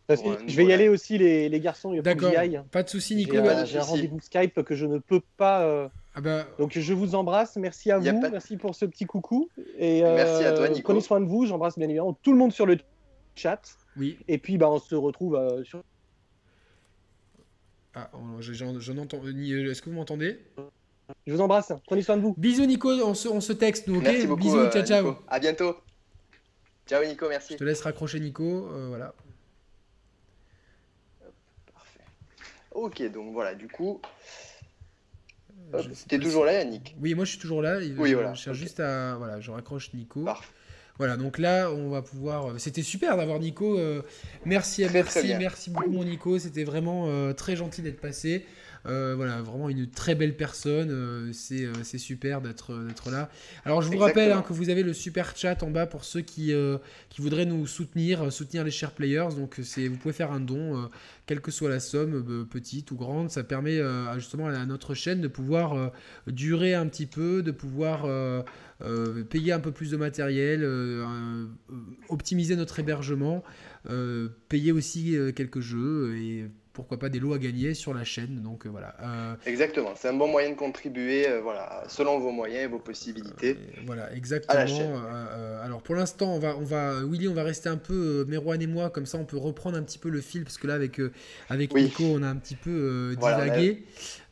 je 0.10 0.56
vais 0.56 0.66
y 0.66 0.74
aller 0.74 0.90
aussi, 0.90 1.18
les, 1.18 1.50
les 1.50 1.60
garçons. 1.60 1.94
D'accord. 2.02 2.32
Pas 2.72 2.84
de 2.84 2.90
souci, 2.90 3.16
Nico. 3.16 3.38
J'ai 3.66 3.78
un 3.78 3.84
rendez-vous 3.84 4.20
Skype 4.20 4.64
que 4.64 4.76
je 4.76 4.86
ne 4.86 4.98
peux 4.98 5.22
pas. 5.38 5.64
Euh, 5.64 5.88
ah 6.16 6.22
bah... 6.22 6.46
Donc 6.60 6.78
je 6.78 6.94
vous 6.94 7.16
embrasse. 7.16 7.56
Merci 7.56 7.92
à 7.92 8.00
vous. 8.00 8.20
Merci 8.32 8.58
pour 8.58 8.76
ce 8.76 8.86
petit 8.86 9.06
coucou. 9.06 9.50
Et 9.78 10.04
euh, 10.04 10.16
merci 10.16 10.44
à 10.44 10.54
toi, 10.54 10.70
Nico. 10.70 10.84
Prenez 10.84 11.02
soin 11.02 11.22
de 11.22 11.26
vous. 11.26 11.46
J'embrasse 11.46 11.78
bien 11.78 11.88
évidemment 11.88 12.18
tout 12.22 12.32
le 12.32 12.38
monde 12.38 12.52
sur 12.52 12.66
le 12.66 12.78
chat. 13.36 13.62
Oui. 13.98 14.18
Et 14.28 14.38
puis 14.38 14.58
bah, 14.58 14.70
on 14.70 14.80
se 14.80 14.96
retrouve 14.96 15.36
euh, 15.36 15.64
sur. 15.64 15.82
Ah, 17.96 18.10
j'en 18.40 18.98
entends. 18.98 19.22
Est-ce 19.26 19.82
que 19.82 19.90
vous 19.90 19.96
m'entendez? 19.96 20.40
Je 21.28 21.34
vous 21.34 21.42
embrasse. 21.42 21.72
Prenez 21.86 22.02
soin 22.02 22.18
de 22.18 22.22
vous. 22.22 22.34
Bisous, 22.38 22.66
Nico. 22.66 22.90
On 22.90 23.14
se, 23.14 23.28
on 23.28 23.42
se 23.42 23.54
texte, 23.54 23.88
nous, 23.88 23.98
ok? 23.98 24.04
Merci 24.04 24.28
beaucoup, 24.28 24.42
Bisous, 24.44 24.70
ciao, 24.72 24.84
ciao. 24.84 25.16
À 25.28 25.40
bientôt. 25.40 25.76
Ciao, 26.88 27.04
Nico. 27.06 27.30
Merci. 27.30 27.54
Je 27.54 27.58
te 27.58 27.64
laisse 27.64 27.82
raccrocher, 27.82 28.20
Nico. 28.20 28.68
voilà. 28.90 29.14
Ok, 32.74 33.02
donc 33.12 33.34
voilà, 33.34 33.56
du 33.56 33.68
coup. 33.68 34.02
T'es 36.08 36.20
toujours 36.20 36.46
là, 36.46 36.54
Yannick 36.54 36.96
Oui, 37.02 37.16
moi 37.16 37.26
je 37.26 37.32
suis 37.32 37.40
toujours 37.40 37.62
là. 37.62 37.78
Oui, 37.78 38.10
je, 38.10 38.16
voilà. 38.16 38.36
cherche 38.36 38.58
juste 38.58 38.80
à. 38.80 39.16
Voilà, 39.18 39.40
je 39.40 39.52
raccroche 39.52 39.94
Nico. 39.94 40.26
Voilà, 41.00 41.18
donc 41.18 41.40
là, 41.40 41.72
on 41.72 41.90
va 41.90 42.02
pouvoir. 42.04 42.52
Euh, 42.52 42.58
c'était 42.58 42.84
super 42.84 43.18
d'avoir 43.18 43.40
Nico. 43.40 43.80
Euh, 43.80 44.04
merci, 44.46 44.86
merci, 44.94 45.34
merci 45.40 45.70
beaucoup, 45.72 45.90
mon 45.90 46.04
Nico. 46.04 46.38
C'était 46.38 46.64
vraiment 46.64 47.08
euh, 47.08 47.34
très 47.34 47.56
gentil 47.56 47.82
d'être 47.82 48.00
passé. 48.00 48.46
Euh, 48.86 49.14
voilà, 49.16 49.42
vraiment 49.42 49.70
une 49.70 49.90
très 49.90 50.16
belle 50.16 50.36
personne. 50.36 50.90
Euh, 50.92 51.32
c'est, 51.32 51.66
euh, 51.66 51.74
c'est 51.84 51.98
super 51.98 52.42
d'être, 52.42 52.78
d'être 52.86 53.10
là. 53.12 53.30
Alors, 53.66 53.82
je 53.82 53.90
vous 53.90 53.98
rappelle 53.98 54.32
hein, 54.32 54.44
que 54.46 54.54
vous 54.54 54.70
avez 54.70 54.84
le 54.84 54.94
super 54.94 55.36
chat 55.36 55.64
en 55.64 55.72
bas 55.72 55.86
pour 55.86 56.04
ceux 56.04 56.22
qui, 56.22 56.54
qui 57.10 57.22
voudraient 57.22 57.46
nous 57.46 57.66
soutenir, 57.68 58.32
soutenir 58.32 58.64
les 58.64 58.72
chers 58.72 58.92
players. 58.92 59.30
Donc, 59.38 59.60
c'est, 59.64 59.88
vous 59.88 59.98
pouvez 59.98 60.14
faire 60.14 60.32
un 60.32 60.40
don, 60.40 60.90
quelle 61.26 61.42
que 61.42 61.52
soit 61.52 61.70
la 61.70 61.80
somme, 61.80 62.46
petite 62.50 62.92
ou 62.92 62.96
grande. 62.96 63.30
Ça 63.30 63.44
permet 63.44 63.80
justement 64.16 64.48
à 64.48 64.66
notre 64.66 64.94
chaîne 64.94 65.22
de 65.22 65.28
pouvoir 65.28 65.92
durer 66.28 66.74
un 66.74 66.88
petit 66.88 67.06
peu, 67.06 67.42
de 67.42 67.52
pouvoir. 67.52 68.08
payer 69.30 69.54
un 69.54 69.60
peu 69.60 69.72
plus 69.72 69.92
de 69.92 69.98
matériel, 69.98 70.68
optimiser 72.10 72.56
notre 72.56 72.80
hébergement, 72.80 73.44
payer 74.50 74.72
aussi 74.72 75.18
quelques 75.36 75.62
jeux 75.62 76.18
et 76.18 76.46
pourquoi 76.74 76.98
pas 76.98 77.10
des 77.10 77.20
lots 77.20 77.34
à 77.34 77.38
gagner 77.38 77.76
sur 77.76 77.94
la 77.94 78.04
chaîne. 78.04 78.42
Donc 78.42 78.66
euh, 78.66 78.70
voilà. 78.70 78.96
Euh, 79.02 79.36
exactement, 79.46 79.94
c'est 79.96 80.10
un 80.10 80.14
bon 80.14 80.28
moyen 80.28 80.50
de 80.50 80.56
contribuer, 80.56 81.30
euh, 81.30 81.40
voilà, 81.40 81.84
selon 81.88 82.20
vos 82.20 82.32
moyens 82.32 82.64
et 82.64 82.68
vos 82.68 82.80
possibilités. 82.80 83.58
voilà, 83.86 84.12
exactement. 84.14 84.58
alors 85.64 85.82
pour 85.84 85.96
l'instant, 85.96 86.34
on 86.34 86.40
va, 86.40 86.58
on 86.58 86.64
va, 86.64 87.04
Willy, 87.06 87.28
on 87.28 87.34
va 87.34 87.44
rester 87.44 87.70
un 87.70 87.78
peu 87.78 88.26
Merwan 88.28 88.62
et 88.62 88.68
moi, 88.68 88.90
comme 88.90 89.06
ça 89.06 89.18
on 89.20 89.26
peut 89.26 89.38
reprendre 89.38 89.78
un 89.78 89.84
petit 89.84 90.00
peu 90.00 90.10
le 90.10 90.22
fil, 90.22 90.44
parce 90.44 90.58
que 90.58 90.68
là 90.68 90.74
avec 90.74 91.00
avec 91.50 91.74
Nico, 91.74 92.04
on 92.04 92.24
a 92.24 92.28
un 92.28 92.36
petit 92.36 92.56
peu 92.56 93.16
divagué. 93.16 93.84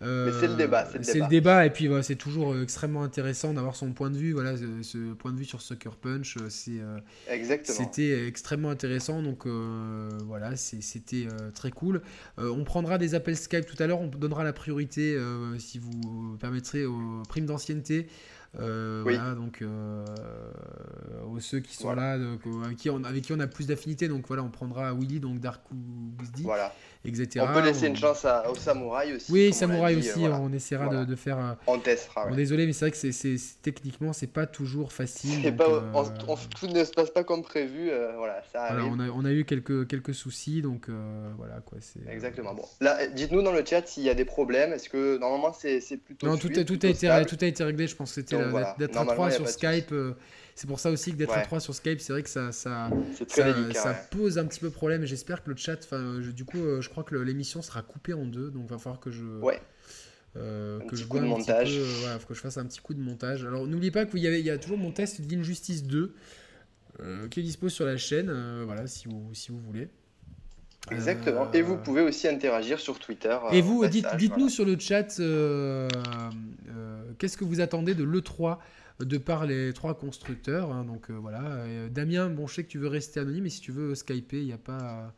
Mais 0.02 0.32
c'est 0.40 0.48
le 0.48 0.56
débat. 0.56 0.88
C'est 1.02 1.20
le, 1.20 1.28
débat, 1.28 1.66
et 1.66 1.70
puis 1.70 1.90
c'est 2.02 2.16
toujours 2.16 2.60
extrêmement 2.60 3.04
intéressant 3.04 3.54
d'avoir 3.54 3.76
son 3.76 3.92
point 3.94 4.10
de 4.10 4.18
vue. 4.18 4.34
Voilà, 4.34 4.56
ce, 4.58 5.14
point 5.14 5.32
de 5.32 5.38
vue 5.38 5.46
sur 5.46 5.62
Sucker 5.62 5.92
Punch, 6.02 6.38
c'est 6.50 6.82
c'était 7.64 8.28
extrêmement 8.28 8.70
intéressant. 8.70 9.22
Donc 9.22 9.46
voilà, 9.46 10.56
c'était 10.56 11.28
très 11.54 11.72
cool. 11.72 12.02
Euh, 12.40 12.50
on 12.52 12.64
prendra 12.64 12.98
des 12.98 13.16
appels 13.16 13.38
Skype 13.38 13.66
tout 13.66 13.82
à 13.82 13.88
l'heure, 13.88 14.02
on 14.02 14.08
donnera 14.08 14.44
la 14.44 14.54
priorité, 14.54 15.16
euh, 15.16 15.58
si 15.60 15.80
vous 15.80 16.38
permettrez, 16.40 16.86
aux 16.86 17.24
primes 17.28 17.46
d'ancienneté. 17.46 18.08
Euh, 18.60 19.00
voilà, 19.04 19.34
donc 19.34 19.64
aux 21.26 21.40
ceux 21.40 21.62
qui 21.62 21.76
sont 21.76 21.94
là, 21.94 22.14
avec, 22.14 22.78
qui 22.78 22.90
on, 22.90 23.40
a 23.40 23.48
plus 23.48 23.68
d'affinité, 23.68 24.08
donc 24.08 24.28
voilà, 24.28 24.44
on 24.44 24.50
prendra 24.50 24.94
Willy, 24.94 25.20
donc 25.20 25.40
Dark 25.40 25.62
Voilà. 26.40 26.74
Etc. 27.06 27.46
On 27.48 27.54
peut 27.54 27.64
laisser 27.66 27.88
une 27.88 27.96
chance 27.96 28.26
à, 28.26 28.50
au 28.50 28.56
samouraï 28.56 29.14
aussi. 29.14 29.32
Oui, 29.32 29.54
samouraï 29.54 29.96
aussi, 29.96 30.20
on 30.20 30.52
essaiera 30.54 31.06
de, 31.06 31.16
faire. 31.16 31.40
Euh, 31.40 31.54
on 31.68 31.80
testera. 31.80 32.30
désolé, 32.32 32.66
mais 32.66 32.74
c'est 32.74 32.86
vrai 32.86 32.92
que 32.92 33.12
c'est, 33.12 33.36
techniquement, 33.62 34.14
c'est 34.14 34.32
pas 34.32 34.46
toujours 34.46 34.92
facile. 34.92 35.56
pas, 35.56 35.68
euh, 35.68 36.06
tout 36.60 36.68
ne 36.68 36.84
se 36.84 36.92
passe 36.92 37.10
pas 37.10 37.24
comme 37.24 37.42
prévu. 37.42 37.90
Euh, 37.90 38.14
voilà, 38.18 38.42
ça 38.52 38.78
on, 38.90 39.00
a, 39.00 39.10
on, 39.10 39.26
a, 39.26 39.32
eu 39.32 39.46
quelques, 39.46 39.88
quelques 39.88 40.14
soucis, 40.14 40.62
donc 40.62 40.88
voilà 41.38 41.60
quoi. 41.66 41.80
Exactement. 42.10 42.54
Bon, 42.54 42.66
là, 42.80 43.08
dites-nous 43.08 43.42
dans 43.42 43.54
le 43.54 43.64
chat 43.66 43.88
s'il 43.88 44.04
y 44.04 44.10
a 44.10 44.16
des 44.16 44.26
problèmes. 44.26 44.74
Est-ce 44.74 44.90
que 44.90 45.18
normalement 45.18 45.54
c'est, 45.54 45.82
plutôt. 45.98 46.28
Non, 46.28 46.38
tout, 46.38 46.50
tout, 46.50 46.80
a 46.84 46.88
été, 46.88 47.08
tout 47.28 47.38
a 47.42 47.46
été 47.46 47.64
réglé. 47.64 47.88
Je 47.88 47.96
pense 47.96 48.14
que 48.14 48.22
c'était 48.22 48.38
d'être 48.78 48.98
à 48.98 49.06
3 49.06 49.32
sur 49.32 49.48
Skype. 49.48 49.94
C'est 50.62 50.68
pour 50.68 50.80
ça 50.80 50.92
aussi 50.92 51.12
que 51.12 51.18
d'être 51.18 51.34
à 51.34 51.42
3 51.42 51.60
sur 51.60 51.74
Skype, 51.74 52.00
c'est 52.00 52.14
vrai 52.14 52.22
que 52.22 52.30
ça, 52.30 52.52
ça, 52.52 52.92
ça, 53.74 53.94
pose 54.12 54.38
un 54.38 54.46
petit 54.46 54.60
peu 54.60 54.70
problème. 54.70 55.06
J'espère 55.06 55.44
que 55.44 55.50
le 55.50 55.56
chat, 55.56 55.88
du 56.36 56.46
coup, 56.46 56.60
je 56.80 56.88
crois 56.88 57.04
que 57.04 57.16
l'émission 57.16 57.64
sera 57.64 57.82
coupée 57.82 58.14
en 58.14 58.26
deux, 58.26 58.52
donc 58.52 58.66
il 58.68 58.70
va 58.70 58.78
falloir 58.78 59.00
que 59.00 59.10
je. 59.10 59.24
Ouais. 59.24 59.60
Euh, 60.38 60.80
que 60.82 60.96
je 60.96 61.06
coup 61.06 61.18
de 61.18 61.26
montage. 61.26 61.76
Peu, 61.76 62.20
faut 62.20 62.28
que 62.28 62.36
je 62.36 62.42
fasse 62.42 62.58
un 62.58 62.66
petit 62.66 62.80
coup 62.80 62.94
de 62.94 63.02
montage. 63.02 63.44
Alors 63.44 63.66
n'oubliez 63.66 63.90
pas 63.90 64.06
qu'il 64.06 64.20
y, 64.20 64.50
a 64.52 64.58
toujours 64.60 64.78
mon 64.78 64.92
test 64.92 65.20
d'Injustice 65.22 65.84
2 65.84 66.14
euh, 67.02 67.28
qui 67.28 67.40
est 67.40 67.44
dispo 67.44 67.70
sur 67.70 67.86
la 67.86 67.98
chaîne, 67.98 68.30
euh, 68.30 68.62
voilà, 68.64 68.86
si 68.86 69.08
vous, 69.08 69.34
si 69.34 69.52
vous 69.52 69.60
voulez. 69.60 69.90
Exactement. 70.92 71.52
Et 71.54 71.64
vous 71.64 71.78
pouvez 71.78 72.02
aussi 72.02 72.28
interagir 72.28 72.80
sur 72.80 73.00
Twitter. 73.00 73.36
Et 73.52 73.62
vous, 73.62 73.86
dites, 73.88 74.08
dites-nous 74.18 74.50
sur 74.50 74.66
le 74.66 74.78
chat 74.80 75.08
qu'est-ce 77.18 77.38
que 77.38 77.44
vous 77.44 77.62
attendez 77.62 77.96
de 77.96 78.04
l'E3 78.04 78.58
de 79.02 79.18
par 79.18 79.46
les 79.46 79.74
trois 79.74 79.98
constructeurs. 79.98 80.72
Hein, 80.72 80.86
donc 80.86 81.10
voilà. 81.12 81.90
Damien, 81.90 82.30
bon, 82.30 82.48
je 82.48 82.56
sais 82.56 82.64
que 82.64 82.70
tu 82.70 82.78
veux 82.78 82.88
rester 82.88 83.20
anonyme, 83.20 83.44
mais 83.44 83.50
si 83.50 83.62
tu 83.62 83.72
veux 83.72 83.96
skyper, 83.96 84.40
il 84.40 84.46
n'y 84.46 84.54
a 84.54 84.58
pas. 84.58 85.14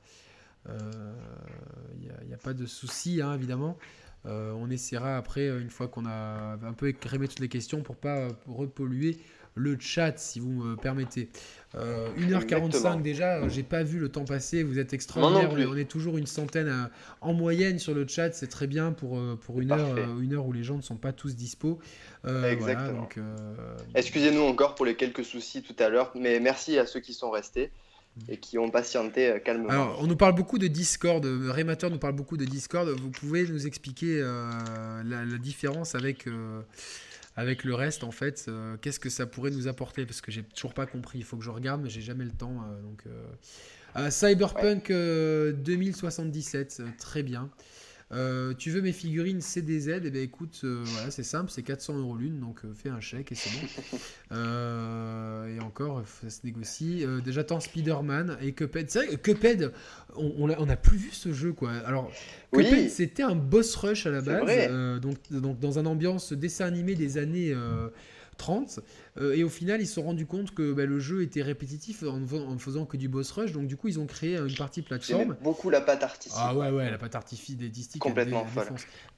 Il 0.66 0.72
euh, 0.72 2.26
n'y 2.28 2.34
a, 2.34 2.38
pas 2.38 2.54
de 2.54 2.66
souci, 2.66 3.22
hein, 3.22 3.34
évidemment. 3.34 3.78
Euh, 4.26 4.54
on 4.54 4.70
essaiera 4.70 5.18
après, 5.18 5.48
une 5.48 5.70
fois 5.70 5.88
qu'on 5.88 6.06
a 6.06 6.58
un 6.64 6.74
peu 6.74 6.88
écrémé 6.88 7.28
toutes 7.28 7.42
les 7.42 7.50
questions, 7.50 7.82
pour 7.82 7.98
pas 7.98 8.30
repolluer 8.48 9.20
le 9.56 9.78
chat, 9.80 10.18
si 10.18 10.40
vous 10.40 10.52
me 10.52 10.76
permettez. 10.76 11.30
1h45 11.76 12.98
euh, 12.98 13.02
déjà, 13.02 13.48
j'ai 13.50 13.64
pas 13.64 13.84
vu 13.84 14.00
le 14.00 14.10
temps 14.10 14.26
passer, 14.26 14.64
vous 14.64 14.80
êtes 14.80 14.94
extraordinaire, 14.94 15.52
on 15.52 15.76
est, 15.76 15.86
toujours 15.86 16.18
une 16.18 16.28
centaine 16.28 16.90
en 17.22 17.34
moyenne 17.34 17.80
sur 17.80 17.94
le 17.94 18.08
chat, 18.08 18.34
c'est 18.34 18.48
très 18.48 18.68
bien 18.68 18.92
pour, 18.92 19.20
pour 19.40 19.62
une, 19.62 19.72
heure, 19.72 19.98
une 20.20 20.34
heure 20.34 20.46
où 20.46 20.54
les 20.54 20.64
gens 20.64 20.78
ne 20.78 20.82
sont 20.82 20.98
pas 20.98 21.14
tous 21.14 21.36
dispo. 21.36 21.80
Exactement. 22.26 23.10
Excusez-nous 23.96 24.44
encore 24.44 24.76
pour 24.76 24.86
les 24.86 24.96
quelques 24.96 25.26
soucis 25.26 25.64
tout 25.64 25.76
à 25.80 25.90
l'heure, 25.90 26.12
mais 26.16 26.40
merci 26.40 26.78
à 26.78 26.86
ceux 26.86 27.00
qui 27.00 27.14
sont 27.14 27.32
restés 27.32 27.72
et 28.30 28.38
qui 28.38 28.58
ont 28.58 28.70
patienté 28.70 29.30
euh, 29.30 29.40
calmement. 29.40 29.70
Alors, 29.70 29.98
on 30.02 30.08
nous 30.08 30.16
parle 30.16 30.36
beaucoup 30.36 30.58
de 30.58 30.68
Discord, 30.68 31.26
euh, 31.26 31.52
Rémateur 31.52 31.90
nous 31.90 31.98
parle 31.98 32.14
beaucoup 32.14 32.38
de 32.38 32.46
Discord. 32.46 32.88
Vous 32.88 33.10
pouvez 33.10 33.48
nous 33.48 33.66
expliquer 33.66 34.20
euh, 34.22 34.52
la, 35.04 35.26
différence 35.38 35.96
avec, 35.96 36.26
avec 37.36 37.64
le 37.64 37.76
reste, 37.76 38.04
en 38.04 38.12
fait 38.12 38.50
Qu'est-ce 38.82 39.00
que 39.00 39.10
ça 39.10 39.26
pourrait 39.26 39.52
nous 39.52 39.68
apporter? 39.68 40.06
Parce 40.06 40.22
que 40.22 40.32
j'ai 40.32 40.44
toujours 40.44 40.74
pas 40.74 40.86
compris. 40.86 41.20
Il 41.20 41.26
faut 41.26 41.38
que 41.38 41.44
je 41.44 41.50
regarde, 41.50 41.82
mais 41.82 41.90
j'ai 41.90 42.02
jamais 42.02 42.26
le 42.26 42.32
temps. 42.32 42.66
donc, 42.84 43.04
Cyberpunk 44.12 44.90
2077, 44.90 46.84
très 46.98 47.24
bien. 47.24 47.50
Euh, 48.12 48.54
tu 48.54 48.70
veux 48.70 48.82
mes 48.82 48.92
figurines 48.92 49.42
CDZ 49.42 50.02
Eh 50.04 50.12
bien 50.12 50.22
écoute, 50.22 50.62
euh, 50.64 50.84
voilà, 50.86 51.10
c'est 51.10 51.24
simple, 51.24 51.50
c'est 51.50 51.64
400 51.64 51.98
euros 51.98 52.16
l'une, 52.16 52.40
donc 52.40 52.60
euh, 52.64 52.74
fais 52.76 52.90
un 52.90 53.00
chèque 53.00 53.32
et 53.32 53.36
c'est 53.36 53.50
bon. 53.50 54.38
et 55.48 55.60
encore, 55.60 56.04
ça 56.22 56.30
se 56.30 56.42
négocie. 56.44 57.06
J'attends 57.28 57.60
Spider-Man 57.60 58.38
et 58.42 58.52
Cuphead. 58.52 58.90
C'est 58.90 59.06
vrai 59.06 59.16
que 59.16 59.16
Cuphead, 59.16 59.72
on, 60.16 60.50
on, 60.50 60.70
a, 60.70 60.76
plus 60.76 60.98
vu 60.98 61.10
ce 61.12 61.34
jeu 61.34 61.54
quoi. 61.54 61.72
Alors, 61.86 62.12
Cuphead 62.52 62.90
c'était 62.90 63.24
un 63.24 63.36
boss 63.36 63.76
rush 63.76 64.06
à 64.06 64.12
la 64.12 64.22
base, 64.22 65.02
donc, 65.02 65.18
donc 65.32 65.60
dans 65.60 65.80
un 65.80 65.86
ambiance 65.86 66.34
dessin 66.34 66.66
animé 66.66 66.96
des 66.96 67.18
années 67.18 67.56
30. 68.36 68.80
Euh, 69.18 69.36
et 69.36 69.44
au 69.44 69.50
final, 69.50 69.82
ils 69.82 69.88
se 69.88 69.96
sont 69.96 70.04
rendus 70.04 70.26
compte 70.26 70.54
que 70.54 70.74
bah, 70.74 70.86
le 70.86 71.00
jeu 71.00 71.22
était 71.22 71.42
répétitif 71.42 72.04
en, 72.04 72.22
en, 72.22 72.58
faisant 72.58 72.86
que 72.86 72.98
du 72.98 73.08
boss 73.08 73.32
rush. 73.32 73.52
Donc, 73.52 73.68
du 73.68 73.78
coup, 73.78 73.88
ils 73.88 74.00
ont 74.00 74.06
créé 74.06 74.38
une 74.38 74.56
partie 74.56 74.82
plateforme. 74.82 75.36
beaucoup 75.42 75.70
la 75.70 75.82
patte 75.82 76.04
artistique. 76.04 76.42
Ah 76.42 76.56
ouais, 76.56 76.70
ouais, 76.70 76.90
la 76.90 76.98
patte 76.98 77.16
artistique. 77.16 78.02
Complètement 78.02 78.46
folle. 78.46 78.68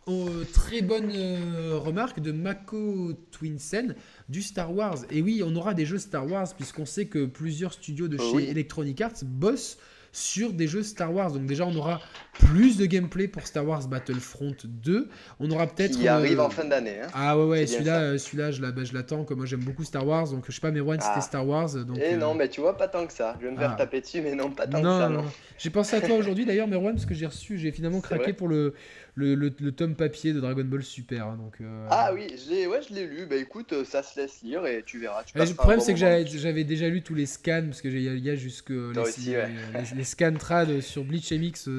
Oh, 0.07 0.29
très 0.53 0.81
bonne 0.81 1.11
euh, 1.15 1.79
remarque 1.79 2.19
de 2.19 2.31
Mako 2.31 3.13
Twinsen 3.31 3.95
du 4.29 4.43
Star 4.43 4.75
Wars. 4.75 4.99
Et 5.09 5.21
oui, 5.21 5.41
on 5.43 5.55
aura 5.55 5.73
des 5.73 5.85
jeux 5.85 5.97
Star 5.97 6.29
Wars, 6.29 6.53
puisqu'on 6.55 6.85
sait 6.85 7.07
que 7.07 7.25
plusieurs 7.25 7.73
studios 7.73 8.07
de 8.07 8.17
oh 8.19 8.37
chez 8.37 8.49
Electronic 8.49 9.01
Arts 9.01 9.23
bossent 9.23 9.79
sur 10.15 10.53
des 10.53 10.67
jeux 10.67 10.81
Star 10.81 11.13
Wars. 11.13 11.31
Donc 11.31 11.45
déjà, 11.45 11.65
on 11.65 11.75
aura 11.75 11.99
plus 12.33 12.77
de 12.77 12.85
gameplay 12.85 13.27
pour 13.27 13.45
Star 13.45 13.67
Wars 13.67 13.85
Battlefront 13.87 14.55
2. 14.63 15.09
On 15.41 15.51
aura 15.51 15.67
peut-être... 15.67 15.97
Qui 15.97 16.07
arrive 16.07 16.39
en 16.39 16.49
fin 16.49 16.63
d'année. 16.63 17.01
Hein. 17.03 17.07
Ah 17.13 17.37
ouais, 17.37 17.45
ouais, 17.45 17.67
celui-là, 17.67 17.99
euh, 17.99 18.17
celui-là 18.17 18.51
je, 18.51 18.61
je 18.61 18.93
l'attends. 18.93 19.25
Comme 19.25 19.39
moi, 19.39 19.45
j'aime 19.45 19.59
beaucoup 19.59 19.83
Star 19.83 20.07
Wars. 20.07 20.29
Donc 20.29 20.45
je 20.47 20.53
sais 20.53 20.61
pas, 20.61 20.71
mais 20.71 20.79
One, 20.79 21.01
c'était 21.01 21.13
ah. 21.15 21.21
Star 21.21 21.45
Wars. 21.45 21.73
Donc, 21.85 21.97
Et 21.97 22.11
eh 22.11 22.15
non, 22.15 22.31
euh, 22.31 22.37
mais 22.37 22.47
tu 22.47 22.61
vois, 22.61 22.77
pas 22.77 22.87
tant 22.87 23.05
que 23.05 23.11
ça. 23.11 23.35
Je 23.41 23.47
vais 23.47 23.51
me 23.51 23.57
faire 23.57 23.71
ah. 23.73 23.77
taper 23.77 23.99
dessus, 23.99 24.21
mais 24.21 24.35
non, 24.35 24.51
pas 24.51 24.67
tant 24.67 24.81
que 24.81 24.87
ça. 24.87 25.09
Non. 25.09 25.25
J'ai 25.57 25.69
pensé 25.69 25.97
à 25.97 26.01
toi 26.01 26.15
aujourd'hui 26.15 26.45
d'ailleurs, 26.45 26.67
Merwan, 26.67 26.93
parce 26.93 27.05
que 27.05 27.13
j'ai 27.13 27.25
reçu, 27.25 27.57
j'ai 27.57 27.71
finalement 27.71 27.99
craqué 27.99 28.31
pour 28.31 28.47
le, 28.47 28.73
le, 29.15 29.35
le, 29.35 29.71
tome 29.71 29.95
papier 29.95 30.33
de 30.33 30.39
Dragon 30.39 30.65
Ball 30.65 30.83
Super. 30.83 31.27
Hein, 31.27 31.37
donc, 31.37 31.55
euh, 31.61 31.87
Ah 31.89 32.11
oui, 32.13 32.27
je 32.29 32.67
ouais, 32.67 32.81
je 32.87 32.93
l'ai 32.93 33.07
lu. 33.07 33.25
Bah 33.25 33.37
écoute, 33.37 33.73
ça 33.85 34.03
se 34.03 34.19
laisse 34.19 34.41
lire 34.43 34.65
et 34.65 34.83
tu 34.85 34.99
verras. 34.99 35.23
le 35.33 35.53
problème, 35.53 35.79
c'est 35.79 35.93
que 35.93 35.99
j'avais 35.99 36.63
déjà 36.63 36.89
lu 36.89 37.01
tous 37.01 37.15
les 37.15 37.25
scans, 37.25 37.63
parce 37.65 37.81
qu'il 37.81 37.97
y, 37.97 38.03
y, 38.03 38.29
a 38.29 38.35
jusque 38.35 38.69
les, 38.69 39.95
les, 39.95 40.03
scans 40.03 40.33
trad 40.33 40.81
sur 40.81 41.03
Bleach 41.03 41.31
MX. 41.31 41.69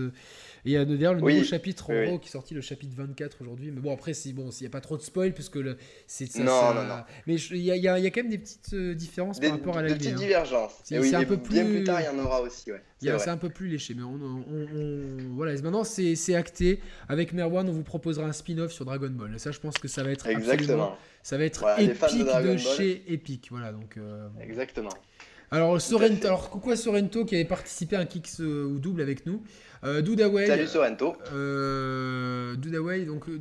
Et 0.67 0.71
il 0.71 0.73
y 0.73 0.77
a 0.77 0.85
d'ailleurs 0.85 1.15
le 1.15 1.21
nouveau 1.21 1.45
chapitre 1.45 1.91
en 1.91 2.05
gros 2.05 2.19
qui 2.19 2.29
est 2.29 2.33
sorti, 2.33 2.53
le 2.53 2.61
chapitre 2.61 2.93
24 2.97 3.41
aujourd'hui. 3.41 3.71
Mais 3.71 3.81
bon, 3.81 3.95
après, 3.95 4.15
si, 4.15 4.33
bon, 4.33 4.51
s'il 4.51 4.65
n'y 4.65 4.67
a 4.67 4.73
pas 4.73 4.81
trop 4.81 4.97
de 4.97 5.03
spoil, 5.03 5.33
puisque 5.33 5.55
le, 5.55 5.77
c'est 6.09 6.27
ça. 6.27 6.43
Non, 6.43 6.75
non, 6.75 6.83
non. 6.83 7.05
Mais 7.29 7.37
il 7.37 7.59
y 7.59 7.71
a, 7.71 7.77
y, 7.77 7.83
y 7.83 8.07
a, 8.07 8.11
quand 8.11 8.23
même 8.23 8.31
des 8.31 8.39
petites 8.39 8.75
euh, 8.75 8.93
différences 8.93 9.39
par 9.39 9.53
rapport 9.53 9.79
à 9.79 9.83
la 9.83 9.91
Des 9.91 9.95
petites 9.95 10.15
hein. 10.15 10.17
divergences. 10.17 10.73
C'est, 10.83 10.99
oui, 10.99 11.15
un 11.15 11.23
peu 11.25 11.37
plus... 11.37 11.55
Bien 11.55 11.67
plus 11.67 11.85
tard, 11.85 12.01
il 12.01 12.07
y 12.07 12.09
en 12.09 12.25
aura 12.25 12.41
aussi. 12.43 12.73
Ouais. 12.73 12.83
C'est, 13.01 13.29
un 13.29 13.37
peu 13.37 13.49
plus 13.49 13.69
léché. 13.69 13.95
Mais 13.95 14.03
on, 14.03 14.15
on, 14.15 15.35
voilà, 15.37 15.53
maintenant, 15.63 15.85
c'est, 15.85 16.17
c'est 16.17 16.35
acté. 16.35 16.81
Avec 17.09 17.33
Merwan, 17.33 17.69
on 17.69 17.73
vous 17.73 17.85
proposera 17.85 18.27
un 18.27 18.33
spin-off 18.33 18.73
sur 18.73 18.85
Dragon 18.85 19.11
Ball. 19.11 19.37
Et 19.37 19.39
ça, 19.39 19.53
je 19.53 19.61
pense 19.61 19.79
que 19.79 19.87
ça 19.87 20.03
va 20.03 20.11
être 20.11 20.27
Exactement. 20.27 20.97
Ça 21.23 21.39
va 21.39 21.45
être 21.45 21.65
épique 21.79 22.27
de, 22.43 22.57
chez 22.57 23.05
Epic. 23.07 23.49
Voilà, 23.51 23.71
donc. 23.71 23.97
Euh, 23.97 24.29
Exactement. 24.41 24.91
Alors, 25.51 25.81
Sorrento, 25.81 26.27
alors 26.27 26.51
coucou 26.51 26.71
à 26.71 26.77
Sorrento 26.77 27.25
qui 27.25 27.37
avait 27.37 27.45
participé 27.45 27.97
à 27.97 28.01
un 28.01 28.07
Kicks 28.07 28.41
euh, 28.41 28.65
ou 28.65 28.79
double 28.79 29.01
avec 29.01 29.27
nous. 29.27 29.43
Euh, 29.85 30.03
Dudaway. 30.03 30.47
Salut 30.47 30.67
Sorrento. 30.67 31.17
Euh, 31.33 32.57
Dudaway, 32.57 33.05
donc 33.05 33.29
euh, 33.29 33.41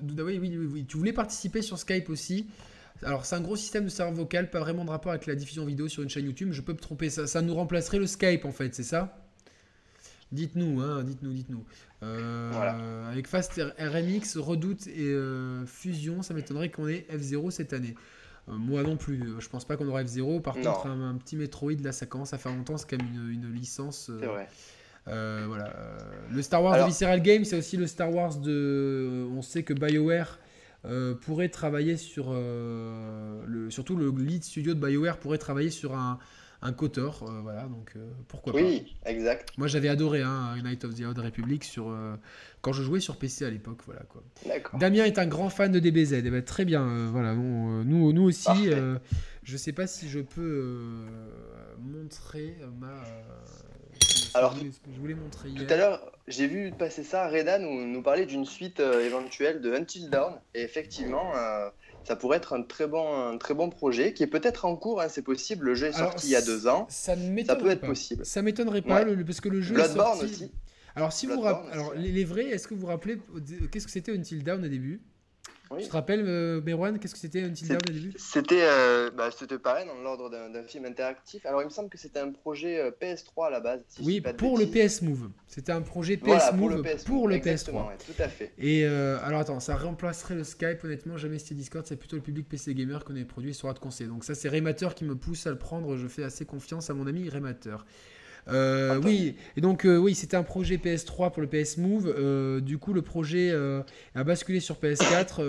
Dudaway, 0.00 0.38
oui, 0.38 0.56
oui, 0.56 0.68
oui, 0.72 0.84
tu 0.86 0.96
voulais 0.96 1.12
participer 1.12 1.62
sur 1.62 1.78
Skype 1.78 2.08
aussi. 2.08 2.46
Alors, 3.02 3.26
c'est 3.26 3.34
un 3.34 3.40
gros 3.40 3.56
système 3.56 3.84
de 3.84 3.88
serveur 3.88 4.14
vocal, 4.14 4.50
pas 4.50 4.60
vraiment 4.60 4.84
de 4.84 4.90
rapport 4.90 5.10
avec 5.10 5.26
la 5.26 5.34
diffusion 5.34 5.64
vidéo 5.64 5.88
sur 5.88 6.02
une 6.02 6.08
chaîne 6.08 6.24
YouTube. 6.24 6.50
Je 6.52 6.60
peux 6.60 6.72
me 6.72 6.78
tromper, 6.78 7.10
ça, 7.10 7.26
ça 7.26 7.42
nous 7.42 7.54
remplacerait 7.54 7.98
le 7.98 8.06
Skype 8.06 8.44
en 8.44 8.52
fait, 8.52 8.74
c'est 8.74 8.84
ça? 8.84 9.18
Dites-nous, 10.30 10.80
hein, 10.80 11.02
dites-nous, 11.02 11.32
dites-nous. 11.32 11.64
Euh, 12.02 13.10
avec 13.10 13.26
Fast 13.26 13.60
RMX, 13.78 14.38
Redoute 14.38 14.86
et 14.86 15.14
Fusion, 15.66 16.22
ça 16.22 16.34
m'étonnerait 16.34 16.70
qu'on 16.70 16.88
ait 16.88 17.06
F0 17.12 17.50
cette 17.50 17.72
année. 17.72 17.94
Euh, 18.48 18.52
moi 18.52 18.82
non 18.82 18.96
plus, 18.96 19.22
euh, 19.22 19.40
je 19.40 19.48
pense 19.48 19.64
pas 19.64 19.76
qu'on 19.76 19.88
aura 19.88 20.02
F0. 20.02 20.40
Par 20.42 20.54
contre, 20.54 20.86
un, 20.86 21.16
petit 21.16 21.36
Metroid, 21.36 21.72
là, 21.82 21.92
ça 21.92 22.06
commence 22.06 22.32
à 22.34 22.38
faire 22.38 22.52
longtemps, 22.54 22.76
c'est 22.76 22.88
quand 22.88 23.02
même 23.02 23.30
une, 23.30 23.52
licence. 23.52 24.10
c'est 24.20 24.26
vrai. 24.26 24.48
Euh, 25.06 25.44
voilà. 25.46 25.72
Le 26.30 26.40
Star 26.40 26.62
Wars 26.62 26.78
de 26.78 26.86
Visceral 26.86 27.20
Games, 27.20 27.44
c'est 27.44 27.58
aussi 27.58 27.76
le 27.76 27.86
Star 27.86 28.12
Wars 28.12 28.36
de. 28.36 29.26
On 29.32 29.42
sait 29.42 29.62
que 29.62 29.74
BioWare 29.74 30.38
pourrait 31.22 31.48
travailler 31.48 31.96
sur. 31.96 32.32
le, 32.32 33.70
surtout 33.70 33.96
le 33.96 34.10
lead 34.10 34.44
studio 34.44 34.74
de 34.74 34.86
BioWare 34.86 35.18
pourrait 35.18 35.38
travailler 35.38 35.70
sur 35.70 35.94
un, 35.94 36.18
un 36.64 36.72
Kotor, 36.72 37.22
euh, 37.22 37.40
voilà, 37.42 37.64
donc 37.64 37.92
euh, 37.94 38.10
pourquoi 38.26 38.54
pas. 38.54 38.58
Oui, 38.58 38.96
exact. 39.04 39.50
Moi 39.58 39.68
j'avais 39.68 39.90
adoré 39.90 40.22
hein, 40.22 40.56
Night 40.64 40.84
of 40.84 40.94
the 40.94 41.02
Old 41.02 41.18
Republic 41.18 41.62
sur, 41.62 41.90
euh, 41.90 42.16
quand 42.62 42.72
je 42.72 42.82
jouais 42.82 43.00
sur 43.00 43.16
PC 43.16 43.44
à 43.44 43.50
l'époque, 43.50 43.80
voilà 43.84 44.00
quoi. 44.00 44.22
Damien 44.78 45.04
est 45.04 45.18
un 45.18 45.26
grand 45.26 45.50
fan 45.50 45.70
de 45.70 45.78
DBZ, 45.78 46.14
eh 46.24 46.30
ben, 46.30 46.42
très 46.42 46.64
bien, 46.64 47.10
voilà, 47.12 47.34
nous, 47.34 48.12
nous 48.12 48.22
aussi, 48.22 48.70
je 49.42 49.56
sais 49.58 49.72
pas 49.72 49.86
si 49.86 50.08
je 50.08 50.20
peux 50.20 51.06
montrer 51.78 52.56
ma... 52.80 53.02
Alors, 54.32 54.56
je 54.56 54.98
voulais 54.98 55.14
montrer 55.14 55.50
tout 55.50 55.66
à 55.68 55.76
l'heure, 55.76 56.12
j'ai 56.26 56.46
vu 56.46 56.72
passer 56.72 57.04
ça, 57.04 57.28
Reda 57.28 57.58
nous, 57.58 57.86
nous 57.86 58.02
parlait 58.02 58.26
d'une 58.26 58.46
suite 58.46 58.80
éventuelle 58.80 59.60
de 59.60 59.70
Until 59.74 60.08
Dawn, 60.08 60.32
et 60.54 60.62
effectivement, 60.62 61.30
ça 62.04 62.16
pourrait 62.16 62.36
être 62.36 62.52
un 62.52 62.62
très 62.62 62.86
bon, 62.86 63.30
un 63.30 63.38
très 63.38 63.54
bon 63.54 63.70
projet 63.70 64.12
qui 64.12 64.22
est 64.22 64.28
peut-être 64.28 64.64
en 64.64 64.76
cours, 64.76 65.00
hein, 65.00 65.08
c'est 65.08 65.22
possible. 65.22 65.66
Le 65.66 65.74
jeu 65.74 65.88
est 65.88 65.92
sorti 65.92 66.28
il 66.28 66.30
y 66.30 66.36
a 66.36 66.42
deux 66.42 66.66
ans. 66.66 66.86
Ça, 66.90 67.14
ça 67.46 67.56
peut 67.56 67.70
être 67.70 67.86
possible. 67.86 68.24
Ça 68.24 68.42
m'étonnerait 68.42 68.82
pas 68.82 69.04
parce 69.26 69.40
que 69.40 69.48
le 69.48 69.60
jeu 69.60 69.78
est 69.78 69.88
sorti... 69.88 70.24
aussi. 70.24 70.52
Alors 70.96 71.12
si 71.12 71.26
vous 71.26 71.44
alors 71.44 71.92
les, 71.96 72.24
vrais, 72.24 72.44
est-ce 72.44 72.68
que 72.68 72.74
vous 72.74 72.82
vous 72.82 72.86
rappelez 72.86 73.18
qu'est-ce 73.72 73.86
que 73.86 73.92
c'était 73.92 74.12
Until 74.12 74.44
Dawn 74.44 74.64
au 74.64 74.68
début? 74.68 75.02
Tu 75.78 75.86
te 75.86 75.92
rappelles, 75.92 76.24
euh, 76.26 76.60
Merwan, 76.60 76.98
qu'est-ce 76.98 77.14
que 77.14 77.20
c'était 77.20 77.42
Until 77.42 77.68
Dawn 77.68 77.80
au 77.88 77.92
début? 77.92 78.12
C'était 78.16 78.62
euh, 78.62 79.10
bah, 79.10 79.30
pareil, 79.62 79.86
dans 79.86 79.94
l'ordre 80.02 80.30
d'un 80.30 80.62
film 80.64 80.84
interactif. 80.84 81.44
Alors, 81.46 81.62
il 81.62 81.66
me 81.66 81.70
semble 81.70 81.88
que 81.88 81.98
c'était 81.98 82.20
un 82.20 82.30
projet 82.30 82.80
euh, 82.80 82.90
PS3 82.90 83.46
à 83.46 83.50
la 83.50 83.60
base. 83.60 83.80
oui, 84.02 84.20
pour 84.20 84.58
le 84.58 84.66
PS 84.66 85.02
Move. 85.02 85.30
C'était 85.46 85.72
un 85.72 85.82
projet 85.82 86.16
PS 86.16 86.52
Move 86.52 86.58
pour 86.58 87.28
le, 87.28 87.40
PS, 87.40 87.64
3 87.64 87.92
tout 88.06 88.22
à 88.22 88.28
fait. 88.28 88.52
Et 88.58 88.84
alors, 88.84 89.40
attends, 89.40 89.60
ça 89.60 89.76
remplacerait 89.76 90.34
le 90.34 90.44
Skype. 90.44 90.84
Honnêtement, 90.84 91.16
jamais 91.16 91.38
c'était 91.38 91.54
Discord. 91.54 91.86
C'est 91.86 91.96
plutôt 91.96 92.16
le 92.16 92.22
public 92.22 92.48
PC 92.48 92.74
Gamer 92.74 93.04
qu'on 93.04 93.16
ait 93.16 93.24
produit 93.24 93.54
sur 93.54 93.72
de 93.72 93.78
conseil. 93.78 94.06
Donc, 94.06 94.24
ça, 94.24 94.34
c'est 94.34 94.48
Raymater 94.48 94.94
qui 94.94 95.04
me 95.04 95.16
pousse 95.16 95.46
à 95.46 95.50
le 95.50 95.58
prendre. 95.58 95.96
Je 95.96 96.06
fais 96.08 96.24
assez 96.24 96.44
confiance 96.44 96.90
à 96.90 96.94
mon 96.94 97.06
ami 97.06 97.28
Raymater. 97.28 97.76
Euh, 98.48 99.00
oui, 99.02 99.36
et 99.56 99.60
donc 99.60 99.84
euh, 99.84 99.96
oui, 99.96 100.14
c'était 100.14 100.36
un 100.36 100.42
projet 100.42 100.76
PS3 100.76 101.32
pour 101.32 101.42
le 101.42 101.48
PS 101.48 101.78
Move. 101.78 102.12
Euh, 102.16 102.60
du 102.60 102.78
coup, 102.78 102.92
le 102.92 103.02
projet 103.02 103.52
a 104.14 104.24
basculé 104.24 104.60
sur 104.60 104.76
PS4. 104.76 105.42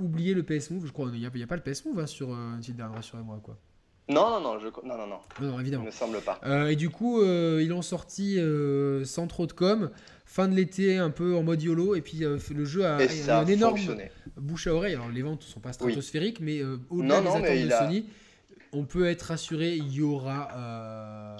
oubliez 0.00 0.34
le 0.34 0.42
PS 0.42 0.70
Move, 0.70 0.86
je 0.86 0.92
crois. 0.92 1.10
Il 1.12 1.20
n'y 1.20 1.26
a, 1.42 1.46
pas 1.46 1.56
le 1.56 1.62
PS 1.62 1.84
Move 1.84 2.00
hein, 2.00 2.06
sur 2.06 2.32
Until 2.32 2.74
rassurez-moi 2.80 3.40
quoi. 3.42 3.56
Non, 4.10 4.30
non, 4.30 4.40
non, 4.40 4.58
je... 4.58 4.68
non, 4.86 4.96
non, 4.96 5.06
non. 5.06 5.18
Non, 5.42 5.60
évidemment. 5.60 5.82
Il 5.82 5.88
me 5.88 5.92
semble 5.92 6.20
pas. 6.20 6.40
et 6.70 6.76
du 6.76 6.88
coup, 6.88 7.22
ils 7.22 7.68
l'ont 7.68 7.82
sorti 7.82 8.38
sans 9.04 9.26
trop 9.26 9.46
de 9.46 9.52
com. 9.52 9.90
Fin 10.24 10.46
de 10.46 10.54
l'été, 10.54 10.98
un 10.98 11.10
peu 11.10 11.34
en 11.36 11.42
mode 11.42 11.62
YOLO. 11.62 11.94
Et 11.94 12.00
puis 12.00 12.18
le 12.20 12.64
jeu 12.64 12.86
a, 12.86 12.98
un 13.28 13.46
énorme 13.46 13.78
bouche 14.36 14.66
à 14.66 14.74
oreille. 14.74 14.94
Alors 14.94 15.08
les 15.08 15.22
ventes 15.22 15.42
ne 15.42 15.50
sont 15.50 15.60
pas 15.60 15.72
stratosphériques, 15.72 16.40
mais 16.40 16.62
au-delà 16.90 17.20
des 17.20 17.28
attentes 17.28 17.42
de 17.42 17.70
Sony 17.70 18.06
on 18.72 18.84
peut 18.84 19.06
être 19.06 19.22
rassuré, 19.22 19.76
il 19.76 19.92
y 19.92 20.02
aura, 20.02 20.48
euh, 20.56 21.36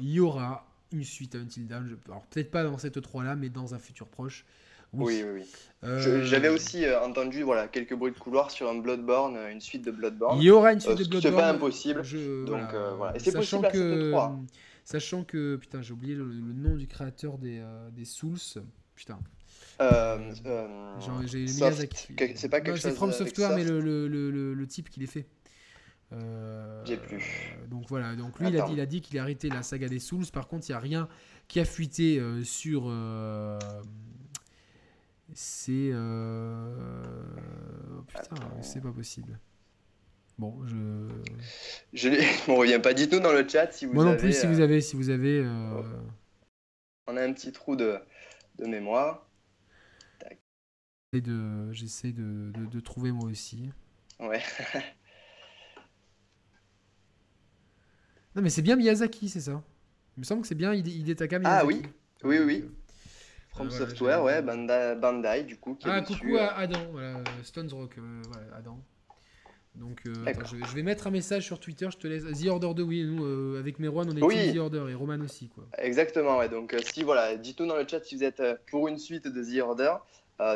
il 0.00 0.10
y 0.10 0.20
aura 0.20 0.66
une 0.92 1.04
suite 1.04 1.34
à 1.34 1.38
Until 1.38 1.66
Dawn. 1.66 1.96
Alors 2.06 2.24
peut-être 2.26 2.50
pas 2.50 2.62
dans 2.62 2.78
cette 2.78 3.00
3 3.00 3.24
là, 3.24 3.36
mais 3.36 3.48
dans 3.48 3.74
un 3.74 3.78
futur 3.78 4.06
proche. 4.06 4.44
Oui, 4.92 5.22
oui, 5.24 5.30
oui. 5.34 5.46
Euh, 5.84 6.24
j'avais 6.24 6.48
aussi 6.48 6.84
euh, 6.84 7.00
entendu 7.00 7.42
voilà, 7.42 7.68
quelques 7.68 7.94
bruits 7.94 8.10
de 8.10 8.18
couloir 8.18 8.50
sur 8.50 8.68
un 8.68 8.74
Bloodborne, 8.74 9.36
une 9.50 9.60
suite 9.60 9.84
de 9.84 9.92
Bloodborne. 9.92 10.38
Il 10.38 10.44
y 10.44 10.50
aura 10.50 10.72
une 10.72 10.80
suite 10.80 10.98
de 10.98 11.04
Bloodborne. 11.04 11.22
C'est 11.22 11.40
pas 11.40 11.50
impossible. 11.50 12.02
Donc 12.44 12.74
voilà. 12.96 13.16
Et 13.16 13.20
c'est 13.20 13.32
possible 13.32 13.68
que, 13.72 14.08
à 14.08 14.10
3. 14.10 14.40
Sachant 14.84 15.22
que, 15.22 15.56
putain, 15.56 15.80
j'ai 15.82 15.92
oublié 15.92 16.16
le, 16.16 16.24
nom 16.24 16.74
du 16.74 16.88
créateur 16.88 17.38
des, 17.38 17.62
des 17.92 18.04
Souls. 18.04 18.38
Putain. 18.96 19.20
j'ai 21.24 21.46
C'est 21.46 22.48
pas 22.48 22.60
quelque 22.60 22.74
chose. 22.74 22.82
C'est 22.82 22.90
From 22.90 23.12
Software, 23.12 23.54
mais 23.54 23.62
le, 23.62 23.80
le, 23.80 24.28
le, 24.54 24.66
type 24.66 24.90
qui 24.90 24.98
les 24.98 25.06
fait. 25.06 25.26
Euh, 26.12 26.82
J'ai 26.84 26.96
plus. 26.96 27.54
donc 27.68 27.86
voilà, 27.88 28.16
donc 28.16 28.40
lui 28.40 28.48
il 28.48 28.60
a, 28.60 28.66
dit, 28.66 28.72
il 28.72 28.80
a 28.80 28.86
dit 28.86 29.00
qu'il 29.00 29.18
a 29.18 29.22
arrêté 29.22 29.48
la 29.48 29.62
saga 29.62 29.88
des 29.88 30.00
Souls. 30.00 30.26
Par 30.32 30.48
contre, 30.48 30.68
il 30.68 30.72
n'y 30.72 30.76
a 30.76 30.80
rien 30.80 31.08
qui 31.46 31.60
a 31.60 31.64
fuité 31.64 32.18
euh, 32.18 32.42
sur. 32.42 32.84
Euh, 32.88 33.58
c'est. 35.32 35.92
Oh, 35.94 38.02
putain, 38.08 38.36
c'est 38.60 38.80
pas 38.80 38.92
possible. 38.92 39.38
Bon, 40.38 40.58
je. 40.66 41.08
Je 41.92 42.08
ne 42.50 42.56
revient 42.56 42.80
pas. 42.82 42.92
Dites-nous 42.92 43.20
dans 43.20 43.32
le 43.32 43.48
chat 43.48 43.70
si 43.70 43.86
vous 43.86 43.92
Moi 43.92 44.04
non 44.04 44.16
plus, 44.16 44.32
si 44.32 44.46
vous 44.46 44.60
avez. 44.60 44.80
Si 44.80 44.96
vous 44.96 45.10
avez 45.10 45.46
On 47.06 47.16
a 47.16 47.22
un 47.22 47.32
petit 47.32 47.52
trou 47.52 47.76
de, 47.76 47.98
de 48.58 48.66
mémoire. 48.66 49.26
J'essaie 51.12 52.12
de, 52.12 52.50
de, 52.52 52.66
de 52.66 52.80
trouver 52.80 53.10
moi 53.12 53.28
aussi. 53.28 53.70
Ouais. 54.20 54.40
Non, 58.40 58.44
mais 58.44 58.48
c'est 58.48 58.62
bien 58.62 58.76
Miyazaki, 58.76 59.28
c'est 59.28 59.40
ça. 59.40 59.62
Il 60.16 60.20
me 60.20 60.24
semble 60.24 60.40
que 60.40 60.48
c'est 60.48 60.54
bien 60.54 60.72
Hidetaka 60.72 61.40
Miyazaki. 61.40 61.62
Ah 61.62 61.66
oui, 61.66 61.82
oui, 62.24 62.38
oui. 62.38 62.64
Euh, 62.64 62.68
From 63.50 63.70
Software, 63.70 64.22
ouais, 64.22 64.40
Bandai, 64.40 65.44
du 65.44 65.58
coup. 65.58 65.76
ah, 65.84 66.00
coucou 66.00 66.38
à 66.38 66.56
Adam, 66.56 66.80
voilà, 66.90 67.22
Stones 67.42 67.68
Rock, 67.70 67.98
euh, 67.98 68.22
voilà, 68.30 68.56
Adam. 68.56 68.82
Donc, 69.74 70.00
euh, 70.06 70.14
je, 70.46 70.74
vais 70.74 70.82
mettre 70.82 71.06
un 71.06 71.10
message 71.10 71.44
sur 71.44 71.60
Twitter, 71.60 71.88
je 71.92 71.98
te 71.98 72.06
laisse. 72.06 72.24
The 72.24 72.46
Order 72.46 72.72
2, 72.74 72.82
oui, 72.82 73.04
nous, 73.04 73.56
avec 73.56 73.78
Merwan, 73.78 74.08
on 74.08 74.16
est 74.16 74.22
oui. 74.22 74.54
The 74.54 74.56
Order 74.56 74.86
et 74.88 74.94
Roman 74.94 75.20
aussi, 75.20 75.50
quoi. 75.50 75.66
Exactement, 75.76 76.38
ouais. 76.38 76.48
Donc, 76.48 76.74
si, 76.82 77.02
voilà, 77.02 77.36
dites-nous 77.36 77.66
dans 77.66 77.76
le 77.76 77.86
chat 77.86 78.02
si 78.02 78.16
vous 78.16 78.24
êtes 78.24 78.42
pour 78.70 78.88
une 78.88 78.96
suite 78.96 79.28
de 79.28 79.44
The 79.44 79.60
Order. 79.60 79.96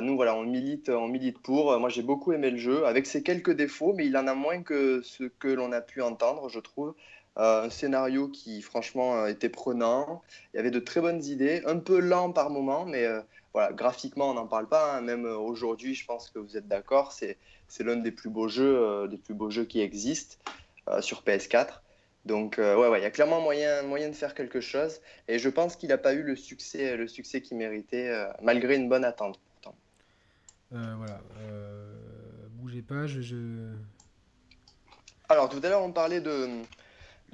nous, 0.01 0.17
voilà, 0.17 0.35
on 0.35 0.45
milite, 0.45 0.89
on 0.89 1.09
milite 1.09 1.39
pour. 1.41 1.79
Moi, 1.79 1.91
j'ai 1.91 2.03
beaucoup 2.03 2.33
aimé 2.33 2.51
le 2.51 2.57
jeu, 2.57 2.87
avec 2.87 3.05
ses 3.05 3.23
quelques 3.23 3.53
défauts, 3.53 3.93
mais 3.93 4.07
il 4.07 4.17
en 4.17 4.27
a 4.27 4.35
moins 4.35 4.63
que 4.63 5.03
ce 5.03 5.25
que 5.25 5.49
l'on 5.49 5.71
a 5.73 5.83
pu 5.83 6.01
entendre, 6.01 6.49
je 6.49 6.61
trouve. 6.61 6.95
Euh, 7.37 7.65
un 7.65 7.71
scénario 7.71 8.29
qui 8.29 8.63
franchement 8.63 9.17
euh, 9.17 9.27
était 9.27 9.49
prenant. 9.49 10.23
Il 10.53 10.57
y 10.57 10.61
avait 10.61 10.71
de 10.71 10.79
très 10.79 11.01
bonnes 11.01 11.25
idées, 11.25 11.63
un 11.67 11.79
peu 11.79 11.99
lent 11.99 12.31
par 12.31 12.49
moment, 12.49 12.85
mais 12.85 13.05
euh, 13.05 13.21
voilà, 13.53 13.73
graphiquement 13.73 14.31
on 14.31 14.35
n'en 14.35 14.47
parle 14.47 14.69
pas. 14.69 14.97
Hein. 14.97 15.01
Même 15.01 15.25
aujourd'hui, 15.25 15.95
je 15.95 16.07
pense 16.07 16.31
que 16.31 16.39
vous 16.39 16.57
êtes 16.57 16.69
d'accord, 16.69 17.13
c'est 17.13 17.37
l'un 17.81 17.97
des 17.97 18.13
plus 18.13 18.31
beaux 18.31 18.49
jeux, 18.49 19.09
des 19.09 19.19
plus 19.19 19.35
beaux 19.35 19.51
jeux 19.51 19.65
qui 19.65 19.81
existent 19.81 20.37
sur 21.01 21.23
PS4. 21.23 21.81
Donc 22.25 22.55
ouais, 22.59 22.75
ouais, 22.75 23.01
il 23.01 23.03
y 23.03 23.07
a 23.07 23.11
clairement 23.11 23.41
moyen, 23.41 23.83
moyen 23.83 24.09
de 24.09 24.15
faire 24.15 24.35
quelque 24.35 24.61
chose. 24.61 25.01
Et 25.27 25.41
je 25.41 25.49
pense 25.49 25.75
qu'il 25.75 25.89
n'a 25.89 25.99
pas 25.99 26.15
eu 26.15 26.23
le 26.23 26.37
succès, 26.37 26.97
le 26.97 27.09
succès 27.09 27.43
qu'il 27.43 27.57
méritait, 27.57 28.13
malgré 28.43 28.77
une 28.77 28.89
bonne 28.89 29.05
attente 29.05 29.41
pourtant. 29.41 29.77
voilà, 30.71 31.21
bougez 32.51 32.83
pas, 32.83 33.09
je... 33.09 33.73
Alors 35.29 35.49
tout 35.49 35.61
à 35.65 35.69
l'heure 35.69 35.83
on 35.83 35.93
parlait 35.93 36.21
de 36.21 36.49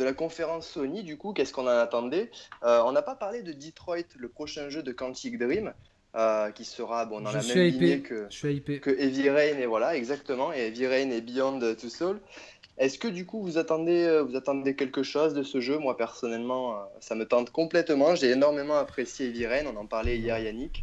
de 0.01 0.05
la 0.05 0.15
conférence 0.15 0.67
Sony, 0.67 1.03
du 1.03 1.19
coup, 1.19 1.35
qu'est-ce 1.35 1.53
qu'on 1.53 1.67
en 1.67 1.79
attendait? 1.79 2.31
Euh, 2.65 2.81
On 2.87 2.93
n'a 2.93 3.03
pas 3.03 3.15
parlé 3.15 3.43
de 3.43 3.53
Detroit, 3.53 3.99
le 4.17 4.29
prochain 4.29 4.71
jeu 4.71 4.83
de 4.83 4.93
Quantic 4.93 5.39
Dream, 5.39 5.75
euh, 6.17 6.51
qui 6.53 6.65
sera 6.65 7.05
bon, 7.05 7.21
dans 7.21 7.31
la 7.31 7.43
même 7.43 7.59
lignée 7.59 8.01
que, 8.01 8.27
que 8.79 8.91
Heavy 8.91 9.29
Rain, 9.29 9.59
et 9.59 9.67
voilà, 9.67 9.95
exactement, 9.95 10.55
et 10.55 10.69
Heavy 10.69 10.87
Rain 10.87 11.11
et 11.11 11.21
Beyond 11.21 11.61
Two 11.79 11.91
Soul. 11.91 12.19
Est-ce 12.79 12.99
que 12.99 13.09
du 13.09 13.27
coup 13.27 13.43
vous 13.43 13.59
attendez, 13.59 14.05
euh, 14.05 14.23
vous 14.23 14.37
attendez 14.37 14.75
quelque 14.75 15.03
chose 15.03 15.35
de 15.35 15.43
ce 15.43 15.61
jeu? 15.61 15.77
Moi 15.77 15.99
personnellement, 15.99 16.79
ça 17.01 17.15
me 17.15 17.27
tente 17.27 17.51
complètement. 17.51 18.15
J'ai 18.15 18.31
énormément 18.31 18.79
apprécié 18.79 19.27
Heavy 19.27 19.47
Rain, 19.47 19.65
on 19.67 19.77
en 19.77 19.85
parlait 19.85 20.17
hier 20.17 20.39
Yannick. 20.39 20.83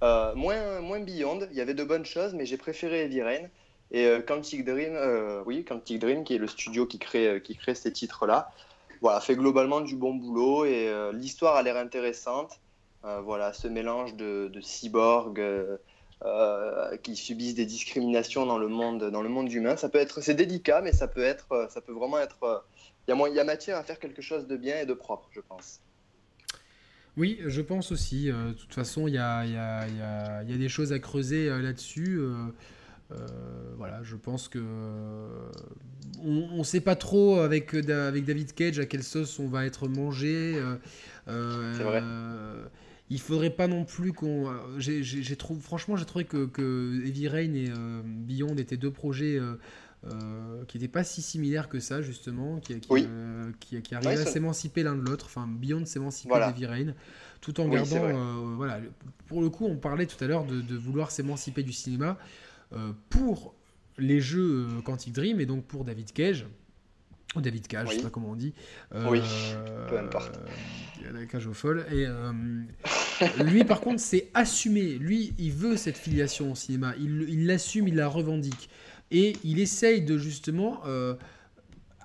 moins, 0.00 0.80
moins 0.80 1.00
Beyond, 1.00 1.40
il 1.50 1.58
y 1.58 1.60
avait 1.60 1.74
de 1.74 1.84
bonnes 1.84 2.06
choses, 2.06 2.32
mais 2.32 2.46
j'ai 2.46 2.56
préféré 2.56 3.04
Heavy 3.04 3.20
Rain. 3.20 3.50
Et 3.96 4.04
euh, 4.04 4.20
Quantic 4.20 4.62
Dream, 4.62 4.92
euh, 4.94 5.42
oui, 5.46 5.64
Dream, 5.98 6.22
qui 6.22 6.34
est 6.34 6.38
le 6.38 6.46
studio 6.46 6.84
qui 6.84 6.98
crée, 6.98 7.28
euh, 7.28 7.38
qui 7.38 7.56
crée 7.56 7.74
ces 7.74 7.90
titres-là, 7.90 8.52
voilà, 9.00 9.20
fait 9.20 9.36
globalement 9.36 9.80
du 9.80 9.96
bon 9.96 10.14
boulot 10.14 10.66
et 10.66 10.90
l'histoire 11.14 11.56
a 11.56 11.62
l'air 11.62 11.76
intéressante. 11.76 12.60
voilà, 13.02 13.52
ce 13.52 13.68
mélange 13.68 14.14
de, 14.16 14.50
cyborgs 14.62 15.40
qui 17.02 17.14
subissent 17.14 17.54
des 17.54 17.66
discriminations 17.66 18.46
dans 18.46 18.58
le 18.58 18.68
monde, 18.68 19.10
dans 19.10 19.22
le 19.22 19.28
monde 19.28 19.52
humain, 19.52 19.76
ça 19.76 19.90
peut 19.90 19.98
être, 19.98 20.22
c'est 20.22 20.34
délicat, 20.34 20.80
mais 20.80 20.92
ça 20.92 21.08
peut 21.08 21.22
être, 21.22 21.68
ça 21.70 21.82
peut 21.82 21.92
vraiment 21.92 22.18
être, 22.18 22.64
il 23.06 23.14
y, 23.14 23.40
a 23.40 23.44
matière 23.44 23.76
à 23.76 23.82
faire 23.82 23.98
quelque 23.98 24.22
chose 24.22 24.46
de 24.46 24.56
bien 24.56 24.80
et 24.80 24.86
de 24.86 24.94
propre, 24.94 25.28
je 25.32 25.40
pense. 25.40 25.80
Oui, 27.18 27.38
je 27.44 27.60
pense 27.60 27.92
aussi. 27.92 28.28
De 28.28 28.52
toute 28.54 28.74
façon, 28.74 29.08
il 29.08 29.14
y 29.14 29.18
y, 29.18 29.18
y 29.18 29.22
a, 29.22 30.42
des 30.42 30.68
choses 30.70 30.92
à 30.94 30.98
creuser 30.98 31.50
là-dessus. 31.50 32.18
Euh, 33.12 33.16
voilà, 33.76 34.02
je 34.02 34.16
pense 34.16 34.48
que 34.48 34.58
on 36.24 36.58
ne 36.58 36.64
sait 36.64 36.80
pas 36.80 36.96
trop 36.96 37.38
avec, 37.38 37.74
avec 37.74 38.24
David 38.24 38.52
Cage 38.52 38.78
à 38.78 38.86
quelle 38.86 39.04
sauce 39.04 39.38
on 39.38 39.48
va 39.48 39.64
être 39.64 39.88
mangé. 39.88 40.54
Euh, 40.56 40.76
euh, 41.28 42.64
il 43.08 43.20
faudrait 43.20 43.50
pas 43.50 43.68
non 43.68 43.84
plus 43.84 44.12
qu'on. 44.12 44.50
J'ai, 44.78 45.02
franchement, 45.60 45.96
j'ai 45.96 46.04
trouvé 46.04 46.24
que, 46.24 46.46
que, 46.46 47.02
Heavy 47.04 47.28
Rain 47.28 47.54
et 47.54 47.70
Beyond 48.04 48.56
étaient 48.56 48.76
deux 48.76 48.90
projets 48.90 49.38
qui 50.66 50.78
n'étaient 50.78 50.88
pas 50.88 51.04
si 51.04 51.22
similaires 51.22 51.68
que 51.68 51.78
ça, 51.78 52.02
justement, 52.02 52.58
qui, 52.58 52.80
qui, 53.60 53.82
qui, 53.82 53.94
arrivaient 53.94 54.20
à 54.20 54.26
s'émanciper 54.26 54.82
l'un 54.82 54.96
de 54.96 55.02
l'autre. 55.02 55.26
Enfin, 55.26 55.46
Beyond 55.46 55.84
s'émanciper 55.84 56.30
voilà. 56.30 56.50
d'Heavy 56.50 56.66
Rain, 56.66 56.94
tout 57.40 57.60
en 57.60 57.68
gardant. 57.68 58.56
voilà, 58.56 58.80
pour 59.28 59.42
le 59.42 59.50
coup, 59.50 59.66
on 59.66 59.76
parlait 59.76 60.06
tout 60.06 60.22
à 60.24 60.26
l'heure 60.26 60.44
de, 60.44 60.60
de 60.60 60.76
vouloir 60.76 61.12
s'émanciper 61.12 61.62
du 61.62 61.72
cinéma. 61.72 62.18
Euh, 62.72 62.92
pour 63.10 63.54
les 63.98 64.20
jeux 64.20 64.66
euh, 64.68 64.80
Quantic 64.82 65.12
Dream 65.12 65.40
et 65.40 65.46
donc 65.46 65.64
pour 65.64 65.84
David 65.84 66.12
Cage. 66.12 66.46
Ou 67.34 67.40
David 67.40 67.66
Cage, 67.66 67.88
je 67.90 67.96
sais 67.96 68.02
pas 68.02 68.10
comment 68.10 68.30
on 68.30 68.36
dit. 68.36 68.54
Euh, 68.94 69.10
oui, 69.10 69.20
peu 69.88 69.98
importe. 69.98 70.40
la 71.12 71.26
cage 71.26 71.46
au 71.46 71.52
folle. 71.52 71.84
Et 71.92 72.06
lui, 73.44 73.64
par 73.64 73.80
contre, 73.80 74.00
c'est 74.00 74.30
assumé. 74.32 74.96
Lui, 74.96 75.34
il 75.38 75.52
veut 75.52 75.76
cette 75.76 75.98
filiation 75.98 76.52
au 76.52 76.54
cinéma. 76.54 76.94
Il 76.98 77.46
l'assume, 77.46 77.88
il, 77.88 77.96
la 77.96 78.08
revendique. 78.08 78.70
Et 79.10 79.36
il 79.44 79.60
essaye 79.60 80.02
de 80.02 80.16
justement 80.16 80.82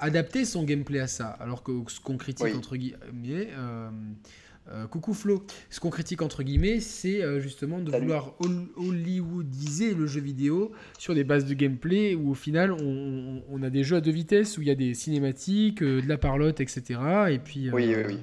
adapter 0.01 0.43
son 0.43 0.63
gameplay 0.63 0.99
à 0.99 1.07
ça. 1.07 1.27
Alors 1.27 1.63
que 1.63 1.71
ce 1.87 1.99
qu'on 1.99 2.17
critique, 2.17 2.55
entre 2.55 2.75
guillemets, 2.75 3.49
euh, 3.51 3.89
coucou 4.89 5.13
Flo. 5.13 5.43
Ce 5.69 5.79
qu'on 5.79 5.89
critique 5.89 6.21
entre 6.21 6.43
guillemets, 6.43 6.79
c'est 6.79 7.21
euh, 7.21 7.39
justement 7.39 7.79
de 7.79 7.91
vouloir 7.91 8.33
hollywoodiser 8.77 9.93
le 9.93 10.07
jeu 10.07 10.21
vidéo 10.21 10.71
sur 10.97 11.15
des 11.15 11.23
bases 11.23 11.45
de 11.45 11.53
gameplay 11.53 12.15
où 12.15 12.31
au 12.31 12.35
final 12.35 12.71
on, 12.71 13.63
a 13.63 13.69
des 13.69 13.83
jeux 13.83 13.97
à 13.97 14.01
deux 14.01 14.11
vitesses 14.11 14.57
où 14.57 14.61
il 14.61 14.67
y 14.67 14.71
a 14.71 14.75
des 14.75 14.93
cinématiques, 14.93 15.83
euh, 15.83 16.01
de 16.01 16.07
la 16.07 16.17
parlotte, 16.17 16.59
etc. 16.59 16.99
Et 17.29 17.39
puis. 17.39 17.69
oui, 17.71 17.93
oui, 17.95 18.03
oui. 18.07 18.17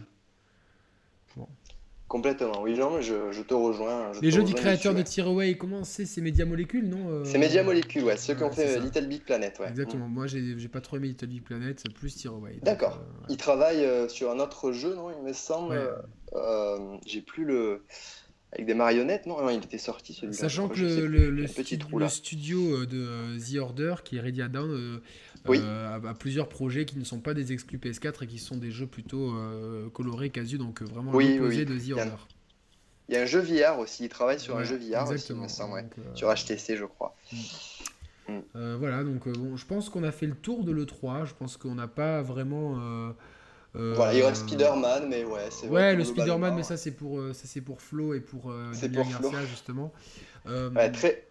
Complètement, 2.09 2.62
oui, 2.62 2.74
non, 2.74 3.02
je, 3.02 3.32
je 3.32 3.43
te 3.43 3.52
rejoins. 3.52 4.12
les 4.23 4.31
jeux 4.31 4.43
du 4.43 4.55
créateur 4.55 4.94
de 4.94 5.02
Tearaway, 5.02 5.59
comment 5.59 5.85
c'est? 5.85 6.06
C'est 6.06 6.23
Media 6.23 6.47
Molecule, 6.47 6.89
non 6.89 7.10
euh, 7.10 7.24
C'est 7.27 7.36
Media 7.36 7.62
Molecule, 7.62 8.02
ouais, 8.05 8.16
ceux 8.16 8.35
qui 8.35 8.43
ont 8.43 8.51
fait 8.51 8.81
Little 8.81 9.06
Big 9.09 9.23
Planet, 9.24 9.59
ouais. 9.59 9.69
Exactement, 9.69 10.09
mm. 10.09 10.12
moi 10.12 10.27
j'ai 10.27 10.69
pas 10.69 10.81
trop 10.81 10.97
aimé 10.97 11.09
Little 11.09 11.27
Big 11.27 11.43
Planet, 11.43 11.85
plus 11.94 12.16
Tearaway. 12.16 12.60
D'accord. 12.62 12.98
Euh, 12.98 13.27
Ils 13.28 13.36
travaillent 13.36 13.85
euh, 13.85 14.09
sur 14.09 14.31
un 14.31 14.39
autre 14.39 14.73
jeu, 14.73 14.94
non 14.94 15.10
Il 15.10 15.23
me 15.23 15.35
semble. 15.35 15.78
J'ai 17.06 17.22
plus 17.22 17.44
le. 17.44 17.84
Avec 18.52 18.64
des 18.64 18.72
marionnettes, 18.72 19.26
non, 19.26 19.42
non 19.42 19.50
il 19.50 19.62
était 19.62 19.76
sorti 19.76 20.14
celui-là. 20.14 20.32
Sachant 20.32 20.70
que 20.70 20.80
le, 20.80 21.06
le, 21.06 21.30
le, 21.30 22.09
studio 22.09 22.86
de 22.86 23.36
The 23.38 23.59
Order, 23.59 23.96
qui 24.02 24.16
est 24.16 24.20
Ready 24.20 24.40
Down, 24.48 25.02
oui. 25.46 25.60
à, 25.60 26.14
plusieurs 26.14 26.48
projets 26.48 26.84
qui 26.84 26.98
ne 26.98 27.05
sont 27.05 27.20
pas 27.20 27.34
des 27.34 27.52
exclus 27.52 27.78
PS4 27.78 28.24
et 28.24 28.26
qui 28.26 28.38
sont 28.38 28.56
des 28.56 28.70
jeux 28.70 28.86
plutôt 28.86 29.34
euh, 29.34 29.88
colorés, 29.90 30.30
casu, 30.30 30.59
donc 30.59 30.82
euh, 30.82 30.84
vraiment 30.84 31.12
l'opposé 31.12 31.64
de 31.64 31.78
The 31.78 31.92
Order. 31.92 32.16
Il 33.09 33.14
y 33.14 33.18
a 33.18 33.22
un 33.22 33.26
jeu 33.26 33.40
VR 33.40 33.78
aussi, 33.78 34.05
il 34.05 34.09
travaille 34.09 34.38
sur 34.38 34.56
un 34.56 34.64
jeu 34.64 34.76
VR 34.76 35.09
aussi, 35.10 35.32
me 35.32 35.48
semble, 35.48 35.78
euh, 35.78 36.14
sur 36.14 36.32
HTC, 36.32 36.76
je 36.76 36.84
crois. 36.84 37.16
Mm. 37.32 38.32
Mm. 38.55 38.74
voilà, 38.76 39.05
donc 39.05 39.26
bon, 39.28 39.56
je 39.56 39.64
pense 39.64 39.88
qu'on 39.88 40.02
a 40.05 40.12
fait 40.12 40.26
le 40.26 40.34
tour 40.34 40.64
de 40.64 40.72
l'E3. 40.72 41.24
Je 41.24 41.34
pense 41.34 41.56
qu'on 41.56 41.74
n'a 41.74 41.88
pas 41.88 42.20
vraiment. 42.22 43.14
Voilà, 43.74 44.14
il 44.14 44.22
reste 44.22 44.48
Spider-Man, 44.48 45.06
mais 45.08 45.24
ouais, 45.24 45.48
c'est 45.50 45.68
Ouais, 45.68 45.94
le 45.94 46.04
Spider-Man, 46.04 46.54
mais 46.54 46.62
ça 46.62 46.76
c'est 46.76 46.92
pour, 46.92 47.20
ça, 47.32 47.42
c'est 47.46 47.60
pour 47.60 47.80
Flo 47.80 48.14
et 48.14 48.20
pour 48.20 48.52
c'est 48.72 48.90
pour 48.90 49.04
Garcia, 49.06 49.44
justement. 49.46 49.92
Ouais, 50.46 50.90
très, 50.90 51.28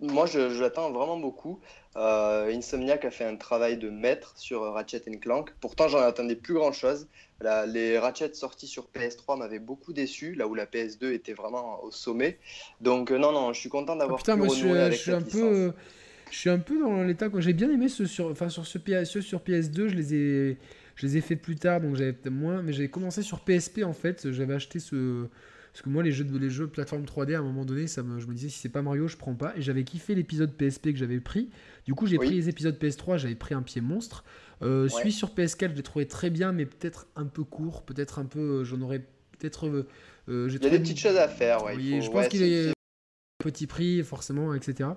moi, 0.00 0.26
je, 0.26 0.60
l'attends 0.60 0.90
vraiment 0.90 1.18
beaucoup. 1.18 1.60
Euh, 1.96 2.52
Insomniac 2.54 3.04
a 3.06 3.10
fait 3.10 3.24
un 3.24 3.36
travail 3.36 3.78
de 3.78 3.88
maître 3.88 4.34
sur 4.36 4.60
Ratchet 4.72 5.00
Clank. 5.20 5.54
Pourtant, 5.60 5.88
j'en 5.88 6.00
attendais 6.00 6.36
plus 6.36 6.54
grand 6.54 6.72
chose. 6.72 7.06
les 7.40 7.98
Ratchet 7.98 8.34
sortis 8.34 8.66
sur 8.66 8.88
PS3 8.94 9.38
m'avaient 9.38 9.58
beaucoup 9.58 9.94
déçu, 9.94 10.34
là 10.34 10.46
où 10.46 10.54
la 10.54 10.66
PS2 10.66 11.12
était 11.12 11.32
vraiment 11.32 11.82
au 11.82 11.90
sommet. 11.90 12.38
Donc, 12.82 13.10
euh, 13.10 13.18
non, 13.18 13.32
non, 13.32 13.52
je 13.54 13.60
suis 13.60 13.70
content 13.70 13.96
d'avoir 13.96 14.18
ah, 14.18 14.36
putain, 14.36 14.36
je, 14.36 14.68
avec 14.68 14.98
je 14.98 15.02
suis 15.02 15.12
un 15.12 15.22
peu, 15.22 15.72
je 16.30 16.36
suis 16.36 16.50
un 16.50 16.58
peu 16.58 16.78
dans 16.78 17.02
l'état 17.02 17.30
quand 17.30 17.40
j'ai 17.40 17.54
bien 17.54 17.70
aimé 17.70 17.88
ce 17.88 18.04
sur, 18.04 18.26
enfin 18.26 18.50
sur 18.50 18.66
ce 18.66 18.76
PS, 18.76 19.20
sur 19.20 19.40
PS2, 19.40 19.88
je 19.88 19.94
les 19.94 20.14
ai, 20.14 20.58
je 20.96 21.06
les 21.06 21.18
ai 21.18 21.20
fait 21.20 21.36
plus 21.36 21.56
tard, 21.56 21.80
donc 21.80 21.94
j'avais 21.94 22.16
moins, 22.30 22.62
mais 22.62 22.72
j'ai 22.72 22.88
commencé 22.88 23.22
sur 23.22 23.40
PSP 23.40 23.84
en 23.84 23.92
fait. 23.92 24.32
J'avais 24.32 24.54
acheté 24.54 24.80
ce 24.80 25.28
parce 25.76 25.84
que 25.84 25.90
moi, 25.90 26.02
les 26.02 26.10
jeux, 26.10 26.26
les 26.40 26.48
jeux 26.48 26.68
plateforme 26.68 27.04
3D, 27.04 27.34
à 27.34 27.40
un 27.40 27.42
moment 27.42 27.66
donné, 27.66 27.86
ça 27.86 28.02
me, 28.02 28.18
je 28.18 28.26
me 28.26 28.32
disais, 28.32 28.48
si 28.48 28.60
c'est 28.60 28.70
pas 28.70 28.80
Mario, 28.80 29.08
je 29.08 29.18
prends 29.18 29.34
pas. 29.34 29.52
Et 29.58 29.60
j'avais 29.60 29.84
kiffé 29.84 30.14
l'épisode 30.14 30.50
PSP 30.54 30.84
que 30.92 30.96
j'avais 30.96 31.20
pris. 31.20 31.50
Du 31.84 31.92
coup, 31.92 32.06
j'ai 32.06 32.16
pris 32.16 32.30
les 32.30 32.48
épisodes 32.48 32.78
PS3, 32.78 33.18
j'avais 33.18 33.34
pris 33.34 33.54
un 33.54 33.60
pied 33.60 33.82
monstre. 33.82 34.24
Euh, 34.62 34.88
Celui 34.88 35.12
sur 35.12 35.34
PS4, 35.34 35.72
je 35.72 35.74
l'ai 35.74 35.82
trouvé 35.82 36.08
très 36.08 36.30
bien, 36.30 36.52
mais 36.52 36.64
peut-être 36.64 37.08
un 37.14 37.26
peu 37.26 37.44
court. 37.44 37.82
Peut-être 37.82 38.18
un 38.18 38.24
peu. 38.24 38.40
Euh, 38.40 38.64
j'en 38.64 38.80
aurais 38.80 39.00
peut-être. 39.38 39.66
Euh, 39.66 39.86
euh, 40.30 40.48
Il 40.48 40.64
y 40.64 40.66
a 40.66 40.70
des 40.70 40.78
petites 40.78 40.98
choses 40.98 41.18
à 41.18 41.28
faire, 41.28 41.62
ouais. 41.62 41.76
Oui, 41.76 42.00
je 42.00 42.10
pense 42.10 42.28
qu'il 42.28 42.42
est 42.42 42.72
petit 43.36 43.66
prix, 43.66 44.02
forcément, 44.02 44.54
etc. 44.54 44.88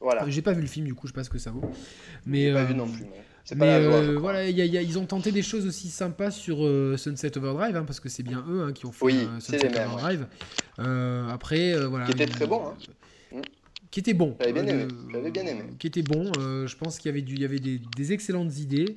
Voilà. 0.00 0.28
J'ai 0.28 0.42
pas 0.42 0.52
vu 0.52 0.60
le 0.60 0.68
film, 0.68 0.86
du 0.86 0.94
coup, 0.94 1.08
je 1.08 1.12
sais 1.12 1.16
pas 1.16 1.24
ce 1.24 1.30
que 1.30 1.38
ça 1.38 1.50
vaut. 1.50 1.68
Mais, 2.26 2.52
pas 2.52 2.62
vu 2.62 2.76
non 2.76 2.86
plus. 2.86 3.06
Mais 3.06 3.24
euh, 3.60 4.16
voilà, 4.18 4.48
ils 4.48 4.98
ont 4.98 5.06
tenté 5.06 5.32
des 5.32 5.42
choses 5.42 5.66
aussi 5.66 5.88
sympas 5.88 6.30
sur 6.30 6.64
euh, 6.64 6.96
Sunset 6.96 7.36
Overdrive, 7.36 7.76
hein, 7.76 7.84
parce 7.84 8.00
que 8.00 8.08
c'est 8.08 8.22
bien 8.22 8.44
eux 8.48 8.62
hein, 8.62 8.72
qui 8.72 8.86
ont 8.86 8.92
fait 8.92 9.12
euh, 9.12 9.40
Sunset 9.40 9.66
Overdrive. 9.66 10.26
après, 10.78 11.74
voilà. 11.86 12.06
Qui 12.06 12.12
était 12.12 12.26
très 12.26 12.46
bon. 12.46 12.62
Hein. 12.66 13.40
Qui 13.90 14.00
était 14.00 14.14
bon. 14.14 14.36
J'avais 14.40 14.52
bien 14.52 14.66
aimé. 14.66 14.86
bien 15.30 15.46
aimé. 15.46 15.64
Qui 15.78 15.86
était 15.86 16.02
bon. 16.02 16.32
je 16.34 16.76
pense 16.76 16.98
qu'il 16.98 17.10
y 17.10 17.12
avait, 17.12 17.22
du, 17.22 17.34
il 17.34 17.42
y 17.42 17.44
avait 17.44 17.58
des, 17.58 17.80
des, 17.96 18.12
excellentes 18.12 18.58
idées, 18.58 18.96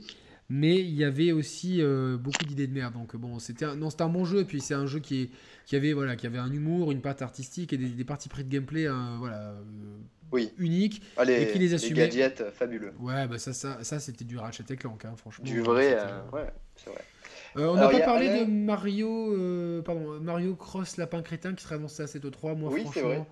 mais 0.50 0.80
il 0.80 0.94
y 0.94 1.04
avait 1.04 1.32
aussi 1.32 1.82
beaucoup 2.20 2.46
d'idées 2.46 2.68
de 2.68 2.74
merde. 2.74 2.94
Donc 2.94 3.16
bon, 3.16 3.40
c'était 3.40 3.66
un, 3.66 3.82
un 3.82 4.10
bon 4.10 4.26
jeu, 4.26 4.42
et 4.42 4.46
puis 4.46 4.62
c'est 4.62 4.74
un 4.74 4.86
jeu 4.86 5.00
qui, 5.00 5.24
est, 5.24 5.30
qui, 5.66 5.76
avait, 5.76 5.94
voilà, 5.94 6.16
qui 6.16 6.28
avait 6.28 6.38
un 6.38 6.52
humour, 6.52 6.92
une 6.92 7.02
patte 7.02 7.22
artistique 7.22 7.74
et 7.74 7.78
des, 7.78 7.90
des 7.90 8.04
parties 8.04 8.30
pris 8.30 8.44
de 8.44 8.50
gameplay 8.50 8.88
voilà, 9.20 9.56
oui. 10.32 10.54
unique 10.58 11.02
Allez, 11.18 11.42
et 11.42 11.52
qui 11.52 11.60
les 11.60 11.74
assumait. 11.74 12.08
Les 12.08 12.18
gadgets 12.18 12.52
fabuleux. 12.52 12.94
Ouais, 13.00 13.28
bah 13.28 13.38
ça, 13.38 13.54
ça, 13.54 13.84
ça 13.84 14.00
c'était 14.00 14.26
du 14.26 14.38
Ratchet 14.38 14.64
Clank, 14.78 15.06
hein, 15.06 15.14
franchement. 15.18 15.46
Du 15.46 15.62
vrai, 15.62 15.98
euh, 16.00 16.22
ouais, 16.34 16.50
c'est 16.76 16.90
vrai. 16.90 17.02
Euh, 17.58 17.68
on 17.68 17.76
n'a 17.76 17.88
pas 17.88 18.00
parlé 18.02 18.46
de 18.46 18.52
Mario, 18.52 19.34
euh, 19.34 19.82
pardon, 19.82 20.20
Mario 20.20 20.56
Cross 20.56 20.98
Lapin 20.98 21.22
Crétin 21.22 21.54
qui 21.54 21.64
serait 21.64 21.76
annoncé 21.76 22.04
à 22.04 22.08
cette 22.08 22.30
3 22.30 22.56
Moi, 22.56 22.70
oui, 22.72 22.82
franchement, 22.82 23.26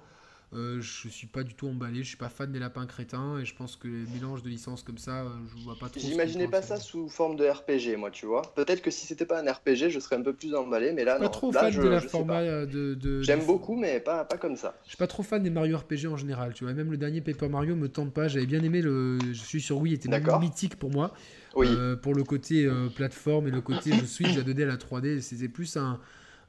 euh, 0.56 0.82
je 0.82 1.08
suis 1.08 1.28
pas 1.28 1.44
du 1.44 1.56
tout 1.56 1.68
emballé, 1.68 2.04
je 2.04 2.10
suis 2.10 2.18
pas 2.18 2.30
fan 2.30 2.52
des 2.52 2.60
lapins 2.60 2.86
crétins 2.86 3.40
et 3.40 3.46
je 3.46 3.56
pense 3.56 3.76
que 3.76 3.88
les 3.88 4.06
mélanges 4.14 4.44
de 4.44 4.50
licences 4.50 4.84
comme 4.84 4.98
ça, 4.98 5.24
euh, 5.24 5.30
je 5.56 5.64
vois 5.64 5.76
pas 5.80 5.90
trop. 5.90 6.00
J'imaginais 6.00 6.48
pas 6.48 6.62
ça 6.62 6.78
sous 6.78 7.10
forme 7.10 7.36
de 7.38 7.46
RPG, 7.46 7.98
moi, 7.98 8.12
tu 8.12 8.26
vois. 8.26 8.44
Peut-être 8.56 8.82
que 8.82 8.92
si 8.92 9.08
c'était 9.08 9.26
pas 9.26 9.42
un 9.42 9.52
RPG, 9.52 9.90
je 9.90 10.00
serais 10.00 10.16
un 10.16 10.22
peu 10.22 10.34
plus 10.34 10.54
emballé, 10.54 10.94
mais 10.94 11.06
là, 11.06 11.18
pas 11.18 11.30
trop 11.30 11.52
fan 11.52 11.74
de 11.74 11.88
la 11.88 12.02
format 12.02 12.42
euh, 12.42 12.66
de. 12.66 13.22
J'aime 13.22 13.46
beaucoup, 13.46 13.76
mais 13.76 14.00
pas, 14.00 14.26
pas 14.26 14.38
comme 14.38 14.56
ça. 14.56 14.76
Je 14.84 14.90
suis 14.90 14.98
pas 14.98 15.08
trop 15.08 15.24
fan 15.24 15.42
des 15.42 15.50
Mario 15.50 15.78
RPG 15.78 16.08
en 16.08 16.18
général, 16.18 16.54
tu 16.54 16.66
vois. 16.66 16.74
Même 16.74 16.92
le 16.92 16.98
dernier 16.98 17.22
Paper 17.22 17.50
Mario 17.50 17.76
me 17.76 17.90
tente 17.90 18.14
pas. 18.14 18.28
J'avais 18.28 18.46
bien 18.46 18.64
aimé 18.64 18.82
le. 18.82 19.18
Je 19.32 19.34
suis 19.34 19.62
sur 19.62 19.80
Wii, 19.80 19.96
était 19.96 20.10
mythique 20.40 20.76
pour 20.76 20.92
moi. 20.92 21.14
Oui. 21.56 21.68
pour 22.02 22.16
le 22.16 22.24
côté 22.24 22.68
plateforme 22.96 23.48
et 23.48 23.52
le 23.52 23.62
côté 23.62 23.92
je 23.94 24.06
switch 24.06 24.38
à 24.38 24.42
2D 24.42 24.64
à 24.64 24.68
la 24.68 24.78
3D, 24.78 25.22
c'était 25.22 25.50
plus 25.50 25.78
un. 25.78 26.00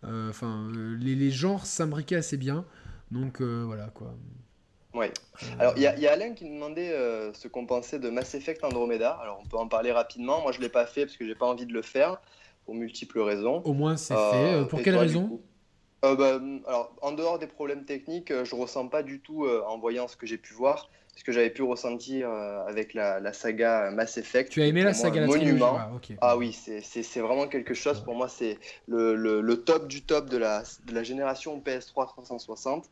Enfin, 0.02 0.70
les, 1.00 1.14
les 1.14 1.30
genres 1.30 1.64
s'imbriquaient 1.64 2.16
assez 2.16 2.36
bien. 2.36 2.66
Donc 3.10 3.40
voilà 3.40 3.86
quoi. 3.88 4.14
Ouais. 4.94 5.12
Alors, 5.58 5.74
il 5.76 5.82
y, 5.82 5.86
a 5.86 6.12
Alain 6.12 6.34
qui 6.34 6.44
demandait 6.44 6.92
euh, 6.92 7.32
ce 7.32 7.48
qu'on 7.48 7.66
pensait 7.66 7.98
de 7.98 8.10
Mass 8.10 8.34
Effect 8.34 8.62
Andromeda. 8.62 9.10
Alors, 9.20 9.40
on 9.42 9.46
peut 9.46 9.56
en 9.56 9.66
parler 9.66 9.90
rapidement. 9.90 10.40
Moi, 10.40 10.52
je 10.52 10.58
ne 10.58 10.62
l'ai 10.62 10.68
pas 10.68 10.86
fait 10.86 11.04
parce 11.04 11.16
que 11.16 11.26
j'ai 11.26 11.34
pas 11.34 11.46
envie 11.46 11.66
de 11.66 11.72
le 11.72 11.82
faire 11.82 12.20
pour 12.64 12.74
multiples 12.74 13.20
raisons. 13.20 13.60
Au 13.64 13.72
moins, 13.72 13.96
c'est 13.96 14.14
fait. 14.14 14.54
Euh, 14.54 14.64
pour 14.64 14.80
quelle 14.82 14.96
raison 14.96 15.40
euh, 16.04 16.14
bah, 16.16 16.38
alors, 16.68 16.94
en 17.00 17.12
dehors 17.12 17.38
des 17.38 17.46
problèmes 17.46 17.86
techniques, 17.86 18.30
je 18.44 18.54
ressens 18.54 18.88
pas 18.88 19.02
du 19.02 19.20
tout 19.20 19.46
en 19.46 19.78
voyant 19.78 20.06
ce 20.06 20.16
que 20.16 20.26
j'ai 20.26 20.36
pu 20.36 20.52
voir, 20.52 20.90
ce 21.16 21.24
que 21.24 21.32
j'avais 21.32 21.50
pu 21.50 21.62
ressentir 21.62 22.28
avec 22.30 22.94
la, 22.94 23.32
saga 23.32 23.90
Mass 23.90 24.16
Effect. 24.16 24.50
Tu 24.50 24.62
as 24.62 24.66
aimé 24.66 24.82
la 24.82 24.94
saga 24.94 25.26
Monument. 25.26 25.76
Ah, 25.78 25.90
ah, 26.20 26.36
oui, 26.36 26.52
c'est 26.52 27.20
vraiment 27.20 27.48
quelque 27.48 27.74
chose. 27.74 28.00
Pour 28.00 28.14
moi, 28.14 28.28
c'est 28.28 28.58
le, 28.86 29.14
le, 29.14 29.40
le, 29.40 29.56
top 29.62 29.88
du 29.88 30.02
top 30.02 30.28
de 30.28 30.36
la, 30.36 30.62
de 30.86 30.94
la 30.94 31.02
génération 31.02 31.60
PS3 31.64 32.06
360. 32.06 32.90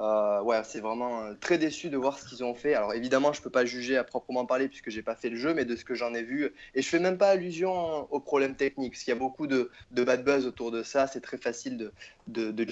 Euh, 0.00 0.40
ouais, 0.42 0.62
c'est 0.64 0.80
vraiment 0.80 1.24
euh, 1.24 1.34
très 1.38 1.58
déçu 1.58 1.90
de 1.90 1.96
voir 1.98 2.18
ce 2.18 2.26
qu'ils 2.26 2.42
ont 2.42 2.54
fait. 2.54 2.74
Alors 2.74 2.94
évidemment, 2.94 3.34
je 3.34 3.42
peux 3.42 3.50
pas 3.50 3.66
juger 3.66 3.98
à 3.98 4.04
proprement 4.04 4.46
parler 4.46 4.68
puisque 4.68 4.88
j'ai 4.88 5.02
pas 5.02 5.14
fait 5.14 5.28
le 5.28 5.36
jeu, 5.36 5.52
mais 5.52 5.66
de 5.66 5.76
ce 5.76 5.84
que 5.84 5.94
j'en 5.94 6.14
ai 6.14 6.22
vu, 6.22 6.50
et 6.74 6.80
je 6.80 6.88
fais 6.88 6.98
même 6.98 7.18
pas 7.18 7.28
allusion 7.28 8.10
aux 8.10 8.20
problèmes 8.20 8.56
techniques, 8.56 8.92
parce 8.92 9.04
qu'il 9.04 9.12
y 9.12 9.16
a 9.16 9.20
beaucoup 9.20 9.46
de, 9.46 9.70
bad 9.90 10.24
buzz 10.24 10.46
autour 10.46 10.70
de 10.70 10.82
ça. 10.82 11.06
C'est 11.06 11.20
très 11.20 11.36
facile 11.36 11.76
de, 11.76 11.92
de, 12.28 12.50
de, 12.50 12.66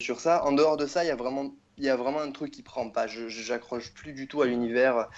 sur 0.00 0.18
ça. 0.18 0.44
En 0.44 0.50
dehors 0.50 0.76
de 0.76 0.86
ça, 0.86 1.04
il 1.04 1.06
y 1.06 1.10
a 1.10 1.16
vraiment, 1.16 1.54
il 1.82 1.86
y 1.86 1.90
a 1.90 1.96
vraiment 1.96 2.20
un 2.20 2.30
truc 2.30 2.50
qui 2.52 2.62
prend 2.62 2.88
pas. 2.88 3.06
Je 3.06 3.28
j'accroche 3.28 3.92
plus 3.92 4.12
du 4.12 4.28
tout 4.28 4.40
à 4.40 4.46
l'univers. 4.46 5.08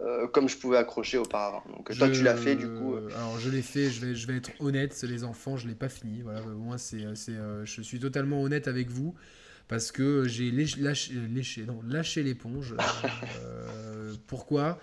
Euh, 0.00 0.28
comme 0.28 0.48
je 0.48 0.56
pouvais 0.56 0.76
accrocher 0.76 1.18
auparavant. 1.18 1.64
Donc 1.76 1.96
toi 1.96 2.08
tu 2.08 2.22
l'as 2.22 2.36
fait 2.36 2.54
du 2.54 2.68
coup. 2.68 2.94
Alors 3.16 3.38
je 3.40 3.50
l'ai 3.50 3.62
fait, 3.62 3.90
je 3.90 4.06
vais, 4.06 4.14
je 4.14 4.28
vais 4.28 4.36
être 4.36 4.50
honnête, 4.60 5.00
les 5.02 5.24
enfants, 5.24 5.56
je 5.56 5.66
l'ai 5.66 5.74
pas 5.74 5.88
fini. 5.88 6.22
Voilà, 6.22 6.40
moi 6.42 6.78
c'est, 6.78 7.00
je 7.00 7.82
suis 7.82 7.98
totalement 7.98 8.40
honnête 8.40 8.68
avec 8.68 8.90
vous 8.90 9.16
parce 9.66 9.90
que 9.90 10.26
j'ai 10.28 10.50
lâché, 10.50 11.14
lâché 11.88 12.22
l'éponge. 12.22 12.76
Euh, 13.42 14.14
pourquoi? 14.28 14.78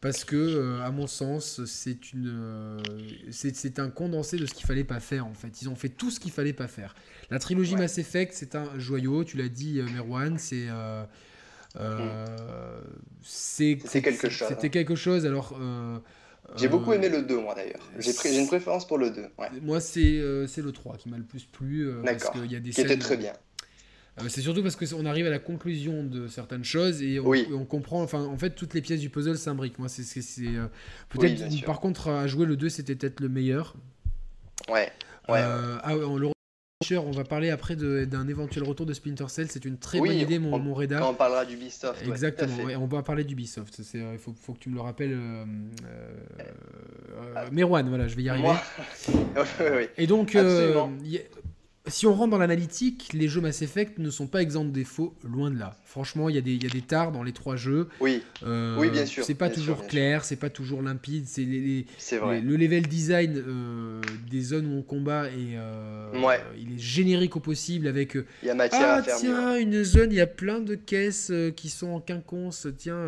Parce 0.00 0.24
que, 0.24 0.36
euh, 0.36 0.84
à 0.84 0.90
mon 0.90 1.06
sens, 1.06 1.64
c'est 1.64 2.12
une, 2.12 2.28
euh, 2.28 2.82
c'est 3.30 3.78
un 3.78 3.90
condensé 3.90 4.36
de 4.36 4.46
ce 4.46 4.54
qu'il 4.54 4.66
fallait 4.66 4.84
pas 4.84 5.00
faire 5.00 5.26
en 5.26 5.34
fait. 5.34 5.60
Ils 5.62 5.68
ont 5.68 5.74
fait 5.74 5.88
tout 5.88 6.10
ce 6.10 6.20
qu'il 6.20 6.30
fallait 6.30 6.52
pas 6.52 6.68
faire. 6.68 6.94
La 7.30 7.38
trilogie 7.38 7.74
Mass 7.74 7.98
Effect, 7.98 8.32
c'est 8.34 8.54
un 8.54 8.78
joyau. 8.78 9.24
Tu 9.24 9.36
l'as 9.36 9.48
dit, 9.48 9.80
Merwan, 9.92 10.38
c'est, 10.38 10.68
c'est 13.22 14.02
quelque 14.02 14.28
chose. 14.30 14.48
C'était 14.48 14.70
quelque 14.70 14.94
chose. 14.94 15.26
Alors. 15.26 15.58
j'ai 16.56 16.68
beaucoup 16.68 16.92
aimé 16.92 17.08
le 17.08 17.22
2, 17.22 17.40
moi 17.40 17.54
d'ailleurs. 17.54 17.90
J'ai 17.98 18.38
une 18.38 18.46
préférence 18.46 18.86
pour 18.86 18.98
le 18.98 19.10
2. 19.10 19.26
Moi, 19.62 19.80
c'est 19.80 20.20
le 20.20 20.70
3 20.72 20.96
qui 20.96 21.08
m'a 21.08 21.18
le 21.18 21.24
plus 21.24 21.44
plu. 21.44 21.90
parce 22.04 22.30
qu'il 22.30 22.52
y 22.52 22.56
a 22.56 22.60
des 22.60 22.70
qui 22.70 22.80
était 22.80 22.98
très 22.98 23.16
bien. 23.16 23.32
Euh, 24.20 24.28
c'est 24.28 24.40
surtout 24.40 24.62
parce 24.62 24.76
qu'on 24.76 25.06
arrive 25.06 25.26
à 25.26 25.30
la 25.30 25.38
conclusion 25.38 26.02
de 26.02 26.28
certaines 26.28 26.64
choses 26.64 27.02
et 27.02 27.20
on, 27.20 27.64
comprend, 27.64 28.02
enfin, 28.02 28.24
en 28.24 28.36
fait, 28.36 28.50
toutes 28.50 28.74
les 28.74 28.80
pièces 28.80 29.00
du 29.00 29.10
puzzle 29.10 29.36
s'imbriquent. 29.36 29.78
Moi, 29.78 29.88
c'est, 29.88 30.02
euh, 30.40 30.66
peut-être, 31.08 31.64
par 31.64 31.80
contre, 31.80 32.08
à 32.08 32.26
jouer 32.26 32.46
le 32.46 32.56
2, 32.56 32.68
c'était 32.68 32.94
peut-être 32.94 33.20
le 33.20 33.28
meilleur. 33.28 33.74
Ouais. 34.68 34.90
Euh, 35.30 35.78
ah, 35.82 35.94
le 35.94 36.30
on 36.96 37.10
va 37.10 37.24
parler 37.24 37.50
après 37.50 37.74
d'un 37.74 38.28
éventuel 38.28 38.62
retour 38.62 38.86
de 38.86 38.92
Splinter 38.92 39.28
Cell. 39.28 39.50
C'est 39.50 39.64
une 39.64 39.78
très 39.78 39.98
bonne 39.98 40.12
idée, 40.12 40.38
mon, 40.38 40.58
mon 40.60 40.74
Reda. 40.74 41.00
Quand 41.00 41.10
on 41.10 41.14
parlera 41.14 41.44
d'Ubisoft. 41.44 42.06
Exactement, 42.06 42.54
on 42.76 42.86
va 42.86 43.02
parler 43.02 43.24
d'Ubisoft. 43.24 43.80
Il 43.94 44.18
faut, 44.18 44.32
faut, 44.40 44.52
que 44.52 44.60
tu 44.60 44.68
me 44.70 44.76
le 44.76 44.80
rappelles. 44.80 45.12
Euh, 45.12 45.44
euh, 46.38 47.46
Merwan, 47.50 47.88
voilà, 47.88 48.06
je 48.06 48.14
vais 48.14 48.22
y 48.22 48.28
arriver. 48.28 48.48
oui, 49.08 49.88
Et 49.96 50.06
donc, 50.06 50.36
si 51.88 52.06
on 52.06 52.14
rentre 52.14 52.30
dans 52.30 52.38
l'analytique, 52.38 53.10
les 53.12 53.28
jeux 53.28 53.40
Mass 53.40 53.62
Effect 53.62 53.98
ne 53.98 54.10
sont 54.10 54.26
pas 54.26 54.42
exempts 54.42 54.64
de 54.64 54.70
défauts, 54.70 55.14
loin 55.24 55.50
de 55.50 55.58
là. 55.58 55.76
Franchement, 55.84 56.28
il 56.28 56.34
y, 56.34 56.38
a 56.38 56.40
des, 56.42 56.54
y 56.54 56.66
a 56.66 56.68
des 56.68 56.82
tares 56.82 57.12
dans 57.12 57.22
les 57.22 57.32
trois 57.32 57.56
jeux. 57.56 57.88
Oui, 58.00 58.22
Euh, 58.44 58.76
Oui, 58.78 58.90
bien 58.90 59.06
sûr, 59.06 59.24
C'est 59.24 59.34
pas 59.34 59.48
toujours 59.50 59.78
sûr, 59.78 59.86
clair, 59.86 60.24
c'est 60.24 60.36
pas 60.36 60.50
toujours 60.50 60.82
limpide. 60.82 61.24
C'est 61.26 61.42
les, 61.44 61.60
les- 61.60 61.86
les- 62.10 62.40
le 62.40 62.56
level 62.56 62.86
design 62.86 63.42
euh, 63.46 64.00
des 64.30 64.40
zones 64.42 64.66
où 64.66 64.78
on 64.78 64.82
combat 64.82 65.28
et 65.28 65.54
euh, 65.56 66.12
Ouais. 66.22 66.40
il 66.58 66.74
est 66.74 66.78
générique 66.78 67.36
au 67.36 67.40
possible 67.40 67.86
avec 67.88 68.16
Il 68.42 68.46
y 68.46 68.50
a 68.50 68.54
matière 68.54 68.80
ah 68.84 68.94
à 68.96 69.02
faire 69.02 69.14
mieux. 69.16 69.20
tiens 69.20 69.56
une 69.56 69.82
zone 69.84 70.10
il 70.12 70.16
y 70.16 70.20
a 70.20 70.26
plein 70.26 70.60
de 70.60 70.74
caisses 70.74 71.32
qui 71.56 71.68
sont 71.70 71.88
en 71.88 72.00
quinconce 72.00 72.66
tiens 72.76 72.98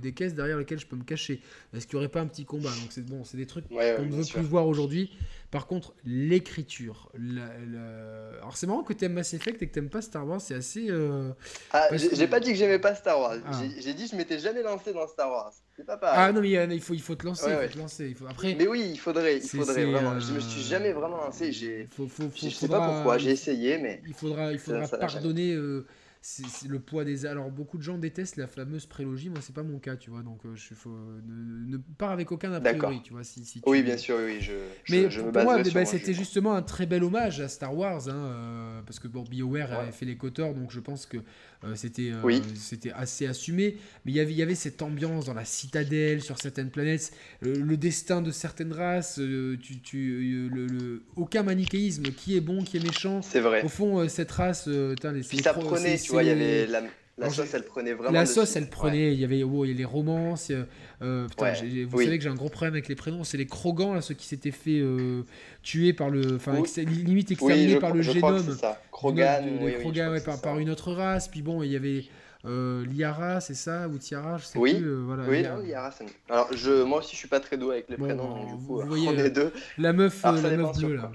des 0.00 0.12
caisses 0.12 0.34
derrière 0.34 0.58
lesquelles 0.58 0.80
je 0.80 0.86
peux 0.86 0.96
me 0.96 1.04
cacher 1.04 1.40
est-ce 1.74 1.86
qu'il 1.86 1.94
y 1.94 1.96
aurait 1.98 2.08
pas 2.08 2.20
un 2.20 2.26
petit 2.26 2.44
combat? 2.44 2.70
Donc 2.70 2.88
c'est 2.90 3.04
bon 3.06 3.22
c'est 3.24 3.36
des 3.36 3.46
trucs 3.46 3.70
Ouais, 3.70 3.76
ouais, 3.76 3.96
qu'on 3.96 4.06
ne 4.06 4.12
veut 4.16 4.22
sûr. 4.24 4.38
plus 4.40 4.46
voir 4.48 4.66
aujourd'hui 4.66 5.10
par 5.50 5.66
contre 5.66 5.94
l'écriture 6.04 7.10
la- 7.18 7.42
la- 7.72 8.38
alors 8.40 8.56
c'est 8.56 8.66
marrant 8.66 8.82
que 8.84 8.92
t'aimes 8.92 9.14
Mass 9.14 9.34
Effect 9.34 9.60
et 9.62 9.68
que 9.68 9.74
t'aimes 9.74 9.88
pas 9.90 10.00
Star 10.00 10.26
Wars 10.26 10.40
c'est 10.40 10.54
assez 10.54 10.86
euh, 10.90 11.30
Ah, 11.72 11.88
j'ai 11.92 12.08
que- 12.08 12.24
pas 12.26 12.38
dit 12.40 12.52
que 12.52 12.56
j'aimais 12.58 12.78
pas 12.78 12.94
Star 12.94 13.18
Wars. 13.20 13.36
Ah. 13.44 13.50
J'ai- 13.80 13.94
dit 13.94 14.04
que 14.04 14.10
je 14.12 14.16
m'étais 14.16 14.38
jamais 14.38 14.62
lancé 14.62 14.92
dans 14.92 15.06
Star 15.08 15.28
Wars. 15.30 15.52
C'est 15.76 15.84
pas 15.86 15.96
pareil. 15.96 16.18
ah 16.20 16.32
non 16.32 16.40
mais 16.40 16.56
euh, 16.56 16.66
il 16.70 16.80
faut 16.80 16.94
il 16.94 17.02
faut 17.02 17.14
te 17.16 17.26
lancer 17.26 17.46
Ouais, 17.46 17.50
il 17.52 17.54
faut 17.56 17.60
ouais. 17.62 17.68
te 17.68 17.78
lancer 17.78 18.06
il 18.08 18.14
faut 18.14 18.26
après 18.26 18.54
Mais 18.54 18.66
oui, 18.68 18.90
il 18.92 18.98
faudrait, 18.98 19.38
il 19.38 19.42
faudrait 19.48 19.84
vraiment. 19.84 20.20
Je 20.20 20.32
me 20.34 20.40
suis 20.40 20.60
euh, 20.60 20.64
jamais 20.64 20.92
vraiment 20.92 21.16
lancé. 21.16 21.52
J'ai, 21.52 21.88
je 21.98 22.38
sais 22.38 22.50
faudra- 22.50 22.78
pas 22.80 22.92
pourquoi. 22.94 23.18
J'ai 23.18 23.30
essayé, 23.30 23.78
mais 23.78 24.02
Il 24.06 24.14
faudra, 24.14 24.52
il 24.52 24.58
faudra 24.58 24.84
ça 24.86 24.98
pardonner 24.98 25.52
euh, 25.54 25.86
c'est- 26.22 26.46
c'est 26.48 26.68
le 26.68 26.78
poids 26.80 27.04
des. 27.04 27.24
Alors, 27.26 27.50
beaucoup 27.50 27.78
de 27.78 27.82
gens 27.82 27.96
détestent 27.98 28.36
la 28.36 28.46
fameuse 28.46 28.86
prélogie. 28.86 29.30
Moi, 29.30 29.40
c'est 29.40 29.54
pas 29.54 29.62
mon 29.62 29.78
cas, 29.78 29.96
tu 29.96 30.10
vois. 30.10 30.22
Donc, 30.22 30.44
euh, 30.44 30.54
je 30.54 30.74
faut, 30.74 30.90
ne, 31.26 31.66
ne 31.72 31.76
pars 31.98 32.10
avec 32.10 32.30
aucun 32.32 32.52
a 32.52 32.60
priori, 32.60 33.00
tu 33.02 33.12
vois. 33.12 33.24
Si, 33.24 33.44
si 33.44 33.62
oui, 33.66 33.82
bien 33.82 33.96
sûr, 33.96 34.16
oui, 34.24 34.40
je, 34.40 34.52
Mais 34.90 35.10
je 35.10 35.20
pour 35.20 35.32
me 35.32 35.42
moi, 35.44 35.62
bah, 35.62 35.84
c'était 35.86 36.12
justement 36.14 36.54
un 36.54 36.62
très 36.62 36.86
bel 36.86 37.04
hommage 37.04 37.40
à 37.40 37.48
Star 37.48 37.74
Wars, 37.76 38.08
hein, 38.08 38.14
euh, 38.14 38.82
parce 38.82 38.98
que 38.98 39.08
bon, 39.08 39.22
BioWare 39.22 39.70
Ouais. 39.70 39.76
avait 39.76 39.92
fait 39.92 40.06
les 40.06 40.16
coteurs, 40.16 40.54
donc 40.54 40.70
je 40.70 40.80
pense 40.80 41.06
que 41.06 41.18
euh, 41.64 41.74
c'était 41.74 42.10
euh, 42.10 42.20
Oui. 42.24 42.42
c'était 42.54 42.92
assez 42.92 43.26
assumé. 43.26 43.76
Mais 44.04 44.12
il 44.12 44.14
y 44.16 44.20
avait, 44.20 44.32
il 44.32 44.36
y 44.38 44.42
avait 44.42 44.54
cette 44.54 44.80
ambiance 44.82 45.26
dans 45.26 45.34
la 45.34 45.44
citadelle, 45.44 46.22
sur 46.22 46.40
certaines 46.40 46.70
planètes, 46.70 47.12
le, 47.40 47.52
le 47.54 47.76
destin 47.76 48.22
de 48.22 48.30
certaines 48.30 48.72
races, 48.72 49.18
euh, 49.18 49.56
tu, 49.60 49.80
tu, 49.80 50.48
euh, 50.50 50.54
le, 50.54 50.66
le- 50.66 51.02
aucun 51.16 51.42
manichéisme, 51.42 52.04
qui 52.04 52.36
est 52.36 52.40
bon, 52.40 52.62
qui 52.64 52.78
est 52.78 52.84
méchant. 52.84 53.20
C'est 53.22 53.40
vrai. 53.40 53.62
Au 53.62 53.68
fond, 53.68 53.98
euh, 54.00 54.08
cette 54.08 54.30
race, 54.30 54.64
euh, 54.68 54.94
putain, 54.94 55.12
les, 55.12 55.20
Puis 55.20 55.38
ça 55.38 55.52
pro- 55.52 55.62
prenait, 55.66 55.98
tu 55.98 56.12
vois, 56.12 56.22
il 56.22 56.28
y 56.28 56.32
avait 56.32 56.66
la, 56.66 56.82
la 57.18 57.26
Alors, 57.26 57.34
sauce, 57.34 57.52
elle 57.52 57.64
prenait 57.64 57.92
vraiment. 57.92 58.12
la 58.12 58.24
sauce, 58.24 58.56
elle 58.56 58.62
Ouais. 58.64 58.68
prenait. 58.70 59.12
Il 59.12 59.20
y 59.20 59.24
avait, 59.24 59.42
oh, 59.42 59.64
il 59.64 59.72
y 59.72 59.74
a 59.74 59.76
les 59.76 59.84
romances. 59.84 60.50
euh, 60.50 60.64
euh, 61.02 61.28
putain, 61.28 61.52
Ouais, 61.52 61.84
vous 61.84 61.98
oui. 61.98 62.04
savez 62.04 62.16
que 62.18 62.24
j'ai 62.24 62.30
un 62.30 62.34
gros 62.34 62.48
problème 62.48 62.74
avec 62.74 62.88
les 62.88 62.94
prénoms. 62.94 63.24
C'est 63.24 63.36
les 63.36 63.46
Krogans, 63.46 63.94
là, 63.94 64.00
ceux 64.00 64.14
qui 64.14 64.26
s'étaient 64.26 64.50
fait 64.50 64.78
euh, 64.80 65.22
tuer 65.62 65.92
par 65.92 66.08
le, 66.08 66.36
enfin, 66.36 66.54
Oui. 66.54 66.60
ex- 66.60 66.76
limite 66.78 67.28
Oui, 67.28 67.34
exterminés 67.34 67.68
je, 67.72 67.78
par 67.78 67.92
le 67.92 68.00
génome. 68.02 68.38
c'est 68.42 68.60
ça. 68.60 68.70
d'une 68.72 68.90
Krogan, 68.90 69.44
oui, 69.60 69.72
oui, 69.76 69.80
Krogan, 69.80 70.10
ouais, 70.12 70.20
par, 70.22 70.40
par 70.40 70.58
une 70.58 70.70
autre 70.70 70.92
race. 70.92 71.28
Puis 71.28 71.42
bon, 71.42 71.62
il 71.62 71.70
y 71.72 71.76
avait 71.76 72.04
euh, 72.46 72.86
Liara, 72.86 73.40
c'est 73.42 73.54
ça, 73.54 73.86
ou 73.88 73.98
Tiara, 73.98 74.38
je 74.38 74.44
sais 74.46 74.58
Oui. 74.58 74.74
plus. 74.76 74.86
euh, 74.86 75.02
voilà, 75.04 75.24
Oui, 75.28 75.42
Liara. 75.42 75.56
non, 75.58 75.64
Yara, 75.64 75.90
ça 75.90 76.04
Alors, 76.30 76.48
je, 76.54 76.82
moi 76.84 77.00
aussi, 77.00 77.12
je 77.12 77.16
suis 77.18 77.28
pas 77.28 77.40
très 77.40 77.58
doué 77.58 77.74
avec 77.74 77.90
les 77.90 77.96
Bon, 77.98 78.04
prénoms, 78.06 78.28
donc 78.34 78.46
du 78.46 78.52
vous 78.54 78.80
coup, 78.80 78.86
voyez, 78.86 79.08
on 79.08 79.12
euh, 79.18 79.24
est 79.26 79.30
deux. 79.30 79.52
La 79.76 79.92
meuf, 79.92 80.24
Alors, 80.24 80.38
euh, 80.38 80.50
la 80.50 80.56
meuf 80.56 80.78
bleue 80.78 80.94
là. 80.96 81.12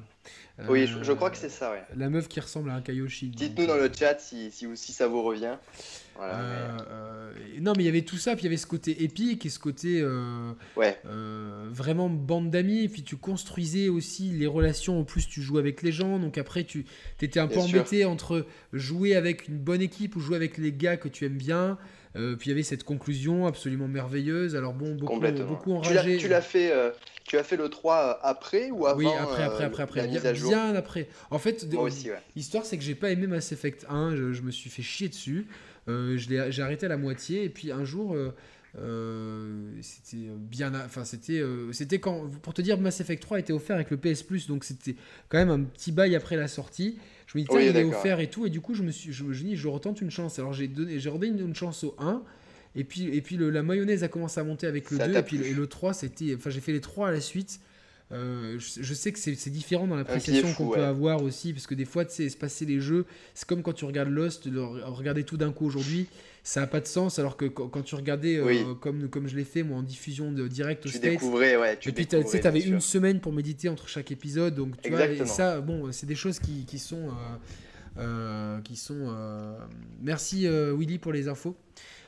Oui, 0.70 0.88
je, 0.88 0.98
Euh, 0.98 1.04
je 1.04 1.12
crois 1.12 1.30
que 1.30 1.38
c'est 1.38 1.50
ça, 1.50 1.72
ouais. 1.72 1.84
La 1.98 2.10
meuf 2.10 2.30
qui 2.30 2.40
ressemble 2.40 2.70
à 2.70 2.76
un 2.76 2.82
Kaioshi. 2.82 3.28
Dites-nous 3.28 3.66
dans 3.66 3.74
euh, 3.74 3.88
le 3.88 3.94
chat 3.94 4.18
si, 4.20 4.52
si, 4.52 4.66
si 4.76 4.94
ça 4.94 5.08
vous 5.08 5.22
revient. 5.22 5.58
Voilà, 6.16 6.40
Euh, 6.40 7.32
non, 7.60 7.74
mais 7.76 7.84
il 7.84 7.86
y 7.88 7.90
avait 7.90 8.04
tout 8.04 8.16
ça, 8.16 8.36
puis 8.36 8.44
il 8.44 8.46
y 8.46 8.48
avait 8.48 8.56
ce 8.58 8.66
côté 8.68 9.04
épique 9.04 9.46
et 9.46 9.50
ce 9.50 9.60
côté 9.60 10.02
Ouais, 10.78 10.98
vraiment 11.04 12.10
bande 12.10 12.50
d'amis. 12.52 12.84
Et 12.84 12.90
puis 12.90 13.04
tu 13.04 13.18
construisais 13.18 13.90
aussi 13.90 14.30
les 14.30 14.48
relations. 14.48 15.00
En 15.00 15.04
plus, 15.04 15.28
tu 15.28 15.42
jouais 15.42 15.60
avec 15.60 15.82
les 15.82 15.92
gens. 15.92 16.20
Donc 16.20 16.38
après, 16.38 16.64
tu 16.64 16.86
étais 17.22 17.40
un 17.40 17.48
peu 17.48 17.60
sûr. 17.60 17.64
embêté 17.82 18.06
entre 18.06 18.46
jouer 18.72 19.16
avec 19.16 19.50
une 19.50 19.58
bonne 19.58 19.82
équipe 19.82 20.16
ou 20.16 20.22
jouer 20.22 20.38
avec 20.38 20.58
les 20.58 20.72
gars 20.72 20.96
que 20.96 21.10
tu 21.10 21.26
aimes 21.26 21.38
bien. 21.38 21.78
Euh, 22.16 22.36
puis 22.36 22.48
il 22.50 22.52
y 22.52 22.54
avait 22.54 22.64
cette 22.64 22.84
conclusion 22.84 23.46
absolument 23.46 23.88
merveilleuse. 23.88 24.56
Alors 24.56 24.74
bon, 24.74 24.96
beaucoup, 24.96 25.20
beaucoup 25.20 25.82
Tu 25.84 25.94
l'as- 25.94 26.02
enragés. 26.02 26.18
tu 26.18 26.28
l'as 26.28 26.42
fait, 26.42 26.72
euh, 26.72 26.92
tu 27.26 27.38
as 27.38 27.44
fait 27.44 27.58
le 27.58 27.68
3 27.70 28.20
après 28.24 28.72
ou 28.72 28.86
avant 28.88 28.98
oui, 28.98 29.08
après, 29.08 29.44
euh, 29.44 29.46
après, 29.48 29.64
après, 29.66 29.84
après, 29.84 30.00
la 30.02 30.08
bien, 30.08 30.16
mise 30.20 30.26
à 30.26 30.34
jour 30.34 30.50
bien 30.50 30.76
après. 30.76 31.08
En 31.32 31.40
fait, 31.40 31.66
ouais. 31.74 31.90
L'histoire, 32.36 32.66
c'est 32.66 32.78
que 32.78 32.84
j'ai 32.84 32.96
pas 32.96 33.12
aimé 33.12 33.28
Mass 33.28 33.52
Effect 33.52 33.86
1, 33.90 34.16
je, 34.16 34.32
je 34.34 34.42
me 34.44 34.52
suis 34.52 34.70
fait 34.70 34.82
chier 34.84 35.10
dessus. 35.10 35.48
Euh, 35.88 36.18
je 36.18 36.30
l'ai- 36.30 36.52
j'ai 36.52 36.62
arrêté 36.62 36.86
à 36.86 36.90
la 36.90 36.98
moitié, 36.98 37.44
et 37.44 37.50
puis 37.50 37.72
un 37.72 37.84
jour, 37.84 38.16
euh, 38.16 38.34
euh, 38.80 39.72
c'était 39.82 40.28
bien. 40.38 40.72
Enfin, 40.86 41.04
c'était 41.06 41.40
euh, 41.40 41.72
c'était 41.74 42.00
quand. 42.00 42.30
Pour 42.42 42.54
te 42.54 42.62
dire, 42.62 42.80
Mass 42.80 43.00
Effect 43.02 43.22
3 43.22 43.40
était 43.40 43.54
offert 43.54 43.76
avec 43.76 43.92
le 43.92 43.98
PS 43.98 44.24
Plus, 44.24 44.48
donc 44.48 44.64
c'était 44.64 44.96
quand 45.30 45.38
même 45.38 45.50
un 45.50 45.62
petit 45.64 45.92
bail 45.92 46.16
après 46.16 46.36
la 46.36 46.48
sortie. 46.48 46.98
Je 47.28 47.38
me 47.38 47.44
dis, 47.44 47.48
tiens, 47.50 47.58
Oui, 47.58 47.66
il 47.70 47.76
est 47.78 47.84
offert 47.84 48.20
et 48.20 48.30
tout, 48.30 48.46
et 48.46 48.50
du 48.50 48.62
coup, 48.62 48.74
je 48.76 48.84
me 48.84 48.92
suis 48.92 49.12
je, 49.12 49.24
dis, 49.44 49.56
je 49.56 49.68
retente 49.68 50.02
une 50.02 50.12
chance. 50.12 50.38
Alors, 50.40 50.54
j'ai 50.54 50.68
donné, 50.68 51.00
j'ai 51.00 51.10
redonné 51.10 51.32
une, 51.40 51.48
une 51.48 51.56
chance 51.56 51.84
au 51.84 51.96
1. 51.98 52.22
Et 52.76 52.84
puis, 52.84 53.06
et 53.16 53.22
puis 53.22 53.38
le- 53.38 53.50
la 53.50 53.64
mayonnaise 53.64 54.04
a 54.04 54.10
commencé 54.10 54.40
à 54.40 54.44
monter 54.44 54.68
avec 54.68 54.92
le 54.92 54.98
Ça 54.98 55.08
2, 55.08 55.14
t'a 55.14 55.20
et 55.20 55.24
puis 55.24 55.38
le, 55.38 55.52
le 55.54 55.68
3, 55.68 55.94
c'était. 55.94 56.36
Enfin, 56.36 56.50
j'ai 56.50 56.60
fait 56.60 56.74
les 56.74 56.82
3 56.82 57.08
à 57.08 57.12
la 57.12 57.22
suite. 57.22 57.60
Euh, 58.12 58.60
je, 58.60 58.84
je 58.84 58.94
sais 58.94 59.12
que 59.12 59.18
c'est 59.20 59.50
différent 59.50 59.88
dans 59.88 59.96
l'appréciation 59.96 60.54
qu'on 60.54 60.70
peut 60.70 60.80
ouais. 60.80 60.86
avoir 60.86 61.24
aussi, 61.24 61.54
parce 61.54 61.66
que 61.66 61.74
des 61.74 61.86
fois, 61.86 62.06
tu 62.06 62.14
sais, 62.14 62.30
se 62.30 62.38
passer 62.38 62.66
les 62.66 62.80
jeux, 62.80 63.06
c'est 63.34 63.48
comme 63.48 63.64
quand 63.64 63.74
tu 63.74 63.86
regardes 63.86 64.10
Lost, 64.10 64.48
de 64.48 64.60
re- 64.60 64.84
regarder 64.84 65.24
tout 65.24 65.38
d'un 65.38 65.52
coup 65.52 65.66
aujourd'hui, 65.66 66.08
ça 66.44 66.62
n'a 66.62 66.68
pas 66.68 66.80
de 66.82 66.86
sens, 66.86 67.18
alors 67.18 67.36
que 67.36 67.46
quand, 67.46 67.68
quand 67.68 67.82
tu 67.82 67.96
regardais, 67.96 68.38
euh, 68.38 68.76
comme, 68.76 69.10
comme 69.10 69.28
je 69.28 69.36
l'ai 69.36 69.44
fait, 69.44 69.64
moi, 69.64 69.80
en 69.80 69.82
diffusion 69.82 70.32
de 70.32 70.48
direct 70.48 70.86
au 70.86 70.90
Tu 70.90 70.98
States, 70.98 71.14
découvrais, 71.14 71.58
ouais. 71.58 71.78
Tu 71.80 71.90
et 71.90 71.92
puis 71.94 72.06
tu 72.06 72.22
sais, 72.28 72.40
bien 72.40 72.54
une 72.54 72.80
sûr. 72.80 72.84
semaine 72.84 73.20
pour 73.20 73.34
méditer 73.34 73.70
entre 73.70 73.88
chaque 73.88 74.12
épisode, 74.12 74.54
donc 74.54 74.80
tu 74.84 74.92
vois, 74.92 75.08
et 75.08 75.26
ça, 75.26 75.60
bon, 75.62 75.92
c'est 75.92 76.06
des 76.06 76.16
choses 76.16 76.38
qui, 76.38 76.66
qui 76.66 76.78
sont... 76.78 77.10
euh, 77.98 78.60
qui 78.62 78.76
sont 78.76 79.08
euh, 79.08 79.58
Merci 80.04 80.48
Willy 80.48 81.00
pour 81.00 81.12
les 81.14 81.28
infos. 81.28 81.56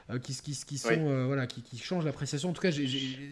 Euh, 0.10 0.20
qui, 0.20 0.34
qui, 0.36 0.54
qui 0.66 0.78
sont 0.78 0.90
Oui. 0.90 0.98
euh, 1.00 1.26
voilà 1.26 1.48
qui, 1.48 1.62
qui 1.62 1.78
changent 1.78 2.06
l'appréciation 2.06 2.50
en 2.50 2.54
tout 2.54 2.62
cas 2.62 2.70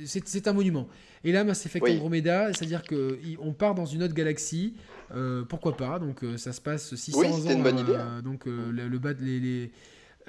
c'est 0.05 0.47
un 0.47 0.53
monument 0.53 0.87
et 1.23 1.31
là 1.31 1.43
Mass 1.43 1.65
Effect 1.65 1.85
Oui. 1.85 1.93
Andromeda 1.93 2.51
c'est 2.53 2.65
à 2.65 2.67
dire 2.67 2.83
que 2.83 3.17
il- 3.23 3.37
on 3.39 3.53
part 3.53 3.75
dans 3.75 3.85
une 3.85 4.03
autre 4.03 4.13
galaxie 4.13 4.73
euh, 5.15 5.43
pourquoi 5.43 5.77
pas 5.77 5.99
donc 5.99 6.21
ça 6.37 6.51
se 6.53 6.61
passe 6.61 6.93
600 6.95 7.19
Oui, 7.19 7.27
ans 7.27 7.49
une 7.51 7.63
bonne 7.63 7.79
idée, 7.79 7.97
donc 8.23 8.45
le, 8.45 8.71
le 8.71 8.99
bas 8.99 9.13
de- 9.13 9.23
les, 9.23 9.39
les- 9.39 9.71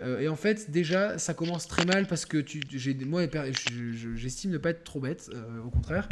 euh, 0.03 0.21
et 0.21 0.29
en 0.29 0.37
fait 0.37 0.71
déjà 0.71 1.17
ça 1.19 1.33
commence 1.33 1.67
très 1.69 1.87
mal 1.87 2.07
parce 2.07 2.27
que 2.27 2.37
tu 2.37 2.61
j'ai 2.71 2.95
moi 2.95 3.23
je- 3.33 3.93
je- 3.93 4.15
j'estime 4.15 4.51
ne 4.51 4.59
pas 4.59 4.71
être 4.71 4.85
trop 4.85 5.01
bête 5.01 5.31
euh, 5.35 5.63
au 5.65 5.71
contraire 5.71 6.07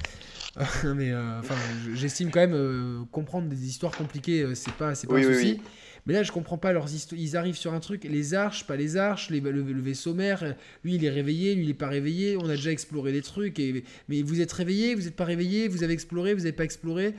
mais 0.97 1.15
enfin 1.15 1.55
j'estime 1.94 2.31
quand 2.31 2.40
même 2.40 3.06
comprendre 3.12 3.48
des 3.48 3.66
histoires 3.69 3.93
compliquées 3.97 4.55
c'est 4.55 4.73
pas 4.74 4.94
c'est 4.94 5.06
pas 5.06 5.15
Oui, 5.15 5.24
un 5.24 5.28
oui, 5.28 5.35
souci 5.35 5.52
oui. 5.59 5.62
Mais 6.06 6.12
là, 6.12 6.22
je 6.22 6.32
comprends 6.32 6.59
pas 6.59 6.72
leurs 6.72 6.93
histoires. 6.93 7.20
Ils 7.20 7.36
arrivent 7.36 7.56
sur 7.56 7.72
un 7.72 7.81
truc, 7.81 8.05
les 8.05 8.35
arches, 8.35 8.66
pas 8.66 8.76
les 8.76 8.97
arches, 8.97 9.31
les- 9.31 9.40
le, 9.40 9.62
vaisseau 9.81 10.12
mère. 10.14 10.55
Lui, 10.85 10.97
il 10.97 11.05
est 11.05 11.10
réveillé, 11.10 11.55
lui, 11.55 11.64
il 11.64 11.70
est 11.70 11.74
pas 11.74 11.89
réveillé. 11.89 12.36
On 12.36 12.44
a 12.44 12.56
déjà 12.56 12.70
exploré 12.70 13.12
des 13.12 13.22
trucs. 13.22 13.60
Mais 14.09 14.22
vous 14.22 14.40
êtes 14.40 14.52
réveillé, 14.52 14.94
vous 14.94 15.06
êtes 15.09 15.16
pas 15.16 15.24
réveillé, 15.24 15.68
vous 15.68 15.82
avez 15.82 15.94
exploré, 15.94 16.35
vous 16.35 16.43
avez 16.43 16.52
pas 16.52 16.64
exploré. 16.64 17.14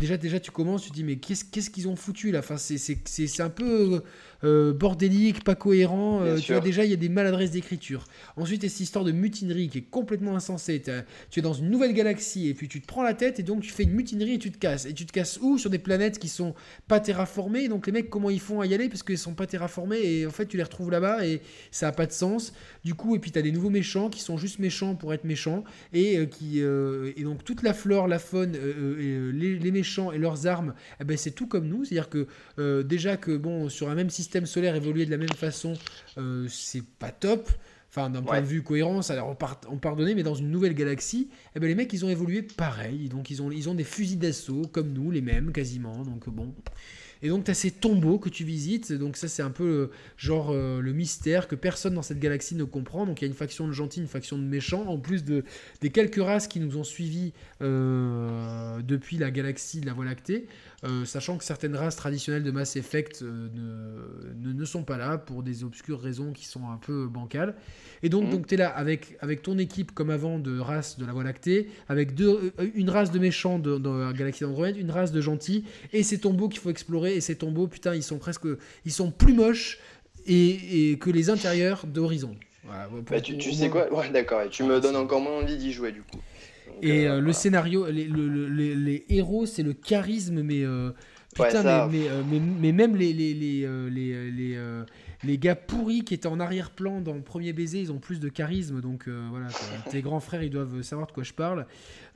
Déjà, 0.00 0.16
déjà, 0.16 0.40
tu 0.40 0.50
commences, 0.50 0.84
tu 0.84 0.90
te 0.90 0.94
dis, 0.94 1.04
mais 1.04 1.16
qu'est-ce 1.16 1.70
qu'ils 1.70 1.88
ont 1.88 1.96
foutu 1.96 2.30
là? 2.30 2.38
Enfin, 2.38 2.56
c'est 2.56 3.40
un 3.40 3.50
peu 3.50 4.02
euh, 4.44 4.72
bordélique, 4.72 5.44
pas 5.44 5.54
cohérent. 5.54 6.22
Euh, 6.22 6.38
tu 6.38 6.52
vois, 6.52 6.60
déjà, 6.60 6.84
il 6.84 6.90
y 6.90 6.94
a 6.94 6.96
des 6.96 7.08
maladresses 7.08 7.50
d'écriture. 7.50 8.04
Ensuite, 8.36 8.62
il 8.62 8.66
y 8.66 8.66
a 8.66 8.70
cette 8.70 8.80
histoire 8.80 9.04
de 9.04 9.12
mutinerie 9.12 9.68
qui 9.68 9.78
est 9.78 9.90
complètement 9.90 10.36
insensée. 10.36 10.82
Tu 11.30 11.40
es 11.40 11.42
dans 11.42 11.52
une 11.52 11.70
nouvelle 11.70 11.92
galaxie 11.92 12.48
et 12.48 12.54
puis 12.54 12.68
tu 12.68 12.80
te 12.80 12.86
prends 12.86 13.02
la 13.02 13.14
tête 13.14 13.40
et 13.40 13.42
donc 13.42 13.62
tu 13.62 13.70
fais 13.70 13.84
une 13.84 13.92
mutinerie 13.92 14.34
et 14.34 14.38
tu 14.38 14.50
te 14.50 14.58
casses. 14.58 14.86
Et 14.86 14.92
tu 14.94 15.06
te 15.06 15.12
casses 15.12 15.38
où? 15.40 15.58
Sur 15.58 15.70
des 15.70 15.78
planètes 15.78 16.18
qui 16.18 16.28
sont 16.28 16.54
pas 16.86 17.00
terraformées. 17.00 17.68
Donc 17.68 17.86
les 17.86 17.92
mecs, 17.92 18.10
comment 18.10 18.30
ils 18.30 18.40
font 18.40 18.60
à 18.60 18.66
y 18.66 18.74
aller? 18.74 18.88
Parce 18.88 19.02
qu'ils 19.02 19.18
sont 19.18 19.34
pas 19.34 19.46
terraformés 19.46 20.00
et 20.00 20.26
en 20.26 20.30
fait, 20.30 20.46
tu 20.46 20.56
les 20.56 20.62
retrouves 20.62 20.90
là-bas 20.90 21.26
et 21.26 21.40
ça 21.70 21.88
a 21.88 21.92
pas 21.92 22.06
de 22.06 22.12
sens. 22.12 22.52
Du 22.84 22.94
coup, 22.94 23.16
et 23.16 23.18
puis 23.18 23.30
tu 23.30 23.38
as 23.38 23.42
des 23.42 23.52
nouveaux 23.52 23.70
méchants 23.70 24.10
qui 24.10 24.20
sont 24.20 24.36
juste 24.36 24.58
méchants 24.58 24.94
pour 24.94 25.14
être 25.14 25.24
méchants. 25.24 25.64
Et, 25.92 26.18
euh, 26.18 26.26
qui, 26.26 26.60
euh, 26.60 27.12
et 27.16 27.22
donc 27.22 27.44
toute 27.44 27.62
la 27.62 27.72
flore, 27.72 28.06
la 28.06 28.18
faune, 28.18 28.52
les, 28.52 29.58
les 29.58 29.70
méchants 29.70 30.12
et 30.12 30.18
leurs 30.18 30.46
armes, 30.46 30.74
eh 31.00 31.04
ben, 31.04 31.16
c'est 31.16 31.30
tout 31.30 31.46
comme 31.46 31.68
nous. 31.68 31.84
C'est-à-dire 31.84 32.10
que 32.10 32.82
déjà 32.82 33.16
que 33.16 33.36
bon, 33.36 33.68
sur 33.68 33.88
un 33.88 33.94
même 33.94 34.10
système 34.10 34.25
solaire 34.46 34.74
évoluer 34.74 35.06
de 35.06 35.10
la 35.10 35.16
même 35.16 35.28
façon, 35.30 35.74
euh, 36.18 36.46
c'est 36.48 36.84
pas 36.84 37.10
top. 37.10 37.48
Enfin, 37.88 38.10
d'un 38.10 38.20
point 38.20 38.42
de 38.42 38.46
vue 38.46 38.62
cohérence, 38.62 39.10
alors 39.10 39.28
on, 39.30 39.34
part, 39.34 39.58
on 39.70 39.96
mais 39.96 40.22
dans 40.22 40.34
une 40.34 40.50
nouvelle 40.50 40.74
galaxie, 40.74 41.30
eh 41.54 41.60
ben, 41.60 41.66
les 41.66 41.74
mecs, 41.74 41.90
ils 41.94 42.04
ont 42.04 42.10
évolué 42.10 42.42
pareil. 42.42 43.08
Donc, 43.08 43.30
ils 43.30 43.40
ont, 43.40 43.50
ils 43.50 43.70
ont 43.70 43.74
des 43.74 43.84
fusils 43.84 44.18
d'assaut, 44.18 44.62
comme 44.70 44.92
nous, 44.92 45.10
les 45.10 45.22
mêmes, 45.22 45.50
quasiment. 45.50 46.04
Donc, 46.04 46.28
bon. 46.28 46.52
Et 47.22 47.28
donc, 47.28 47.44
tu 47.44 47.50
as 47.50 47.54
ces 47.54 47.70
tombeaux 47.70 48.18
que 48.18 48.28
tu 48.28 48.44
visites. 48.44 48.92
Donc, 48.92 49.16
ça, 49.16 49.28
c'est 49.28 49.42
un 49.42 49.50
peu 49.50 49.64
euh, 49.64 49.90
genre 50.16 50.50
euh, 50.50 50.80
le 50.80 50.92
mystère 50.92 51.48
que 51.48 51.54
personne 51.54 51.94
dans 51.94 52.02
cette 52.02 52.18
galaxie 52.18 52.54
ne 52.54 52.64
comprend. 52.64 53.06
Donc, 53.06 53.20
il 53.20 53.24
y 53.24 53.28
a 53.28 53.28
une 53.28 53.34
faction 53.34 53.66
de 53.66 53.72
gentils, 53.72 54.00
une 54.00 54.06
faction 54.06 54.38
de 54.38 54.42
méchants, 54.42 54.86
en 54.86 54.98
plus 54.98 55.24
de, 55.24 55.44
des 55.80 55.90
quelques 55.90 56.22
races 56.22 56.48
qui 56.48 56.60
nous 56.60 56.76
ont 56.76 56.84
suivis 56.84 57.32
euh, 57.62 58.80
depuis 58.82 59.18
la 59.18 59.30
galaxie 59.30 59.80
de 59.80 59.86
la 59.86 59.92
Voie 59.92 60.04
lactée. 60.04 60.46
Euh, 60.84 61.06
sachant 61.06 61.38
que 61.38 61.44
certaines 61.44 61.74
races 61.74 61.96
traditionnelles 61.96 62.42
de 62.42 62.50
Mass 62.50 62.76
Effect 62.76 63.22
ne, 63.22 63.48
ne, 64.38 64.52
ne 64.52 64.64
sont 64.66 64.82
pas 64.82 64.98
là 64.98 65.16
pour 65.16 65.42
des 65.42 65.64
obscures 65.64 65.98
raisons 65.98 66.32
qui 66.32 66.44
sont 66.44 66.68
un 66.68 66.76
peu 66.76 67.06
bancales. 67.06 67.54
Et 68.02 68.10
donc, 68.10 68.24
mhm. 68.24 68.30
donc 68.30 68.46
tu 68.46 68.54
es 68.54 68.56
là 68.58 68.68
avec, 68.68 69.16
avec 69.20 69.42
ton 69.42 69.56
équipe 69.56 69.92
comme 69.92 70.10
avant 70.10 70.38
de 70.38 70.58
race 70.58 70.98
de 70.98 71.06
la 71.06 71.12
Voie 71.12 71.24
lactée, 71.24 71.70
avec 71.88 72.14
deux, 72.14 72.52
une 72.74 72.90
race 72.90 73.10
de 73.10 73.18
méchants 73.18 73.58
dans 73.58 73.96
la 73.96 74.12
galaxie 74.12 74.44
d'Andromède, 74.44 74.76
une 74.76 74.90
race 74.90 75.12
de 75.12 75.20
gentils, 75.22 75.64
et 75.94 76.02
ces 76.02 76.18
tombeaux 76.18 76.48
qu'il 76.48 76.60
faut 76.60 76.70
explorer. 76.70 77.05
Et 77.14 77.20
ces 77.20 77.36
tombeaux, 77.36 77.66
putain, 77.66 77.94
ils 77.94 78.02
sont 78.02 78.18
presque. 78.18 78.46
Ils 78.84 78.92
sont 78.92 79.10
plus 79.10 79.34
moches 79.34 79.78
et, 80.26 80.98
que 81.00 81.10
les 81.10 81.30
intérieurs 81.30 81.86
d'Horizon. 81.86 82.36
Bah, 82.64 83.20
tu, 83.20 83.52
sais 83.52 83.70
quoi? 83.70 83.92
Ouais, 83.92 84.10
d'accord. 84.10 84.42
Et 84.42 84.48
tu 84.48 84.64
me 84.64 84.80
donnes 84.80 84.96
encore 84.96 85.20
moins 85.20 85.38
envie 85.42 85.56
d'y 85.56 85.72
jouer 85.72 85.92
du 85.92 86.02
coup. 86.02 86.18
et 86.82 87.06
euh, 87.06 87.20
le 87.20 87.32
scénario, 87.32 87.86
les, 87.86 88.08
les 88.08 89.04
héros, 89.08 89.46
c'est 89.46 89.62
le 89.62 89.72
charisme, 89.72 90.42
mais. 90.42 90.64
Putain, 91.34 91.86
mais, 91.88 92.08
mais, 92.30 92.40
mais, 92.40 92.72
même 92.72 92.96
les, 92.96 93.12
les, 93.12 93.34
les, 93.34 93.90
les, 93.90 94.58
les 95.24 95.38
gars 95.38 95.56
pourris 95.56 96.04
qui 96.04 96.14
étaient 96.14 96.26
en 96.26 96.40
arrière-plan 96.40 97.00
dans 97.00 97.14
le 97.14 97.20
premier 97.20 97.52
baiser, 97.52 97.80
ils 97.80 97.92
ont 97.92 97.98
plus 97.98 98.20
de 98.20 98.28
charisme. 98.28 98.80
Donc 98.80 99.08
euh, 99.08 99.26
voilà, 99.30 99.48
tes 99.90 100.02
grands 100.02 100.20
frères, 100.20 100.42
ils 100.42 100.50
doivent 100.50 100.82
savoir 100.82 101.06
de 101.06 101.12
quoi 101.12 101.22
je 101.22 101.32
parle. 101.32 101.66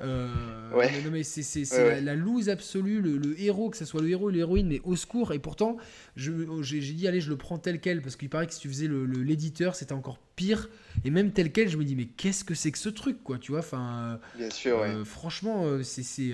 Euh, 0.03 0.71
ouais. 0.73 0.91
non, 1.03 1.11
mais 1.11 1.23
c'est 1.23 1.65
la, 1.77 2.01
la, 2.01 2.15
loose 2.15 2.49
absolue, 2.49 3.01
le, 3.01 3.41
héros, 3.41 3.71
que 3.71 3.77
ce 3.77 3.85
soit 3.85 4.01
le 4.01 4.09
héros 4.09 4.27
ou 4.27 4.31
l'héroïne, 4.31 4.69
mais 4.69 4.81
au 4.85 4.97
secours. 4.97 5.33
Et 5.33 5.39
pourtant, 5.39 5.77
j'ai 6.17 6.81
dit, 6.81 7.07
allez, 7.07 7.21
je 7.21 7.29
le 7.29 7.37
prends 7.37 7.59
tel 7.59 7.81
quel, 7.81 8.01
parce 8.01 8.17
qu'il 8.17 8.31
paraît 8.31 8.47
que 8.47 8.55
si 8.55 8.61
tu 8.61 8.69
faisais 8.69 8.89
l'éditeur, 8.89 9.75
c'était 9.75 9.93
encore 9.93 10.19
pire. 10.37 10.71
Et 11.05 11.11
même 11.11 11.33
tel 11.33 11.53
quel, 11.53 11.69
je 11.69 11.77
me 11.77 11.85
dis, 11.85 11.97
mais 11.97 12.07
qu'est-ce 12.07 12.45
que 12.45 12.55
c'est 12.55 12.73
que 12.73 12.79
ce 12.79 12.89
truc, 12.89 13.23
quoi, 13.23 13.39
tu 13.39 13.53
vois 13.53 13.61
Enfin, 13.61 14.21
Bien 14.37 14.51
sûr, 14.51 14.79
euh, 14.81 15.05
franchement, 15.05 15.67
c'est 15.83 16.03
c'est 16.03 16.33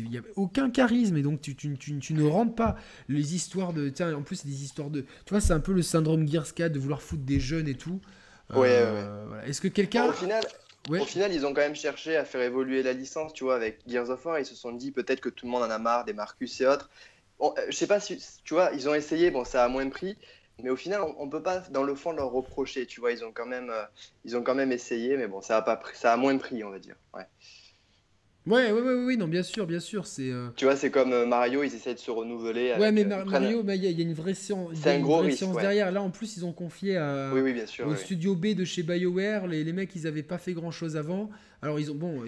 il 0.00 0.10
n'y 0.10 0.18
a 0.18 0.22
aucun 0.36 0.70
charisme, 0.70 1.16
et 1.16 1.22
donc 1.22 1.40
tu, 1.40 1.54
tu, 1.54 1.76
tu, 1.78 1.98
tu, 1.98 2.14
ne 2.14 2.24
rentres 2.24 2.54
pas 2.54 2.76
les 3.08 3.34
histoires 3.34 3.72
de. 3.72 3.88
Tiens, 3.90 4.12
en 4.14 4.22
plus, 4.22 4.36
c'est 4.36 4.48
des 4.48 4.64
histoires 4.64 4.90
de. 4.90 5.02
Tu 5.24 5.30
vois, 5.30 5.40
c'est 5.40 5.52
un 5.52 5.60
peu 5.60 5.72
le 5.72 5.82
syndrome 5.82 6.26
Gears 6.26 6.52
4 6.52 6.72
de 6.72 6.78
vouloir 6.78 7.00
foutre 7.00 7.22
des 7.22 7.38
jeunes 7.40 7.68
et 7.68 7.74
tout. 7.74 8.00
Ouais, 8.54 8.68
euh, 8.70 9.24
Voilà. 9.28 9.46
Est-ce 9.46 9.60
que 9.60 9.68
quelqu'un. 9.68 10.06
Au 10.06 10.12
final, 10.12 10.42
au 10.88 11.04
final, 11.04 11.32
ils 11.32 11.44
ont 11.46 11.52
quand 11.52 11.60
même 11.60 11.74
cherché 11.74 12.16
à 12.16 12.24
faire 12.24 12.40
évoluer 12.40 12.82
la 12.82 12.92
licence, 12.92 13.32
tu 13.32 13.44
vois, 13.44 13.56
avec 13.56 13.80
Gears 13.86 14.10
of 14.10 14.24
War. 14.24 14.38
Ils 14.38 14.46
se 14.46 14.54
sont 14.54 14.72
dit 14.72 14.92
peut-être 14.92 15.20
que 15.20 15.28
tout 15.28 15.46
le 15.46 15.52
monde 15.52 15.62
en 15.62 15.70
a 15.70 15.78
marre 15.78 16.04
des 16.04 16.12
Marcus 16.12 16.60
et 16.60 16.66
autres. 16.66 16.90
Bon, 17.38 17.54
euh, 17.58 17.66
je 17.68 17.76
sais 17.76 17.86
pas 17.86 18.00
si, 18.00 18.22
tu 18.44 18.54
vois, 18.54 18.70
ils 18.72 18.88
ont 18.88 18.94
essayé, 18.94 19.30
bon, 19.30 19.44
ça 19.44 19.64
a 19.64 19.68
moins 19.68 19.88
prix, 19.88 20.16
mais 20.62 20.70
au 20.70 20.76
final, 20.76 21.02
on, 21.02 21.26
ne 21.26 21.30
peut 21.30 21.42
pas, 21.42 21.60
dans 21.70 21.84
le 21.84 21.94
fond, 21.94 22.12
leur 22.12 22.30
reprocher, 22.30 22.86
tu 22.86 23.00
vois, 23.00 23.12
ils 23.12 23.24
ont 23.24 23.32
quand 23.32 23.46
même, 23.46 23.70
euh, 23.70 23.84
ils 24.24 24.36
ont 24.36 24.42
quand 24.42 24.56
même 24.56 24.72
essayé, 24.72 25.16
mais 25.16 25.28
bon, 25.28 25.40
ça 25.40 25.56
a 25.56 25.62
pas, 25.62 25.80
ça 25.94 26.12
a 26.12 26.16
moins 26.16 26.36
prix, 26.38 26.64
on 26.64 26.70
va 26.70 26.78
dire. 26.78 26.96
Ouais. 27.14 27.26
Ouais, 28.48 28.72
ouais, 28.72 28.80
ouais, 28.80 28.94
oui, 29.04 29.16
non, 29.18 29.28
bien 29.28 29.42
sûr, 29.42 29.66
bien 29.66 29.80
sûr. 29.80 30.06
c'est 30.06 30.30
euh, 30.30 30.48
Tu 30.56 30.64
vois, 30.64 30.74
c'est 30.74 30.90
comme 30.90 31.12
euh, 31.12 31.26
Mario, 31.26 31.62
ils 31.62 31.74
essaient 31.74 31.92
de 31.92 31.98
se 31.98 32.10
renouveler. 32.10 32.74
ouais, 32.78 32.92
mais 32.92 33.04
euh, 33.04 33.24
Mario, 33.24 33.62
bah, 33.62 33.74
il 33.74 33.84
y, 33.84 34.00
a 34.00 34.02
une 34.02 34.14
vraie 34.14 34.34
science, 34.34 34.70
un 34.86 35.00
gros 35.00 35.22
derrière. 35.60 35.92
Là, 35.92 36.02
en 36.02 36.10
plus, 36.10 36.36
ils 36.38 36.46
ont 36.46 36.52
confié 36.52 36.96
à, 36.96 37.30
oui, 37.34 37.42
oui, 37.42 37.52
bien 37.52 37.66
sûr, 37.66 37.86
au 37.86 37.94
studio 37.94 38.34
B 38.34 38.54
de 38.54 38.64
chez 38.64 38.82
BioWare. 38.82 39.46
Les, 39.46 39.64
les 39.64 39.72
mecs, 39.72 39.94
ils 39.94 40.04
n'avaient 40.04 40.22
pas 40.22 40.38
fait 40.38 40.54
grand 40.54 40.70
chose 40.70 40.96
avant. 40.96 41.28
Alors 41.62 41.80
ils 41.80 41.90
ont 41.90 41.94
bon, 41.94 42.22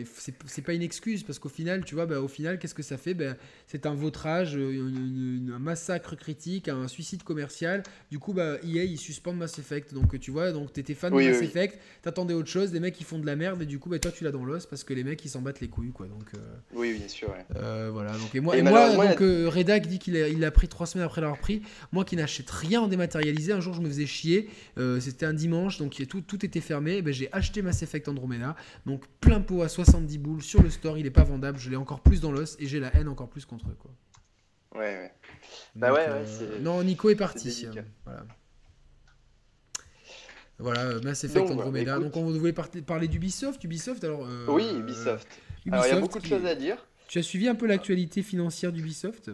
c'est 0.47 0.63
pas 0.63 0.73
une 0.73 0.83
excuse 0.83 1.23
parce 1.23 1.39
qu'au 1.39 1.49
final, 1.49 1.85
tu 1.85 1.95
vois, 1.95 2.07
bah, 2.07 2.21
au 2.21 2.29
final, 2.29 2.59
qu'est-ce 2.59 2.75
que 2.75 2.83
ça 2.83 2.97
fait? 2.97 3.15
Bah, 3.15 3.37
C'est 3.67 3.87
un 3.87 3.95
vautrage, 3.95 4.57
un 4.57 5.59
massacre 5.59 6.17
critique, 6.17 6.69
un 6.69 6.89
suicide 6.89 7.23
commercial. 7.23 7.83
Du 8.11 8.19
coup, 8.19 8.33
bah, 8.33 8.57
EA 8.65 8.85
ils 8.85 8.99
suspendent 8.99 9.39
Mass 9.39 9.59
Effect. 9.59 9.95
Donc 9.95 10.19
tu 10.19 10.31
vois, 10.31 10.53
donc 10.53 10.73
t'étais 10.73 10.95
fan 10.95 11.13
de 11.13 11.17
Mass 11.17 11.43
Effect, 11.43 11.79
t'attendais 12.03 12.35
autre 12.35 12.49
chose, 12.49 12.73
des 12.73 12.81
mecs 12.81 12.95
qui 12.95 13.05
font 13.05 13.19
de 13.19 13.27
la 13.27 13.37
merde 13.37 13.63
et 13.63 13.67
du 13.67 13.79
coup, 13.79 13.89
bah, 13.89 13.99
toi 13.99 14.11
tu 14.11 14.25
l'as 14.25 14.33
dans 14.33 14.45
l'os 14.45 14.67
parce 14.67 14.85
que 14.85 14.95
les 14.95 15.05
mecs 15.05 15.25
ils 15.25 15.29
s'en 15.29 15.43
battent 15.43 15.61
les 15.61 15.69
couilles 15.69 15.93
quoi. 15.93 16.07
Donc 16.07 16.27
euh, 16.35 16.39
oui, 16.75 16.95
bien 16.95 17.09
sûr. 17.09 17.33
Euh, 17.57 17.91
voilà. 17.93 18.13
Donc 18.13 18.35
et 18.35 18.41
moi, 18.41 18.57
et 18.57 18.63
moi 18.63 18.95
donc 18.95 19.21
euh, 19.21 19.49
Redac 19.49 19.87
dit 19.87 19.99
qu'il 19.99 20.17
a, 20.17 20.29
il 20.29 20.45
a 20.45 20.51
pris 20.51 20.69
trois 20.69 20.87
semaines 20.87 21.07
après 21.07 21.21
l'avoir 21.21 21.39
pris. 21.39 21.63
Moi 21.93 22.05
qui 22.05 22.17
n'achète 22.17 22.51
rien 22.51 22.81
en 22.81 22.89
dématérialisé, 22.89 23.53
un 23.53 23.61
jour 23.61 23.75
je 23.75 23.81
me 23.81 23.89
faisais 23.89 24.07
chier. 24.07 24.49
C'était 24.99 25.27
un 25.27 25.35
dimanche, 25.35 25.79
donc 25.79 26.03
tout, 26.09 26.21
tout 26.21 26.45
était 26.45 26.61
fermé. 26.61 27.03
Ben, 27.03 27.13
j'ai 27.13 27.29
acheté 27.33 27.63
Mass 27.63 27.83
Effect 27.83 28.09
Andromeda. 28.09 28.57
Donc 28.87 29.05
plein 29.21 29.41
pot 29.41 29.63
à 29.63 29.69
70 29.69 30.19
boules 30.19 30.43
sur 30.43 30.63
le 30.63 30.71
store, 30.71 30.99
il 30.99 31.07
est 31.07 31.11
pas 31.11 31.25
vendable, 31.25 31.59
je 31.59 31.71
l'ai 31.71 31.77
encore 31.77 32.01
plus 32.01 32.21
dans 32.21 32.33
l'os 32.33 32.57
et 32.59 32.67
j'ai 32.67 32.81
la 32.81 32.95
haine 32.97 33.09
encore 33.09 33.29
plus 33.29 33.45
contre 33.45 33.69
eux. 33.69 33.77
Quoi. 33.79 33.91
Ouais, 34.75 34.81
ouais. 34.81 35.13
bah 35.75 35.93
ouais, 35.93 36.07
ouais 36.07 36.25
euh, 36.43 36.59
Non, 36.61 36.83
Nico 36.83 37.11
est 37.11 37.17
parti. 37.17 37.67
Hein. 37.67 37.85
voilà. 38.05 38.25
Voilà, 40.59 41.01
Mass 41.01 41.25
Effect 41.25 41.49
Donc, 41.49 41.53
Andromeda. 41.53 41.99
Donc 41.99 42.17
on 42.17 42.31
voulait 42.31 42.53
parler 42.53 43.09
d'Ubisoft. 43.09 43.65
Ubisoft, 43.65 44.05
alors. 44.05 44.27
Euh, 44.27 44.47
oui, 44.49 44.69
Ubisoft. 44.77 45.27
il 45.65 45.73
y 45.73 45.75
a 45.75 46.01
beaucoup 46.01 46.19
de 46.19 46.27
choses 46.27 46.45
à 46.45 46.55
dire. 46.55 46.87
Tu 47.09 47.19
as 47.19 47.23
suivi 47.23 47.49
un 47.49 47.55
peu 47.55 47.67
l'actualité 47.67 48.23
financière 48.23 48.71
d'Ubisoft? 48.71 49.31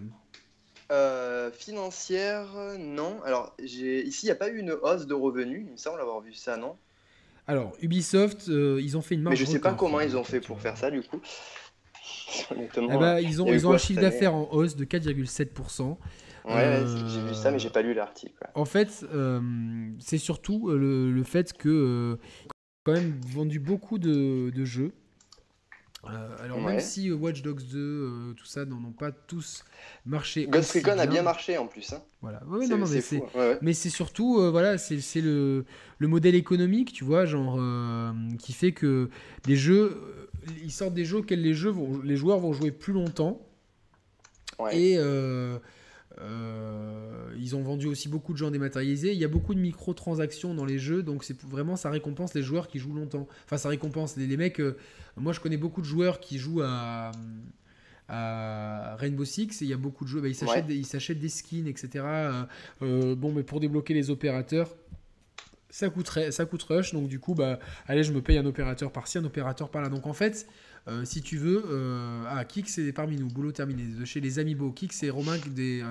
Euh, 0.93 1.51
Financière, 1.51 2.47
non. 2.79 3.21
Alors 3.25 3.55
ici, 3.59 4.21
il 4.23 4.27
n'y 4.27 4.31
a 4.31 4.37
pas 4.37 4.49
eu 4.49 4.59
une 4.59 4.71
hausse 4.71 5.07
de 5.07 5.15
revenus, 5.15 5.65
il 5.67 5.73
me 5.73 5.77
semble 5.77 6.01
avoir 6.01 6.21
vu 6.21 6.33
ça, 6.33 6.57
non? 6.57 6.77
Alors, 7.47 7.73
Ubisoft, 7.81 8.49
euh, 8.49 8.81
ils 8.83 8.97
ont 8.97 9.03
fait 9.03 9.15
une 9.15 9.23
marge. 9.23 9.39
Mais 9.39 9.47
je 9.47 9.51
sais 9.51 9.61
pas 9.61 9.75
comment 9.75 10.01
ils 10.01 10.17
ont 10.17 10.25
fait 10.25 10.41
pour 10.41 10.61
faire 10.61 10.77
ça, 10.77 10.91
du 10.91 11.03
coup. 11.03 11.21
Honnêtement, 12.51 12.89
eh 12.93 12.99
ben, 12.99 13.19
ils 13.21 13.41
ont, 13.41 13.47
ils 13.47 13.67
ont 13.67 13.73
un 13.73 13.79
chiffre 13.79 14.01
d'affaires 14.01 14.35
en 14.35 14.49
hausse 14.51 14.75
de 14.75 14.85
4,7%. 14.85 15.97
Ouais, 16.45 16.85
j'ai 17.09 17.21
vu 17.23 17.35
ça, 17.35 17.51
mais 17.51 17.59
j'ai 17.59 17.71
pas 17.71 17.83
lu 17.83 17.95
l'article. 17.95 18.35
En 18.55 18.65
fait, 18.65 19.05
euh, 19.13 19.41
c'est 19.99 20.19
surtout 20.19 20.71
euh, 20.71 21.11
le, 21.11 21.23
fait 21.25 21.53
que 21.53 22.19
quand 22.85 22.93
même 22.93 23.19
vendu 23.27 23.59
beaucoup 23.59 23.99
de, 23.99 24.51
de 24.51 24.65
jeux. 24.65 24.93
Alors 26.43 26.61
même 26.61 26.81
si 26.81 27.11
Watch 27.11 27.43
Dogs 27.43 27.63
2, 27.63 28.35
tout 28.37 28.47
ça, 28.47 28.65
n'en 28.65 28.77
ont 28.77 28.93
pas 28.93 29.13
tous 29.13 29.65
marché. 30.05 30.47
Ghost 30.47 30.73
Recon 30.73 30.99
a 30.99 31.07
bien 31.07 31.23
marché 31.23 31.59
en 31.59 31.67
plus. 31.67 31.93
Hein. 31.93 32.03
Voilà. 32.23 32.43
mais 33.63 33.73
c'est 33.73 33.91
surtout, 33.91 34.51
voilà, 34.51 34.79
c'est 34.79 35.21
le 35.21 35.65
le 35.99 36.09
modèle 36.09 36.35
économique, 36.35 36.93
tu 36.93 37.05
vois, 37.05 37.25
genre, 37.25 37.57
euh, 37.59 38.13
qui 38.39 38.53
fait 38.53 38.73
que 38.73 39.09
des 39.45 39.57
jeux, 39.57 39.97
euh, 39.97 40.53
ils 40.63 40.73
sortent 40.73 40.95
des 40.95 41.05
jeux 41.05 41.19
auxquels 41.19 41.43
les, 41.43 41.55
jeux 41.55 41.71
vont, 41.71 42.01
les 42.03 42.17
joueurs 42.17 42.39
vont 42.39 42.53
jouer 42.53 42.71
plus 42.71 42.93
longtemps. 42.93 43.41
Et 44.73 44.97
euh, 46.21 47.35
ils 47.39 47.55
ont 47.57 47.63
vendu 47.63 47.87
aussi 47.87 48.09
beaucoup 48.09 48.33
de 48.33 48.39
gens 48.39 48.51
dématérialisés. 48.51 49.13
Il 49.13 49.19
y 49.19 49.25
a 49.25 49.29
beaucoup 49.29 49.55
de 49.55 49.61
microtransactions 49.61 50.55
dans 50.55 50.65
les 50.65 50.79
jeux, 50.79 51.03
donc 51.03 51.25
c'est 51.25 51.41
vraiment 51.43 51.77
ça 51.77 51.91
récompense 51.91 52.35
les 52.35 52.43
joueurs 52.43 52.69
qui 52.69 52.79
jouent 52.79 52.95
longtemps. 52.95 53.27
Enfin, 53.45 53.59
ça 53.59 53.69
récompense 53.69 54.17
les, 54.17 54.37
mecs. 54.37 54.61
moi, 55.17 55.33
je 55.33 55.41
connais 55.41 55.57
beaucoup 55.57 55.81
de 55.81 55.87
joueurs 55.87 56.21
qui 56.21 56.39
jouent 56.39 56.63
à, 56.63 57.13
Rainbow 58.09 59.25
Six 59.25 59.63
et 59.63 59.65
il 59.65 59.69
y 59.69 59.73
a 59.73 59.77
beaucoup 59.77 60.05
de 60.05 60.11
jeux. 60.11 60.21
Bah, 60.21 60.29
ils 60.29 60.87
s'achètent 60.87 61.19
des 61.19 61.29
skins, 61.29 61.67
etc. 61.67 62.05
bon, 62.81 63.33
mais 63.33 63.43
pour 63.43 63.61
débloquer 63.61 63.95
les 63.95 64.11
opérateurs 64.11 64.75
ça 65.77 65.91
coûterait, 65.91 66.31
ça 66.31 66.47
coûte 66.47 66.63
rush, 66.63 66.95
donc 66.95 67.07
du 67.07 67.19
coup, 67.21 67.35
bah, 67.35 67.59
allez, 67.87 68.03
je 68.03 68.13
me 68.13 68.23
paye 68.23 68.39
un 68.39 68.47
opérateur 68.47 68.91
par-ci, 68.91 69.19
un 69.19 69.25
opérateur 69.25 69.69
par-là. 69.69 69.91
Donc 69.91 70.07
en 70.07 70.15
fait, 70.15 70.47
euh, 70.89 71.05
si 71.05 71.21
tu 71.21 71.37
veux, 71.37 71.65
euh, 71.69 72.23
ah, 72.29 72.45
Kik 72.45 72.69
c'est 72.69 72.93
parmi 72.93 73.17
nous, 73.17 73.27
boulot 73.27 73.51
terminé, 73.51 73.83
de 73.99 74.05
chez 74.05 74.21
les 74.21 74.39
Amiibo. 74.39 74.71
Kik 74.71 74.93
c'est 74.93 75.11
Romain 75.11 75.37
des, 75.51 75.83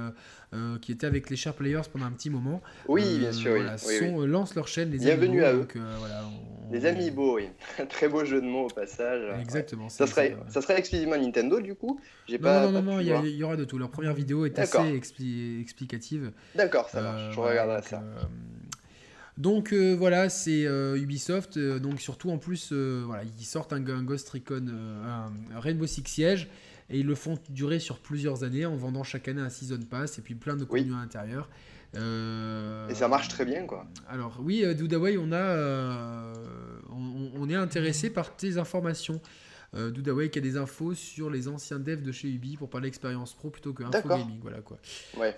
euh, 0.53 0.77
qui 0.79 0.93
était 0.93 1.05
avec 1.05 1.29
les 1.29 1.35
Sharp 1.35 1.57
Players 1.57 1.81
pendant 1.91 2.05
un 2.05 2.11
petit 2.11 2.29
moment. 2.29 2.61
Oui, 2.87 3.19
bien 3.19 3.33
sûr. 3.33 3.55
Voilà, 3.55 3.75
oui, 3.85 4.27
lancent 4.27 4.55
leur 4.55 4.69
chaîne, 4.69 4.91
les 4.91 4.99
Bienvenue 4.99 5.43
à 5.43 5.53
eux. 5.53 5.59
Donc, 5.59 5.75
voilà, 5.99 6.23
Les 6.71 6.85
Amiibo, 6.85 7.35
oui. 7.35 7.49
Très 7.89 8.07
beau 8.07 8.23
jeu 8.23 8.41
de 8.41 8.47
mots 8.47 8.67
au 8.67 8.73
passage. 8.73 9.37
Exactement. 9.41 9.89
Ça 9.89 10.07
serait, 10.07 10.37
ça, 10.47 10.61
serait 10.61 10.79
exclusivement 10.79 11.17
Nintendo 11.17 11.59
du 11.59 11.75
coup 11.75 11.99
non, 12.29 12.37
pas, 12.39 12.65
non, 12.65 12.71
non, 12.71 12.81
non, 12.81 12.99
il 13.01 13.07
y, 13.07 13.43
aura 13.43 13.57
de 13.57 13.65
tout. 13.65 13.77
Leur 13.77 13.89
première 13.89 14.13
vidéo 14.13 14.45
est 14.45 14.57
assez 14.57 14.95
explicative. 14.95 16.31
D'accord, 16.55 16.89
ça 16.89 17.01
marche. 17.01 17.35
je 17.35 17.39
regarderai 17.39 17.81
ça. 17.81 18.01
Donc 19.37 19.73
euh, 19.73 19.95
voilà, 19.97 20.29
c'est 20.29 20.65
euh, 20.65 20.97
Ubisoft. 20.97 21.57
Euh, 21.57 21.79
donc 21.79 21.99
surtout 21.99 22.29
en 22.31 22.37
plus, 22.37 22.71
voilà, 22.71 23.23
ils 23.23 23.45
sortent 23.45 23.73
un, 23.73 23.81
Ghost 23.81 24.29
Recon, 24.29 24.67
un, 24.67 25.59
Rainbow 25.59 25.85
Six 25.85 26.03
Siege, 26.05 26.47
et 26.89 26.99
ils 26.99 27.05
le 27.05 27.15
font 27.15 27.37
durer 27.49 27.79
sur 27.79 27.99
plusieurs 27.99 28.43
années 28.43 28.65
en 28.65 28.75
vendant 28.75 29.03
chaque 29.03 29.27
année 29.27 29.41
un 29.41 29.49
season 29.49 29.79
pass 29.89 30.19
et 30.19 30.21
puis 30.21 30.35
plein 30.35 30.55
de 30.55 30.63
contenu 30.63 30.93
à 30.93 30.97
l'intérieur. 30.97 31.49
et 31.95 32.95
ça 32.95 33.07
marche 33.07 33.27
très 33.27 33.45
bien, 33.45 33.65
quoi. 33.65 33.85
Alors 34.07 34.37
oui, 34.41 34.63
Dudaway, 34.75 35.17
on 35.17 35.31
a, 35.33 36.33
on, 36.89 37.49
est 37.49 37.55
intéressé 37.55 38.09
par 38.09 38.35
tes 38.35 38.57
informations 38.57 39.21
euh, 39.75 39.91
Dudaway 39.91 40.29
qui 40.29 40.39
a 40.39 40.41
des 40.41 40.55
infos 40.57 40.93
sur 40.93 41.29
les 41.29 41.47
anciens 41.47 41.79
devs 41.79 42.01
de 42.01 42.11
chez 42.11 42.29
Ubi 42.29 42.55
pour 42.55 42.69
parler 42.69 42.87
d'expérience 42.87 43.33
pro 43.33 43.49
plutôt 43.49 43.73
que 43.73 43.83
info 43.83 44.07
gaming. 44.07 44.39
Voilà 44.41 44.61
quoi. 44.61 44.77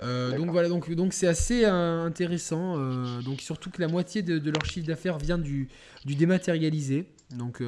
Euh, 0.01 0.37
donc 0.37 0.51
voilà, 0.51 0.69
donc 0.69 0.91
donc 0.93 1.13
c'est 1.13 1.27
assez 1.27 1.65
euh, 1.65 2.03
intéressant. 2.03 2.75
Euh, 2.77 3.21
donc 3.21 3.41
surtout 3.41 3.71
que 3.71 3.81
la 3.81 3.87
moitié 3.87 4.21
de, 4.21 4.51
leur 4.51 4.65
chiffre 4.65 4.85
d'affaires 4.87 5.17
vient 5.17 5.37
du, 5.39 5.69
du 6.05 6.15
dématérialisé. 6.15 7.07
Donc 7.35 7.61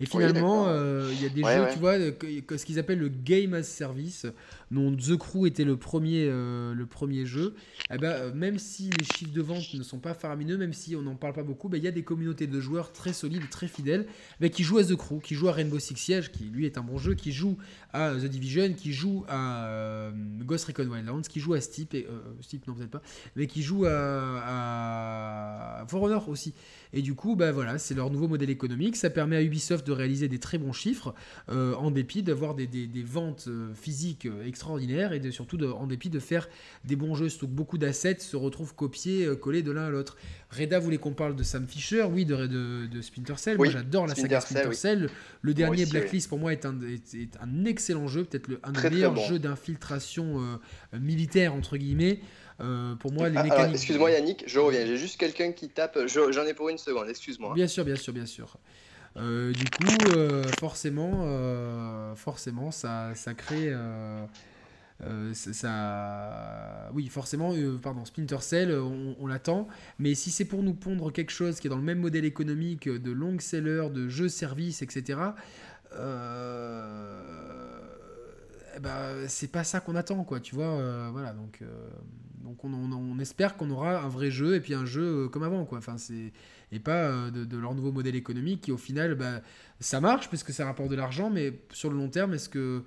Et 0.00 0.06
finalement, 0.06 0.66
il 1.10 1.22
y 1.22 1.26
a 1.26 1.28
des 1.28 1.42
jeux, 1.42 1.66
tu 1.72 1.78
vois, 1.78 1.98
ce 1.98 2.64
qu'ils 2.64 2.78
appellent 2.78 3.00
le 3.00 3.08
game 3.10 3.52
as 3.54 3.64
service, 3.64 4.26
dont 4.70 4.94
The 4.94 5.16
Crew 5.16 5.46
était 5.46 5.64
le 5.64 5.76
premier, 5.76 6.26
euh, 6.28 6.74
le 6.74 6.86
premier 6.86 7.26
jeu. 7.26 7.54
Eh 7.90 7.98
ben, 7.98 8.10
euh, 8.10 8.34
même 8.34 8.58
si 8.58 8.90
les 8.90 9.04
chiffres 9.04 9.32
de 9.32 9.42
vente 9.42 9.74
ne 9.74 9.82
sont 9.82 9.98
pas 9.98 10.14
faramineux, 10.14 10.56
même 10.56 10.72
si 10.72 10.96
on 10.96 11.02
n'en 11.02 11.16
parle 11.16 11.32
pas 11.32 11.42
beaucoup, 11.42 11.68
ben, 11.68 11.78
il 11.78 11.84
y 11.84 11.88
a 11.88 11.92
des 11.92 12.04
communautés 12.04 12.46
de 12.46 12.60
joueurs 12.60 12.92
très 12.92 13.12
solides, 13.12 13.48
très 13.50 13.68
fidèles, 13.68 14.06
ben, 14.40 14.50
qui 14.50 14.62
jouent 14.62 14.78
à 14.78 14.84
The 14.84 14.96
Crew, 14.96 15.20
qui 15.22 15.34
jouent 15.34 15.48
à 15.48 15.52
Rainbow 15.52 15.78
Six 15.78 15.96
Siege, 15.96 16.30
qui 16.30 16.44
lui 16.44 16.66
est 16.66 16.78
un 16.78 16.82
bon 16.82 16.98
jeu, 16.98 17.14
qui 17.14 17.32
jouent 17.32 17.58
à 17.92 18.14
The 18.14 18.26
Division, 18.26 18.72
qui 18.74 18.92
jouent 18.92 19.24
à 19.28 20.10
Ghost 20.44 20.66
Recon 20.66 20.86
Wildlands, 20.86 21.22
qui 21.22 21.40
jouent 21.40 21.54
à 21.54 21.60
Steep, 21.60 21.94
et, 21.94 22.06
non 22.66 22.74
peut-être 22.74 22.90
pas, 22.90 23.02
mais 23.36 23.46
qui 23.46 23.62
jouent 23.62 23.86
à, 23.86 25.80
à 25.80 25.86
For 25.86 26.02
Honor 26.02 26.28
aussi. 26.28 26.54
Et 26.92 27.02
du 27.02 27.14
coup, 27.14 27.36
bah 27.36 27.52
voilà, 27.52 27.78
c'est 27.78 27.94
leur 27.94 28.10
nouveau 28.10 28.28
modèle 28.28 28.50
économique. 28.50 28.96
Ça 28.96 29.10
permet 29.10 29.36
à 29.36 29.42
Ubisoft 29.42 29.86
de 29.86 29.92
réaliser 29.92 30.28
des 30.28 30.38
très 30.38 30.58
bons 30.58 30.72
chiffres, 30.72 31.14
euh, 31.50 31.74
en 31.74 31.90
dépit 31.90 32.22
d'avoir 32.22 32.54
des, 32.54 32.68
ventes 33.04 33.46
euh, 33.48 33.72
physiques 33.74 34.26
euh, 34.58 34.76
extraordinaires 34.78 35.12
et 35.12 35.20
de, 35.20 35.30
surtout 35.30 35.62
en 35.62 35.86
dépit 35.86 36.10
de 36.10 36.18
faire 36.18 36.48
des 36.84 36.96
bons 36.96 37.14
jeux. 37.14 37.28
Surtout 37.28 37.46
que 37.46 37.52
beaucoup 37.52 37.78
d'assets 37.78 38.18
se 38.20 38.36
retrouvent 38.36 38.74
copiés, 38.74 39.28
collés 39.40 39.62
de 39.62 39.70
l'un 39.70 39.86
à 39.86 39.90
l'autre. 39.90 40.16
Reda 40.50 40.78
voulait 40.78 40.98
qu'on 40.98 41.12
parle 41.12 41.36
de 41.36 41.42
Sam 41.42 41.66
Fisher, 41.66 42.04
oui, 42.04 42.24
de, 42.24 42.46
de, 42.86 43.00
Splinter 43.00 43.34
Cell. 43.36 43.56
moi, 43.56 43.68
j'adore 43.68 44.06
la 44.06 44.14
saga 44.14 44.40
Splinter 44.40 44.74
Cell. 44.74 45.10
Le 45.42 45.54
dernier 45.54 45.86
Blacklist, 45.86 46.28
pour 46.28 46.38
moi, 46.38 46.52
est 46.52 46.64
un, 46.64 46.78
un 47.40 47.64
excellent 47.64 48.08
jeu, 48.08 48.24
peut-être 48.24 48.48
un 48.62 48.72
des 48.72 48.90
meilleurs 48.90 49.16
jeux 49.16 49.38
d'infiltration 49.38 50.58
militaire, 50.92 51.54
entre 51.54 51.76
guillemets. 51.76 52.20
Euh, 52.60 52.96
pour 52.96 53.12
moi, 53.12 53.28
les 53.28 53.36
ah, 53.36 53.42
mécaniques. 53.44 53.74
Excuse-moi 53.74 54.10
Yannick, 54.10 54.44
je 54.46 54.58
reviens. 54.58 54.84
J'ai 54.84 54.96
juste 54.96 55.18
quelqu'un 55.18 55.52
qui 55.52 55.68
tape. 55.68 55.98
J'en 56.06 56.44
ai 56.44 56.54
pour 56.54 56.68
une 56.68 56.78
seconde, 56.78 57.08
excuse-moi. 57.08 57.54
Bien 57.54 57.68
sûr, 57.68 57.84
bien 57.84 57.96
sûr, 57.96 58.12
bien 58.12 58.26
sûr. 58.26 58.56
Euh, 59.16 59.52
du 59.52 59.64
coup, 59.64 59.86
euh, 60.16 60.44
forcément, 60.58 61.24
forcément, 62.14 62.70
ça, 62.70 63.14
ça 63.14 63.34
crée. 63.34 63.72
ça, 65.32 66.90
oui, 66.92 67.08
forcément, 67.08 67.54
pardon, 67.82 68.04
Splinter 68.04 68.40
Cell, 68.40 68.72
on, 68.72 69.26
l'attend. 69.26 69.68
Mais 69.98 70.14
si 70.14 70.30
c'est 70.30 70.44
pour 70.44 70.62
nous 70.62 70.74
pondre 70.74 71.12
quelque 71.12 71.32
chose 71.32 71.60
qui 71.60 71.66
est 71.66 71.70
dans 71.70 71.76
le 71.76 71.82
même 71.82 72.00
modèle 72.00 72.24
économique 72.24 72.88
de 72.88 73.10
long 73.10 73.38
seller, 73.38 73.88
de 73.90 74.08
jeux 74.08 74.28
services, 74.28 74.82
etc., 74.82 75.20
eh 78.76 78.80
ben, 78.80 79.26
c'est 79.26 79.50
pas 79.50 79.64
ça 79.64 79.80
qu'on 79.80 79.96
attend, 79.96 80.22
quoi. 80.24 80.38
Tu 80.40 80.54
vois, 80.54 81.10
voilà. 81.10 81.32
Donc, 81.32 81.62
donc 82.48 82.64
on, 82.64 83.18
espère 83.18 83.56
qu'on 83.56 83.70
aura 83.70 84.00
un 84.00 84.08
vrai 84.08 84.30
jeu 84.30 84.54
et 84.54 84.60
puis 84.60 84.72
un 84.72 84.86
jeu 84.86 85.02
euh, 85.02 85.28
comme 85.28 85.42
avant, 85.42 85.64
quoi. 85.66 85.78
Enfin, 85.78 85.96
et 86.72 86.78
pas 86.78 87.04
euh, 87.04 87.30
de, 87.30 87.56
leur 87.58 87.74
nouveau 87.74 87.92
modèle 87.92 88.16
économique 88.16 88.62
qui 88.62 88.72
au 88.72 88.78
final, 88.78 89.14
bah, 89.14 89.42
ça 89.80 90.00
marche 90.00 90.30
parce 90.30 90.42
que 90.42 90.52
ça 90.52 90.64
rapporte 90.64 90.90
de 90.90 90.96
l'argent, 90.96 91.28
mais 91.28 91.60
sur 91.72 91.90
le 91.90 91.96
long 91.96 92.08
terme, 92.08 92.34
est-ce 92.34 92.48
que 92.48 92.82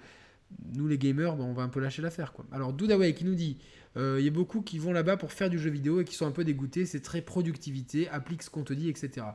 nous 0.73 0.87
les 0.87 0.97
gamers, 0.97 1.35
bah, 1.35 1.43
on 1.43 1.53
va 1.53 1.61
un 1.61 1.69
peu 1.69 1.79
lâcher 1.79 2.01
l'affaire. 2.01 2.33
Alors 2.51 2.73
Dudaway 2.73 3.13
qui 3.13 3.23
nous 3.23 3.35
dit, 3.35 3.57
euh, 3.97 4.17
il 4.19 4.25
y 4.25 4.27
a 4.27 4.31
beaucoup 4.31 4.61
qui 4.61 4.79
vont 4.79 4.93
là-bas 4.93 5.17
pour 5.17 5.31
faire 5.31 5.49
du 5.49 5.59
jeu 5.59 5.69
vidéo 5.69 6.01
et 6.01 6.05
qui 6.05 6.15
sont 6.15 6.25
un 6.25 6.31
peu 6.31 6.43
dégoûtés. 6.43 6.87
C'est 6.87 7.01
très 7.01 7.21
productivité, 7.21 8.09
applique 8.09 8.41
ce 8.41 8.49
qu'on 8.49 8.63
te 8.63 8.73
dit, 8.73 8.89
etc 8.89 9.25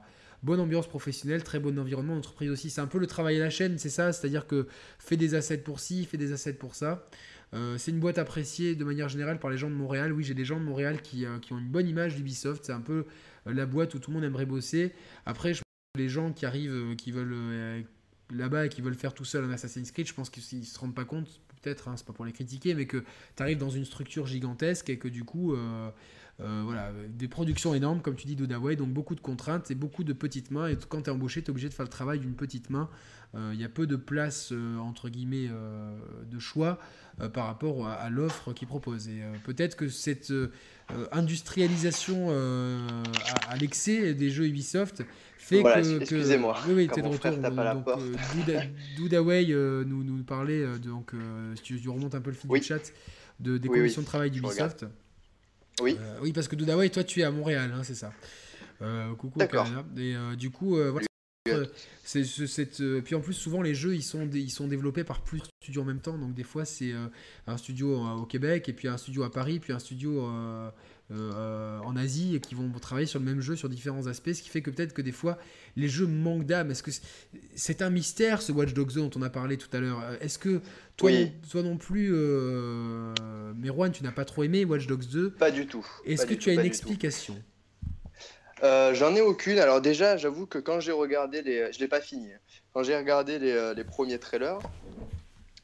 bonne 0.42 0.60
ambiance 0.60 0.86
professionnelle, 0.86 1.42
très 1.42 1.58
bon 1.58 1.78
environnement 1.78 2.14
d'entreprise 2.14 2.50
aussi. 2.50 2.70
C'est 2.70 2.80
un 2.80 2.86
peu 2.86 2.98
le 2.98 3.06
travail 3.06 3.36
à 3.36 3.44
la 3.44 3.50
chaîne, 3.50 3.78
c'est 3.78 3.90
ça, 3.90 4.12
c'est-à-dire 4.12 4.46
que 4.46 4.66
fais 4.98 5.16
des 5.16 5.34
assets 5.34 5.58
pour 5.58 5.80
ci, 5.80 6.04
fais 6.04 6.16
des 6.16 6.32
assets 6.32 6.54
pour 6.54 6.74
ça. 6.74 7.06
Euh, 7.54 7.78
c'est 7.78 7.90
une 7.90 8.00
boîte 8.00 8.18
appréciée 8.18 8.74
de 8.74 8.84
manière 8.84 9.08
générale 9.08 9.38
par 9.38 9.50
les 9.50 9.56
gens 9.56 9.70
de 9.70 9.74
Montréal. 9.74 10.12
Oui, 10.12 10.24
j'ai 10.24 10.34
des 10.34 10.44
gens 10.44 10.58
de 10.58 10.64
Montréal 10.64 11.00
qui, 11.02 11.24
euh, 11.24 11.38
ont 11.50 11.58
une 11.58 11.68
bonne 11.68 11.88
image 11.88 12.16
d'Ubisoft. 12.16 12.64
C'est 12.64 12.72
un 12.72 12.80
peu 12.80 13.06
euh, 13.46 13.54
la 13.54 13.66
boîte 13.66 13.94
où 13.94 13.98
tout 13.98 14.10
le 14.10 14.16
monde 14.16 14.24
aimerait 14.24 14.46
bosser. 14.46 14.92
Après, 15.24 15.54
je 15.54 15.60
pense 15.60 15.94
que 15.94 16.00
les 16.00 16.08
gens 16.08 16.32
qui 16.32 16.44
arrivent, 16.44 16.96
qui 16.96 17.12
veulent 17.12 17.84
là-bas 18.30 18.66
et 18.66 18.68
qui 18.68 18.82
veulent 18.82 18.94
faire 18.94 19.14
tout 19.14 19.24
seul 19.24 19.44
un 19.44 19.50
Assassin's 19.50 19.90
Creed, 19.92 20.06
je 20.06 20.14
pense 20.14 20.30
qu'ils 20.30 20.58
ne 20.58 20.64
se 20.64 20.78
rendent 20.78 20.94
pas 20.94 21.04
compte, 21.04 21.40
peut-être, 21.62 21.88
hein, 21.88 21.94
c'est 21.96 22.06
pas 22.06 22.12
pour 22.12 22.24
les 22.24 22.32
critiquer, 22.32 22.74
mais 22.74 22.86
que 22.86 23.04
tu 23.36 23.42
arrives 23.42 23.58
dans 23.58 23.70
une 23.70 23.84
structure 23.84 24.26
gigantesque 24.26 24.90
et 24.90 24.98
que 24.98 25.08
du 25.08 25.24
coup, 25.24 25.56
voilà, 26.38 26.92
des 27.08 27.28
productions 27.28 27.74
énormes, 27.74 28.00
comme 28.00 28.16
tu 28.16 28.26
dis, 28.26 28.36
d'Odaway, 28.36 28.76
donc 28.76 28.90
beaucoup 28.90 29.14
de 29.14 29.20
contraintes 29.20 29.70
et 29.70 29.74
beaucoup 29.74 30.04
de 30.04 30.12
petites 30.12 30.50
mains. 30.50 30.68
Et 30.68 30.76
quand 30.88 31.02
tu 31.02 31.10
es 31.10 31.12
embauché, 31.12 31.42
tu 31.42 31.46
es 31.46 31.50
obligé 31.50 31.68
de 31.68 31.74
faire 31.74 31.86
le 31.86 31.90
travail 31.90 32.18
d'une 32.18 32.34
petite 32.34 32.70
main. 32.70 32.88
Il 33.34 33.60
y 33.60 33.64
a 33.64 33.68
peu 33.68 33.86
de 33.86 33.96
place, 33.96 34.52
entre 34.78 35.08
guillemets, 35.08 35.50
de 36.30 36.38
choix. 36.38 36.78
Euh, 37.22 37.30
par 37.30 37.46
rapport 37.46 37.88
à, 37.88 38.10
l'offre 38.10 38.52
qu'ils 38.52 38.68
proposent. 38.68 39.08
Et 39.08 39.22
euh, 39.22 39.32
peut-être 39.42 39.74
que 39.74 39.88
cette 39.88 40.30
euh, 40.30 40.48
industrialisation 41.12 42.28
à, 43.48 43.56
l'excès 43.56 44.12
des 44.12 44.28
jeux 44.28 44.46
Ubisoft 44.46 45.02
fait 45.38 45.62
que, 45.62 46.00
Excusez-moi. 46.00 46.58
Oui, 46.68 46.74
oui, 46.74 46.88
t'es 46.92 47.00
de 47.00 47.06
retour. 47.06 47.30
Donc, 47.38 47.48
nous, 49.86 50.04
nous 50.04 50.24
parlait, 50.24 50.78
donc, 50.78 51.12
si 51.54 51.80
tu 51.80 51.88
remontes 51.88 52.14
un 52.14 52.20
peu 52.20 52.30
le 52.30 52.36
fil 52.36 52.50
du 52.50 52.62
chat, 52.62 52.92
de, 53.40 53.56
des 53.56 53.68
conditions 53.68 54.02
de 54.02 54.06
travail 54.06 54.30
d'Ubisoft. 54.30 54.84
Oui. 55.82 55.96
oui, 56.22 56.32
parce 56.32 56.48
que 56.48 56.56
Doodaway, 56.56 56.88
toi, 56.90 57.04
tu 57.04 57.20
es 57.20 57.24
à 57.24 57.30
Montréal, 57.30 57.72
hein, 57.74 57.82
c'est 57.82 57.94
ça. 57.94 58.12
coucou, 59.18 59.38
Canada. 59.38 59.84
Et 59.96 60.14
du 60.36 60.50
coup, 60.50 60.76
voilà. 60.76 61.06
Euh, 61.48 63.00
puis 63.02 63.14
en 63.14 63.20
plus, 63.20 63.34
souvent, 63.34 63.62
les 63.62 63.74
jeux, 63.74 63.94
ils 63.94 64.02
sont, 64.02 64.28
ils 64.32 64.50
sont 64.50 64.68
développés 64.68 65.04
par 65.04 65.22
plus 65.22 65.40
de 65.40 65.48
studios 65.62 65.82
en 65.82 65.84
même 65.84 66.00
temps. 66.00 66.18
Donc, 66.18 66.34
des 66.34 66.44
fois, 66.44 66.64
c'est 66.64 66.92
euh, 66.92 67.06
un 67.46 67.56
studio 67.56 67.96
au 68.18 68.26
Québec, 68.26 68.68
et 68.68 68.72
puis 68.72 68.88
un 68.88 68.96
studio 68.96 69.24
à 69.24 69.30
Paris, 69.30 69.58
puis 69.60 69.72
un 69.72 69.78
studio 69.78 70.28
euh, 71.10 71.78
en 71.80 71.96
Asie, 71.96 72.34
et 72.34 72.40
qui 72.40 72.54
vont 72.54 72.70
travailler 72.80 73.06
sur 73.06 73.18
le 73.18 73.24
même 73.24 73.40
jeu, 73.40 73.56
sur 73.56 73.68
différents 73.68 74.06
aspects. 74.06 74.32
Ce 74.32 74.42
qui 74.42 74.48
fait 74.48 74.62
que 74.62 74.70
peut-être 74.70 74.92
que 74.92 75.02
des 75.02 75.12
fois, 75.12 75.38
les 75.76 75.88
jeux 75.88 76.06
manquent 76.06 76.46
d'âme. 76.46 76.70
Est-ce 76.70 76.82
que 76.82 76.90
c'est, 77.54 77.82
un 77.82 77.90
mystère, 77.90 78.42
ce 78.42 78.52
Watch 78.52 78.74
Dogs 78.74 78.94
dont 78.94 79.10
on 79.16 79.22
a 79.22 79.30
parlé 79.30 79.56
tout 79.56 79.74
à 79.76 79.80
l'heure? 79.80 80.02
Est-ce 80.20 80.38
que 80.38 80.60
toi, 80.96 81.10
toi 81.50 81.62
non 81.62 81.76
plus, 81.76 82.10
Merwan, 83.56 83.92
tu 83.92 84.02
n'as 84.02 84.12
pas 84.12 84.24
trop 84.24 84.42
aimé 84.42 84.64
Watch 84.64 84.86
Dogs 84.86 85.06
2 85.06 85.30
Pas 85.30 85.50
du 85.50 85.66
tout. 85.66 85.86
Est-ce 86.04 86.26
que 86.26 86.34
tu 86.34 86.50
as 86.50 86.54
une 86.54 86.60
explication? 86.60 87.36
Euh, 88.62 88.94
j'en 88.94 89.14
ai 89.14 89.20
aucune. 89.20 89.58
Alors 89.58 89.80
déjà, 89.80 90.16
j'avoue 90.16 90.46
que 90.46 90.58
quand 90.58 90.80
j'ai 90.80 90.92
regardé 90.92 91.42
les... 91.42 91.72
Je 91.72 91.78
l'ai 91.78 91.88
pas 91.88 92.00
fini. 92.00 92.32
Hein. 92.32 92.38
Quand 92.72 92.82
j'ai 92.82 92.96
regardé 92.96 93.38
les, 93.38 93.52
euh, 93.52 93.74
les, 93.74 93.84
premiers 93.84 94.18
trailers, 94.18 94.58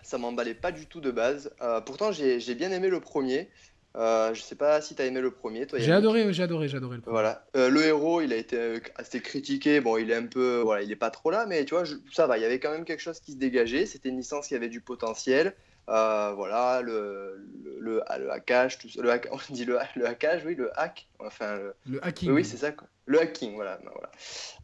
ça 0.03 0.19
m'emballait 0.19 0.55
pas 0.55 0.73
du 0.73 0.87
tout 0.87 1.01
de 1.01 1.11
base. 1.11 1.53
Euh, 1.63 1.81
pourtant, 1.81 2.13
j'ai 2.13 2.55
bien 2.55 2.71
aimé 2.71 2.89
le 2.89 3.01
premier. 3.01 3.49
Je 3.95 4.41
sais 4.41 4.55
pas 4.55 4.81
si 4.81 4.95
tu 4.95 5.03
as 5.03 5.07
aimé 5.07 5.21
le 5.21 5.31
premier, 5.31 5.67
toi. 5.67 5.79
J'ai 5.79 5.93
adoré, 5.93 6.33
j'ai 6.33 6.43
adoré, 6.43 6.69
j'ai 6.69 6.77
adoré 6.77 6.97
le 6.97 7.03
premier. 7.03 7.13
Voilà. 7.13 7.45
le 7.55 7.83
héros, 7.85 8.21
il 8.21 8.33
a 8.33 8.37
été 8.37 8.81
assez 8.97 9.21
critiqué. 9.21 9.81
Bon, 9.81 9.97
il 9.97 10.11
est 10.11 10.17
un 10.17 10.27
peu, 10.27 10.61
voilà, 10.61 10.83
il 10.83 10.91
est 10.91 10.97
pas 10.97 11.11
trop 11.11 11.31
là, 11.31 11.47
mais 11.47 11.65
tu 11.65 11.75
vois, 11.75 11.85
ça 12.13 12.27
va. 12.27 12.39
Il 12.39 12.43
y 12.43 12.47
avait 12.47 12.59
quand 12.59 12.71
même 12.71 12.85
quelque 12.85 13.01
chose 13.03 13.21
qui 13.21 13.33
se 13.33 13.37
dégageait. 13.39 13.87
C'était 13.87 14.09
une 14.09 14.19
licence 14.19 14.49
qui 14.49 14.55
avait 14.55 14.69
du 14.69 14.81
potentiel. 14.81 15.55
Euh, 15.89 16.33
voilà, 16.37 16.81
le, 16.81 17.45
le, 17.65 17.81
le, 17.81 18.03
le 18.19 18.33
hackage, 18.33 18.79
tout 18.79 18.89
le 19.01 19.11
hack, 19.11 19.29
on 19.33 19.53
dit 19.53 19.65
le, 19.65 19.79
le 19.97 20.07
hackage, 20.07 20.45
oui, 20.47 20.55
le 20.55 20.71
hack, 20.79 21.09
enfin 21.19 21.59
le, 21.87 22.05
hacking. 22.05 22.31
Oui, 22.31 22.45
c'est 22.45 22.57
ça, 22.57 22.71
quoi. 22.71 22.87
le 23.07 23.21
hacking, 23.21 23.55
voilà. 23.55 23.79
Ben 23.79 23.91
voilà. 23.93 24.11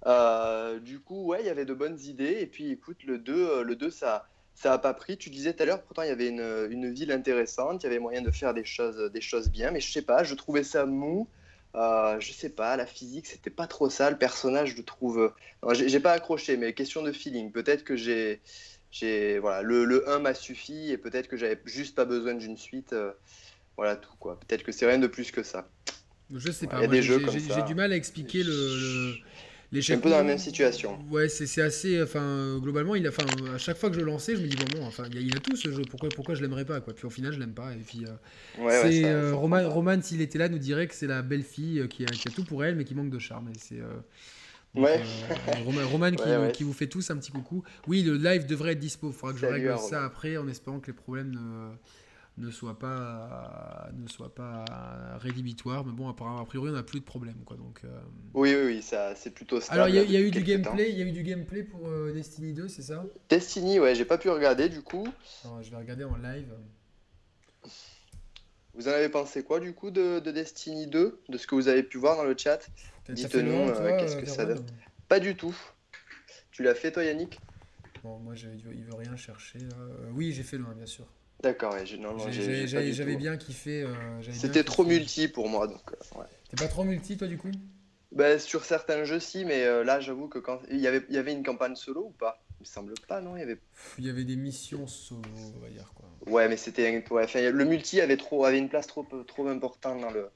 Euh, 0.07 0.79
du 0.79 1.01
coup, 1.01 1.27
ouais, 1.27 1.41
il 1.41 1.47
y 1.47 1.51
avait 1.51 1.65
de 1.65 1.75
bonnes 1.75 1.99
idées, 2.01 2.39
et 2.41 2.47
puis 2.47 2.71
écoute, 2.71 2.99
le 3.05 3.19
2, 3.19 3.35
euh, 3.35 3.63
le 3.65 3.75
2 3.75 3.91
ça 3.91 4.27
ça 4.59 4.73
a 4.73 4.79
pas 4.79 4.93
pris. 4.93 5.17
Tu 5.17 5.31
disais 5.31 5.53
tout 5.53 5.63
à 5.63 5.67
l'heure, 5.67 5.83
pourtant 5.83 6.03
il 6.03 6.09
y 6.09 6.13
avait 6.13 6.29
une, 6.29 6.69
une, 6.71 6.93
ville 6.93 7.13
intéressante, 7.13 7.83
il 7.83 7.87
y 7.87 7.89
avait 7.89 8.01
moyen 8.01 8.23
de 8.23 8.31
faire 8.31 8.55
des 8.55 8.65
choses, 8.65 9.11
des 9.13 9.21
choses 9.21 9.51
bien, 9.51 9.71
mais 9.71 9.81
je 9.81 9.91
sais 9.91 10.03
pas, 10.03 10.25
je 10.25 10.35
trouvais 10.35 10.65
ça 10.65 10.85
mou. 10.85 11.29
Euh, 11.75 12.19
je 12.19 12.33
sais 12.33 12.49
pas, 12.49 12.77
la 12.77 12.87
physique 12.87 13.27
c'était 13.27 13.51
pas 13.51 13.67
trop 13.67 13.89
ça, 13.89 14.11
le 14.11 14.19
personnage 14.19 14.75
je 14.77 14.83
trouve. 14.83 15.33
J'ai 15.73 16.01
pas 16.01 16.13
accroché, 16.13 16.57
mais 16.57 16.73
question 16.73 17.03
de 17.03 17.13
feeling. 17.13 17.53
Peut-être 17.53 17.85
que 17.85 17.95
j'ai 17.95 18.41
j'ai 18.91 19.39
voilà, 19.39 19.63
le, 19.63 19.85
le 19.85 20.09
1 20.09 20.19
m'a 20.19 20.35
suffi 20.35 20.91
et 20.91 20.99
peut-être 20.99 21.29
que 21.29 21.37
j'avais 21.37 21.61
juste 21.67 21.95
pas 21.95 22.05
besoin 22.05 22.35
d'une 22.35 22.57
suite. 22.57 22.93
Euh, 22.95 23.13
voilà 23.77 23.95
tout 23.95 24.17
quoi. 24.19 24.41
Peut-être 24.41 24.65
que 24.65 24.73
c'est 24.73 24.87
rien 24.87 24.99
de 24.99 25.07
plus 25.07 25.31
que 25.31 25.45
ça. 25.45 25.69
Je 26.35 26.51
sais 26.51 26.67
pas. 26.67 26.81
J'ai 27.01 27.63
du 27.63 27.75
mal 27.77 27.93
à 27.93 27.97
expliquer 27.97 28.43
le, 28.43 29.15
les 29.71 29.93
un 29.93 29.99
peu 29.99 30.09
dans 30.09 30.17
la 30.17 30.25
même 30.25 30.39
situation. 30.39 30.99
Ouais, 31.11 31.29
c'est 31.29 31.61
assez. 31.61 32.03
Enfin, 32.03 32.59
globalement, 32.59 32.95
il 32.95 33.07
a, 33.07 33.11
enfin, 33.11 33.25
à 33.55 33.59
chaque 33.59 33.77
fois 33.77 33.91
que 33.91 33.97
je 33.97 34.01
le 34.01 34.07
lançais, 34.07 34.35
je 34.35 34.41
me 34.41 34.47
dis 34.47 34.57
bon, 34.57 34.79
bon 34.79 34.87
enfin, 34.87 35.05
il, 35.13 35.35
a, 35.35 35.37
a 35.37 35.41
tout 35.41 35.57
ce 35.57 35.71
jeu. 35.71 35.83
Pourquoi, 35.91 36.09
pourquoi 36.09 36.35
je 36.35 36.41
l'aimerais 36.41 36.65
pas 36.65 36.81
quoi 36.81 36.95
Puis 36.95 37.07
au 37.07 37.11
final, 37.11 37.33
je 37.33 37.39
l'aime 37.39 37.53
pas. 37.53 37.73
Et 37.73 37.83
puis, 37.87 38.05
euh, 38.07 38.83
c'est 38.83 39.05
euh, 39.05 39.35
Roman, 39.35 39.69
Roman 39.69 40.01
s'il 40.01 40.23
était 40.23 40.39
là, 40.39 40.49
nous 40.49 40.59
dirait 40.59 40.87
que 40.87 40.95
c'est 40.95 41.07
la 41.07 41.21
belle 41.21 41.43
fille 41.43 41.87
qui 41.89 42.05
a, 42.05 42.07
qui 42.07 42.29
a, 42.29 42.31
tout 42.31 42.45
pour 42.45 42.65
elle, 42.65 42.77
mais 42.77 42.85
qui 42.85 42.95
manque 42.95 43.11
de 43.11 43.19
charme. 43.19 43.51
Et 43.51 43.59
c'est 43.59 43.83
ouais. 44.75 45.01
Euh, 45.01 45.85
Roman, 45.85 46.11
qui, 46.53 46.65
vous 46.65 46.73
fait 46.73 46.87
tous 46.87 47.11
un 47.11 47.19
petit 47.19 47.31
coucou. 47.31 47.63
Oui, 47.87 48.03
le 48.03 48.17
live 48.17 48.47
devrait 48.47 48.73
être 48.73 48.79
dispo. 48.79 49.09
Il 49.09 49.13
faudra 49.13 49.35
que 49.35 49.41
je 49.41 49.47
règle 49.47 49.77
ça 49.79 50.05
après 50.05 50.37
en 50.39 50.49
espérant 50.49 50.81
que 50.81 50.87
les 50.87 50.93
problèmes 50.95 51.31
ne, 51.31 51.71
ne 52.39 52.51
soient 52.51 52.79
pas 52.79 53.91
ne 53.93 54.09
soient 54.09 54.35
pas 54.35 54.65
rédhibitoires. 55.19 55.85
Mais 55.85 55.93
bon, 55.93 56.09
a 56.09 56.45
priori, 56.45 56.71
on 56.71 56.75
n'a 56.75 56.83
plus 56.83 57.01
de 57.01 57.05
problème. 57.05 57.37
Quoi, 57.45 57.57
donc, 57.57 57.81
euh. 57.85 58.01
Oui, 58.35 58.55
oui, 58.55 58.67
oui, 58.67 58.83
ça, 58.83 59.15
c'est 59.15 59.31
plutôt 59.31 59.61
stable. 59.61 59.81
Alors, 59.81 59.89
il 59.89 60.11
y, 60.11 60.17
a 60.17 60.21
eu 60.21 60.31
du 60.31 60.43
gameplay. 60.43 60.91
Il 60.91 60.99
y 60.99 61.03
a 61.03 61.05
eu 61.05 61.13
du 61.13 61.23
gameplay 61.23 61.63
pour 61.63 61.89
euh, 61.89 62.13
Destiny 62.13 62.53
2, 62.53 62.69
c'est 62.69 62.83
ça? 62.83 63.05
Destiny, 63.29 63.79
ouais, 63.79 63.95
j'ai 63.95 64.05
pas 64.05 64.19
pu 64.19 64.31
regarder 64.31 64.69
du 64.69 64.83
coup. 64.83 65.07
je 65.63 65.71
vais 65.71 65.77
regarder 65.77 66.05
en 66.05 66.17
live. 66.17 66.53
Vous 68.75 68.87
en 68.87 68.93
avez 68.93 69.09
pensé 69.09 69.43
quoi 69.43 69.59
du 69.59 69.73
coup 69.73 69.91
de, 69.91 70.21
de 70.21 70.31
Destiny 70.31 70.87
2, 70.87 71.21
de 71.29 71.39
ce 71.39 71.47
que 71.47 71.57
vous 71.57 71.67
avez 71.69 71.83
pu 71.83 71.99
voir 71.99 72.17
dans 72.17 72.25
le 72.25 72.37
chat? 72.37 72.71
Dites-nous 73.09 73.71
euh, 73.71 73.99
qu'est-ce 73.99 74.17
que 74.17 74.27
ça 74.27 74.45
donne? 74.45 74.65
Pas 75.09 75.19
du 75.19 75.35
tout. 75.35 75.57
Tu 76.53 76.63
l'as 76.63 76.75
fait 76.75 76.93
toi 76.93 77.03
Yannick? 77.03 77.41
Bon, 78.05 78.19
moi 78.19 78.35
il 78.37 78.63
veut, 78.63 78.73
veut 78.73 78.95
rien 78.95 79.17
chercher. 79.17 79.59
oui, 80.13 80.33
j'ai 80.33 80.45
fait 80.45 80.59
le 80.59 80.65
1 80.65 80.75
bien 80.75 80.87
sûr. 80.87 81.07
D'accord, 81.43 81.75
j'avais 81.87 83.17
bien 83.17 83.37
kiffé. 83.37 83.87
C'était 84.33 84.65
trop 84.65 84.85
multi 84.85 85.29
pour 85.29 85.49
moi 85.49 85.67
donc. 85.67 85.83
T'es 86.51 86.57
pas 86.57 86.69
trop 86.69 86.85
multi 86.85 87.17
toi 87.17 87.29
du 87.29 87.39
coup? 87.39 87.51
Bah, 88.11 88.39
Sur 88.39 88.65
certains 88.65 89.05
jeux 89.05 89.21
si, 89.21 89.45
mais 89.45 89.65
là 89.85 90.01
j'avoue 90.01 90.29
que 90.29 90.39
quand 90.39 90.61
il 90.71 90.79
y 90.79 90.87
avait, 90.87 91.03
il 91.09 91.15
y 91.15 91.19
avait 91.19 91.33
une 91.33 91.43
campagne 91.45 91.77
solo 91.77 92.07
ou 92.07 92.11
pas? 92.11 92.43
Il 92.61 92.63
me 92.63 92.67
semble 92.67 92.95
pas, 93.07 93.21
non 93.21 93.37
Il 93.37 93.41
y 93.41 93.43
avait. 93.43 93.59
Il 93.99 94.07
y 94.07 94.11
avait 94.11 94.25
des 94.25 94.35
missions 94.35 94.87
solo, 94.89 95.23
on 95.57 95.61
va 95.61 95.69
dire 95.69 95.93
quoi. 95.95 96.09
Ouais, 96.27 96.49
mais 96.49 96.57
c'était 96.57 97.05
ouais, 97.11 97.51
le 97.51 97.65
multi 97.65 98.01
avait 98.01 98.17
trop 98.17 98.45
avait 98.45 98.59
une 98.59 98.69
place 98.69 98.87
trop 98.87 99.07
trop 99.27 99.47
importante 99.49 100.01
dans 100.01 100.11
le 100.11 100.31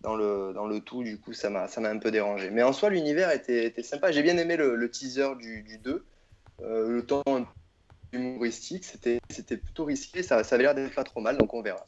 dans 0.00 0.16
le 0.16 0.52
dans 0.54 0.66
le 0.66 0.80
tout. 0.80 1.02
Du 1.02 1.18
coup, 1.18 1.32
ça 1.34 1.50
m'a 1.50 1.68
ça 1.68 1.80
m'a 1.80 1.90
un 1.90 1.98
peu 1.98 2.10
dérangé. 2.10 2.50
Mais 2.50 2.62
en 2.62 2.72
soi, 2.72 2.88
l'univers 2.90 3.30
était, 3.30 3.66
était 3.66 3.82
sympa. 3.82 4.10
J'ai 4.10 4.22
bien 4.22 4.38
aimé 4.38 4.56
le, 4.56 4.74
le 4.74 4.90
teaser 4.90 5.36
du, 5.38 5.62
du 5.62 5.78
2. 5.78 6.04
Euh, 6.62 6.88
le 6.88 7.04
temps 7.04 7.22
humoristique, 8.12 8.84
c'était 8.84 9.56
plutôt 9.56 9.84
risqué. 9.84 10.22
Ça, 10.22 10.44
ça 10.44 10.54
avait 10.54 10.64
l'air 10.64 10.74
d'être 10.74 10.94
pas 10.94 11.04
trop 11.04 11.20
mal, 11.20 11.36
donc 11.36 11.54
on 11.54 11.62
verra. 11.62 11.84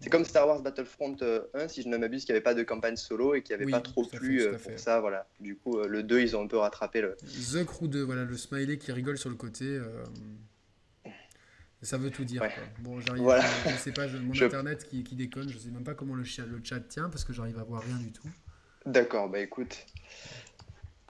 C'est 0.00 0.08
comme 0.08 0.24
Star 0.24 0.48
Wars 0.48 0.62
Battlefront 0.62 1.14
1, 1.20 1.24
euh, 1.24 1.68
si 1.68 1.82
je 1.82 1.88
ne 1.88 1.98
m'abuse, 1.98 2.24
qui 2.24 2.32
n'y 2.32 2.36
avait 2.36 2.42
pas 2.42 2.54
de 2.54 2.62
campagne 2.62 2.96
solo 2.96 3.34
et 3.34 3.42
qui 3.42 3.52
n'avait 3.52 3.66
pas 3.66 3.80
trop 3.80 4.04
plu 4.04 4.40
euh, 4.40 4.56
pour 4.56 4.78
ça. 4.78 4.98
Voilà. 5.00 5.26
Du 5.40 5.56
coup, 5.56 5.78
le 5.78 6.02
2, 6.02 6.20
ils 6.20 6.36
ont 6.36 6.42
un 6.42 6.46
peu 6.46 6.56
rattrapé 6.56 7.02
le. 7.02 7.16
The 7.16 7.64
Crew 7.64 7.86
2, 7.86 8.02
voilà, 8.02 8.24
le 8.24 8.36
smiley 8.36 8.78
qui 8.78 8.92
rigole 8.92 9.18
sur 9.18 9.28
le 9.28 9.36
côté. 9.36 9.78
Ça 11.82 11.96
veut 11.96 12.10
tout 12.10 12.24
dire. 12.24 12.42
Bon, 12.80 13.00
j'arrive. 13.00 13.22
Voilà. 13.22 13.44
Je 13.66 13.76
sais 13.76 13.92
pas, 13.92 14.06
mon 14.06 14.32
internet 14.42 14.86
qui, 14.88 15.02
qui, 15.02 15.16
déconne. 15.16 15.48
Je 15.48 15.58
sais 15.58 15.70
même 15.70 15.84
pas 15.84 15.94
comment 15.94 16.14
le, 16.14 16.22
le 16.22 16.60
chat 16.62 16.80
tient 16.80 17.08
parce 17.08 17.24
que 17.24 17.32
j'arrive 17.32 17.58
à 17.58 17.62
voir 17.62 17.82
rien 17.82 17.96
du 17.96 18.12
tout. 18.12 18.28
D'accord, 18.86 19.28
bah 19.28 19.40
écoute, 19.40 19.86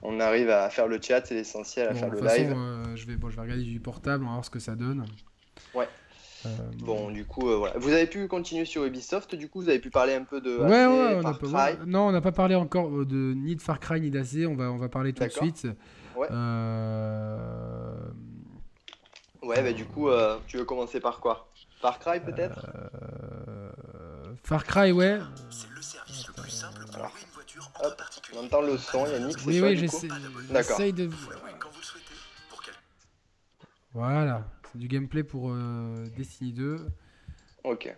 on 0.01 0.19
arrive 0.19 0.49
à 0.49 0.69
faire 0.69 0.87
le 0.87 0.99
chat, 1.01 1.25
c'est 1.25 1.35
l'essentiel, 1.35 1.89
à 1.89 1.93
faire 1.93 2.09
le 2.09 2.19
live. 2.19 2.53
Euh, 2.55 2.95
je 2.95 3.05
vais, 3.05 3.15
bon, 3.15 3.29
je 3.29 3.35
vais 3.35 3.41
regarder 3.41 3.63
du 3.63 3.79
portable, 3.79 4.23
on 4.23 4.27
va 4.27 4.33
voir 4.33 4.45
ce 4.45 4.49
que 4.49 4.59
ça 4.59 4.75
donne. 4.75 5.05
Ouais. 5.73 5.87
Euh, 6.45 6.49
bon, 6.79 7.11
du 7.11 7.25
coup, 7.25 7.49
euh, 7.49 7.57
voilà. 7.57 7.77
Vous 7.77 7.91
avez 7.91 8.07
pu 8.07 8.27
continuer 8.27 8.65
sur 8.65 8.83
Ubisoft, 8.83 9.35
du 9.35 9.47
coup, 9.47 9.61
vous 9.61 9.69
avez 9.69 9.79
pu 9.79 9.91
parler 9.91 10.15
un 10.15 10.23
peu 10.23 10.41
de 10.41 10.57
ouais, 10.57 10.85
ouais, 10.87 11.21
Far 11.21 11.39
Cry. 11.39 11.77
Non, 11.85 12.07
on 12.07 12.11
n'a 12.11 12.21
pas 12.21 12.31
parlé 12.31 12.55
encore 12.55 12.89
de 12.89 13.33
ni 13.35 13.55
de 13.55 13.61
Far 13.61 13.79
Cry 13.79 14.01
ni 14.01 14.09
d'AC, 14.09 14.47
on 14.47 14.55
va, 14.55 14.71
on 14.71 14.77
va 14.77 14.89
parler 14.89 15.13
tout 15.13 15.23
de 15.23 15.29
suite. 15.29 15.67
Ouais. 16.15 16.27
Euh 16.31 17.95
Ouais, 19.43 19.63
bah 19.63 19.73
du 19.73 19.85
coup, 19.85 20.07
euh, 20.09 20.37
tu 20.47 20.57
veux 20.57 20.65
commencer 20.65 20.99
par 20.99 21.19
quoi? 21.19 21.49
Far 21.81 21.97
Cry 21.97 22.19
peut-être? 22.19 22.67
Euh... 22.75 23.69
Far 24.43 24.63
Cry, 24.63 24.91
ouais. 24.91 25.17
C'est 25.49 25.69
le 25.75 25.81
service 25.81 26.27
le 26.27 26.33
plus 26.33 26.51
simple 26.51 26.85
pour 26.85 26.95
Alors, 26.95 27.11
une 27.61 27.71
voiture 27.71 27.71
en 27.79 27.87
hop, 27.87 28.01
On 28.33 28.45
entend 28.45 28.61
le 28.61 28.77
son, 28.77 29.05
Yannick. 29.07 29.37
Oui, 29.45 29.61
oui, 29.61 29.77
j'essaie. 29.77 30.07
D'accord. 30.49 30.79
De... 30.79 31.09
Voilà, 33.93 34.45
c'est 34.71 34.77
du 34.77 34.87
gameplay 34.87 35.23
pour 35.23 35.51
euh, 35.51 36.05
Destiny 36.15 36.53
2. 36.53 36.87
Ok. 37.63 37.93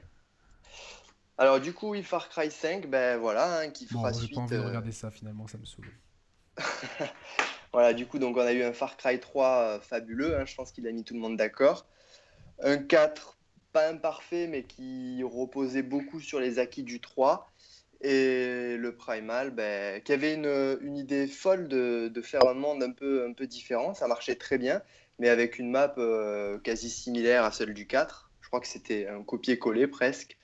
Alors 1.38 1.60
du 1.60 1.74
coup, 1.74 1.90
oui, 1.90 2.04
Far 2.04 2.30
Cry 2.30 2.52
5, 2.52 2.88
ben 2.88 3.20
voilà, 3.20 3.60
hein, 3.60 3.70
qui 3.70 3.86
fera 3.86 4.12
bon, 4.12 4.18
suite. 4.18 4.30
J'ai 4.30 4.36
pas 4.36 4.42
envie 4.42 4.56
de 4.56 4.62
euh, 4.62 4.68
regarder 4.68 4.92
ça 4.92 5.12
finalement, 5.12 5.48
ça 5.48 5.58
me 5.58 5.66
saoule. 5.66 5.92
Voilà, 7.74 7.94
du 7.94 8.06
coup, 8.06 8.20
donc 8.20 8.38
on 8.38 8.42
a 8.42 8.54
eu 8.54 8.62
un 8.62 8.72
Far 8.72 8.98
Cry 8.98 9.20
3 9.20 9.48
euh, 9.48 9.80
fabuleux, 9.80 10.38
hein, 10.38 10.46
je 10.46 10.54
pense 10.54 10.72
qu'il 10.72 10.88
a 10.88 10.92
mis 10.92 11.04
tout 11.04 11.16
le 11.16 11.20
monde 11.20 11.38
d'accord. 11.38 11.88
Un 12.62 12.78
4 12.78 13.36
pas 13.72 13.90
imparfait, 13.90 14.48
mais 14.48 14.64
qui 14.64 15.24
reposait 15.24 15.82
beaucoup 15.82 16.20
sur 16.20 16.40
les 16.40 16.60
acquis 16.60 16.84
du 16.84 17.02
3. 17.02 17.52
Et 18.04 18.76
le 18.78 18.96
Primal, 18.96 19.52
ben, 19.52 20.02
qui 20.02 20.12
avait 20.12 20.34
une, 20.34 20.98
idée 20.98 21.26
folle 21.26 21.68
de, 21.68 22.12
faire 22.22 22.46
un 22.48 22.54
monde 22.54 22.84
un 22.84 22.92
peu, 22.92 23.26
un 23.26 23.34
peu 23.34 23.48
différent. 23.48 23.94
Ça 23.94 24.08
marchait 24.08 24.36
très 24.36 24.58
bien, 24.58 24.82
mais 25.20 25.30
avec 25.30 25.58
une 25.58 25.72
map 25.72 25.94
euh, 25.98 26.60
quasi 26.60 26.90
similaire 26.90 27.46
à 27.46 27.52
celle 27.52 27.74
du 27.74 27.88
4. 27.88 28.30
Je 28.42 28.48
crois 28.48 28.60
que 28.60 28.68
c'était 28.68 29.08
un 29.08 29.24
copier-coller 29.24 29.88
presque. 29.88 30.38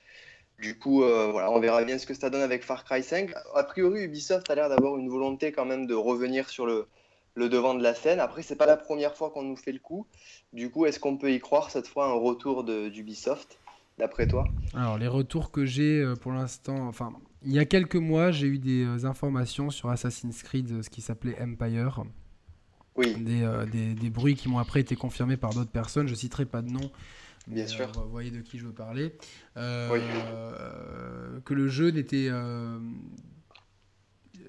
Du 0.58 0.78
coup, 0.78 1.04
euh, 1.04 1.28
voilà, 1.30 1.50
on 1.50 1.60
verra 1.60 1.84
bien 1.84 1.98
ce 1.98 2.06
que 2.06 2.14
ça 2.14 2.28
donne 2.30 2.42
avec 2.42 2.64
Far 2.64 2.84
Cry 2.84 3.02
5. 3.02 3.30
A 3.54 3.64
priori, 3.64 4.04
Ubisoft 4.04 4.50
a 4.50 4.54
l'air 4.54 4.68
d'avoir 4.68 4.96
une 4.98 5.08
volonté 5.08 5.52
quand 5.52 5.64
même 5.64 5.86
de 5.86 5.94
revenir 5.94 6.48
sur 6.48 6.66
le, 6.66 6.86
le 7.34 7.48
devant 7.48 7.74
de 7.74 7.82
la 7.82 7.94
scène. 7.94 8.20
Après, 8.20 8.42
c'est 8.42 8.56
pas 8.56 8.66
la 8.66 8.76
première 8.76 9.14
fois 9.16 9.30
qu'on 9.30 9.42
nous 9.42 9.56
fait 9.56 9.72
le 9.72 9.78
coup. 9.78 10.06
Du 10.52 10.70
coup, 10.70 10.86
est-ce 10.86 11.00
qu'on 11.00 11.16
peut 11.16 11.32
y 11.32 11.40
croire 11.40 11.70
cette 11.70 11.86
fois 11.86 12.06
un 12.06 12.12
retour 12.12 12.64
d'Ubisoft, 12.64 13.58
d'après 13.98 14.26
toi? 14.26 14.44
Alors, 14.74 14.98
les 14.98 15.08
retours 15.08 15.50
que 15.50 15.64
j'ai 15.64 16.00
euh, 16.00 16.14
pour 16.14 16.32
l'instant, 16.32 16.86
enfin, 16.88 17.12
il 17.42 17.52
y 17.52 17.58
a 17.58 17.64
quelques 17.64 17.96
mois, 17.96 18.30
j'ai 18.30 18.46
eu 18.46 18.58
des 18.58 18.84
euh, 18.84 19.06
informations 19.06 19.70
sur 19.70 19.90
Assassin's 19.90 20.42
Creed, 20.42 20.70
euh, 20.70 20.82
ce 20.82 20.90
qui 20.90 21.00
s'appelait 21.00 21.40
Empire. 21.40 22.04
Oui. 22.96 23.14
Des, 23.14 23.94
des, 23.94 24.10
bruits 24.10 24.34
qui 24.34 24.48
m'ont 24.48 24.58
après 24.58 24.80
été 24.80 24.96
confirmés 24.96 25.36
par 25.36 25.54
d'autres 25.54 25.70
personnes. 25.70 26.06
Je 26.06 26.14
citerai 26.14 26.44
pas 26.44 26.60
de 26.60 26.70
nom. 26.70 26.90
Bien 27.46 27.66
sûr. 27.66 27.90
vous 27.92 28.10
voyez 28.10 28.30
de 28.30 28.40
qui 28.40 28.58
je 28.58 28.66
veux 28.66 28.74
parler. 28.74 29.14
oui. 29.56 30.00
Que 31.44 31.54
le 31.54 31.68
jeu 31.68 31.90
n'était 31.90 32.28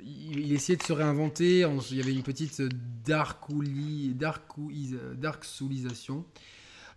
il, 0.03 0.51
essayait 0.51 0.77
de 0.77 0.83
se 0.83 0.93
réinventer. 0.93 1.65
Il 1.91 1.97
y 1.97 2.01
avait 2.01 2.13
une 2.13 2.23
petite 2.23 2.61
dark, 3.05 3.39
dark, 4.15 4.43
dark 5.17 5.45
soulisation. 5.45 6.25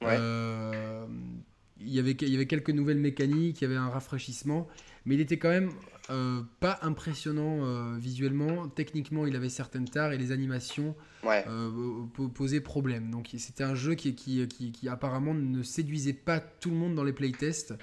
Euh, 0.02 1.06
il, 1.80 1.88
y 1.88 1.98
avait, 1.98 2.12
il 2.12 2.28
y 2.28 2.34
avait 2.34 2.46
quelques 2.46 2.70
nouvelles 2.70 2.98
mécaniques, 2.98 3.60
il 3.60 3.64
y 3.64 3.66
avait 3.66 3.76
un 3.76 3.88
rafraîchissement, 3.88 4.68
mais 5.06 5.14
il 5.14 5.20
était 5.20 5.38
quand 5.38 5.50
même 5.50 5.70
euh, 6.10 6.42
pas 6.60 6.78
impressionnant 6.82 7.64
euh, 7.64 7.96
visuellement. 7.98 8.68
Techniquement, 8.68 9.26
il 9.26 9.36
avait 9.36 9.48
certaines 9.48 9.88
tares 9.88 10.12
et 10.12 10.18
les 10.18 10.32
animations 10.32 10.94
posaient 12.34 12.60
problème. 12.60 13.10
Donc 13.10 13.30
c'était 13.38 13.64
un 13.64 13.74
jeu 13.74 13.94
qui, 13.94 14.14
qui, 14.14 14.46
qui, 14.48 14.72
qui, 14.72 14.88
apparemment 14.88 15.34
ne 15.34 15.62
séduisait 15.62 16.12
pas 16.12 16.40
tout 16.40 16.70
le 16.70 16.76
monde 16.76 16.94
dans 16.94 17.04
les 17.04 17.12
playtests. 17.12 17.74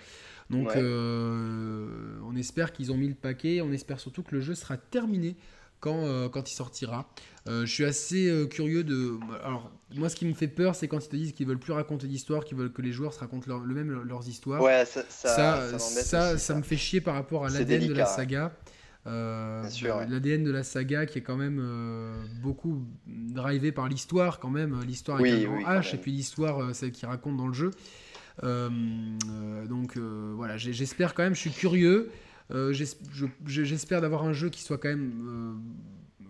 Donc 0.51 0.75
euh, 0.75 2.19
on 2.23 2.35
espère 2.35 2.73
qu'ils 2.73 2.91
ont 2.91 2.97
mis 2.97 3.07
le 3.07 3.15
paquet, 3.15 3.61
on 3.61 3.71
espère 3.71 3.99
surtout 3.99 4.21
que 4.21 4.35
le 4.35 4.41
jeu 4.41 4.53
sera 4.53 4.77
terminé 4.77 5.37
quand, 5.81 6.05
euh, 6.05 6.29
quand 6.29 6.49
il 6.49 6.55
sortira. 6.55 7.09
Euh, 7.47 7.65
je 7.65 7.73
suis 7.73 7.85
assez 7.85 8.47
curieux 8.49 8.83
de... 8.83 9.19
Alors 9.43 9.69
moi 9.95 10.07
ce 10.07 10.15
qui 10.15 10.25
me 10.25 10.33
fait 10.33 10.47
peur 10.47 10.75
c'est 10.75 10.87
quand 10.87 11.03
ils 11.03 11.09
te 11.09 11.15
disent 11.15 11.33
qu'ils 11.33 11.47
veulent 11.47 11.59
plus 11.59 11.73
raconter 11.73 12.07
d'histoire, 12.07 12.45
qu'ils 12.45 12.57
veulent 12.57 12.71
que 12.71 12.81
les 12.81 12.93
joueurs 12.93 13.13
se 13.13 13.19
racontent 13.19 13.59
le 13.59 13.75
même 13.75 14.03
leurs 14.03 14.27
histoires. 14.27 14.61
Ouais, 14.61 14.85
ça, 14.85 15.03
ça, 15.09 15.77
ça, 15.79 16.37
ça, 16.37 16.55
me 16.55 16.61
fait 16.61 16.77
chier 16.77 17.01
par 17.01 17.15
rapport 17.15 17.45
à 17.45 17.49
l'ADN 17.49 17.87
de 17.87 17.93
la 17.93 18.05
saga. 18.05 18.53
L'ADN 19.05 20.43
de 20.43 20.51
la 20.51 20.63
saga 20.63 21.05
qui 21.05 21.19
est 21.19 21.23
quand 21.23 21.35
même 21.35 21.61
beaucoup 22.41 22.85
drivé 23.07 23.73
par 23.73 23.89
l'histoire 23.89 24.39
quand 24.39 24.51
même, 24.51 24.79
l'histoire 24.85 25.19
avec 25.19 25.45
un 25.45 25.79
H 25.79 25.95
et 25.95 25.97
puis 25.97 26.11
l'histoire 26.11 26.73
celle 26.73 26.91
qui 26.91 27.05
raconte 27.05 27.35
dans 27.35 27.47
le 27.47 27.53
jeu. 27.53 27.71
Euh, 28.43 28.69
euh, 29.29 29.65
donc 29.67 29.97
euh, 29.97 30.33
voilà, 30.35 30.57
j'espère 30.57 31.13
quand 31.13 31.23
même, 31.23 31.35
je 31.35 31.41
suis 31.41 31.51
curieux. 31.51 32.11
J'espère 33.45 34.01
d'avoir 34.01 34.23
un 34.23 34.33
jeu 34.33 34.49
qui 34.49 34.61
soit 34.61 34.77
quand 34.77 34.89
même 34.89 35.61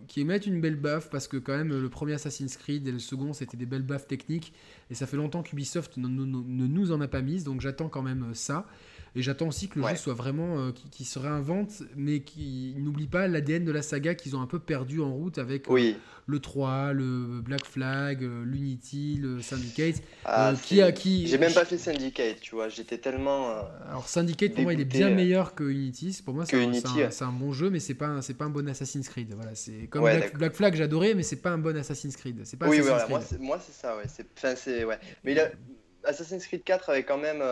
qui 0.07 0.19
émette 0.19 0.45
une 0.45 0.59
belle 0.59 0.75
baffe 0.75 1.09
parce 1.09 1.27
que 1.27 1.37
quand 1.37 1.55
même 1.55 1.69
le 1.69 1.89
premier 1.89 2.13
Assassin's 2.13 2.57
Creed 2.57 2.85
et 2.87 2.91
le 2.91 2.99
second 2.99 3.33
c'était 3.33 3.57
des 3.57 3.65
belles 3.65 3.81
baffes 3.81 4.07
techniques 4.07 4.53
et 4.89 4.95
ça 4.95 5.07
fait 5.07 5.17
longtemps 5.17 5.41
qu'Ubisoft 5.41 5.97
ne, 5.97 6.07
nous 6.07 6.91
en 6.91 6.99
a 6.99 7.07
pas 7.07 7.21
mis 7.21 7.43
donc 7.43 7.61
j'attends 7.61 7.87
quand 7.87 8.01
même 8.01 8.33
ça 8.33 8.67
et 9.13 9.21
j'attends 9.21 9.47
aussi 9.47 9.67
que 9.67 9.79
le 9.79 9.87
jeu 9.87 9.95
soit 9.95 10.13
vraiment. 10.13 10.41
Euh, 10.59 10.71
qui, 10.91 11.05
se 11.05 11.19
réinvente, 11.19 11.83
mais 11.95 12.21
qui 12.21 12.75
n'oublie 12.77 13.07
pas 13.07 13.27
l'ADN 13.27 13.65
de 13.65 13.71
la 13.71 13.81
saga 13.81 14.15
qu'ils 14.15 14.35
ont 14.35 14.41
un 14.41 14.47
peu 14.47 14.59
perdu 14.59 15.01
en 15.01 15.13
route 15.13 15.37
avec 15.37 15.69
euh, 15.69 15.93
le 16.25 16.39
3, 16.39 16.93
le 16.93 17.41
Black 17.41 17.65
Flag, 17.65 18.23
euh, 18.23 18.43
l'Unity, 18.45 19.17
le 19.21 19.41
Syndicate. 19.41 19.95
Ah, 20.25 20.53
qui 20.61 20.81
a, 20.81 20.91
qui... 20.91 21.27
J'ai 21.27 21.37
même 21.37 21.53
pas 21.53 21.65
fait 21.65 21.77
Syndicate, 21.77 22.39
tu 22.39 22.55
vois. 22.55 22.69
J'étais 22.69 22.97
tellement. 22.97 23.53
Alors 23.89 24.07
Syndicate, 24.07 24.53
pour 24.53 24.63
moi, 24.63 24.73
il 24.73 24.81
est 24.81 24.85
bien 24.85 25.09
meilleur 25.09 25.55
que 25.55 25.63
Unity. 25.63 26.21
Pour 26.23 26.33
moi, 26.33 26.45
c'est 26.45 26.61
un, 26.61 27.27
un, 27.27 27.31
bon 27.31 27.51
jeu, 27.51 27.69
mais 27.69 27.79
c'est 27.79 27.95
pas, 27.95 28.07
un, 28.07 28.21
pas 28.21 28.45
un 28.45 28.49
bon 28.49 28.67
Assassin's 28.69 29.09
Creed. 29.09 29.33
Voilà, 29.33 29.55
c'est 29.55 29.87
comme 29.89 30.03
Black, 30.03 30.53
Flag, 30.53 30.75
j'adorais, 30.75 31.13
mais 31.13 31.23
c'est 31.23 31.41
pas 31.41 31.51
un 31.51 31.57
bon 31.57 31.75
Assassin's 31.75 32.15
Creed. 32.15 32.41
C'est 32.45 32.57
pas 32.57 32.67
oui, 32.67 32.79
Assassin's 32.79 33.25
Creed. 33.27 33.41
moi, 33.41 33.59
c'est 33.59 33.73
ça, 33.73 33.97
ouais. 33.97 34.85
ouais. 34.85 34.99
Mais. 35.23 35.35
Assassin's 36.03 36.47
Creed 36.47 36.63
4 36.63 36.89
avait 36.89 37.03
quand 37.03 37.19
même 37.19 37.43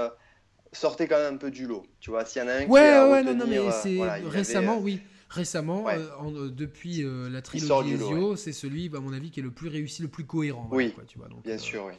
sortait 0.72 1.08
quand 1.08 1.18
même 1.18 1.36
un 1.36 1.38
peu 1.38 1.52
du 1.52 1.66
lot. 1.66 1.86
Tu 2.00 2.10
vois, 2.10 2.26
s'il 2.26 2.42
y 2.42 2.46
en 2.46 2.48
a 2.48 2.54
un 2.54 2.66
ouais, 2.66 2.82
qui 2.82 2.88
a 2.88 3.10
ouais, 3.10 3.24
non, 3.24 3.36
non, 3.36 3.48
mais 3.48 3.58
euh, 3.58 3.72
c'est 3.72 4.00
récemment, 4.28 4.78
euh, 4.78 4.82
oui. 4.82 5.02
Récemment, 5.30 5.86
euh, 5.88 6.50
depuis 6.50 7.04
la 7.04 7.42
trilogie 7.42 7.94
Ezio, 7.94 8.36
c'est 8.36 8.52
celui, 8.52 8.90
à 8.96 9.00
mon 9.00 9.14
avis, 9.14 9.30
qui 9.30 9.40
est 9.40 9.44
le 9.44 9.52
plus 9.52 9.68
réussi, 9.68 10.02
le 10.02 10.08
plus 10.08 10.26
cohérent. 10.26 10.68
Oui, 10.72 10.92
quoi, 10.92 11.04
tu 11.06 11.20
vois, 11.20 11.28
donc, 11.28 11.44
bien 11.44 11.58
sûr, 11.58 11.86
oui. 11.86 11.94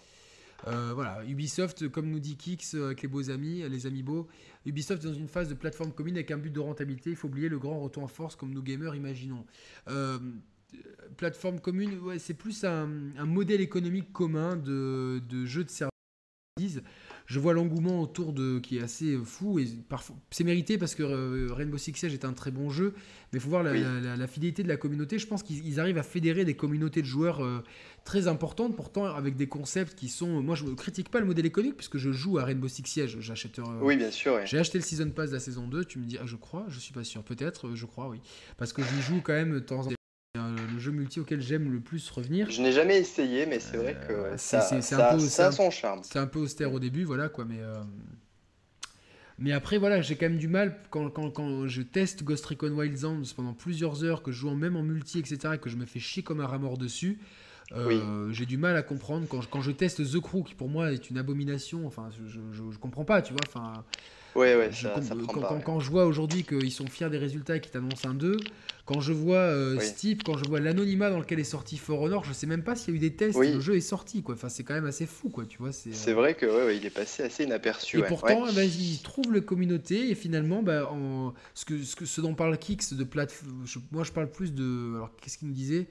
voilà, 0.94 1.22
Ubisoft, 1.28 1.88
comme 1.88 2.10
nous 2.10 2.18
dit 2.18 2.36
Kix 2.36 2.74
avec 2.74 3.02
les 3.02 3.08
beaux 3.08 3.30
amis, 3.30 3.62
les 3.68 3.86
amis 3.86 4.02
beaux, 4.02 4.26
Ubisoft 4.66 5.04
est 5.04 5.08
dans 5.08 5.14
une 5.14 5.28
phase 5.28 5.48
de 5.48 5.54
plateforme 5.54 5.92
commune 5.92 6.16
avec 6.16 6.30
un 6.32 6.38
but 6.38 6.50
de 6.50 6.60
rentabilité. 6.60 7.10
Il 7.10 7.16
faut 7.16 7.28
oublier 7.28 7.48
le 7.48 7.58
grand 7.58 7.78
retour 7.80 8.02
en 8.02 8.08
force 8.08 8.34
comme 8.34 8.52
nous 8.52 8.62
gamers 8.62 8.96
imaginons. 8.96 9.46
plateforme 11.16 11.60
commune, 11.60 12.00
ouais, 12.00 12.18
c'est 12.18 12.34
plus 12.34 12.64
un, 12.64 12.88
un, 13.16 13.26
modèle 13.26 13.60
économique 13.60 14.12
commun 14.12 14.56
de, 14.56 15.22
de 15.28 15.46
jeux 15.46 15.64
de 15.64 15.70
services 15.70 15.90
je 17.30 17.38
vois 17.38 17.54
l'engouement 17.54 18.02
autour 18.02 18.32
de 18.32 18.58
qui 18.58 18.78
est 18.78 18.82
assez 18.82 19.16
fou 19.24 19.58
et 19.58 19.66
parfois 19.88 20.16
c'est 20.30 20.44
mérité 20.44 20.76
parce 20.76 20.94
que 20.94 21.02
euh, 21.02 21.48
Rainbow 21.52 21.78
Six 21.78 21.94
Siege 21.94 22.12
est 22.12 22.24
un 22.24 22.32
très 22.32 22.50
bon 22.50 22.70
jeu 22.70 22.92
mais 23.32 23.38
il 23.38 23.40
faut 23.40 23.48
voir 23.48 23.62
la, 23.62 24.26
fidélité 24.26 24.62
de 24.62 24.68
la 24.68 24.76
communauté 24.76 25.18
je 25.18 25.26
pense 25.26 25.42
qu'ils 25.42 25.80
arrivent 25.80 25.98
à 25.98 26.02
fédérer 26.02 26.44
des 26.44 26.54
communautés 26.54 27.00
de 27.02 27.06
joueurs 27.06 27.44
euh, 27.44 27.62
très 28.04 28.28
importantes, 28.28 28.76
pourtant 28.76 29.04
avec 29.04 29.36
des 29.36 29.46
concepts 29.46 29.94
qui 29.94 30.08
sont. 30.08 30.42
Moi, 30.42 30.54
je 30.54 30.64
ne 30.64 30.74
critique 30.74 31.10
pas 31.10 31.20
le 31.20 31.26
modèle 31.26 31.46
économique 31.46 31.76
puisque 31.76 31.98
je 31.98 32.10
joue 32.12 32.38
à 32.38 32.44
Rainbow 32.44 32.68
Six 32.68 32.82
Siege. 32.86 33.16
J'achète. 33.20 33.58
Euh, 33.58 33.62
oui, 33.82 33.96
bien 33.96 34.10
sûr. 34.10 34.38
J'ai 34.44 34.58
acheté 34.58 34.78
le 34.78 34.84
season 34.84 35.10
pass 35.10 35.30
de 35.30 35.34
la 35.34 35.40
saison 35.40 35.66
2. 35.66 35.84
Tu 35.84 35.98
me 35.98 36.04
dis, 36.04 36.18
ah, 36.20 36.26
je 36.26 36.36
crois, 36.36 36.66
je 36.68 36.78
suis 36.78 36.92
pas 36.92 37.04
sûr. 37.04 37.22
Peut-être, 37.22 37.74
je 37.74 37.86
crois, 37.86 38.08
oui, 38.08 38.20
parce 38.56 38.72
que 38.72 38.82
j'y 38.82 39.02
joue 39.02 39.20
quand 39.22 39.32
même 39.32 39.52
de 39.52 39.60
temps 39.60 39.80
en 39.80 39.90
temps. 39.90 39.99
Le 40.36 40.78
jeu 40.78 40.92
multi 40.92 41.18
auquel 41.18 41.40
j'aime 41.40 41.72
le 41.72 41.80
plus 41.80 42.08
revenir. 42.08 42.48
Je 42.50 42.62
n'ai 42.62 42.70
jamais 42.70 42.98
essayé, 42.98 43.46
mais 43.46 43.58
c'est 43.58 43.76
vrai 43.76 43.96
que 44.06 44.36
ça, 44.36 44.60
ça, 44.60 44.80
ça, 44.80 45.08
a 45.08 45.52
son 45.52 45.70
charme. 45.72 46.02
C'est 46.04 46.20
un 46.20 46.28
peu 46.28 46.38
austère 46.38 46.72
au 46.72 46.78
début, 46.78 47.02
voilà 47.02 47.28
quoi, 47.28 47.44
mais. 47.44 47.58
Mais 49.40 49.52
après, 49.52 49.78
voilà, 49.78 50.02
j'ai 50.02 50.16
quand 50.16 50.26
même 50.26 50.38
du 50.38 50.48
mal 50.48 50.76
quand, 50.90 51.08
quand, 51.08 51.30
quand, 51.30 51.66
je 51.66 51.80
teste 51.80 52.22
Ghost 52.22 52.44
Recon 52.44 52.72
Wildlands 52.72 53.22
pendant 53.34 53.54
plusieurs 53.54 54.04
heures, 54.04 54.22
que 54.22 54.30
je 54.30 54.38
joue 54.38 54.54
même 54.54 54.76
en 54.76 54.82
multi, 54.82 55.18
etc., 55.18 55.54
et 55.54 55.58
que 55.58 55.70
je 55.70 55.76
me 55.76 55.86
fais 55.86 55.98
chier 55.98 56.22
comme 56.22 56.40
un 56.40 56.46
rat 56.46 56.58
mort 56.58 56.76
dessus. 56.76 57.18
Euh, 57.72 58.30
j'ai 58.32 58.46
du 58.46 58.58
mal 58.58 58.76
à 58.76 58.82
comprendre 58.82 59.26
quand 59.28 59.40
je, 59.40 59.48
quand 59.48 59.62
je 59.62 59.70
teste 59.70 60.04
The 60.04 60.20
Crew, 60.20 60.44
qui 60.44 60.54
pour 60.54 60.68
moi 60.68 60.92
est 60.92 61.08
une 61.08 61.16
abomination. 61.16 61.86
Enfin, 61.86 62.10
je, 62.10 62.26
je, 62.28 62.70
je 62.70 62.78
comprends 62.78 63.04
pas, 63.04 63.22
tu 63.22 63.32
vois. 63.32 63.40
Enfin, 63.48 63.84
Ouais, 64.34 64.54
ouais, 64.54 64.70
ça, 64.72 65.00
ça 65.02 65.14
quand, 65.26 65.40
pas, 65.40 65.60
quand, 65.64 65.80
je 65.80 65.90
vois 65.90 66.06
aujourd'hui 66.06 66.44
qu'ils 66.44 66.72
sont 66.72 66.86
fiers 66.86 67.10
des 67.10 67.18
résultats 67.18 67.56
et 67.56 67.60
qu'ils 67.60 67.72
t'annoncent 67.72 68.08
un 68.08 68.14
2, 68.14 68.38
quand 68.84 69.00
je 69.00 69.12
vois 69.12 69.36
euh, 69.36 69.78
Steep, 69.80 70.22
quand 70.24 70.36
je 70.36 70.44
vois 70.44 70.60
l'anonymat 70.60 71.10
dans 71.10 71.18
lequel 71.18 71.38
est 71.40 71.44
sorti 71.44 71.76
For 71.76 72.00
Honor, 72.00 72.24
je 72.24 72.32
sais 72.32 72.46
même 72.46 72.62
pas 72.62 72.76
s'il 72.76 72.94
y 72.94 72.96
a 72.96 72.96
eu 72.96 73.00
des 73.00 73.14
tests, 73.14 73.38
le 73.38 73.60
jeu 73.60 73.76
est 73.76 73.80
sorti, 73.80 74.22
quoi. 74.22 74.34
Enfin, 74.34 74.48
c'est 74.48 74.64
quand 74.64 74.74
même 74.74 74.86
assez 74.86 75.06
fou, 75.06 75.28
quoi, 75.28 75.44
tu 75.46 75.58
vois. 75.58 75.72
C'est 75.72 76.10
euh, 76.10 76.14
vrai 76.14 76.34
que 76.34 76.46
ouais, 76.46 76.66
ouais, 76.66 76.76
il 76.76 76.86
est 76.86 76.90
passé 76.90 77.22
assez 77.22 77.44
inaperçu. 77.44 77.98
Et 77.98 78.02
pourtant, 78.02 78.46
bah, 78.52 78.64
il 78.64 79.00
trouve 79.02 79.32
la 79.32 79.40
communauté 79.40 80.10
et 80.10 80.14
finalement, 80.14 80.62
bah, 80.62 80.90
en... 80.90 81.34
ce, 81.54 81.64
que, 81.64 81.82
ce, 81.82 81.96
que, 81.96 82.04
ce 82.04 82.20
dont 82.20 82.34
parle 82.34 82.56
Kix 82.58 82.94
de 82.94 83.04
plateforme, 83.04 83.64
moi 83.92 84.04
je 84.04 84.12
parle 84.12 84.30
plus 84.30 84.52
de. 84.52 84.94
Alors, 84.96 85.10
qu'est-ce 85.20 85.38
qu'il 85.38 85.48
nous 85.48 85.54
disait? 85.54 85.86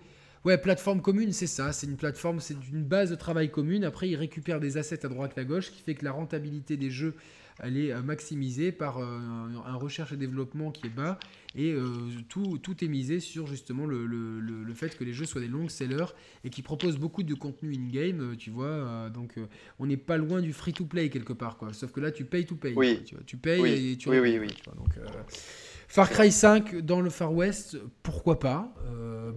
Ouais, 0.45 0.57
plateforme 0.57 1.01
commune, 1.01 1.33
c'est 1.33 1.47
ça. 1.47 1.73
C'est 1.73 1.87
une 1.87 1.97
plateforme, 1.97 2.39
c'est 2.39 2.55
une 2.71 2.83
base 2.83 3.09
de 3.09 3.15
travail 3.15 3.51
commune. 3.51 3.83
Après, 3.83 4.07
il 4.07 4.15
récupère 4.15 4.59
des 4.59 4.77
assets 4.77 5.05
à 5.05 5.09
droite 5.09 5.33
et 5.37 5.41
à 5.41 5.43
gauche, 5.43 5.69
qui 5.71 5.81
fait 5.81 5.95
que 5.95 6.05
la 6.05 6.11
rentabilité 6.11 6.77
des 6.77 6.89
jeux 6.89 7.13
elle 7.61 7.77
est 7.77 7.91
euh, 7.91 8.01
maximisée 8.01 8.71
par 8.71 8.97
euh, 8.97 9.19
un 9.65 9.75
recherche 9.75 10.11
et 10.11 10.17
développement 10.17 10.71
qui 10.71 10.87
est 10.87 10.91
bas 10.91 11.19
et 11.55 11.71
euh, 11.71 11.83
tout, 12.27 12.57
tout 12.59 12.83
est 12.83 12.87
misé 12.87 13.19
sur 13.19 13.47
justement 13.47 13.85
le, 13.85 14.05
le, 14.05 14.39
le, 14.39 14.73
fait 14.73 14.95
que 14.97 15.03
les 15.03 15.13
jeux 15.13 15.25
soient 15.25 15.41
des 15.41 15.47
longs 15.47 15.67
sellers 15.67 16.13
et 16.43 16.49
qui 16.49 16.61
proposent 16.61 16.97
beaucoup 16.97 17.23
de 17.23 17.33
contenu 17.33 17.73
in-game, 17.73 18.35
tu 18.37 18.51
vois. 18.51 19.09
donc 19.09 19.33
on 19.79 19.87
n'est 19.87 19.97
pas 19.97 20.17
loin 20.17 20.41
du 20.41 20.53
free-to-play 20.53 21.09
quelque 21.09 21.33
part, 21.33 21.57
quoi. 21.57 21.73
Sauf 21.73 21.91
que 21.91 21.99
là, 21.99 22.11
tu 22.11 22.23
payes 22.23 22.45
to 22.45 22.55
pay. 22.55 22.73
Oui. 22.75 23.03
tu, 23.03 23.15
vois. 23.15 23.23
tu 23.25 23.37
payes 23.37 23.61
oui. 23.61 23.91
et 23.91 23.97
tu 23.97 24.09
oui, 24.09 24.19
oui, 24.19 24.37
oui. 24.37 24.47
donc, 24.77 24.93
Far 25.87 26.09
Cry 26.11 26.31
5 26.31 26.77
dans 26.81 27.01
le 27.01 27.09
Far 27.09 27.33
West, 27.33 27.77
pourquoi 28.03 28.39
pas 28.39 28.71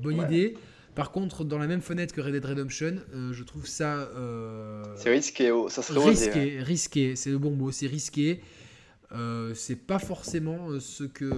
Bonne 0.03 0.19
idée. 0.19 0.55
Par 0.95 1.11
contre, 1.11 1.45
dans 1.45 1.59
la 1.59 1.67
même 1.67 1.81
fenêtre 1.81 2.15
que 2.15 2.21
Red 2.21 2.33
Dead 2.33 2.45
Redemption, 2.45 2.97
euh, 3.15 3.33
je 3.33 3.43
trouve 3.45 3.67
ça. 3.67 4.09
Euh, 4.15 4.85
c'est 4.97 5.11
risqué, 5.11 5.51
oh, 5.51 5.69
ça 5.69 5.83
serait 5.83 6.01
risqué, 6.11 6.59
risqué, 6.61 7.17
c'est 7.17 7.31
le 7.31 7.39
bon 7.39 7.53
mot, 7.53 7.71
c'est 7.73 7.87
risqué. 7.87 8.41
Euh, 9.13 9.55
c'est 9.55 9.77
pas 9.77 9.99
forcément 9.99 10.81
ce 10.81 11.05
que. 11.05 11.31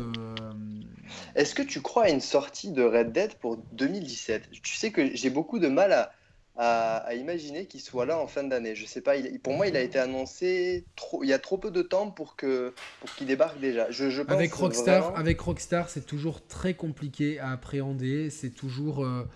Est-ce 1.37 1.55
que 1.55 1.63
tu 1.63 1.81
crois 1.81 2.05
à 2.05 2.11
une 2.11 2.21
sortie 2.21 2.71
de 2.73 2.83
Red 2.83 3.13
Dead 3.13 3.35
pour 3.35 3.57
2017 3.73 4.51
Tu 4.63 4.75
sais 4.75 4.91
que 4.91 5.15
j'ai 5.15 5.31
beaucoup 5.31 5.59
de 5.59 5.69
mal 5.69 5.93
à, 5.93 6.13
à, 6.57 7.15
imaginer 7.15 7.67
qu'il 7.67 7.81
soit 7.81 8.07
là 8.07 8.19
en 8.19 8.27
fin 8.27 8.45
d'année. 8.45 8.75
Je 8.75 8.87
sais 8.87 9.01
pas, 9.01 9.17
il, 9.17 9.41
pour 9.41 9.55
moi, 9.55 9.67
il 9.67 9.77
a 9.77 9.81
été 9.81 9.99
annoncé 9.99 10.85
trop, 10.97 11.25
il 11.25 11.29
y 11.29 11.33
a 11.33 11.39
trop 11.39 11.59
peu 11.59 11.71
de 11.71 11.83
temps 11.83 12.11
pour 12.11 12.37
que 12.37 12.73
pour 13.01 13.15
qu'il 13.15 13.27
débarque 13.27 13.59
déjà. 13.61 13.91
Je, 13.91 14.11
je 14.11 14.23
avec 14.29 14.53
Rockstar, 14.53 15.17
avec 15.17 15.41
Rockstar, 15.41 15.89
c'est 15.89 16.07
toujours 16.07 16.47
très 16.47 16.75
compliqué 16.75 17.39
à 17.41 17.51
appréhender. 17.51 18.31
C'est 18.31 18.51
toujours 18.51 19.05
euh, 19.05 19.29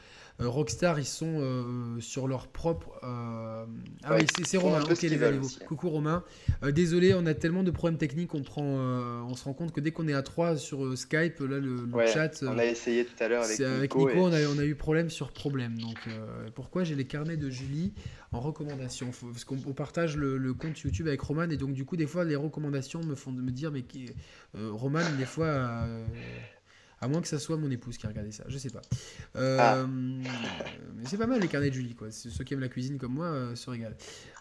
Rockstar, 0.47 1.01
ils 1.01 1.05
sont 1.05 1.41
euh, 1.41 2.01
sur 2.01 2.29
leur 2.29 2.47
propre. 2.47 2.93
Euh, 3.03 3.65
ah 4.05 4.17
oui, 4.17 4.27
c'est 4.45 4.57
Romain. 4.57 4.83
Ok, 4.89 5.03
les 5.03 5.23
amis. 5.23 5.59
Coucou 5.67 5.91
Romain. 5.91 6.23
désolé, 6.63 7.13
on 7.15 7.27
a 7.27 7.35
tellement 7.35 7.65
de 7.65 7.73
problèmes 7.73 7.99
techniques, 7.99 8.35
on 8.35 8.43
prend, 8.43 8.63
on 8.63 9.35
se 9.35 9.45
rend 9.45 9.53
compte 9.53 9.73
que 9.73 9.81
dès 9.81 9.91
qu'on 9.91 10.07
est 10.07 10.15
à 10.15 10.23
3 10.23 10.57
sur 10.57 10.97
Skype, 10.97 11.41
là 11.41 11.59
le, 11.59 11.89
chat. 12.07 12.43
On 12.43 12.59
a 12.59 12.65
essayé 12.65 13.05
tout 13.05 13.23
à 13.23 13.29
l'heure 13.29 13.43
avec 13.43 13.59
Nico. 13.59 13.71
Avec 13.71 13.95
Nico, 13.95 14.11
on, 14.17 14.33
a, 14.33 14.41
on, 14.47 14.59
a, 14.59 14.65
eu 14.65 14.77
problème 14.77 15.11
sur 15.11 15.33
problème. 15.33 15.77
Donc 15.79 16.09
pourquoi 16.55 16.85
j'ai 16.85 16.95
les 16.95 17.07
carnets 17.07 17.37
de 17.37 17.51
Julie 17.51 17.93
en 18.31 18.41
recommandation? 18.41 19.11
Parce 19.33 19.45
qu'on 19.45 19.57
partage 19.57 20.17
le, 20.17 20.55
compte 20.55 20.79
YouTube 20.81 21.09
avec 21.09 21.21
Roman 21.21 21.51
et 21.51 21.57
donc 21.57 21.73
du 21.73 21.85
coup 21.85 21.97
des 21.97 22.07
fois 22.07 22.25
les 22.25 22.37
recommandations 22.37 23.03
me 23.03 23.15
font 23.15 23.33
me 23.33 23.51
dire 23.51 23.71
mais 23.73 23.83
qui, 23.83 24.11
Roman 24.55 25.01
des 25.19 25.27
fois 25.27 25.87
à 27.01 27.09
moins 27.09 27.21
que 27.21 27.29
ça 27.29 27.39
soit 27.39 27.57
mon 27.57 27.71
épouse 27.71 27.97
qui 27.97 28.07
a 28.07 28.09
regardé 28.09 28.33
ça, 28.33 28.45
je 28.49 28.59
sais 28.59 28.71
pas. 28.71 28.83
Euh, 29.37 29.57
ah. 29.61 29.87
Mais 29.87 31.05
c'est 31.05 31.17
pas 31.17 31.27
mal 31.27 31.41
les 31.41 31.49
carnets 31.49 31.71
de 31.71 31.75
Julie, 31.75 31.95
quoi. 31.95 32.09
Ceux 32.11 32.45
qui 32.45 32.55
aiment 32.55 32.61
la 32.61 32.69
cuisine 32.69 32.99
comme 32.99 33.15
moi 33.15 33.27
euh, 33.27 33.55
se 33.55 33.71
régalent. 33.71 33.97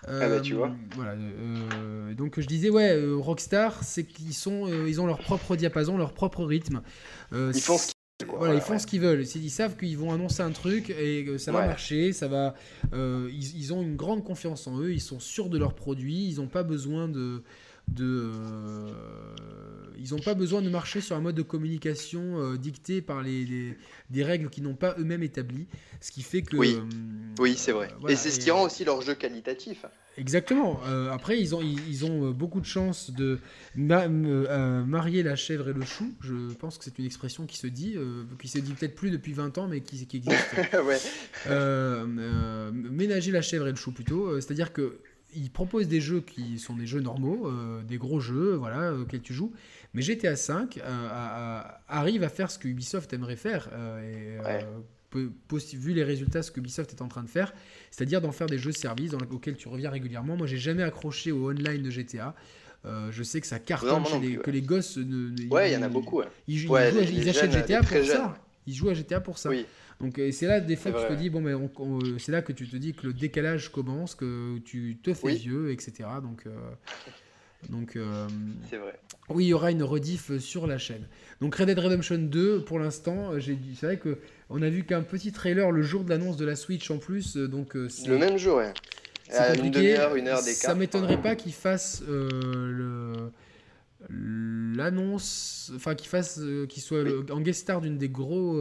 ah 0.07 0.27
bah 0.27 0.39
tu 0.41 0.53
vois. 0.53 0.69
Euh, 0.69 0.95
voilà. 0.95 2.13
donc 2.15 2.39
je 2.39 2.47
disais, 2.47 2.69
ouais, 2.69 2.99
Rockstar, 3.13 3.83
c'est 3.83 4.03
qu'ils 4.03 4.33
sont, 4.33 4.67
ils 4.85 4.99
ont 4.99 5.05
leur 5.05 5.19
propre 5.19 5.55
diapason, 5.55 5.97
leur 5.97 6.13
propre 6.13 6.43
rythme. 6.45 6.81
ils 7.31 7.53
font 7.53 7.77
ce 7.77 7.91
voilà, 8.35 8.55
ils 8.55 8.61
font 8.61 8.79
ce 8.79 8.87
qu'ils 8.87 9.01
veulent. 9.01 9.23
Ils 9.35 9.51
savent 9.51 9.77
qu'ils 9.77 9.95
vont 9.95 10.11
annoncer 10.11 10.41
un 10.41 10.49
truc 10.49 10.89
et 10.89 11.37
ça 11.37 11.51
va 11.51 11.67
marcher. 11.67 12.13
Ça 12.13 12.27
va. 12.27 12.55
Ils, 12.93 13.55
ils, 13.55 13.73
ont 13.73 13.83
une 13.83 13.95
grande 13.95 14.23
confiance 14.23 14.65
en 14.65 14.79
eux. 14.79 14.91
Ils 14.91 15.01
sont 15.01 15.19
sûrs 15.19 15.49
de 15.49 15.59
leurs 15.59 15.75
produits. 15.75 16.27
Ils 16.27 16.37
n'ont 16.37 16.47
pas 16.47 16.63
besoin 16.63 17.07
de 17.07 17.43
de, 17.87 18.31
euh, 18.33 18.91
ils 19.97 20.11
n'ont 20.11 20.19
pas 20.19 20.33
besoin 20.33 20.61
de 20.61 20.69
marcher 20.69 21.01
sur 21.01 21.15
un 21.15 21.21
mode 21.21 21.35
de 21.35 21.41
communication 21.41 22.39
euh, 22.39 22.57
dicté 22.57 23.01
par 23.01 23.21
les, 23.21 23.77
des 24.09 24.23
règles 24.23 24.49
qu'ils 24.49 24.63
n'ont 24.63 24.75
pas 24.75 24.95
eux-mêmes 24.99 25.23
établies, 25.23 25.67
ce 26.01 26.11
qui 26.11 26.21
fait 26.21 26.41
que... 26.41 26.57
Oui, 26.57 26.75
euh, 26.77 26.83
oui 27.39 27.55
c'est 27.57 27.71
vrai. 27.71 27.89
et 28.07 28.15
c'est 28.15 28.29
ce 28.31 28.39
qui 28.39 28.51
rend 28.51 28.63
aussi 28.63 28.83
leur 28.85 29.01
jeu 29.01 29.15
qualitatif. 29.15 29.85
Exactement. 30.17 30.81
après, 31.11 31.39
ils 31.39 31.53
ont, 31.53 31.61
ils, 31.61 32.03
ont 32.03 32.31
beaucoup 32.31 32.59
de 32.59 32.65
chance 32.65 33.11
de 33.11 33.37
marier 33.75 35.21
la 35.21 35.35
chèvre 35.35 35.69
et 35.69 35.73
le 35.73 35.85
chou. 35.85 36.11
Je 36.21 36.55
pense 36.55 36.79
que 36.79 36.83
c'est 36.83 36.97
une 36.97 37.05
expression 37.05 37.45
qui 37.45 37.57
se 37.57 37.67
dit, 37.67 37.97
qui 38.41 38.47
se 38.47 38.57
dit 38.57 38.73
peut-être 38.73 38.95
plus 38.95 39.11
depuis 39.11 39.33
20 39.33 39.59
ans, 39.59 39.67
mais 39.67 39.81
qui, 39.81 40.07
qui 40.07 40.17
existe. 40.17 40.55
ménager 42.73 43.31
la 43.31 43.43
chèvre 43.43 43.67
et 43.67 43.71
le 43.71 43.75
chou 43.75 43.91
plutôt. 43.91 44.41
C'est-à-dire 44.41 44.73
que 44.73 44.97
ils 45.35 45.51
proposent 45.51 45.87
des 45.87 46.01
jeux 46.01 46.21
qui 46.21 46.59
sont 46.59 46.75
des 46.75 46.85
jeux 46.85 47.01
normaux, 47.01 47.47
euh, 47.47 47.83
des 47.83 47.97
gros 47.97 48.19
jeux, 48.19 48.55
voilà, 48.55 48.93
auxquels 48.93 49.21
tu 49.21 49.33
joues. 49.33 49.53
Mais 49.93 50.01
GTA 50.01 50.33
V 50.33 50.53
euh, 50.77 51.61
arrive 51.87 52.23
à 52.23 52.29
faire 52.29 52.51
ce 52.51 52.59
que 52.59 52.67
Ubisoft 52.67 53.11
aimerait 53.13 53.35
faire. 53.35 53.69
Euh, 53.73 54.61
vu 55.73 55.93
les 55.93 56.03
résultats, 56.03 56.43
ce 56.43 56.51
que 56.51 56.59
Ubisoft 56.59 56.91
est 56.91 57.01
en 57.01 57.07
train 57.07 57.23
de 57.23 57.29
faire, 57.29 57.53
c'est-à-dire 57.89 58.21
d'en 58.21 58.31
faire 58.31 58.47
des 58.47 58.57
jeux 58.57 58.71
services 58.71 59.11
dans, 59.11 59.17
auxquels 59.31 59.55
tu 59.55 59.67
reviens 59.67 59.89
régulièrement. 59.89 60.37
Moi, 60.37 60.47
j'ai 60.47 60.57
jamais 60.57 60.83
accroché 60.83 61.31
au 61.31 61.49
online 61.49 61.81
de 61.81 61.89
GTA. 61.89 62.35
je 62.85 63.23
sais 63.23 63.41
que 63.41 63.47
ça 63.47 63.59
cartonne, 63.59 64.03
que 64.43 64.51
les 64.51 64.61
gosses. 64.61 64.97
Ne, 64.97 65.47
ouais, 65.49 65.71
il 65.71 65.73
y 65.73 65.77
en 65.77 65.81
a 65.81 65.89
beaucoup. 65.89 66.21
Ils, 66.47 66.57
jouent, 66.57 66.77
ils, 66.77 67.29
achètent 67.29 67.51
GTA 67.51 67.81
pour 67.81 68.05
ça. 68.05 68.37
Ils 68.67 68.73
jouent 68.73 68.89
à 68.89 68.93
GTA 68.93 69.21
pour 69.21 69.37
ça. 69.37 69.49
Oui. 69.49 69.65
Donc 69.99 70.21
c'est 70.31 70.45
là 70.45 70.59
des 70.59 70.75
fois 70.75 70.91
que 70.91 71.01
tu 71.01 71.07
te 71.07 71.19
dis 71.19 71.29
bon 71.29 71.41
mais 71.41 71.53
c'est 72.19 72.31
là 72.31 72.41
que 72.41 72.51
tu 72.51 72.67
te 72.67 72.75
dis 72.77 72.93
que 72.93 73.07
le 73.07 73.13
décalage 73.13 73.71
commence, 73.71 74.13
que 74.13 74.59
tu 74.59 74.97
te 75.01 75.13
fais 75.13 75.33
vieux, 75.33 75.71
etc. 75.71 76.09
Donc 76.21 76.43
euh, 76.45 76.51
donc 77.69 77.95
euh, 77.95 78.27
c'est 78.69 78.77
vrai. 78.77 78.99
Oui, 79.29 79.45
il 79.45 79.47
y 79.47 79.53
aura 79.53 79.71
une 79.71 79.81
rediff 79.81 80.37
sur 80.37 80.67
la 80.67 80.77
chaîne. 80.77 81.07
Donc 81.41 81.55
Red 81.55 81.67
Dead 81.67 81.79
Redemption 81.79 82.19
2 82.19 82.63
pour 82.63 82.77
l'instant, 82.77 83.39
j'ai 83.39 83.57
c'est 83.75 83.87
vrai 83.87 83.97
que 83.97 84.19
on 84.49 84.61
a 84.61 84.69
vu 84.69 84.83
qu'un 84.83 85.01
petit 85.01 85.31
trailer 85.31 85.71
le 85.71 85.81
jour 85.81 86.03
de 86.03 86.11
l'annonce 86.11 86.37
de 86.37 86.45
la 86.45 86.55
Switch 86.55 86.91
en 86.91 86.99
plus, 86.99 87.35
donc 87.35 87.75
euh, 87.75 87.89
le 88.05 88.17
même 88.19 88.37
jour. 88.37 88.57
Ouais. 88.57 88.73
C'est 89.29 89.55
compliqué. 89.55 89.95
Une 89.95 89.99
heure, 89.99 90.15
une 90.15 90.27
heure 90.27 90.39
Ça 90.39 90.75
m'étonnerait 90.75 91.21
pas 91.21 91.35
qu'il 91.35 91.53
fasse 91.53 92.03
le 92.07 93.31
l'annonce, 94.09 95.71
enfin 95.75 95.95
qu'il 95.95 96.07
fasse, 96.07 96.39
qu'il 96.69 96.83
soit 96.83 97.03
en 97.31 97.41
guest 97.41 97.61
star 97.61 97.81
d'une 97.81 97.97
des 97.97 98.09
gros 98.09 98.55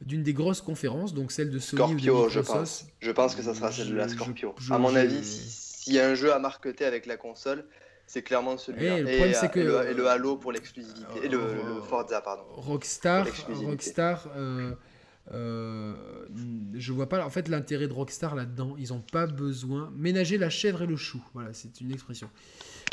d'une 0.00 0.22
des 0.22 0.34
grosses 0.34 0.60
conférences, 0.60 1.14
donc 1.14 1.32
celle 1.32 1.50
de 1.50 1.58
Sony 1.58 1.82
Scorpio, 1.82 2.22
ou 2.22 2.24
de 2.26 2.30
je 2.30 2.40
pense. 2.40 2.86
Je 3.00 3.10
pense 3.10 3.34
que 3.34 3.42
ça 3.42 3.54
sera 3.54 3.72
celle 3.72 3.90
de 3.90 3.94
la 3.94 4.08
Scorpio. 4.08 4.54
à 4.70 4.78
mon 4.78 4.94
avis, 4.94 5.24
s'il 5.24 5.94
y 5.94 6.00
a 6.00 6.08
un 6.08 6.14
jeu 6.14 6.32
à 6.32 6.38
marqueter 6.38 6.84
avec 6.84 7.06
la 7.06 7.16
console, 7.16 7.64
c'est 8.06 8.22
clairement 8.22 8.56
celui-là. 8.56 8.98
Et, 8.98 9.30
et, 9.30 9.48
que, 9.48 9.58
et, 9.58 9.94
le, 9.94 10.06
Halo 10.06 10.36
pour 10.36 10.52
l'exclusivité. 10.52 11.24
et 11.24 11.28
le, 11.28 11.40
Forza, 11.88 12.20
pardon. 12.20 12.44
Rockstar, 12.50 13.26
Rockstar 13.48 14.28
euh, 14.36 14.72
euh, 15.32 15.94
je 16.74 16.92
vois 16.92 17.08
pas 17.08 17.24
en 17.24 17.30
fait 17.30 17.48
l'intérêt 17.48 17.88
de 17.88 17.92
Rockstar 17.92 18.34
là-dedans. 18.34 18.76
Ils 18.78 18.90
n'ont 18.90 19.02
pas 19.12 19.26
besoin. 19.26 19.92
Ménager 19.96 20.38
la 20.38 20.50
chèvre 20.50 20.82
et 20.82 20.86
le 20.86 20.96
chou. 20.96 21.20
Voilà, 21.34 21.52
c'est 21.52 21.80
une 21.80 21.90
expression. 21.90 22.30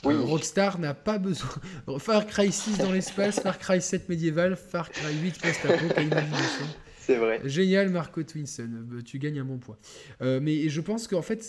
Euh, 0.06 0.22
Rockstar 0.22 0.80
n'a 0.80 0.94
pas 0.94 1.18
besoin. 1.20 1.50
Far 2.00 2.26
Cry 2.26 2.52
6 2.52 2.80
dans 2.80 2.92
l'espace, 2.92 3.40
Far 3.40 3.60
Cry 3.60 3.82
7 3.82 4.10
médiéval, 4.10 4.56
Far 4.56 4.90
Cry 4.90 5.16
8 5.16 5.42
post-apo, 5.42 5.86
C'est 7.06 7.16
vrai. 7.16 7.42
Génial, 7.44 7.90
Marco 7.90 8.24
Twinson. 8.24 8.70
Euh, 8.94 9.02
tu 9.02 9.20
gagnes 9.20 9.40
un 9.40 9.46
bon 9.46 9.58
point. 9.58 9.78
Euh, 10.22 10.40
mais 10.42 10.70
je 10.70 10.80
pense 10.80 11.08
qu'en 11.08 11.22
fait, 11.22 11.46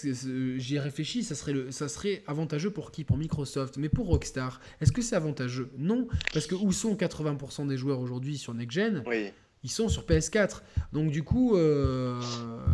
j'y 0.57 0.77
ai 0.77 0.81
réfléchi, 0.81 1.23
ça 1.23 1.37
serait, 1.37 1.53
le, 1.53 1.71
ça 1.71 1.89
serait 1.89 2.25
avantageux 2.27 2.71
pour 2.71 2.91
qui? 2.91 3.05
Pour 3.05 3.17
Microsoft. 3.17 3.77
Mais 3.77 3.89
pour 3.89 4.07
Rockstar, 4.07 4.61
est-ce 4.81 4.91
que 4.91 5.01
c'est 5.01 5.15
avantageux? 5.15 5.71
Non. 5.79 6.09
Parce 6.33 6.47
que 6.47 6.57
où 6.57 6.73
sont 6.73 6.95
80% 6.95 7.69
des 7.69 7.77
joueurs 7.77 8.01
aujourd'hui 8.01 8.37
sur 8.37 8.53
Next 8.53 8.73
Gen? 8.73 9.05
Oui. 9.07 9.31
ils 9.63 9.71
sont 9.71 9.89
sur 9.89 10.05
PS4. 10.05 10.63
Donc 10.93 11.11
du 11.11 11.23
coup, 11.23 11.57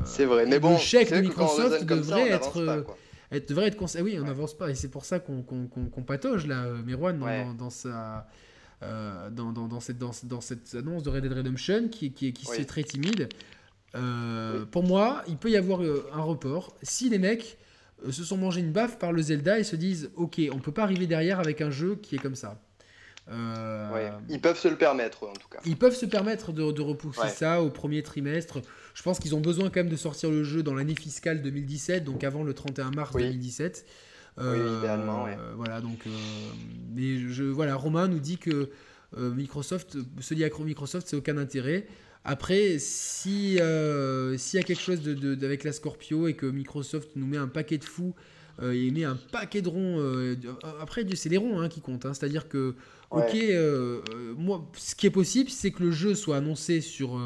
c'est 0.05 0.25
vrai. 0.25 0.47
Mais 0.47 0.59
bon, 0.59 0.73
le 0.73 0.78
chèque 0.78 1.12
de 1.12 1.20
Microsoft 1.20 1.84
devrait 1.84 2.31
être 2.31 2.86
elle 3.31 3.44
devrait 3.44 3.68
être. 3.68 4.00
Oui, 4.02 4.18
on 4.20 4.25
n'avance 4.25 4.57
pas. 4.57 4.70
Et 4.70 4.75
c'est 4.75 4.91
pour 4.91 5.05
ça 5.05 5.20
qu'on 5.20 6.02
patauge, 6.05 6.47
là, 6.47 6.67
Mirwan, 6.84 7.18
dans, 7.18 7.55
dans, 7.55 7.70
sa. 7.70 8.26
Dans, 8.81 9.52
dans, 9.52 9.81
cette, 9.81 9.99
dans, 9.99 10.12
dans, 10.25 10.41
cette 10.41 10.75
annonce 10.75 11.02
de 11.02 11.10
Red 11.10 11.23
Dead 11.23 11.33
Redemption 11.33 11.89
qui, 11.89 12.12
qui, 12.12 12.33
qui 12.33 12.47
c'est 12.47 12.65
très 12.65 12.83
timide. 12.83 13.28
Euh, 13.94 14.65
pour 14.67 14.84
moi, 14.84 15.23
il 15.28 15.36
peut 15.36 15.50
y 15.50 15.57
avoir 15.57 15.83
euh, 15.83 16.09
un 16.12 16.23
report 16.23 16.76
si 16.83 17.09
les 17.09 17.18
mecs 17.18 17.59
euh, 18.07 18.12
se 18.12 18.23
sont 18.23 18.36
mangés 18.36 18.60
une 18.60 18.73
baffe 18.73 18.99
par 18.99 19.12
le 19.12 19.20
Zelda 19.20 19.59
et 19.59 19.65
se 19.65 19.76
disent 19.76 20.10
Ok, 20.17 20.41
on 20.52 20.59
peut 20.59 20.73
pas 20.73 20.84
arriver 20.84 21.07
derrière 21.07 21.41
avec 21.41 21.60
un 21.60 21.70
jeu 21.70 21.97
qui 22.00 22.15
est 22.15 22.18
comme 22.18 22.36
ça. 22.36 22.60
Ils 24.28 24.41
peuvent 24.41 24.59
se 24.59 24.67
le 24.67 24.76
permettre 24.76 25.25
en 25.25 25.33
tout 25.33 25.49
cas. 25.49 25.60
Ils 25.65 25.76
peuvent 25.76 25.94
se 25.94 26.07
permettre 26.07 26.52
de, 26.52 26.83
repousser 26.83 27.28
ça 27.28 27.62
au 27.62 27.70
premier 27.70 28.02
trimestre. 28.02 28.60
Je 28.92 29.02
pense 29.05 29.20
qu'ils 29.20 29.36
ont 29.36 29.41
besoin 29.41 29.67
quand 29.70 29.81
même 29.81 29.89
de 29.89 29.97
sortir 29.97 30.31
le 30.31 30.42
jeu 30.42 30.65
dans 30.65 30.75
l'année 30.75 30.97
fiscale 30.97 31.41
2017, 31.41 32.02
donc 32.02 32.25
avant 32.25 32.42
le 32.42 32.55
31 32.55 32.91
mars 32.91 33.15
2017. 33.15 33.86
Oui, 34.39 34.59
idéalement, 34.78 35.26
Voilà, 35.57 35.81
donc. 35.81 36.07
mais 36.94 37.18
je, 37.18 37.44
voilà, 37.44 37.76
Romain 37.76 38.09
nous 38.09 38.20
dit 38.20 38.39
que 38.39 38.70
Microsoft, 39.17 39.97
se 40.20 40.34
lier 40.34 40.44
à 40.44 40.65
Microsoft, 40.65 41.09
c'est 41.09 41.17
aucun 41.17 41.36
intérêt. 41.36 41.86
Après, 42.25 42.78
si 42.78 43.59
euh, 43.60 44.36
s'il 44.36 44.59
y 44.59 44.62
a 44.62 44.67
quelque 44.67 44.83
chose 44.83 45.00
de, 45.00 45.44
avec 45.44 45.65
la 45.65 45.73
Scorpio 45.73 46.28
et 46.28 46.34
que 46.34 46.47
Microsoft 46.47 47.10
nous 47.17 47.26
met 47.26 47.39
un 47.39 47.49
paquet 47.49 47.78
de 47.78 47.84
fous 47.84 48.15
euh, 48.60 48.73
et 48.73 48.91
met 48.91 49.05
un 49.05 49.17
paquet 49.17 49.62
de 49.62 49.68
ronds, 49.68 49.99
euh, 49.99 50.36
après 50.81 51.07
c'est 51.15 51.31
les 51.31 51.39
ronds 51.39 51.60
hein, 51.60 51.70
qui 51.70 51.81
comptent. 51.81 52.05
Hein. 52.05 52.12
C'est-à-dire 52.12 52.49
que, 52.49 52.75
ok, 53.10 53.34
moi, 54.36 54.70
ce 54.76 54.94
qui 54.94 55.07
est 55.07 55.10
possible, 55.10 55.49
c'est 55.49 55.70
que 55.70 55.83
le 55.83 55.92
jeu 55.92 56.15
soit 56.15 56.36
annoncé 56.36 56.83
sur 56.83 57.18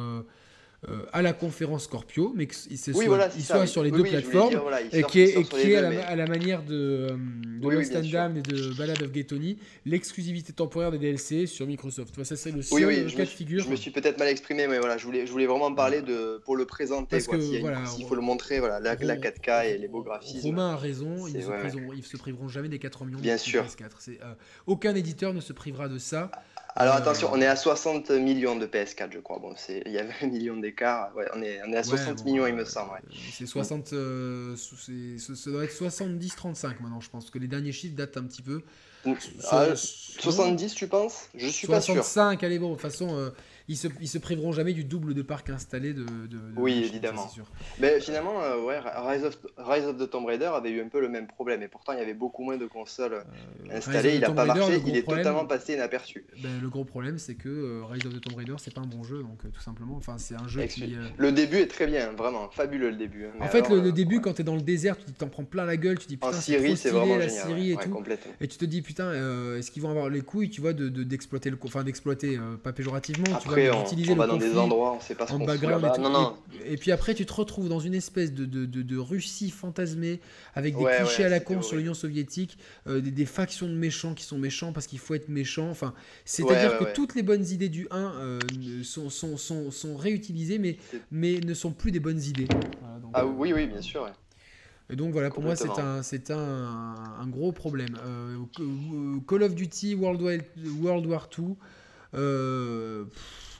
euh, 0.88 1.06
à 1.12 1.22
la 1.22 1.32
conférence 1.32 1.84
Scorpio, 1.84 2.32
mais 2.36 2.46
qu'il 2.46 2.78
soit, 2.78 3.66
sur 3.66 3.82
les 3.82 3.90
deux 3.90 4.02
plateformes 4.02 4.60
et 4.92 5.02
qui 5.04 5.20
est, 5.20 5.76
à, 5.76 6.16
la, 6.16 6.26
manière 6.26 6.62
de, 6.62 7.08
euh, 7.10 7.16
de 7.60 7.68
Lost 7.68 7.96
and 7.96 8.34
et 8.36 8.42
de 8.42 8.74
Ballad 8.76 9.02
of 9.02 9.10
Gay 9.10 9.24
Tony, 9.24 9.58
l'exclusivité 9.86 10.52
temporaire 10.52 10.90
des 10.90 10.98
DLC 10.98 11.46
sur 11.46 11.66
Microsoft. 11.66 12.22
ça 12.22 12.36
c'est 12.36 12.50
le 12.50 12.62
seul 12.62 13.12
cas 13.14 13.24
de 13.24 13.28
figure. 13.28 13.64
Je 13.64 13.70
me 13.70 13.76
suis 13.76 13.90
peut-être 13.90 14.18
mal 14.18 14.28
exprimé, 14.28 14.66
mais 14.66 14.78
voilà, 14.78 14.98
je 14.98 15.06
voulais, 15.06 15.26
je 15.26 15.32
voulais 15.32 15.46
vraiment 15.46 15.72
parler 15.74 16.02
de, 16.02 16.40
pour 16.44 16.56
le 16.56 16.66
présenter. 16.66 17.16
Parce 17.16 17.28
il, 17.98 18.06
faut 18.06 18.14
le 18.14 18.20
montrer, 18.20 18.60
voilà, 18.60 18.80
la, 18.80 18.96
4K 18.96 19.66
et 19.66 19.78
les 19.78 19.88
beaux 19.88 20.02
graphismes. 20.02 20.48
Romain 20.48 20.72
a 20.72 20.76
raison, 20.76 21.26
ils, 21.26 21.36
ne 21.36 22.02
se 22.02 22.16
priveront 22.16 22.48
jamais 22.48 22.68
des 22.68 22.78
4 22.78 23.04
millions 23.04 23.18
Bien 23.20 23.36
de 23.36 23.40
sûr. 23.40 23.64
PS4. 23.64 24.18
Euh, 24.22 24.34
aucun 24.66 24.94
éditeur 24.94 25.32
ne 25.32 25.40
se 25.40 25.52
privera 25.52 25.88
de 25.88 25.98
ça. 25.98 26.30
Alors 26.76 26.96
attention, 26.96 27.30
on 27.32 27.40
est 27.40 27.46
à 27.46 27.54
60 27.54 28.10
millions 28.10 28.56
de 28.56 28.66
PS4, 28.66 29.12
je 29.12 29.20
crois. 29.20 29.38
Bon, 29.38 29.54
il 29.68 29.92
y 29.92 29.98
a 29.98 30.04
20 30.20 30.26
millions 30.26 30.56
d'écart. 30.56 31.14
Ouais, 31.14 31.26
on 31.34 31.40
est, 31.40 31.60
on 31.64 31.72
est 31.72 31.76
à 31.76 31.84
60 31.84 32.24
millions, 32.24 32.48
il 32.48 32.54
me 32.54 32.64
semble. 32.64 32.90
C'est 33.32 33.46
60, 33.46 33.92
euh, 33.92 34.56
ça 34.56 35.50
doit 35.50 35.64
être 35.64 35.72
70-35 35.72 36.80
maintenant, 36.80 37.00
je 37.00 37.10
pense, 37.10 37.30
que 37.30 37.38
les 37.38 37.46
derniers 37.46 37.70
chiffres 37.70 37.94
datent 37.94 38.16
un 38.16 38.24
petit 38.24 38.42
peu. 38.42 38.62
70, 39.04 40.72
ah, 40.72 40.74
tu 40.74 40.88
penses? 40.88 41.28
Je 41.34 41.46
suis 41.46 41.68
pas 41.68 41.80
sûr. 41.80 41.94
65, 41.94 42.42
allez, 42.42 42.58
bon, 42.58 42.70
de 42.70 42.72
toute 42.72 42.82
façon, 42.82 43.16
euh, 43.16 43.30
ils 43.66 43.76
se, 43.76 43.88
ils 44.00 44.08
se 44.08 44.18
priveront 44.18 44.52
jamais 44.52 44.74
du 44.74 44.84
double 44.84 45.14
de 45.14 45.22
parc 45.22 45.48
installé 45.48 45.94
de. 45.94 46.04
oui, 46.56 46.84
évidemment. 46.84 47.26
Sûr. 47.28 47.46
Mais 47.78 47.98
finalement, 47.98 48.42
euh, 48.42 48.60
ouais, 48.60 48.78
Rise 48.78 49.24
of, 49.24 49.38
Rise 49.56 49.84
of 49.86 49.96
the 49.96 50.10
Tomb 50.10 50.26
Raider 50.26 50.50
avait 50.54 50.70
eu 50.70 50.82
un 50.82 50.88
peu 50.88 51.00
le 51.00 51.08
même 51.08 51.26
problème. 51.26 51.62
Et 51.62 51.68
pourtant, 51.68 51.94
il 51.94 51.98
y 51.98 52.02
avait 52.02 52.14
beaucoup 52.14 52.44
moins 52.44 52.58
de 52.58 52.66
consoles 52.66 53.14
euh, 53.14 53.76
installées. 53.76 54.16
Il 54.16 54.24
a 54.24 54.32
pas 54.32 54.44
marché. 54.44 54.82
Il 54.86 54.96
est 54.96 55.08
totalement 55.08 55.46
passé 55.46 55.74
inaperçu. 55.74 56.26
Ben, 56.42 56.60
le 56.60 56.68
gros 56.68 56.84
problème, 56.84 57.18
c'est 57.18 57.36
que 57.36 57.48
euh, 57.48 57.84
Rise 57.86 58.04
of 58.04 58.12
the 58.12 58.20
Tomb 58.20 58.36
Raider, 58.36 58.54
c'est 58.58 58.74
pas 58.74 58.82
un 58.82 58.86
bon 58.86 59.02
jeu. 59.02 59.22
Donc, 59.22 59.50
tout 59.50 59.60
simplement, 59.62 59.96
enfin, 59.96 60.18
c'est 60.18 60.34
un 60.34 60.46
jeu 60.46 60.64
qui. 60.64 60.94
Le 61.16 61.32
début 61.32 61.56
est 61.56 61.68
très 61.68 61.86
bien, 61.86 62.12
vraiment. 62.12 62.50
Fabuleux 62.50 62.90
le 62.90 62.96
début. 62.96 63.24
Hein. 63.24 63.32
en 63.40 63.48
fait, 63.48 63.68
le, 63.70 63.92
début, 63.92 64.20
quand 64.20 64.34
tu 64.34 64.42
es 64.42 64.44
dans 64.44 64.56
le 64.56 64.62
désert, 64.62 64.98
tu 64.98 65.10
t'en 65.12 65.28
prends 65.28 65.44
plein 65.44 65.64
la 65.64 65.78
gueule. 65.78 65.98
Tu 65.98 66.06
dis 66.06 66.16
putain, 66.18 66.32
c'est 66.32 66.58
la 66.58 67.28
Syrie 67.28 67.72
et 67.72 67.76
tout. 67.76 68.04
Et 68.42 68.46
tu 68.46 68.58
te 68.58 68.64
dis 68.66 68.82
putain, 68.82 69.12
est-ce 69.56 69.70
qu'ils 69.70 69.82
vont 69.82 69.90
avoir 69.90 70.10
les 70.10 70.20
couilles, 70.20 70.50
tu 70.50 70.60
vois, 70.60 70.74
d'exploiter 70.74 71.48
le. 71.48 71.58
Enfin, 71.64 71.82
d'exploiter, 71.82 72.38
pas 72.62 72.74
péjorativement, 72.74 73.38
tu 73.38 73.48
vois, 73.48 73.53
d'utiliser 73.54 74.14
le 74.14 74.38
des 74.38 74.56
endroits, 74.56 74.94
on 74.96 75.00
sait 75.00 75.14
pas 75.14 75.26
ce 75.26 75.32
qu'on 75.32 75.44
background 75.44 75.84
et, 75.84 76.00
non, 76.00 76.10
non. 76.10 76.36
Et, 76.66 76.76
puis 76.76 76.92
après, 76.92 77.14
tu 77.14 77.26
te 77.26 77.32
retrouves 77.32 77.68
dans 77.68 77.80
une 77.80 77.94
espèce 77.94 78.32
de, 78.32 78.44
de, 78.44 78.66
de, 78.66 78.96
Russie 78.96 79.50
fantasmée 79.50 80.20
avec 80.54 80.76
des 80.76 80.84
clichés 80.84 81.24
à 81.24 81.28
la 81.28 81.40
con 81.40 81.62
sur 81.62 81.76
l'Union 81.76 81.94
soviétique, 81.94 82.58
euh, 82.86 83.00
des, 83.00 83.26
factions 83.26 83.66
de 83.66 83.74
méchants 83.74 84.14
qui 84.14 84.24
sont 84.24 84.38
méchants 84.38 84.72
parce 84.72 84.86
qu'il 84.86 84.98
faut 84.98 85.14
être 85.14 85.28
méchant. 85.28 85.68
Enfin, 85.70 85.94
c'est-à-dire 86.24 86.78
que 86.78 86.92
toutes 86.92 87.14
les 87.14 87.22
bonnes 87.22 87.46
idées 87.46 87.68
du 87.68 87.86
1 87.90 87.98
euh, 87.98 88.40
sont, 88.82 89.10
sont, 89.10 89.36
sont, 89.36 89.70
sont, 89.70 89.96
réutilisées, 89.96 90.58
mais, 90.58 90.76
mais 91.10 91.40
ne 91.40 91.54
sont 91.54 91.72
plus 91.72 91.90
des 91.90 92.00
bonnes 92.00 92.22
idées. 92.22 92.48
ah 93.12 93.22
euh, 93.22 93.24
oui, 93.24 93.52
oui, 93.52 93.66
bien 93.66 93.82
sûr. 93.82 94.08
Et 94.90 94.96
donc 94.96 95.12
voilà, 95.12 95.30
pour 95.30 95.42
moi, 95.42 95.56
c'est 95.56 95.78
un, 95.78 96.02
c'est 96.02 96.30
un, 96.30 96.94
un, 97.18 97.26
gros 97.26 97.52
problème. 97.52 97.96
Call 99.26 99.42
of 99.42 99.54
Duty 99.54 99.94
World 99.94 100.20
War, 100.20 100.38
World 100.82 101.06
War 101.06 101.28
2. 101.34 101.42
Euh, 102.14 103.04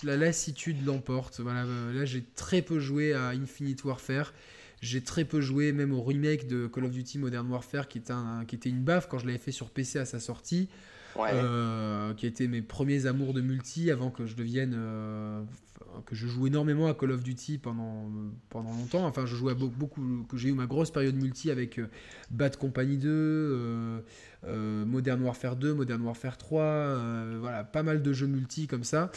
la 0.05 0.17
lassitude 0.17 0.85
l'emporte. 0.85 1.41
Voilà, 1.41 1.65
euh, 1.65 1.93
là, 1.93 2.05
j'ai 2.05 2.25
très 2.35 2.63
peu 2.63 2.79
joué 2.79 3.13
à 3.13 3.29
Infinite 3.29 3.85
Warfare. 3.85 4.33
J'ai 4.81 5.01
très 5.01 5.25
peu 5.25 5.41
joué 5.41 5.73
même 5.73 5.93
au 5.93 6.03
remake 6.03 6.47
de 6.47 6.67
Call 6.67 6.85
of 6.85 6.93
Duty 6.93 7.19
Modern 7.19 7.51
Warfare 7.51 7.89
qui 7.89 7.99
était, 7.99 8.13
un, 8.13 8.45
qui 8.47 8.55
était 8.55 8.69
une 8.69 8.83
baffe 8.83 9.09
quand 9.09 9.19
je 9.19 9.27
l'avais 9.27 9.39
fait 9.39 9.53
sur 9.53 9.71
PC 9.71 9.99
à 9.99 10.05
sa 10.05 10.21
sortie. 10.21 10.69
Euh, 11.17 12.13
qui 12.15 12.27
était 12.27 12.49
mes 12.49 12.61
premiers 12.61 13.07
amours 13.07 13.35
de 13.35 13.41
multi 13.41 13.93
avant 13.93 14.11
que 14.11 14.27
je 14.27 14.35
devienne 14.35 14.75
euh, 14.77 15.45
que 16.07 16.17
je 16.17 16.27
joue 16.27 16.49
énormément 16.49 16.89
à 16.89 16.95
Call 16.95 17.13
of 17.13 17.23
Duty 17.23 17.59
pendant 17.59 18.11
pendant 18.49 18.73
longtemps 18.73 19.07
enfin 19.07 19.25
je 19.25 19.37
jouais 19.37 19.55
beaucoup, 19.55 20.27
que 20.29 20.37
j'ai 20.37 20.49
eu 20.49 20.55
ma 20.55 20.67
grosse 20.67 20.91
période 20.91 21.15
multi 21.15 21.53
avec 21.53 21.81
Bad 22.33 22.57
Company 22.57 22.97
2 22.97 24.03
Modern 24.87 25.23
Warfare 25.23 25.55
2 25.55 25.75
Modern 25.75 26.03
Warfare 26.03 26.37
3 26.37 27.37
voilà 27.39 27.63
pas 27.63 27.85
mal 27.85 28.03
de 28.03 28.13
jeux 28.13 28.27
multi 28.27 28.67
comme 28.67 28.83
ça. 28.83 29.13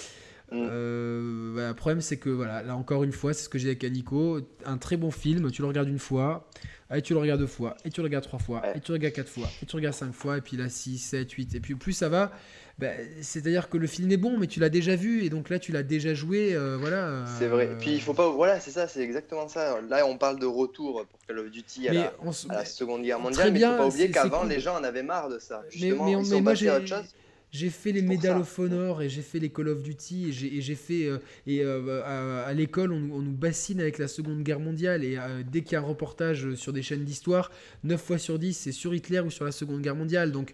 Euh, 0.53 1.56
bah, 1.56 1.69
le 1.69 1.74
problème, 1.74 2.01
c'est 2.01 2.17
que, 2.17 2.30
voilà, 2.30 2.61
là 2.64 2.76
encore 2.76 3.03
une 3.03 3.11
fois, 3.11 3.34
c'est 3.34 3.43
ce 3.43 3.50
que 3.50 3.58
j'ai 3.58 3.67
avec 3.67 3.84
Aniko. 3.84 4.40
Un 4.66 4.77
très 4.77 4.98
bon 4.98 5.11
film, 5.11 5.51
tu 5.51 5.61
le 5.61 5.67
regardes 5.67 5.90
une 5.90 6.00
fois, 6.00 6.48
et 6.93 7.01
tu 7.01 7.14
le 7.14 7.19
regardes 7.19 7.42
deux 7.42 7.48
fois, 7.48 7.76
et 7.84 7.90
tu 7.90 8.01
le 8.01 8.06
regardes 8.06 8.24
trois 8.24 8.40
fois, 8.40 8.61
et 8.76 8.80
tu 8.80 8.92
le 8.92 8.98
regardes 8.98 9.14
quatre 9.14 9.30
fois, 9.30 9.48
et 9.61 9.66
tu 9.66 9.76
le 9.76 9.80
regardes 9.80 9.95
cinq 9.95 10.14
fois, 10.14 10.38
et 10.38 10.42
puis 10.42 10.58
là, 10.58 10.69
6, 10.69 10.98
7, 10.98 11.32
8. 11.32 11.56
Et 11.56 11.59
puis 11.59 11.76
plus 11.76 11.93
ça 11.93 12.09
va, 12.09 12.32
bah, 12.77 12.92
c'est-à-dire 13.22 13.69
que 13.69 13.77
le 13.77 13.88
film 13.88 14.11
est 14.11 14.17
bon, 14.17 14.38
mais 14.38 14.45
tu 14.48 14.59
l'as 14.59 14.69
déjà 14.69 14.95
vu, 14.95 15.24
et 15.24 15.30
donc 15.30 15.50
là, 15.50 15.58
tu 15.58 15.72
l'as 15.72 15.84
déjà 15.84 16.14
joué. 16.14 16.53
Euh, 16.53 16.77
voilà. 16.80 17.26
C'est 17.40 17.48
vrai. 17.48 17.72
Puis 17.80 17.93
il 17.93 18.01
faut 18.01 18.14
pas. 18.14 18.30
Voilà, 18.30 18.59
c'est 18.59 18.72
ça, 18.72 18.88
c'est 18.88 19.01
exactement 19.01 19.48
ça. 19.48 19.82
Là, 19.90 20.06
on 20.06 20.17
parle 20.17 20.40
de 20.40 20.45
retour 20.45 21.06
pour 21.06 21.19
Call 21.27 21.40
of 21.40 21.50
Duty 21.50 21.90
à, 21.90 22.14
la, 22.50 22.66
Seconde 22.66 23.01
Guerre 23.01 23.19
mondiale, 23.19 23.51
mais 23.51 23.59
il 23.59 23.66
faut 23.66 23.77
pas 23.77 23.88
oublier 23.88 24.11
qu'avant, 24.11 24.43
les 24.43 24.59
gens 24.59 24.77
en 24.80 24.84
avaient 24.84 25.03
marre 25.03 25.30
de 25.30 25.40
ça. 25.40 25.64
Justement, 25.69 26.06
mais, 26.06 26.11
ils 26.14 26.26
sont 26.26 26.43
passés 26.43 26.69
à 26.69 26.77
autre 26.77 26.88
chose. 26.88 27.06
J'ai 27.51 27.69
fait 27.69 27.93
les 27.93 28.01
Medal 28.01 28.38
of 28.40 28.59
Honor 28.59 29.01
et 29.01 29.08
j'ai 29.08 29.22
fait 29.22 29.40
les 29.40 29.50
Call 29.50 29.69
of 29.69 29.82
Duty 29.82 30.30
et 30.30 30.61
j'ai 30.61 30.76
fait 30.76 31.06
euh, 31.06 31.17
et 31.45 31.61
euh, 31.64 32.01
à, 32.45 32.51
l'école 32.53 32.92
on, 32.92 33.00
nous 33.00 33.32
bassine 33.32 33.80
avec 33.80 33.98
la 34.00 34.09
Seconde 34.09 34.43
Guerre 34.43 34.59
mondiale 34.59 35.06
et 35.06 35.17
euh, 35.17 35.43
dès 35.50 35.61
qu'il 35.61 35.74
y 35.74 35.76
a 35.76 35.80
un 35.80 35.84
reportage 35.84 36.56
sur 36.56 36.74
des 36.74 36.82
chaînes 36.82 37.06
d'histoire 37.06 37.50
9 37.85 38.01
fois 38.01 38.17
sur 38.17 38.38
10 38.38 38.53
c'est 38.53 38.72
sur 38.74 38.93
Hitler 38.93 39.22
ou 39.22 39.32
sur 39.32 39.45
la 39.45 39.53
Seconde 39.53 39.82
Guerre 39.82 39.95
mondiale. 39.95 40.34
Donc 40.34 40.51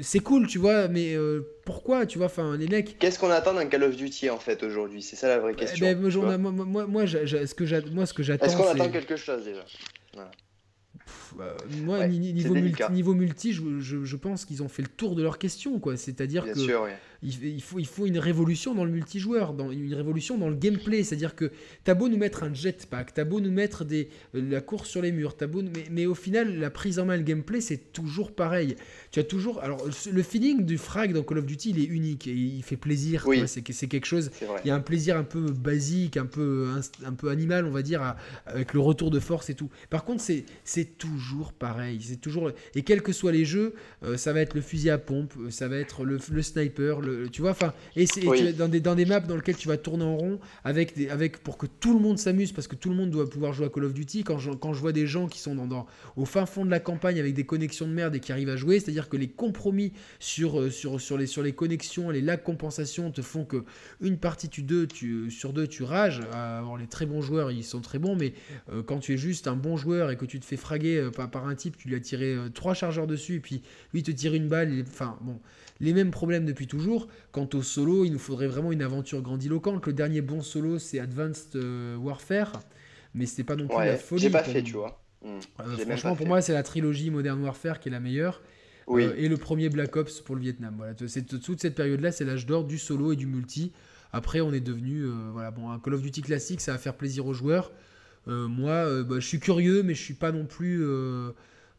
c'est 0.00 0.20
cool 0.20 0.46
tu 0.46 0.58
vois 0.58 0.86
mais 0.86 1.16
pourquoi 1.64 2.06
tu 2.06 2.18
vois 2.18 2.28
enfin 2.28 2.56
les 2.56 2.68
mecs 2.68 2.96
qu'est-ce 3.00 3.18
qu'on 3.18 3.30
attend 3.30 3.54
d'un 3.54 3.66
Call 3.66 3.82
of 3.82 3.96
Duty 3.96 4.30
en 4.30 4.38
fait 4.38 4.62
aujourd'hui? 4.62 5.02
C'est 5.02 5.16
ça 5.16 5.26
la 5.26 5.40
vraie 5.40 5.54
eh 5.56 5.60
question 5.60 5.86
ben, 5.86 6.38
moi, 6.38 6.52
moi, 6.52 6.86
moi, 6.86 7.06
ce 7.06 7.54
que 7.54 7.66
j'attends 7.66 7.96
est-ce 8.46 8.56
qu'on 8.56 8.68
attend 8.68 8.90
quelque 8.90 9.16
chose 9.16 9.44
déjà? 9.44 9.64
Bah, 10.14 10.30
moi, 11.82 12.06
niveau, 12.06 12.54
multi, 12.54 12.82
niveau 12.90 13.14
multi, 13.14 13.52
je, 13.52 13.80
je, 13.80 14.16
pense 14.16 14.44
qu'ils 14.44 14.62
ont 14.62 14.68
fait 14.68 14.82
le 14.82 14.88
tour 14.88 15.14
de 15.14 15.22
leur 15.22 15.38
question. 15.38 15.78
quoi. 15.78 15.96
C'est-à-dire 15.96 16.44
que 16.44 16.60
il, 17.22 17.62
faut, 17.62 17.78
il 17.80 17.86
faut 17.86 18.06
une 18.06 18.18
révolution 18.18 18.74
dans 18.74 18.84
le 18.84 18.92
multijoueur, 18.92 19.52
dans, 19.52 19.72
une 19.72 19.94
révolution 19.94 20.38
dans 20.38 20.48
le 20.48 20.54
gameplay. 20.54 21.02
C'est-à-dire 21.02 21.34
que 21.34 21.50
t'as 21.84 21.94
beau 21.94 22.08
nous 22.08 22.16
mettre 22.16 22.44
un 22.44 22.54
jetpack, 22.54 23.14
t'as 23.14 23.24
beau 23.24 23.40
nous 23.40 23.50
mettre 23.50 23.84
des, 23.84 24.08
euh, 24.34 24.42
la 24.48 24.60
course 24.60 24.88
sur 24.88 25.02
les 25.02 25.10
murs, 25.10 25.36
t'as 25.36 25.48
beau, 25.48 25.62
mais, 25.62 25.86
mais, 25.90 26.06
au 26.06 26.14
final, 26.14 26.58
la 26.58 26.70
prise 26.70 26.98
en 26.98 27.06
main, 27.06 27.16
le 27.16 27.24
gameplay, 27.24 27.60
c'est 27.60 27.92
toujours 27.92 28.32
pareil. 28.32 28.76
Tu 29.10 29.18
as 29.18 29.24
toujours. 29.24 29.60
Alors, 29.62 29.84
le 30.12 30.22
feeling 30.22 30.64
du 30.64 30.78
frag 30.78 31.12
dans 31.12 31.22
Call 31.22 31.38
of 31.38 31.46
Duty, 31.46 31.70
il 31.70 31.78
est 31.80 31.86
unique 31.86 32.26
et 32.28 32.32
il 32.32 32.62
fait 32.62 32.76
plaisir. 32.76 33.26
C'est 33.46 33.62
quelque 33.62 34.06
chose. 34.06 34.30
Il 34.64 34.68
y 34.68 34.70
a 34.70 34.74
un 34.74 34.80
plaisir 34.80 35.16
un 35.16 35.24
peu 35.24 35.50
basique, 35.50 36.16
un 36.16 36.26
peu, 36.26 36.68
un, 37.04 37.12
peu 37.12 37.30
animal, 37.30 37.64
on 37.64 37.70
va 37.70 37.82
dire, 37.82 38.16
avec 38.46 38.74
le 38.74 38.80
retour 38.80 39.10
de 39.10 39.18
force 39.18 39.50
et 39.50 39.54
tout. 39.54 39.70
Par 39.90 40.04
contre, 40.04 40.22
c'est 40.22 40.98
toujours 40.98 41.17
pareil. 41.58 42.00
C'est 42.02 42.20
toujours. 42.20 42.50
Et 42.74 42.82
quels 42.82 43.02
que 43.02 43.12
soient 43.12 43.32
les 43.32 43.44
jeux, 43.44 43.74
euh, 44.02 44.16
ça 44.16 44.32
va 44.32 44.40
être 44.40 44.54
le 44.54 44.60
fusil 44.60 44.90
à 44.90 44.98
pompe, 44.98 45.34
ça 45.50 45.68
va 45.68 45.76
être 45.76 46.04
le, 46.04 46.18
le 46.30 46.42
sniper, 46.42 47.00
tu 47.32 47.42
vois, 47.42 47.50
enfin, 47.50 47.72
et, 47.96 48.06
c'est 48.06 48.22
dans 48.52 48.68
des 48.68 48.80
dans 48.80 48.94
des 48.94 49.04
maps 49.04 49.20
dans 49.20 49.36
lesquelles 49.36 49.56
tu 49.56 49.68
vas 49.68 49.76
tourner 49.76 50.04
en 50.04 50.16
rond 50.16 50.40
avec 50.64 50.96
des 50.96 51.08
avec 51.08 51.38
pour 51.38 51.58
que 51.58 51.66
tout 51.66 51.92
le 51.92 52.00
monde 52.00 52.18
s'amuse 52.18 52.52
parce 52.52 52.68
que 52.68 52.76
tout 52.76 52.88
le 52.88 52.94
monde 52.96 53.10
doit 53.10 53.28
pouvoir 53.28 53.52
jouer 53.52 53.66
à 53.66 53.68
Call 53.68 53.84
of 53.84 53.94
Duty. 53.94 54.24
Quand 54.24 54.38
je, 54.38 54.50
quand 54.50 54.72
je 54.72 54.80
vois 54.80 54.92
des 54.92 55.06
gens 55.06 55.26
qui 55.26 55.38
sont 55.38 55.54
dans, 55.54 55.86
au 56.16 56.24
fin 56.24 56.46
fond 56.46 56.64
de 56.64 56.70
la 56.70 56.80
campagne 56.80 57.18
avec 57.18 57.34
des 57.34 57.44
connexions 57.44 57.86
de 57.86 57.92
merde 57.92 58.14
et 58.14 58.20
qui 58.20 58.32
arrivent 58.32 58.48
à 58.48 58.56
jouer, 58.56 58.80
c'est-à-dire 58.80 59.08
que 59.08 59.16
les 59.16 59.28
compromis 59.28 59.92
sur 60.18 60.60
euh, 60.60 60.70
sur 60.70 61.00
sur 61.00 61.18
les 61.18 61.26
sur 61.26 61.42
les 61.42 61.52
connexions, 61.52 62.10
les 62.10 62.20
lags 62.20 62.42
compensation 62.42 63.10
te 63.10 63.22
font 63.22 63.44
que 63.44 63.64
une 64.00 64.18
partie 64.18 64.48
tu 64.48 64.62
deux 64.62 64.86
tu 64.86 65.30
sur 65.30 65.52
deux 65.52 65.66
tu 65.66 65.82
rages. 65.82 66.20
Alors 66.32 66.76
les 66.78 66.86
très 66.86 67.06
bons 67.06 67.22
joueurs 67.22 67.50
ils 67.50 67.64
sont 67.64 67.80
très 67.80 67.98
bons, 67.98 68.16
mais 68.16 68.34
euh, 68.72 68.82
quand 68.82 68.98
tu 68.98 69.14
es 69.14 69.16
juste 69.16 69.48
un 69.48 69.56
bon 69.56 69.76
joueur 69.76 70.10
et 70.10 70.16
que 70.16 70.24
tu 70.24 70.40
te 70.40 70.44
fais 70.44 70.56
fraguer 70.56 70.96
euh, 70.98 71.07
par, 71.08 71.30
par 71.30 71.46
un 71.46 71.54
type, 71.54 71.76
tu 71.76 71.88
lui 71.88 71.96
as 71.96 72.00
tiré 72.00 72.36
trois 72.54 72.74
chargeurs 72.74 73.06
dessus 73.06 73.36
et 73.36 73.40
puis 73.40 73.62
lui 73.92 74.02
te 74.02 74.10
tire 74.10 74.34
une 74.34 74.48
balle, 74.48 74.84
enfin 74.88 75.18
bon 75.22 75.38
les 75.80 75.92
mêmes 75.92 76.10
problèmes 76.10 76.44
depuis 76.44 76.66
toujours. 76.66 77.08
Quant 77.32 77.48
au 77.54 77.62
solo, 77.62 78.04
il 78.04 78.12
nous 78.12 78.18
faudrait 78.18 78.46
vraiment 78.46 78.72
une 78.72 78.82
aventure 78.82 79.22
grandiloquente. 79.22 79.86
Le 79.86 79.92
dernier 79.92 80.20
bon 80.20 80.42
solo, 80.42 80.78
c'est 80.78 80.98
Advanced 80.98 81.54
euh, 81.56 81.96
Warfare, 81.96 82.62
mais 83.14 83.26
c'était 83.26 83.44
pas 83.44 83.56
non 83.56 83.68
plus 83.68 83.84
la 83.84 83.96
folie. 83.96 84.22
J'ai 84.22 84.30
pas 84.30 84.42
fait, 84.42 84.62
tu 84.62 84.74
vois. 84.74 85.00
Hmm. 85.22 85.38
Euh, 85.60 85.76
franchement, 85.76 86.16
pour 86.16 86.26
moi, 86.26 86.40
c'est 86.40 86.52
la 86.52 86.62
trilogie 86.62 87.10
Modern 87.10 87.42
Warfare 87.42 87.80
qui 87.80 87.88
est 87.88 87.92
la 87.92 88.00
meilleure. 88.00 88.42
Oui. 88.86 89.04
Euh, 89.04 89.14
et 89.16 89.28
le 89.28 89.36
premier 89.36 89.68
Black 89.68 89.96
Ops 89.96 90.20
pour 90.20 90.34
le 90.34 90.40
Vietnam. 90.40 90.74
Voilà, 90.76 90.94
c'est 91.06 91.22
toute 91.22 91.60
cette 91.60 91.74
période-là, 91.74 92.10
c'est 92.10 92.24
l'âge 92.24 92.46
d'or 92.46 92.64
du 92.64 92.78
solo 92.78 93.12
et 93.12 93.16
du 93.16 93.26
multi. 93.26 93.72
Après, 94.12 94.40
on 94.40 94.54
est 94.54 94.60
devenu, 94.60 95.04
voilà, 95.32 95.50
bon, 95.50 95.70
un 95.70 95.78
Call 95.78 95.92
of 95.92 96.00
Duty 96.00 96.22
classique, 96.22 96.62
ça 96.62 96.72
va 96.72 96.78
faire 96.78 96.94
plaisir 96.94 97.26
aux 97.26 97.34
joueurs. 97.34 97.70
Moi, 98.26 99.02
bah, 99.04 99.16
je 99.20 99.26
suis 99.26 99.40
curieux, 99.40 99.82
mais 99.82 99.94
je 99.94 100.02
suis 100.02 100.14
pas 100.14 100.32
non 100.32 100.44
plus 100.44 100.84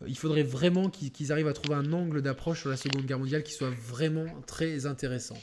il 0.07 0.17
faudrait 0.17 0.43
vraiment 0.43 0.89
qu'ils 0.89 1.31
arrivent 1.31 1.47
à 1.47 1.53
trouver 1.53 1.75
un 1.75 1.91
angle 1.91 2.21
d'approche 2.21 2.61
sur 2.61 2.69
la 2.69 2.77
Seconde 2.77 3.05
Guerre 3.05 3.19
mondiale 3.19 3.43
qui 3.43 3.53
soit 3.53 3.69
vraiment 3.69 4.25
très 4.47 4.85
intéressant. 4.85 5.37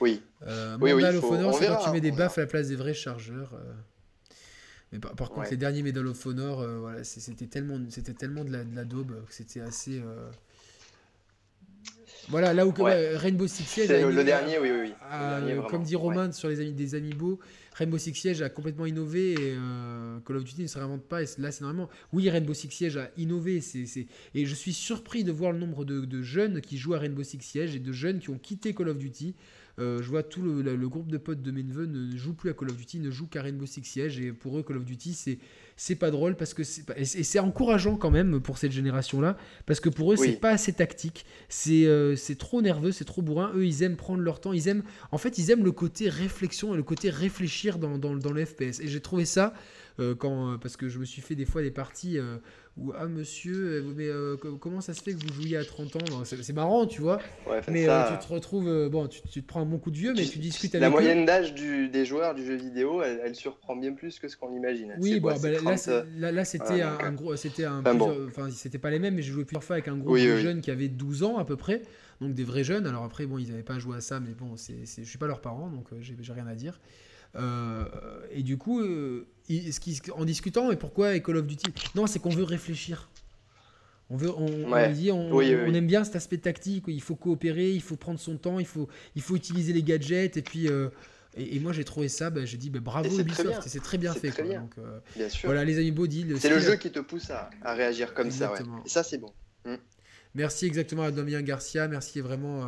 Oui. 0.00 0.22
Euh, 0.46 0.76
oui, 0.80 0.92
Medal 0.92 1.16
of 1.16 1.24
Honor, 1.24 1.56
c'est 1.56 1.66
quand 1.66 1.84
tu 1.84 1.90
mets 1.90 2.00
des 2.00 2.12
baffes 2.12 2.38
à 2.38 2.42
la 2.42 2.46
place 2.46 2.68
des 2.68 2.76
vrais 2.76 2.94
chargeurs. 2.94 3.54
Euh. 3.54 3.72
Mais 4.92 4.98
par, 4.98 5.30
contre, 5.30 5.50
les 5.50 5.56
derniers 5.56 5.82
Medal 5.82 6.06
of 6.06 6.26
Honor, 6.26 6.60
euh, 6.60 6.78
voilà, 6.78 7.04
c'était 7.04 7.46
tellement, 7.46 7.78
c'était 7.88 8.12
tellement 8.12 8.44
de 8.44 8.52
la, 8.52 8.64
de 8.64 8.74
la 8.74 8.84
daube 8.84 9.24
que 9.26 9.32
c'était 9.32 9.60
assez. 9.60 10.00
Euh, 10.00 10.30
voilà, 12.28 12.52
là 12.52 12.66
où 12.66 12.74
Rainbow 12.76 13.46
Six 13.46 13.64
Siege. 13.64 13.88
Le, 13.88 14.24
dernier, 14.24 14.58
oui, 14.58 14.70
oui. 14.70 14.92
oui. 14.92 15.52
comme 15.70 15.84
dit 15.84 15.96
Romain 15.96 16.32
sur 16.32 16.48
les 16.48 16.60
amis 16.60 16.72
des 16.72 16.96
Amiibo, 16.96 17.38
Rainbow 17.76 17.98
Six 17.98 18.14
Siege 18.14 18.40
a 18.40 18.48
complètement 18.48 18.86
innové 18.86 19.32
et 19.32 19.36
euh, 19.54 20.18
Call 20.20 20.36
of 20.36 20.44
Duty 20.44 20.62
ne 20.62 20.66
se 20.66 20.78
réinvente 20.78 21.04
pas. 21.04 21.22
Et 21.22 21.26
là, 21.36 21.52
c'est 21.52 21.60
normalement. 21.60 21.90
Oui, 22.10 22.30
Rainbow 22.30 22.54
Six 22.54 22.70
Siege 22.70 22.96
a 22.96 23.10
innové. 23.18 23.60
Et 24.34 24.46
je 24.46 24.54
suis 24.54 24.72
surpris 24.72 25.24
de 25.24 25.32
voir 25.32 25.52
le 25.52 25.58
nombre 25.58 25.84
de, 25.84 26.22
jeunes 26.22 26.62
qui 26.62 26.78
jouent 26.78 26.94
à 26.94 26.98
Rainbow 26.98 27.22
Six 27.22 27.42
Siege 27.42 27.76
et 27.76 27.78
de 27.78 27.92
jeunes 27.92 28.18
qui 28.18 28.30
ont 28.30 28.38
quitté 28.38 28.74
Call 28.74 28.88
of 28.88 28.96
Duty. 28.96 29.34
Euh, 29.78 30.00
je 30.02 30.08
vois 30.08 30.22
tout 30.22 30.42
le, 30.42 30.88
groupe 30.88 31.10
de 31.10 31.18
potes 31.18 31.42
de 31.42 31.50
mes 31.50 31.62
neveux 31.62 31.86
ne 31.86 32.16
joue 32.16 32.32
plus 32.32 32.48
à 32.48 32.54
Call 32.54 32.70
of 32.70 32.76
Duty, 32.76 33.00
ne 33.00 33.10
joue 33.10 33.26
qu'à 33.26 33.42
Rainbow 33.42 33.66
Six 33.66 33.84
Siege. 33.84 34.18
Et 34.20 34.32
pour 34.32 34.58
eux, 34.58 34.62
Call 34.62 34.78
of 34.78 34.84
Duty, 34.84 35.12
c'est 35.12 35.38
c'est 35.78 35.96
pas 35.96 36.10
drôle 36.10 36.36
parce 36.36 36.54
que 36.54 36.64
c'est 36.64 36.84
et 36.96 37.04
c'est 37.04 37.38
encourageant 37.38 37.96
quand 37.96 38.10
même 38.10 38.40
pour 38.40 38.56
cette 38.56 38.72
génération 38.72 39.20
là 39.20 39.36
parce 39.66 39.78
que 39.78 39.90
pour 39.90 40.10
eux 40.10 40.16
c'est 40.16 40.40
pas 40.40 40.50
assez 40.50 40.72
tactique. 40.72 41.26
C'est 41.50 41.84
euh, 41.84 42.16
c'est 42.16 42.36
trop 42.36 42.62
nerveux 42.62 42.92
c'est 42.92 43.04
trop 43.04 43.20
bourrin. 43.20 43.52
Eux 43.54 43.66
ils 43.66 43.82
aiment 43.82 43.96
prendre 43.96 44.22
leur 44.22 44.40
temps. 44.40 44.54
Ils 44.54 44.68
aiment 44.68 44.82
en 45.12 45.18
fait 45.18 45.36
ils 45.36 45.50
aiment 45.50 45.64
le 45.64 45.72
côté 45.72 46.08
réflexion 46.08 46.72
et 46.72 46.76
le 46.78 46.82
côté 46.82 47.10
réfléchir 47.10 47.78
dans, 47.78 47.98
dans, 47.98 48.16
dans 48.16 48.32
le 48.32 48.44
FPS 48.44 48.80
et 48.80 48.88
j'ai 48.88 49.00
trouvé 49.00 49.26
ça 49.26 49.52
quand, 49.98 50.52
euh, 50.52 50.56
parce 50.58 50.76
que 50.76 50.88
je 50.88 50.98
me 50.98 51.04
suis 51.04 51.22
fait 51.22 51.34
des 51.34 51.44
fois 51.44 51.62
des 51.62 51.70
parties 51.70 52.18
euh, 52.18 52.36
où, 52.76 52.92
ah 52.96 53.06
monsieur, 53.06 53.84
mais 53.96 54.08
comment 54.60 54.80
ça 54.80 54.92
se 54.92 55.02
fait 55.02 55.14
que 55.14 55.24
vous 55.24 55.32
jouiez 55.32 55.56
à 55.56 55.64
30 55.64 55.96
ans? 55.96 56.24
C'est 56.24 56.52
marrant, 56.52 56.86
tu 56.86 57.00
vois. 57.00 57.18
mais 57.68 57.82
tu 57.82 58.26
te 58.26 58.32
retrouves, 58.32 58.88
bon, 58.90 59.08
tu, 59.08 59.22
te 59.22 59.40
prends 59.40 59.62
un 59.62 59.66
bon 59.66 59.78
coup 59.78 59.90
de 59.90 59.96
vieux, 59.96 60.12
mais 60.14 60.24
tu 60.24 60.38
discutes 60.38 60.74
avec 60.74 60.82
La 60.82 60.90
moyenne 60.90 61.24
d'âge 61.24 61.54
des 61.54 62.04
joueurs 62.04 62.34
du 62.34 62.44
jeu 62.44 62.54
vidéo, 62.54 63.02
elle, 63.02 63.34
surprend 63.34 63.76
bien 63.76 63.92
plus 63.92 64.18
que 64.18 64.28
ce 64.28 64.36
qu'on 64.36 64.54
imagine. 64.54 64.94
Oui, 65.00 65.20
bon, 65.20 65.34
bah, 65.40 65.50
là, 65.50 66.32
là, 66.32 66.44
c'était 66.44 66.82
un, 66.82 67.12
gros, 67.12 67.36
c'était 67.36 67.64
un, 67.64 67.82
enfin, 68.26 68.50
c'était 68.50 68.78
pas 68.78 68.90
les 68.90 68.98
mêmes, 68.98 69.14
mais 69.14 69.22
j'ai 69.22 69.32
joué 69.32 69.44
plusieurs 69.44 69.64
fois 69.64 69.76
avec 69.76 69.88
un 69.88 69.96
groupe 69.96 70.18
de 70.18 70.36
jeunes 70.36 70.60
qui 70.60 70.70
avaient 70.70 70.88
12 70.88 71.22
ans 71.22 71.38
à 71.38 71.44
peu 71.44 71.56
près 71.56 71.82
donc 72.20 72.34
des 72.34 72.44
vrais 72.44 72.64
jeunes. 72.64 72.86
Alors 72.86 73.04
après, 73.04 73.26
bon, 73.26 73.38
ils 73.38 73.48
n'avaient 73.50 73.62
pas 73.62 73.78
joué 73.78 73.96
à 73.96 74.00
ça, 74.00 74.20
mais 74.20 74.32
bon, 74.32 74.56
c'est, 74.56 74.84
je 74.84 75.08
suis 75.08 75.18
pas 75.18 75.26
leurs 75.26 75.40
parents, 75.40 75.68
donc 75.68 75.88
j'ai, 76.00 76.32
rien 76.32 76.46
à 76.46 76.54
dire. 76.54 76.80
Euh, 77.34 77.84
et 78.30 78.42
du 78.42 78.56
coup, 78.56 78.80
euh, 78.80 79.26
en 80.14 80.24
discutant, 80.24 80.70
et 80.70 80.76
pourquoi 80.76 81.18
Call 81.20 81.36
of 81.36 81.46
Duty? 81.46 81.72
Non, 81.94 82.06
c'est 82.06 82.18
qu'on 82.18 82.30
veut 82.30 82.44
réfléchir. 82.44 83.08
On, 84.08 84.16
veut, 84.16 84.30
on, 84.30 84.92
dit, 84.92 85.10
on, 85.10 85.40
aime 85.74 85.86
bien 85.86 86.04
cet 86.04 86.14
aspect 86.14 86.38
tactique, 86.38 86.84
il 86.86 87.02
faut 87.02 87.16
coopérer, 87.16 87.72
il 87.72 87.82
faut 87.82 87.96
prendre 87.96 88.20
son 88.20 88.36
temps, 88.36 88.60
il 88.60 88.66
faut, 88.66 88.88
il 89.16 89.22
faut 89.22 89.34
utiliser 89.34 89.72
les 89.72 89.82
gadgets, 89.82 90.36
et 90.36 90.42
puis... 90.42 90.68
Euh, 90.68 90.88
et, 91.38 91.60
moi 91.60 91.74
j'ai 91.74 91.84
trouvé 91.84 92.08
ça, 92.08 92.30
bah, 92.30 92.46
j'ai 92.46 92.56
dit 92.56 92.70
bah, 92.70 92.78
bravo 92.80 93.10
Ubisoft, 93.18 93.60
c'est 93.66 93.82
très 93.82 93.98
bien 93.98 94.14
fait. 94.14 94.30
Donc, 94.30 94.74
bien 95.14 95.28
sûr. 95.28 95.48
Voilà 95.48 95.66
les 95.66 95.78
amis 95.78 95.94
C'est 96.40 96.48
le 96.48 96.60
jeu 96.60 96.76
qui 96.76 96.90
te 96.90 97.00
pousse 97.00 97.30
à, 97.30 97.50
réagir 97.74 98.14
comme 98.14 98.30
ça. 98.30 98.52
Ouais. 98.52 98.60
Et 98.86 98.88
ça 98.88 99.02
c'est 99.02 99.18
bon. 99.18 99.30
Mm. 99.66 99.74
Merci 100.34 100.64
exactement 100.64 101.02
à 101.02 101.10
Damien 101.10 101.42
Garcia, 101.42 101.88
merci 101.88 102.20
vraiment 102.20 102.64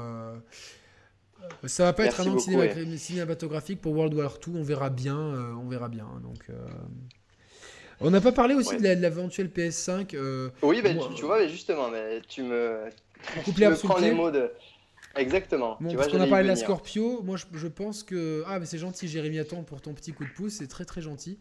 ça 1.67 1.85
va 1.85 1.93
pas 1.93 2.05
être 2.05 2.21
un 2.21 2.33
an 2.33 2.39
cinématographique 2.39 3.81
pour 3.81 3.95
World 3.95 4.15
War 4.15 4.39
2, 4.39 4.53
on 4.59 4.63
verra 4.63 4.91
bien, 4.91 5.19
euh, 5.19 5.53
on 5.55 5.69
verra 5.69 5.89
bien. 5.89 6.07
Donc, 6.23 6.45
euh. 6.51 6.55
on 8.01 8.11
n'a 8.11 8.21
pas 8.21 8.33
parlé 8.33 8.55
aussi 8.55 8.77
de 8.77 8.83
l'éventuelle 8.83 9.49
PS5. 9.49 10.15
Euh, 10.15 10.51
oui, 10.63 10.83
ben, 10.83 10.99
tu, 11.17 11.25
vois, 11.25 11.47
justement, 11.47 11.91
mais 11.91 12.21
tu 12.29 12.43
me, 12.43 12.85
tu 13.45 13.51
me 13.51 13.77
prends 13.77 13.99
les 13.99 14.13
mots 14.13 14.31
de. 14.31 14.51
Exactement. 15.17 15.77
Bon, 15.81 15.95
parce 15.95 16.09
qu'on 16.09 16.21
a 16.21 16.27
parlé 16.27 16.45
de 16.45 16.49
la 16.49 16.57
Scorpio, 16.57 17.23
moi 17.23 17.37
je, 17.37 17.67
pense 17.67 18.05
que 18.05 18.45
ah 18.47 18.61
mais 18.61 18.67
c'est 18.67 18.79
gentil 18.79 19.09
Jérémy 19.09 19.41
Attends 19.41 19.65
pour 19.65 19.81
ton 19.81 19.93
petit 19.93 20.13
coup 20.13 20.25
de 20.25 20.31
pouce, 20.31 20.55
c'est 20.59 20.69
très 20.69 20.85
très 20.85 21.01
gentil. 21.01 21.39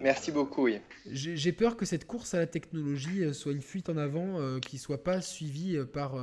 Merci 0.00 0.30
beaucoup, 0.30 0.64
oui. 0.64 0.78
J'ai 1.10 1.52
peur 1.52 1.76
que 1.76 1.86
cette 1.86 2.06
course 2.06 2.34
à 2.34 2.38
la 2.38 2.46
technologie 2.46 3.34
soit 3.34 3.52
une 3.52 3.62
fuite 3.62 3.88
en 3.88 3.96
avant, 3.96 4.60
qui 4.60 4.78
soit 4.78 5.02
pas 5.02 5.22
suivie 5.22 5.76
par 5.92 6.14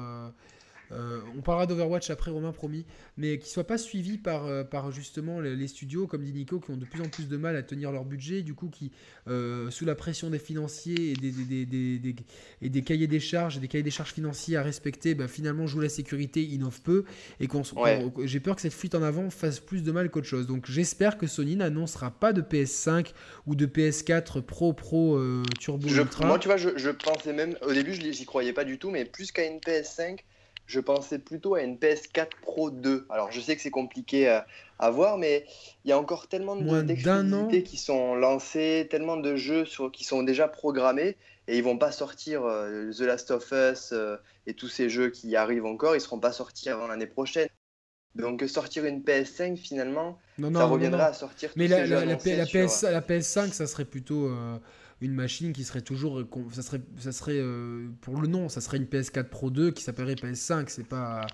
euh, 0.91 1.19
on 1.37 1.41
parlera 1.41 1.65
d'Overwatch 1.65 2.09
après, 2.09 2.31
Romain, 2.31 2.51
promis, 2.51 2.85
mais 3.17 3.37
qui 3.37 3.45
ne 3.45 3.51
soit 3.51 3.67
pas 3.67 3.77
suivi 3.77 4.17
par, 4.17 4.45
euh, 4.45 4.63
par 4.63 4.91
justement 4.91 5.39
les, 5.39 5.67
studios, 5.67 6.07
comme 6.07 6.23
dit 6.23 6.33
Nico, 6.33 6.59
qui 6.59 6.71
ont 6.71 6.77
de 6.77 6.85
plus 6.85 7.01
en 7.01 7.09
plus 7.09 7.27
de 7.27 7.37
mal 7.37 7.55
à 7.55 7.63
tenir 7.63 7.91
leur 7.91 8.05
budget, 8.05 8.41
du 8.41 8.53
coup, 8.53 8.69
qui, 8.69 8.91
euh, 9.27 9.69
sous 9.71 9.85
la 9.85 9.95
pression 9.95 10.29
des 10.29 10.39
financiers 10.39 11.11
et 11.11 11.13
des, 11.13 11.31
des, 11.65 12.15
et 12.61 12.69
des 12.69 12.81
cahiers 12.81 13.07
des 13.07 13.19
charges, 13.19 13.59
des 13.59 13.67
cahiers 13.67 13.83
des 13.83 13.91
charges 13.91 14.13
financiers 14.13 14.57
à 14.57 14.63
respecter, 14.63 15.15
bah, 15.15 15.27
finalement 15.27 15.67
jouent 15.67 15.81
la 15.81 15.89
sécurité, 15.89 16.43
innovent 16.43 16.81
peu, 16.81 17.05
et 17.39 17.47
qu'on, 17.47 17.63
j'ai 18.23 18.39
peur 18.39 18.55
que 18.55 18.61
cette 18.61 18.73
fuite 18.73 18.95
en 18.95 19.03
avant 19.03 19.29
fasse 19.29 19.59
plus 19.59 19.83
de 19.83 19.91
mal 19.91 20.09
qu'autre 20.09 20.27
chose. 20.27 20.47
Donc 20.47 20.65
j'espère 20.69 21.17
que 21.17 21.27
Sony 21.27 21.55
n'annoncera 21.55 22.11
pas 22.11 22.33
de 22.33 22.41
PS5 22.41 23.13
ou 23.47 23.55
de 23.55 23.65
PS4 23.65 24.41
Pro, 24.41 24.73
Pro, 24.73 25.19
Turbo, 25.59 25.87
Ultra. 25.87 26.25
Moi, 26.25 26.39
tu 26.39 26.47
vois, 26.47 26.57
je, 26.57 26.69
je 26.75 26.89
pensais 26.89 27.33
même, 27.33 27.55
au 27.61 27.73
début, 27.73 27.93
je 27.93 28.01
n'y 28.01 28.25
croyais 28.25 28.53
pas 28.53 28.63
du 28.63 28.77
tout, 28.77 28.89
mais 28.89 29.05
plus 29.05 29.31
qu'à 29.31 29.45
une 29.45 29.59
PS5, 29.59 30.19
je 30.71 30.79
pensais 30.79 31.19
plutôt 31.19 31.55
à 31.55 31.61
une 31.61 31.75
PS4 31.75 32.29
Pro 32.41 32.71
2. 32.71 33.05
Alors, 33.09 33.29
je 33.31 33.41
sais 33.41 33.55
que 33.55 33.61
c'est 33.61 33.71
compliqué 33.71 34.27
à, 34.79 34.89
voir, 34.89 35.17
mais 35.17 35.45
il 35.83 35.89
y 35.89 35.91
a 35.91 35.99
encore 35.99 36.27
tellement 36.27 36.55
d'exclusivités 36.55 37.63
qui 37.63 37.77
sont 37.77 38.15
lancées, 38.15 38.87
tellement 38.89 39.17
de 39.17 39.35
jeux 39.35 39.65
sur, 39.65 39.91
qui 39.91 40.05
sont 40.05 40.23
déjà 40.23 40.47
programmés, 40.47 41.17
et 41.47 41.57
ils 41.57 41.63
vont 41.63 41.77
pas 41.77 41.91
sortir 41.91 42.45
euh, 42.45 42.91
The 42.91 43.01
Last 43.01 43.31
of 43.31 43.51
Us 43.51 43.91
euh, 43.91 44.15
et 44.47 44.53
tous 44.53 44.69
ces 44.69 44.89
jeux 44.89 45.09
qui 45.09 45.35
arrivent 45.35 45.65
encore, 45.65 45.95
ils 45.95 46.01
seront 46.01 46.19
pas 46.19 46.31
sortis 46.31 46.69
avant 46.69 46.87
l'année 46.87 47.05
prochaine. 47.05 47.49
Donc 48.15 48.43
sortir 48.47 48.85
une 48.85 49.01
PS5 49.01 49.55
finalement, 49.57 50.19
ça 50.53 50.65
reviendra 50.65 51.05
à 51.05 51.13
sortir. 51.13 51.51
Mais 51.55 51.67
la, 51.67 51.85
la, 51.85 52.15
PS, 52.17 52.83
la, 52.83 53.01
PS5, 53.01 53.51
ça 53.51 53.67
serait 53.67 53.85
plutôt 53.85 54.27
euh, 54.27 54.57
une 55.01 55.13
machine 55.13 55.51
qui 55.51 55.63
serait 55.63 55.81
toujours 55.81 56.23
ça 56.51 56.61
serait 56.61 56.81
ça 56.99 57.11
serait 57.11 57.39
euh, 57.39 57.87
pour 58.01 58.21
le 58.21 58.27
nom 58.27 58.49
ça 58.49 58.61
serait 58.61 58.77
une 58.77 58.85
PS4 58.85 59.25
Pro 59.25 59.49
2 59.49 59.71
qui 59.71 59.83
s'appellerait 59.83 60.13
PS5 60.13 60.65
c'est 60.67 60.85
pas 60.85 61.25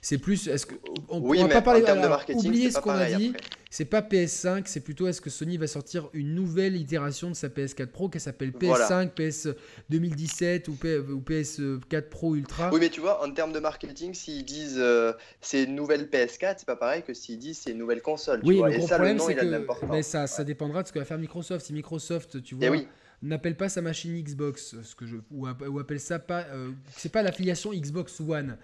c'est 0.00 0.18
plus 0.18 0.46
est-ce 0.46 0.66
que 0.66 0.76
on 1.08 1.20
oui, 1.20 1.46
pas 1.48 1.60
parler 1.60 1.80
de 1.80 1.86
marketing, 1.86 2.46
oublier 2.46 2.70
ce 2.70 2.78
qu'on 2.78 2.90
a 2.90 3.10
dit 3.10 3.32
c'est 3.70 3.84
pas 3.84 4.02
PS5 4.02 4.62
c'est 4.66 4.80
plutôt 4.80 5.08
est-ce 5.08 5.20
que 5.20 5.30
Sony 5.30 5.56
va 5.56 5.66
sortir 5.66 6.08
une 6.12 6.34
nouvelle 6.34 6.76
itération 6.76 7.28
de 7.28 7.34
sa 7.34 7.48
PS4 7.48 7.88
Pro 7.88 8.08
qui 8.08 8.20
s'appelle 8.20 8.52
PS5 8.52 9.10
PS 9.10 9.48
2017 9.90 10.68
ou, 10.68 10.74
PS4 10.74 12.02
Pro 12.08 12.36
Ultra. 12.36 12.70
Oui 12.72 12.78
mais 12.80 12.88
tu 12.88 13.00
vois 13.00 13.24
en 13.24 13.32
termes 13.32 13.52
de 13.52 13.58
marketing 13.58 14.14
s'ils 14.14 14.44
disent 14.44 14.78
euh, 14.78 15.12
c'est 15.40 15.64
une 15.64 15.74
nouvelle 15.74 16.08
PS4 16.08 16.54
c'est 16.58 16.66
pas 16.66 16.76
pareil 16.76 17.02
que 17.02 17.14
s'ils 17.14 17.38
disent 17.38 17.58
c'est 17.58 17.72
une 17.72 17.78
nouvelle 17.78 18.00
console 18.00 18.40
oui 18.44 18.62
le 18.64 18.86
problème 18.86 19.18
c'est 19.18 19.34
que 19.34 19.88
mais 19.90 20.02
ça, 20.02 20.28
ça 20.28 20.44
dépendra 20.44 20.82
de 20.82 20.88
ce 20.88 20.92
que 20.92 21.00
va 21.00 21.04
faire 21.04 21.18
Microsoft. 21.18 21.66
Si 21.66 21.72
Microsoft 21.72 22.42
tu 22.42 22.56
eh 22.60 22.68
vois 22.68 22.78
n'appelle 23.22 23.56
pas 23.56 23.68
sa 23.68 23.82
machine 23.82 24.20
Xbox, 24.20 24.76
ce 24.82 24.94
que 24.94 25.06
je, 25.06 25.16
ou, 25.30 25.46
appelle 25.46 26.00
ça 26.00 26.18
pas, 26.18 26.42
euh, 26.52 26.70
c'est 26.96 27.12
pas 27.12 27.22
l'affiliation 27.22 27.72
Xbox 27.72 28.20
One. 28.20 28.56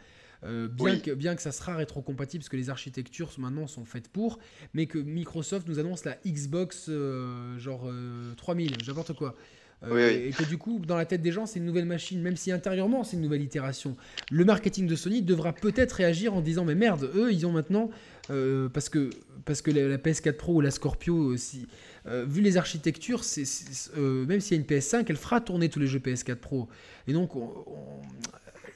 Euh, 0.44 0.68
bien, 0.68 0.98
que, 0.98 1.10
bien 1.12 1.34
que 1.36 1.40
ça 1.40 1.52
sera 1.52 1.74
rétrocompatible 1.74 2.42
parce 2.42 2.50
que 2.50 2.56
les 2.58 2.68
architectures 2.68 3.30
maintenant 3.38 3.66
sont 3.66 3.86
faites 3.86 4.08
pour, 4.08 4.38
mais 4.74 4.84
que 4.84 4.98
Microsoft 4.98 5.66
nous 5.66 5.78
annonce 5.78 6.04
la 6.04 6.18
Xbox 6.26 6.86
euh, 6.90 7.58
genre 7.58 7.90
3000, 8.36 8.76
n'importe 8.86 9.14
quoi. 9.14 9.34
Et 9.90 10.30
que 10.30 10.44
du 10.44 10.56
coup, 10.56 10.78
dans 10.78 10.96
la 10.96 11.04
tête 11.04 11.20
des 11.20 11.32
gens, 11.32 11.46
c'est 11.46 11.58
une 11.58 11.66
nouvelle 11.66 11.84
machine, 11.84 12.20
même 12.22 12.36
si 12.36 12.50
intérieurement, 12.50 13.04
c'est 13.04 13.16
une 13.16 13.22
nouvelle 13.22 13.42
itération. 13.42 13.96
Le 14.30 14.44
marketing 14.44 14.86
de 14.86 14.96
Sony 14.96 15.20
devra 15.20 15.52
peut-être 15.52 15.92
réagir 15.92 16.32
en 16.34 16.40
disant 16.40 16.64
Mais 16.64 16.74
merde, 16.74 17.10
eux, 17.14 17.32
ils 17.32 17.46
ont 17.46 17.52
maintenant. 17.52 17.90
Parce, 18.28 18.88
que, 18.88 19.10
parce 19.44 19.62
que 19.62 19.70
la, 19.70 19.98
PS4 19.98 20.32
Pro 20.34 20.54
ou 20.54 20.60
la 20.60 20.70
Scorpio, 20.70 21.36
si, 21.36 21.66
vu 22.06 22.40
les 22.40 22.56
architectures, 22.56 23.22
même 23.96 24.40
s'il 24.40 24.56
y 24.56 24.60
a 24.60 24.62
une 24.62 24.66
PS5, 24.66 25.04
elle 25.08 25.16
fera 25.16 25.40
tourner 25.40 25.68
tous 25.68 25.80
les 25.80 25.86
jeux 25.86 26.00
PS4 26.00 26.36
Pro. 26.36 26.68
Et 27.06 27.12
donc, 27.12 27.36
on, 27.36 27.52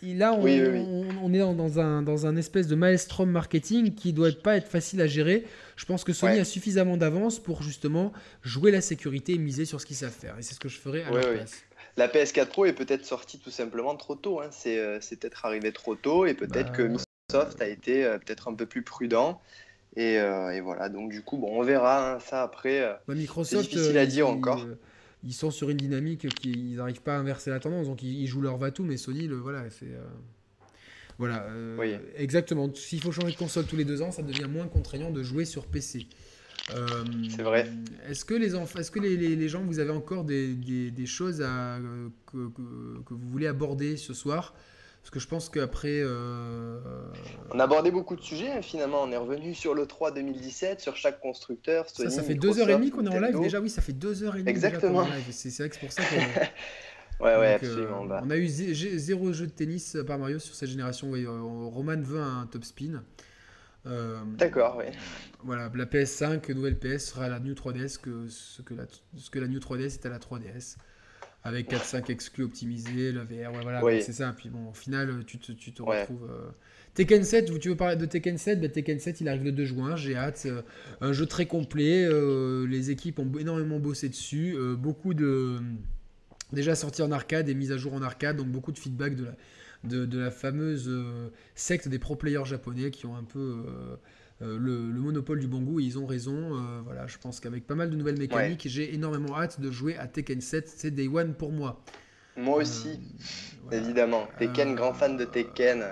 là, 0.03 0.35
on, 0.35 0.47
est 0.47 1.39
dans, 1.39 1.81
un, 1.81 2.03
dans 2.03 2.27
un 2.27 2.37
espèce 2.37 2.67
de 2.67 2.75
maelstrom 2.75 3.31
marketing 3.31 3.95
qui 3.95 4.13
doit 4.13 4.31
pas 4.33 4.57
être 4.57 4.69
facile 4.69 5.01
à 5.01 5.07
gérer. 5.07 5.45
Je 5.77 5.85
pense 5.85 6.05
que 6.05 6.13
Sony 6.13 6.39
a 6.39 6.45
suffisamment 6.45 6.97
d'avance 6.97 7.39
pour 7.39 7.63
justement 7.63 8.13
jouer 8.43 8.71
la 8.71 8.81
sécurité 8.81 9.35
et 9.35 9.39
miser 9.39 9.65
sur 9.65 9.81
ce 9.81 9.87
qu'ils 9.87 9.97
savent 9.97 10.11
faire. 10.11 10.37
Et 10.39 10.43
c'est 10.43 10.55
ce 10.55 10.61
que 10.61 10.69
je 10.69 10.79
ferai 10.79 11.03
à 11.03 11.11
leur 11.11 11.33
place. 11.33 11.63
La 11.97 12.07
PS4 12.07 12.47
Pro 12.47 12.65
est 12.65 12.73
peut-être 12.73 13.05
sortie 13.05 13.39
tout 13.39 13.51
simplement 13.51 13.97
trop 13.97 14.15
tôt. 14.15 14.41
Hein. 14.41 14.51
Euh, 14.67 14.99
c'est 15.01 15.19
peut-être 15.19 15.45
arrivé 15.45 15.73
trop 15.73 15.97
tôt 15.97 16.27
et 16.27 16.35
peut-être 16.35 16.73
que 16.73 16.83
bah, 16.83 17.03
Microsoft 17.31 17.61
a 17.61 17.69
été 17.69 18.05
euh, 18.05 18.19
peut-être 18.19 18.49
un 18.49 18.55
peu 18.55 18.67
plus 18.67 18.83
prudent. 18.83 19.41
Euh, 19.97 20.51
et, 20.51 20.61
voilà, 20.61 20.89
donc 20.89 21.11
du 21.11 21.23
coup, 21.23 21.37
bon, 21.39 21.59
on 21.59 21.63
verra 21.63 22.15
hein, 22.15 22.21
ça 22.21 22.43
après. 22.43 22.81
Bah, 23.07 23.15
Microsoft, 23.15 23.65
c'est 23.65 23.77
difficile 23.77 23.99
à 23.99 24.07
dire 24.07 24.29
encore 24.29 24.65
ils 25.25 25.35
sont 25.35 25.51
sur 25.51 25.71
une 25.71 25.77
dynamique 25.77 26.29
qu'ils 26.37 26.77
n'arrivent 26.77 27.03
pas 27.03 27.17
à 27.17 27.19
inverser 27.19 27.51
la 27.51 27.61
tendance. 27.61 27.87
Donc 27.87 28.03
ils, 28.03 28.27
jouent 28.27 28.43
leur 28.43 28.57
va-tout, 28.57 28.85
mais 28.85 28.97
Sony, 28.97 29.27
le, 29.27 29.37
voilà, 29.37 29.69
c'est. 29.71 29.87
Euh, 29.87 30.05
voilà, 31.19 31.47
euh, 31.51 31.99
exactement. 32.17 32.73
S'il 32.75 33.01
faut 33.01 33.11
changer 33.11 33.33
de 33.33 33.37
console 33.37 33.65
tous 33.65 33.77
les 33.77 33.85
deux 33.85 34.03
ans, 34.03 34.13
ça 34.13 34.23
devient 34.23 34.47
moins 34.49 34.69
contraignant 34.69 35.11
de 35.11 35.23
jouer 35.25 35.45
sur 35.45 35.67
PC. 35.67 36.07
Euh, 36.75 36.87
c'est 37.35 37.43
vrai. 37.43 37.69
Est-ce 38.09 38.25
que, 38.25 38.35
les, 38.35 38.55
est-ce 38.55 38.91
que 38.91 39.01
les, 39.01 39.17
les, 39.17 39.49
gens, 39.49 39.65
vous 39.65 39.81
avez 39.81 39.91
encore 39.91 40.23
des, 40.23 40.55
des, 40.55 40.93
des 40.93 41.07
choses 41.07 41.43
à, 41.43 41.79
que, 42.27 42.49
que, 42.51 43.03
que, 43.05 43.15
vous 43.15 43.29
voulez 43.29 43.49
aborder 43.49 43.97
ce 43.97 44.15
soir? 44.15 44.55
Parce 45.09 45.15
que 45.15 45.21
je 45.21 45.29
pense 45.29 45.49
qu'après. 45.49 46.03
Euh... 46.03 46.79
On 47.51 47.59
a 47.59 47.65
abordé 47.65 47.91
beaucoup 47.91 48.15
de 48.15 48.21
sujets, 48.21 48.51
hein, 48.51 48.61
finalement. 48.61 49.05
On 49.05 49.11
est 49.11 49.17
revenu 49.17 49.55
sur 49.55 49.73
le 49.73 49.87
3 49.87 50.11
2017, 50.11 50.83
sur 50.83 50.97
chaque 50.97 51.19
constructeur. 51.21 51.89
ça, 51.89 52.11
ça 52.11 52.23
fait 52.23 52.35
deux 52.35 52.61
heures 52.61 52.69
et 52.69 52.75
demie 52.75 52.91
qu'on 52.91 53.07
est 53.07 53.17
en 53.17 53.19
live. 53.19 53.41
Déjà, 53.41 53.59
oui, 53.59 53.71
ça 53.71 53.81
fait 53.81 53.95
deux 53.95 54.23
heures 54.23 54.37
et 54.37 54.41
demie. 54.41 54.51
Exactement. 54.51 55.07
C'est 55.31 55.49
vrai 55.57 55.71
que 55.71 55.77
c'est 55.77 55.81
pour 55.81 55.93
ça 55.93 56.03
qu'on. 56.03 57.25
ouais, 57.25 57.39
ouais, 57.39 57.55
absolument. 57.55 58.05
Euh, 58.11 58.21
on 58.23 58.29
a 58.29 58.37
eu 58.37 58.49
zéro 58.49 59.33
jeu 59.33 59.47
de 59.47 59.53
tennis 59.53 59.97
par 60.07 60.19
Mario 60.19 60.39
sur 60.39 60.55
cette 60.55 60.69
génération. 60.69 61.15
Euh, 61.15 61.27
Roman 61.31 62.03
veut 62.03 62.21
un 62.21 62.47
top 62.47 62.65
spin. 62.65 63.03
Euh, 63.87 64.19
D'accord, 64.37 64.77
oui. 64.79 64.93
Voilà, 65.43 65.71
la 65.75 65.87
PS5, 65.87 66.53
nouvelle 66.53 66.79
PS, 66.79 67.07
sera 67.07 67.31
la 67.31 67.41
New 67.41 67.55
3DS 67.55 67.99
que 67.99 68.29
ce 68.29 68.61
que 68.61 68.75
la, 68.75 68.85
ce 69.17 69.31
que 69.31 69.39
la 69.39 69.49
New 69.49 69.59
3DS 69.59 69.95
est 69.95 70.05
à 70.05 70.11
la 70.11 70.19
3DS 70.19 70.77
avec 71.45 71.71
4-5 71.71 72.11
exclus 72.11 72.45
optimisés, 72.45 73.13
le 73.13 73.21
VR, 73.21 73.53
ouais, 73.53 73.63
voilà, 73.63 73.81
c'est 74.01 74.13
ça. 74.13 74.35
Puis 74.37 74.49
bon, 74.49 74.71
au 74.71 74.73
final, 74.73 75.25
tu 75.27 75.39
te, 75.39 75.53
tu 75.53 75.73
te 75.73 75.83
retrouves. 75.83 76.29
Euh, 76.31 76.51
Tekken 76.95 77.23
7, 77.23 77.59
tu 77.61 77.69
veux 77.69 77.77
parler 77.77 77.97
de 77.97 78.07
Tekken 78.07 78.37
7 78.37 78.61
ben, 78.61 78.71
Tekken 78.71 78.99
7, 78.99 79.21
il 79.21 79.29
arrive 79.29 79.45
le 79.45 79.53
2 79.53 79.65
juin, 79.65 79.97
j'ai 79.97 80.17
hâte. 80.17 80.43
Euh, 80.47 80.63
un 81.01 81.13
jeu 81.13 81.27
très 81.27 81.47
complet, 81.47 82.05
euh, 82.05 82.67
les 82.67 82.91
équipes 82.91 83.21
ont 83.21 83.31
énormément 83.39 83.79
bossé 83.79 84.09
dessus, 84.09 84.57
beaucoup 84.79 85.15
de. 85.15 85.59
Déjà 86.53 86.75
sorti 86.75 87.03
en 87.03 87.13
arcade 87.13 87.49
et 87.51 87.55
mise 87.55 87.73
à 87.73 87.77
jour 87.77 87.93
en 87.93 88.01
arcade, 88.01 88.39
donc 88.39 88.49
beaucoup 88.49 88.73
de 88.73 88.79
feedback 88.79 89.15
de 89.15 89.27
la, 89.27 89.35
de, 89.85 90.07
de 90.07 90.19
la 90.19 90.31
fameuse 90.31 90.91
secte 91.55 91.89
des 91.89 91.99
pro 91.99 92.17
players 92.17 92.47
japonais 92.47 92.91
qui 92.91 93.05
ont 93.05 93.15
un 93.17 93.25
peu 93.25 93.65
euh, 94.41 94.57
le, 94.57 95.01
monopole 95.01 95.41
du 95.41 95.49
bon 95.49 95.63
goût 95.63 95.81
ils 95.81 95.99
ont 95.99 96.07
raison. 96.07 96.55
Euh, 96.55 96.81
voilà, 96.85 97.07
je 97.07 97.19
pense 97.19 97.41
qu'avec 97.41 97.67
pas 97.67 97.75
mal 97.75 97.91
de 97.91 97.97
nouvelles 97.97 98.19
mécaniques, 98.19 98.67
j'ai 98.69 98.95
énormément 98.95 99.37
hâte 99.37 99.61
de 99.61 99.71
jouer 99.71 99.97
à 99.97 100.07
Tekken 100.07 100.41
7. 100.41 100.69
C'est 100.69 100.91
Day 100.93 101.09
One 101.09 101.35
pour 101.35 101.51
moi. 101.51 101.83
Moi 102.37 102.59
euh, 102.59 102.63
aussi, 102.63 103.01
évidemment. 103.73 104.29
Tekken, 104.39 104.77
grand 104.77 104.95
fan 104.95 105.17
de 105.17 105.25
Tekken 105.25 105.85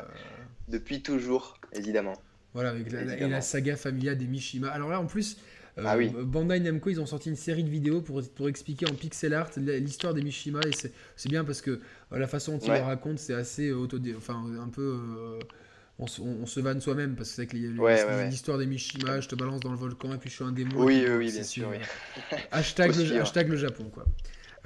depuis 0.69 1.03
toujours, 1.03 1.59
évidemment. 1.73 2.15
Voilà, 2.55 2.71
avec 2.71 2.91
la, 2.93 3.17
et 3.17 3.29
la 3.29 3.41
saga 3.41 3.77
Familia 3.77 4.15
des 4.15 4.27
Mishima. 4.27 4.69
Alors 4.69 4.91
là, 4.91 5.01
en 5.01 5.07
plus, 5.07 5.39
ah 5.77 5.97
Bandai 6.23 6.61
Namco, 6.61 6.89
ils 6.89 7.01
ont 7.01 7.07
sorti 7.07 7.29
une 7.29 7.37
série 7.37 7.65
de 7.65 7.69
vidéos 7.69 8.01
pour, 8.01 8.23
pour 8.35 8.49
expliquer 8.49 8.89
en 8.89 8.95
pixel 8.95 9.35
art 9.35 9.51
l'histoire 9.57 10.15
des 10.15 10.23
Mishima. 10.23 10.61
Et 10.67 10.73
c'est 10.73 11.29
bien 11.29 11.45
parce 11.45 11.61
que 11.61 11.81
la 12.13 12.29
façon 12.29 12.53
dont 12.53 12.65
ils 12.65 12.73
le 12.73 12.79
racontent, 12.79 13.19
c'est 13.19 13.35
assez 13.35 13.73
auto 13.73 13.99
enfin, 14.17 14.43
un 14.59 14.69
peu 14.69 15.39
on, 15.99 16.47
se 16.47 16.61
vanne 16.61 16.81
soi-même 16.81 17.15
parce 17.17 17.31
que 17.31 17.37
c'est 17.37 17.47
que 17.47 17.57
l'histoire 18.29 18.59
des 18.59 18.67
Mishima, 18.67 19.21
je 19.21 19.29
te 19.29 19.35
balance 19.35 19.61
dans 19.61 19.71
le 19.71 19.79
volcan 19.79 20.13
et 20.13 20.19
puis 20.19 20.29
je 20.29 20.35
suis 20.35 20.45
un 20.45 20.53
démon. 20.53 20.85
Oui, 20.85 21.05
oui, 21.09 21.33
bien 21.33 21.43
sûr. 21.43 21.73
hashtag, 22.51 22.95
le, 22.97 23.21
hashtag, 23.21 23.49
le, 23.49 23.57
Japon, 23.57 23.85
quoi. 23.93 24.05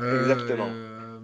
Euh, 0.01 0.23
Exactement. 0.23 0.69
Euh, 0.71 1.19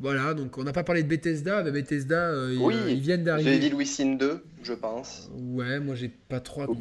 voilà, 0.00 0.34
donc 0.34 0.58
on 0.58 0.64
n'a 0.64 0.72
pas 0.72 0.82
parlé 0.82 1.02
de 1.02 1.08
Bethesda. 1.08 1.62
mais 1.62 1.70
Bethesda, 1.70 2.30
euh, 2.30 2.88
ils, 2.88 3.00
viennent 3.00 3.24
d'arriver. 3.24 3.52
J'ai 3.52 3.58
dit 3.58 3.70
Louis 3.70 3.88
2, 3.98 4.42
je 4.62 4.72
pense. 4.72 5.30
Ouais, 5.34 5.78
moi 5.78 5.94
j'ai 5.94 6.08
pas 6.08 6.40
trop. 6.40 6.76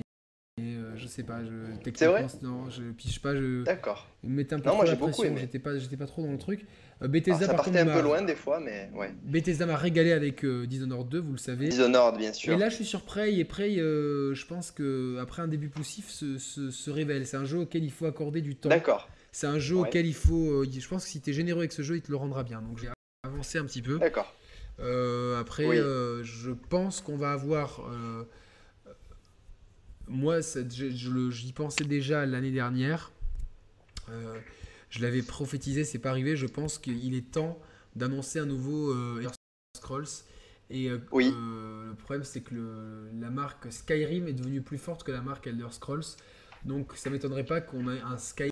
Sais 1.20 1.26
pas, 1.26 1.40
je, 1.44 2.06
vrai 2.06 2.26
non, 2.42 2.70
je 2.70 2.84
piche 2.92 3.22
pas. 3.22 3.36
Je, 3.36 3.64
D'accord. 3.64 4.08
un 4.24 4.28
peu 4.28 4.56
non, 4.56 4.60
trop 4.62 4.76
moi, 4.76 4.86
la 4.86 4.96
pression, 4.96 5.36
j'étais 5.38 5.60
pas, 5.60 5.78
j'étais 5.78 5.98
pas 5.98 6.06
trop 6.06 6.22
dans 6.22 6.32
le 6.32 6.38
truc. 6.38 6.66
Euh, 7.02 7.08
Bethesda, 7.08 7.48
ça 7.48 7.54
partait 7.54 7.80
un 7.80 7.86
peu 7.86 8.02
loin 8.02 8.22
des 8.22 8.36
fois, 8.36 8.60
mais 8.60 8.90
ouais. 8.94 9.14
Bethesda 9.24 9.66
m'a 9.66 9.78
régalé 9.78 10.12
avec 10.12 10.44
euh, 10.44 10.66
Dishonored 10.66 11.08
2, 11.08 11.20
vous 11.20 11.32
le 11.34 11.38
savez. 11.38 11.70
Dishonored, 11.70 12.18
bien 12.18 12.34
sûr. 12.34 12.54
Et 12.54 12.58
là, 12.58 12.70
je 12.70 12.76
suis 12.76 12.86
sur 12.86 13.02
Prey, 13.02 13.36
et 13.36 13.46
Prey, 13.46 13.78
euh, 13.78 14.34
je 14.34 14.46
pense 14.46 14.72
que 14.72 15.18
après 15.22 15.42
un 15.42 15.48
début 15.48 15.70
poussif, 15.70 16.10
se, 16.10 16.38
se, 16.38 16.90
révèle. 16.90 17.26
C'est 17.26 17.38
un 17.38 17.46
jeu 17.46 17.60
auquel 17.60 17.84
il 17.84 17.92
faut 17.92 18.06
accorder 18.06 18.42
du 18.42 18.56
temps. 18.56 18.70
D'accord. 18.70 19.10
C'est 19.32 19.48
un 19.48 19.60
jeu 19.60 19.76
auquel 19.76 20.06
il 20.06 20.16
faut. 20.16 20.64
je 20.64 20.88
pense 20.88 21.06
que 21.06 21.10
si 21.10 21.22
tu 21.22 21.30
es 21.30 21.34
généreux 21.34 21.60
avec 21.60 21.72
ce 21.72 21.82
jeu, 21.82 21.96
il 21.96 22.02
te 22.02 22.12
le 22.12 22.18
rendra 22.18 22.44
bien. 22.44 22.62
Donc 22.62 22.80
j'ai 22.80 22.90
avancé 23.24 23.58
un 23.58 23.66
petit 23.66 23.82
peu. 23.82 24.00
D'accord. 24.00 24.34
après, 24.80 25.78
je 26.24 26.52
pense 26.70 27.02
qu'on 27.02 27.18
va 27.18 27.32
avoir. 27.32 27.82
Moi, 30.10 30.40
j'y 30.42 31.54
pensais 31.54 31.86
déjà 31.86 32.26
l'année 32.26 32.52
dernière. 32.52 33.12
Je 34.90 35.02
l'avais 35.02 35.22
prophétisé, 35.22 35.84
c'est 35.84 36.00
pas 36.00 36.10
arrivé. 36.10 36.36
Je 36.36 36.48
pense 36.48 36.78
qu'il 36.80 37.14
est 37.14 37.32
temps 37.32 37.60
d'annoncer 37.96 38.40
un 38.40 38.46
nouveau 38.46 38.92
euh, 38.92 39.26
Scrolls. 39.78 40.08
Et 40.72 40.90
euh, 40.90 41.00
oui. 41.12 41.32
Euh, 41.34 41.90
le 41.90 41.96
problème, 41.96 42.24
c'est 42.24 42.42
que 42.42 42.56
la 43.20 43.30
marque 43.30 43.72
Skyrim 43.72 44.28
est 44.28 44.34
devenue 44.34 44.62
plus 44.62 44.78
forte 44.78 45.04
que 45.04 45.12
la 45.12 45.22
marque 45.22 45.48
Elder 45.48 45.68
Scrolls. 45.72 46.04
Donc, 46.66 46.94
ça 46.96 47.10
m'étonnerait 47.10 47.46
pas 47.46 47.62
qu'on 47.62 47.90
ait 47.90 48.02
un 48.02 48.18
Skyrim 48.18 48.50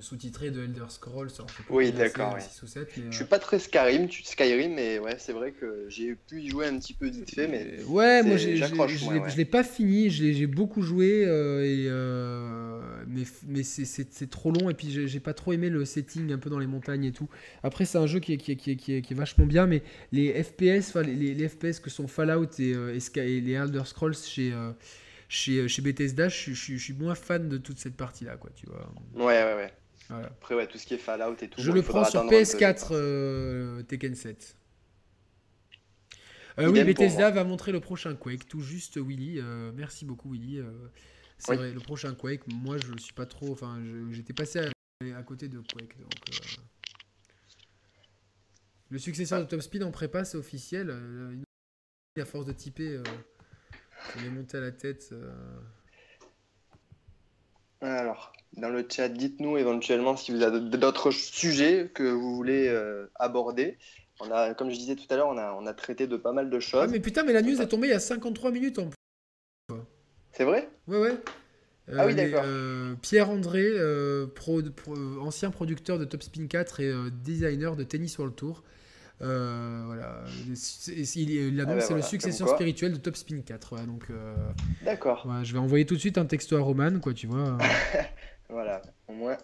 sous-titré 0.00 0.50
de 0.50 0.62
Elder 0.62 0.84
Scrolls. 0.88 1.30
oui, 1.70 1.90
d'accord. 1.92 2.36
Je 2.38 3.16
suis 3.16 3.24
pas 3.24 3.38
très 3.38 3.58
Skyrim, 3.58 4.08
Skyrim, 4.10 4.74
mais 4.74 4.98
ouais, 4.98 5.16
c'est 5.18 5.32
vrai 5.32 5.52
que 5.52 5.86
j'ai 5.88 6.14
pu 6.14 6.42
y 6.42 6.48
jouer 6.48 6.66
un 6.66 6.78
petit 6.78 6.94
peu 6.94 7.08
vite 7.08 7.34
fait, 7.34 7.48
mais 7.48 7.82
ouais, 7.84 8.22
moi 8.22 8.36
je 8.36 9.36
l'ai 9.36 9.44
pas 9.44 9.64
fini, 9.64 10.10
j'ai 10.10 10.46
beaucoup 10.46 10.82
joué, 10.82 11.22
et, 11.22 11.88
mais, 13.06 13.22
mais 13.46 13.62
c'est 13.62 14.30
trop 14.30 14.50
long 14.50 14.70
et 14.70 14.74
puis 14.74 15.06
j'ai 15.06 15.20
pas 15.20 15.34
trop 15.34 15.52
aimé 15.52 15.70
le 15.70 15.84
setting 15.84 16.32
un 16.32 16.38
peu 16.38 16.50
dans 16.50 16.58
les 16.58 16.66
montagnes 16.66 17.04
et 17.04 17.12
tout. 17.12 17.28
Après, 17.62 17.84
c'est 17.84 17.98
un 17.98 18.06
jeu 18.06 18.20
qui 18.20 18.34
est, 18.34 18.36
qui, 18.36 18.52
est, 18.52 18.56
qui, 18.56 18.72
est, 18.72 18.76
qui, 18.76 18.92
est, 18.94 19.14
vachement 19.14 19.46
bien, 19.46 19.66
mais 19.66 19.82
les 20.12 20.42
FPS, 20.42 20.94
les, 20.96 21.34
les, 21.34 21.48
FPS 21.48 21.80
que 21.80 21.90
sont 21.90 22.06
Fallout 22.06 22.44
et, 22.58 22.74
euh, 22.74 22.98
et, 23.16 23.40
les 23.40 23.52
Elder 23.52 23.82
Scrolls 23.84 24.14
chez, 24.14 24.52
euh, 24.52 24.72
chez, 25.28 25.68
chez 25.68 25.82
Bethesda, 25.82 26.28
je, 26.28 26.52
je, 26.52 26.76
suis 26.76 26.92
moins 26.92 27.14
fan 27.14 27.48
de 27.48 27.58
toute 27.58 27.78
cette 27.78 27.96
partie-là, 27.96 28.36
quoi, 28.36 28.50
tu 28.54 28.66
vois. 28.66 28.92
Ouais, 29.14 29.42
ouais, 29.42 29.54
ouais. 29.54 29.72
Après, 30.08 30.54
ouais, 30.54 30.66
tout 30.66 30.78
ce 30.78 30.86
qui 30.86 30.94
est 30.94 30.98
Fallout 30.98 31.36
et 31.42 31.48
tout. 31.48 31.60
Je 31.60 31.72
le 31.72 31.82
prends 31.82 32.04
sur 32.04 32.24
PS4 32.26 32.88
euh, 32.92 33.82
Tekken 33.82 34.14
7. 34.14 34.56
oui, 36.58 36.84
Bethesda 36.84 37.30
va 37.30 37.44
montrer 37.44 37.72
le 37.72 37.80
prochain 37.80 38.14
Quake, 38.14 38.46
tout 38.48 38.60
juste 38.60 38.98
Willy. 38.98 39.40
merci 39.74 40.04
beaucoup 40.04 40.32
Willy. 40.32 40.62
C'est 41.38 41.56
vrai, 41.56 41.72
le 41.72 41.80
prochain 41.80 42.14
Quake, 42.14 42.42
moi 42.48 42.76
je 42.78 42.98
suis 43.00 43.12
pas 43.12 43.26
trop. 43.26 43.52
Enfin, 43.52 43.78
j'étais 44.10 44.32
passé 44.32 44.60
à, 45.00 45.22
côté 45.22 45.48
de 45.48 45.58
Quake. 45.58 45.98
Donc, 45.98 46.12
euh. 46.30 46.62
Le 48.90 48.98
successeur 48.98 49.40
de 49.40 49.44
Top 49.44 49.60
Speed 49.60 49.82
en 49.82 49.90
prépa, 49.90 50.24
c'est 50.24 50.38
officiel. 50.38 50.88
Euh, 50.90 51.36
à 52.18 52.24
force 52.24 52.46
de 52.46 52.52
typer, 52.52 52.96
euh, 52.96 53.02
ça 54.12 54.24
est 54.24 54.30
monté 54.30 54.56
à 54.56 54.60
la 54.60 54.72
tête. 54.72 55.10
Euh. 55.12 55.32
Alors, 57.80 58.32
dans 58.56 58.70
le 58.70 58.86
chat, 58.90 59.08
dites-nous 59.08 59.58
éventuellement 59.58 60.16
si 60.16 60.32
vous 60.32 60.42
avez 60.42 60.60
d'autres 60.60 61.10
sujets 61.10 61.90
que 61.94 62.04
vous 62.04 62.34
voulez 62.34 62.74
aborder. 63.16 63.78
On 64.20 64.30
a, 64.30 64.54
comme 64.54 64.70
je 64.70 64.76
disais 64.76 64.96
tout 64.96 65.06
à 65.10 65.16
l'heure, 65.16 65.28
on 65.28 65.36
a, 65.36 65.52
on 65.52 65.66
a 65.66 65.74
traité 65.74 66.06
de 66.06 66.16
pas 66.16 66.32
mal 66.32 66.48
de 66.48 66.58
choses. 66.58 66.80
Ah, 66.82 66.86
mais 66.86 67.00
putain, 67.00 67.22
mais 67.22 67.32
la 67.32 67.42
news 67.42 67.60
est 67.60 67.68
tombée 67.68 67.88
il 67.88 67.90
y 67.90 67.94
a 67.94 68.00
53 68.00 68.50
minutes 68.50 68.78
en 68.78 68.88
plus. 68.88 68.96
C'est 70.32 70.44
vrai? 70.44 70.68
Ouais, 70.86 70.98
ouais. 70.98 71.16
ah 71.96 72.06
oui, 72.06 72.12
euh, 72.12 72.14
d'accord. 72.14 72.42
Euh, 72.44 72.94
Pierre 73.00 73.30
André, 73.30 73.64
euh, 73.66 74.26
ancien 75.20 75.50
producteur 75.50 75.98
de 75.98 76.04
Top 76.04 76.22
Spin 76.22 76.46
4 76.46 76.80
et 76.80 76.92
designer 77.22 77.76
de 77.76 77.84
Tennis 77.84 78.18
World 78.18 78.36
Tour. 78.36 78.62
Voilà. 79.20 80.22
Il, 80.46 81.60
annonce 81.60 81.84
ah 81.84 81.88
ben 81.88 81.96
le 81.96 82.02
successeur 82.02 82.48
spirituel 82.48 82.92
de 82.92 82.98
Top 82.98 83.16
Spin 83.16 83.40
4. 83.40 83.86
donc, 83.86 84.08
D'accord. 84.82 85.26
je 85.42 85.52
vais 85.52 85.58
envoyer 85.58 85.86
tout 85.86 85.94
de 85.94 86.00
suite 86.00 86.18
un 86.18 86.26
texto 86.26 86.56
à 86.56 86.60
Roman, 86.60 86.98
quoi, 87.00 87.14
tu 87.14 87.26
vois. 87.26 87.56
voilà, 88.48 88.82
au 89.08 89.12
moins. 89.12 89.36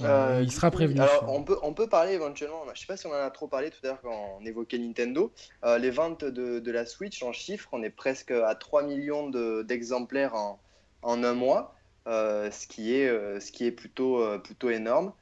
il 0.00 0.50
sera 0.50 0.70
prévenu. 0.70 1.00
Alors, 1.00 1.26
on 1.28 1.42
peut, 1.42 1.58
on 1.62 1.74
peut 1.74 1.88
parler 1.88 2.12
éventuellement, 2.12 2.62
je 2.74 2.80
sais 2.80 2.86
pas 2.86 2.96
si 2.96 3.06
on 3.06 3.10
en 3.10 3.14
a 3.14 3.30
trop 3.30 3.48
parlé 3.48 3.70
tout 3.70 3.78
à 3.84 3.88
l'heure 3.88 4.00
quand 4.02 4.38
on 4.40 4.44
évoquait 4.46 4.78
Nintendo, 4.78 5.32
les 5.78 5.90
ventes 5.90 6.24
de, 6.24 6.58
de, 6.58 6.70
la 6.70 6.86
Switch 6.86 7.22
en 7.22 7.32
chiffres, 7.32 7.68
on 7.72 7.82
est 7.82 7.90
presque 7.90 8.30
à 8.30 8.54
3 8.54 8.84
millions 8.84 9.30
d'exemplaires 9.62 10.34
en, 10.34 10.58
en, 11.02 11.22
un 11.22 11.34
mois, 11.34 11.74
ce, 12.06 12.66
qui 12.66 12.94
est, 12.94 13.08
ce 13.40 13.52
qui 13.52 13.66
est 13.66 13.72
plutôt, 13.72 14.38
plutôt 14.38 14.70
énorme. 14.70 15.12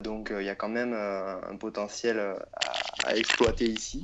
Donc 0.00 0.32
il 0.36 0.44
y 0.44 0.48
a 0.48 0.54
quand 0.54 0.68
même 0.68 0.92
un 0.94 1.56
potentiel 1.56 2.18
à, 2.18 2.46
à 3.06 3.16
exploiter 3.16 3.66
ici. 3.66 4.02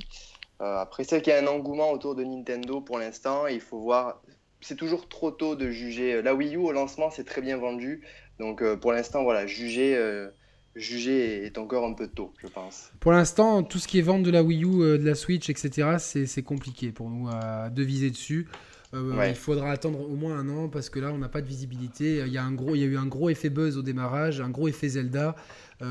après, 0.59 1.03
c'est 1.03 1.21
qu'il 1.21 1.33
y 1.33 1.35
a 1.35 1.39
un 1.41 1.47
engouement 1.47 1.91
autour 1.91 2.15
de 2.15 2.23
Nintendo 2.23 2.81
pour 2.81 2.97
l'instant, 2.99 3.47
il 3.47 3.61
faut 3.61 3.79
voir 3.79 4.21
c'est 4.61 4.75
toujours 4.75 5.07
trop 5.07 5.31
tôt 5.31 5.55
de 5.55 5.69
juger. 5.69 6.21
La 6.21 6.33
Wii 6.33 6.55
U 6.55 6.57
au 6.57 6.71
lancement, 6.71 7.09
c'est 7.09 7.23
très 7.23 7.41
bien 7.41 7.57
vendu. 7.57 8.01
Donc 8.39 8.61
euh, 8.61 8.75
pour 8.75 8.91
l'instant, 8.91 9.23
voilà, 9.23 9.47
juger, 9.47 9.95
euh, 9.95 10.29
juger 10.75 11.45
est 11.45 11.57
encore 11.57 11.85
un 11.85 11.93
peu 11.93 12.07
tôt, 12.07 12.33
je 12.39 12.47
pense. 12.47 12.91
Pour 12.99 13.11
l'instant, 13.11 13.63
tout 13.63 13.79
ce 13.79 13.87
qui 13.87 13.99
est 13.99 14.03
vente 14.03 14.23
de 14.23 14.31
la 14.31 14.43
Wii 14.43 14.63
U, 14.63 14.81
euh, 14.81 14.97
de 14.97 15.05
la 15.05 15.15
Switch, 15.15 15.49
etc., 15.49 15.97
c'est 15.99 16.43
compliqué 16.43 16.91
pour 16.91 17.09
nous 17.09 17.27
à 17.29 17.69
deviser 17.69 18.09
dessus. 18.09 18.47
Il 18.93 19.35
faudra 19.35 19.71
attendre 19.71 19.99
au 19.99 20.15
moins 20.15 20.39
un 20.39 20.47
an 20.47 20.69
parce 20.69 20.89
que 20.89 20.99
là, 20.99 21.11
on 21.11 21.17
n'a 21.17 21.27
pas 21.27 21.41
de 21.41 21.45
visibilité. 21.45 22.23
Il 22.25 22.31
y, 22.31 22.37
a 22.37 22.43
un 22.43 22.53
gros, 22.53 22.73
il 22.73 22.79
y 22.79 22.83
a 22.83 22.87
eu 22.87 22.97
un 22.97 23.05
gros 23.05 23.29
effet 23.29 23.49
buzz 23.49 23.77
au 23.77 23.81
démarrage, 23.81 24.39
un 24.39 24.49
gros 24.49 24.69
effet 24.69 24.87
Zelda. 24.87 25.35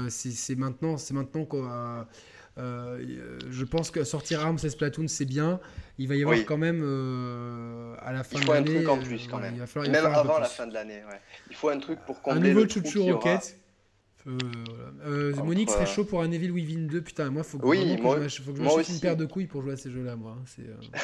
C'est 0.09 0.57
maintenant, 0.57 0.97
c'est 0.97 1.15
maintenant 1.15 1.45
qu'on 1.45 1.67
euh, 2.59 3.39
je 3.51 3.65
pense 3.65 3.91
que 3.91 4.03
sortir 4.05 4.41
Arms 4.41 4.59
et 4.65 4.71
Splatoon, 4.71 5.09
c'est 5.09 5.27
bien. 5.27 5.61
Il 5.99 6.09
va 6.09 6.17
y 6.17 6.23
avoir 6.23 6.39
quand 6.47 6.57
même 6.57 6.81
euh, 6.83 7.95
à 8.01 8.13
la 8.13 8.25
fin 8.25 8.41
de 8.41 8.47
l'année. 8.47 8.71
Il 8.71 8.85
faut 8.85 8.93
un 8.93 8.95
truc 8.95 9.05
en 9.05 9.07
plus 9.07 9.29
quand 9.29 9.39
même. 9.39 9.57
même 9.57 10.07
avant 10.07 10.39
la 10.39 10.47
fin 10.47 10.67
de 10.67 10.73
l'année. 10.73 11.03
Il 11.51 11.57
faut 11.57 11.69
un 11.69 11.79
truc 11.79 11.99
pour 12.07 12.23
combler 12.23 12.51
un 12.51 12.55
nouveau 12.55 12.67
Chuchu 12.67 12.99
Rocket. 13.01 13.59
Euh, 14.27 15.35
Monique 15.37 15.71
serait 15.71 15.87
chaud 15.87 16.05
pour 16.05 16.23
un 16.23 16.31
Evil 16.33 16.51
Within 16.51 16.87
2. 16.87 17.01
Putain, 17.03 17.31
moi, 17.31 17.45
faut 17.45 17.59
que, 17.59 17.67
oui, 17.67 17.97
moi, 18.01 18.27
je, 18.27 18.43
faut 18.43 18.53
que 18.53 18.59
je 18.59 18.63
m'achète 18.63 18.89
une 18.89 19.01
paire 19.01 19.17
de 19.17 19.25
couilles 19.25 19.47
pour 19.47 19.63
jouer 19.63 19.75
à 19.75 19.77
ces 19.77 19.91
jeux-là, 19.91 20.17
moi. 20.17 20.37
Hein, 20.37 20.65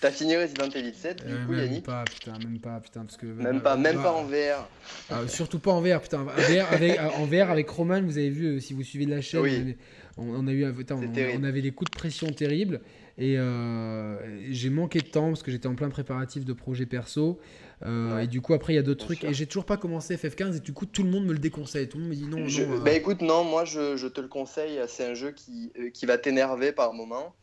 T'as 0.00 0.10
fini 0.10 0.34
Resident 0.36 0.70
Evil 0.70 0.94
7, 0.94 1.26
du 1.26 1.46
coup, 1.46 1.52
Yannick 1.52 1.84
Pas, 1.84 2.04
putain, 2.04 2.32
même 2.38 2.58
pas, 2.58 2.80
putain, 2.80 3.04
parce 3.04 3.18
que. 3.18 3.26
Même 3.26 3.60
pas, 3.60 3.76
même 3.76 4.00
pas 4.02 4.12
en 4.12 4.24
VR. 4.24 4.66
Ah, 5.10 5.28
surtout 5.28 5.58
pas 5.58 5.72
en 5.72 5.82
VR, 5.82 6.00
putain. 6.00 6.26
avec, 6.70 6.98
en 6.98 7.26
VR 7.26 7.50
avec 7.50 7.68
Roman, 7.68 8.00
vous 8.02 8.16
avez 8.16 8.30
vu, 8.30 8.60
si 8.60 8.72
vous 8.72 8.82
suivez 8.82 9.04
la 9.06 9.20
chaîne, 9.20 9.40
oui. 9.42 9.76
On, 10.16 10.46
a 10.46 10.52
eu, 10.52 10.66
on, 10.66 11.44
avait 11.44 11.62
des 11.62 11.70
coups 11.70 11.90
de 11.90 11.96
pression 11.96 12.26
terribles 12.26 12.80
et 13.16 13.38
euh, 13.38 14.16
j'ai 14.50 14.70
manqué 14.70 15.00
de 15.00 15.06
temps 15.06 15.28
parce 15.28 15.42
que 15.42 15.50
j'étais 15.50 15.66
en 15.66 15.74
plein 15.74 15.90
préparatif 15.90 16.44
de 16.44 16.52
projet 16.52 16.86
perso. 16.86 17.38
Euh, 17.84 18.20
et 18.20 18.26
du 18.26 18.40
coup, 18.40 18.54
après, 18.54 18.72
il 18.72 18.76
y 18.76 18.78
a 18.78 18.82
d'autres 18.82 19.04
trucs. 19.04 19.24
Et 19.24 19.34
j'ai 19.34 19.46
toujours 19.46 19.64
pas 19.64 19.76
commencé 19.76 20.16
FF15 20.16 20.56
et 20.56 20.60
du 20.60 20.72
coup, 20.72 20.86
tout 20.86 21.02
le 21.02 21.10
monde 21.10 21.26
me 21.26 21.32
le 21.32 21.38
déconseille. 21.38 21.88
Tout 21.88 21.98
le 21.98 22.04
monde 22.04 22.12
me 22.12 22.16
dit 22.16 22.26
non. 22.26 22.38
non 22.38 22.46
euh. 22.46 22.80
Bah 22.80 22.92
écoute, 22.92 23.20
non, 23.20 23.44
moi 23.44 23.64
je, 23.64 24.06
te 24.06 24.20
le 24.20 24.28
conseille. 24.28 24.80
C'est 24.88 25.04
un 25.04 25.14
jeu 25.14 25.32
qui, 25.32 25.72
qui 25.92 26.06
va 26.06 26.16
t'énerver 26.18 26.72
par 26.72 26.92
moment, 26.94 27.34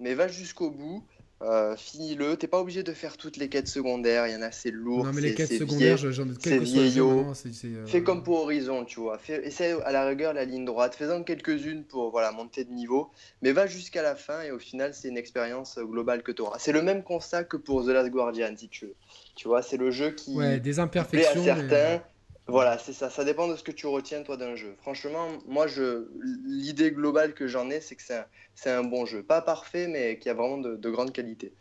mais 0.00 0.14
va 0.14 0.28
jusqu'au 0.28 0.70
bout. 0.70 1.04
Euh, 1.42 1.76
finis-le. 1.76 2.36
T'es 2.36 2.46
pas 2.46 2.58
obligé 2.60 2.82
de 2.82 2.92
faire 2.92 3.18
toutes 3.18 3.36
les 3.36 3.48
quêtes 3.48 3.68
secondaires. 3.68 4.26
Il 4.26 4.32
y 4.32 4.36
en 4.36 4.42
a, 4.42 4.50
c'est 4.50 4.70
lourd. 4.70 5.04
Non, 5.04 5.12
mais 5.12 5.20
les 5.20 5.34
quêtes 5.34 5.52
secondaires, 5.52 5.98
j'en 5.98 6.26
ai 6.26 6.32
C'est 6.40 6.58
vieillot. 6.58 7.26
Euh, 7.28 7.86
Fais 7.86 8.02
comme 8.02 8.22
pour 8.22 8.40
Horizon, 8.40 8.84
tu 8.86 9.00
vois. 9.00 9.18
Fais, 9.18 9.46
essaie 9.46 9.72
à 9.84 9.92
la 9.92 10.06
rigueur 10.06 10.32
la 10.32 10.46
ligne 10.46 10.64
droite. 10.64 10.94
Fais-en 10.94 11.22
quelques-unes 11.22 11.84
pour 11.84 12.10
voilà, 12.10 12.32
monter 12.32 12.64
de 12.64 12.72
niveau. 12.72 13.10
Mais 13.42 13.52
va 13.52 13.66
jusqu'à 13.66 14.02
la 14.02 14.14
fin 14.14 14.42
et 14.42 14.50
au 14.50 14.58
final, 14.58 14.94
c'est 14.94 15.08
une 15.08 15.18
expérience 15.18 15.78
globale 15.78 16.22
que 16.22 16.32
tu 16.32 16.40
auras. 16.40 16.58
C'est 16.58 16.72
le 16.72 16.82
même 16.82 17.02
constat 17.02 17.44
que 17.44 17.58
pour 17.58 17.84
The 17.84 17.88
Last 17.88 18.10
Guardian, 18.10 18.54
si 18.56 18.68
tu 18.68 18.86
veux. 18.86 18.94
Tu 19.34 19.46
vois, 19.46 19.60
c'est 19.60 19.76
le 19.76 19.90
jeu 19.90 20.12
qui. 20.12 20.34
Ouais, 20.34 20.58
des 20.58 20.78
imperfections. 20.78 21.42
Plaît 21.42 21.50
à 21.50 21.56
certains. 21.56 22.02
Voilà, 22.48 22.78
c'est 22.78 22.92
ça. 22.92 23.10
Ça 23.10 23.24
dépend 23.24 23.48
de 23.48 23.56
ce 23.56 23.64
que 23.64 23.72
tu 23.72 23.86
retiens, 23.86 24.22
toi, 24.22 24.36
d'un 24.36 24.54
jeu. 24.54 24.76
Franchement, 24.80 25.28
moi, 25.46 25.66
je... 25.66 26.06
l'idée 26.44 26.92
globale 26.92 27.34
que 27.34 27.48
j'en 27.48 27.70
ai, 27.70 27.80
c'est 27.80 27.96
que 27.96 28.02
c'est 28.02 28.70
un... 28.70 28.78
un, 28.78 28.84
bon 28.84 29.04
jeu. 29.04 29.22
Pas 29.22 29.42
parfait, 29.42 29.88
mais 29.88 30.18
qui 30.18 30.28
a 30.28 30.34
vraiment 30.34 30.58
de, 30.58 30.76
de 30.76 30.90
grande 30.90 31.12
qualité. 31.12 31.52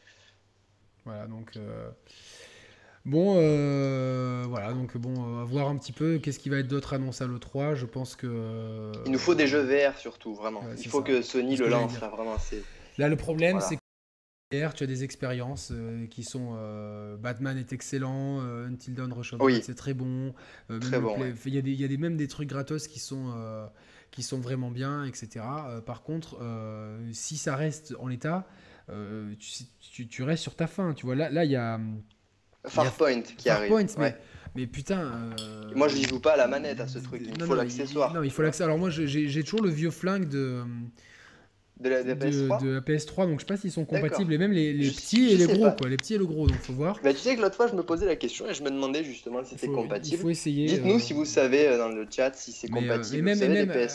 Voilà, 1.05 1.25
donc. 1.25 1.51
Euh, 1.57 1.89
bon, 3.03 3.35
euh, 3.37 4.43
voilà, 4.47 4.73
donc 4.73 4.95
bon, 4.97 5.13
on 5.17 5.37
va 5.37 5.43
voir 5.43 5.69
un 5.69 5.77
petit 5.77 5.91
peu 5.91 6.19
qu'est-ce 6.19 6.39
qui 6.39 6.49
va 6.49 6.57
être 6.57 6.67
d'autre 6.67 6.93
annoncé 6.93 7.23
à 7.23 7.27
l'E3. 7.27 7.73
Je 7.73 7.85
pense 7.87 8.15
que. 8.15 8.91
Il 9.05 9.11
nous 9.11 9.19
faut 9.19 9.35
des 9.35 9.47
jeux 9.47 9.61
VR 9.61 9.97
surtout, 9.97 10.35
vraiment. 10.35 10.63
Il 10.77 10.87
faut 10.87 11.01
que 11.01 11.23
Sony 11.23 11.55
le 11.55 11.67
lance, 11.67 11.97
vraiment. 11.97 12.37
Là, 12.97 13.09
le 13.09 13.15
problème, 13.15 13.59
c'est 13.59 13.77
tu 14.73 14.83
as 14.83 14.87
des 14.87 15.03
expériences 15.03 15.71
euh, 15.71 16.07
qui 16.07 16.23
sont 16.23 16.55
euh, 16.57 17.17
Batman 17.17 17.57
est 17.57 17.73
excellent, 17.73 18.41
euh, 18.41 18.67
Until 18.67 18.93
Dawn 18.93 19.11
Rush 19.13 19.35
c'est 19.61 19.75
très 19.75 19.93
bon. 19.93 20.33
très 20.81 20.99
bon 20.99 21.15
Il 21.45 21.53
y 21.53 21.57
a, 21.57 21.61
des, 21.61 21.73
y 21.73 21.83
a 21.83 21.87
des, 21.87 21.97
même 21.97 22.17
des 22.17 22.27
trucs 22.27 22.49
gratos 22.49 22.87
qui 22.87 22.99
sont, 22.99 23.33
qui 24.11 24.23
sont 24.23 24.39
vraiment 24.39 24.71
bien, 24.71 25.05
etc. 25.05 25.45
par 25.85 26.03
contre, 26.03 26.39
si 27.11 27.37
ça 27.37 27.55
reste 27.55 27.95
en 27.99 28.07
l'état, 28.07 28.47
tu, 29.39 30.07
tu, 30.07 30.23
restes 30.23 30.43
sur 30.43 30.55
ta 30.55 30.67
fin. 30.67 30.93
Tu 30.93 31.05
vois, 31.05 31.15
là, 31.15 31.29
là 31.29 31.45
il 31.45 31.51
y 31.51 31.55
a. 31.55 31.79
Farpoint 32.65 33.21
qui 33.21 33.49
arrive. 33.49 33.71
mais, 33.99 34.17
mais 34.55 34.67
putain. 34.67 35.33
Moi, 35.75 35.87
je 35.87 35.95
n'y 35.97 36.03
joue 36.03 36.19
pas 36.19 36.33
à 36.33 36.37
la 36.37 36.47
manette 36.47 36.79
à 36.79 36.87
ce 36.87 36.99
truc. 36.99 37.21
Il 37.27 37.43
faut 37.43 37.55
l'accessoire. 37.55 38.13
Non, 38.13 38.23
il 38.23 38.31
faut 38.31 38.41
l'accessoire. 38.41 38.69
Alors, 38.69 38.79
moi, 38.79 38.89
j'ai 38.89 39.43
toujours 39.43 39.61
le 39.61 39.69
vieux 39.69 39.91
flingue 39.91 40.27
de. 40.27 40.63
De 41.77 41.89
la, 41.89 42.03
PS3 42.03 42.63
de, 42.63 42.69
la 42.69 42.79
PS3 42.79 43.27
donc 43.27 43.39
je 43.39 43.39
sais 43.39 43.45
pas 43.45 43.57
s'ils 43.57 43.71
sont 43.71 43.83
compatibles 43.83 44.31
et 44.31 44.37
même 44.37 44.53
les, 44.53 44.71
les 44.71 44.89
petits 44.89 45.31
et 45.31 45.35
les 45.35 45.45
gros 45.45 45.71
quoi 45.77 45.89
les 45.89 45.97
petits 45.97 46.13
et 46.13 46.17
le 46.17 46.25
gros 46.25 46.47
donc 46.47 46.57
faut 46.59 46.71
voir. 46.71 47.01
Bah, 47.03 47.13
tu 47.13 47.19
sais 47.19 47.35
que 47.35 47.41
l'autre 47.41 47.55
fois 47.55 47.67
je 47.67 47.75
me 47.75 47.83
posais 47.83 48.05
la 48.05 48.15
question 48.15 48.47
et 48.47 48.53
je 48.53 48.63
me 48.63 48.69
demandais 48.69 49.03
justement 49.03 49.43
si 49.43 49.55
c'était 49.55 49.67
compatible. 49.67 50.15
il 50.15 50.21
faut 50.21 50.29
essayer 50.29 50.67
dites-nous 50.67 50.95
euh, 50.95 50.99
si 50.99 51.11
vous 51.11 51.25
savez 51.25 51.67
euh, 51.67 51.77
dans 51.77 51.89
le 51.89 52.07
chat 52.09 52.33
si 52.33 52.53
c'est 52.53 52.71
euh, 52.71 52.73
compatible 52.73 53.23
même, 53.23 53.39
même, 53.39 53.87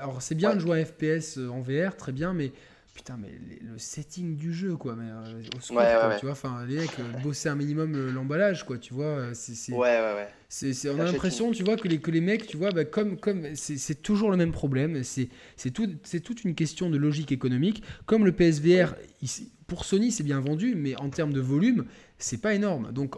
alors 0.00 0.22
c'est 0.22 0.36
bien 0.36 0.54
de 0.54 0.60
jouer 0.60 0.80
à 0.80 0.84
FPS 0.84 1.38
en 1.38 1.60
VR 1.60 1.96
très 1.96 2.12
bien 2.12 2.32
mais 2.32 2.52
putain, 2.98 3.16
mais 3.16 3.30
le 3.62 3.78
setting 3.78 4.36
du 4.36 4.52
jeu, 4.52 4.76
quoi. 4.76 4.96
Mais, 4.96 5.08
euh, 5.08 5.40
au 5.56 5.60
secours, 5.60 5.82
tu 6.18 6.26
vois, 6.26 6.32
enfin, 6.32 6.66
les 6.66 6.78
mecs, 6.78 6.98
euh, 6.98 7.12
bosser 7.22 7.48
un 7.48 7.54
minimum 7.54 7.94
euh, 7.94 8.10
l'emballage, 8.10 8.66
quoi, 8.66 8.76
tu 8.76 8.92
vois. 8.92 9.34
C'est, 9.34 9.72
ouais, 9.72 9.78
ouais, 9.78 10.14
ouais. 10.14 10.28
C'est, 10.48 10.90
on 10.90 10.98
a 10.98 11.04
l'impression, 11.04 11.52
tu 11.52 11.62
vois, 11.62 11.76
que 11.76 11.86
les, 11.86 12.00
que 12.00 12.10
les 12.10 12.20
mecs, 12.20 12.48
tu 12.48 12.56
vois, 12.56 12.72
bah, 12.72 12.84
comme, 12.84 13.16
comme 13.16 13.54
c'est, 13.54 14.02
toujours 14.02 14.32
le 14.32 14.36
même 14.36 14.50
problème. 14.50 15.04
C'est, 15.04 15.28
c'est, 15.56 15.70
tout, 15.70 15.88
c'est 16.02 16.18
toute 16.18 16.42
une 16.42 16.56
question 16.56 16.90
de 16.90 16.96
logique 16.96 17.30
économique. 17.30 17.84
Comme 18.06 18.24
le 18.24 18.32
PSVR, 18.32 18.96
pour 19.68 19.84
Sony, 19.84 20.10
c'est 20.10 20.24
bien 20.24 20.40
vendu, 20.40 20.74
mais 20.74 20.96
en 20.96 21.08
termes 21.08 21.32
de 21.32 21.40
volume, 21.40 21.84
c'est 22.18 22.40
pas 22.40 22.52
énorme. 22.54 22.90
Donc, 22.90 23.14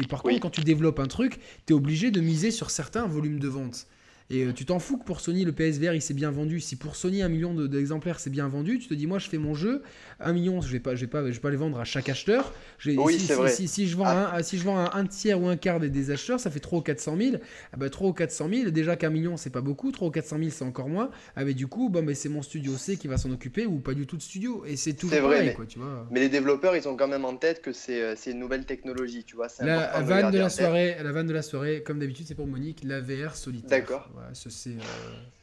et 0.00 0.06
par 0.06 0.22
contre, 0.22 0.40
quand 0.40 0.50
tu 0.50 0.62
développes 0.62 1.00
un 1.00 1.06
truc, 1.06 1.38
tu 1.66 1.74
es 1.74 1.76
obligé 1.76 2.10
de 2.10 2.20
miser 2.20 2.50
sur 2.50 2.70
certains 2.70 3.06
volumes 3.06 3.40
de 3.40 3.48
vente. 3.48 3.86
Et 4.30 4.44
euh, 4.44 4.52
tu 4.52 4.66
t'en 4.66 4.78
fous 4.78 4.98
que 4.98 5.04
pour 5.04 5.20
Sony, 5.20 5.44
le 5.44 5.52
PSVR, 5.52 5.94
il 5.94 6.02
s'est 6.02 6.12
bien 6.12 6.30
vendu. 6.30 6.60
Si 6.60 6.76
pour 6.76 6.96
Sony, 6.96 7.22
un 7.22 7.28
million 7.28 7.54
d'exemplaires, 7.54 8.20
c'est 8.20 8.28
bien 8.28 8.46
vendu, 8.46 8.78
tu 8.78 8.86
te 8.86 8.94
dis, 8.94 9.06
moi, 9.06 9.18
je 9.18 9.28
fais 9.28 9.38
mon 9.38 9.54
jeu, 9.54 9.82
un 10.20 10.34
million, 10.34 10.60
je 10.60 10.70
vais 10.70 10.80
pas, 10.80 10.94
je 10.94 11.02
vais 11.02 11.06
pas, 11.06 11.24
je 11.26 11.32
vais 11.32 11.40
pas 11.40 11.50
les 11.50 11.56
vendre 11.56 11.80
à 11.80 11.84
chaque 11.84 12.10
acheteur. 12.10 12.52
Oui, 12.84 13.18
si, 13.18 13.32
vrai. 13.32 13.50
Si, 13.50 13.68
si, 13.68 13.88
je 13.88 13.96
vends 13.96 14.04
ah. 14.06 14.34
un, 14.36 14.42
si 14.42 14.58
je 14.58 14.64
vends 14.64 14.78
un, 14.78 15.06
tiers 15.06 15.40
ou 15.40 15.48
un 15.48 15.56
quart 15.56 15.80
des, 15.80 16.10
acheteurs, 16.10 16.40
ça 16.40 16.50
fait 16.50 16.60
3 16.60 16.80
ou 16.80 16.82
400 16.82 17.16
000. 17.16 17.36
Ah 17.72 17.76
bah, 17.78 17.88
3 17.88 18.08
ou 18.08 18.12
400 18.12 18.48
000, 18.52 18.70
déjà 18.70 18.96
qu'un 18.96 19.08
million, 19.08 19.38
c'est 19.38 19.50
pas 19.50 19.62
beaucoup. 19.62 19.92
3 19.92 20.08
ou 20.08 20.10
400 20.10 20.38
000, 20.38 20.50
c'est 20.50 20.64
encore 20.64 20.90
moins. 20.90 21.10
Ah, 21.34 21.44
mais 21.44 21.54
du 21.54 21.66
coup, 21.66 21.90
mais 22.02 22.14
c'est 22.14 22.28
mon 22.28 22.42
studio 22.42 22.76
C 22.76 22.98
qui 22.98 23.08
va 23.08 23.16
s'en 23.16 23.30
occuper 23.30 23.64
ou 23.64 23.78
pas 23.78 23.94
du 23.94 24.06
tout 24.06 24.18
de 24.18 24.22
studio. 24.22 24.64
Et 24.66 24.76
c'est 24.76 24.92
toujours 24.92 25.20
vrai, 25.20 25.36
pareil, 25.36 25.48
mais, 25.48 25.54
quoi, 25.54 25.64
tu 25.64 25.78
vois. 25.78 26.06
Mais 26.10 26.20
les 26.20 26.28
développeurs, 26.28 26.76
ils 26.76 26.86
ont 26.86 26.96
quand 26.96 27.08
même 27.08 27.24
en 27.24 27.36
tête 27.36 27.62
que 27.62 27.72
c'est 27.72 28.02
euh, 28.02 28.14
une 28.26 28.38
nouvelle 28.38 28.66
technologie, 28.66 29.24
tu 29.24 29.36
vois. 29.36 29.48
La, 29.60 30.02
vanne 30.02 30.30
de, 30.30 30.38
la 30.38 30.50
soirée, 30.50 30.96
la 31.02 31.12
vanne 31.12 31.26
de 31.26 31.32
la 31.32 31.42
soirée, 31.42 31.82
comme 31.82 31.98
d'habitude, 31.98 32.26
c'est 32.28 32.34
pour 32.34 32.46
Monique, 32.46 32.82
la 32.84 33.00
VR 33.00 33.34
solitaire. 33.34 33.70
D'accord. 33.70 34.10
Voilà. 34.18 34.32
Euh, 34.32 34.70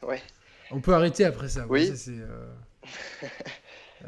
euh, 0.04 0.06
ouais. 0.06 0.22
On 0.70 0.80
peut 0.80 0.94
arrêter 0.94 1.24
après 1.24 1.48
ça. 1.48 1.66
Oui. 1.68 1.92
c'est, 1.94 2.10
euh, 2.10 2.46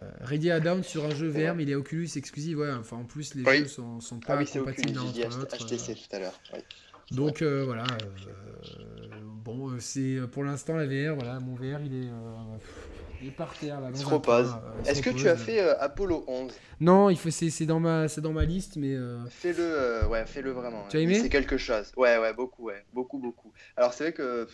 euh, 0.02 0.10
Ready 0.20 0.50
à 0.50 0.60
Down 0.60 0.82
sur 0.82 1.04
un 1.04 1.10
jeu 1.10 1.28
VR, 1.28 1.54
mais 1.54 1.62
il 1.62 1.70
est 1.70 1.74
Oculus 1.74 2.08
exclusif. 2.16 2.56
Ouais, 2.56 2.70
enfin, 2.72 2.98
en 2.98 3.04
plus, 3.04 3.34
les 3.34 3.44
jeux 3.44 3.68
sont, 3.68 4.00
sont 4.00 4.20
pas 4.20 4.34
ah 4.34 4.38
oui, 4.38 4.46
compatibles 4.46 4.98
Oculus, 4.98 5.24
entre 5.24 5.66
HTC 5.66 5.94
tout 5.94 6.16
à 6.16 6.18
l'heure. 6.18 6.40
Donc 7.10 7.42
voilà, 7.42 7.86
bon, 9.44 9.78
c'est 9.80 10.18
pour 10.30 10.44
l'instant 10.44 10.76
la 10.76 10.86
VR. 10.86 11.14
Voilà, 11.14 11.40
mon 11.40 11.54
VR, 11.54 11.80
il 11.84 12.04
est, 12.04 12.10
il 13.22 13.28
est 13.28 13.32
par 13.32 13.54
terre 13.58 13.80
là. 13.80 13.88
Il 13.90 13.96
se 13.96 14.06
repose. 14.06 14.54
Est-ce 14.86 15.02
que 15.02 15.10
tu 15.10 15.28
as 15.28 15.36
fait 15.36 15.60
Apollo 15.60 16.24
11 16.26 16.52
Non, 16.80 17.10
il 17.10 17.18
faut, 17.18 17.30
c'est, 17.30 17.66
dans 17.66 17.80
ma, 17.80 18.08
c'est 18.08 18.20
dans 18.20 18.32
ma 18.32 18.44
liste, 18.44 18.76
mais. 18.76 18.96
Fais-le, 19.30 20.06
ouais, 20.08 20.24
fais-le 20.26 20.50
vraiment. 20.50 20.84
Tu 20.88 20.96
as 20.96 21.00
aimé? 21.00 21.18
C'est 21.20 21.28
quelque 21.28 21.56
chose. 21.56 21.92
Ouais, 21.96 22.18
ouais, 22.18 22.32
beaucoup, 22.32 22.64
ouais, 22.64 22.84
beaucoup, 22.92 23.18
beaucoup. 23.18 23.52
Alors 23.76 23.92
c'est 23.92 24.04
vrai 24.04 24.12
que 24.12 24.46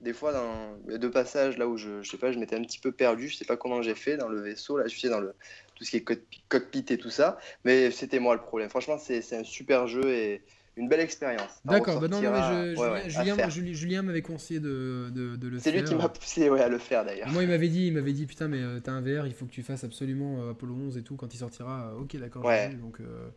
des 0.00 0.12
fois 0.12 0.32
dans 0.32 0.76
deux 0.98 1.10
passages 1.10 1.58
là 1.58 1.66
où 1.66 1.76
je, 1.76 2.02
je 2.02 2.10
sais 2.10 2.18
pas 2.18 2.30
je 2.30 2.38
m'étais 2.38 2.56
un 2.56 2.62
petit 2.62 2.78
peu 2.78 2.92
perdu 2.92 3.28
je 3.28 3.36
sais 3.36 3.44
pas 3.44 3.56
comment 3.56 3.82
j'ai 3.82 3.94
fait 3.94 4.16
dans 4.16 4.28
le 4.28 4.40
vaisseau 4.40 4.78
là 4.78 4.86
je 4.86 4.96
suis 4.96 5.08
dans 5.08 5.20
le 5.20 5.34
tout 5.74 5.84
ce 5.84 5.90
qui 5.90 5.96
est 5.96 6.04
cockpit 6.48 6.84
et 6.90 6.98
tout 6.98 7.10
ça 7.10 7.38
mais 7.64 7.90
c'était 7.90 8.20
moi 8.20 8.34
le 8.34 8.40
problème 8.40 8.70
franchement 8.70 8.98
c'est 8.98 9.32
un 9.32 9.44
super 9.44 9.88
jeu 9.88 10.08
et 10.08 10.42
une 10.78 10.88
belle 10.88 11.00
expérience. 11.00 11.50
D'accord 11.64 12.00
bah 12.00 12.08
non, 12.08 12.20
mais 12.20 12.28
je, 12.28 13.08
Julien, 13.08 13.48
Julien, 13.74 14.02
m'avait 14.02 14.22
conseillé 14.22 14.60
de, 14.60 15.10
de, 15.12 15.36
de 15.36 15.48
le 15.48 15.58
faire 15.58 15.72
c'est 15.72 15.78
lui 15.78 15.84
qui 15.84 15.94
m'a 15.94 16.08
poussé 16.08 16.48
ouais, 16.48 16.60
à 16.60 16.68
le 16.68 16.78
faire 16.78 17.04
d'ailleurs. 17.04 17.28
Moi 17.28 17.42
il 17.42 17.48
m'avait 17.48 17.68
dit 17.68 17.88
il 17.88 17.92
m'avait 17.92 18.12
dit 18.12 18.26
putain 18.26 18.48
mais 18.48 18.62
euh, 18.62 18.80
t'as 18.80 18.92
un 18.92 19.00
VR 19.00 19.26
il 19.26 19.34
faut 19.34 19.44
que 19.44 19.50
tu 19.50 19.62
fasses 19.62 19.84
absolument 19.84 20.40
euh, 20.40 20.52
Apollo 20.52 20.74
11 20.74 20.96
et 20.96 21.02
tout 21.02 21.16
quand 21.16 21.34
il 21.34 21.38
sortira. 21.38 21.92
Ok 22.00 22.16
d'accord 22.16 22.44
ouais. 22.44 22.70
donc 22.74 23.00
euh, 23.00 23.28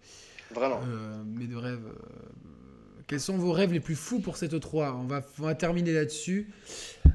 vraiment. 0.54 0.82
mais 1.26 1.46
de 1.46 1.56
rêve 1.56 1.82
quels 3.08 3.20
sont 3.20 3.38
vos 3.38 3.52
rêves 3.52 3.74
les 3.74 3.82
plus 3.82 3.96
fous 3.96 4.20
pour 4.20 4.38
cette 4.38 4.58
3 4.58 4.98
on 5.02 5.08
va, 5.08 5.22
on 5.40 5.44
va 5.44 5.56
terminer 5.56 5.94
là-dessus. 5.94 6.48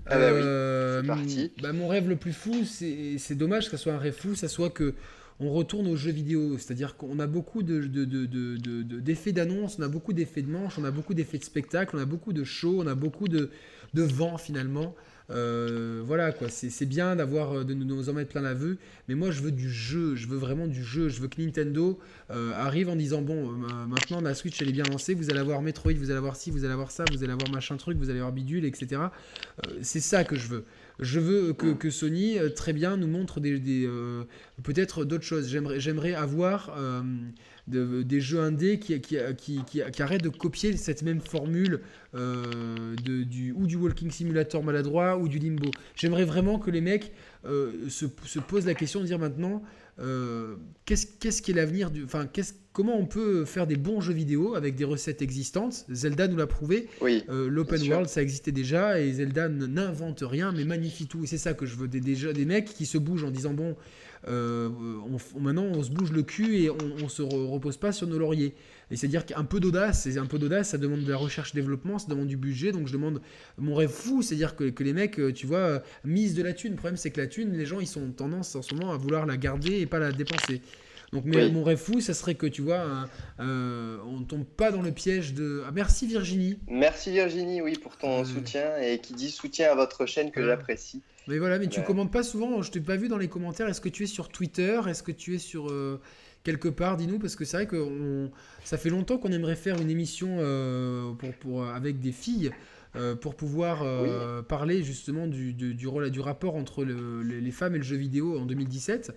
Ah 0.08 0.18
bah 0.18 0.32
oui, 0.34 1.06
parti. 1.06 1.52
Bah, 1.62 1.72
mon 1.72 1.88
rêve 1.88 2.08
le 2.08 2.16
plus 2.16 2.32
fou, 2.32 2.64
c'est 2.64 3.34
dommage 3.34 3.70
que 3.70 3.76
ce 3.76 3.82
soit 3.84 3.92
un 3.92 3.98
rêve 3.98 4.14
fou, 4.14 4.34
ça 4.34 4.48
soit 4.48 4.70
que 4.70 4.94
on 5.40 5.52
retourne 5.52 5.86
aux 5.86 5.96
jeux 5.96 6.12
vidéo. 6.12 6.58
C'est-à-dire 6.58 6.96
qu'on 6.96 7.18
a 7.18 7.26
beaucoup 7.26 7.62
d'effets 7.62 7.88
de, 7.88 8.04
de, 8.06 9.30
d'annonce, 9.32 9.78
on 9.78 9.82
a 9.82 9.88
beaucoup 9.88 10.12
d'effets 10.12 10.42
de 10.42 10.50
manche, 10.50 10.78
on 10.78 10.84
a 10.84 10.90
beaucoup 10.90 11.14
d'effets 11.14 11.38
de 11.38 11.44
spectacle, 11.44 11.96
on 11.96 12.00
a 12.00 12.06
beaucoup 12.06 12.32
de 12.32 12.44
shows, 12.44 12.82
on 12.82 12.86
a 12.86 12.94
beaucoup 12.94 13.28
de, 13.28 13.50
vent 13.94 14.38
finalement. 14.38 14.94
Euh, 15.28 16.02
voilà 16.06 16.30
quoi, 16.30 16.48
c'est 16.48 16.86
bien 16.86 17.16
d'avoir 17.16 17.52
euh, 17.52 17.64
de 17.64 17.74
nous 17.74 18.08
en 18.08 18.12
mettre 18.12 18.30
plein 18.30 18.42
la 18.42 18.54
vue, 18.54 18.78
mais 19.08 19.16
moi 19.16 19.32
je 19.32 19.42
veux 19.42 19.50
du 19.50 19.68
jeu, 19.68 20.14
je 20.14 20.28
veux 20.28 20.36
vraiment 20.36 20.68
du 20.68 20.84
jeu, 20.84 21.08
je 21.08 21.20
veux 21.20 21.26
que 21.26 21.42
Nintendo 21.42 21.98
euh, 22.30 22.52
arrive 22.54 22.88
en 22.88 22.94
disant 22.94 23.22
bon 23.22 23.50
maintenant 23.88 24.20
la 24.20 24.34
Switch 24.34 24.62
elle 24.62 24.68
est 24.68 24.72
bien 24.72 24.84
lancée, 24.84 25.14
vous 25.14 25.28
allez 25.30 25.40
avoir 25.40 25.62
Metroid, 25.62 25.94
vous 25.94 26.10
allez 26.10 26.18
avoir 26.18 26.36
ci, 26.36 26.52
vous 26.52 26.62
allez 26.62 26.74
avoir 26.74 26.92
ça, 26.92 27.04
vous 27.10 27.24
allez 27.24 27.32
avoir 27.32 27.50
machin 27.50 27.76
truc, 27.76 27.98
vous 27.98 28.08
allez 28.08 28.20
avoir 28.20 28.32
bidule, 28.32 28.64
etc. 28.64 29.02
c'est 29.82 29.98
ça 29.98 30.22
que 30.22 30.36
je 30.36 30.46
veux. 30.46 30.64
Je 30.98 31.20
veux 31.20 31.52
que, 31.52 31.90
Sony 31.90 32.36
très 32.54 32.72
bien 32.72 32.96
nous 32.96 33.06
montre 33.06 33.40
des, 33.40 33.88
peut-être 34.62 35.04
d'autres 35.04 35.24
choses. 35.24 35.48
J'aimerais 35.48 36.14
avoir 36.14 36.74
des 37.66 38.20
jeux 38.20 38.40
indés 38.40 38.78
qui, 38.78 40.00
arrêtent 40.00 40.22
de 40.22 40.28
copier 40.28 40.76
cette 40.76 41.02
même 41.02 41.20
formule 41.20 41.80
euh, 42.14 42.94
ou 43.54 43.66
du 43.66 43.76
Walking 43.76 44.10
Simulator 44.10 44.62
maladroit 44.62 45.18
ou 45.18 45.28
du 45.28 45.38
Limbo. 45.38 45.70
J'aimerais 45.96 46.24
vraiment 46.24 46.58
que 46.58 46.70
les 46.70 46.80
mecs 46.80 47.12
euh, 47.44 47.88
se, 47.88 48.06
posent 48.38 48.66
la 48.66 48.74
question 48.74 49.00
de 49.00 49.06
dire 49.06 49.18
maintenant 49.18 49.62
euh, 49.98 50.56
qu'est-ce 50.84 51.06
qu'est-ce 51.06 51.40
qui 51.42 51.52
est 51.52 51.54
l'avenir 51.54 51.90
du. 51.90 52.04
Enfin, 52.04 52.28
comment 52.72 52.98
on 52.98 53.06
peut 53.06 53.44
faire 53.44 53.66
des 53.66 53.76
bons 53.76 54.00
jeux 54.00 54.12
vidéo 54.12 54.54
avec 54.54 54.74
des 54.74 54.84
recettes 54.84 55.22
existantes? 55.22 55.86
Zelda 55.88 56.28
nous 56.28 56.36
l'a 56.36 56.46
prouvé. 56.46 56.88
Oui, 57.00 57.24
L'open 57.28 57.82
world, 57.88 58.08
ça 58.08 58.22
existait 58.22 58.52
déjà 58.52 59.00
et 59.00 59.12
Zelda 59.12 59.48
n'invente 59.48 60.22
rien 60.22 60.52
mais 60.52 60.64
magnifie 60.64 61.06
tout. 61.06 61.24
Et 61.24 61.26
c'est 61.26 61.38
ça 61.38 61.54
que 61.54 61.66
je 61.66 61.76
veux. 61.76 61.88
Des, 61.88 62.00
des, 62.00 62.32
des 62.32 62.44
mecs 62.44 62.66
qui 62.66 62.86
se 62.86 62.98
bougent 62.98 63.24
en 63.24 63.30
disant 63.30 63.54
bon 63.54 63.76
euh, 64.28 64.68
on, 65.34 65.40
maintenant 65.40 65.64
on 65.64 65.82
se 65.82 65.90
bouge 65.90 66.12
le 66.12 66.22
cul 66.22 66.58
et 66.58 66.70
on, 66.70 66.76
on 67.02 67.08
se 67.08 67.22
repose 67.22 67.76
pas 67.76 67.92
sur 67.92 68.06
nos 68.06 68.18
lauriers. 68.18 68.54
Et 68.90 68.96
c'est-à-dire 68.96 69.26
qu'un 69.26 69.44
peu 69.44 69.58
d'audace, 69.58 70.02
c'est 70.02 70.18
un 70.18 70.26
peu 70.26 70.38
d'audace, 70.38 70.70
ça 70.70 70.78
demande 70.78 71.02
de 71.02 71.10
la 71.10 71.16
recherche-développement, 71.16 71.98
ça 71.98 72.06
demande 72.08 72.28
du 72.28 72.36
budget. 72.36 72.70
Donc 72.70 72.86
je 72.86 72.92
demande 72.92 73.20
mon 73.58 73.74
rêve 73.74 73.90
fou, 73.90 74.22
c'est-à-dire 74.22 74.54
que, 74.54 74.82
les 74.82 74.92
mecs, 74.92 75.18
euh, 75.18 75.32
tu 75.32 75.46
vois, 75.46 75.58
euh, 75.58 75.78
misent 76.04 76.34
de 76.34 76.42
la 76.42 76.52
thune. 76.52 76.72
Le 76.72 76.76
problème, 76.76 76.96
c'est 76.96 77.10
que 77.10 77.20
la 77.20 77.26
thune, 77.26 77.52
les 77.56 77.66
gens, 77.66 77.80
ils 77.80 77.88
sont 77.88 78.10
tendance 78.12 78.54
en 78.54 78.62
ce 78.62 78.74
moment 78.74 78.92
à 78.92 78.96
vouloir 78.96 79.26
la 79.26 79.36
garder 79.36 79.80
et 79.80 79.86
pas 79.86 79.98
la 79.98 80.12
dépenser. 80.12 80.62
Donc, 81.12 81.24
mais 81.24 81.48
mon 81.48 81.62
rêve 81.62 81.78
fou, 81.78 82.00
ça 82.00 82.14
serait 82.14 82.34
que 82.34 82.46
tu 82.46 82.62
vois, 82.62 83.08
euh, 83.40 83.98
on 84.06 84.20
ne 84.20 84.24
tombe 84.24 84.44
pas 84.44 84.72
dans 84.72 84.82
le 84.82 84.90
piège 84.90 85.34
de. 85.34 85.62
Ah, 85.66 85.70
merci 85.72 86.06
Virginie. 86.06 86.58
Merci 86.68 87.12
Virginie, 87.12 87.62
oui, 87.62 87.74
pour 87.80 87.96
ton 87.96 88.24
soutien 88.24 88.76
et 88.78 88.98
qui 88.98 89.14
dit 89.14 89.30
soutien 89.30 89.70
à 89.70 89.74
votre 89.74 90.06
chaîne 90.06 90.30
que 90.32 90.44
j'apprécie. 90.44 91.02
Mais 91.28 91.38
voilà, 91.38 91.58
mais 91.58 91.66
tu 91.66 91.82
commentes 91.82 92.12
pas 92.12 92.22
souvent. 92.22 92.62
Je 92.62 92.70
t'ai 92.70 92.80
pas 92.80 92.96
vu 92.96 93.08
dans 93.08 93.18
les 93.18 93.28
commentaires. 93.28 93.68
Est-ce 93.68 93.80
que 93.80 93.88
tu 93.88 94.04
es 94.04 94.06
sur 94.06 94.28
Twitter? 94.28 94.80
Est-ce 94.88 95.02
que 95.02 95.12
tu 95.12 95.34
es 95.34 95.38
sur 95.38 95.70
euh, 95.70 96.00
quelque 96.44 96.68
part? 96.68 96.96
Dis-nous 96.96 97.18
parce 97.18 97.34
que 97.34 97.44
c'est 97.44 97.56
vrai 97.56 97.66
que 97.66 98.28
ça 98.64 98.78
fait 98.78 98.90
longtemps 98.90 99.18
qu'on 99.18 99.32
aimerait 99.32 99.56
faire 99.56 99.80
une 99.80 99.90
émission 99.90 100.36
euh, 100.38 101.12
pour, 101.14 101.34
pour, 101.34 101.64
avec 101.64 102.00
des 102.00 102.12
filles. 102.12 102.50
Euh, 102.94 103.14
pour 103.14 103.34
pouvoir 103.34 103.84
parler 104.44 104.82
justement 104.82 105.26
du, 105.26 105.52
du, 105.52 105.86
rôle, 105.86 106.10
du 106.10 106.20
rapport 106.20 106.54
entre 106.54 106.82
les, 106.82 107.50
femmes 107.50 107.74
et 107.74 107.78
le 107.78 107.84
jeu 107.84 107.96
vidéo 107.96 108.38
en 108.38 108.46
2017. 108.46 109.12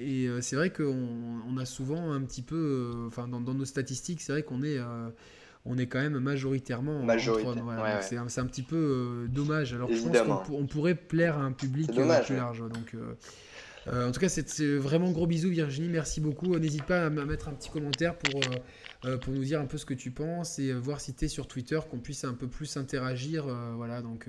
Et 0.00 0.28
c'est 0.40 0.56
vrai 0.56 0.70
qu'on 0.70 1.42
on 1.46 1.56
a 1.58 1.66
souvent 1.66 2.10
un 2.10 2.22
petit 2.22 2.42
peu, 2.42 3.04
enfin 3.06 3.28
dans, 3.28 3.40
dans, 3.40 3.54
nos 3.54 3.66
statistiques, 3.66 4.20
c'est 4.20 4.32
vrai 4.32 4.42
qu'on 4.42 4.64
est 4.64 4.80
on 5.66 5.78
est 5.78 5.86
quand 5.86 6.00
même 6.00 6.18
majoritairement 6.18 7.00
c'est 8.02 8.16
un, 8.16 8.46
petit 8.46 8.62
peu 8.62 8.76
euh, 8.76 9.28
dommage. 9.28 9.72
Alors 9.72 9.90
je 9.90 10.02
pense 10.02 10.46
qu'on 10.46 10.66
pourrait 10.66 10.94
plaire 10.94 11.38
à 11.38 11.42
un 11.42 11.52
public 11.52 11.90
euh, 11.90 12.22
plus 12.22 12.36
large. 12.36 12.58
Donc, 12.60 12.94
euh, 12.94 14.08
en 14.08 14.12
tout 14.12 14.20
cas, 14.20 14.28
c'est 14.28 14.76
vraiment 14.76 15.10
gros 15.10 15.26
bisous 15.26 15.50
Virginie, 15.50 15.88
merci 15.88 16.20
beaucoup. 16.20 16.58
N'hésite 16.58 16.84
pas 16.84 17.06
à 17.06 17.10
mettre 17.10 17.48
un 17.48 17.52
petit 17.52 17.70
commentaire 17.70 18.16
pour, 18.16 18.40
pour 19.20 19.32
nous 19.32 19.44
dire 19.44 19.60
un 19.60 19.66
peu 19.66 19.78
ce 19.78 19.86
que 19.86 19.94
tu 19.94 20.10
penses 20.10 20.58
et 20.58 20.72
voir 20.72 21.00
si 21.00 21.14
tu 21.14 21.26
es 21.26 21.28
sur 21.28 21.46
Twitter, 21.46 21.78
qu'on 21.90 21.98
puisse 21.98 22.24
un 22.24 22.34
peu 22.34 22.46
plus 22.46 22.76
interagir. 22.76 23.46
voilà, 23.76 24.02
donc 24.02 24.28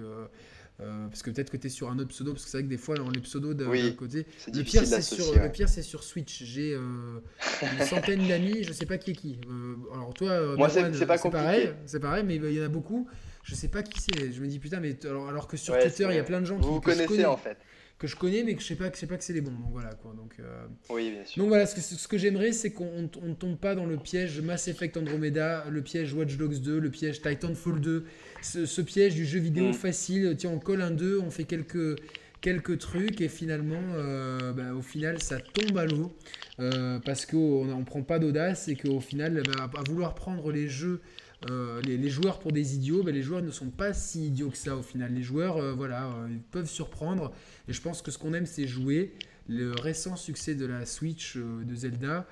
euh, 0.82 1.08
parce 1.08 1.24
que 1.24 1.32
peut-être 1.32 1.50
que 1.50 1.58
tu 1.58 1.68
es 1.68 1.70
sur 1.70 1.90
un 1.90 1.98
autre 2.00 2.10
pseudo, 2.10 2.34
parce 2.34 2.44
que 2.44 2.50
c'est 2.50 2.58
vrai 2.58 2.64
que 2.66 2.70
des 2.70 2.78
fois, 2.78 2.96
dans 2.96 3.10
les 3.10 3.22
pseudos 3.22 3.54
d'un 3.54 3.92
côté. 3.92 4.26
Le 4.54 4.64
pire, 4.64 4.86
c'est 4.86 5.02
sur, 5.02 5.34
le 5.34 5.50
pire, 5.50 5.70
c'est 5.70 5.82
sur 5.82 6.04
Switch. 6.04 6.44
J'ai 6.44 6.74
euh, 6.74 7.22
une 7.62 7.86
centaine 7.86 8.28
d'amis, 8.28 8.64
je 8.64 8.74
sais 8.74 8.86
pas 8.86 8.98
qui 8.98 9.12
est 9.12 9.16
qui. 9.16 9.40
Euh, 9.50 9.76
alors 9.94 10.14
toi, 10.14 10.56
moi, 10.58 10.70
c'est 10.70 11.06
pas 11.06 11.18
pareil, 11.18 11.74
c'est 11.86 12.00
pareil, 12.00 12.24
mais 12.26 12.36
il 12.36 12.54
y 12.54 12.62
en 12.62 12.66
a 12.66 12.70
beaucoup. 12.70 13.08
Je 13.44 13.56
sais 13.56 13.68
pas 13.68 13.84
qui 13.84 14.02
c'est. 14.02 14.32
Je 14.32 14.42
me 14.42 14.48
dis 14.48 14.60
putain, 14.60 14.80
mais 14.80 14.98
alors, 15.06 15.30
alors 15.30 15.48
que 15.48 15.56
sur 15.56 15.78
Twitter, 15.78 16.08
il 16.10 16.16
y 16.16 16.20
a 16.20 16.24
plein 16.24 16.42
de 16.42 16.46
gens 16.46 16.60
qui 16.60 16.68
vous 16.68 16.82
connaissez 16.82 17.26
en 17.26 17.38
fait 17.38 17.58
que 17.98 18.08
je 18.08 18.16
connais, 18.16 18.44
mais 18.44 18.56
que 18.56 18.62
je 18.62 18.68
sais 18.68 18.76
pas 18.76 18.90
que, 18.90 18.98
sais 18.98 19.08
pas 19.08 19.18
que 19.18 19.24
c'est 19.24 19.34
les 19.34 19.42
bons. 19.42 19.52
Donc 19.52 19.72
voilà 19.72 19.94
quoi. 19.94 20.14
Donc, 20.16 20.34
euh, 20.40 20.66
oui, 20.90 21.12
bien 21.12 21.24
sûr. 21.24 21.42
Donc 21.42 21.50
voilà, 21.50 21.66
ce 21.66 21.76
que, 21.76 21.82
ce 21.82 22.08
que 22.08 22.18
j'aimerais, 22.18 22.52
c'est 22.52 22.72
qu'on 22.72 23.04
ne 23.04 23.34
tombe 23.34 23.58
pas 23.58 23.74
dans 23.74 23.86
le 23.86 23.98
piège 23.98 24.42
Mass 24.42 24.68
Effect 24.68 24.98
Andromeda, 24.98 25.66
le 25.70 25.82
piège 25.82 26.14
Watch 26.14 26.36
Dogs 26.36 26.60
2, 26.60 26.80
le 26.80 26.90
piège 26.90 27.22
Titanfall 27.22 27.80
2, 27.80 28.06
ce, 28.46 28.82
piège 28.82 29.16
du 29.16 29.26
jeu 29.26 29.40
vidéo 29.40 29.70
mm. 29.70 29.74
facile. 29.74 30.36
Tiens, 30.38 30.52
on 30.52 30.60
colle 30.60 30.82
un 30.82 30.92
2, 30.92 31.20
on 31.20 31.32
fait 31.32 31.46
quelques 31.46 32.00
quelques 32.42 32.78
trucs 32.78 33.22
et 33.22 33.28
finalement 33.28 33.82
euh, 33.96 34.54
bah, 34.54 34.76
au 34.76 34.84
final 34.84 35.20
ça 35.20 35.40
tombe 35.40 35.76
à 35.80 35.86
l'eau 35.86 36.16
euh, 36.60 37.00
parce 37.00 37.26
qu'on 37.26 37.66
ne 37.66 37.84
prend 37.84 38.04
pas 38.04 38.20
d'audace 38.20 38.68
et 38.68 38.76
qu'au 38.76 39.00
final 39.00 39.42
bah, 39.48 39.72
à 39.76 39.82
vouloir 39.90 40.14
prendre 40.14 40.52
les 40.52 40.68
jeux 40.68 41.02
euh, 41.50 41.82
les, 41.82 42.10
joueurs 42.10 42.40
pour 42.40 42.52
des 42.52 42.76
idiots, 42.76 43.04
ben, 43.04 43.14
les 43.14 43.22
joueurs 43.22 43.42
ne 43.42 43.52
sont 43.52 43.70
pas 43.70 43.94
si 43.94 44.28
idiots 44.28 44.50
que 44.50 44.58
ça 44.58 44.76
au 44.76 44.82
final. 44.82 45.14
Les 45.14 45.22
joueurs, 45.22 45.58
euh, 45.58 45.74
voilà, 45.74 46.06
euh, 46.06 46.28
ils 46.30 46.42
peuvent 46.42 46.70
surprendre. 46.70 47.34
Et 47.68 47.74
je 47.74 47.82
pense 47.82 48.02
que 48.02 48.10
ce 48.10 48.18
qu'on 48.18 48.34
aime, 48.34 48.46
c'est 48.46 48.68
jouer. 48.68 49.14
Le 49.48 49.74
récent 49.74 50.16
succès 50.16 50.56
de 50.56 50.66
la 50.66 50.88
Switch 50.88 51.38
de 51.38 51.76
Zelda, 51.76 52.26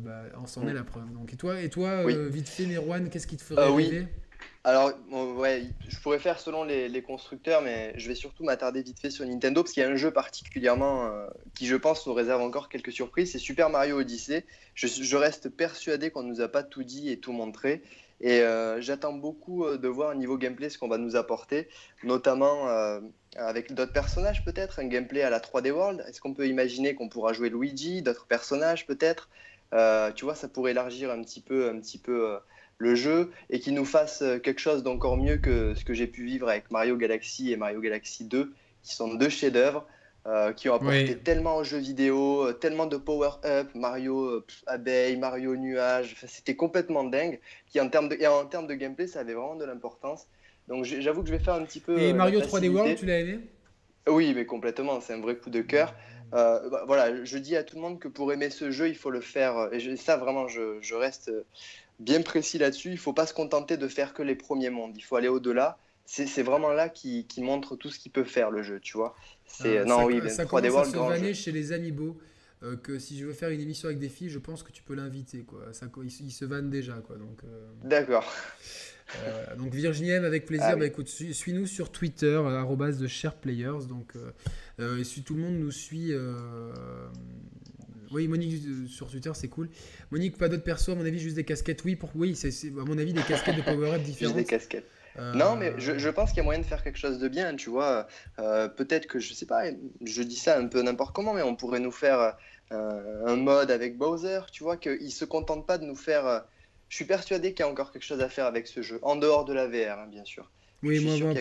bah, 0.00 0.22
on 0.42 0.46
s'en 0.46 0.66
est 0.66 0.72
la 0.72 0.82
preuve. 0.82 1.12
Donc, 1.12 1.34
et 1.34 1.36
toi, 1.36 1.60
et 1.60 1.68
toi 1.68 2.06
vite 2.30 2.48
fait, 2.48 2.64
Merwan, 2.64 3.10
qu'est-ce 3.10 3.26
qui 3.26 3.36
te 3.36 3.42
ferait 3.42 3.68
rêver? 3.68 4.06
Alors, 4.64 4.92
ouais, 5.10 5.64
je 5.88 5.98
pourrais 5.98 6.20
faire 6.20 6.38
selon 6.38 6.62
les, 6.62 7.02
constructeurs, 7.02 7.62
mais 7.62 7.92
je 7.96 8.06
vais 8.06 8.14
surtout 8.14 8.44
m'attarder 8.44 8.82
vite 8.82 9.00
fait 9.00 9.10
sur 9.10 9.26
Nintendo 9.26 9.62
parce 9.62 9.72
qu'il 9.72 9.82
y 9.82 9.86
a 9.86 9.88
un 9.88 9.96
jeu 9.96 10.12
particulièrement 10.12 11.10
qui, 11.54 11.66
je 11.66 11.74
pense, 11.74 12.06
nous 12.06 12.14
réserve 12.14 12.42
encore 12.42 12.68
quelques 12.68 12.92
surprises. 12.92 13.32
C'est 13.32 13.40
Super 13.40 13.70
Mario 13.70 13.98
Odyssey. 13.98 14.44
Je, 14.74 15.16
reste 15.16 15.48
persuadé 15.48 16.10
qu'on 16.12 16.22
ne 16.22 16.28
nous 16.28 16.40
a 16.40 16.48
pas 16.48 16.62
tout 16.62 16.84
dit 16.84 17.10
et 17.10 17.18
tout 17.18 17.32
montré. 17.32 17.82
Et 18.22 18.40
euh, 18.40 18.80
j'attends 18.80 19.12
beaucoup 19.12 19.64
euh, 19.64 19.76
de 19.76 19.88
voir 19.88 20.12
au 20.12 20.14
niveau 20.14 20.38
gameplay 20.38 20.70
ce 20.70 20.78
qu'on 20.78 20.88
va 20.88 20.96
nous 20.96 21.16
apporter, 21.16 21.68
notamment 22.04 22.68
euh, 22.68 23.00
avec 23.36 23.74
d'autres 23.74 23.92
personnages 23.92 24.44
peut-être, 24.44 24.78
un 24.78 24.86
gameplay 24.86 25.22
à 25.22 25.30
la 25.30 25.40
3D 25.40 25.72
World. 25.72 26.04
Est-ce 26.08 26.20
qu'on 26.20 26.32
peut 26.32 26.46
imaginer 26.46 26.94
qu'on 26.94 27.08
pourra 27.08 27.32
jouer 27.32 27.50
Luigi, 27.50 28.00
d'autres 28.00 28.26
personnages 28.26 28.86
peut-être? 28.86 29.28
Tu 30.14 30.24
vois, 30.24 30.34
ça 30.34 30.48
pourrait 30.48 30.72
élargir 30.72 31.10
un 31.10 31.20
petit 31.22 31.40
peu, 31.40 31.68
un 31.68 31.80
petit 31.80 31.98
peu 31.98 32.38
le 32.78 32.94
jeu 32.94 33.30
et 33.50 33.60
qu'il 33.60 33.74
nous 33.74 33.84
fasse 33.84 34.24
quelque 34.42 34.60
chose 34.60 34.82
d'encore 34.82 35.16
mieux 35.16 35.36
que 35.36 35.74
ce 35.74 35.84
que 35.84 35.94
j'ai 35.94 36.06
pu 36.06 36.24
vivre 36.24 36.48
avec 36.48 36.70
Mario 36.70 36.96
Galaxy 36.96 37.52
et 37.52 37.56
Mario 37.56 37.80
Galaxy 37.80 38.24
2, 38.24 38.52
qui 38.82 38.94
sont 38.94 39.14
deux 39.14 39.28
chefs-d'œuvre. 39.28 39.86
Euh, 40.24 40.52
qui 40.52 40.68
ont 40.68 40.74
apporté 40.74 41.18
tellement 41.18 41.56
aux 41.56 41.64
jeux 41.64 41.78
vidéo, 41.78 42.46
euh, 42.46 42.52
tellement 42.52 42.86
de 42.86 42.96
power-up, 42.96 43.68
Mario 43.74 44.20
euh, 44.20 44.46
abeille, 44.68 45.16
Mario 45.16 45.56
nuage, 45.56 46.14
c'était 46.28 46.54
complètement 46.54 47.02
dingue. 47.02 47.40
Qui 47.66 47.80
en 47.80 47.88
termes 47.88 48.08
de, 48.08 48.14
et 48.14 48.28
en 48.28 48.46
termes 48.46 48.68
de 48.68 48.74
gameplay, 48.74 49.08
ça 49.08 49.18
avait 49.18 49.34
vraiment 49.34 49.56
de 49.56 49.64
l'importance. 49.64 50.28
Donc 50.68 50.84
j'avoue 50.84 51.22
que 51.22 51.28
je 51.28 51.34
vais 51.34 51.42
faire 51.42 51.54
un 51.54 51.64
petit 51.64 51.80
peu. 51.80 51.98
Et 51.98 52.12
Mario 52.12 52.40
3D 52.40 52.68
World, 52.68 52.96
tu 52.96 53.06
l'as 53.06 53.18
aimé? 53.18 53.40
Oui, 54.08 54.32
mais 54.32 54.46
complètement, 54.46 55.00
c'est 55.00 55.12
un 55.12 55.20
vrai 55.20 55.34
coup 55.34 55.50
de 55.50 55.60
cœur. 55.60 55.92
Bah, 56.30 56.62
voilà, 56.86 57.24
je 57.24 57.36
dis 57.36 57.56
à 57.56 57.64
tout 57.64 57.74
le 57.74 57.82
monde 57.82 57.98
que 57.98 58.06
pour 58.06 58.32
aimer 58.32 58.50
ce 58.50 58.70
jeu, 58.70 58.88
il 58.88 58.96
faut 58.96 59.10
le 59.10 59.20
faire. 59.20 59.70
Et 59.72 59.96
ça, 59.96 60.16
vraiment, 60.18 60.46
je, 60.46 60.78
je 60.80 60.94
reste 60.94 61.32
bien 62.02 62.22
précis 62.22 62.58
là-dessus. 62.58 62.88
Il 62.88 62.94
ne 62.94 62.98
faut 62.98 63.12
pas 63.12 63.26
se 63.26 63.34
contenter 63.34 63.76
de 63.76 63.88
faire 63.88 64.14
que 64.14 64.22
les 64.22 64.34
premiers 64.34 64.70
mondes. 64.70 64.96
Il 64.96 65.02
faut 65.02 65.16
aller 65.16 65.28
au-delà 65.28 65.78
c'est 66.04 66.42
vraiment 66.42 66.72
là 66.72 66.88
qui, 66.88 67.26
qui, 67.26 67.42
montre 67.42 67.76
tout 67.76 67.90
ce 67.90 67.98
qu'il 67.98 68.12
peut 68.12 68.24
faire 68.24 68.50
le 68.50 68.62
jeu, 68.62 68.80
tu 68.80 68.96
vois. 68.96 69.14
C'est 69.46 69.78
ah, 69.78 69.84
non 69.84 70.04
oui, 70.04 70.20
ça 70.30 70.44
commence 70.44 70.88
à 70.88 70.90
se 70.90 70.96
vanner 70.96 71.34
chez 71.34 71.52
les 71.52 71.72
amiibo. 71.72 72.18
Euh, 72.62 72.76
que 72.76 73.00
si 73.00 73.18
je 73.18 73.26
veux 73.26 73.32
faire 73.32 73.50
une 73.50 73.60
émission 73.60 73.88
avec 73.88 73.98
des 73.98 74.08
filles, 74.08 74.28
je 74.28 74.38
pense 74.38 74.62
que 74.62 74.70
tu 74.70 74.84
peux 74.84 74.94
l'inviter 74.94 75.40
quoi. 75.40 75.72
Ça, 75.72 75.86
il, 76.02 76.30
se 76.30 76.44
vanne 76.44 76.70
déjà 76.70 76.94
quoi. 76.94 77.16
Donc. 77.16 77.42
Euh, 77.44 77.68
D'accord. 77.82 78.32
Euh, 79.16 79.56
donc 79.56 79.74
Virginie 79.74 80.12
avec 80.12 80.46
plaisir. 80.46 80.68
Ah 80.70 80.76
bah, 80.76 80.86
écoute, 80.86 81.08
suis-nous 81.08 81.66
sur 81.66 81.90
Twitter 81.90 82.40
arrobas 82.46 82.92
de 82.92 83.06
SharePlayers. 83.06 83.86
Donc 83.88 84.14
et 84.78 85.04
si 85.04 85.22
tout 85.22 85.34
le 85.34 85.40
monde 85.40 85.56
nous 85.56 85.72
suit. 85.72 86.12
Oui, 88.12 88.28
Monique 88.28 88.88
sur 88.88 89.10
Twitter, 89.10 89.30
c'est 89.34 89.48
cool. 89.48 89.68
Monique, 90.10 90.36
pas 90.36 90.48
d'autres 90.48 90.64
persos, 90.64 90.90
à 90.90 90.94
mon 90.94 91.04
avis, 91.04 91.18
juste 91.18 91.36
des 91.36 91.44
casquettes. 91.44 91.84
Oui, 91.84 91.96
pour... 91.96 92.10
oui 92.14 92.36
c'est 92.36 92.50
à 92.68 92.84
mon 92.84 92.98
avis 92.98 93.12
des 93.12 93.22
casquettes 93.22 93.56
de 93.56 93.62
power-up 93.62 94.02
différentes. 94.02 94.34
Juste 94.36 94.36
des 94.36 94.44
casquettes. 94.44 94.88
Euh, 95.18 95.34
non, 95.34 95.56
mais 95.56 95.74
je, 95.78 96.08
pense 96.08 96.30
qu'il 96.30 96.38
y 96.38 96.40
a 96.40 96.44
moyen 96.44 96.60
de 96.60 96.66
faire 96.66 96.82
quelque 96.82 96.98
chose 96.98 97.18
de 97.18 97.28
bien, 97.28 97.54
tu 97.54 97.70
vois. 97.70 98.06
Euh, 98.38 98.68
peut-être 98.68 99.06
que, 99.06 99.18
je 99.18 99.34
sais 99.34 99.46
pas, 99.46 99.64
je 100.04 100.22
dis 100.22 100.36
ça 100.36 100.58
un 100.58 100.66
peu 100.66 100.80
n'importe 100.82 101.14
comment, 101.14 101.34
mais 101.34 101.42
on 101.42 101.54
pourrait 101.54 101.80
nous 101.80 101.92
faire 101.92 102.36
euh, 102.72 103.26
un 103.26 103.36
mode 103.36 103.70
avec 103.70 103.98
Bowser, 103.98 104.40
tu 104.50 104.62
vois, 104.62 104.76
qu'il 104.76 105.12
se 105.12 105.24
contente 105.24 105.66
pas 105.66 105.78
de 105.78 105.84
nous 105.84 105.96
faire, 105.96 106.44
je 106.88 106.96
suis 106.96 107.04
persuadé 107.04 107.52
qu'il 107.52 107.64
y 107.64 107.68
a 107.68 107.70
encore 107.70 107.92
quelque 107.92 108.04
chose 108.04 108.20
à 108.20 108.28
faire 108.28 108.46
avec 108.46 108.66
ce 108.66 108.82
jeu, 108.82 108.98
en 109.02 109.16
dehors 109.16 109.44
de 109.44 109.52
la 109.52 109.66
VR, 109.66 109.98
hein, 109.98 110.06
bien 110.10 110.24
sûr. 110.24 110.50
Oui, 110.82 110.98
moi, 111.04 111.16
moi, 111.16 111.34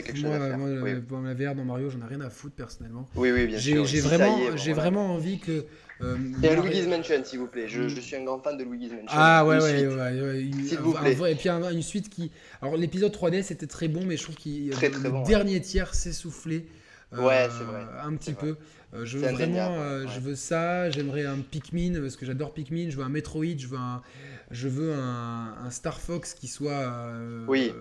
moi, 1.09 1.21
la 1.23 1.33
VR 1.33 1.55
dans 1.55 1.65
Mario, 1.65 1.89
j'en 1.89 1.99
ai 2.01 2.09
rien 2.09 2.21
à 2.21 2.29
foutre 2.29 2.55
personnellement. 2.55 3.07
Oui, 3.15 3.31
oui, 3.31 3.47
bien 3.47 3.59
sûr. 3.59 3.85
J'ai 3.85 3.99
vraiment, 3.99 4.55
j'ai 4.55 4.73
vraiment 4.73 5.13
envie 5.15 5.39
que. 5.39 5.65
Euh, 6.01 6.17
et 6.41 6.49
un 6.49 6.61
Luigi's 6.61 6.87
Mansion, 6.87 7.23
s'il 7.23 7.39
vous 7.39 7.47
plaît. 7.47 7.67
Je, 7.67 7.87
je, 7.87 7.99
suis 7.99 8.15
un 8.15 8.23
grand 8.23 8.39
fan 8.39 8.57
de 8.57 8.63
Luigi's 8.63 8.91
Mansion. 8.91 9.07
Ah 9.09 9.45
ouais, 9.45 9.57
ouais, 9.57 9.87
ouais, 9.87 10.51
S'il 10.67 10.77
vous 10.79 10.93
plaît. 10.93 11.31
et 11.31 11.35
puis 11.35 11.49
une 11.49 11.81
suite 11.81 12.09
qui. 12.09 12.31
Alors 12.61 12.77
l'épisode 12.77 13.13
3D 13.13 13.43
c'était 13.43 13.67
très 13.67 13.87
bon, 13.87 14.05
mais 14.05 14.17
je 14.17 14.23
trouve 14.23 14.35
qu'il 14.35 14.69
le 14.69 15.27
dernier 15.27 15.59
tiers 15.61 15.93
s'essoufflait. 15.93 16.65
Euh, 17.13 17.25
ouais, 17.25 17.47
c'est 17.55 17.63
vrai. 17.63 17.81
Un 18.03 18.15
petit 18.15 18.33
peu. 18.33 18.57
Euh, 18.93 19.05
je 19.05 19.17
veux 19.17 19.31
vraiment, 19.31 19.75
euh, 19.79 20.05
je 20.07 20.19
veux 20.19 20.35
ça. 20.35 20.89
J'aimerais 20.89 21.25
un 21.25 21.37
Pikmin 21.37 21.99
parce 21.99 22.15
que 22.15 22.25
j'adore 22.25 22.53
Pikmin. 22.53 22.89
Je 22.89 22.97
veux 22.97 23.03
un 23.03 23.09
Metroid. 23.09 23.57
Je 23.57 23.67
veux 23.67 23.77
un, 23.77 24.01
je 24.49 24.67
veux 24.67 24.93
un, 24.93 25.55
un 25.63 25.69
Star 25.71 25.99
Fox 25.99 26.33
qui 26.33 26.47
soit. 26.47 27.11
oui 27.47 27.73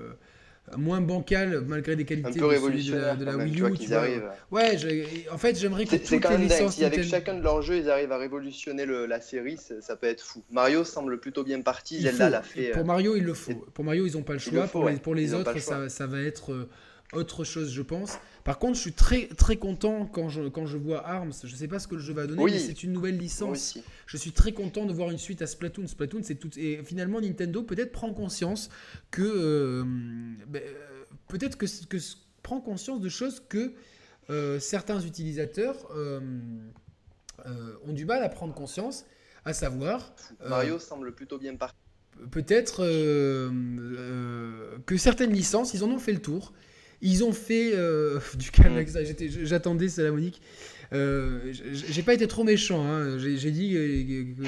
moins 0.77 1.01
bancal 1.01 1.63
malgré 1.67 1.97
des 1.97 2.05
qualités 2.05 2.29
un 2.29 2.33
peu 2.33 2.47
révolutionnaire 2.47 3.17
de 3.17 3.25
la, 3.25 3.33
de 3.33 3.39
la 3.39 3.45
Wii 3.45 3.63
U. 3.63 3.79
Tu 3.79 3.95
arrivent... 3.95 4.31
Ouais, 4.51 4.77
en 5.33 5.39
fait, 5.39 5.59
j'aimerais 5.59 5.85
que 5.85 5.97
toutes 5.97 6.29
les 6.29 6.37
licences 6.37 6.77
si 6.77 6.85
avec 6.85 7.03
chacun 7.03 7.35
de 7.35 7.43
leurs 7.43 7.63
jeux, 7.63 7.79
ils 7.79 7.91
arrivent 7.91 8.13
à 8.13 8.19
révolutionner 8.19 8.85
le, 8.85 9.07
la 9.07 9.21
série, 9.21 9.59
ça 9.81 9.97
peut 9.97 10.07
être 10.07 10.23
fou. 10.23 10.45
Mario 10.51 10.85
semble 10.85 11.19
plutôt 11.21 11.45
bien 11.45 11.61
parti, 11.61 12.01
Zelda 12.01 12.31
l'a 12.31 12.43
fait. 12.43 12.71
Pour 12.71 12.85
Mario, 12.85 13.17
il 13.17 13.25
le 13.25 13.35
faut. 13.35 13.55
Pour 13.75 13.85
Mario, 13.85 14.07
ils 14.07 14.13
n'ont 14.15 14.23
pas 14.23 14.35
le 14.35 14.39
choix. 14.39 14.67
pour, 14.67 14.89
les, 14.89 14.97
pour 14.97 15.15
les 15.15 15.35
autres, 15.35 15.59
ça, 15.59 15.89
ça, 15.89 16.07
va 16.07 16.21
être 16.21 16.69
autre 17.13 17.45
chose, 17.45 17.73
je 17.73 17.83
pense. 17.83 18.19
Par 18.45 18.59
contre, 18.59 18.77
je 18.77 18.81
suis 18.81 18.93
très 18.93 19.27
très 19.29 19.57
content 19.57 20.07
quand 20.07 20.29
je, 20.29 20.49
quand 20.49 20.67
je 20.67 20.77
vois 20.77 21.07
Arms. 21.07 21.33
Je 21.43 21.55
sais 21.55 21.67
pas 21.69 21.79
ce 21.79 21.89
que 21.89 21.97
le 21.97 22.01
jeu 22.01 22.15
va 22.15 22.27
donner, 22.27 22.45
mais 22.45 22.59
c'est 22.59 22.83
une 22.83 22.93
nouvelle 22.93 23.19
licence. 23.19 23.79
Je 24.07 24.17
suis 24.17 24.33
très 24.33 24.53
content 24.53 24.87
de 24.87 24.93
voir 24.93 25.11
une 25.11 25.19
suite 25.19 25.43
à 25.43 25.47
Splatoon. 25.47 25.87
Splatoon, 25.87 26.21
c'est 26.23 26.37
tout. 26.37 26.51
Et 26.57 26.83
finalement, 26.85 27.21
Nintendo 27.21 27.63
peut-être 27.63 27.93
prend 27.93 28.13
conscience 28.13 28.71
que 29.11 29.23
euh, 29.23 29.85
ben, 30.47 30.63
euh, 30.63 31.05
peut-être 31.29 31.59
que, 31.59 31.67
que 31.87 31.97
prend 32.43 32.61
conscience 32.61 33.01
de 33.01 33.09
choses 33.09 33.43
que 33.49 33.73
euh, 34.31 34.61
certains 34.61 35.01
utilisateurs 35.01 35.77
ont 37.87 37.93
du 37.93 38.05
mal 38.05 38.23
à 38.23 38.29
prendre 38.29 38.55
conscience, 38.55 39.05
à 39.45 39.53
savoir. 39.53 40.15
Mario 40.49 40.79
semble 40.79 41.13
plutôt 41.13 41.39
bien 41.39 41.57
parti. 41.57 41.77
Peut-être 42.31 42.85
que 44.87 44.97
certaines 44.97 45.33
licences, 45.33 45.75
ils 45.75 45.83
en 45.83 45.89
ont 45.89 45.99
fait 45.99 46.13
le 46.13 46.21
tour 46.21 46.53
ils 47.03 47.25
ont 47.25 47.33
fait 47.33 47.73
euh, 47.75 48.19
du 48.37 48.51
calme 48.51 48.75
avec 48.75 48.89
ça. 48.89 49.01
J'attendais 49.43 49.89
Salamonique. 49.89 50.41
Euh, 50.93 51.53
j'ai 51.73 52.03
pas 52.03 52.15
été 52.15 52.27
trop 52.27 52.43
méchant. 52.43 52.85
Hein. 52.85 53.19
J'ai 53.19 53.51
dit 53.51 53.69
qu'il 53.71 54.41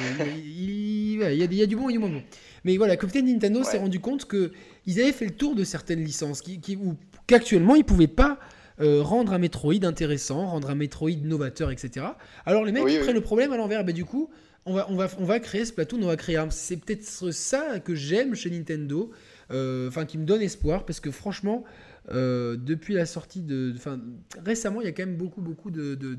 y, 1.20 1.62
a 1.62 1.66
du 1.66 1.76
bon 1.76 1.89
et 1.89 1.92
du 1.92 1.98
moins 1.98 2.08
bon. 2.08 2.22
Mais 2.64 2.76
voilà, 2.76 2.97
comme 2.97 3.10
Nintendo 3.14 3.62
s'est 3.62 3.78
rendu 3.78 4.00
compte 4.00 4.28
qu'ils 4.28 5.00
avaient 5.00 5.12
fait 5.12 5.26
le 5.26 5.32
tour 5.32 5.55
de 5.55 5.64
certaines 5.64 6.05
licences 6.05 6.42
qui, 6.42 6.60
qui 6.60 6.78
qu'actuellement 7.26 7.76
ils 7.76 7.84
pouvaient 7.84 8.08
pas 8.08 8.39
euh, 8.81 9.02
rendre 9.02 9.32
un 9.32 9.39
Metroid 9.39 9.84
intéressant, 9.84 10.47
rendre 10.47 10.70
un 10.70 10.74
Metroid 10.74 11.22
novateur, 11.22 11.70
etc. 11.70 12.06
Alors 12.47 12.64
les 12.64 12.72
mecs 12.72 12.84
prennent 13.00 13.14
le 13.14 13.20
problème 13.20 13.52
à 13.52 13.56
l'envers. 13.56 13.84
Bah, 13.84 13.92
du 13.92 14.05
coup, 14.05 14.31
on 14.64 14.74
va, 14.74 14.86
on, 14.90 14.97
va, 14.97 15.08
on 15.18 15.24
va 15.24 15.40
créer 15.40 15.64
Splatoon, 15.64 16.02
on 16.02 16.06
va 16.06 16.16
créer 16.16 16.36
Arms. 16.36 16.50
C'est 16.50 16.76
peut-être 16.76 17.05
ça 17.05 17.81
que 17.81 17.94
j'aime 17.94 18.34
chez 18.34 18.50
Nintendo, 18.50 19.10
euh, 19.50 19.89
enfin 19.89 20.06
qui 20.06 20.18
me 20.18 20.24
donne 20.24 20.42
espoir, 20.42 20.84
parce 20.84 21.00
que 21.00 21.10
franchement, 21.10 21.64
euh, 22.10 22.56
depuis 22.56 22.94
la 22.94 23.06
sortie 23.06 23.42
de. 23.42 23.72
Enfin, 23.76 24.00
récemment, 24.44 24.81
il 24.81 24.84
y 24.84 24.89
a 24.89 24.92
quand 24.92 25.06
même 25.06 25.16
beaucoup, 25.16 25.40
beaucoup 25.40 25.70
de, 25.70 25.94
de, 25.94 26.14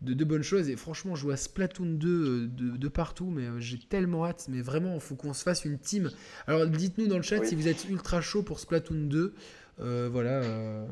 de, 0.00 0.24
bonnes 0.24 0.42
choses. 0.42 0.70
Et 0.70 0.76
franchement, 0.76 1.14
je 1.14 1.22
vois 1.22 1.36
Splatoon 1.36 1.86
2 1.86 2.08
euh, 2.08 2.48
de, 2.48 2.88
partout, 2.88 3.30
mais 3.30 3.44
euh, 3.44 3.60
j'ai 3.60 3.78
tellement 3.78 4.24
hâte. 4.24 4.46
Mais 4.48 4.62
vraiment, 4.62 4.94
il 4.94 5.00
faut 5.00 5.16
qu'on 5.16 5.34
se 5.34 5.42
fasse 5.42 5.64
une 5.64 5.78
team. 5.78 6.10
Alors, 6.46 6.66
dites-nous 6.66 7.08
dans 7.08 7.18
le 7.18 7.22
chat 7.22 7.44
si 7.44 7.54
vous 7.54 7.68
êtes 7.68 7.88
ultra 7.88 8.20
chaud 8.20 8.42
pour 8.42 8.58
Splatoon 8.60 9.08
2. 9.08 9.34
voilà. 9.78 10.86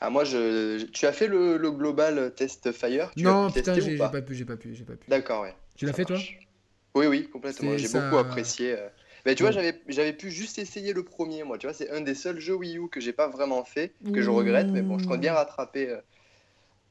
Ah, 0.00 0.10
moi, 0.10 0.24
je... 0.24 0.84
tu 0.86 1.06
as 1.06 1.12
fait 1.12 1.26
le, 1.26 1.70
global 1.70 2.32
test 2.34 2.72
Fire? 2.72 3.10
Non, 3.16 3.50
putain, 3.50 3.74
j'ai 3.74 3.96
pas, 3.96 4.08
pu, 4.22 4.34
j'ai 4.34 4.44
pas 4.44 4.56
pu, 4.56 4.74
j'ai 4.74 4.84
pas 4.84 4.94
pu. 4.94 5.08
D'accord, 5.08 5.42
ouais. 5.42 5.54
Tu 5.74 5.84
l'as 5.84 5.92
fait, 5.92 6.04
toi? 6.04 6.18
Oui, 6.94 7.06
oui, 7.06 7.28
complètement. 7.30 7.76
J'ai 7.76 7.88
beaucoup 7.88 8.16
apprécié. 8.16 8.74
Mais 9.26 9.34
tu 9.34 9.42
vois, 9.42 9.50
j'avais, 9.50 9.74
j'avais 9.88 10.12
pu 10.12 10.30
juste 10.30 10.58
essayer 10.58 10.92
le 10.92 11.02
premier, 11.02 11.42
moi. 11.42 11.58
Tu 11.58 11.66
vois, 11.66 11.74
c'est 11.74 11.90
un 11.90 12.00
des 12.00 12.14
seuls 12.14 12.38
jeux 12.38 12.54
Wii 12.54 12.78
U 12.78 12.88
que 12.88 13.00
j'ai 13.00 13.12
pas 13.12 13.28
vraiment 13.28 13.64
fait, 13.64 13.92
que 14.14 14.22
je 14.22 14.30
regrette, 14.30 14.68
mais 14.68 14.82
bon, 14.82 14.98
je 14.98 15.06
compte 15.06 15.20
bien 15.20 15.34
rattraper, 15.34 15.90
euh, 15.90 15.98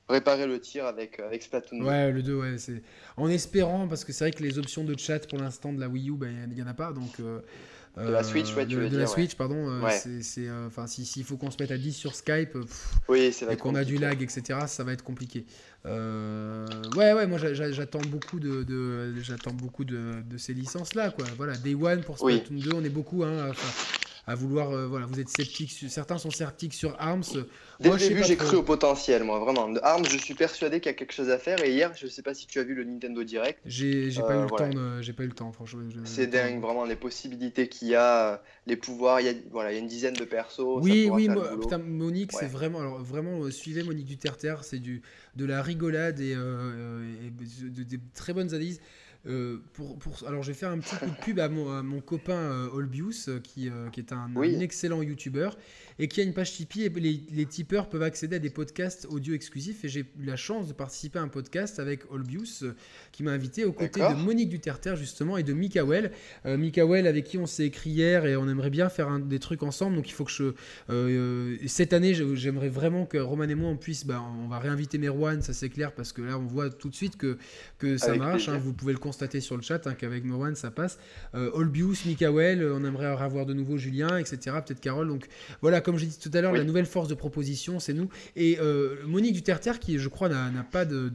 réparer 0.09 0.45
le 0.45 0.59
tir 0.59 0.85
avec, 0.85 1.19
euh, 1.19 1.27
avec 1.27 1.43
Splatoon 1.43 1.79
2. 1.79 1.85
Ouais, 1.85 2.11
le 2.11 2.21
2, 2.21 2.35
ouais. 2.35 2.57
C'est... 2.57 2.83
En 3.15 3.29
espérant, 3.29 3.87
parce 3.87 4.03
que 4.03 4.11
c'est 4.11 4.25
vrai 4.25 4.31
que 4.31 4.43
les 4.43 4.59
options 4.59 4.83
de 4.83 4.99
chat 4.99 5.25
pour 5.27 5.39
l'instant 5.39 5.71
de 5.71 5.79
la 5.79 5.87
Wii 5.87 6.09
U, 6.09 6.17
ben, 6.17 6.49
il 6.51 6.55
n'y 6.55 6.61
en 6.61 6.67
a 6.67 6.73
pas, 6.73 6.91
donc. 6.91 7.21
Euh, 7.97 8.07
de 8.07 8.11
la 8.11 8.23
Switch, 8.23 8.53
ouais, 8.55 8.65
tu 8.65 8.75
de, 8.75 8.81
veux 8.81 8.89
de 8.89 8.97
la 8.97 9.07
Switch, 9.07 9.35
pardon. 9.35 9.81
c'est, 9.89 10.49
enfin, 10.67 10.87
s'il 10.87 11.23
faut 11.23 11.37
qu'on 11.37 11.51
se 11.51 11.57
mette 11.59 11.71
à 11.71 11.77
10 11.77 11.93
sur 11.93 12.13
Skype, 12.13 12.57
oui, 13.07 13.31
c'est 13.31 13.51
et 13.51 13.57
qu'on 13.57 13.75
a 13.75 13.83
du 13.83 13.97
lag, 13.97 14.21
etc., 14.21 14.59
ça 14.67 14.83
va 14.83 14.93
être 14.93 15.03
compliqué. 15.03 15.45
Euh, 15.85 16.65
ouais, 16.95 17.13
ouais, 17.13 17.27
moi 17.27 17.37
j'attends 17.37 18.01
beaucoup 18.09 18.39
de, 18.39 19.13
j'attends 19.21 19.53
beaucoup 19.53 19.85
de, 19.85 20.23
ces 20.37 20.53
licences 20.53 20.95
là, 20.95 21.11
quoi. 21.11 21.25
Voilà, 21.37 21.55
Day 21.57 21.75
One 21.75 22.01
pour 22.01 22.17
Splatoon 22.17 22.57
2, 22.59 22.71
on 22.73 22.83
est 22.83 22.89
beaucoup 22.89 23.23
hein, 23.23 23.51
à, 24.27 24.35
vouloir, 24.35 24.71
euh, 24.71 24.87
voilà, 24.87 25.05
vous 25.05 25.19
êtes 25.19 25.29
sceptiques, 25.29 25.71
certains 25.89 26.17
sont 26.17 26.31
sceptiques 26.31 26.73
sur 26.73 26.95
Arms. 26.99 27.23
Dès 27.79 27.89
le 27.89 27.97
début, 27.97 28.23
j'ai 28.23 28.35
cru 28.35 28.57
au 28.57 28.63
potentiel, 28.63 29.23
moi, 29.23 29.39
vraiment. 29.39 29.69
De 29.69 29.79
Arms, 29.83 30.05
je 30.05 30.17
suis 30.17 30.33
persuadé 30.33 30.79
qu'il 30.79 30.91
y 30.91 30.95
a 30.95 30.97
quelque 30.97 31.13
chose 31.13 31.29
à 31.29 31.37
faire. 31.37 31.63
Et 31.63 31.71
hier, 31.71 31.91
je 31.95 32.07
sais 32.07 32.21
pas 32.21 32.33
si 32.33 32.47
tu 32.47 32.59
as 32.59 32.63
vu 32.63 32.73
le 32.73 32.83
Nintendo 32.83 33.23
Direct. 33.23 33.59
J'ai 33.65 34.09
pas, 34.21 34.35
eu 34.35 34.37
le 34.37 34.43
euh, 34.43 34.47
temps 34.47 35.13
pas 35.15 35.23
eu 35.23 35.27
le 35.27 35.33
temps, 35.33 35.51
franchement. 35.51 35.83
C'est 36.05 36.27
dingue, 36.27 36.61
vraiment, 36.61 36.85
les 36.85 36.95
possibilités 36.95 37.67
qu'il 37.67 37.89
y 37.89 37.95
a, 37.95 38.41
les 38.65 38.75
pouvoirs. 38.75 39.19
Il 39.21 39.27
y 39.27 39.29
a, 39.29 39.33
voilà, 39.51 39.71
il 39.71 39.75
y 39.75 39.77
a 39.77 39.81
une 39.81 39.87
dizaine 39.87 40.15
de 40.15 40.25
persos. 40.25 40.81
Oui, 40.81 41.09
oui, 41.11 41.29
putain, 41.61 41.77
Monique, 41.77 42.31
c'est 42.31 42.47
vraiment, 42.47 42.79
alors 42.79 43.03
vraiment, 43.03 43.49
suivez 43.51 43.83
Monique 43.83 44.05
du 44.05 44.17
Terre-Terre, 44.17 44.63
c'est 44.63 44.79
du 44.79 45.01
de 45.35 45.45
la 45.45 45.61
rigolade 45.61 46.19
et, 46.19 46.33
euh, 46.35 47.03
de, 47.29 47.99
très 48.13 48.33
bonnes 48.33 48.49
analyses. 48.49 48.79
Euh, 49.27 49.57
pour, 49.73 49.97
pour, 49.97 50.23
alors, 50.27 50.43
je 50.43 50.49
vais 50.51 50.57
faire 50.57 50.69
un 50.71 50.79
petit 50.79 50.95
coup 50.95 51.05
de 51.05 51.23
pub 51.23 51.39
à 51.39 51.49
mon, 51.49 51.81
mon 51.83 51.99
copain 52.01 52.33
euh, 52.33 52.69
Olbius, 52.71 53.29
qui, 53.43 53.69
qui 53.91 53.99
est 53.99 54.11
un, 54.11 54.29
un 54.35 54.59
excellent 54.59 55.01
youtubeur 55.01 55.57
et 55.99 56.07
qui 56.07 56.21
a 56.21 56.23
une 56.23 56.33
page 56.33 56.53
Tipeee. 56.53 56.83
Et 56.83 56.89
les, 56.89 57.21
les 57.31 57.45
tipeurs 57.45 57.89
peuvent 57.89 58.03
accéder 58.03 58.37
à 58.37 58.39
des 58.39 58.49
podcasts 58.49 59.07
audio 59.09 59.33
exclusifs. 59.33 59.83
Et 59.85 59.87
j'ai 59.87 60.01
eu 60.01 60.25
la 60.25 60.35
chance 60.35 60.67
de 60.67 60.73
participer 60.73 61.19
à 61.19 61.21
un 61.21 61.27
podcast 61.27 61.79
avec 61.79 62.11
Olbius 62.11 62.63
euh, 62.63 62.75
qui 63.11 63.23
m'a 63.23 63.31
invité 63.31 63.65
aux 63.65 63.71
côtés 63.71 64.01
de 64.01 64.15
Monique 64.15 64.49
Duterter 64.49 64.95
justement 64.97 65.37
et 65.37 65.43
de 65.43 65.53
Mikael. 65.53 66.11
Euh, 66.45 66.57
Mikael 66.57 67.07
avec 67.07 67.25
qui 67.25 67.37
on 67.37 67.45
s'est 67.45 67.65
écrit 67.65 67.91
hier 67.91 68.25
et 68.25 68.35
on 68.35 68.47
aimerait 68.47 68.69
bien 68.69 68.89
faire 68.89 69.09
un, 69.09 69.19
des 69.19 69.39
trucs 69.39 69.63
ensemble. 69.63 69.95
Donc 69.95 70.09
il 70.09 70.13
faut 70.13 70.25
que 70.25 70.31
je. 70.31 70.53
Euh, 70.89 71.57
cette 71.67 71.93
année, 71.93 72.13
j'aimerais 72.13 72.69
vraiment 72.69 73.05
que 73.05 73.17
Roman 73.17 73.43
et 73.43 73.55
moi 73.55 73.69
on 73.69 73.77
puisse. 73.77 74.05
Bah, 74.05 74.21
on 74.43 74.47
va 74.47 74.59
réinviter 74.59 74.97
Merwan, 74.97 75.41
ça 75.41 75.53
c'est 75.53 75.69
clair, 75.69 75.93
parce 75.93 76.11
que 76.11 76.21
là 76.21 76.37
on 76.37 76.45
voit 76.45 76.69
tout 76.69 76.89
de 76.89 76.95
suite 76.95 77.17
que, 77.17 77.37
que 77.79 77.97
ça 77.97 78.15
marche. 78.15 78.49
Hein. 78.49 78.57
vous 78.57 78.73
pouvez 78.73 78.93
le 78.93 78.99
constater 78.99 79.39
sur 79.39 79.55
le 79.55 79.61
chat 79.61 79.87
hein, 79.87 79.93
qu'avec 79.93 80.23
Merwan 80.23 80.55
ça 80.55 80.71
passe. 80.71 80.99
Olbius, 81.33 82.05
Mikael, 82.05 82.63
on 82.63 82.83
aimerait 82.83 83.05
avoir 83.05 83.45
de 83.45 83.53
nouveau 83.53 83.77
Julien, 83.77 84.17
etc. 84.17 84.57
Peut-être 84.65 84.79
Carole. 84.79 85.07
Donc 85.07 85.27
voilà, 85.61 85.81
comme 85.85 85.99
j'ai 85.99 86.07
dit 86.07 86.17
tout 86.17 86.31
à 86.33 86.41
l'heure, 86.41 86.51
la 86.51 86.63
nouvelle 86.63 86.87
force 86.87 87.07
de 87.07 87.13
proposition, 87.13 87.79
c'est 87.79 87.93
nous. 87.93 88.09
Et 88.35 88.57
euh, 88.59 88.95
Monique 89.05 89.33
Duterter, 89.33 89.73
qui 89.79 89.99
je 89.99 90.09
crois 90.09 90.27
n'a 90.29 90.49
pas 90.69 90.83
de, 90.83 91.11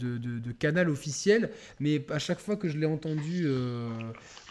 canal 0.61 0.89
officiel, 0.89 1.51
mais 1.81 2.05
à 2.09 2.21
chaque 2.21 2.39
fois 2.39 2.57
que 2.57 2.69
je 2.69 2.79
l'ai 2.79 2.87
entendu 2.87 3.43
euh, 3.47 3.89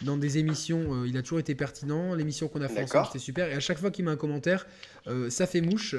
dans 0.02 0.18
des 0.18 0.36
émissions, 0.36 0.92
euh, 0.92 1.08
il 1.08 1.16
a 1.16 1.22
toujours 1.22 1.40
été 1.40 1.54
pertinent. 1.54 2.14
L'émission 2.14 2.48
qu'on 2.48 2.60
a 2.60 2.68
fait 2.68 2.82
ensemble, 2.82 3.06
c'était 3.06 3.18
super. 3.18 3.48
Et 3.48 3.54
à 3.54 3.60
chaque 3.60 3.78
fois 3.78 3.90
qu'il 3.90 4.04
met 4.04 4.10
un 4.10 4.16
commentaire, 4.16 4.66
ça 5.30 5.46
fait 5.46 5.62
mouche. 5.62 5.96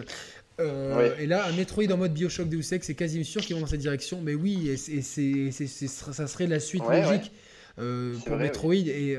Et 0.59 1.25
là, 1.25 1.47
un 1.47 1.53
Metroid 1.53 1.91
en 1.91 1.97
mode 1.97 2.13
Bioshock 2.13 2.47
Deus 2.47 2.71
Ex, 2.71 2.85
c'est 2.85 2.93
quasi 2.93 3.25
sûr 3.25 3.41
qu'ils 3.41 3.55
vont 3.55 3.61
dans 3.61 3.67
cette 3.67 3.79
direction. 3.79 4.21
Mais 4.21 4.35
oui, 4.35 4.69
et, 4.69 4.77
ça 4.77 6.27
serait 6.27 6.45
la 6.45 6.59
suite 6.59 6.83
logique. 6.87 7.31
pour 7.75 8.37
Metroid. 8.37 8.75
Et 8.75 9.17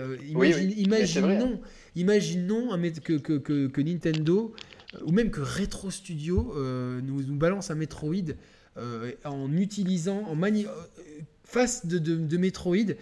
imagine, 1.96 2.46
que, 3.02 3.18
que, 3.18 3.66
que, 3.66 3.80
Nintendo 3.80 4.54
ou 5.00 5.12
même 5.12 5.30
que 5.30 5.40
Retro 5.40 5.90
Studio 5.90 6.54
euh, 6.56 7.00
nous, 7.02 7.22
nous, 7.22 7.36
balance 7.36 7.70
un 7.70 7.74
Metroid 7.74 8.34
euh, 8.76 9.12
en 9.24 9.52
utilisant, 9.52 10.24
en 10.26 10.34
mani 10.34 10.66
euh, 10.66 10.70
face 11.44 11.86
de, 11.86 11.98
de, 11.98 12.36
Metroid, 12.36 12.94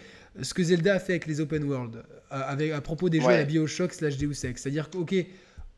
ce 0.42 0.54
que 0.54 0.62
Zelda 0.62 0.94
a 0.94 1.00
fait 1.00 1.14
avec 1.14 1.26
les 1.26 1.40
open 1.40 1.64
world, 1.64 2.02
avec, 2.30 2.72
à 2.72 2.80
propos 2.80 3.08
des 3.08 3.20
jeux 3.20 3.28
à 3.28 3.38
la 3.38 3.44
Bioshock 3.44 3.92
slash 3.92 4.16
Deus 4.16 4.44
Ex. 4.44 4.62
C'est-à-dire 4.62 4.90
que, 4.90 4.98
ok, 4.98 5.14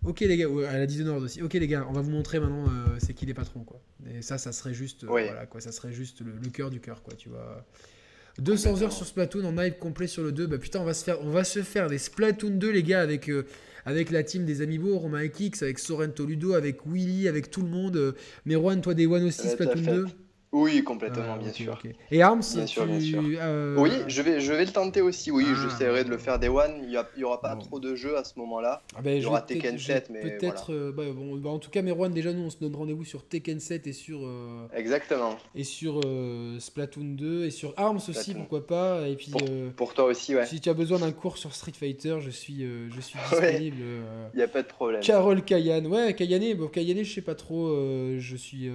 ok 0.04 0.20
les 0.20 0.36
gars, 0.36 0.48
à 0.68 0.78
la 0.78 0.86
Dishonored 0.86 1.22
aussi, 1.22 1.42
ok 1.42 1.54
les 1.54 1.66
gars, 1.66 1.86
on 1.88 1.92
va 1.92 2.00
vous 2.00 2.10
montrer 2.10 2.40
maintenant 2.40 2.70
c'est 2.98 3.14
qui 3.14 3.26
les 3.26 3.34
patrons, 3.34 3.64
quoi. 3.64 3.80
Et 4.10 4.22
ça, 4.22 4.38
ça 4.38 4.52
serait 4.52 4.74
juste, 4.74 5.04
voilà, 5.04 5.46
quoi, 5.46 5.60
ça 5.60 5.72
serait 5.72 5.92
juste 5.92 6.22
le, 6.22 6.50
cœur 6.50 6.70
du 6.70 6.80
cœur, 6.80 7.02
quoi, 7.02 7.14
tu 7.14 7.28
vois. 7.28 7.66
200 8.38 8.80
heures 8.80 8.92
sur 8.92 9.04
Splatoon 9.04 9.44
en 9.44 9.52
live 9.52 9.76
complet 9.78 10.06
sur 10.06 10.22
le 10.22 10.32
2, 10.32 10.46
bah 10.46 10.56
putain, 10.56 10.80
on 10.80 10.84
va 10.84 10.94
se 10.94 11.04
faire, 11.04 11.20
on 11.20 11.30
va 11.30 11.44
se 11.44 11.62
faire 11.62 11.88
des 11.88 11.98
Splatoon 11.98 12.52
2, 12.52 12.70
les 12.70 12.82
gars, 12.82 13.02
avec 13.02 13.30
avec 13.84 14.10
la 14.10 14.22
team 14.22 14.44
des 14.44 14.62
Amiibo, 14.62 14.98
Romain 14.98 15.24
X, 15.24 15.62
avec 15.62 15.78
Sorrento 15.78 16.24
Ludo, 16.24 16.54
avec 16.54 16.86
Willy, 16.86 17.28
avec 17.28 17.50
tout 17.50 17.62
le 17.62 17.68
monde. 17.68 17.96
Euh, 17.96 18.12
Merwan, 18.46 18.80
toi, 18.80 18.94
Day 18.94 19.06
One 19.06 19.24
aussi, 19.24 19.48
Splatoon 19.48 19.82
2 19.82 20.06
Oui, 20.52 20.84
complètement, 20.84 21.38
bien 21.38 21.50
sûr. 21.50 21.80
Et 22.10 22.20
Arms, 22.20 22.42
bien 22.54 22.66
sûr, 22.66 22.86
bien 22.86 23.00
sûr. 23.00 23.22
Oui, 23.78 23.90
je 24.06 24.20
vais, 24.20 24.38
je 24.40 24.52
vais 24.52 24.66
le 24.66 24.70
tenter 24.70 25.00
aussi. 25.00 25.30
Oui, 25.30 25.46
ah. 25.48 25.54
j'essaierai 25.62 26.04
de 26.04 26.10
le 26.10 26.18
faire 26.18 26.38
des 26.38 26.48
one. 26.48 26.82
Il 26.82 27.02
n'y 27.16 27.24
aura 27.24 27.40
pas 27.40 27.56
trop 27.56 27.80
de 27.80 27.94
jeux 27.94 28.18
à 28.18 28.24
ce 28.24 28.38
moment-là. 28.38 28.82
Ah 28.94 29.00
ben, 29.00 29.16
il 29.16 29.22
y 29.22 29.26
aura 29.26 29.40
Tekken 29.40 29.78
7, 29.78 30.10
mais 30.10 30.20
peut-être. 30.20 30.90
Bah, 30.90 31.04
bon, 31.14 31.36
bah, 31.36 31.50
en 31.50 31.58
tout 31.58 31.70
cas, 31.70 31.80
Merwan, 31.80 32.12
déjà 32.12 32.34
nous, 32.34 32.42
on 32.42 32.50
se 32.50 32.58
donne 32.58 32.74
rendez-vous 32.74 33.04
sur 33.04 33.24
Tekken 33.24 33.60
7 33.60 33.86
et 33.86 33.92
sur. 33.94 34.28
Exactement. 34.74 35.38
Et 35.54 35.64
sur 35.64 36.00
Splatoon 36.58 37.14
2 37.14 37.46
et 37.46 37.50
sur 37.50 37.72
Arms 37.78 38.00
aussi, 38.08 38.34
pourquoi 38.34 38.66
pas. 38.66 39.08
Et 39.08 39.16
puis. 39.16 39.30
Pour, 39.30 39.48
pour, 39.76 39.94
toi 39.94 40.04
aussi, 40.04 40.34
ouais. 40.34 40.44
Si 40.44 40.60
tu 40.60 40.68
as 40.68 40.74
besoin 40.74 40.98
d'un 40.98 41.12
cours 41.12 41.38
sur 41.38 41.54
Street 41.54 41.72
Fighter, 41.72 42.16
je 42.20 42.30
suis, 42.30 42.66
je 42.94 43.00
suis 43.00 43.18
disponible. 43.30 43.76
Il 44.34 44.36
n'y 44.36 44.42
a 44.42 44.48
pas 44.48 44.62
de 44.62 44.68
problème. 44.68 45.00
Carole 45.00 45.42
Kayane, 45.42 45.86
ouais, 45.86 46.14
Kayane, 46.14 46.54
bon, 46.54 46.68
Kayane, 46.68 47.02
je 47.02 47.14
sais 47.14 47.22
pas 47.22 47.34
trop. 47.34 47.74
je 48.18 48.36
suis 48.36 48.70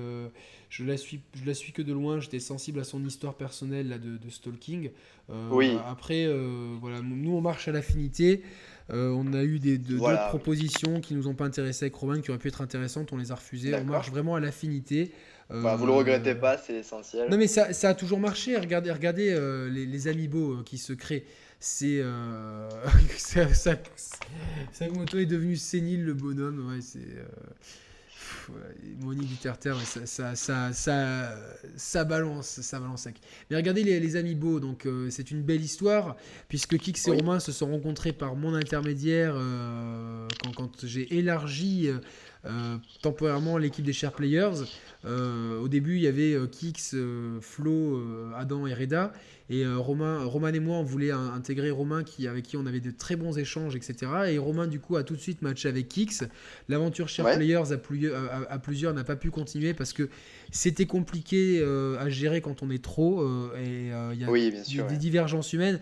je 0.70 0.84
la 0.84 0.98
suis, 0.98 1.22
je 1.34 1.46
la 1.46 1.54
suis 1.54 1.72
que 1.72 1.82
de 1.82 1.94
loin. 1.94 2.20
J'étais 2.20 2.40
sensible 2.40 2.80
à 2.80 2.84
son 2.84 3.04
histoire 3.06 3.36
personnelle 3.36 3.90
là, 3.90 3.98
de, 3.98 4.30
stalking. 4.30 4.92
Euh, 5.30 5.50
oui. 5.52 5.78
Après, 5.88 6.26
euh, 6.26 6.76
voilà, 6.80 7.02
nous 7.02 7.32
on 7.32 7.42
marche 7.42 7.68
à 7.68 7.72
l'affinité. 7.72 8.44
Euh, 8.90 9.10
on 9.10 9.34
a 9.34 9.44
eu 9.44 9.60
des 9.60 9.78
d'autres 9.78 10.28
propositions 10.30 11.02
qui 11.02 11.14
nous 11.14 11.28
ont 11.28 11.34
pas 11.34 11.46
intéressés 11.46 11.86
avec 11.86 11.96
Romain, 11.96 12.22
qui 12.22 12.32
auraient 12.32 12.40
pu 12.40 12.48
être 12.50 12.62
intéressantes. 12.62 13.12
On 13.12 13.18
les 13.18 13.32
a 13.32 13.36
refusées. 13.36 13.74
On 13.76 13.86
marche 13.86 14.10
vraiment 14.10 14.36
à 14.36 14.40
l'affinité. 14.40 15.12
Bah, 15.50 15.78
vous 15.78 15.86
le 15.86 15.94
regrettez 15.94 16.36
pas, 16.36 16.58
c'est 16.58 16.76
essentiel. 16.76 17.30
Non 17.30 17.38
mais 17.38 17.48
ça, 17.48 17.72
ça, 17.72 17.90
a 17.90 17.94
toujours 17.94 18.20
marché. 18.20 18.58
Regardez, 18.58 18.92
regardez 18.92 19.30
les, 19.72 19.86
les 19.86 20.08
amiibo 20.08 20.64
qui 20.64 20.78
se 20.78 20.94
créent 20.94 21.26
c'est 21.60 22.04
ça, 23.18 23.48
ça, 23.56 24.90
moto 24.94 25.18
est 25.18 25.26
devenu 25.26 25.56
sénile 25.56 26.06
le 26.06 26.14
bonhomme 26.14 26.68
ouais 26.70 26.82
c'est 26.82 27.00
Monique 29.00 29.28
Duterter, 29.28 29.74
ça, 30.06 30.36
ça, 30.36 30.72
ça, 30.74 32.04
balance, 32.04 32.62
ça 32.62 32.80
balance 32.80 33.04
sec. 33.04 33.16
Mais 33.50 33.58
regardez 33.58 33.84
les, 33.84 34.16
amis 34.16 34.36
beaux, 34.36 34.60
donc 34.60 34.86
euh, 34.86 35.10
c'est 35.10 35.32
une 35.32 35.42
belle 35.42 35.62
histoire, 35.62 36.16
puisque 36.48 36.78
Kix 36.78 37.08
et 37.08 37.12
Romain 37.12 37.40
se 37.40 37.52
sont 37.52 37.68
rencontrés 37.68 38.14
par 38.14 38.36
mon 38.36 38.54
intermédiaire 38.54 39.34
euh, 39.36 40.28
quand, 40.44 40.54
quand 40.54 40.86
j'ai 40.86 41.18
élargi 41.18 41.90
euh, 42.46 42.78
temporairement 43.02 43.58
l'équipe 43.58 43.86
des 43.86 43.94
Share 43.94 44.14
Players. 44.14 44.64
au 45.06 45.68
début, 45.68 45.96
il 45.96 46.02
y 46.02 46.08
avait 46.08 46.36
Kix, 46.50 46.96
Flo, 47.42 48.04
Adam 48.36 48.68
et 48.68 48.74
Reda. 48.74 49.14
Et 49.50 49.64
euh, 49.64 49.78
Romain, 49.78 50.24
Romain 50.26 50.54
et 50.54 50.60
moi, 50.60 50.78
on 50.78 50.84
voulait 50.84 51.12
intégrer 51.12 51.72
Romain 51.72 52.04
qui, 52.04 52.28
avec 52.28 52.46
qui 52.46 52.58
on 52.58 52.66
avait 52.66 52.82
de 52.82 52.92
très 52.92 53.16
bons 53.16 53.38
échanges, 53.38 53.76
etc. 53.76 53.96
Et 54.30 54.38
Romain, 54.38 54.68
du 54.68 54.80
coup, 54.80 54.98
a 54.98 55.04
tout 55.04 55.16
de 55.16 55.22
suite 55.22 55.42
matché 55.42 55.70
avec 55.70 55.88
Kix. 55.88 56.26
L'aventure 56.68 57.08
Share 57.08 57.36
Players 57.36 57.72
à, 57.72 58.54
à 58.54 58.60
plusieurs 58.60 58.94
n'a 58.94 59.04
pas 59.04 59.16
pu 59.16 59.32
continuer 59.32 59.74
parce 59.74 59.94
que 59.94 60.10
c'était 60.52 60.86
compliqué 60.86 61.60
euh, 61.62 61.98
à 62.00 62.10
gérer 62.10 62.42
quand 62.42 62.64
on 62.64 62.70
est 62.70 62.84
trop 62.84 63.22
euh, 63.22 63.52
et 63.56 63.94
euh, 63.94 64.14
il 64.14 64.22
y 64.22 64.80
a, 64.80 64.84
des 64.84 64.98
divergences 64.98 65.54
humaines. 65.54 65.80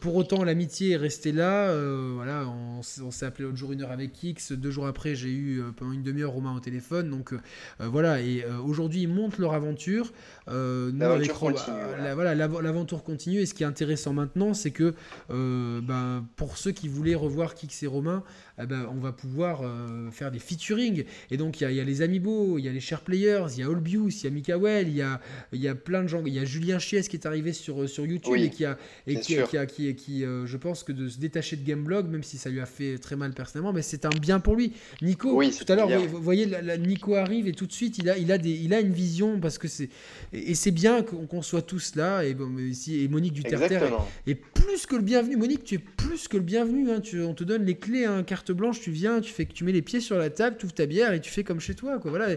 pour 0.00 0.16
autant, 0.16 0.44
l'amitié 0.44 0.92
est 0.92 0.96
restée 0.96 1.32
là. 1.32 1.74
voilà, 2.14 2.46
on, 2.46 2.82
s'est 2.82 3.26
appelé 3.26 3.44
l'autre 3.44 3.56
jour 3.56 3.72
une 3.72 3.82
heure 3.82 3.90
avec 3.90 4.22
X. 4.22 4.52
Deux 4.52 4.70
jours 4.70 4.86
après, 4.86 5.14
j'ai 5.14 5.30
eu 5.30 5.62
pendant 5.76 5.92
une 5.92 6.02
demi-heure 6.02 6.32
Romain 6.32 6.54
au 6.54 6.60
téléphone. 6.60 7.10
Donc 7.10 7.34
voilà, 7.78 8.20
et 8.20 8.44
aujourd'hui, 8.64 9.02
ils 9.02 9.08
montent 9.08 9.38
leur 9.38 9.54
aventure. 9.54 10.12
l'aventure 10.46 11.38
continue. 11.38 11.76
voilà, 12.14 12.34
l'aventure 12.34 13.02
continue. 13.02 13.40
Et 13.40 13.46
ce 13.46 13.54
qui 13.54 13.62
est 13.62 13.66
intéressant 13.66 14.12
maintenant, 14.12 14.54
c'est 14.54 14.70
que 14.70 14.94
ben, 15.28 16.24
pour 16.36 16.56
ceux 16.56 16.72
qui 16.72 16.88
voulaient 16.88 17.14
revoir 17.14 17.54
Kix 17.54 17.82
et 17.82 17.86
Romain, 17.86 18.22
eh 18.60 18.66
ben, 18.66 18.86
on 18.90 19.00
va 19.00 19.12
pouvoir 19.12 19.62
faire 20.10 20.30
des 20.30 20.38
featuring. 20.38 21.04
Et 21.30 21.36
donc, 21.36 21.60
il 21.60 21.70
y, 21.72 21.80
a 21.80 21.84
les 21.84 22.02
Amiibo, 22.02 22.58
il 22.58 22.64
y 22.64 22.68
a 22.68 22.72
les 22.72 22.80
Share 22.80 23.00
Players, 23.00 23.46
il 23.56 23.60
y 23.60 23.62
a 23.62 23.66
Allbio 23.66 24.08
il 24.08 24.24
y 24.24 24.26
a 24.26 24.30
Mikael, 24.30 24.88
il 24.88 24.94
y 24.94 25.02
a, 25.02 25.20
il 25.52 25.60
y 25.60 25.68
a 25.68 25.74
plein 25.74 26.02
de 26.02 26.08
gens. 26.08 26.22
Il 26.26 26.34
y 26.34 26.38
a 26.38 26.44
Julien 26.44 26.78
Chies 26.78 27.02
qui 27.02 27.16
est 27.16 27.26
arrivé 27.26 27.52
sur, 27.52 27.88
sur 27.88 28.06
YouTube 28.06 28.34
et 28.36 28.50
qui 28.50 28.64
a, 28.64 28.78
et 29.06 29.16
qui, 29.20 29.36
a, 29.36 29.66
qui, 29.66 29.94
qui, 29.94 30.24
euh, 30.24 30.46
je 30.46 30.56
pense 30.56 30.84
que 30.84 30.92
de 30.92 31.08
se 31.08 31.18
détacher 31.18 31.56
de 31.56 31.66
Gameblog, 31.66 32.08
même 32.08 32.22
si 32.22 32.38
ça 32.38 32.50
lui 32.50 32.60
a 32.60 32.66
fait 32.66 32.98
très 32.98 33.16
mal 33.16 33.32
personnellement, 33.32 33.72
mais 33.72 33.82
c'est 33.82 34.04
un 34.04 34.10
bien 34.10 34.40
pour 34.40 34.56
lui. 34.56 34.72
Nico, 35.00 35.42
tout 35.42 35.72
à 35.72 35.76
l'heure, 35.76 35.88
vous, 36.06 36.22
voyez, 36.22 36.46
la, 36.46 36.76
Nico 36.76 37.14
arrive 37.14 37.48
et 37.48 37.52
tout 37.52 37.66
de 37.66 37.72
suite, 37.72 37.98
il 37.98 38.08
a, 38.08 38.16
il 38.16 38.30
a, 38.32 38.38
des, 38.38 38.50
il 38.50 38.72
a 38.74 38.80
une 38.80 38.92
vision 38.92 39.40
parce 39.40 39.58
que 39.58 39.68
c'est. 39.68 39.88
Et, 40.32 40.54
c'est 40.54 40.70
bien 40.70 41.02
qu'on 41.02 41.42
soit 41.42 41.62
tous 41.62 41.96
là. 41.96 42.24
Et, 42.24 42.34
bon, 42.34 42.56
ici, 42.58 43.02
et 43.02 43.08
Monique 43.08 43.32
Duterter 43.32 43.80
est, 44.26 44.34
plus 44.34 44.86
que 44.86 44.96
le 44.96 45.02
bienvenu. 45.02 45.36
Monique, 45.36 45.64
tu 45.64 45.76
es 45.76 45.78
plus 45.78 46.28
que 46.28 46.36
le 46.36 46.42
bienvenu. 46.42 46.90
Hein. 46.90 47.00
Tu, 47.00 47.20
on 47.22 47.34
te 47.34 47.44
donne 47.44 47.64
les 47.64 47.76
clés, 47.76 48.04
hein, 48.04 48.22
carte 48.42 48.52
blanche, 48.56 48.80
tu 48.80 48.90
viens, 48.90 49.20
tu 49.20 49.32
fais 49.32 49.44
que 49.44 49.52
tu 49.52 49.64
mets 49.64 49.72
les 49.72 49.82
pieds 49.82 50.00
sur 50.00 50.18
la 50.18 50.30
table, 50.30 50.56
tu 50.58 50.66
ouvres 50.66 50.74
ta 50.74 50.86
bière 50.86 51.12
et 51.12 51.20
tu 51.20 51.30
fais 51.30 51.44
comme 51.44 51.60
chez 51.60 51.74
toi. 51.74 51.98
Quoi, 51.98 52.10
voilà. 52.10 52.28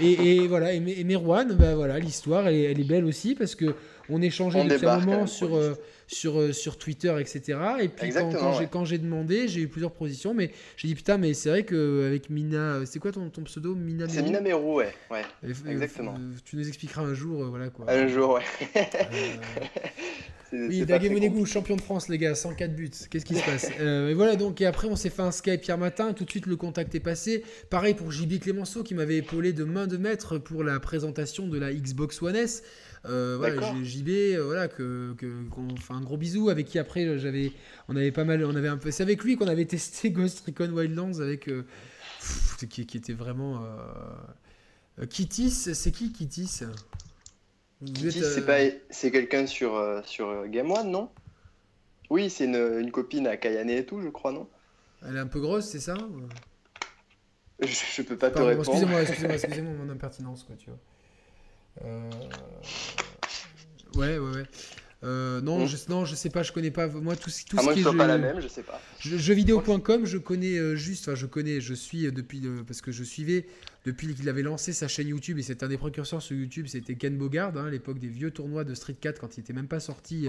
Et, 0.00 0.46
voilà. 0.46 0.72
Et, 0.72 1.04
Merwan, 1.04 1.52
bah 1.52 1.74
voilà, 1.74 1.98
l'histoire, 1.98 2.48
elle, 2.48 2.54
elle, 2.54 2.80
est 2.80 2.84
belle 2.84 3.04
aussi 3.04 3.34
parce 3.34 3.54
que 3.54 3.74
on 4.08 4.22
échangeait 4.22 4.60
un 4.60 4.98
moment 5.00 5.26
sur, 5.26 5.54
euh, 5.54 5.74
sur, 6.10 6.40
euh, 6.40 6.52
sur 6.52 6.76
Twitter, 6.76 7.14
etc. 7.20 7.58
Et 7.80 7.88
puis 7.88 8.10
quand, 8.70 8.84
j'ai 8.84 8.98
demandé, 8.98 9.46
j'ai 9.48 9.60
eu 9.62 9.68
plusieurs 9.68 9.92
positions, 9.92 10.34
mais 10.34 10.50
j'ai 10.76 10.88
dit 10.88 10.94
putain, 10.94 11.18
mais 11.18 11.34
c'est 11.34 11.48
vrai 11.48 11.62
qu'avec 11.64 12.30
Mina, 12.30 12.80
c'est 12.84 12.98
quoi 12.98 13.12
ton, 13.12 13.30
ton 13.30 13.44
pseudo 13.44 13.74
Mina 13.74 14.08
C'est 14.08 14.22
Mina 14.22 14.40
Meru, 14.40 14.76
ouais. 14.76 14.92
ouais. 15.10 15.22
Exactement. 15.68 16.14
tu 16.44 16.56
nous 16.56 16.66
expliqueras 16.66 17.02
un 17.02 17.14
jour, 17.14 17.44
voilà 17.44 17.68
quoi. 17.68 17.86
Un 17.88 18.08
jour, 18.08 18.34
ouais. 18.34 18.42
Oui, 20.52 20.84
Dagemonegu, 20.84 21.46
champion 21.46 21.76
de 21.76 21.80
France, 21.80 22.08
les 22.08 22.18
gars, 22.18 22.34
104 22.34 22.74
buts. 22.74 22.90
Qu'est-ce 23.08 23.24
qui 23.24 23.36
se 23.36 23.44
passe? 23.44 23.70
Euh, 23.80 24.08
Et 24.08 24.14
voilà, 24.14 24.34
donc 24.34 24.60
et 24.60 24.66
après, 24.66 24.88
on 24.88 24.96
s'est 24.96 25.10
fait 25.10 25.22
un 25.22 25.30
Skype 25.30 25.64
hier 25.64 25.78
matin. 25.78 26.12
Tout 26.12 26.24
de 26.24 26.30
suite, 26.30 26.46
le 26.46 26.56
contact 26.56 26.92
est 26.94 27.00
passé. 27.00 27.44
Pareil 27.70 27.94
pour 27.94 28.10
JB 28.10 28.40
Clémenceau 28.40 28.82
qui 28.82 28.94
m'avait 28.94 29.18
épaulé 29.18 29.52
de 29.52 29.62
main 29.64 29.86
de 29.86 29.96
maître 29.96 30.38
pour 30.38 30.64
la 30.64 30.80
présentation 30.80 31.46
de 31.46 31.56
la 31.56 31.72
Xbox 31.72 32.20
One 32.20 32.34
S. 32.34 32.64
Euh, 33.06 33.36
voilà, 33.38 33.56
JB, 33.82 34.08
euh, 34.08 34.44
voilà, 34.44 34.68
que, 34.68 35.14
qu'on 35.50 35.76
fait 35.76 35.94
un 35.94 36.02
gros 36.02 36.16
bisou. 36.16 36.50
Avec 36.50 36.66
qui 36.66 36.78
après, 36.78 37.18
j'avais, 37.18 37.52
on 37.88 37.96
avait 37.96 38.12
pas 38.12 38.24
mal, 38.24 38.44
on 38.44 38.54
avait 38.54 38.68
un 38.68 38.76
peu, 38.76 38.90
c'est 38.90 39.02
avec 39.02 39.24
lui 39.24 39.36
qu'on 39.36 39.48
avait 39.48 39.64
testé 39.66 40.10
Ghost 40.10 40.44
Recon 40.46 40.70
Wildlands 40.70 41.20
avec, 41.20 41.50
qui, 42.68 42.86
qui, 42.86 42.96
était 42.96 43.14
vraiment. 43.14 43.64
Kittis, 45.08 45.50
c'est 45.50 45.92
qui 45.92 46.12
Kittis 46.12 46.62
euh, 47.82 48.70
c'est 48.90 49.10
quelqu'un 49.10 49.46
sur, 49.46 49.74
euh, 49.74 50.02
sur 50.04 50.28
euh, 50.28 50.46
Game 50.46 50.70
One, 50.70 50.90
non? 50.90 51.10
Oui, 52.10 52.28
c'est 52.28 52.44
une, 52.44 52.56
une, 52.56 52.90
copine 52.90 53.26
à 53.26 53.36
Kayane 53.36 53.70
et 53.70 53.86
tout, 53.86 54.02
je 54.02 54.08
crois, 54.08 54.32
non? 54.32 54.48
Elle 55.06 55.16
est 55.16 55.20
un 55.20 55.26
peu 55.26 55.40
grosse, 55.40 55.66
c'est 55.66 55.80
ça? 55.80 55.96
Je, 57.60 57.66
je, 57.66 58.02
peux 58.02 58.16
pas 58.16 58.30
te 58.30 58.38
répondre. 58.38 58.68
Excusez-moi, 58.68 59.02
excusez-moi, 59.02 59.34
excusez-moi 59.42 59.72
mon 59.72 59.90
impertinence, 59.90 60.42
quoi, 60.42 60.56
tu 60.56 60.68
vois. 60.68 60.78
Ouais, 63.96 64.18
ouais, 64.18 64.18
ouais. 64.18 64.44
Euh, 65.02 65.40
non, 65.40 65.64
hmm. 65.64 65.66
je, 65.66 65.76
non, 65.88 66.04
je 66.04 66.14
sais 66.14 66.28
pas, 66.28 66.42
je 66.42 66.52
connais 66.52 66.70
pas. 66.70 66.86
Moi, 66.86 67.16
tout, 67.16 67.30
tout 67.48 67.56
ah, 67.58 67.62
ce 67.62 67.72
qui 67.72 67.80
est. 67.80 67.96
pas 67.96 68.06
la 68.06 68.18
même, 68.18 68.40
je 68.40 68.48
sais 68.48 68.62
pas. 68.62 68.80
Jeuxvideo.com, 69.00 70.04
je 70.04 70.18
connais 70.18 70.58
euh, 70.58 70.76
juste, 70.76 71.08
enfin, 71.08 71.14
je 71.14 71.24
connais, 71.24 71.62
je 71.62 71.72
suis 71.72 72.06
euh, 72.06 72.10
depuis, 72.10 72.42
parce 72.66 72.82
que 72.82 72.92
je 72.92 73.02
suivais 73.02 73.46
depuis 73.86 74.14
qu'il 74.14 74.28
avait 74.28 74.42
lancé 74.42 74.74
sa 74.74 74.88
chaîne 74.88 75.08
YouTube 75.08 75.38
et 75.38 75.42
c'est 75.42 75.62
un 75.62 75.68
des 75.68 75.78
précurseurs 75.78 76.20
sur 76.20 76.36
YouTube, 76.36 76.66
c'était 76.68 76.96
Ken 76.96 77.16
Bogard, 77.16 77.56
hein, 77.56 77.64
à 77.64 77.70
l'époque 77.70 77.98
des 77.98 78.08
vieux 78.08 78.30
tournois 78.30 78.62
de 78.62 78.74
Street 78.74 78.96
4 79.00 79.18
quand 79.18 79.38
il 79.38 79.40
était 79.40 79.54
même 79.54 79.68
pas 79.68 79.80
sorti 79.80 80.28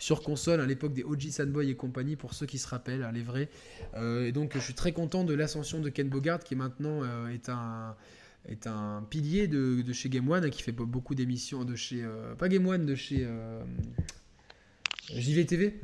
sur 0.00 0.22
console, 0.22 0.60
à 0.60 0.66
l'époque 0.66 0.92
des 0.92 1.04
OG 1.04 1.28
Sandboy 1.30 1.70
et 1.70 1.76
compagnie, 1.76 2.16
pour 2.16 2.34
ceux 2.34 2.46
qui 2.46 2.58
se 2.58 2.66
rappellent, 2.66 3.04
hein, 3.04 3.12
les 3.12 3.22
vrais. 3.22 3.48
et 3.96 4.32
donc, 4.32 4.54
je 4.54 4.58
suis 4.58 4.74
très 4.74 4.90
content 4.90 5.22
de 5.22 5.34
l'ascension 5.34 5.78
de 5.78 5.88
Ken 5.88 6.08
Bogard 6.08 6.40
qui 6.40 6.56
maintenant 6.56 7.02
est 7.28 7.48
un 7.48 7.94
est 8.46 8.66
un 8.66 9.06
pilier 9.08 9.48
de, 9.48 9.82
de, 9.82 9.92
chez 9.92 10.08
Game 10.08 10.28
One 10.30 10.48
qui 10.50 10.62
fait 10.62 10.72
beaucoup 10.72 11.14
d'émissions 11.14 11.64
de 11.64 11.76
chez 11.76 12.02
euh, 12.02 12.34
pas 12.34 12.48
Game 12.48 12.66
One 12.66 12.86
de 12.86 12.94
chez 12.94 13.26
euh, 13.26 13.62
JVTV, 15.14 15.80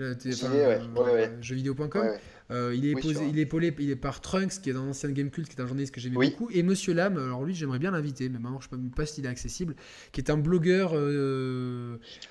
jeuxvideo.com. 1.41 2.17
il 2.51 2.87
est 2.87 3.01
posé, 3.01 3.27
il 3.29 3.39
est 3.39 3.43
épaulé, 3.43 3.75
il 3.79 3.91
est 3.91 3.97
par 3.97 4.21
Trunks 4.21 4.61
qui 4.63 4.71
est 4.71 4.73
dans 4.73 4.85
l'ancienne 4.85 5.13
Game 5.13 5.31
Cult, 5.31 5.49
qui 5.49 5.57
est 5.57 5.61
un 5.61 5.67
journaliste 5.67 5.95
que 5.95 6.01
j'aimais 6.01 6.17
beaucoup, 6.17 6.49
et 6.51 6.63
Monsieur 6.63 6.95
Lam. 6.95 7.17
Alors 7.17 7.45
lui, 7.45 7.55
j'aimerais 7.55 7.79
bien 7.79 7.91
l'inviter, 7.91 8.29
mais 8.29 8.39
maintenant 8.39 8.61
je 8.61 8.69
ne 8.77 8.83
sais 8.85 8.91
pas 8.95 9.07
s'il 9.07 9.25
est 9.27 9.29
accessible, 9.29 9.75
qui 10.13 10.21
est 10.21 10.31
un 10.31 10.37
blogueur 10.37 10.93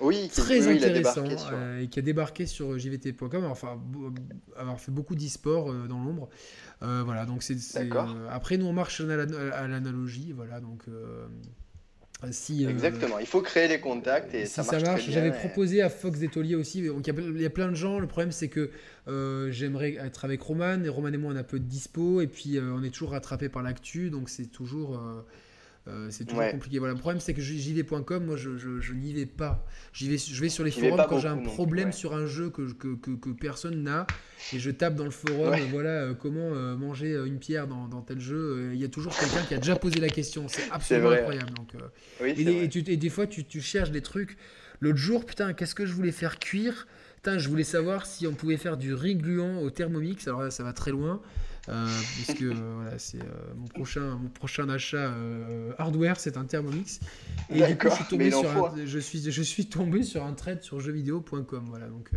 oui, 0.00 0.28
très 0.28 0.68
intéressant 0.68 1.24
et 1.80 1.88
qui 1.88 1.98
a 1.98 2.02
débarqué 2.02 2.46
sur 2.46 2.78
JVT.com, 2.78 3.44
enfin 3.44 3.80
avoir 4.56 4.80
fait 4.80 4.92
beaucoup 4.92 5.14
d'e-sport 5.14 5.72
dans 5.88 6.02
l'ombre. 6.02 6.28
Euh, 6.82 7.02
voilà, 7.04 7.24
donc 7.24 7.42
c'est. 7.42 7.56
Euh, 7.76 8.28
après, 8.30 8.58
nous, 8.58 8.66
on 8.66 8.72
marche 8.72 9.00
à 9.00 9.66
l'analogie, 9.66 10.32
voilà, 10.32 10.60
donc. 10.60 10.84
Euh, 12.24 12.28
si, 12.30 12.64
Exactement, 12.64 13.18
il 13.18 13.26
faut 13.26 13.42
créer 13.42 13.68
des 13.68 13.78
contacts 13.78 14.34
et 14.34 14.46
si 14.46 14.52
ça 14.64 14.80
marche. 14.80 15.10
J'avais 15.10 15.32
proposé 15.32 15.82
à 15.82 15.90
Fox 15.90 16.18
d'Etolier 16.18 16.54
aussi. 16.54 16.86
Donc 16.86 17.06
il 17.06 17.40
y, 17.40 17.46
a 17.46 17.50
plein 17.50 17.68
de 17.68 17.76
gens. 17.76 17.98
Le 17.98 18.06
problème 18.06 18.32
c'est 18.32 18.48
que 18.48 18.70
j'aimerais 19.50 19.94
être 19.94 20.24
avec 20.24 20.40
Roman 20.40 20.82
et 20.82 20.88
Roman 20.88 21.08
et 21.08 21.18
moi 21.18 21.32
on 21.34 21.36
a 21.36 21.44
peu 21.44 21.58
de 21.58 21.64
dispo 21.64 22.20
et 22.20 22.26
puis 22.26 22.58
on 22.60 22.82
est 22.82 22.90
toujours 22.90 23.10
rattrapé 23.10 23.48
par 23.48 23.62
l'actu 23.62 24.10
donc 24.10 24.30
c'est 24.30 24.46
toujours 24.46 24.98
Euh, 25.06 25.22
c'est 26.10 26.24
toujours 26.24 26.50
compliqué. 26.50 26.78
Voilà, 26.78 26.94
le 26.94 27.00
problème, 27.00 27.20
c'est 27.20 27.34
que 27.34 27.40
jv.com, 27.40 28.24
moi, 28.24 28.36
je, 28.36 28.56
je, 28.56 28.92
n'y 28.92 29.12
vais 29.12 29.26
pas. 29.26 29.64
J'y 29.92 30.08
vais, 30.08 30.18
je 30.18 30.40
vais 30.40 30.48
sur 30.48 30.64
les 30.64 30.70
forums 30.70 31.04
quand 31.08 31.18
j'ai 31.18 31.28
un 31.28 31.38
problème 31.38 31.92
sur 31.92 32.14
un 32.14 32.26
jeu 32.26 32.50
que, 32.50 32.72
que, 32.72 32.94
que, 32.94 33.30
personne 33.30 33.82
n'a, 33.82 34.06
et 34.52 34.58
je 34.58 34.70
tape 34.70 34.94
dans 34.94 35.04
le 35.04 35.10
forum, 35.10 35.54
voilà, 35.70 35.90
euh, 35.90 36.14
comment 36.14 36.52
euh, 36.52 36.76
manger 36.76 37.12
une 37.26 37.38
pierre 37.38 37.66
dans, 37.66 37.88
dans 37.88 38.02
tel 38.02 38.20
jeu. 38.20 38.70
Il 38.72 38.80
y 38.80 38.84
a 38.84 38.88
toujours 38.88 39.16
quelqu'un 39.16 39.42
qui 39.42 39.54
a 39.54 39.58
déjà 39.58 39.76
posé 39.76 40.00
la 40.00 40.08
question. 40.08 40.46
C'est 40.48 40.70
absolument 40.70 41.10
incroyable. 41.10 41.52
Donc, 41.54 41.74
et, 42.24 42.64
et, 42.92 42.96
des 42.96 43.10
fois, 43.10 43.26
tu, 43.26 43.44
tu 43.44 43.60
cherches 43.60 43.90
des 43.90 44.02
trucs. 44.02 44.36
L'autre 44.80 44.98
jour, 44.98 45.24
putain, 45.24 45.52
qu'est-ce 45.52 45.74
que 45.74 45.86
je 45.86 45.92
voulais 45.92 46.12
faire 46.12 46.38
cuire? 46.38 46.86
Putain, 47.16 47.38
je 47.38 47.48
voulais 47.48 47.64
savoir 47.64 48.06
si 48.06 48.26
on 48.26 48.34
pouvait 48.34 48.56
faire 48.56 48.76
du 48.76 48.94
riz 48.94 49.16
gluant 49.16 49.60
au 49.60 49.70
Thermomix. 49.70 50.26
Alors 50.28 50.42
là, 50.42 50.50
ça 50.50 50.62
va 50.62 50.72
très 50.72 50.90
loin. 50.90 51.20
Euh, 51.68 51.86
puisque 52.14 52.42
euh, 52.42 52.54
voilà, 52.76 52.98
c'est 52.98 53.18
euh, 53.18 53.54
mon, 53.56 53.66
prochain, 53.66 54.18
mon 54.20 54.28
prochain 54.28 54.68
achat 54.68 55.12
hardware, 55.78 56.18
c'est 56.20 56.36
un 56.36 56.44
Thermomix. 56.44 57.00
Et 57.50 57.62
du 57.62 57.76
coup, 57.76 57.88
je 57.88 57.94
suis, 57.94 58.04
tombé 58.04 58.30
sur 58.30 58.66
un, 58.66 58.74
je, 58.84 58.98
suis, 58.98 59.30
je 59.30 59.42
suis 59.42 59.66
tombé 59.66 60.02
sur 60.02 60.24
un 60.24 60.32
trade 60.32 60.62
sur 60.62 60.80
jeuxvideo.com. 60.80 61.64
Voilà, 61.68 61.86
donc. 61.86 62.10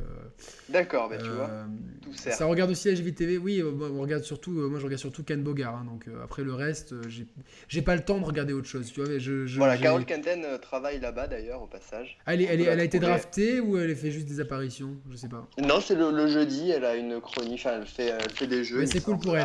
D'accord, 0.69 1.09
bah, 1.09 1.17
tu 1.17 1.29
vois, 1.29 1.49
tout 2.01 2.13
Ça 2.13 2.45
regarde 2.45 2.71
aussi 2.71 2.89
la 2.89 2.95
GVTV. 2.95 3.37
Oui, 3.37 3.63
on 3.63 3.99
regarde 3.99 4.23
surtout, 4.23 4.51
moi 4.51 4.79
je 4.79 4.83
regarde 4.83 5.01
surtout 5.01 5.23
Ken 5.23 5.41
Bogart. 5.43 5.75
Hein, 5.75 5.85
donc 5.85 6.05
après 6.23 6.43
le 6.43 6.53
reste, 6.53 6.93
j'ai 7.67 7.81
pas 7.81 7.95
le 7.95 8.03
temps 8.03 8.19
de 8.19 8.25
regarder 8.25 8.53
autre 8.53 8.67
chose. 8.67 8.91
Tu 8.91 9.01
vois, 9.01 9.17
je, 9.17 9.45
je 9.45 9.57
voilà, 9.57 9.77
Carole 9.77 10.05
Canten 10.05 10.45
travaille 10.61 10.99
là-bas 10.99 11.27
d'ailleurs, 11.27 11.61
au 11.61 11.67
passage. 11.67 12.17
Elle, 12.25 12.41
elle, 12.41 12.61
elle, 12.61 12.79
a 12.79 12.83
été 12.83 12.99
draftée 12.99 13.59
ou 13.59 13.77
elle 13.77 13.95
fait 13.95 14.11
juste 14.11 14.27
des 14.27 14.39
apparitions? 14.39 14.97
Je 15.09 15.15
sais 15.15 15.29
pas. 15.29 15.47
Non, 15.57 15.81
c'est 15.81 15.95
le, 15.95 16.27
jeudi, 16.27 16.71
elle 16.71 16.85
a 16.85 16.95
une 16.95 17.19
chronique, 17.19 17.65
elle 17.65 17.85
fait, 17.85 18.07
elle 18.07 18.31
fait 18.31 18.47
des 18.47 18.63
jeux. 18.63 18.79
Mais 18.79 18.85
c'est 18.85 19.03
cool 19.03 19.19
pour 19.19 19.35
elle. 19.37 19.38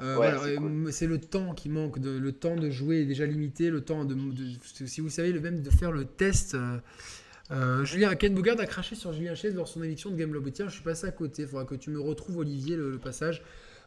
Euh, 0.00 0.90
c'est 0.92 1.06
le 1.06 1.18
temps 1.18 1.54
qui 1.54 1.68
manque, 1.68 1.98
de, 1.98 2.10
le 2.10 2.32
temps 2.32 2.54
de 2.54 2.70
jouer 2.70 3.00
est 3.00 3.04
déjà 3.04 3.26
limité, 3.26 3.68
le 3.70 3.80
temps 3.80 4.04
de, 4.04 4.16
si 4.62 5.00
vous 5.00 5.08
savez, 5.08 5.32
le 5.32 5.40
même 5.40 5.62
de 5.62 5.70
faire 5.70 5.90
le 5.90 6.04
test. 6.04 6.54
Euh, 6.54 6.78
euh, 7.50 7.84
Julien 7.84 8.14
Ken 8.14 8.34
Bogard 8.34 8.60
a 8.60 8.66
craché 8.66 8.94
sur 8.94 9.12
Julien 9.12 9.34
Chaise 9.34 9.54
lors 9.54 9.64
de 9.64 9.70
son 9.70 9.82
émission 9.82 10.10
de 10.10 10.16
Game 10.16 10.32
Lobby. 10.32 10.52
Tiens, 10.52 10.68
je 10.68 10.74
suis 10.74 10.82
passé 10.82 11.06
à 11.06 11.10
côté. 11.10 11.42
Il 11.42 11.48
faudra 11.48 11.64
que 11.64 11.74
tu 11.74 11.90
me 11.90 12.00
retrouves, 12.00 12.38
Olivier, 12.38 12.76
le, 12.76 12.98
passage. 12.98 13.42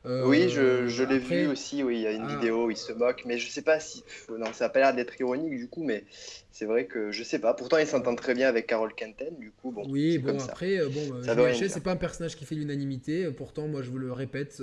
Oui, 0.06 0.50
je, 0.50 0.88
je 0.88 1.04
l'ai 1.04 1.20
vu 1.20 1.48
aussi. 1.48 1.84
Oui, 1.84 1.98
il 1.98 2.02
y 2.02 2.08
a 2.08 2.12
une 2.12 2.24
ah. 2.24 2.36
vidéo 2.36 2.66
où 2.66 2.72
il 2.72 2.78
se 2.78 2.92
moque, 2.92 3.24
mais 3.26 3.38
je 3.38 3.50
sais 3.50 3.62
pas 3.62 3.80
si. 3.80 4.04
Non, 4.30 4.52
ça 4.54 4.66
a 4.66 4.70
pas 4.70 4.80
l'air 4.80 4.96
d'être 4.96 5.20
ironique 5.20 5.56
du 5.58 5.68
coup, 5.68 5.84
mais 5.84 6.06
c'est 6.52 6.66
vrai 6.66 6.86
que 6.86 7.12
je 7.12 7.24
sais 7.24 7.40
pas. 7.40 7.54
Pourtant, 7.54 7.78
il 7.78 7.88
s'entend 7.88 8.16
très 8.16 8.34
bien 8.34 8.48
avec 8.48 8.68
Carole 8.68 8.94
Quinten, 8.96 9.36
du 9.40 9.52
coup. 9.52 9.72
Bon, 9.72 9.84
oui, 9.90 10.18
bon, 10.18 10.40
après, 10.40 10.80
bon, 10.88 11.22
Julien 11.22 11.54
Chaise, 11.54 11.72
c'est 11.74 11.84
pas 11.84 11.92
un 11.92 11.98
personnage 11.98 12.36
qui 12.36 12.46
fait 12.46 12.56
l'unanimité. 12.56 13.30
Pourtant, 13.32 13.68
moi, 13.68 13.82
je 13.82 13.90
vous 13.90 13.98
le 13.98 14.12
répète. 14.12 14.62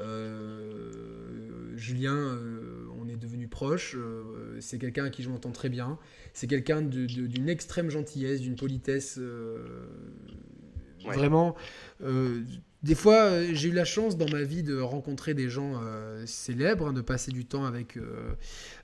Euh, 0.00 1.76
Julien, 1.76 2.16
euh, 2.16 2.86
on 3.00 3.08
est 3.08 3.16
devenu 3.16 3.48
proche. 3.48 3.94
Euh, 3.96 4.56
c'est 4.60 4.78
quelqu'un 4.78 5.04
à 5.04 5.10
qui 5.10 5.22
je 5.22 5.28
m'entends 5.28 5.52
très 5.52 5.68
bien. 5.68 5.98
C'est 6.32 6.46
quelqu'un 6.46 6.82
d'une 6.82 7.48
extrême 7.48 7.90
gentillesse, 7.90 8.40
d'une 8.40 8.56
politesse. 8.56 9.20
Vraiment. 11.04 11.54
Des 12.82 12.94
fois, 12.94 13.42
j'ai 13.52 13.68
eu 13.68 13.72
la 13.72 13.84
chance 13.84 14.16
dans 14.16 14.28
ma 14.30 14.42
vie 14.42 14.62
de 14.62 14.80
rencontrer 14.80 15.34
des 15.34 15.50
gens 15.50 15.80
célèbres, 16.24 16.88
hein, 16.88 16.92
de 16.92 17.02
passer 17.02 17.30
du 17.30 17.44
temps 17.44 17.64
avec, 17.66 17.98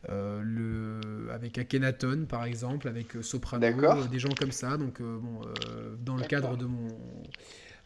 le, 0.08 1.00
avec 1.32 1.56
Akhenaton, 1.56 2.26
par 2.28 2.44
exemple, 2.44 2.88
avec 2.88 3.12
Soprano, 3.22 4.06
des 4.08 4.18
gens 4.18 4.34
comme 4.38 4.52
ça. 4.52 4.76
Donc, 4.76 5.00
bon, 5.00 5.40
dans 6.04 6.16
le 6.16 6.24
cadre 6.24 6.56
de 6.56 6.66
mon, 6.66 6.88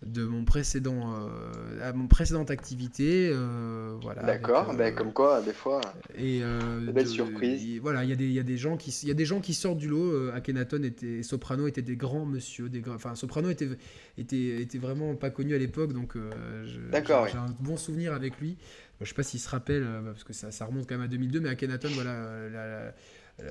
de 0.05 0.25
mon 0.25 0.45
précédent, 0.45 1.15
euh, 1.15 1.89
à 1.89 1.93
mon 1.93 2.07
précédente 2.07 2.51
activité. 2.51 3.31
Euh, 3.33 3.97
voilà. 4.01 4.23
D'accord, 4.23 4.75
ben, 4.75 4.95
comme 4.95 5.13
quoi, 5.13 5.43
des 5.43 5.53
fois, 5.53 5.81
et, 6.17 6.41
euh, 6.43 6.91
belles 6.91 7.07
surprises. 7.07 7.79
voilà, 7.81 8.05
il 8.05 8.11
y, 8.11 8.13
a 8.13 8.17
des, 8.17 8.29
y, 8.29 8.39
a 8.39 8.43
des 8.43 8.57
gens 8.57 8.77
qui, 8.77 8.99
y 9.07 9.11
a 9.11 9.15
des 9.15 9.27
gens 9.27 9.41
qui 9.41 9.53
sortent 9.53 9.79
du 9.79 9.89
lot. 9.89 10.31
Akhenaton 10.31 10.83
était, 10.83 11.23
Soprano 11.23 11.67
étaient 11.67 11.83
des 11.83 11.97
grands 11.97 12.25
monsieur. 12.25 12.71
Des, 12.71 12.83
enfin, 12.89 13.15
Soprano 13.15 13.51
était, 13.51 13.69
était, 14.17 14.63
était 14.63 14.79
vraiment 14.79 15.15
pas 15.17 15.31
connu 15.31 15.55
à 15.55 15.59
l'époque, 15.59 15.93
donc 15.93 16.17
j'ai 16.65 17.39
un 17.39 17.55
bon 17.61 17.77
souvenir 17.77 18.15
avec 18.15 18.41
lui. 18.41 18.57
Je 19.03 19.07
sais 19.07 19.15
pas 19.15 19.23
s'il 19.23 19.41
se 19.41 19.49
rappelle, 19.49 19.87
parce 20.05 20.25
que 20.25 20.33
ça, 20.33 20.51
ça, 20.51 20.67
remonte 20.67 20.87
quand 20.87 20.95
même 20.95 21.05
à 21.05 21.09
2002, 21.09 21.41
mais 21.41 21.49
Akhenaton, 21.51 21.89
voilà, 21.95 22.49
la, 22.51 22.93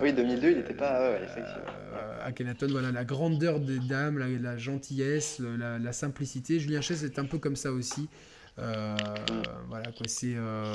oui, 0.01 0.13
2002, 0.13 0.51
il 0.51 0.57
n'était 0.57 0.73
pas. 0.73 1.11
Ouais. 1.11 1.21
Euh, 1.37 2.27
Akhenaton, 2.27 2.67
voilà, 2.69 2.91
la 2.91 3.05
grandeur 3.05 3.59
des 3.59 3.79
dames, 3.79 4.17
la, 4.17 4.57
gentillesse, 4.57 5.39
la, 5.39 5.93
simplicité. 5.93 6.59
Julien 6.59 6.81
Chaise 6.81 7.03
est 7.03 7.19
un 7.19 7.25
peu 7.25 7.37
comme 7.37 7.55
ça 7.55 7.71
aussi. 7.71 8.09
Euh, 8.57 8.95
mm. 8.95 9.41
Voilà, 9.67 9.91
quoi, 9.91 10.07
c'est. 10.07 10.35
Euh, 10.35 10.73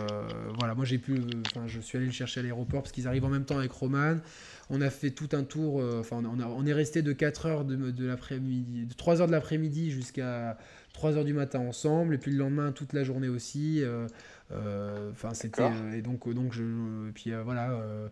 voilà, 0.58 0.74
moi 0.74 0.84
j'ai 0.84 0.98
pu. 0.98 1.20
Enfin, 1.46 1.66
je 1.66 1.80
suis 1.80 1.98
allé 1.98 2.06
le 2.06 2.12
chercher 2.12 2.40
à 2.40 2.42
l'aéroport 2.42 2.82
parce 2.82 2.92
qu'ils 2.92 3.08
arrivent 3.08 3.24
en 3.24 3.30
même 3.30 3.44
temps 3.44 3.58
avec 3.58 3.72
Roman. 3.72 4.16
On 4.70 4.80
a 4.80 4.90
fait 4.90 5.10
tout 5.10 5.28
un 5.32 5.44
tour. 5.44 5.82
Enfin, 5.98 6.22
on, 6.24 6.40
on, 6.40 6.66
est 6.66 6.72
resté 6.72 7.02
de 7.02 7.12
4 7.12 7.46
heures 7.46 7.64
de, 7.64 7.76
de 7.90 8.06
l'après-midi, 8.06 8.86
de 8.86 8.94
3 8.94 9.20
heures 9.20 9.26
de 9.26 9.32
l'après-midi 9.32 9.90
jusqu'à 9.90 10.56
3 10.94 11.18
heures 11.18 11.24
du 11.24 11.34
matin 11.34 11.60
ensemble. 11.60 12.14
Et 12.14 12.18
puis 12.18 12.30
le 12.30 12.38
lendemain, 12.38 12.72
toute 12.72 12.94
la 12.94 13.04
journée 13.04 13.28
aussi. 13.28 13.82
Enfin, 14.50 15.34
c'était. 15.34 15.62
et 15.94 16.00
donc, 16.00 16.32
donc 16.32 16.52
je. 16.52 16.62
Et 17.08 17.12
puis 17.12 17.32
voilà 17.44 17.72
euh, 17.72 18.08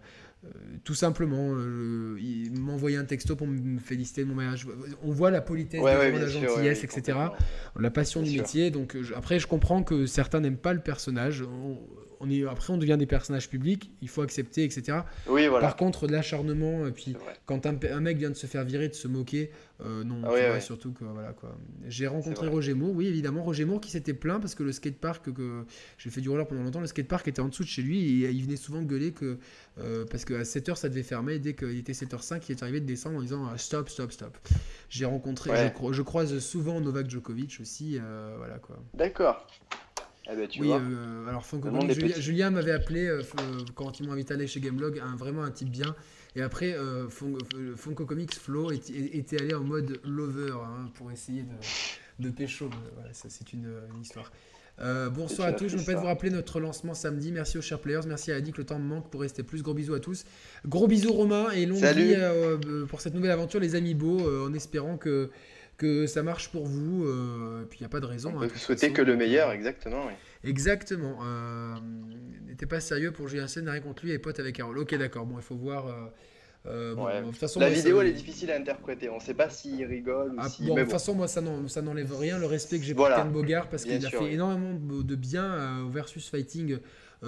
tout 0.85 0.95
simplement, 0.95 1.53
euh, 1.55 2.19
il 2.21 2.59
m'envoyait 2.59 2.97
un 2.97 3.05
texto 3.05 3.37
pour 3.37 3.47
me 3.47 3.79
féliciter 3.79 4.23
de 4.23 4.29
mon 4.29 4.35
mariage. 4.35 4.67
On 5.03 5.13
voit 5.13 5.31
la 5.31 5.41
politesse, 5.41 5.83
la 5.83 6.27
gentillesse, 6.27 6.83
etc. 6.83 7.19
La 7.79 7.91
passion 7.91 8.23
du 8.23 8.37
métier. 8.37 8.71
Donc 8.71 8.97
euh, 8.97 9.05
après, 9.17 9.39
je 9.39 9.47
comprends 9.47 9.83
que 9.83 10.07
certains 10.07 10.41
n'aiment 10.41 10.57
pas 10.57 10.73
le 10.73 10.81
personnage 10.81 11.43
on 11.43 11.79
est, 12.31 12.47
après, 12.47 12.73
on 12.73 12.79
devient 12.79 12.97
des 12.99 13.07
personnages 13.07 13.49
publics, 13.49 13.91
il 14.01 14.09
faut 14.09 14.23
accepter, 14.23 14.65
etc. 14.65 14.99
Oui, 15.29 15.47
voilà. 15.47 15.67
Par 15.67 15.77
contre, 15.77 16.07
l'acharnement, 16.07 16.87
et 16.87 16.93
puis 16.93 17.17
quand 17.47 17.67
un, 17.67 18.01
mec 18.01 18.19
vient 18.19 18.31
de 18.31 18.37
se 18.37 18.47
faire 18.47 18.65
virer, 18.65 18.89
de 18.89 18.95
se 18.95 19.09
moquer, 19.09 19.51
euh, 19.85 20.05
non, 20.05 20.23
ah 20.25 20.61
surtout 20.61 20.93
que 20.93 21.05
voilà 21.05 21.33
quoi. 21.33 21.57
J'ai 21.89 22.07
rencontré 22.07 22.47
Roger 22.47 22.75
Moore, 22.75 22.93
oui, 22.95 23.07
évidemment, 23.07 23.43
Roger 23.43 23.65
Moore 23.65 23.81
qui 23.81 23.91
s'était 23.91 24.15
plaint 24.15 24.41
parce 24.41 24.55
que 24.55 24.63
le 24.63 24.73
skatepark, 24.73 25.33
que 25.33 25.65
j'ai 25.99 26.11
fait 26.11 26.21
du 26.21 26.29
roller 26.29 26.47
pendant 26.47 26.63
longtemps, 26.63 26.81
le 26.81 26.87
skatepark 26.87 27.27
était 27.27 27.41
en 27.41 27.49
dessous 27.49 27.65
de 27.65 27.69
chez 27.69 27.83
lui 27.83 28.25
et 28.25 28.31
il 28.31 28.45
venait 28.45 28.57
souvent 28.57 28.83
gueuler 28.83 29.13
que, 29.13 29.39
euh, 29.79 30.05
parce 30.09 30.25
qu'à 30.25 30.43
7h 30.43 30.77
ça 30.77 30.89
devait 30.89 31.03
fermer, 31.03 31.35
et 31.35 31.39
dès 31.39 31.55
qu'il 31.55 31.79
était 31.79 31.93
7h05, 31.93 32.43
il 32.49 32.53
est 32.53 32.63
arrivé 32.63 32.81
de 32.81 32.87
descendre 32.87 33.19
en 33.19 33.23
disant 33.23 33.49
ah, 33.53 33.59
stop, 33.59 33.89
stop, 33.89 34.13
stop. 34.13 34.39
J'ai 34.89 35.05
rencontré, 35.05 35.51
je, 35.91 36.03
croise 36.03 36.39
souvent 36.39 36.81
Novak 36.81 37.11
Djokovic 37.11 37.59
aussi, 37.61 37.99
euh, 38.01 38.35
voilà 38.37 38.59
quoi. 38.59 38.79
D'accord. 38.95 39.47
Ah 40.29 40.37
bah, 40.37 40.43
oui, 40.61 40.71
euh, 40.71 41.27
alors 41.27 41.45
Julien, 42.19 42.51
m'avait 42.51 42.71
appelé 42.71 43.07
euh, 43.07 43.23
quand 43.75 43.99
ils 43.99 44.07
m'ont 44.07 44.13
invité 44.13 44.33
à 44.33 44.37
aller 44.37 44.47
chez 44.47 44.61
Gameblog, 44.61 45.01
un, 45.01 45.17
vraiment 45.17 45.43
un 45.43 45.51
type 45.51 45.71
bien. 45.71 45.97
Et 46.37 46.43
après, 46.43 46.75
euh, 46.75 47.09
Funko 47.09 48.07
Comics 48.07 48.35
Flo 48.35 48.71
était, 48.71 49.41
allé 49.41 49.55
en 49.55 49.65
mode 49.65 50.01
lover 50.05 50.53
hein, 50.53 50.91
pour 50.95 51.11
essayer 51.11 51.43
de, 51.43 52.25
de 52.25 52.31
pécho. 52.31 52.71
Voilà, 52.95 53.13
ça 53.13 53.29
c'est 53.31 53.53
une, 53.53 53.69
histoire. 54.01 54.31
bonsoir 55.11 55.49
à 55.49 55.53
tous, 55.53 55.69
je 55.69 55.77
me 55.77 55.83
permets 55.83 55.97
de 55.97 56.01
vous 56.01 56.07
rappeler 56.07 56.31
notre 56.31 56.61
lancement 56.61 56.95
samedi. 56.95 57.33
Merci 57.33 57.59
aux 57.59 57.63
chers 57.63 57.81
players, 57.81 58.07
merci 58.07 58.31
à 58.31 58.37
Adi 58.37 58.53
que 58.53 58.59
le 58.59 58.65
temps 58.65 58.79
me 58.79 58.87
manque 58.87 59.11
pour 59.11 59.23
rester 59.23 59.43
plus. 59.43 59.63
Gros 59.63 59.75
bisous 59.75 59.95
à 59.95 60.01
tous. 60.01 60.25
Gros 60.67 60.87
bisous 60.87 61.13
Romain 61.13 61.51
et 61.51 61.67
longue 61.67 61.85
vie 61.85 62.17
pour 62.89 63.01
cette 63.01 63.15
nouvelle 63.15 63.33
aventure 63.33 63.59
les 63.59 63.75
amis 63.75 63.95
beaux 63.95 64.47
en 64.47 64.55
espérant 64.55 64.97
que 64.97 65.31
que 65.83 66.07
ça 66.07 66.23
marche 66.23 66.49
pour 66.49 66.67
vous. 66.67 67.05
Euh, 67.05 67.63
et 67.63 67.67
puis 67.67 67.81
il 67.81 67.83
n'y 67.83 67.87
a 67.87 67.89
pas 67.89 68.01
de 68.01 68.07
raison. 68.07 68.33
On 68.35 68.43
hein, 68.43 68.49
souhaiter 68.55 68.93
que 68.93 69.03
le 69.03 69.17
meilleur, 69.17 69.51
exactement. 69.51 70.07
Exactement. 70.45 71.19
Euh, 71.25 71.75
N'était 72.47 72.67
pas 72.67 72.81
sérieux 72.81 73.11
pour 73.11 73.29
Sen, 73.29 73.65
n'a 73.65 73.73
rien 73.73 73.81
contre 73.81 74.05
lui 74.05 74.13
et 74.13 74.19
pote 74.19 74.39
avec 74.39 74.57
Carole. 74.57 74.79
Ok, 74.79 74.95
d'accord. 74.95 75.27
Bon, 75.27 75.37
il 75.39 75.43
faut 75.43 75.57
voir. 75.57 75.89
Euh, 75.89 75.93
euh 76.67 77.21
de 77.23 77.27
toute 77.27 77.37
façon, 77.37 77.59
la 77.59 77.71
vidéo 77.71 78.01
elle 78.01 78.09
est 78.09 78.13
difficile 78.13 78.53
à 78.53 78.57
interpréter, 78.57 79.09
on 79.09 79.17
ne 79.17 79.21
sait 79.21 79.35
pas 79.35 79.51
s'il 79.51 79.85
rigole 79.85 80.35
ou 80.35 80.37
ah, 80.39 80.49
si... 80.49 80.65
Bon, 80.65 80.77
de 80.77 80.83
toute 80.83 80.93
façon 80.93 81.13
moi 81.13 81.27
ça 81.27 81.41
n'enlève 81.41 82.17
rien 82.17 82.39
le 82.39 82.47
respect 82.47 82.79
que 82.79 82.85
j'ai 82.85 82.95
pour 82.95 83.09
Ken 83.09 83.33
Bogard 83.33 83.69
parce 83.69 83.83
qu'il 83.83 84.07
a 84.07 84.11
fait 84.11 84.33
énormément 84.33 84.73
de 84.73 85.17
bien 85.17 85.81
au 85.81 85.89
versus 85.89 86.31
fighting 86.31 86.75
euh, 86.75 86.79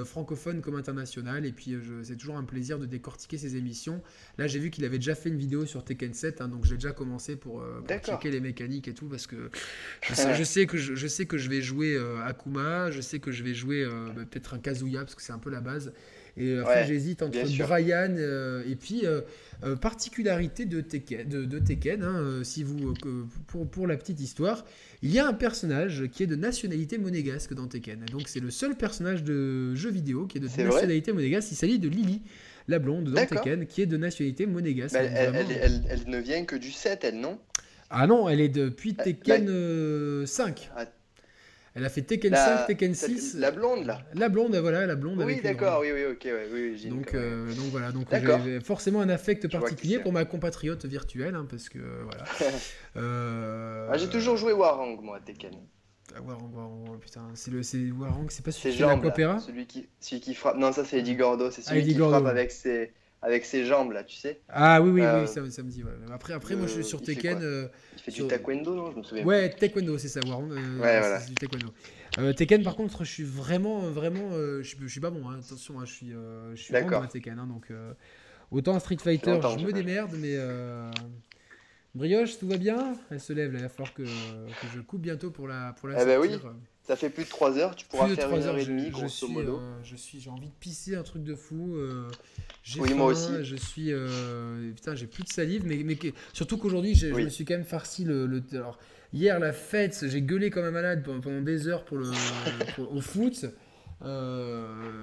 francophone 0.02 0.60
comme 0.60 0.74
international. 0.74 1.46
Et 1.46 1.52
puis 1.52 1.74
euh, 1.74 2.02
c'est 2.02 2.16
toujours 2.16 2.36
un 2.36 2.44
plaisir 2.44 2.78
de 2.78 2.86
décortiquer 2.86 3.38
ces 3.38 3.56
émissions. 3.56 4.02
Là, 4.38 4.46
j'ai 4.46 4.58
vu 4.58 4.70
qu'il 4.70 4.84
avait 4.84 4.98
déjà 4.98 5.14
fait 5.14 5.28
une 5.28 5.36
vidéo 5.36 5.66
sur 5.66 5.84
Tekken 5.84 6.14
7, 6.14 6.40
hein, 6.40 6.48
donc 6.48 6.64
j'ai 6.64 6.74
déjà 6.74 6.92
commencé 6.92 7.36
pour, 7.36 7.60
euh, 7.60 7.82
checker 8.02 8.30
les 8.30 8.40
mécaniques 8.40 8.88
et 8.88 8.94
tout 8.94 9.06
parce 9.06 9.26
que 9.26 9.50
je 10.02 10.42
sais, 10.42 10.66
que 10.66 10.78
je, 10.78 11.06
sais 11.06 11.26
que 11.26 11.38
je 11.38 11.48
vais 11.48 11.62
jouer 11.62 11.96
Akuma, 12.24 12.90
je 12.90 13.00
sais 13.00 13.20
que 13.20 13.30
je 13.30 13.44
vais 13.44 13.54
jouer 13.54 13.86
bah, 13.86 14.22
peut-être 14.28 14.54
un 14.54 14.58
Kazuya 14.58 15.00
parce 15.00 15.14
que 15.14 15.22
c'est 15.22 15.32
un 15.32 15.38
peu 15.38 15.50
la 15.50 15.60
base. 15.60 15.92
Et 16.36 16.58
après, 16.58 16.86
j'hésite 16.86 17.22
entre 17.22 17.38
Brian 17.58 18.16
et 18.66 18.76
puis 18.76 19.06
euh, 19.64 19.76
particularité 19.76 20.66
de 20.66 20.80
Tekken, 20.82 21.26
de, 21.26 21.58
Tekken 21.58 22.02
hein, 22.02 22.16
euh, 22.16 22.44
si 22.44 22.62
vous, 22.62 22.92
euh, 23.06 23.24
pour, 23.46 23.66
pour, 23.66 23.86
la 23.86 23.96
petite 23.96 24.20
histoire, 24.20 24.66
il 25.00 25.10
y 25.10 25.18
a 25.18 25.26
un 25.26 25.32
personnage 25.32 26.06
qui 26.12 26.22
est 26.22 26.26
de 26.26 26.36
nationalité 26.36 26.98
monégasque 26.98 27.54
dans 27.54 27.66
Tekken. 27.66 28.04
Donc 28.12 28.28
c'est 28.28 28.40
le 28.40 28.50
seul 28.50 28.74
personnage 28.76 29.22
de 29.22 29.74
jeu 29.74 29.90
vidéo 29.90 30.26
qui 30.26 30.36
est 30.38 30.40
de 30.40 30.48
nationalité 30.48 31.12
monégasque. 31.12 31.52
Il 31.52 31.54
s'agit 31.54 31.78
de 31.78 31.88
Lily, 31.88 32.20
la 32.68 32.78
blonde 32.78 33.10
dans 33.10 33.24
Tekken, 33.24 33.66
qui 33.66 33.80
est 33.80 33.86
de 33.86 33.96
nationalité 33.96 34.44
monégasque. 34.44 34.94
Bah, 34.94 35.02
elle, 35.02 36.04
ne 36.08 36.18
vient 36.18 36.44
que 36.44 36.56
du 36.56 36.70
7, 36.70 37.04
elle, 37.04 37.20
non? 37.20 37.38
Ah 37.88 38.06
non, 38.06 38.28
elle 38.28 38.40
est 38.40 38.50
depuis 38.50 38.94
Tekken 38.94 40.26
5. 40.26 40.70
Elle 41.76 41.84
a 41.84 41.88
fait 41.88 42.02
Tekken 42.02 42.34
5, 42.34 42.66
Tekken 42.68 42.94
6. 42.94 43.34
La 43.34 43.50
blonde 43.50 43.84
là. 43.84 44.00
La 44.14 44.28
blonde, 44.28 44.54
voilà, 44.54 44.86
la 44.86 44.94
blonde. 44.94 45.20
Oui, 45.22 45.40
d'accord, 45.42 45.80
oui, 45.80 45.88
oui, 45.92 46.04
ok, 46.04 46.28
oui, 46.52 46.88
donc, 46.88 47.14
euh, 47.14 47.52
donc 47.54 47.66
voilà, 47.66 47.90
donc 47.90 48.06
j'ai 48.12 48.60
forcément 48.60 49.00
un 49.00 49.08
affect 49.08 49.48
particulier 49.50 49.98
pour 49.98 50.12
ma 50.12 50.24
compatriote 50.24 50.84
virtuelle, 50.84 51.34
hein, 51.34 51.46
parce 51.50 51.68
que 51.68 51.78
voilà. 52.04 52.24
euh... 52.96 53.88
ah, 53.90 53.96
j'ai 53.98 54.08
toujours 54.08 54.36
joué 54.36 54.52
Warang 54.52 55.00
moi, 55.02 55.18
Tekken. 55.24 55.54
Ah, 56.14 56.20
Warang, 56.20 56.52
Warang, 56.54 56.98
putain, 57.00 57.22
c'est 57.34 57.50
le, 57.50 57.64
c'est 57.64 57.90
Warang, 57.90 58.26
c'est 58.28 58.44
pas 58.44 58.52
celui 58.52 58.74
qui 58.74 58.78
fait 58.78 59.40
celui 59.40 59.66
qui, 59.66 59.88
celui 59.98 60.20
qui 60.20 60.34
frappe. 60.34 60.56
Non, 60.56 60.70
ça 60.70 60.84
c'est 60.84 61.00
Eddie 61.00 61.16
Gordo, 61.16 61.50
c'est 61.50 61.62
ah, 61.66 61.70
celui 61.70 61.82
qui 61.82 61.94
frappe 61.94 62.26
avec 62.26 62.52
ses 62.52 62.92
avec 63.24 63.46
ses 63.46 63.64
jambes 63.64 63.92
là, 63.92 64.04
tu 64.04 64.16
sais. 64.16 64.40
Ah 64.50 64.82
oui, 64.82 64.90
oui, 64.90 65.00
oui, 65.00 65.06
euh, 65.06 65.26
ça, 65.26 65.40
ça, 65.50 65.62
me 65.62 65.70
dit. 65.70 65.82
Ouais. 65.82 65.90
Après, 66.12 66.34
après 66.34 66.56
moi 66.56 66.66
je 66.66 66.74
suis 66.74 66.84
sur 66.84 67.00
Tekken. 67.00 67.38
Euh, 67.42 67.68
il 67.94 68.02
fait 68.02 68.10
du 68.12 68.26
taekwondo, 68.26 68.74
non 68.74 68.92
Je 68.92 68.98
me 68.98 69.02
souviens. 69.02 69.24
Ouais, 69.24 69.48
taekwondo, 69.48 69.96
c'est 69.96 70.08
ça, 70.08 70.20
Warren. 70.26 70.52
Euh, 70.52 70.80
ouais, 70.80 70.98
voilà. 71.00 71.20
C'est 71.20 71.30
du 71.30 71.34
taekwondo. 71.34 71.72
Tekken, 72.34 72.62
par 72.62 72.76
contre, 72.76 73.02
je 73.04 73.10
suis 73.10 73.24
vraiment, 73.24 73.80
vraiment, 73.80 74.30
je, 74.32 74.74
je 74.78 74.86
suis 74.86 75.00
pas 75.00 75.10
bon. 75.10 75.28
Hein, 75.28 75.40
attention, 75.42 75.80
hein, 75.80 75.84
je 75.86 75.92
suis, 75.92 76.12
je 76.54 76.60
suis 76.60 76.72
vraiment 76.72 77.00
à 77.00 77.06
Tekken. 77.06 77.38
Hein, 77.38 77.46
donc, 77.46 77.72
autant 78.50 78.78
Street 78.78 78.98
Fighter, 79.02 79.40
je 79.58 79.64
me 79.64 79.72
démerde, 79.72 80.14
mais 80.18 80.36
Brioche, 81.94 82.38
tout 82.38 82.48
va 82.48 82.58
bien? 82.58 82.94
Elle 83.10 83.20
se 83.20 83.32
lève, 83.32 83.52
là, 83.52 83.60
il 83.60 83.62
va 83.62 83.68
falloir 83.68 83.94
que, 83.94 84.02
que, 84.02 84.66
je 84.74 84.80
coupe 84.80 85.00
bientôt 85.00 85.30
pour 85.30 85.46
la, 85.46 85.72
pour 85.78 85.88
la 85.88 86.02
eh 86.02 86.04
ben 86.04 86.20
oui. 86.20 86.30
Ça 86.86 86.96
fait 86.96 87.08
plus 87.08 87.24
de 87.24 87.30
3 87.30 87.56
heures, 87.56 87.74
tu 87.74 87.86
pourras 87.86 88.08
faire 88.08 88.30
une 88.30 88.42
heure 88.42 88.58
et 88.58 88.66
demie, 88.66 88.90
grosso 88.90 89.26
modo. 89.26 89.56
Euh, 89.56 89.78
je 89.82 89.96
suis, 89.96 90.20
j'ai 90.20 90.28
envie 90.28 90.48
de 90.48 90.54
pisser 90.60 90.94
un 90.94 91.02
truc 91.02 91.24
de 91.24 91.34
fou. 91.34 91.76
Euh, 91.76 92.10
oui, 92.78 92.92
moi 92.92 93.06
aussi. 93.06 93.42
Je 93.42 93.56
suis, 93.56 93.90
euh, 93.90 94.70
putain, 94.74 94.94
j'ai 94.94 95.06
plus 95.06 95.22
de 95.22 95.28
salive, 95.30 95.64
mais, 95.64 95.78
mais 95.82 95.96
surtout 96.34 96.58
qu'aujourd'hui, 96.58 96.94
je 96.94 97.06
me 97.06 97.30
suis 97.30 97.46
quand 97.46 97.54
même 97.54 97.64
farci 97.64 98.04
le. 98.04 98.26
le 98.26 98.42
alors, 98.52 98.78
hier, 99.14 99.40
la 99.40 99.54
fête, 99.54 100.04
j'ai 100.06 100.20
gueulé 100.20 100.50
comme 100.50 100.66
un 100.66 100.70
malade 100.70 101.02
pendant 101.22 101.40
des 101.40 101.68
heures 101.68 101.86
pour 101.86 101.96
le, 101.96 102.10
au 102.78 103.00
foot. 103.00 103.46
Euh, 104.04 105.00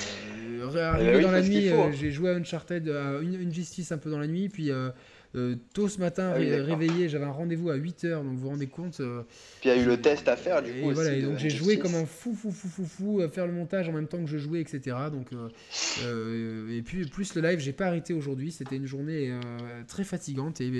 arrivé 0.76 1.10
eh 1.10 1.18
ben 1.18 1.22
dans 1.24 1.32
la 1.32 1.42
nuit, 1.42 1.70
hein. 1.70 1.92
j'ai 1.92 2.12
joué 2.12 2.30
à 2.30 2.34
Uncharted, 2.34 2.88
à 2.90 3.20
une, 3.22 3.52
justice 3.52 3.92
un 3.92 3.98
peu 3.98 4.12
dans 4.12 4.20
la 4.20 4.28
nuit, 4.28 4.50
puis 4.50 4.70
euh, 5.36 5.56
tôt 5.74 5.88
ce 5.88 6.00
matin, 6.00 6.34
ah 6.36 6.38
réveillé, 6.38 7.08
j'avais 7.08 7.26
un 7.26 7.32
rendez-vous 7.32 7.70
à 7.70 7.78
8h, 7.78 8.24
donc 8.24 8.34
vous 8.34 8.38
vous 8.38 8.50
rendez 8.50 8.68
compte. 8.68 9.00
Euh, 9.00 9.24
Puis 9.62 9.70
il 9.70 9.76
y 9.76 9.80
a 9.80 9.82
eu 9.82 9.86
le 9.86 10.02
test 10.02 10.28
à 10.28 10.36
faire, 10.36 10.62
du 10.62 10.74
coup. 10.74 10.92
voilà, 10.92 11.20
donc 11.22 11.38
j'ai 11.38 11.50
joué 11.50 11.80
comme 11.80 11.96
un 11.96 12.06
fou, 12.06 12.34
fou, 12.34 12.52
fou, 12.52 12.68
fou, 12.68 12.86
fou, 12.86 13.22
à 13.22 13.30
faire 13.30 13.48
le 13.48 13.54
montage 13.54 13.88
en 13.88 13.94
même 13.94 14.08
temps 14.08 14.20
que 14.20 14.30
je 14.30 14.38
jouais, 14.38 14.60
etc. 14.60 14.98
Donc, 15.12 15.30
euh, 16.04 16.78
et 16.78 16.82
puis, 16.82 17.06
plus 17.06 17.34
le 17.36 17.42
live, 17.42 17.60
j'ai 17.60 17.74
pas 17.74 17.86
arrêté 17.88 18.14
aujourd'hui. 18.14 18.52
C'était 18.52 18.76
une 18.76 18.88
journée 18.88 19.32
très 19.88 20.04
fatigante 20.04 20.60
et 20.60 20.72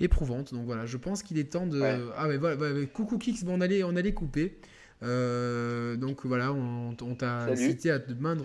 éprouvante. 0.00 0.54
Donc 0.54 0.64
voilà, 0.64 0.86
je 0.86 0.96
pense 0.96 1.22
qu'il 1.24 1.38
est 1.38 1.52
temps 1.52 1.66
de. 1.66 1.82
Ah, 2.16 2.28
mais 2.28 2.36
voilà, 2.36 2.56
coucou 2.92 3.18
Kix, 3.18 3.44
bon, 3.44 3.58
on, 3.58 3.60
allait, 3.60 3.82
on 3.82 3.96
allait 3.96 4.14
couper. 4.14 4.58
Euh, 5.02 5.96
donc 5.96 6.26
voilà, 6.26 6.52
on, 6.52 6.94
t'a 7.14 7.54
cité 7.56 7.90
à 7.90 7.98
demain. 7.98 8.36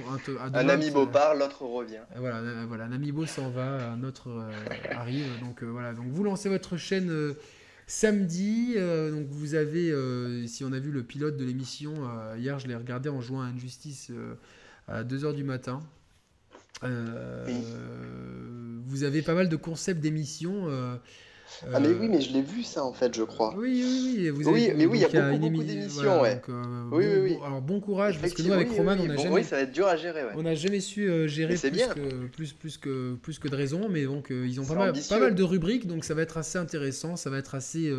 un 0.54 0.70
amiibo 0.70 1.08
part, 1.08 1.36
l'autre 1.36 1.64
revient. 1.64 2.02
Euh, 2.16 2.20
voilà, 2.20 2.42
voilà, 2.68 2.86
un 2.86 2.92
amiibo 2.92 3.26
s'en 3.26 3.50
va, 3.50 3.92
un 3.92 4.04
autre 4.04 4.30
euh, 4.30 4.52
arrive. 4.92 5.26
Donc 5.42 5.64
voilà, 5.64 5.94
donc 5.94 6.08
vous 6.10 6.24
lancez 6.24 6.50
votre 6.50 6.78
chaîne 6.78 7.34
samedi. 7.88 8.76
donc 8.76 9.28
vous 9.30 9.56
avez, 9.56 9.92
si 10.48 10.64
on 10.64 10.72
a 10.74 10.80
vu 10.80 10.92
le 10.92 11.04
pilote 11.04 11.38
de 11.38 11.46
l'émission, 11.46 11.94
hier 12.38 12.60
je 12.60 12.68
l'ai 12.68 12.76
regardé 12.76 13.10
en 13.10 13.22
jouant 13.22 13.42
à 13.42 13.46
Injustice 13.46 14.12
à 14.88 15.04
2h 15.04 15.34
du 15.34 15.44
matin. 15.44 15.82
Vous 16.84 16.94
avez 19.04 19.24
pas 19.24 19.34
mal 19.34 19.50
de 19.50 19.56
concepts 19.56 20.02
d'émissions. 20.02 20.70
Ah 21.74 21.80
mais 21.80 21.90
oui, 21.90 22.08
mais 22.10 22.22
je 22.22 22.34
l'ai 22.34 22.42
vu 22.42 22.64
ça 22.64 22.84
en 22.84 22.94
fait, 22.94 23.16
je 23.16 23.24
crois. 23.24 23.54
Oui, 23.58 23.84
oui, 23.84 24.16
oui. 24.18 24.30
Vous 24.30 24.50
oui, 24.50 24.72
mais 24.76 24.86
oui, 24.86 25.00
il 25.00 25.14
y 25.14 25.18
a 25.18 25.32
beaucoup, 25.32 25.50
beaucoup 25.50 25.64
d'émissions, 25.64 26.22
ouais. 26.22 26.42
Euh, 26.50 26.84
oui, 26.92 27.06
oui, 27.06 27.20
oui. 27.22 27.38
Alors 27.46 27.62
bon 27.62 27.80
courage, 27.80 28.20
parce 28.20 28.34
que 28.34 28.42
nous 28.42 28.54
avec 28.54 28.72
Roman, 28.72 28.96
on 29.00 29.10
a 29.10 29.18
jamais. 29.18 29.36
Oui, 29.36 29.44
ça 29.44 29.58
va 29.58 29.62
être 29.64 29.72
dur 29.72 29.88
à 29.88 29.96
gérer, 29.96 30.24
ouais. 30.24 30.32
On 30.36 30.44
n'a 30.44 30.56
jamais 30.56 30.80
su 30.80 31.10
euh, 31.10 31.28
gérer 31.28 31.56
plus 31.56 31.70
que, 31.70 32.28
plus, 32.28 32.54
plus, 32.54 32.78
que, 32.78 33.16
plus 33.16 33.40
que 33.40 33.48
de 33.48 33.56
raison, 33.56 33.90
mais 33.90 34.06
donc 34.06 34.32
euh, 34.32 34.46
ils 34.48 34.60
ont 34.60 34.66
pas 34.66 34.76
mal, 34.76 34.94
pas 35.10 35.20
mal, 35.20 35.36
de 35.36 35.44
rubriques, 35.44 35.88
donc 35.88 36.06
ça 36.06 36.14
va 36.14 36.22
être 36.22 36.38
assez 36.38 36.58
intéressant, 36.58 37.16
ça 37.16 37.30
va 37.30 37.38
être 37.38 37.56
assez 37.56 37.92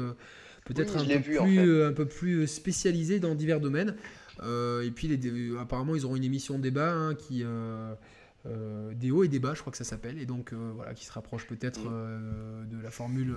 peut-être 0.64 0.96
un, 0.96 1.04
peu 1.04 1.20
plus, 1.20 1.82
un 1.84 1.92
peu 1.92 2.06
plus 2.06 2.46
spécialisé 2.46 3.20
dans 3.20 3.34
divers 3.34 3.60
domaines. 3.60 3.94
et 4.40 4.90
puis 4.94 5.08
les, 5.08 5.56
apparemment 5.60 5.94
ils 5.94 6.04
auront 6.04 6.16
une 6.16 6.24
émission 6.24 6.58
débat 6.58 6.92
hein, 6.92 7.14
qui 7.14 7.42
euh, 7.44 7.94
des 8.94 9.10
hauts 9.10 9.24
et 9.24 9.28
des 9.28 9.38
bas, 9.38 9.54
je 9.54 9.60
crois 9.60 9.70
que 9.70 9.78
ça 9.78 9.84
s'appelle, 9.84 10.18
et 10.18 10.26
donc 10.26 10.52
euh, 10.52 10.72
voilà, 10.74 10.92
qui 10.92 11.06
se 11.06 11.12
rapproche 11.12 11.46
peut-être 11.46 11.80
euh, 11.90 12.64
de 12.64 12.82
la 12.82 12.90
formule 12.90 13.34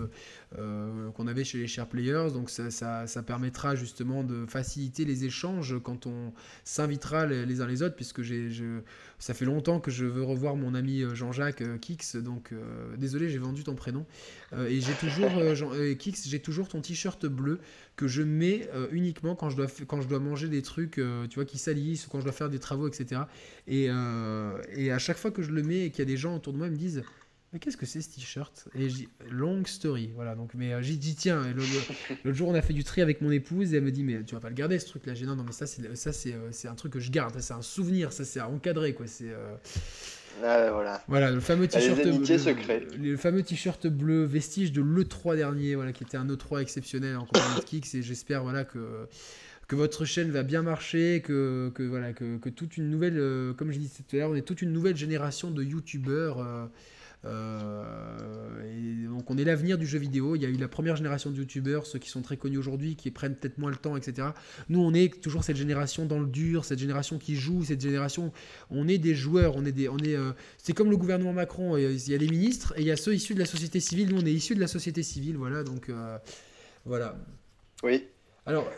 qu'on 1.16 1.28
avait 1.28 1.44
chez 1.44 1.58
les 1.60 1.68
share 1.68 1.88
players. 1.88 2.30
Donc 2.34 2.50
ça, 2.50 2.72
ça, 2.72 3.24
permettra 3.24 3.76
justement 3.76 4.24
de 4.24 4.46
faciliter 4.46 5.06
les 5.06 5.26
échanges 5.26 5.76
quand 5.84 6.06
on 6.08 6.34
s'invitera 6.64 7.26
les, 7.26 7.62
uns 7.62 7.68
les 7.68 7.84
autres, 7.84 7.96
puisque 7.96 8.22
j'ai, 8.22 8.52
je, 8.52 8.82
ça 9.20 9.34
fait 9.34 9.46
longtemps 9.46 9.80
que 9.80 9.92
je 9.92 10.06
veux 10.06 10.24
revoir 10.24 10.56
mon 10.56 10.74
ami 10.74 11.04
Jean-Jacques 11.14 11.64
Kix, 11.80 12.16
donc 12.18 12.54
désolé, 12.98 13.30
j'ai 13.30 13.40
vendu 13.40 13.64
ton 13.64 13.76
prénom. 13.76 14.06
et 14.58 14.80
j'ai 14.80 14.94
toujours, 14.94 15.56
Jean, 15.56 15.72
Kix, 15.98 16.28
j'ai 16.28 16.40
toujours 16.40 16.68
ton 16.68 16.82
t-shirt 16.82 17.26
bleu 17.26 17.60
que 17.98 18.08
je 18.08 18.22
mets 18.22 18.70
euh, 18.74 18.88
uniquement 18.92 19.36
quand 19.36 19.50
je, 19.50 19.58
dois, 19.58 19.68
quand 19.88 20.02
je 20.02 20.08
dois 20.08 20.20
manger 20.20 20.48
des 20.48 20.62
trucs 20.62 21.00
euh, 21.00 21.28
tu 21.28 21.36
vois, 21.36 21.46
qui 21.46 21.58
salissent 21.58 22.08
quand 22.10 22.20
je 22.20 22.24
dois 22.24 22.32
faire 22.32 22.50
des 22.50 22.60
travaux, 22.60 22.88
etc. 22.88 23.22
Et, 23.68 23.88
euh, 23.90 24.62
et 24.74 24.92
à 24.92 25.00
chaque 25.00 25.18
fois 25.18 25.32
que 25.32 25.42
je 25.42 25.52
le 25.52 25.64
mets 25.64 25.86
et 25.86 25.90
qu'il 25.90 26.00
y 26.00 26.02
a 26.04 26.06
des 26.06 26.16
gens 26.16 26.36
autour 26.36 26.54
de 26.54 26.60
moi, 26.60 26.68
ils 26.68 26.74
me 26.74 26.78
disent 26.78 27.04
mais 27.52 27.60
qu'est-ce 27.60 27.78
que 27.78 27.86
c'est 27.86 28.02
ce 28.02 28.10
t-shirt? 28.14 28.68
Et 28.76 28.90
j'ai 28.90 29.08
long 29.32 29.64
story, 29.66 30.12
voilà. 30.14 30.36
Donc, 30.36 30.54
mais 30.54 30.84
j'ai 30.84 30.98
dit 30.98 31.16
tiens. 31.16 31.42
L'autre 31.54 32.38
jour, 32.38 32.50
on 32.50 32.54
a 32.54 32.62
fait 32.62 32.74
du 32.74 32.84
tri 32.84 33.02
avec 33.02 33.22
mon 33.22 33.32
épouse 33.32 33.74
et 33.74 33.78
elle 33.78 33.84
me 33.84 33.92
dit 33.92 34.04
mais 34.04 34.22
tu 34.24 34.36
vas 34.36 34.42
pas 34.42 34.50
le 34.50 34.56
garder 34.56 34.78
ce 34.80 34.88
truc-là. 34.88 35.14
J'ai 35.14 35.26
non 35.26 35.36
non 35.36 35.44
mais 35.44 35.54
ça 35.54 35.66
c'est 35.66 35.96
ça 35.96 36.12
c'est 36.14 36.68
un 36.68 36.76
truc 36.76 36.94
que 36.94 37.00
je 37.00 37.10
garde, 37.10 37.40
c'est 37.40 37.54
un 37.54 37.62
souvenir, 37.62 38.12
ça 38.14 38.26
c'est 38.26 38.40
à 38.40 38.50
encadrer 38.50 38.94
quoi. 38.94 39.08
C'est 39.08 39.34
ah, 40.44 40.72
voilà. 40.72 41.02
Voilà, 41.08 41.32
le 41.32 41.40
fameux 41.40 41.68
t-shirt 41.68 42.02
bleu, 42.02 42.20
le 42.98 43.18
fameux 43.18 43.44
t-shirt 43.44 43.88
bleu, 43.88 44.24
vestige 44.24 44.72
de 44.72 44.82
l'E3 44.82 45.36
dernier, 45.36 45.76
voilà, 45.76 45.94
qui 45.94 46.04
était 46.04 46.18
un 46.18 46.28
E3 46.28 46.62
exceptionnel 46.62 47.18
en 47.18 47.26
compagnie 47.26 47.60
de 47.60 47.64
Kicks, 47.64 47.96
et 47.96 48.02
j'espère 48.02 48.44
voilà 48.44 48.64
que 48.64 49.08
que 49.68 49.76
votre 49.76 50.06
chaîne 50.06 50.32
va 50.32 50.44
bien 50.44 50.62
marcher, 50.62 51.22
que, 51.22 51.72
que 51.76 51.84
voilà 51.84 52.14
que, 52.14 52.38
que, 52.38 52.50
toute 52.50 52.78
une 52.78 52.90
nouvelle, 52.90 53.18
euh, 53.18 53.54
comme 53.54 53.72
je 53.72 53.78
disais 53.78 54.02
tout 54.08 54.16
à 54.16 54.20
l'heure, 54.20 54.30
on 54.32 54.36
est 54.36 54.42
toute 54.42 54.62
une 54.62 54.72
nouvelle 54.72 54.96
génération 54.96 55.52
de 55.52 55.62
youtubeurs. 55.62 56.40
Euh, 56.40 56.66
euh, 57.26 58.62
et 58.64 59.08
donc 59.08 59.30
on 59.30 59.38
est 59.38 59.44
l'avenir 59.44 59.78
du 59.78 59.86
jeu 59.86 59.98
vidéo. 59.98 60.36
Il 60.36 60.42
y 60.42 60.46
a 60.46 60.50
eu 60.50 60.58
la 60.58 60.68
première 60.68 60.96
génération 60.96 61.32
de 61.32 61.36
youtubeurs, 61.36 61.86
ceux 61.86 62.00
qui 62.00 62.10
sont 62.10 62.22
très 62.22 62.38
connus 62.38 62.58
aujourd'hui, 62.58 62.96
qui 62.96 63.12
prennent 63.12 63.36
peut-être 63.36 63.58
moins 63.58 63.72
le 63.72 63.78
temps, 63.78 63.98
etc. 63.98 64.30
Nous, 64.70 64.80
on 64.80 64.94
est 64.94 65.22
toujours 65.22 65.44
cette 65.44 65.56
génération 65.56 66.06
dans 66.06 66.20
le 66.20 66.28
dur, 66.28 66.66
cette 66.66 66.80
génération 66.80 67.18
qui 67.18 67.36
joue, 67.36 67.64
cette 67.64 67.82
génération. 67.82 68.32
On 68.70 68.88
est 68.88 68.98
des 68.98 69.16
joueurs, 69.16 69.56
on 69.56 69.66
est 69.66 69.72
des, 69.72 69.90
on 69.90 69.98
est. 69.98 70.16
Euh, 70.16 70.32
c'est 70.58 70.74
comme 70.74 70.90
le 70.90 70.98
gouvernement 70.98 71.34
Macron. 71.34 71.78
Il 71.78 72.10
y 72.10 72.14
a 72.14 72.18
les 72.18 72.28
ministres 72.28 72.74
et 72.78 72.82
il 72.82 72.88
y 72.88 72.92
a 72.92 72.98
ceux 72.98 73.16
issus 73.16 73.34
de 73.34 73.40
la 73.40 73.46
société 73.46 73.80
civile. 73.80 74.10
Nous, 74.10 74.22
on 74.22 74.26
est 74.26 74.34
issus 74.34 74.56
de 74.56 74.62
la 74.62 74.68
société 74.68 75.04
civile, 75.04 75.38
voilà. 75.38 75.64
Donc 75.64 75.90
euh, 75.90 76.18
voilà. 76.86 77.18
Oui. 77.84 78.06
Alors 78.46 78.70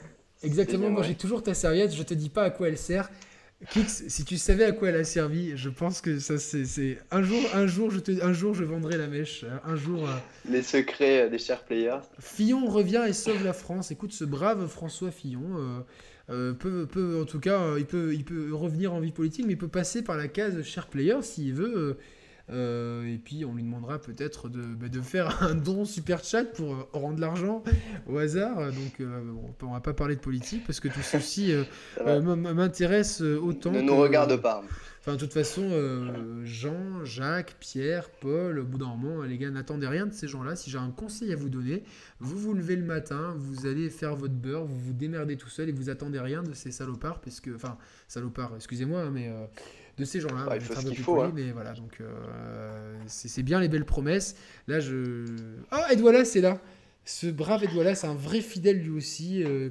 exactement. 0.43 0.90
Moi, 0.90 1.03
j'ai 1.03 1.16
toujours 1.16 1.43
ta 1.43 1.53
serviette. 1.53 1.93
Je 1.93 2.03
te 2.03 2.14
dis 2.14 2.30
pas 2.30 2.43
à 2.43 2.50
quoi 2.50 2.69
elle 2.69 2.77
sert. 2.77 3.09
Kix, 3.68 4.04
si 4.08 4.24
tu 4.24 4.38
savais 4.38 4.64
à 4.64 4.72
quoi 4.72 4.88
elle 4.90 4.96
a 4.96 5.04
servi, 5.04 5.58
je 5.58 5.70
pense 5.70 6.00
que 6.00 6.18
ça 6.20 6.38
c'est 6.38 6.98
un 7.12 7.22
jour, 7.22 7.42
un 7.54 7.68
jour 7.68 7.92
je 7.92 8.00
te, 8.00 8.24
un 8.24 8.32
jour 8.32 8.54
je 8.54 8.64
vendrai 8.64 8.98
la 8.98 9.08
mèche, 9.08 9.44
un 9.66 9.76
jour. 9.76 10.08
Euh, 10.08 10.14
Les 10.50 10.62
secrets 10.64 11.24
euh, 11.24 11.30
des 11.30 11.40
chers 11.40 11.64
players. 11.66 12.00
Fillon 12.20 12.68
revient 12.68 13.04
et 13.06 13.12
sauve 13.12 13.44
la 13.44 13.52
France. 13.52 13.92
Écoute, 13.92 14.14
ce 14.14 14.24
brave 14.24 14.66
François 14.68 15.12
Fillon 15.12 15.84
euh, 16.30 16.54
peut, 16.54 16.88
peut, 16.90 17.20
en 17.22 17.26
tout 17.26 17.42
cas, 17.42 17.78
il 17.78 17.86
peut, 17.86 18.14
il 18.14 18.24
peut 18.24 18.54
revenir 18.54 18.94
en 18.94 19.02
vie 19.02 19.12
politique, 19.12 19.46
mais 19.46 19.54
il 19.54 19.58
peut 19.58 19.68
passer 19.68 20.04
par 20.04 20.16
la 20.16 20.30
case 20.30 20.62
cher 20.64 20.88
player 20.88 21.22
s'il 21.22 21.54
veut. 21.54 21.98
Euh, 22.52 23.06
et 23.06 23.18
puis 23.18 23.45
on 23.45 23.53
lui 23.53 23.64
demandera 23.64 24.00
peut-être 24.00 24.50
de, 24.50 24.61
bah, 24.61 24.90
de, 24.90 25.02
faire 25.02 25.44
un 25.44 25.56
don 25.56 25.86
super 25.86 26.24
chat 26.24 26.45
pour 26.45 26.74
euh, 26.74 26.88
rendre 26.94 27.19
l'argent 27.19 27.64
au 28.08 28.18
hasard. 28.18 28.58
Donc 28.72 29.00
euh, 29.00 29.22
on 29.61 29.68
ne 29.68 29.74
va 29.74 29.82
pas 29.82 29.94
parler 29.94 30.16
de 30.16 30.22
politique 30.22 30.66
parce 30.66 30.80
que 30.80 30.88
tout 30.88 31.02
ceci 31.02 31.53
m'intéresse 32.06 33.22
autant. 33.22 33.72
Ne 33.72 33.82
nous 33.82 33.98
regarde 33.98 34.38
pas. 34.38 34.64
Enfin, 35.02 35.14
de 35.14 35.19
toute 35.19 35.32
façon, 35.32 35.69
Jean, 36.44 37.06
Jacques, 37.06 37.56
Pierre, 37.61 38.10
Paul, 38.10 38.60
au 38.60 38.66
bout 38.66 38.78
d'un 38.78 38.94
moment, 38.98 39.24
les 39.24 39.38
gars, 39.38 39.50
n'attendez 39.50 39.88
rien 39.88 40.06
de 40.06 40.11
ces 40.11 40.28
gens-là. 40.28 40.58
Si 40.58 40.69
j'ai 40.69 40.78
un 40.78 40.92
conseil 40.92 41.32
à 41.32 41.38
vous 41.38 41.48
donner, 41.48 41.84
vous 42.19 42.38
vous 42.38 42.53
levez 42.53 42.76
le 42.76 42.84
matin, 42.84 43.34
vous 43.38 43.66
allez 43.66 43.90
faire 43.90 44.18
votre 44.18 44.34
beurre, 44.34 44.66
vous 44.66 44.78
vous 44.78 44.94
démerdez 44.94 45.38
tout 45.38 45.48
seul 45.48 45.69
et 45.69 45.72
vous 45.72 45.90
attendez 45.90 46.19
rien 46.19 46.44
de 46.44 46.53
ces 46.53 46.72
salopards, 46.72 47.22
parce 47.22 47.40
que, 47.40 47.56
enfin, 47.56 47.78
salopards, 48.10 48.52
excusez-moi, 48.58 49.03
hein, 49.03 49.11
mais 49.14 49.32
de 50.00 50.06
ces 50.06 50.22
gens-là. 50.22 50.48
il 50.56 50.61
faut 50.61 50.74
ce 50.74 50.94
faut. 50.95 51.22
Hein. 51.22 51.32
Mais 51.36 51.52
voilà, 51.52 51.74
donc 51.74 51.98
euh, 52.02 52.94
c'est 53.08 53.44
bien 53.44 53.60
les 53.60 53.68
belles 53.68 53.86
promesses. 53.86 54.36
Là, 54.68 54.80
je. 54.80 55.26
Ah, 55.72 55.92
Edouala, 55.92 56.26
c'est 56.26 56.42
là. 56.42 56.60
Ce 57.06 57.28
brave 57.28 57.64
Edouala, 57.64 57.95
c'est 57.95 58.08
un 58.08 58.16
vrai 58.16 58.42
fidèle 58.42 58.82
lui 58.82 58.92
aussi. 58.92 59.44
Euh, 59.44 59.69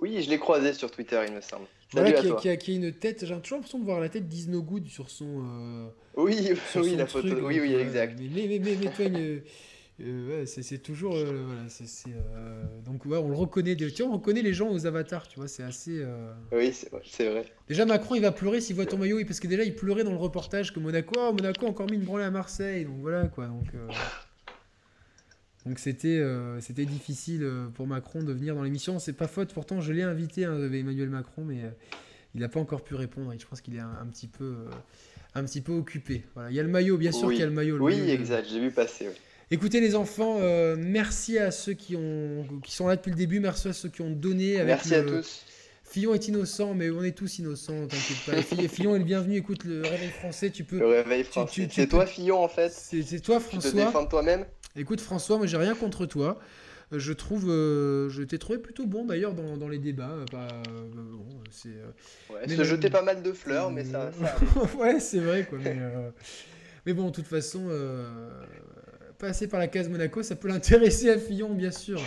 oui, 0.00 0.22
je 0.22 0.30
l'ai 0.30 0.38
croisé 0.38 0.72
sur 0.72 0.90
Twitter, 0.90 1.20
il 1.26 1.34
me 1.34 1.40
semble. 1.40 1.66
Voilà, 1.92 2.12
qui, 2.12 2.48
a, 2.48 2.56
qui, 2.56 2.70
a, 2.70 2.74
une 2.74 2.92
tête. 2.92 3.24
J'ai 3.26 3.40
toujours 3.40 3.58
l'impression 3.58 3.78
de 3.78 3.84
voir 3.84 4.00
la 4.00 4.08
tête 4.08 4.28
d'Isno 4.28 4.62
Good 4.62 4.88
sur 4.88 5.10
son. 5.10 5.44
Euh, 5.44 5.86
oui, 6.16 6.50
oui, 6.76 6.96
la 6.96 7.06
photo. 7.06 7.28
oui, 7.42 7.60
oui, 7.60 7.74
exact. 7.74 8.18
Mais, 8.18 8.46
mais, 8.48 8.58
mais, 8.58 8.76
mais 8.80 8.90
toi, 8.90 9.04
une, 9.04 9.42
ouais, 10.00 10.44
c'est 10.46 10.78
toujours. 10.78 11.16
voilà, 11.16 11.68
c'est 11.68 12.10
donc, 12.84 13.04
ouais, 13.06 13.18
on 13.18 13.28
le 13.28 13.36
reconnaît. 13.36 13.76
Tu 13.76 13.86
vois, 14.02 14.12
on 14.12 14.16
reconnaît 14.16 14.42
les 14.42 14.54
gens 14.54 14.70
aux 14.70 14.86
avatars, 14.86 15.28
tu 15.28 15.38
vois, 15.38 15.48
c'est 15.48 15.62
assez. 15.62 16.04
Oui, 16.52 16.72
c'est 16.72 17.28
vrai. 17.28 17.44
Déjà, 17.68 17.86
Macron, 17.86 18.14
il 18.14 18.22
va 18.22 18.32
pleurer 18.32 18.60
s'il 18.60 18.76
voit 18.76 18.86
ton 18.86 18.98
maillot, 18.98 19.24
parce 19.26 19.40
que 19.40 19.46
déjà, 19.46 19.64
il 19.64 19.74
pleurait 19.74 20.04
dans 20.04 20.12
le 20.12 20.16
reportage 20.16 20.72
que 20.72 20.80
Monaco, 20.80 21.14
oh, 21.18 21.32
Monaco 21.32 21.66
a 21.66 21.68
encore 21.68 21.90
mis 21.90 21.96
une 21.96 22.04
branlée 22.04 22.24
à 22.24 22.30
Marseille. 22.30 22.84
Donc 22.84 22.96
voilà, 23.00 23.26
quoi. 23.28 23.46
Donc. 23.46 23.66
Donc 25.66 25.78
c'était 25.78 26.18
euh, 26.18 26.60
c'était 26.60 26.84
difficile 26.84 27.42
euh, 27.42 27.68
pour 27.68 27.86
Macron 27.86 28.22
de 28.22 28.32
venir 28.32 28.54
dans 28.54 28.62
l'émission. 28.62 28.98
C'est 28.98 29.14
pas 29.14 29.28
faute, 29.28 29.54
pourtant 29.54 29.80
je 29.80 29.92
l'ai 29.92 30.02
invité, 30.02 30.44
hein, 30.44 30.56
Emmanuel 30.56 31.08
Macron, 31.08 31.42
mais 31.44 31.62
euh, 31.62 31.70
il 32.34 32.42
n'a 32.42 32.48
pas 32.48 32.60
encore 32.60 32.84
pu 32.84 32.94
répondre. 32.94 33.32
Et 33.32 33.38
je 33.38 33.46
pense 33.46 33.60
qu'il 33.60 33.74
est 33.76 33.80
un, 33.80 34.06
petit 34.10 34.26
peu 34.26 34.66
un 35.34 35.42
petit 35.44 35.62
peu 35.62 35.72
occupé. 35.72 36.24
Voilà. 36.34 36.50
Il 36.50 36.56
y 36.56 36.60
a 36.60 36.62
le 36.62 36.68
maillot, 36.68 36.98
bien 36.98 37.12
sûr 37.12 37.30
qu'il 37.30 37.40
y 37.40 37.42
a 37.42 37.46
le 37.46 37.52
maillot. 37.52 37.78
oui, 37.80 38.10
exact, 38.10 38.46
j'ai 38.50 38.60
vu 38.60 38.70
passer. 38.70 39.08
Écoutez 39.50 39.80
les 39.80 39.94
enfants, 39.94 40.38
merci 40.76 41.38
à 41.38 41.50
ceux 41.50 41.74
qui, 41.74 41.96
ont, 41.96 42.46
qui 42.62 42.72
sont 42.72 42.88
là 42.88 42.96
depuis 42.96 43.10
le 43.10 43.16
début, 43.16 43.40
merci 43.40 43.68
à 43.68 43.72
ceux 43.72 43.88
qui 43.88 44.02
ont 44.02 44.10
donné. 44.10 44.62
merci 44.64 44.94
à 44.94 45.02
tous. 45.02 45.44
Fillon 45.94 46.14
est 46.14 46.26
innocent, 46.26 46.74
mais 46.74 46.90
on 46.90 47.04
est 47.04 47.16
tous 47.16 47.38
innocents, 47.38 47.86
t'inquiète 47.86 48.16
pas. 48.26 48.68
Fillon 48.68 48.96
est 48.96 48.98
le 48.98 49.04
bienvenu, 49.04 49.36
écoute 49.36 49.64
le 49.64 49.82
réveil 49.82 50.08
français, 50.08 50.50
tu 50.50 50.64
peux. 50.64 50.78
Le 50.78 50.88
réveil 50.88 51.22
français. 51.22 51.68
C'est 51.70 51.86
toi 51.86 52.04
Fillon 52.06 52.42
en 52.42 52.48
fait. 52.48 52.70
C'est 52.70 53.20
toi 53.20 53.38
François. 53.38 53.70
Tu 53.70 53.76
te 53.76 53.80
défends 53.80 54.06
toi-même 54.06 54.44
Écoute 54.76 55.00
François, 55.00 55.36
moi 55.36 55.46
j'ai 55.46 55.56
rien 55.56 55.74
contre 55.76 56.06
toi. 56.06 56.40
Euh, 56.92 56.98
je 56.98 57.12
trouve, 57.12 57.48
euh, 57.48 58.08
je 58.08 58.22
t'ai 58.24 58.38
trouvé 58.38 58.58
plutôt 58.58 58.86
bon 58.86 59.04
d'ailleurs 59.04 59.34
dans, 59.34 59.56
dans, 59.56 59.68
les 59.68 59.78
débats. 59.78 60.16
Bah, 60.32 60.48
bon, 60.94 61.24
c'est. 61.50 61.68
ouais, 62.32 62.48
se 62.48 62.64
jeter 62.64 62.90
pas 62.90 63.02
mal 63.02 63.22
de 63.22 63.32
fleurs, 63.32 63.70
mais 63.70 63.84
ça. 63.84 64.10
ça 64.12 64.76
ouais, 64.78 64.98
c'est 64.98 65.20
vrai 65.20 65.46
quoi. 65.48 65.58
Mais, 65.62 65.76
mais, 66.86 66.92
bon, 66.92 67.06
de 67.06 67.12
toute 67.12 67.28
façon, 67.28 67.68
passer 69.24 69.48
par 69.48 69.58
la 69.58 69.68
case 69.68 69.88
Monaco, 69.88 70.22
ça 70.22 70.36
peut 70.36 70.48
l'intéresser 70.48 71.10
à 71.10 71.18
Fillon, 71.18 71.54
bien 71.54 71.70
sûr. 71.70 72.00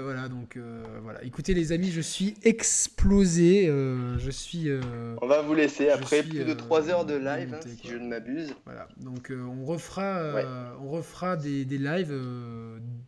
Voilà, 0.00 0.28
donc 0.28 0.56
euh, 0.56 0.84
voilà. 1.02 1.24
Écoutez 1.24 1.54
les 1.54 1.72
amis, 1.72 1.90
je 1.90 2.00
suis 2.00 2.34
explosé. 2.44 3.66
Euh, 3.66 4.16
je 4.18 4.30
suis. 4.30 4.68
Euh, 4.68 4.80
on 5.20 5.26
va 5.26 5.42
vous 5.42 5.54
laisser 5.54 5.90
après 5.90 6.22
plus 6.22 6.44
de 6.44 6.54
3 6.54 6.88
heures 6.88 7.04
de 7.04 7.14
live, 7.14 7.52
hein, 7.52 7.60
si 7.60 7.88
je 7.88 7.96
ne 7.96 8.06
m'abuse. 8.06 8.54
Voilà, 8.64 8.86
donc 8.98 9.32
on 9.32 9.64
refera, 9.64 10.76
on 10.80 10.88
refera 10.90 11.36
des, 11.36 11.64
des 11.64 11.78
lives 11.78 12.14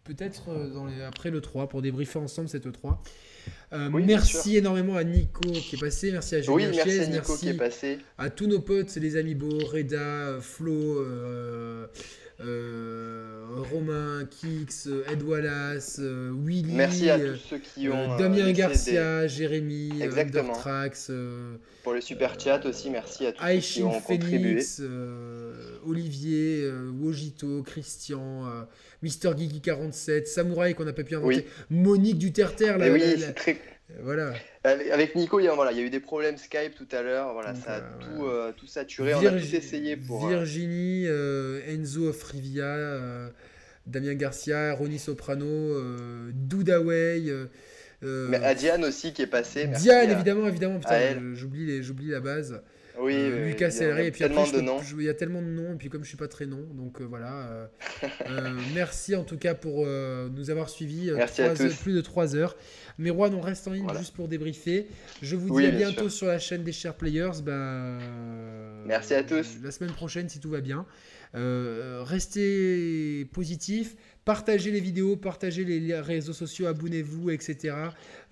peut-être 0.03 0.51
après 1.07 1.31
le 1.31 1.41
3 1.41 1.69
pour 1.69 1.81
débriefer 1.81 2.19
ensemble 2.19 2.49
cette 2.49 2.73
3. 2.73 3.01
merci 3.93 4.57
énormément 4.57 4.97
à 4.97 5.05
Nico 5.05 5.49
qui 5.49 5.77
est 5.77 5.81
passé, 5.81 6.11
merci 6.11 6.35
à 6.35 6.43
Julien 6.43 6.57
oui, 6.57 6.65
merci, 6.75 7.01
à, 7.01 7.07
Nico 7.07 7.37
qui 7.37 7.49
est 7.51 7.55
passé. 7.55 7.99
à 8.19 8.31
tous 8.31 8.49
nos 8.49 8.61
potes, 8.61 8.97
les 8.97 9.17
amis 9.17 9.37
Beau, 9.37 9.59
Reda, 9.59 10.39
Flo, 10.41 10.99
euh, 10.99 11.87
Romain, 12.41 14.27
Kix, 14.31 14.89
Ed 15.11 15.23
Wallace, 15.23 15.99
euh, 16.01 16.33
Willy, 16.45 16.73
Merci 16.73 17.11
à 17.11 17.19
tous 17.19 17.37
ceux 17.37 17.59
qui 17.59 17.89
euh, 17.89 17.93
ont 17.93 18.17
Damien 18.17 18.51
Garcia, 18.53 19.27
Jérémy, 19.27 19.91
Trax, 20.55 21.11
pour 21.83 21.95
le 21.95 22.01
super 22.01 22.39
chat 22.39 22.65
aussi, 22.67 22.91
merci 22.91 23.27
à 23.27 23.33
tous 23.33 23.43
ceux 23.43 23.59
qui 23.59 23.83
ont 23.83 24.01
contribué. 24.01 24.63
Olivier, 25.87 26.71
Wojito, 27.01 27.63
Christian, 27.63 28.45
Mister 29.03 29.31
Gigi 29.37 29.61
47, 29.61 30.29
Samouraï 30.29 30.75
qu'on 30.75 30.85
n'a 30.85 30.93
pas 30.93 31.05
pu 31.05 31.17
inventer, 31.17 31.47
Monique 31.71 32.19
Duterter, 32.19 32.79
là, 32.79 32.91
oui, 32.91 33.01
très 33.35 33.57
voilà. 34.03 34.33
Avec 34.65 35.15
Nico, 35.15 35.41
il 35.41 35.45
y, 35.45 35.49
a, 35.49 35.55
voilà, 35.55 35.73
il 35.73 35.79
y 35.79 35.81
a 35.81 35.85
eu 35.85 35.91
des 35.91 36.01
problèmes 36.01 36.37
Skype 36.37 36.75
tout 36.75 36.89
à 36.93 37.03
l'heure. 37.03 37.33
Voilà, 37.33 37.55
ça 37.55 37.77
a 37.77 37.79
euh, 37.79 37.83
tout, 38.01 38.27
euh, 38.27 38.53
tout, 38.57 38.67
saturé. 38.67 39.15
on 39.15 39.27
a 39.27 39.31
tout 39.31 39.55
essayé 39.55 39.97
pour. 39.97 40.27
Euh, 40.27 40.29
Virginie, 40.29 41.07
Enzo 41.69 42.09
Ofrivia, 42.09 43.31
Damien 43.87 44.15
Garcia, 44.15 44.73
Ronnie 44.75 44.99
Soprano, 44.99 45.81
Doudaway. 46.33 47.31
Mais 48.03 48.37
à 48.39 48.55
Diane 48.55 48.85
aussi 48.85 49.13
qui 49.13 49.23
est 49.23 49.27
passé. 49.27 49.67
Diane, 49.67 50.11
évidemment, 50.11 50.49
évidemment. 50.49 50.81
J'oublie 51.35 52.11
la 52.11 52.21
base. 52.21 52.61
Oui, 52.99 53.15
Lucas 53.15 53.71
il 53.81 53.99
et 54.01 54.11
puis 54.11 54.25
après, 54.25 54.45
il 54.99 55.03
y 55.05 55.09
a 55.09 55.15
tellement 55.15 55.41
de 55.41 55.47
noms, 55.47 55.73
et 55.73 55.77
puis 55.77 55.89
comme 55.89 56.03
je 56.03 56.09
suis 56.09 56.19
pas 56.19 56.29
très 56.29 56.45
non, 56.45 56.67
donc 56.75 57.01
voilà. 57.01 57.71
merci 58.75 59.17
en 59.17 59.25
tout 59.25 59.39
cas 59.39 59.55
pour 59.55 59.87
nous 59.87 60.51
avoir 60.51 60.69
suivis. 60.69 61.11
plus 61.83 61.95
de 61.95 62.01
3 62.03 62.37
heures. 62.37 62.57
Mais 62.99 63.11
Juan, 63.11 63.35
on 63.35 63.41
reste 63.41 63.67
en 63.69 63.73
ligne 63.73 63.89
juste 63.99 64.15
pour 64.15 64.29
débriefer. 64.29 64.89
Je 65.23 65.37
vous 65.37 65.59
dis 65.59 65.67
à 65.67 65.71
bientôt 65.71 66.09
sur 66.09 66.27
la 66.27 66.39
chaîne 66.39 66.65
des 66.65 66.73
Share 66.73 66.95
Players. 66.95 67.43
Ben, 67.45 67.99
Merci 68.87 69.15
à 69.15 69.23
tous. 69.23 69.57
La 69.63 69.71
semaine 69.71 69.93
prochaine, 69.93 70.29
si 70.29 70.41
tout 70.41 70.51
va 70.51 70.61
bien. 70.61 70.87
Euh, 71.35 72.03
restez 72.05 73.27
positifs. 73.33 73.97
Partagez 74.25 74.71
les 74.71 74.81
vidéos, 74.81 75.17
partagez 75.17 75.65
les 75.65 75.99
réseaux 75.99 76.35
sociaux, 76.35 76.67
abonnez-vous, 76.67 77.31
etc. 77.31 77.75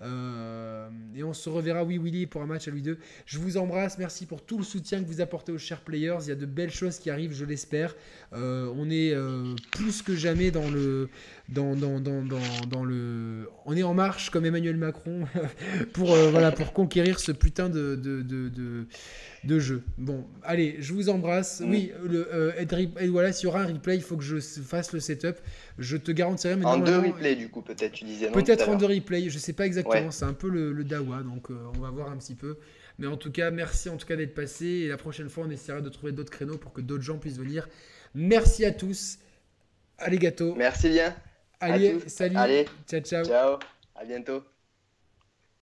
Euh, 0.01 0.87
et 1.15 1.23
on 1.23 1.33
se 1.33 1.49
reverra, 1.49 1.83
oui, 1.83 1.97
Willy, 1.97 2.25
pour 2.27 2.41
un 2.41 2.45
match 2.45 2.67
à 2.67 2.71
lui 2.71 2.81
2. 2.81 2.97
Je 3.25 3.39
vous 3.39 3.57
embrasse, 3.57 3.97
merci 3.97 4.25
pour 4.25 4.45
tout 4.45 4.57
le 4.57 4.63
soutien 4.63 5.01
que 5.01 5.07
vous 5.07 5.19
apportez 5.19 5.51
aux 5.51 5.57
chers 5.57 5.81
players. 5.81 6.17
Il 6.21 6.29
y 6.29 6.31
a 6.31 6.35
de 6.35 6.45
belles 6.45 6.71
choses 6.71 6.99
qui 6.99 7.09
arrivent, 7.09 7.33
je 7.33 7.43
l'espère. 7.43 7.95
Euh, 8.33 8.71
on 8.75 8.89
est 8.89 9.15
plus 9.71 10.01
que 10.01 10.15
jamais 10.15 10.51
dans 10.51 10.69
le, 10.69 11.09
dans, 11.49 11.75
dans, 11.75 11.99
dans, 11.99 12.21
dans, 12.69 12.83
le. 12.83 13.49
On 13.65 13.75
est 13.75 13.83
en 13.83 13.93
marche 13.93 14.29
comme 14.29 14.45
Emmanuel 14.45 14.77
Macron 14.77 15.25
pour, 15.93 16.15
voilà, 16.15 16.51
pour 16.51 16.73
conquérir 16.73 17.19
ce 17.19 17.31
putain 17.31 17.69
de, 17.69 17.95
de, 17.95 18.21
de 18.21 18.87
de 19.43 19.59
jeu. 19.59 19.83
Bon, 19.97 20.25
allez, 20.43 20.77
je 20.79 20.93
vous 20.93 21.09
embrasse. 21.09 21.61
Mm. 21.61 21.69
Oui, 21.69 21.91
le, 22.03 22.27
euh, 22.33 22.65
et 22.99 23.07
voilà, 23.07 23.31
s'il 23.31 23.45
y 23.45 23.47
aura 23.47 23.61
un 23.61 23.67
replay, 23.67 23.95
il 23.95 24.01
faut 24.01 24.17
que 24.17 24.23
je 24.23 24.39
fasse 24.39 24.91
le 24.93 24.99
setup. 24.99 25.37
Je 25.77 25.97
te 25.97 26.11
garantirai. 26.11 26.55
En 26.63 26.77
deux 26.77 26.99
replays, 26.99 27.35
du 27.35 27.49
coup, 27.49 27.61
peut-être, 27.61 27.93
tu 27.93 28.05
disais. 28.05 28.31
Peut-être 28.31 28.69
en 28.69 28.75
deux 28.75 28.87
replays, 28.87 29.29
je 29.29 29.37
sais 29.37 29.53
pas 29.53 29.65
exactement. 29.65 30.11
C'est 30.11 30.25
un 30.25 30.33
peu 30.33 30.49
le, 30.49 30.83
Dawa, 30.83 31.21
donc 31.23 31.51
euh, 31.51 31.55
on 31.75 31.79
va 31.79 31.89
voir 31.89 32.09
un 32.09 32.17
petit 32.17 32.35
peu. 32.35 32.57
Mais 32.97 33.07
en 33.07 33.15
tout 33.15 33.31
cas, 33.31 33.51
merci 33.51 33.89
en 33.89 33.95
tout 33.95 34.07
cas 34.07 34.15
d'être 34.15 34.33
passé. 34.33 34.65
Et 34.65 34.87
la 34.87 34.97
prochaine 34.97 35.29
fois, 35.29 35.45
on 35.47 35.49
essaiera 35.49 35.81
de 35.81 35.89
trouver 35.89 36.11
d'autres 36.11 36.31
créneaux 36.31 36.57
pour 36.57 36.73
que 36.73 36.81
d'autres 36.81 37.03
gens 37.03 37.17
puissent 37.17 37.37
venir. 37.37 37.69
Merci 38.13 38.65
à 38.65 38.71
tous. 38.71 39.19
Allez, 39.97 40.17
gâteau. 40.17 40.55
Merci 40.55 40.89
bien. 40.89 41.15
Allez, 41.59 42.07
salut. 42.07 42.37
Allez. 42.37 42.65
Ciao, 42.87 43.01
ciao. 43.01 43.23
Ciao. 43.25 43.59
À 43.95 44.05
bientôt. 44.05 44.43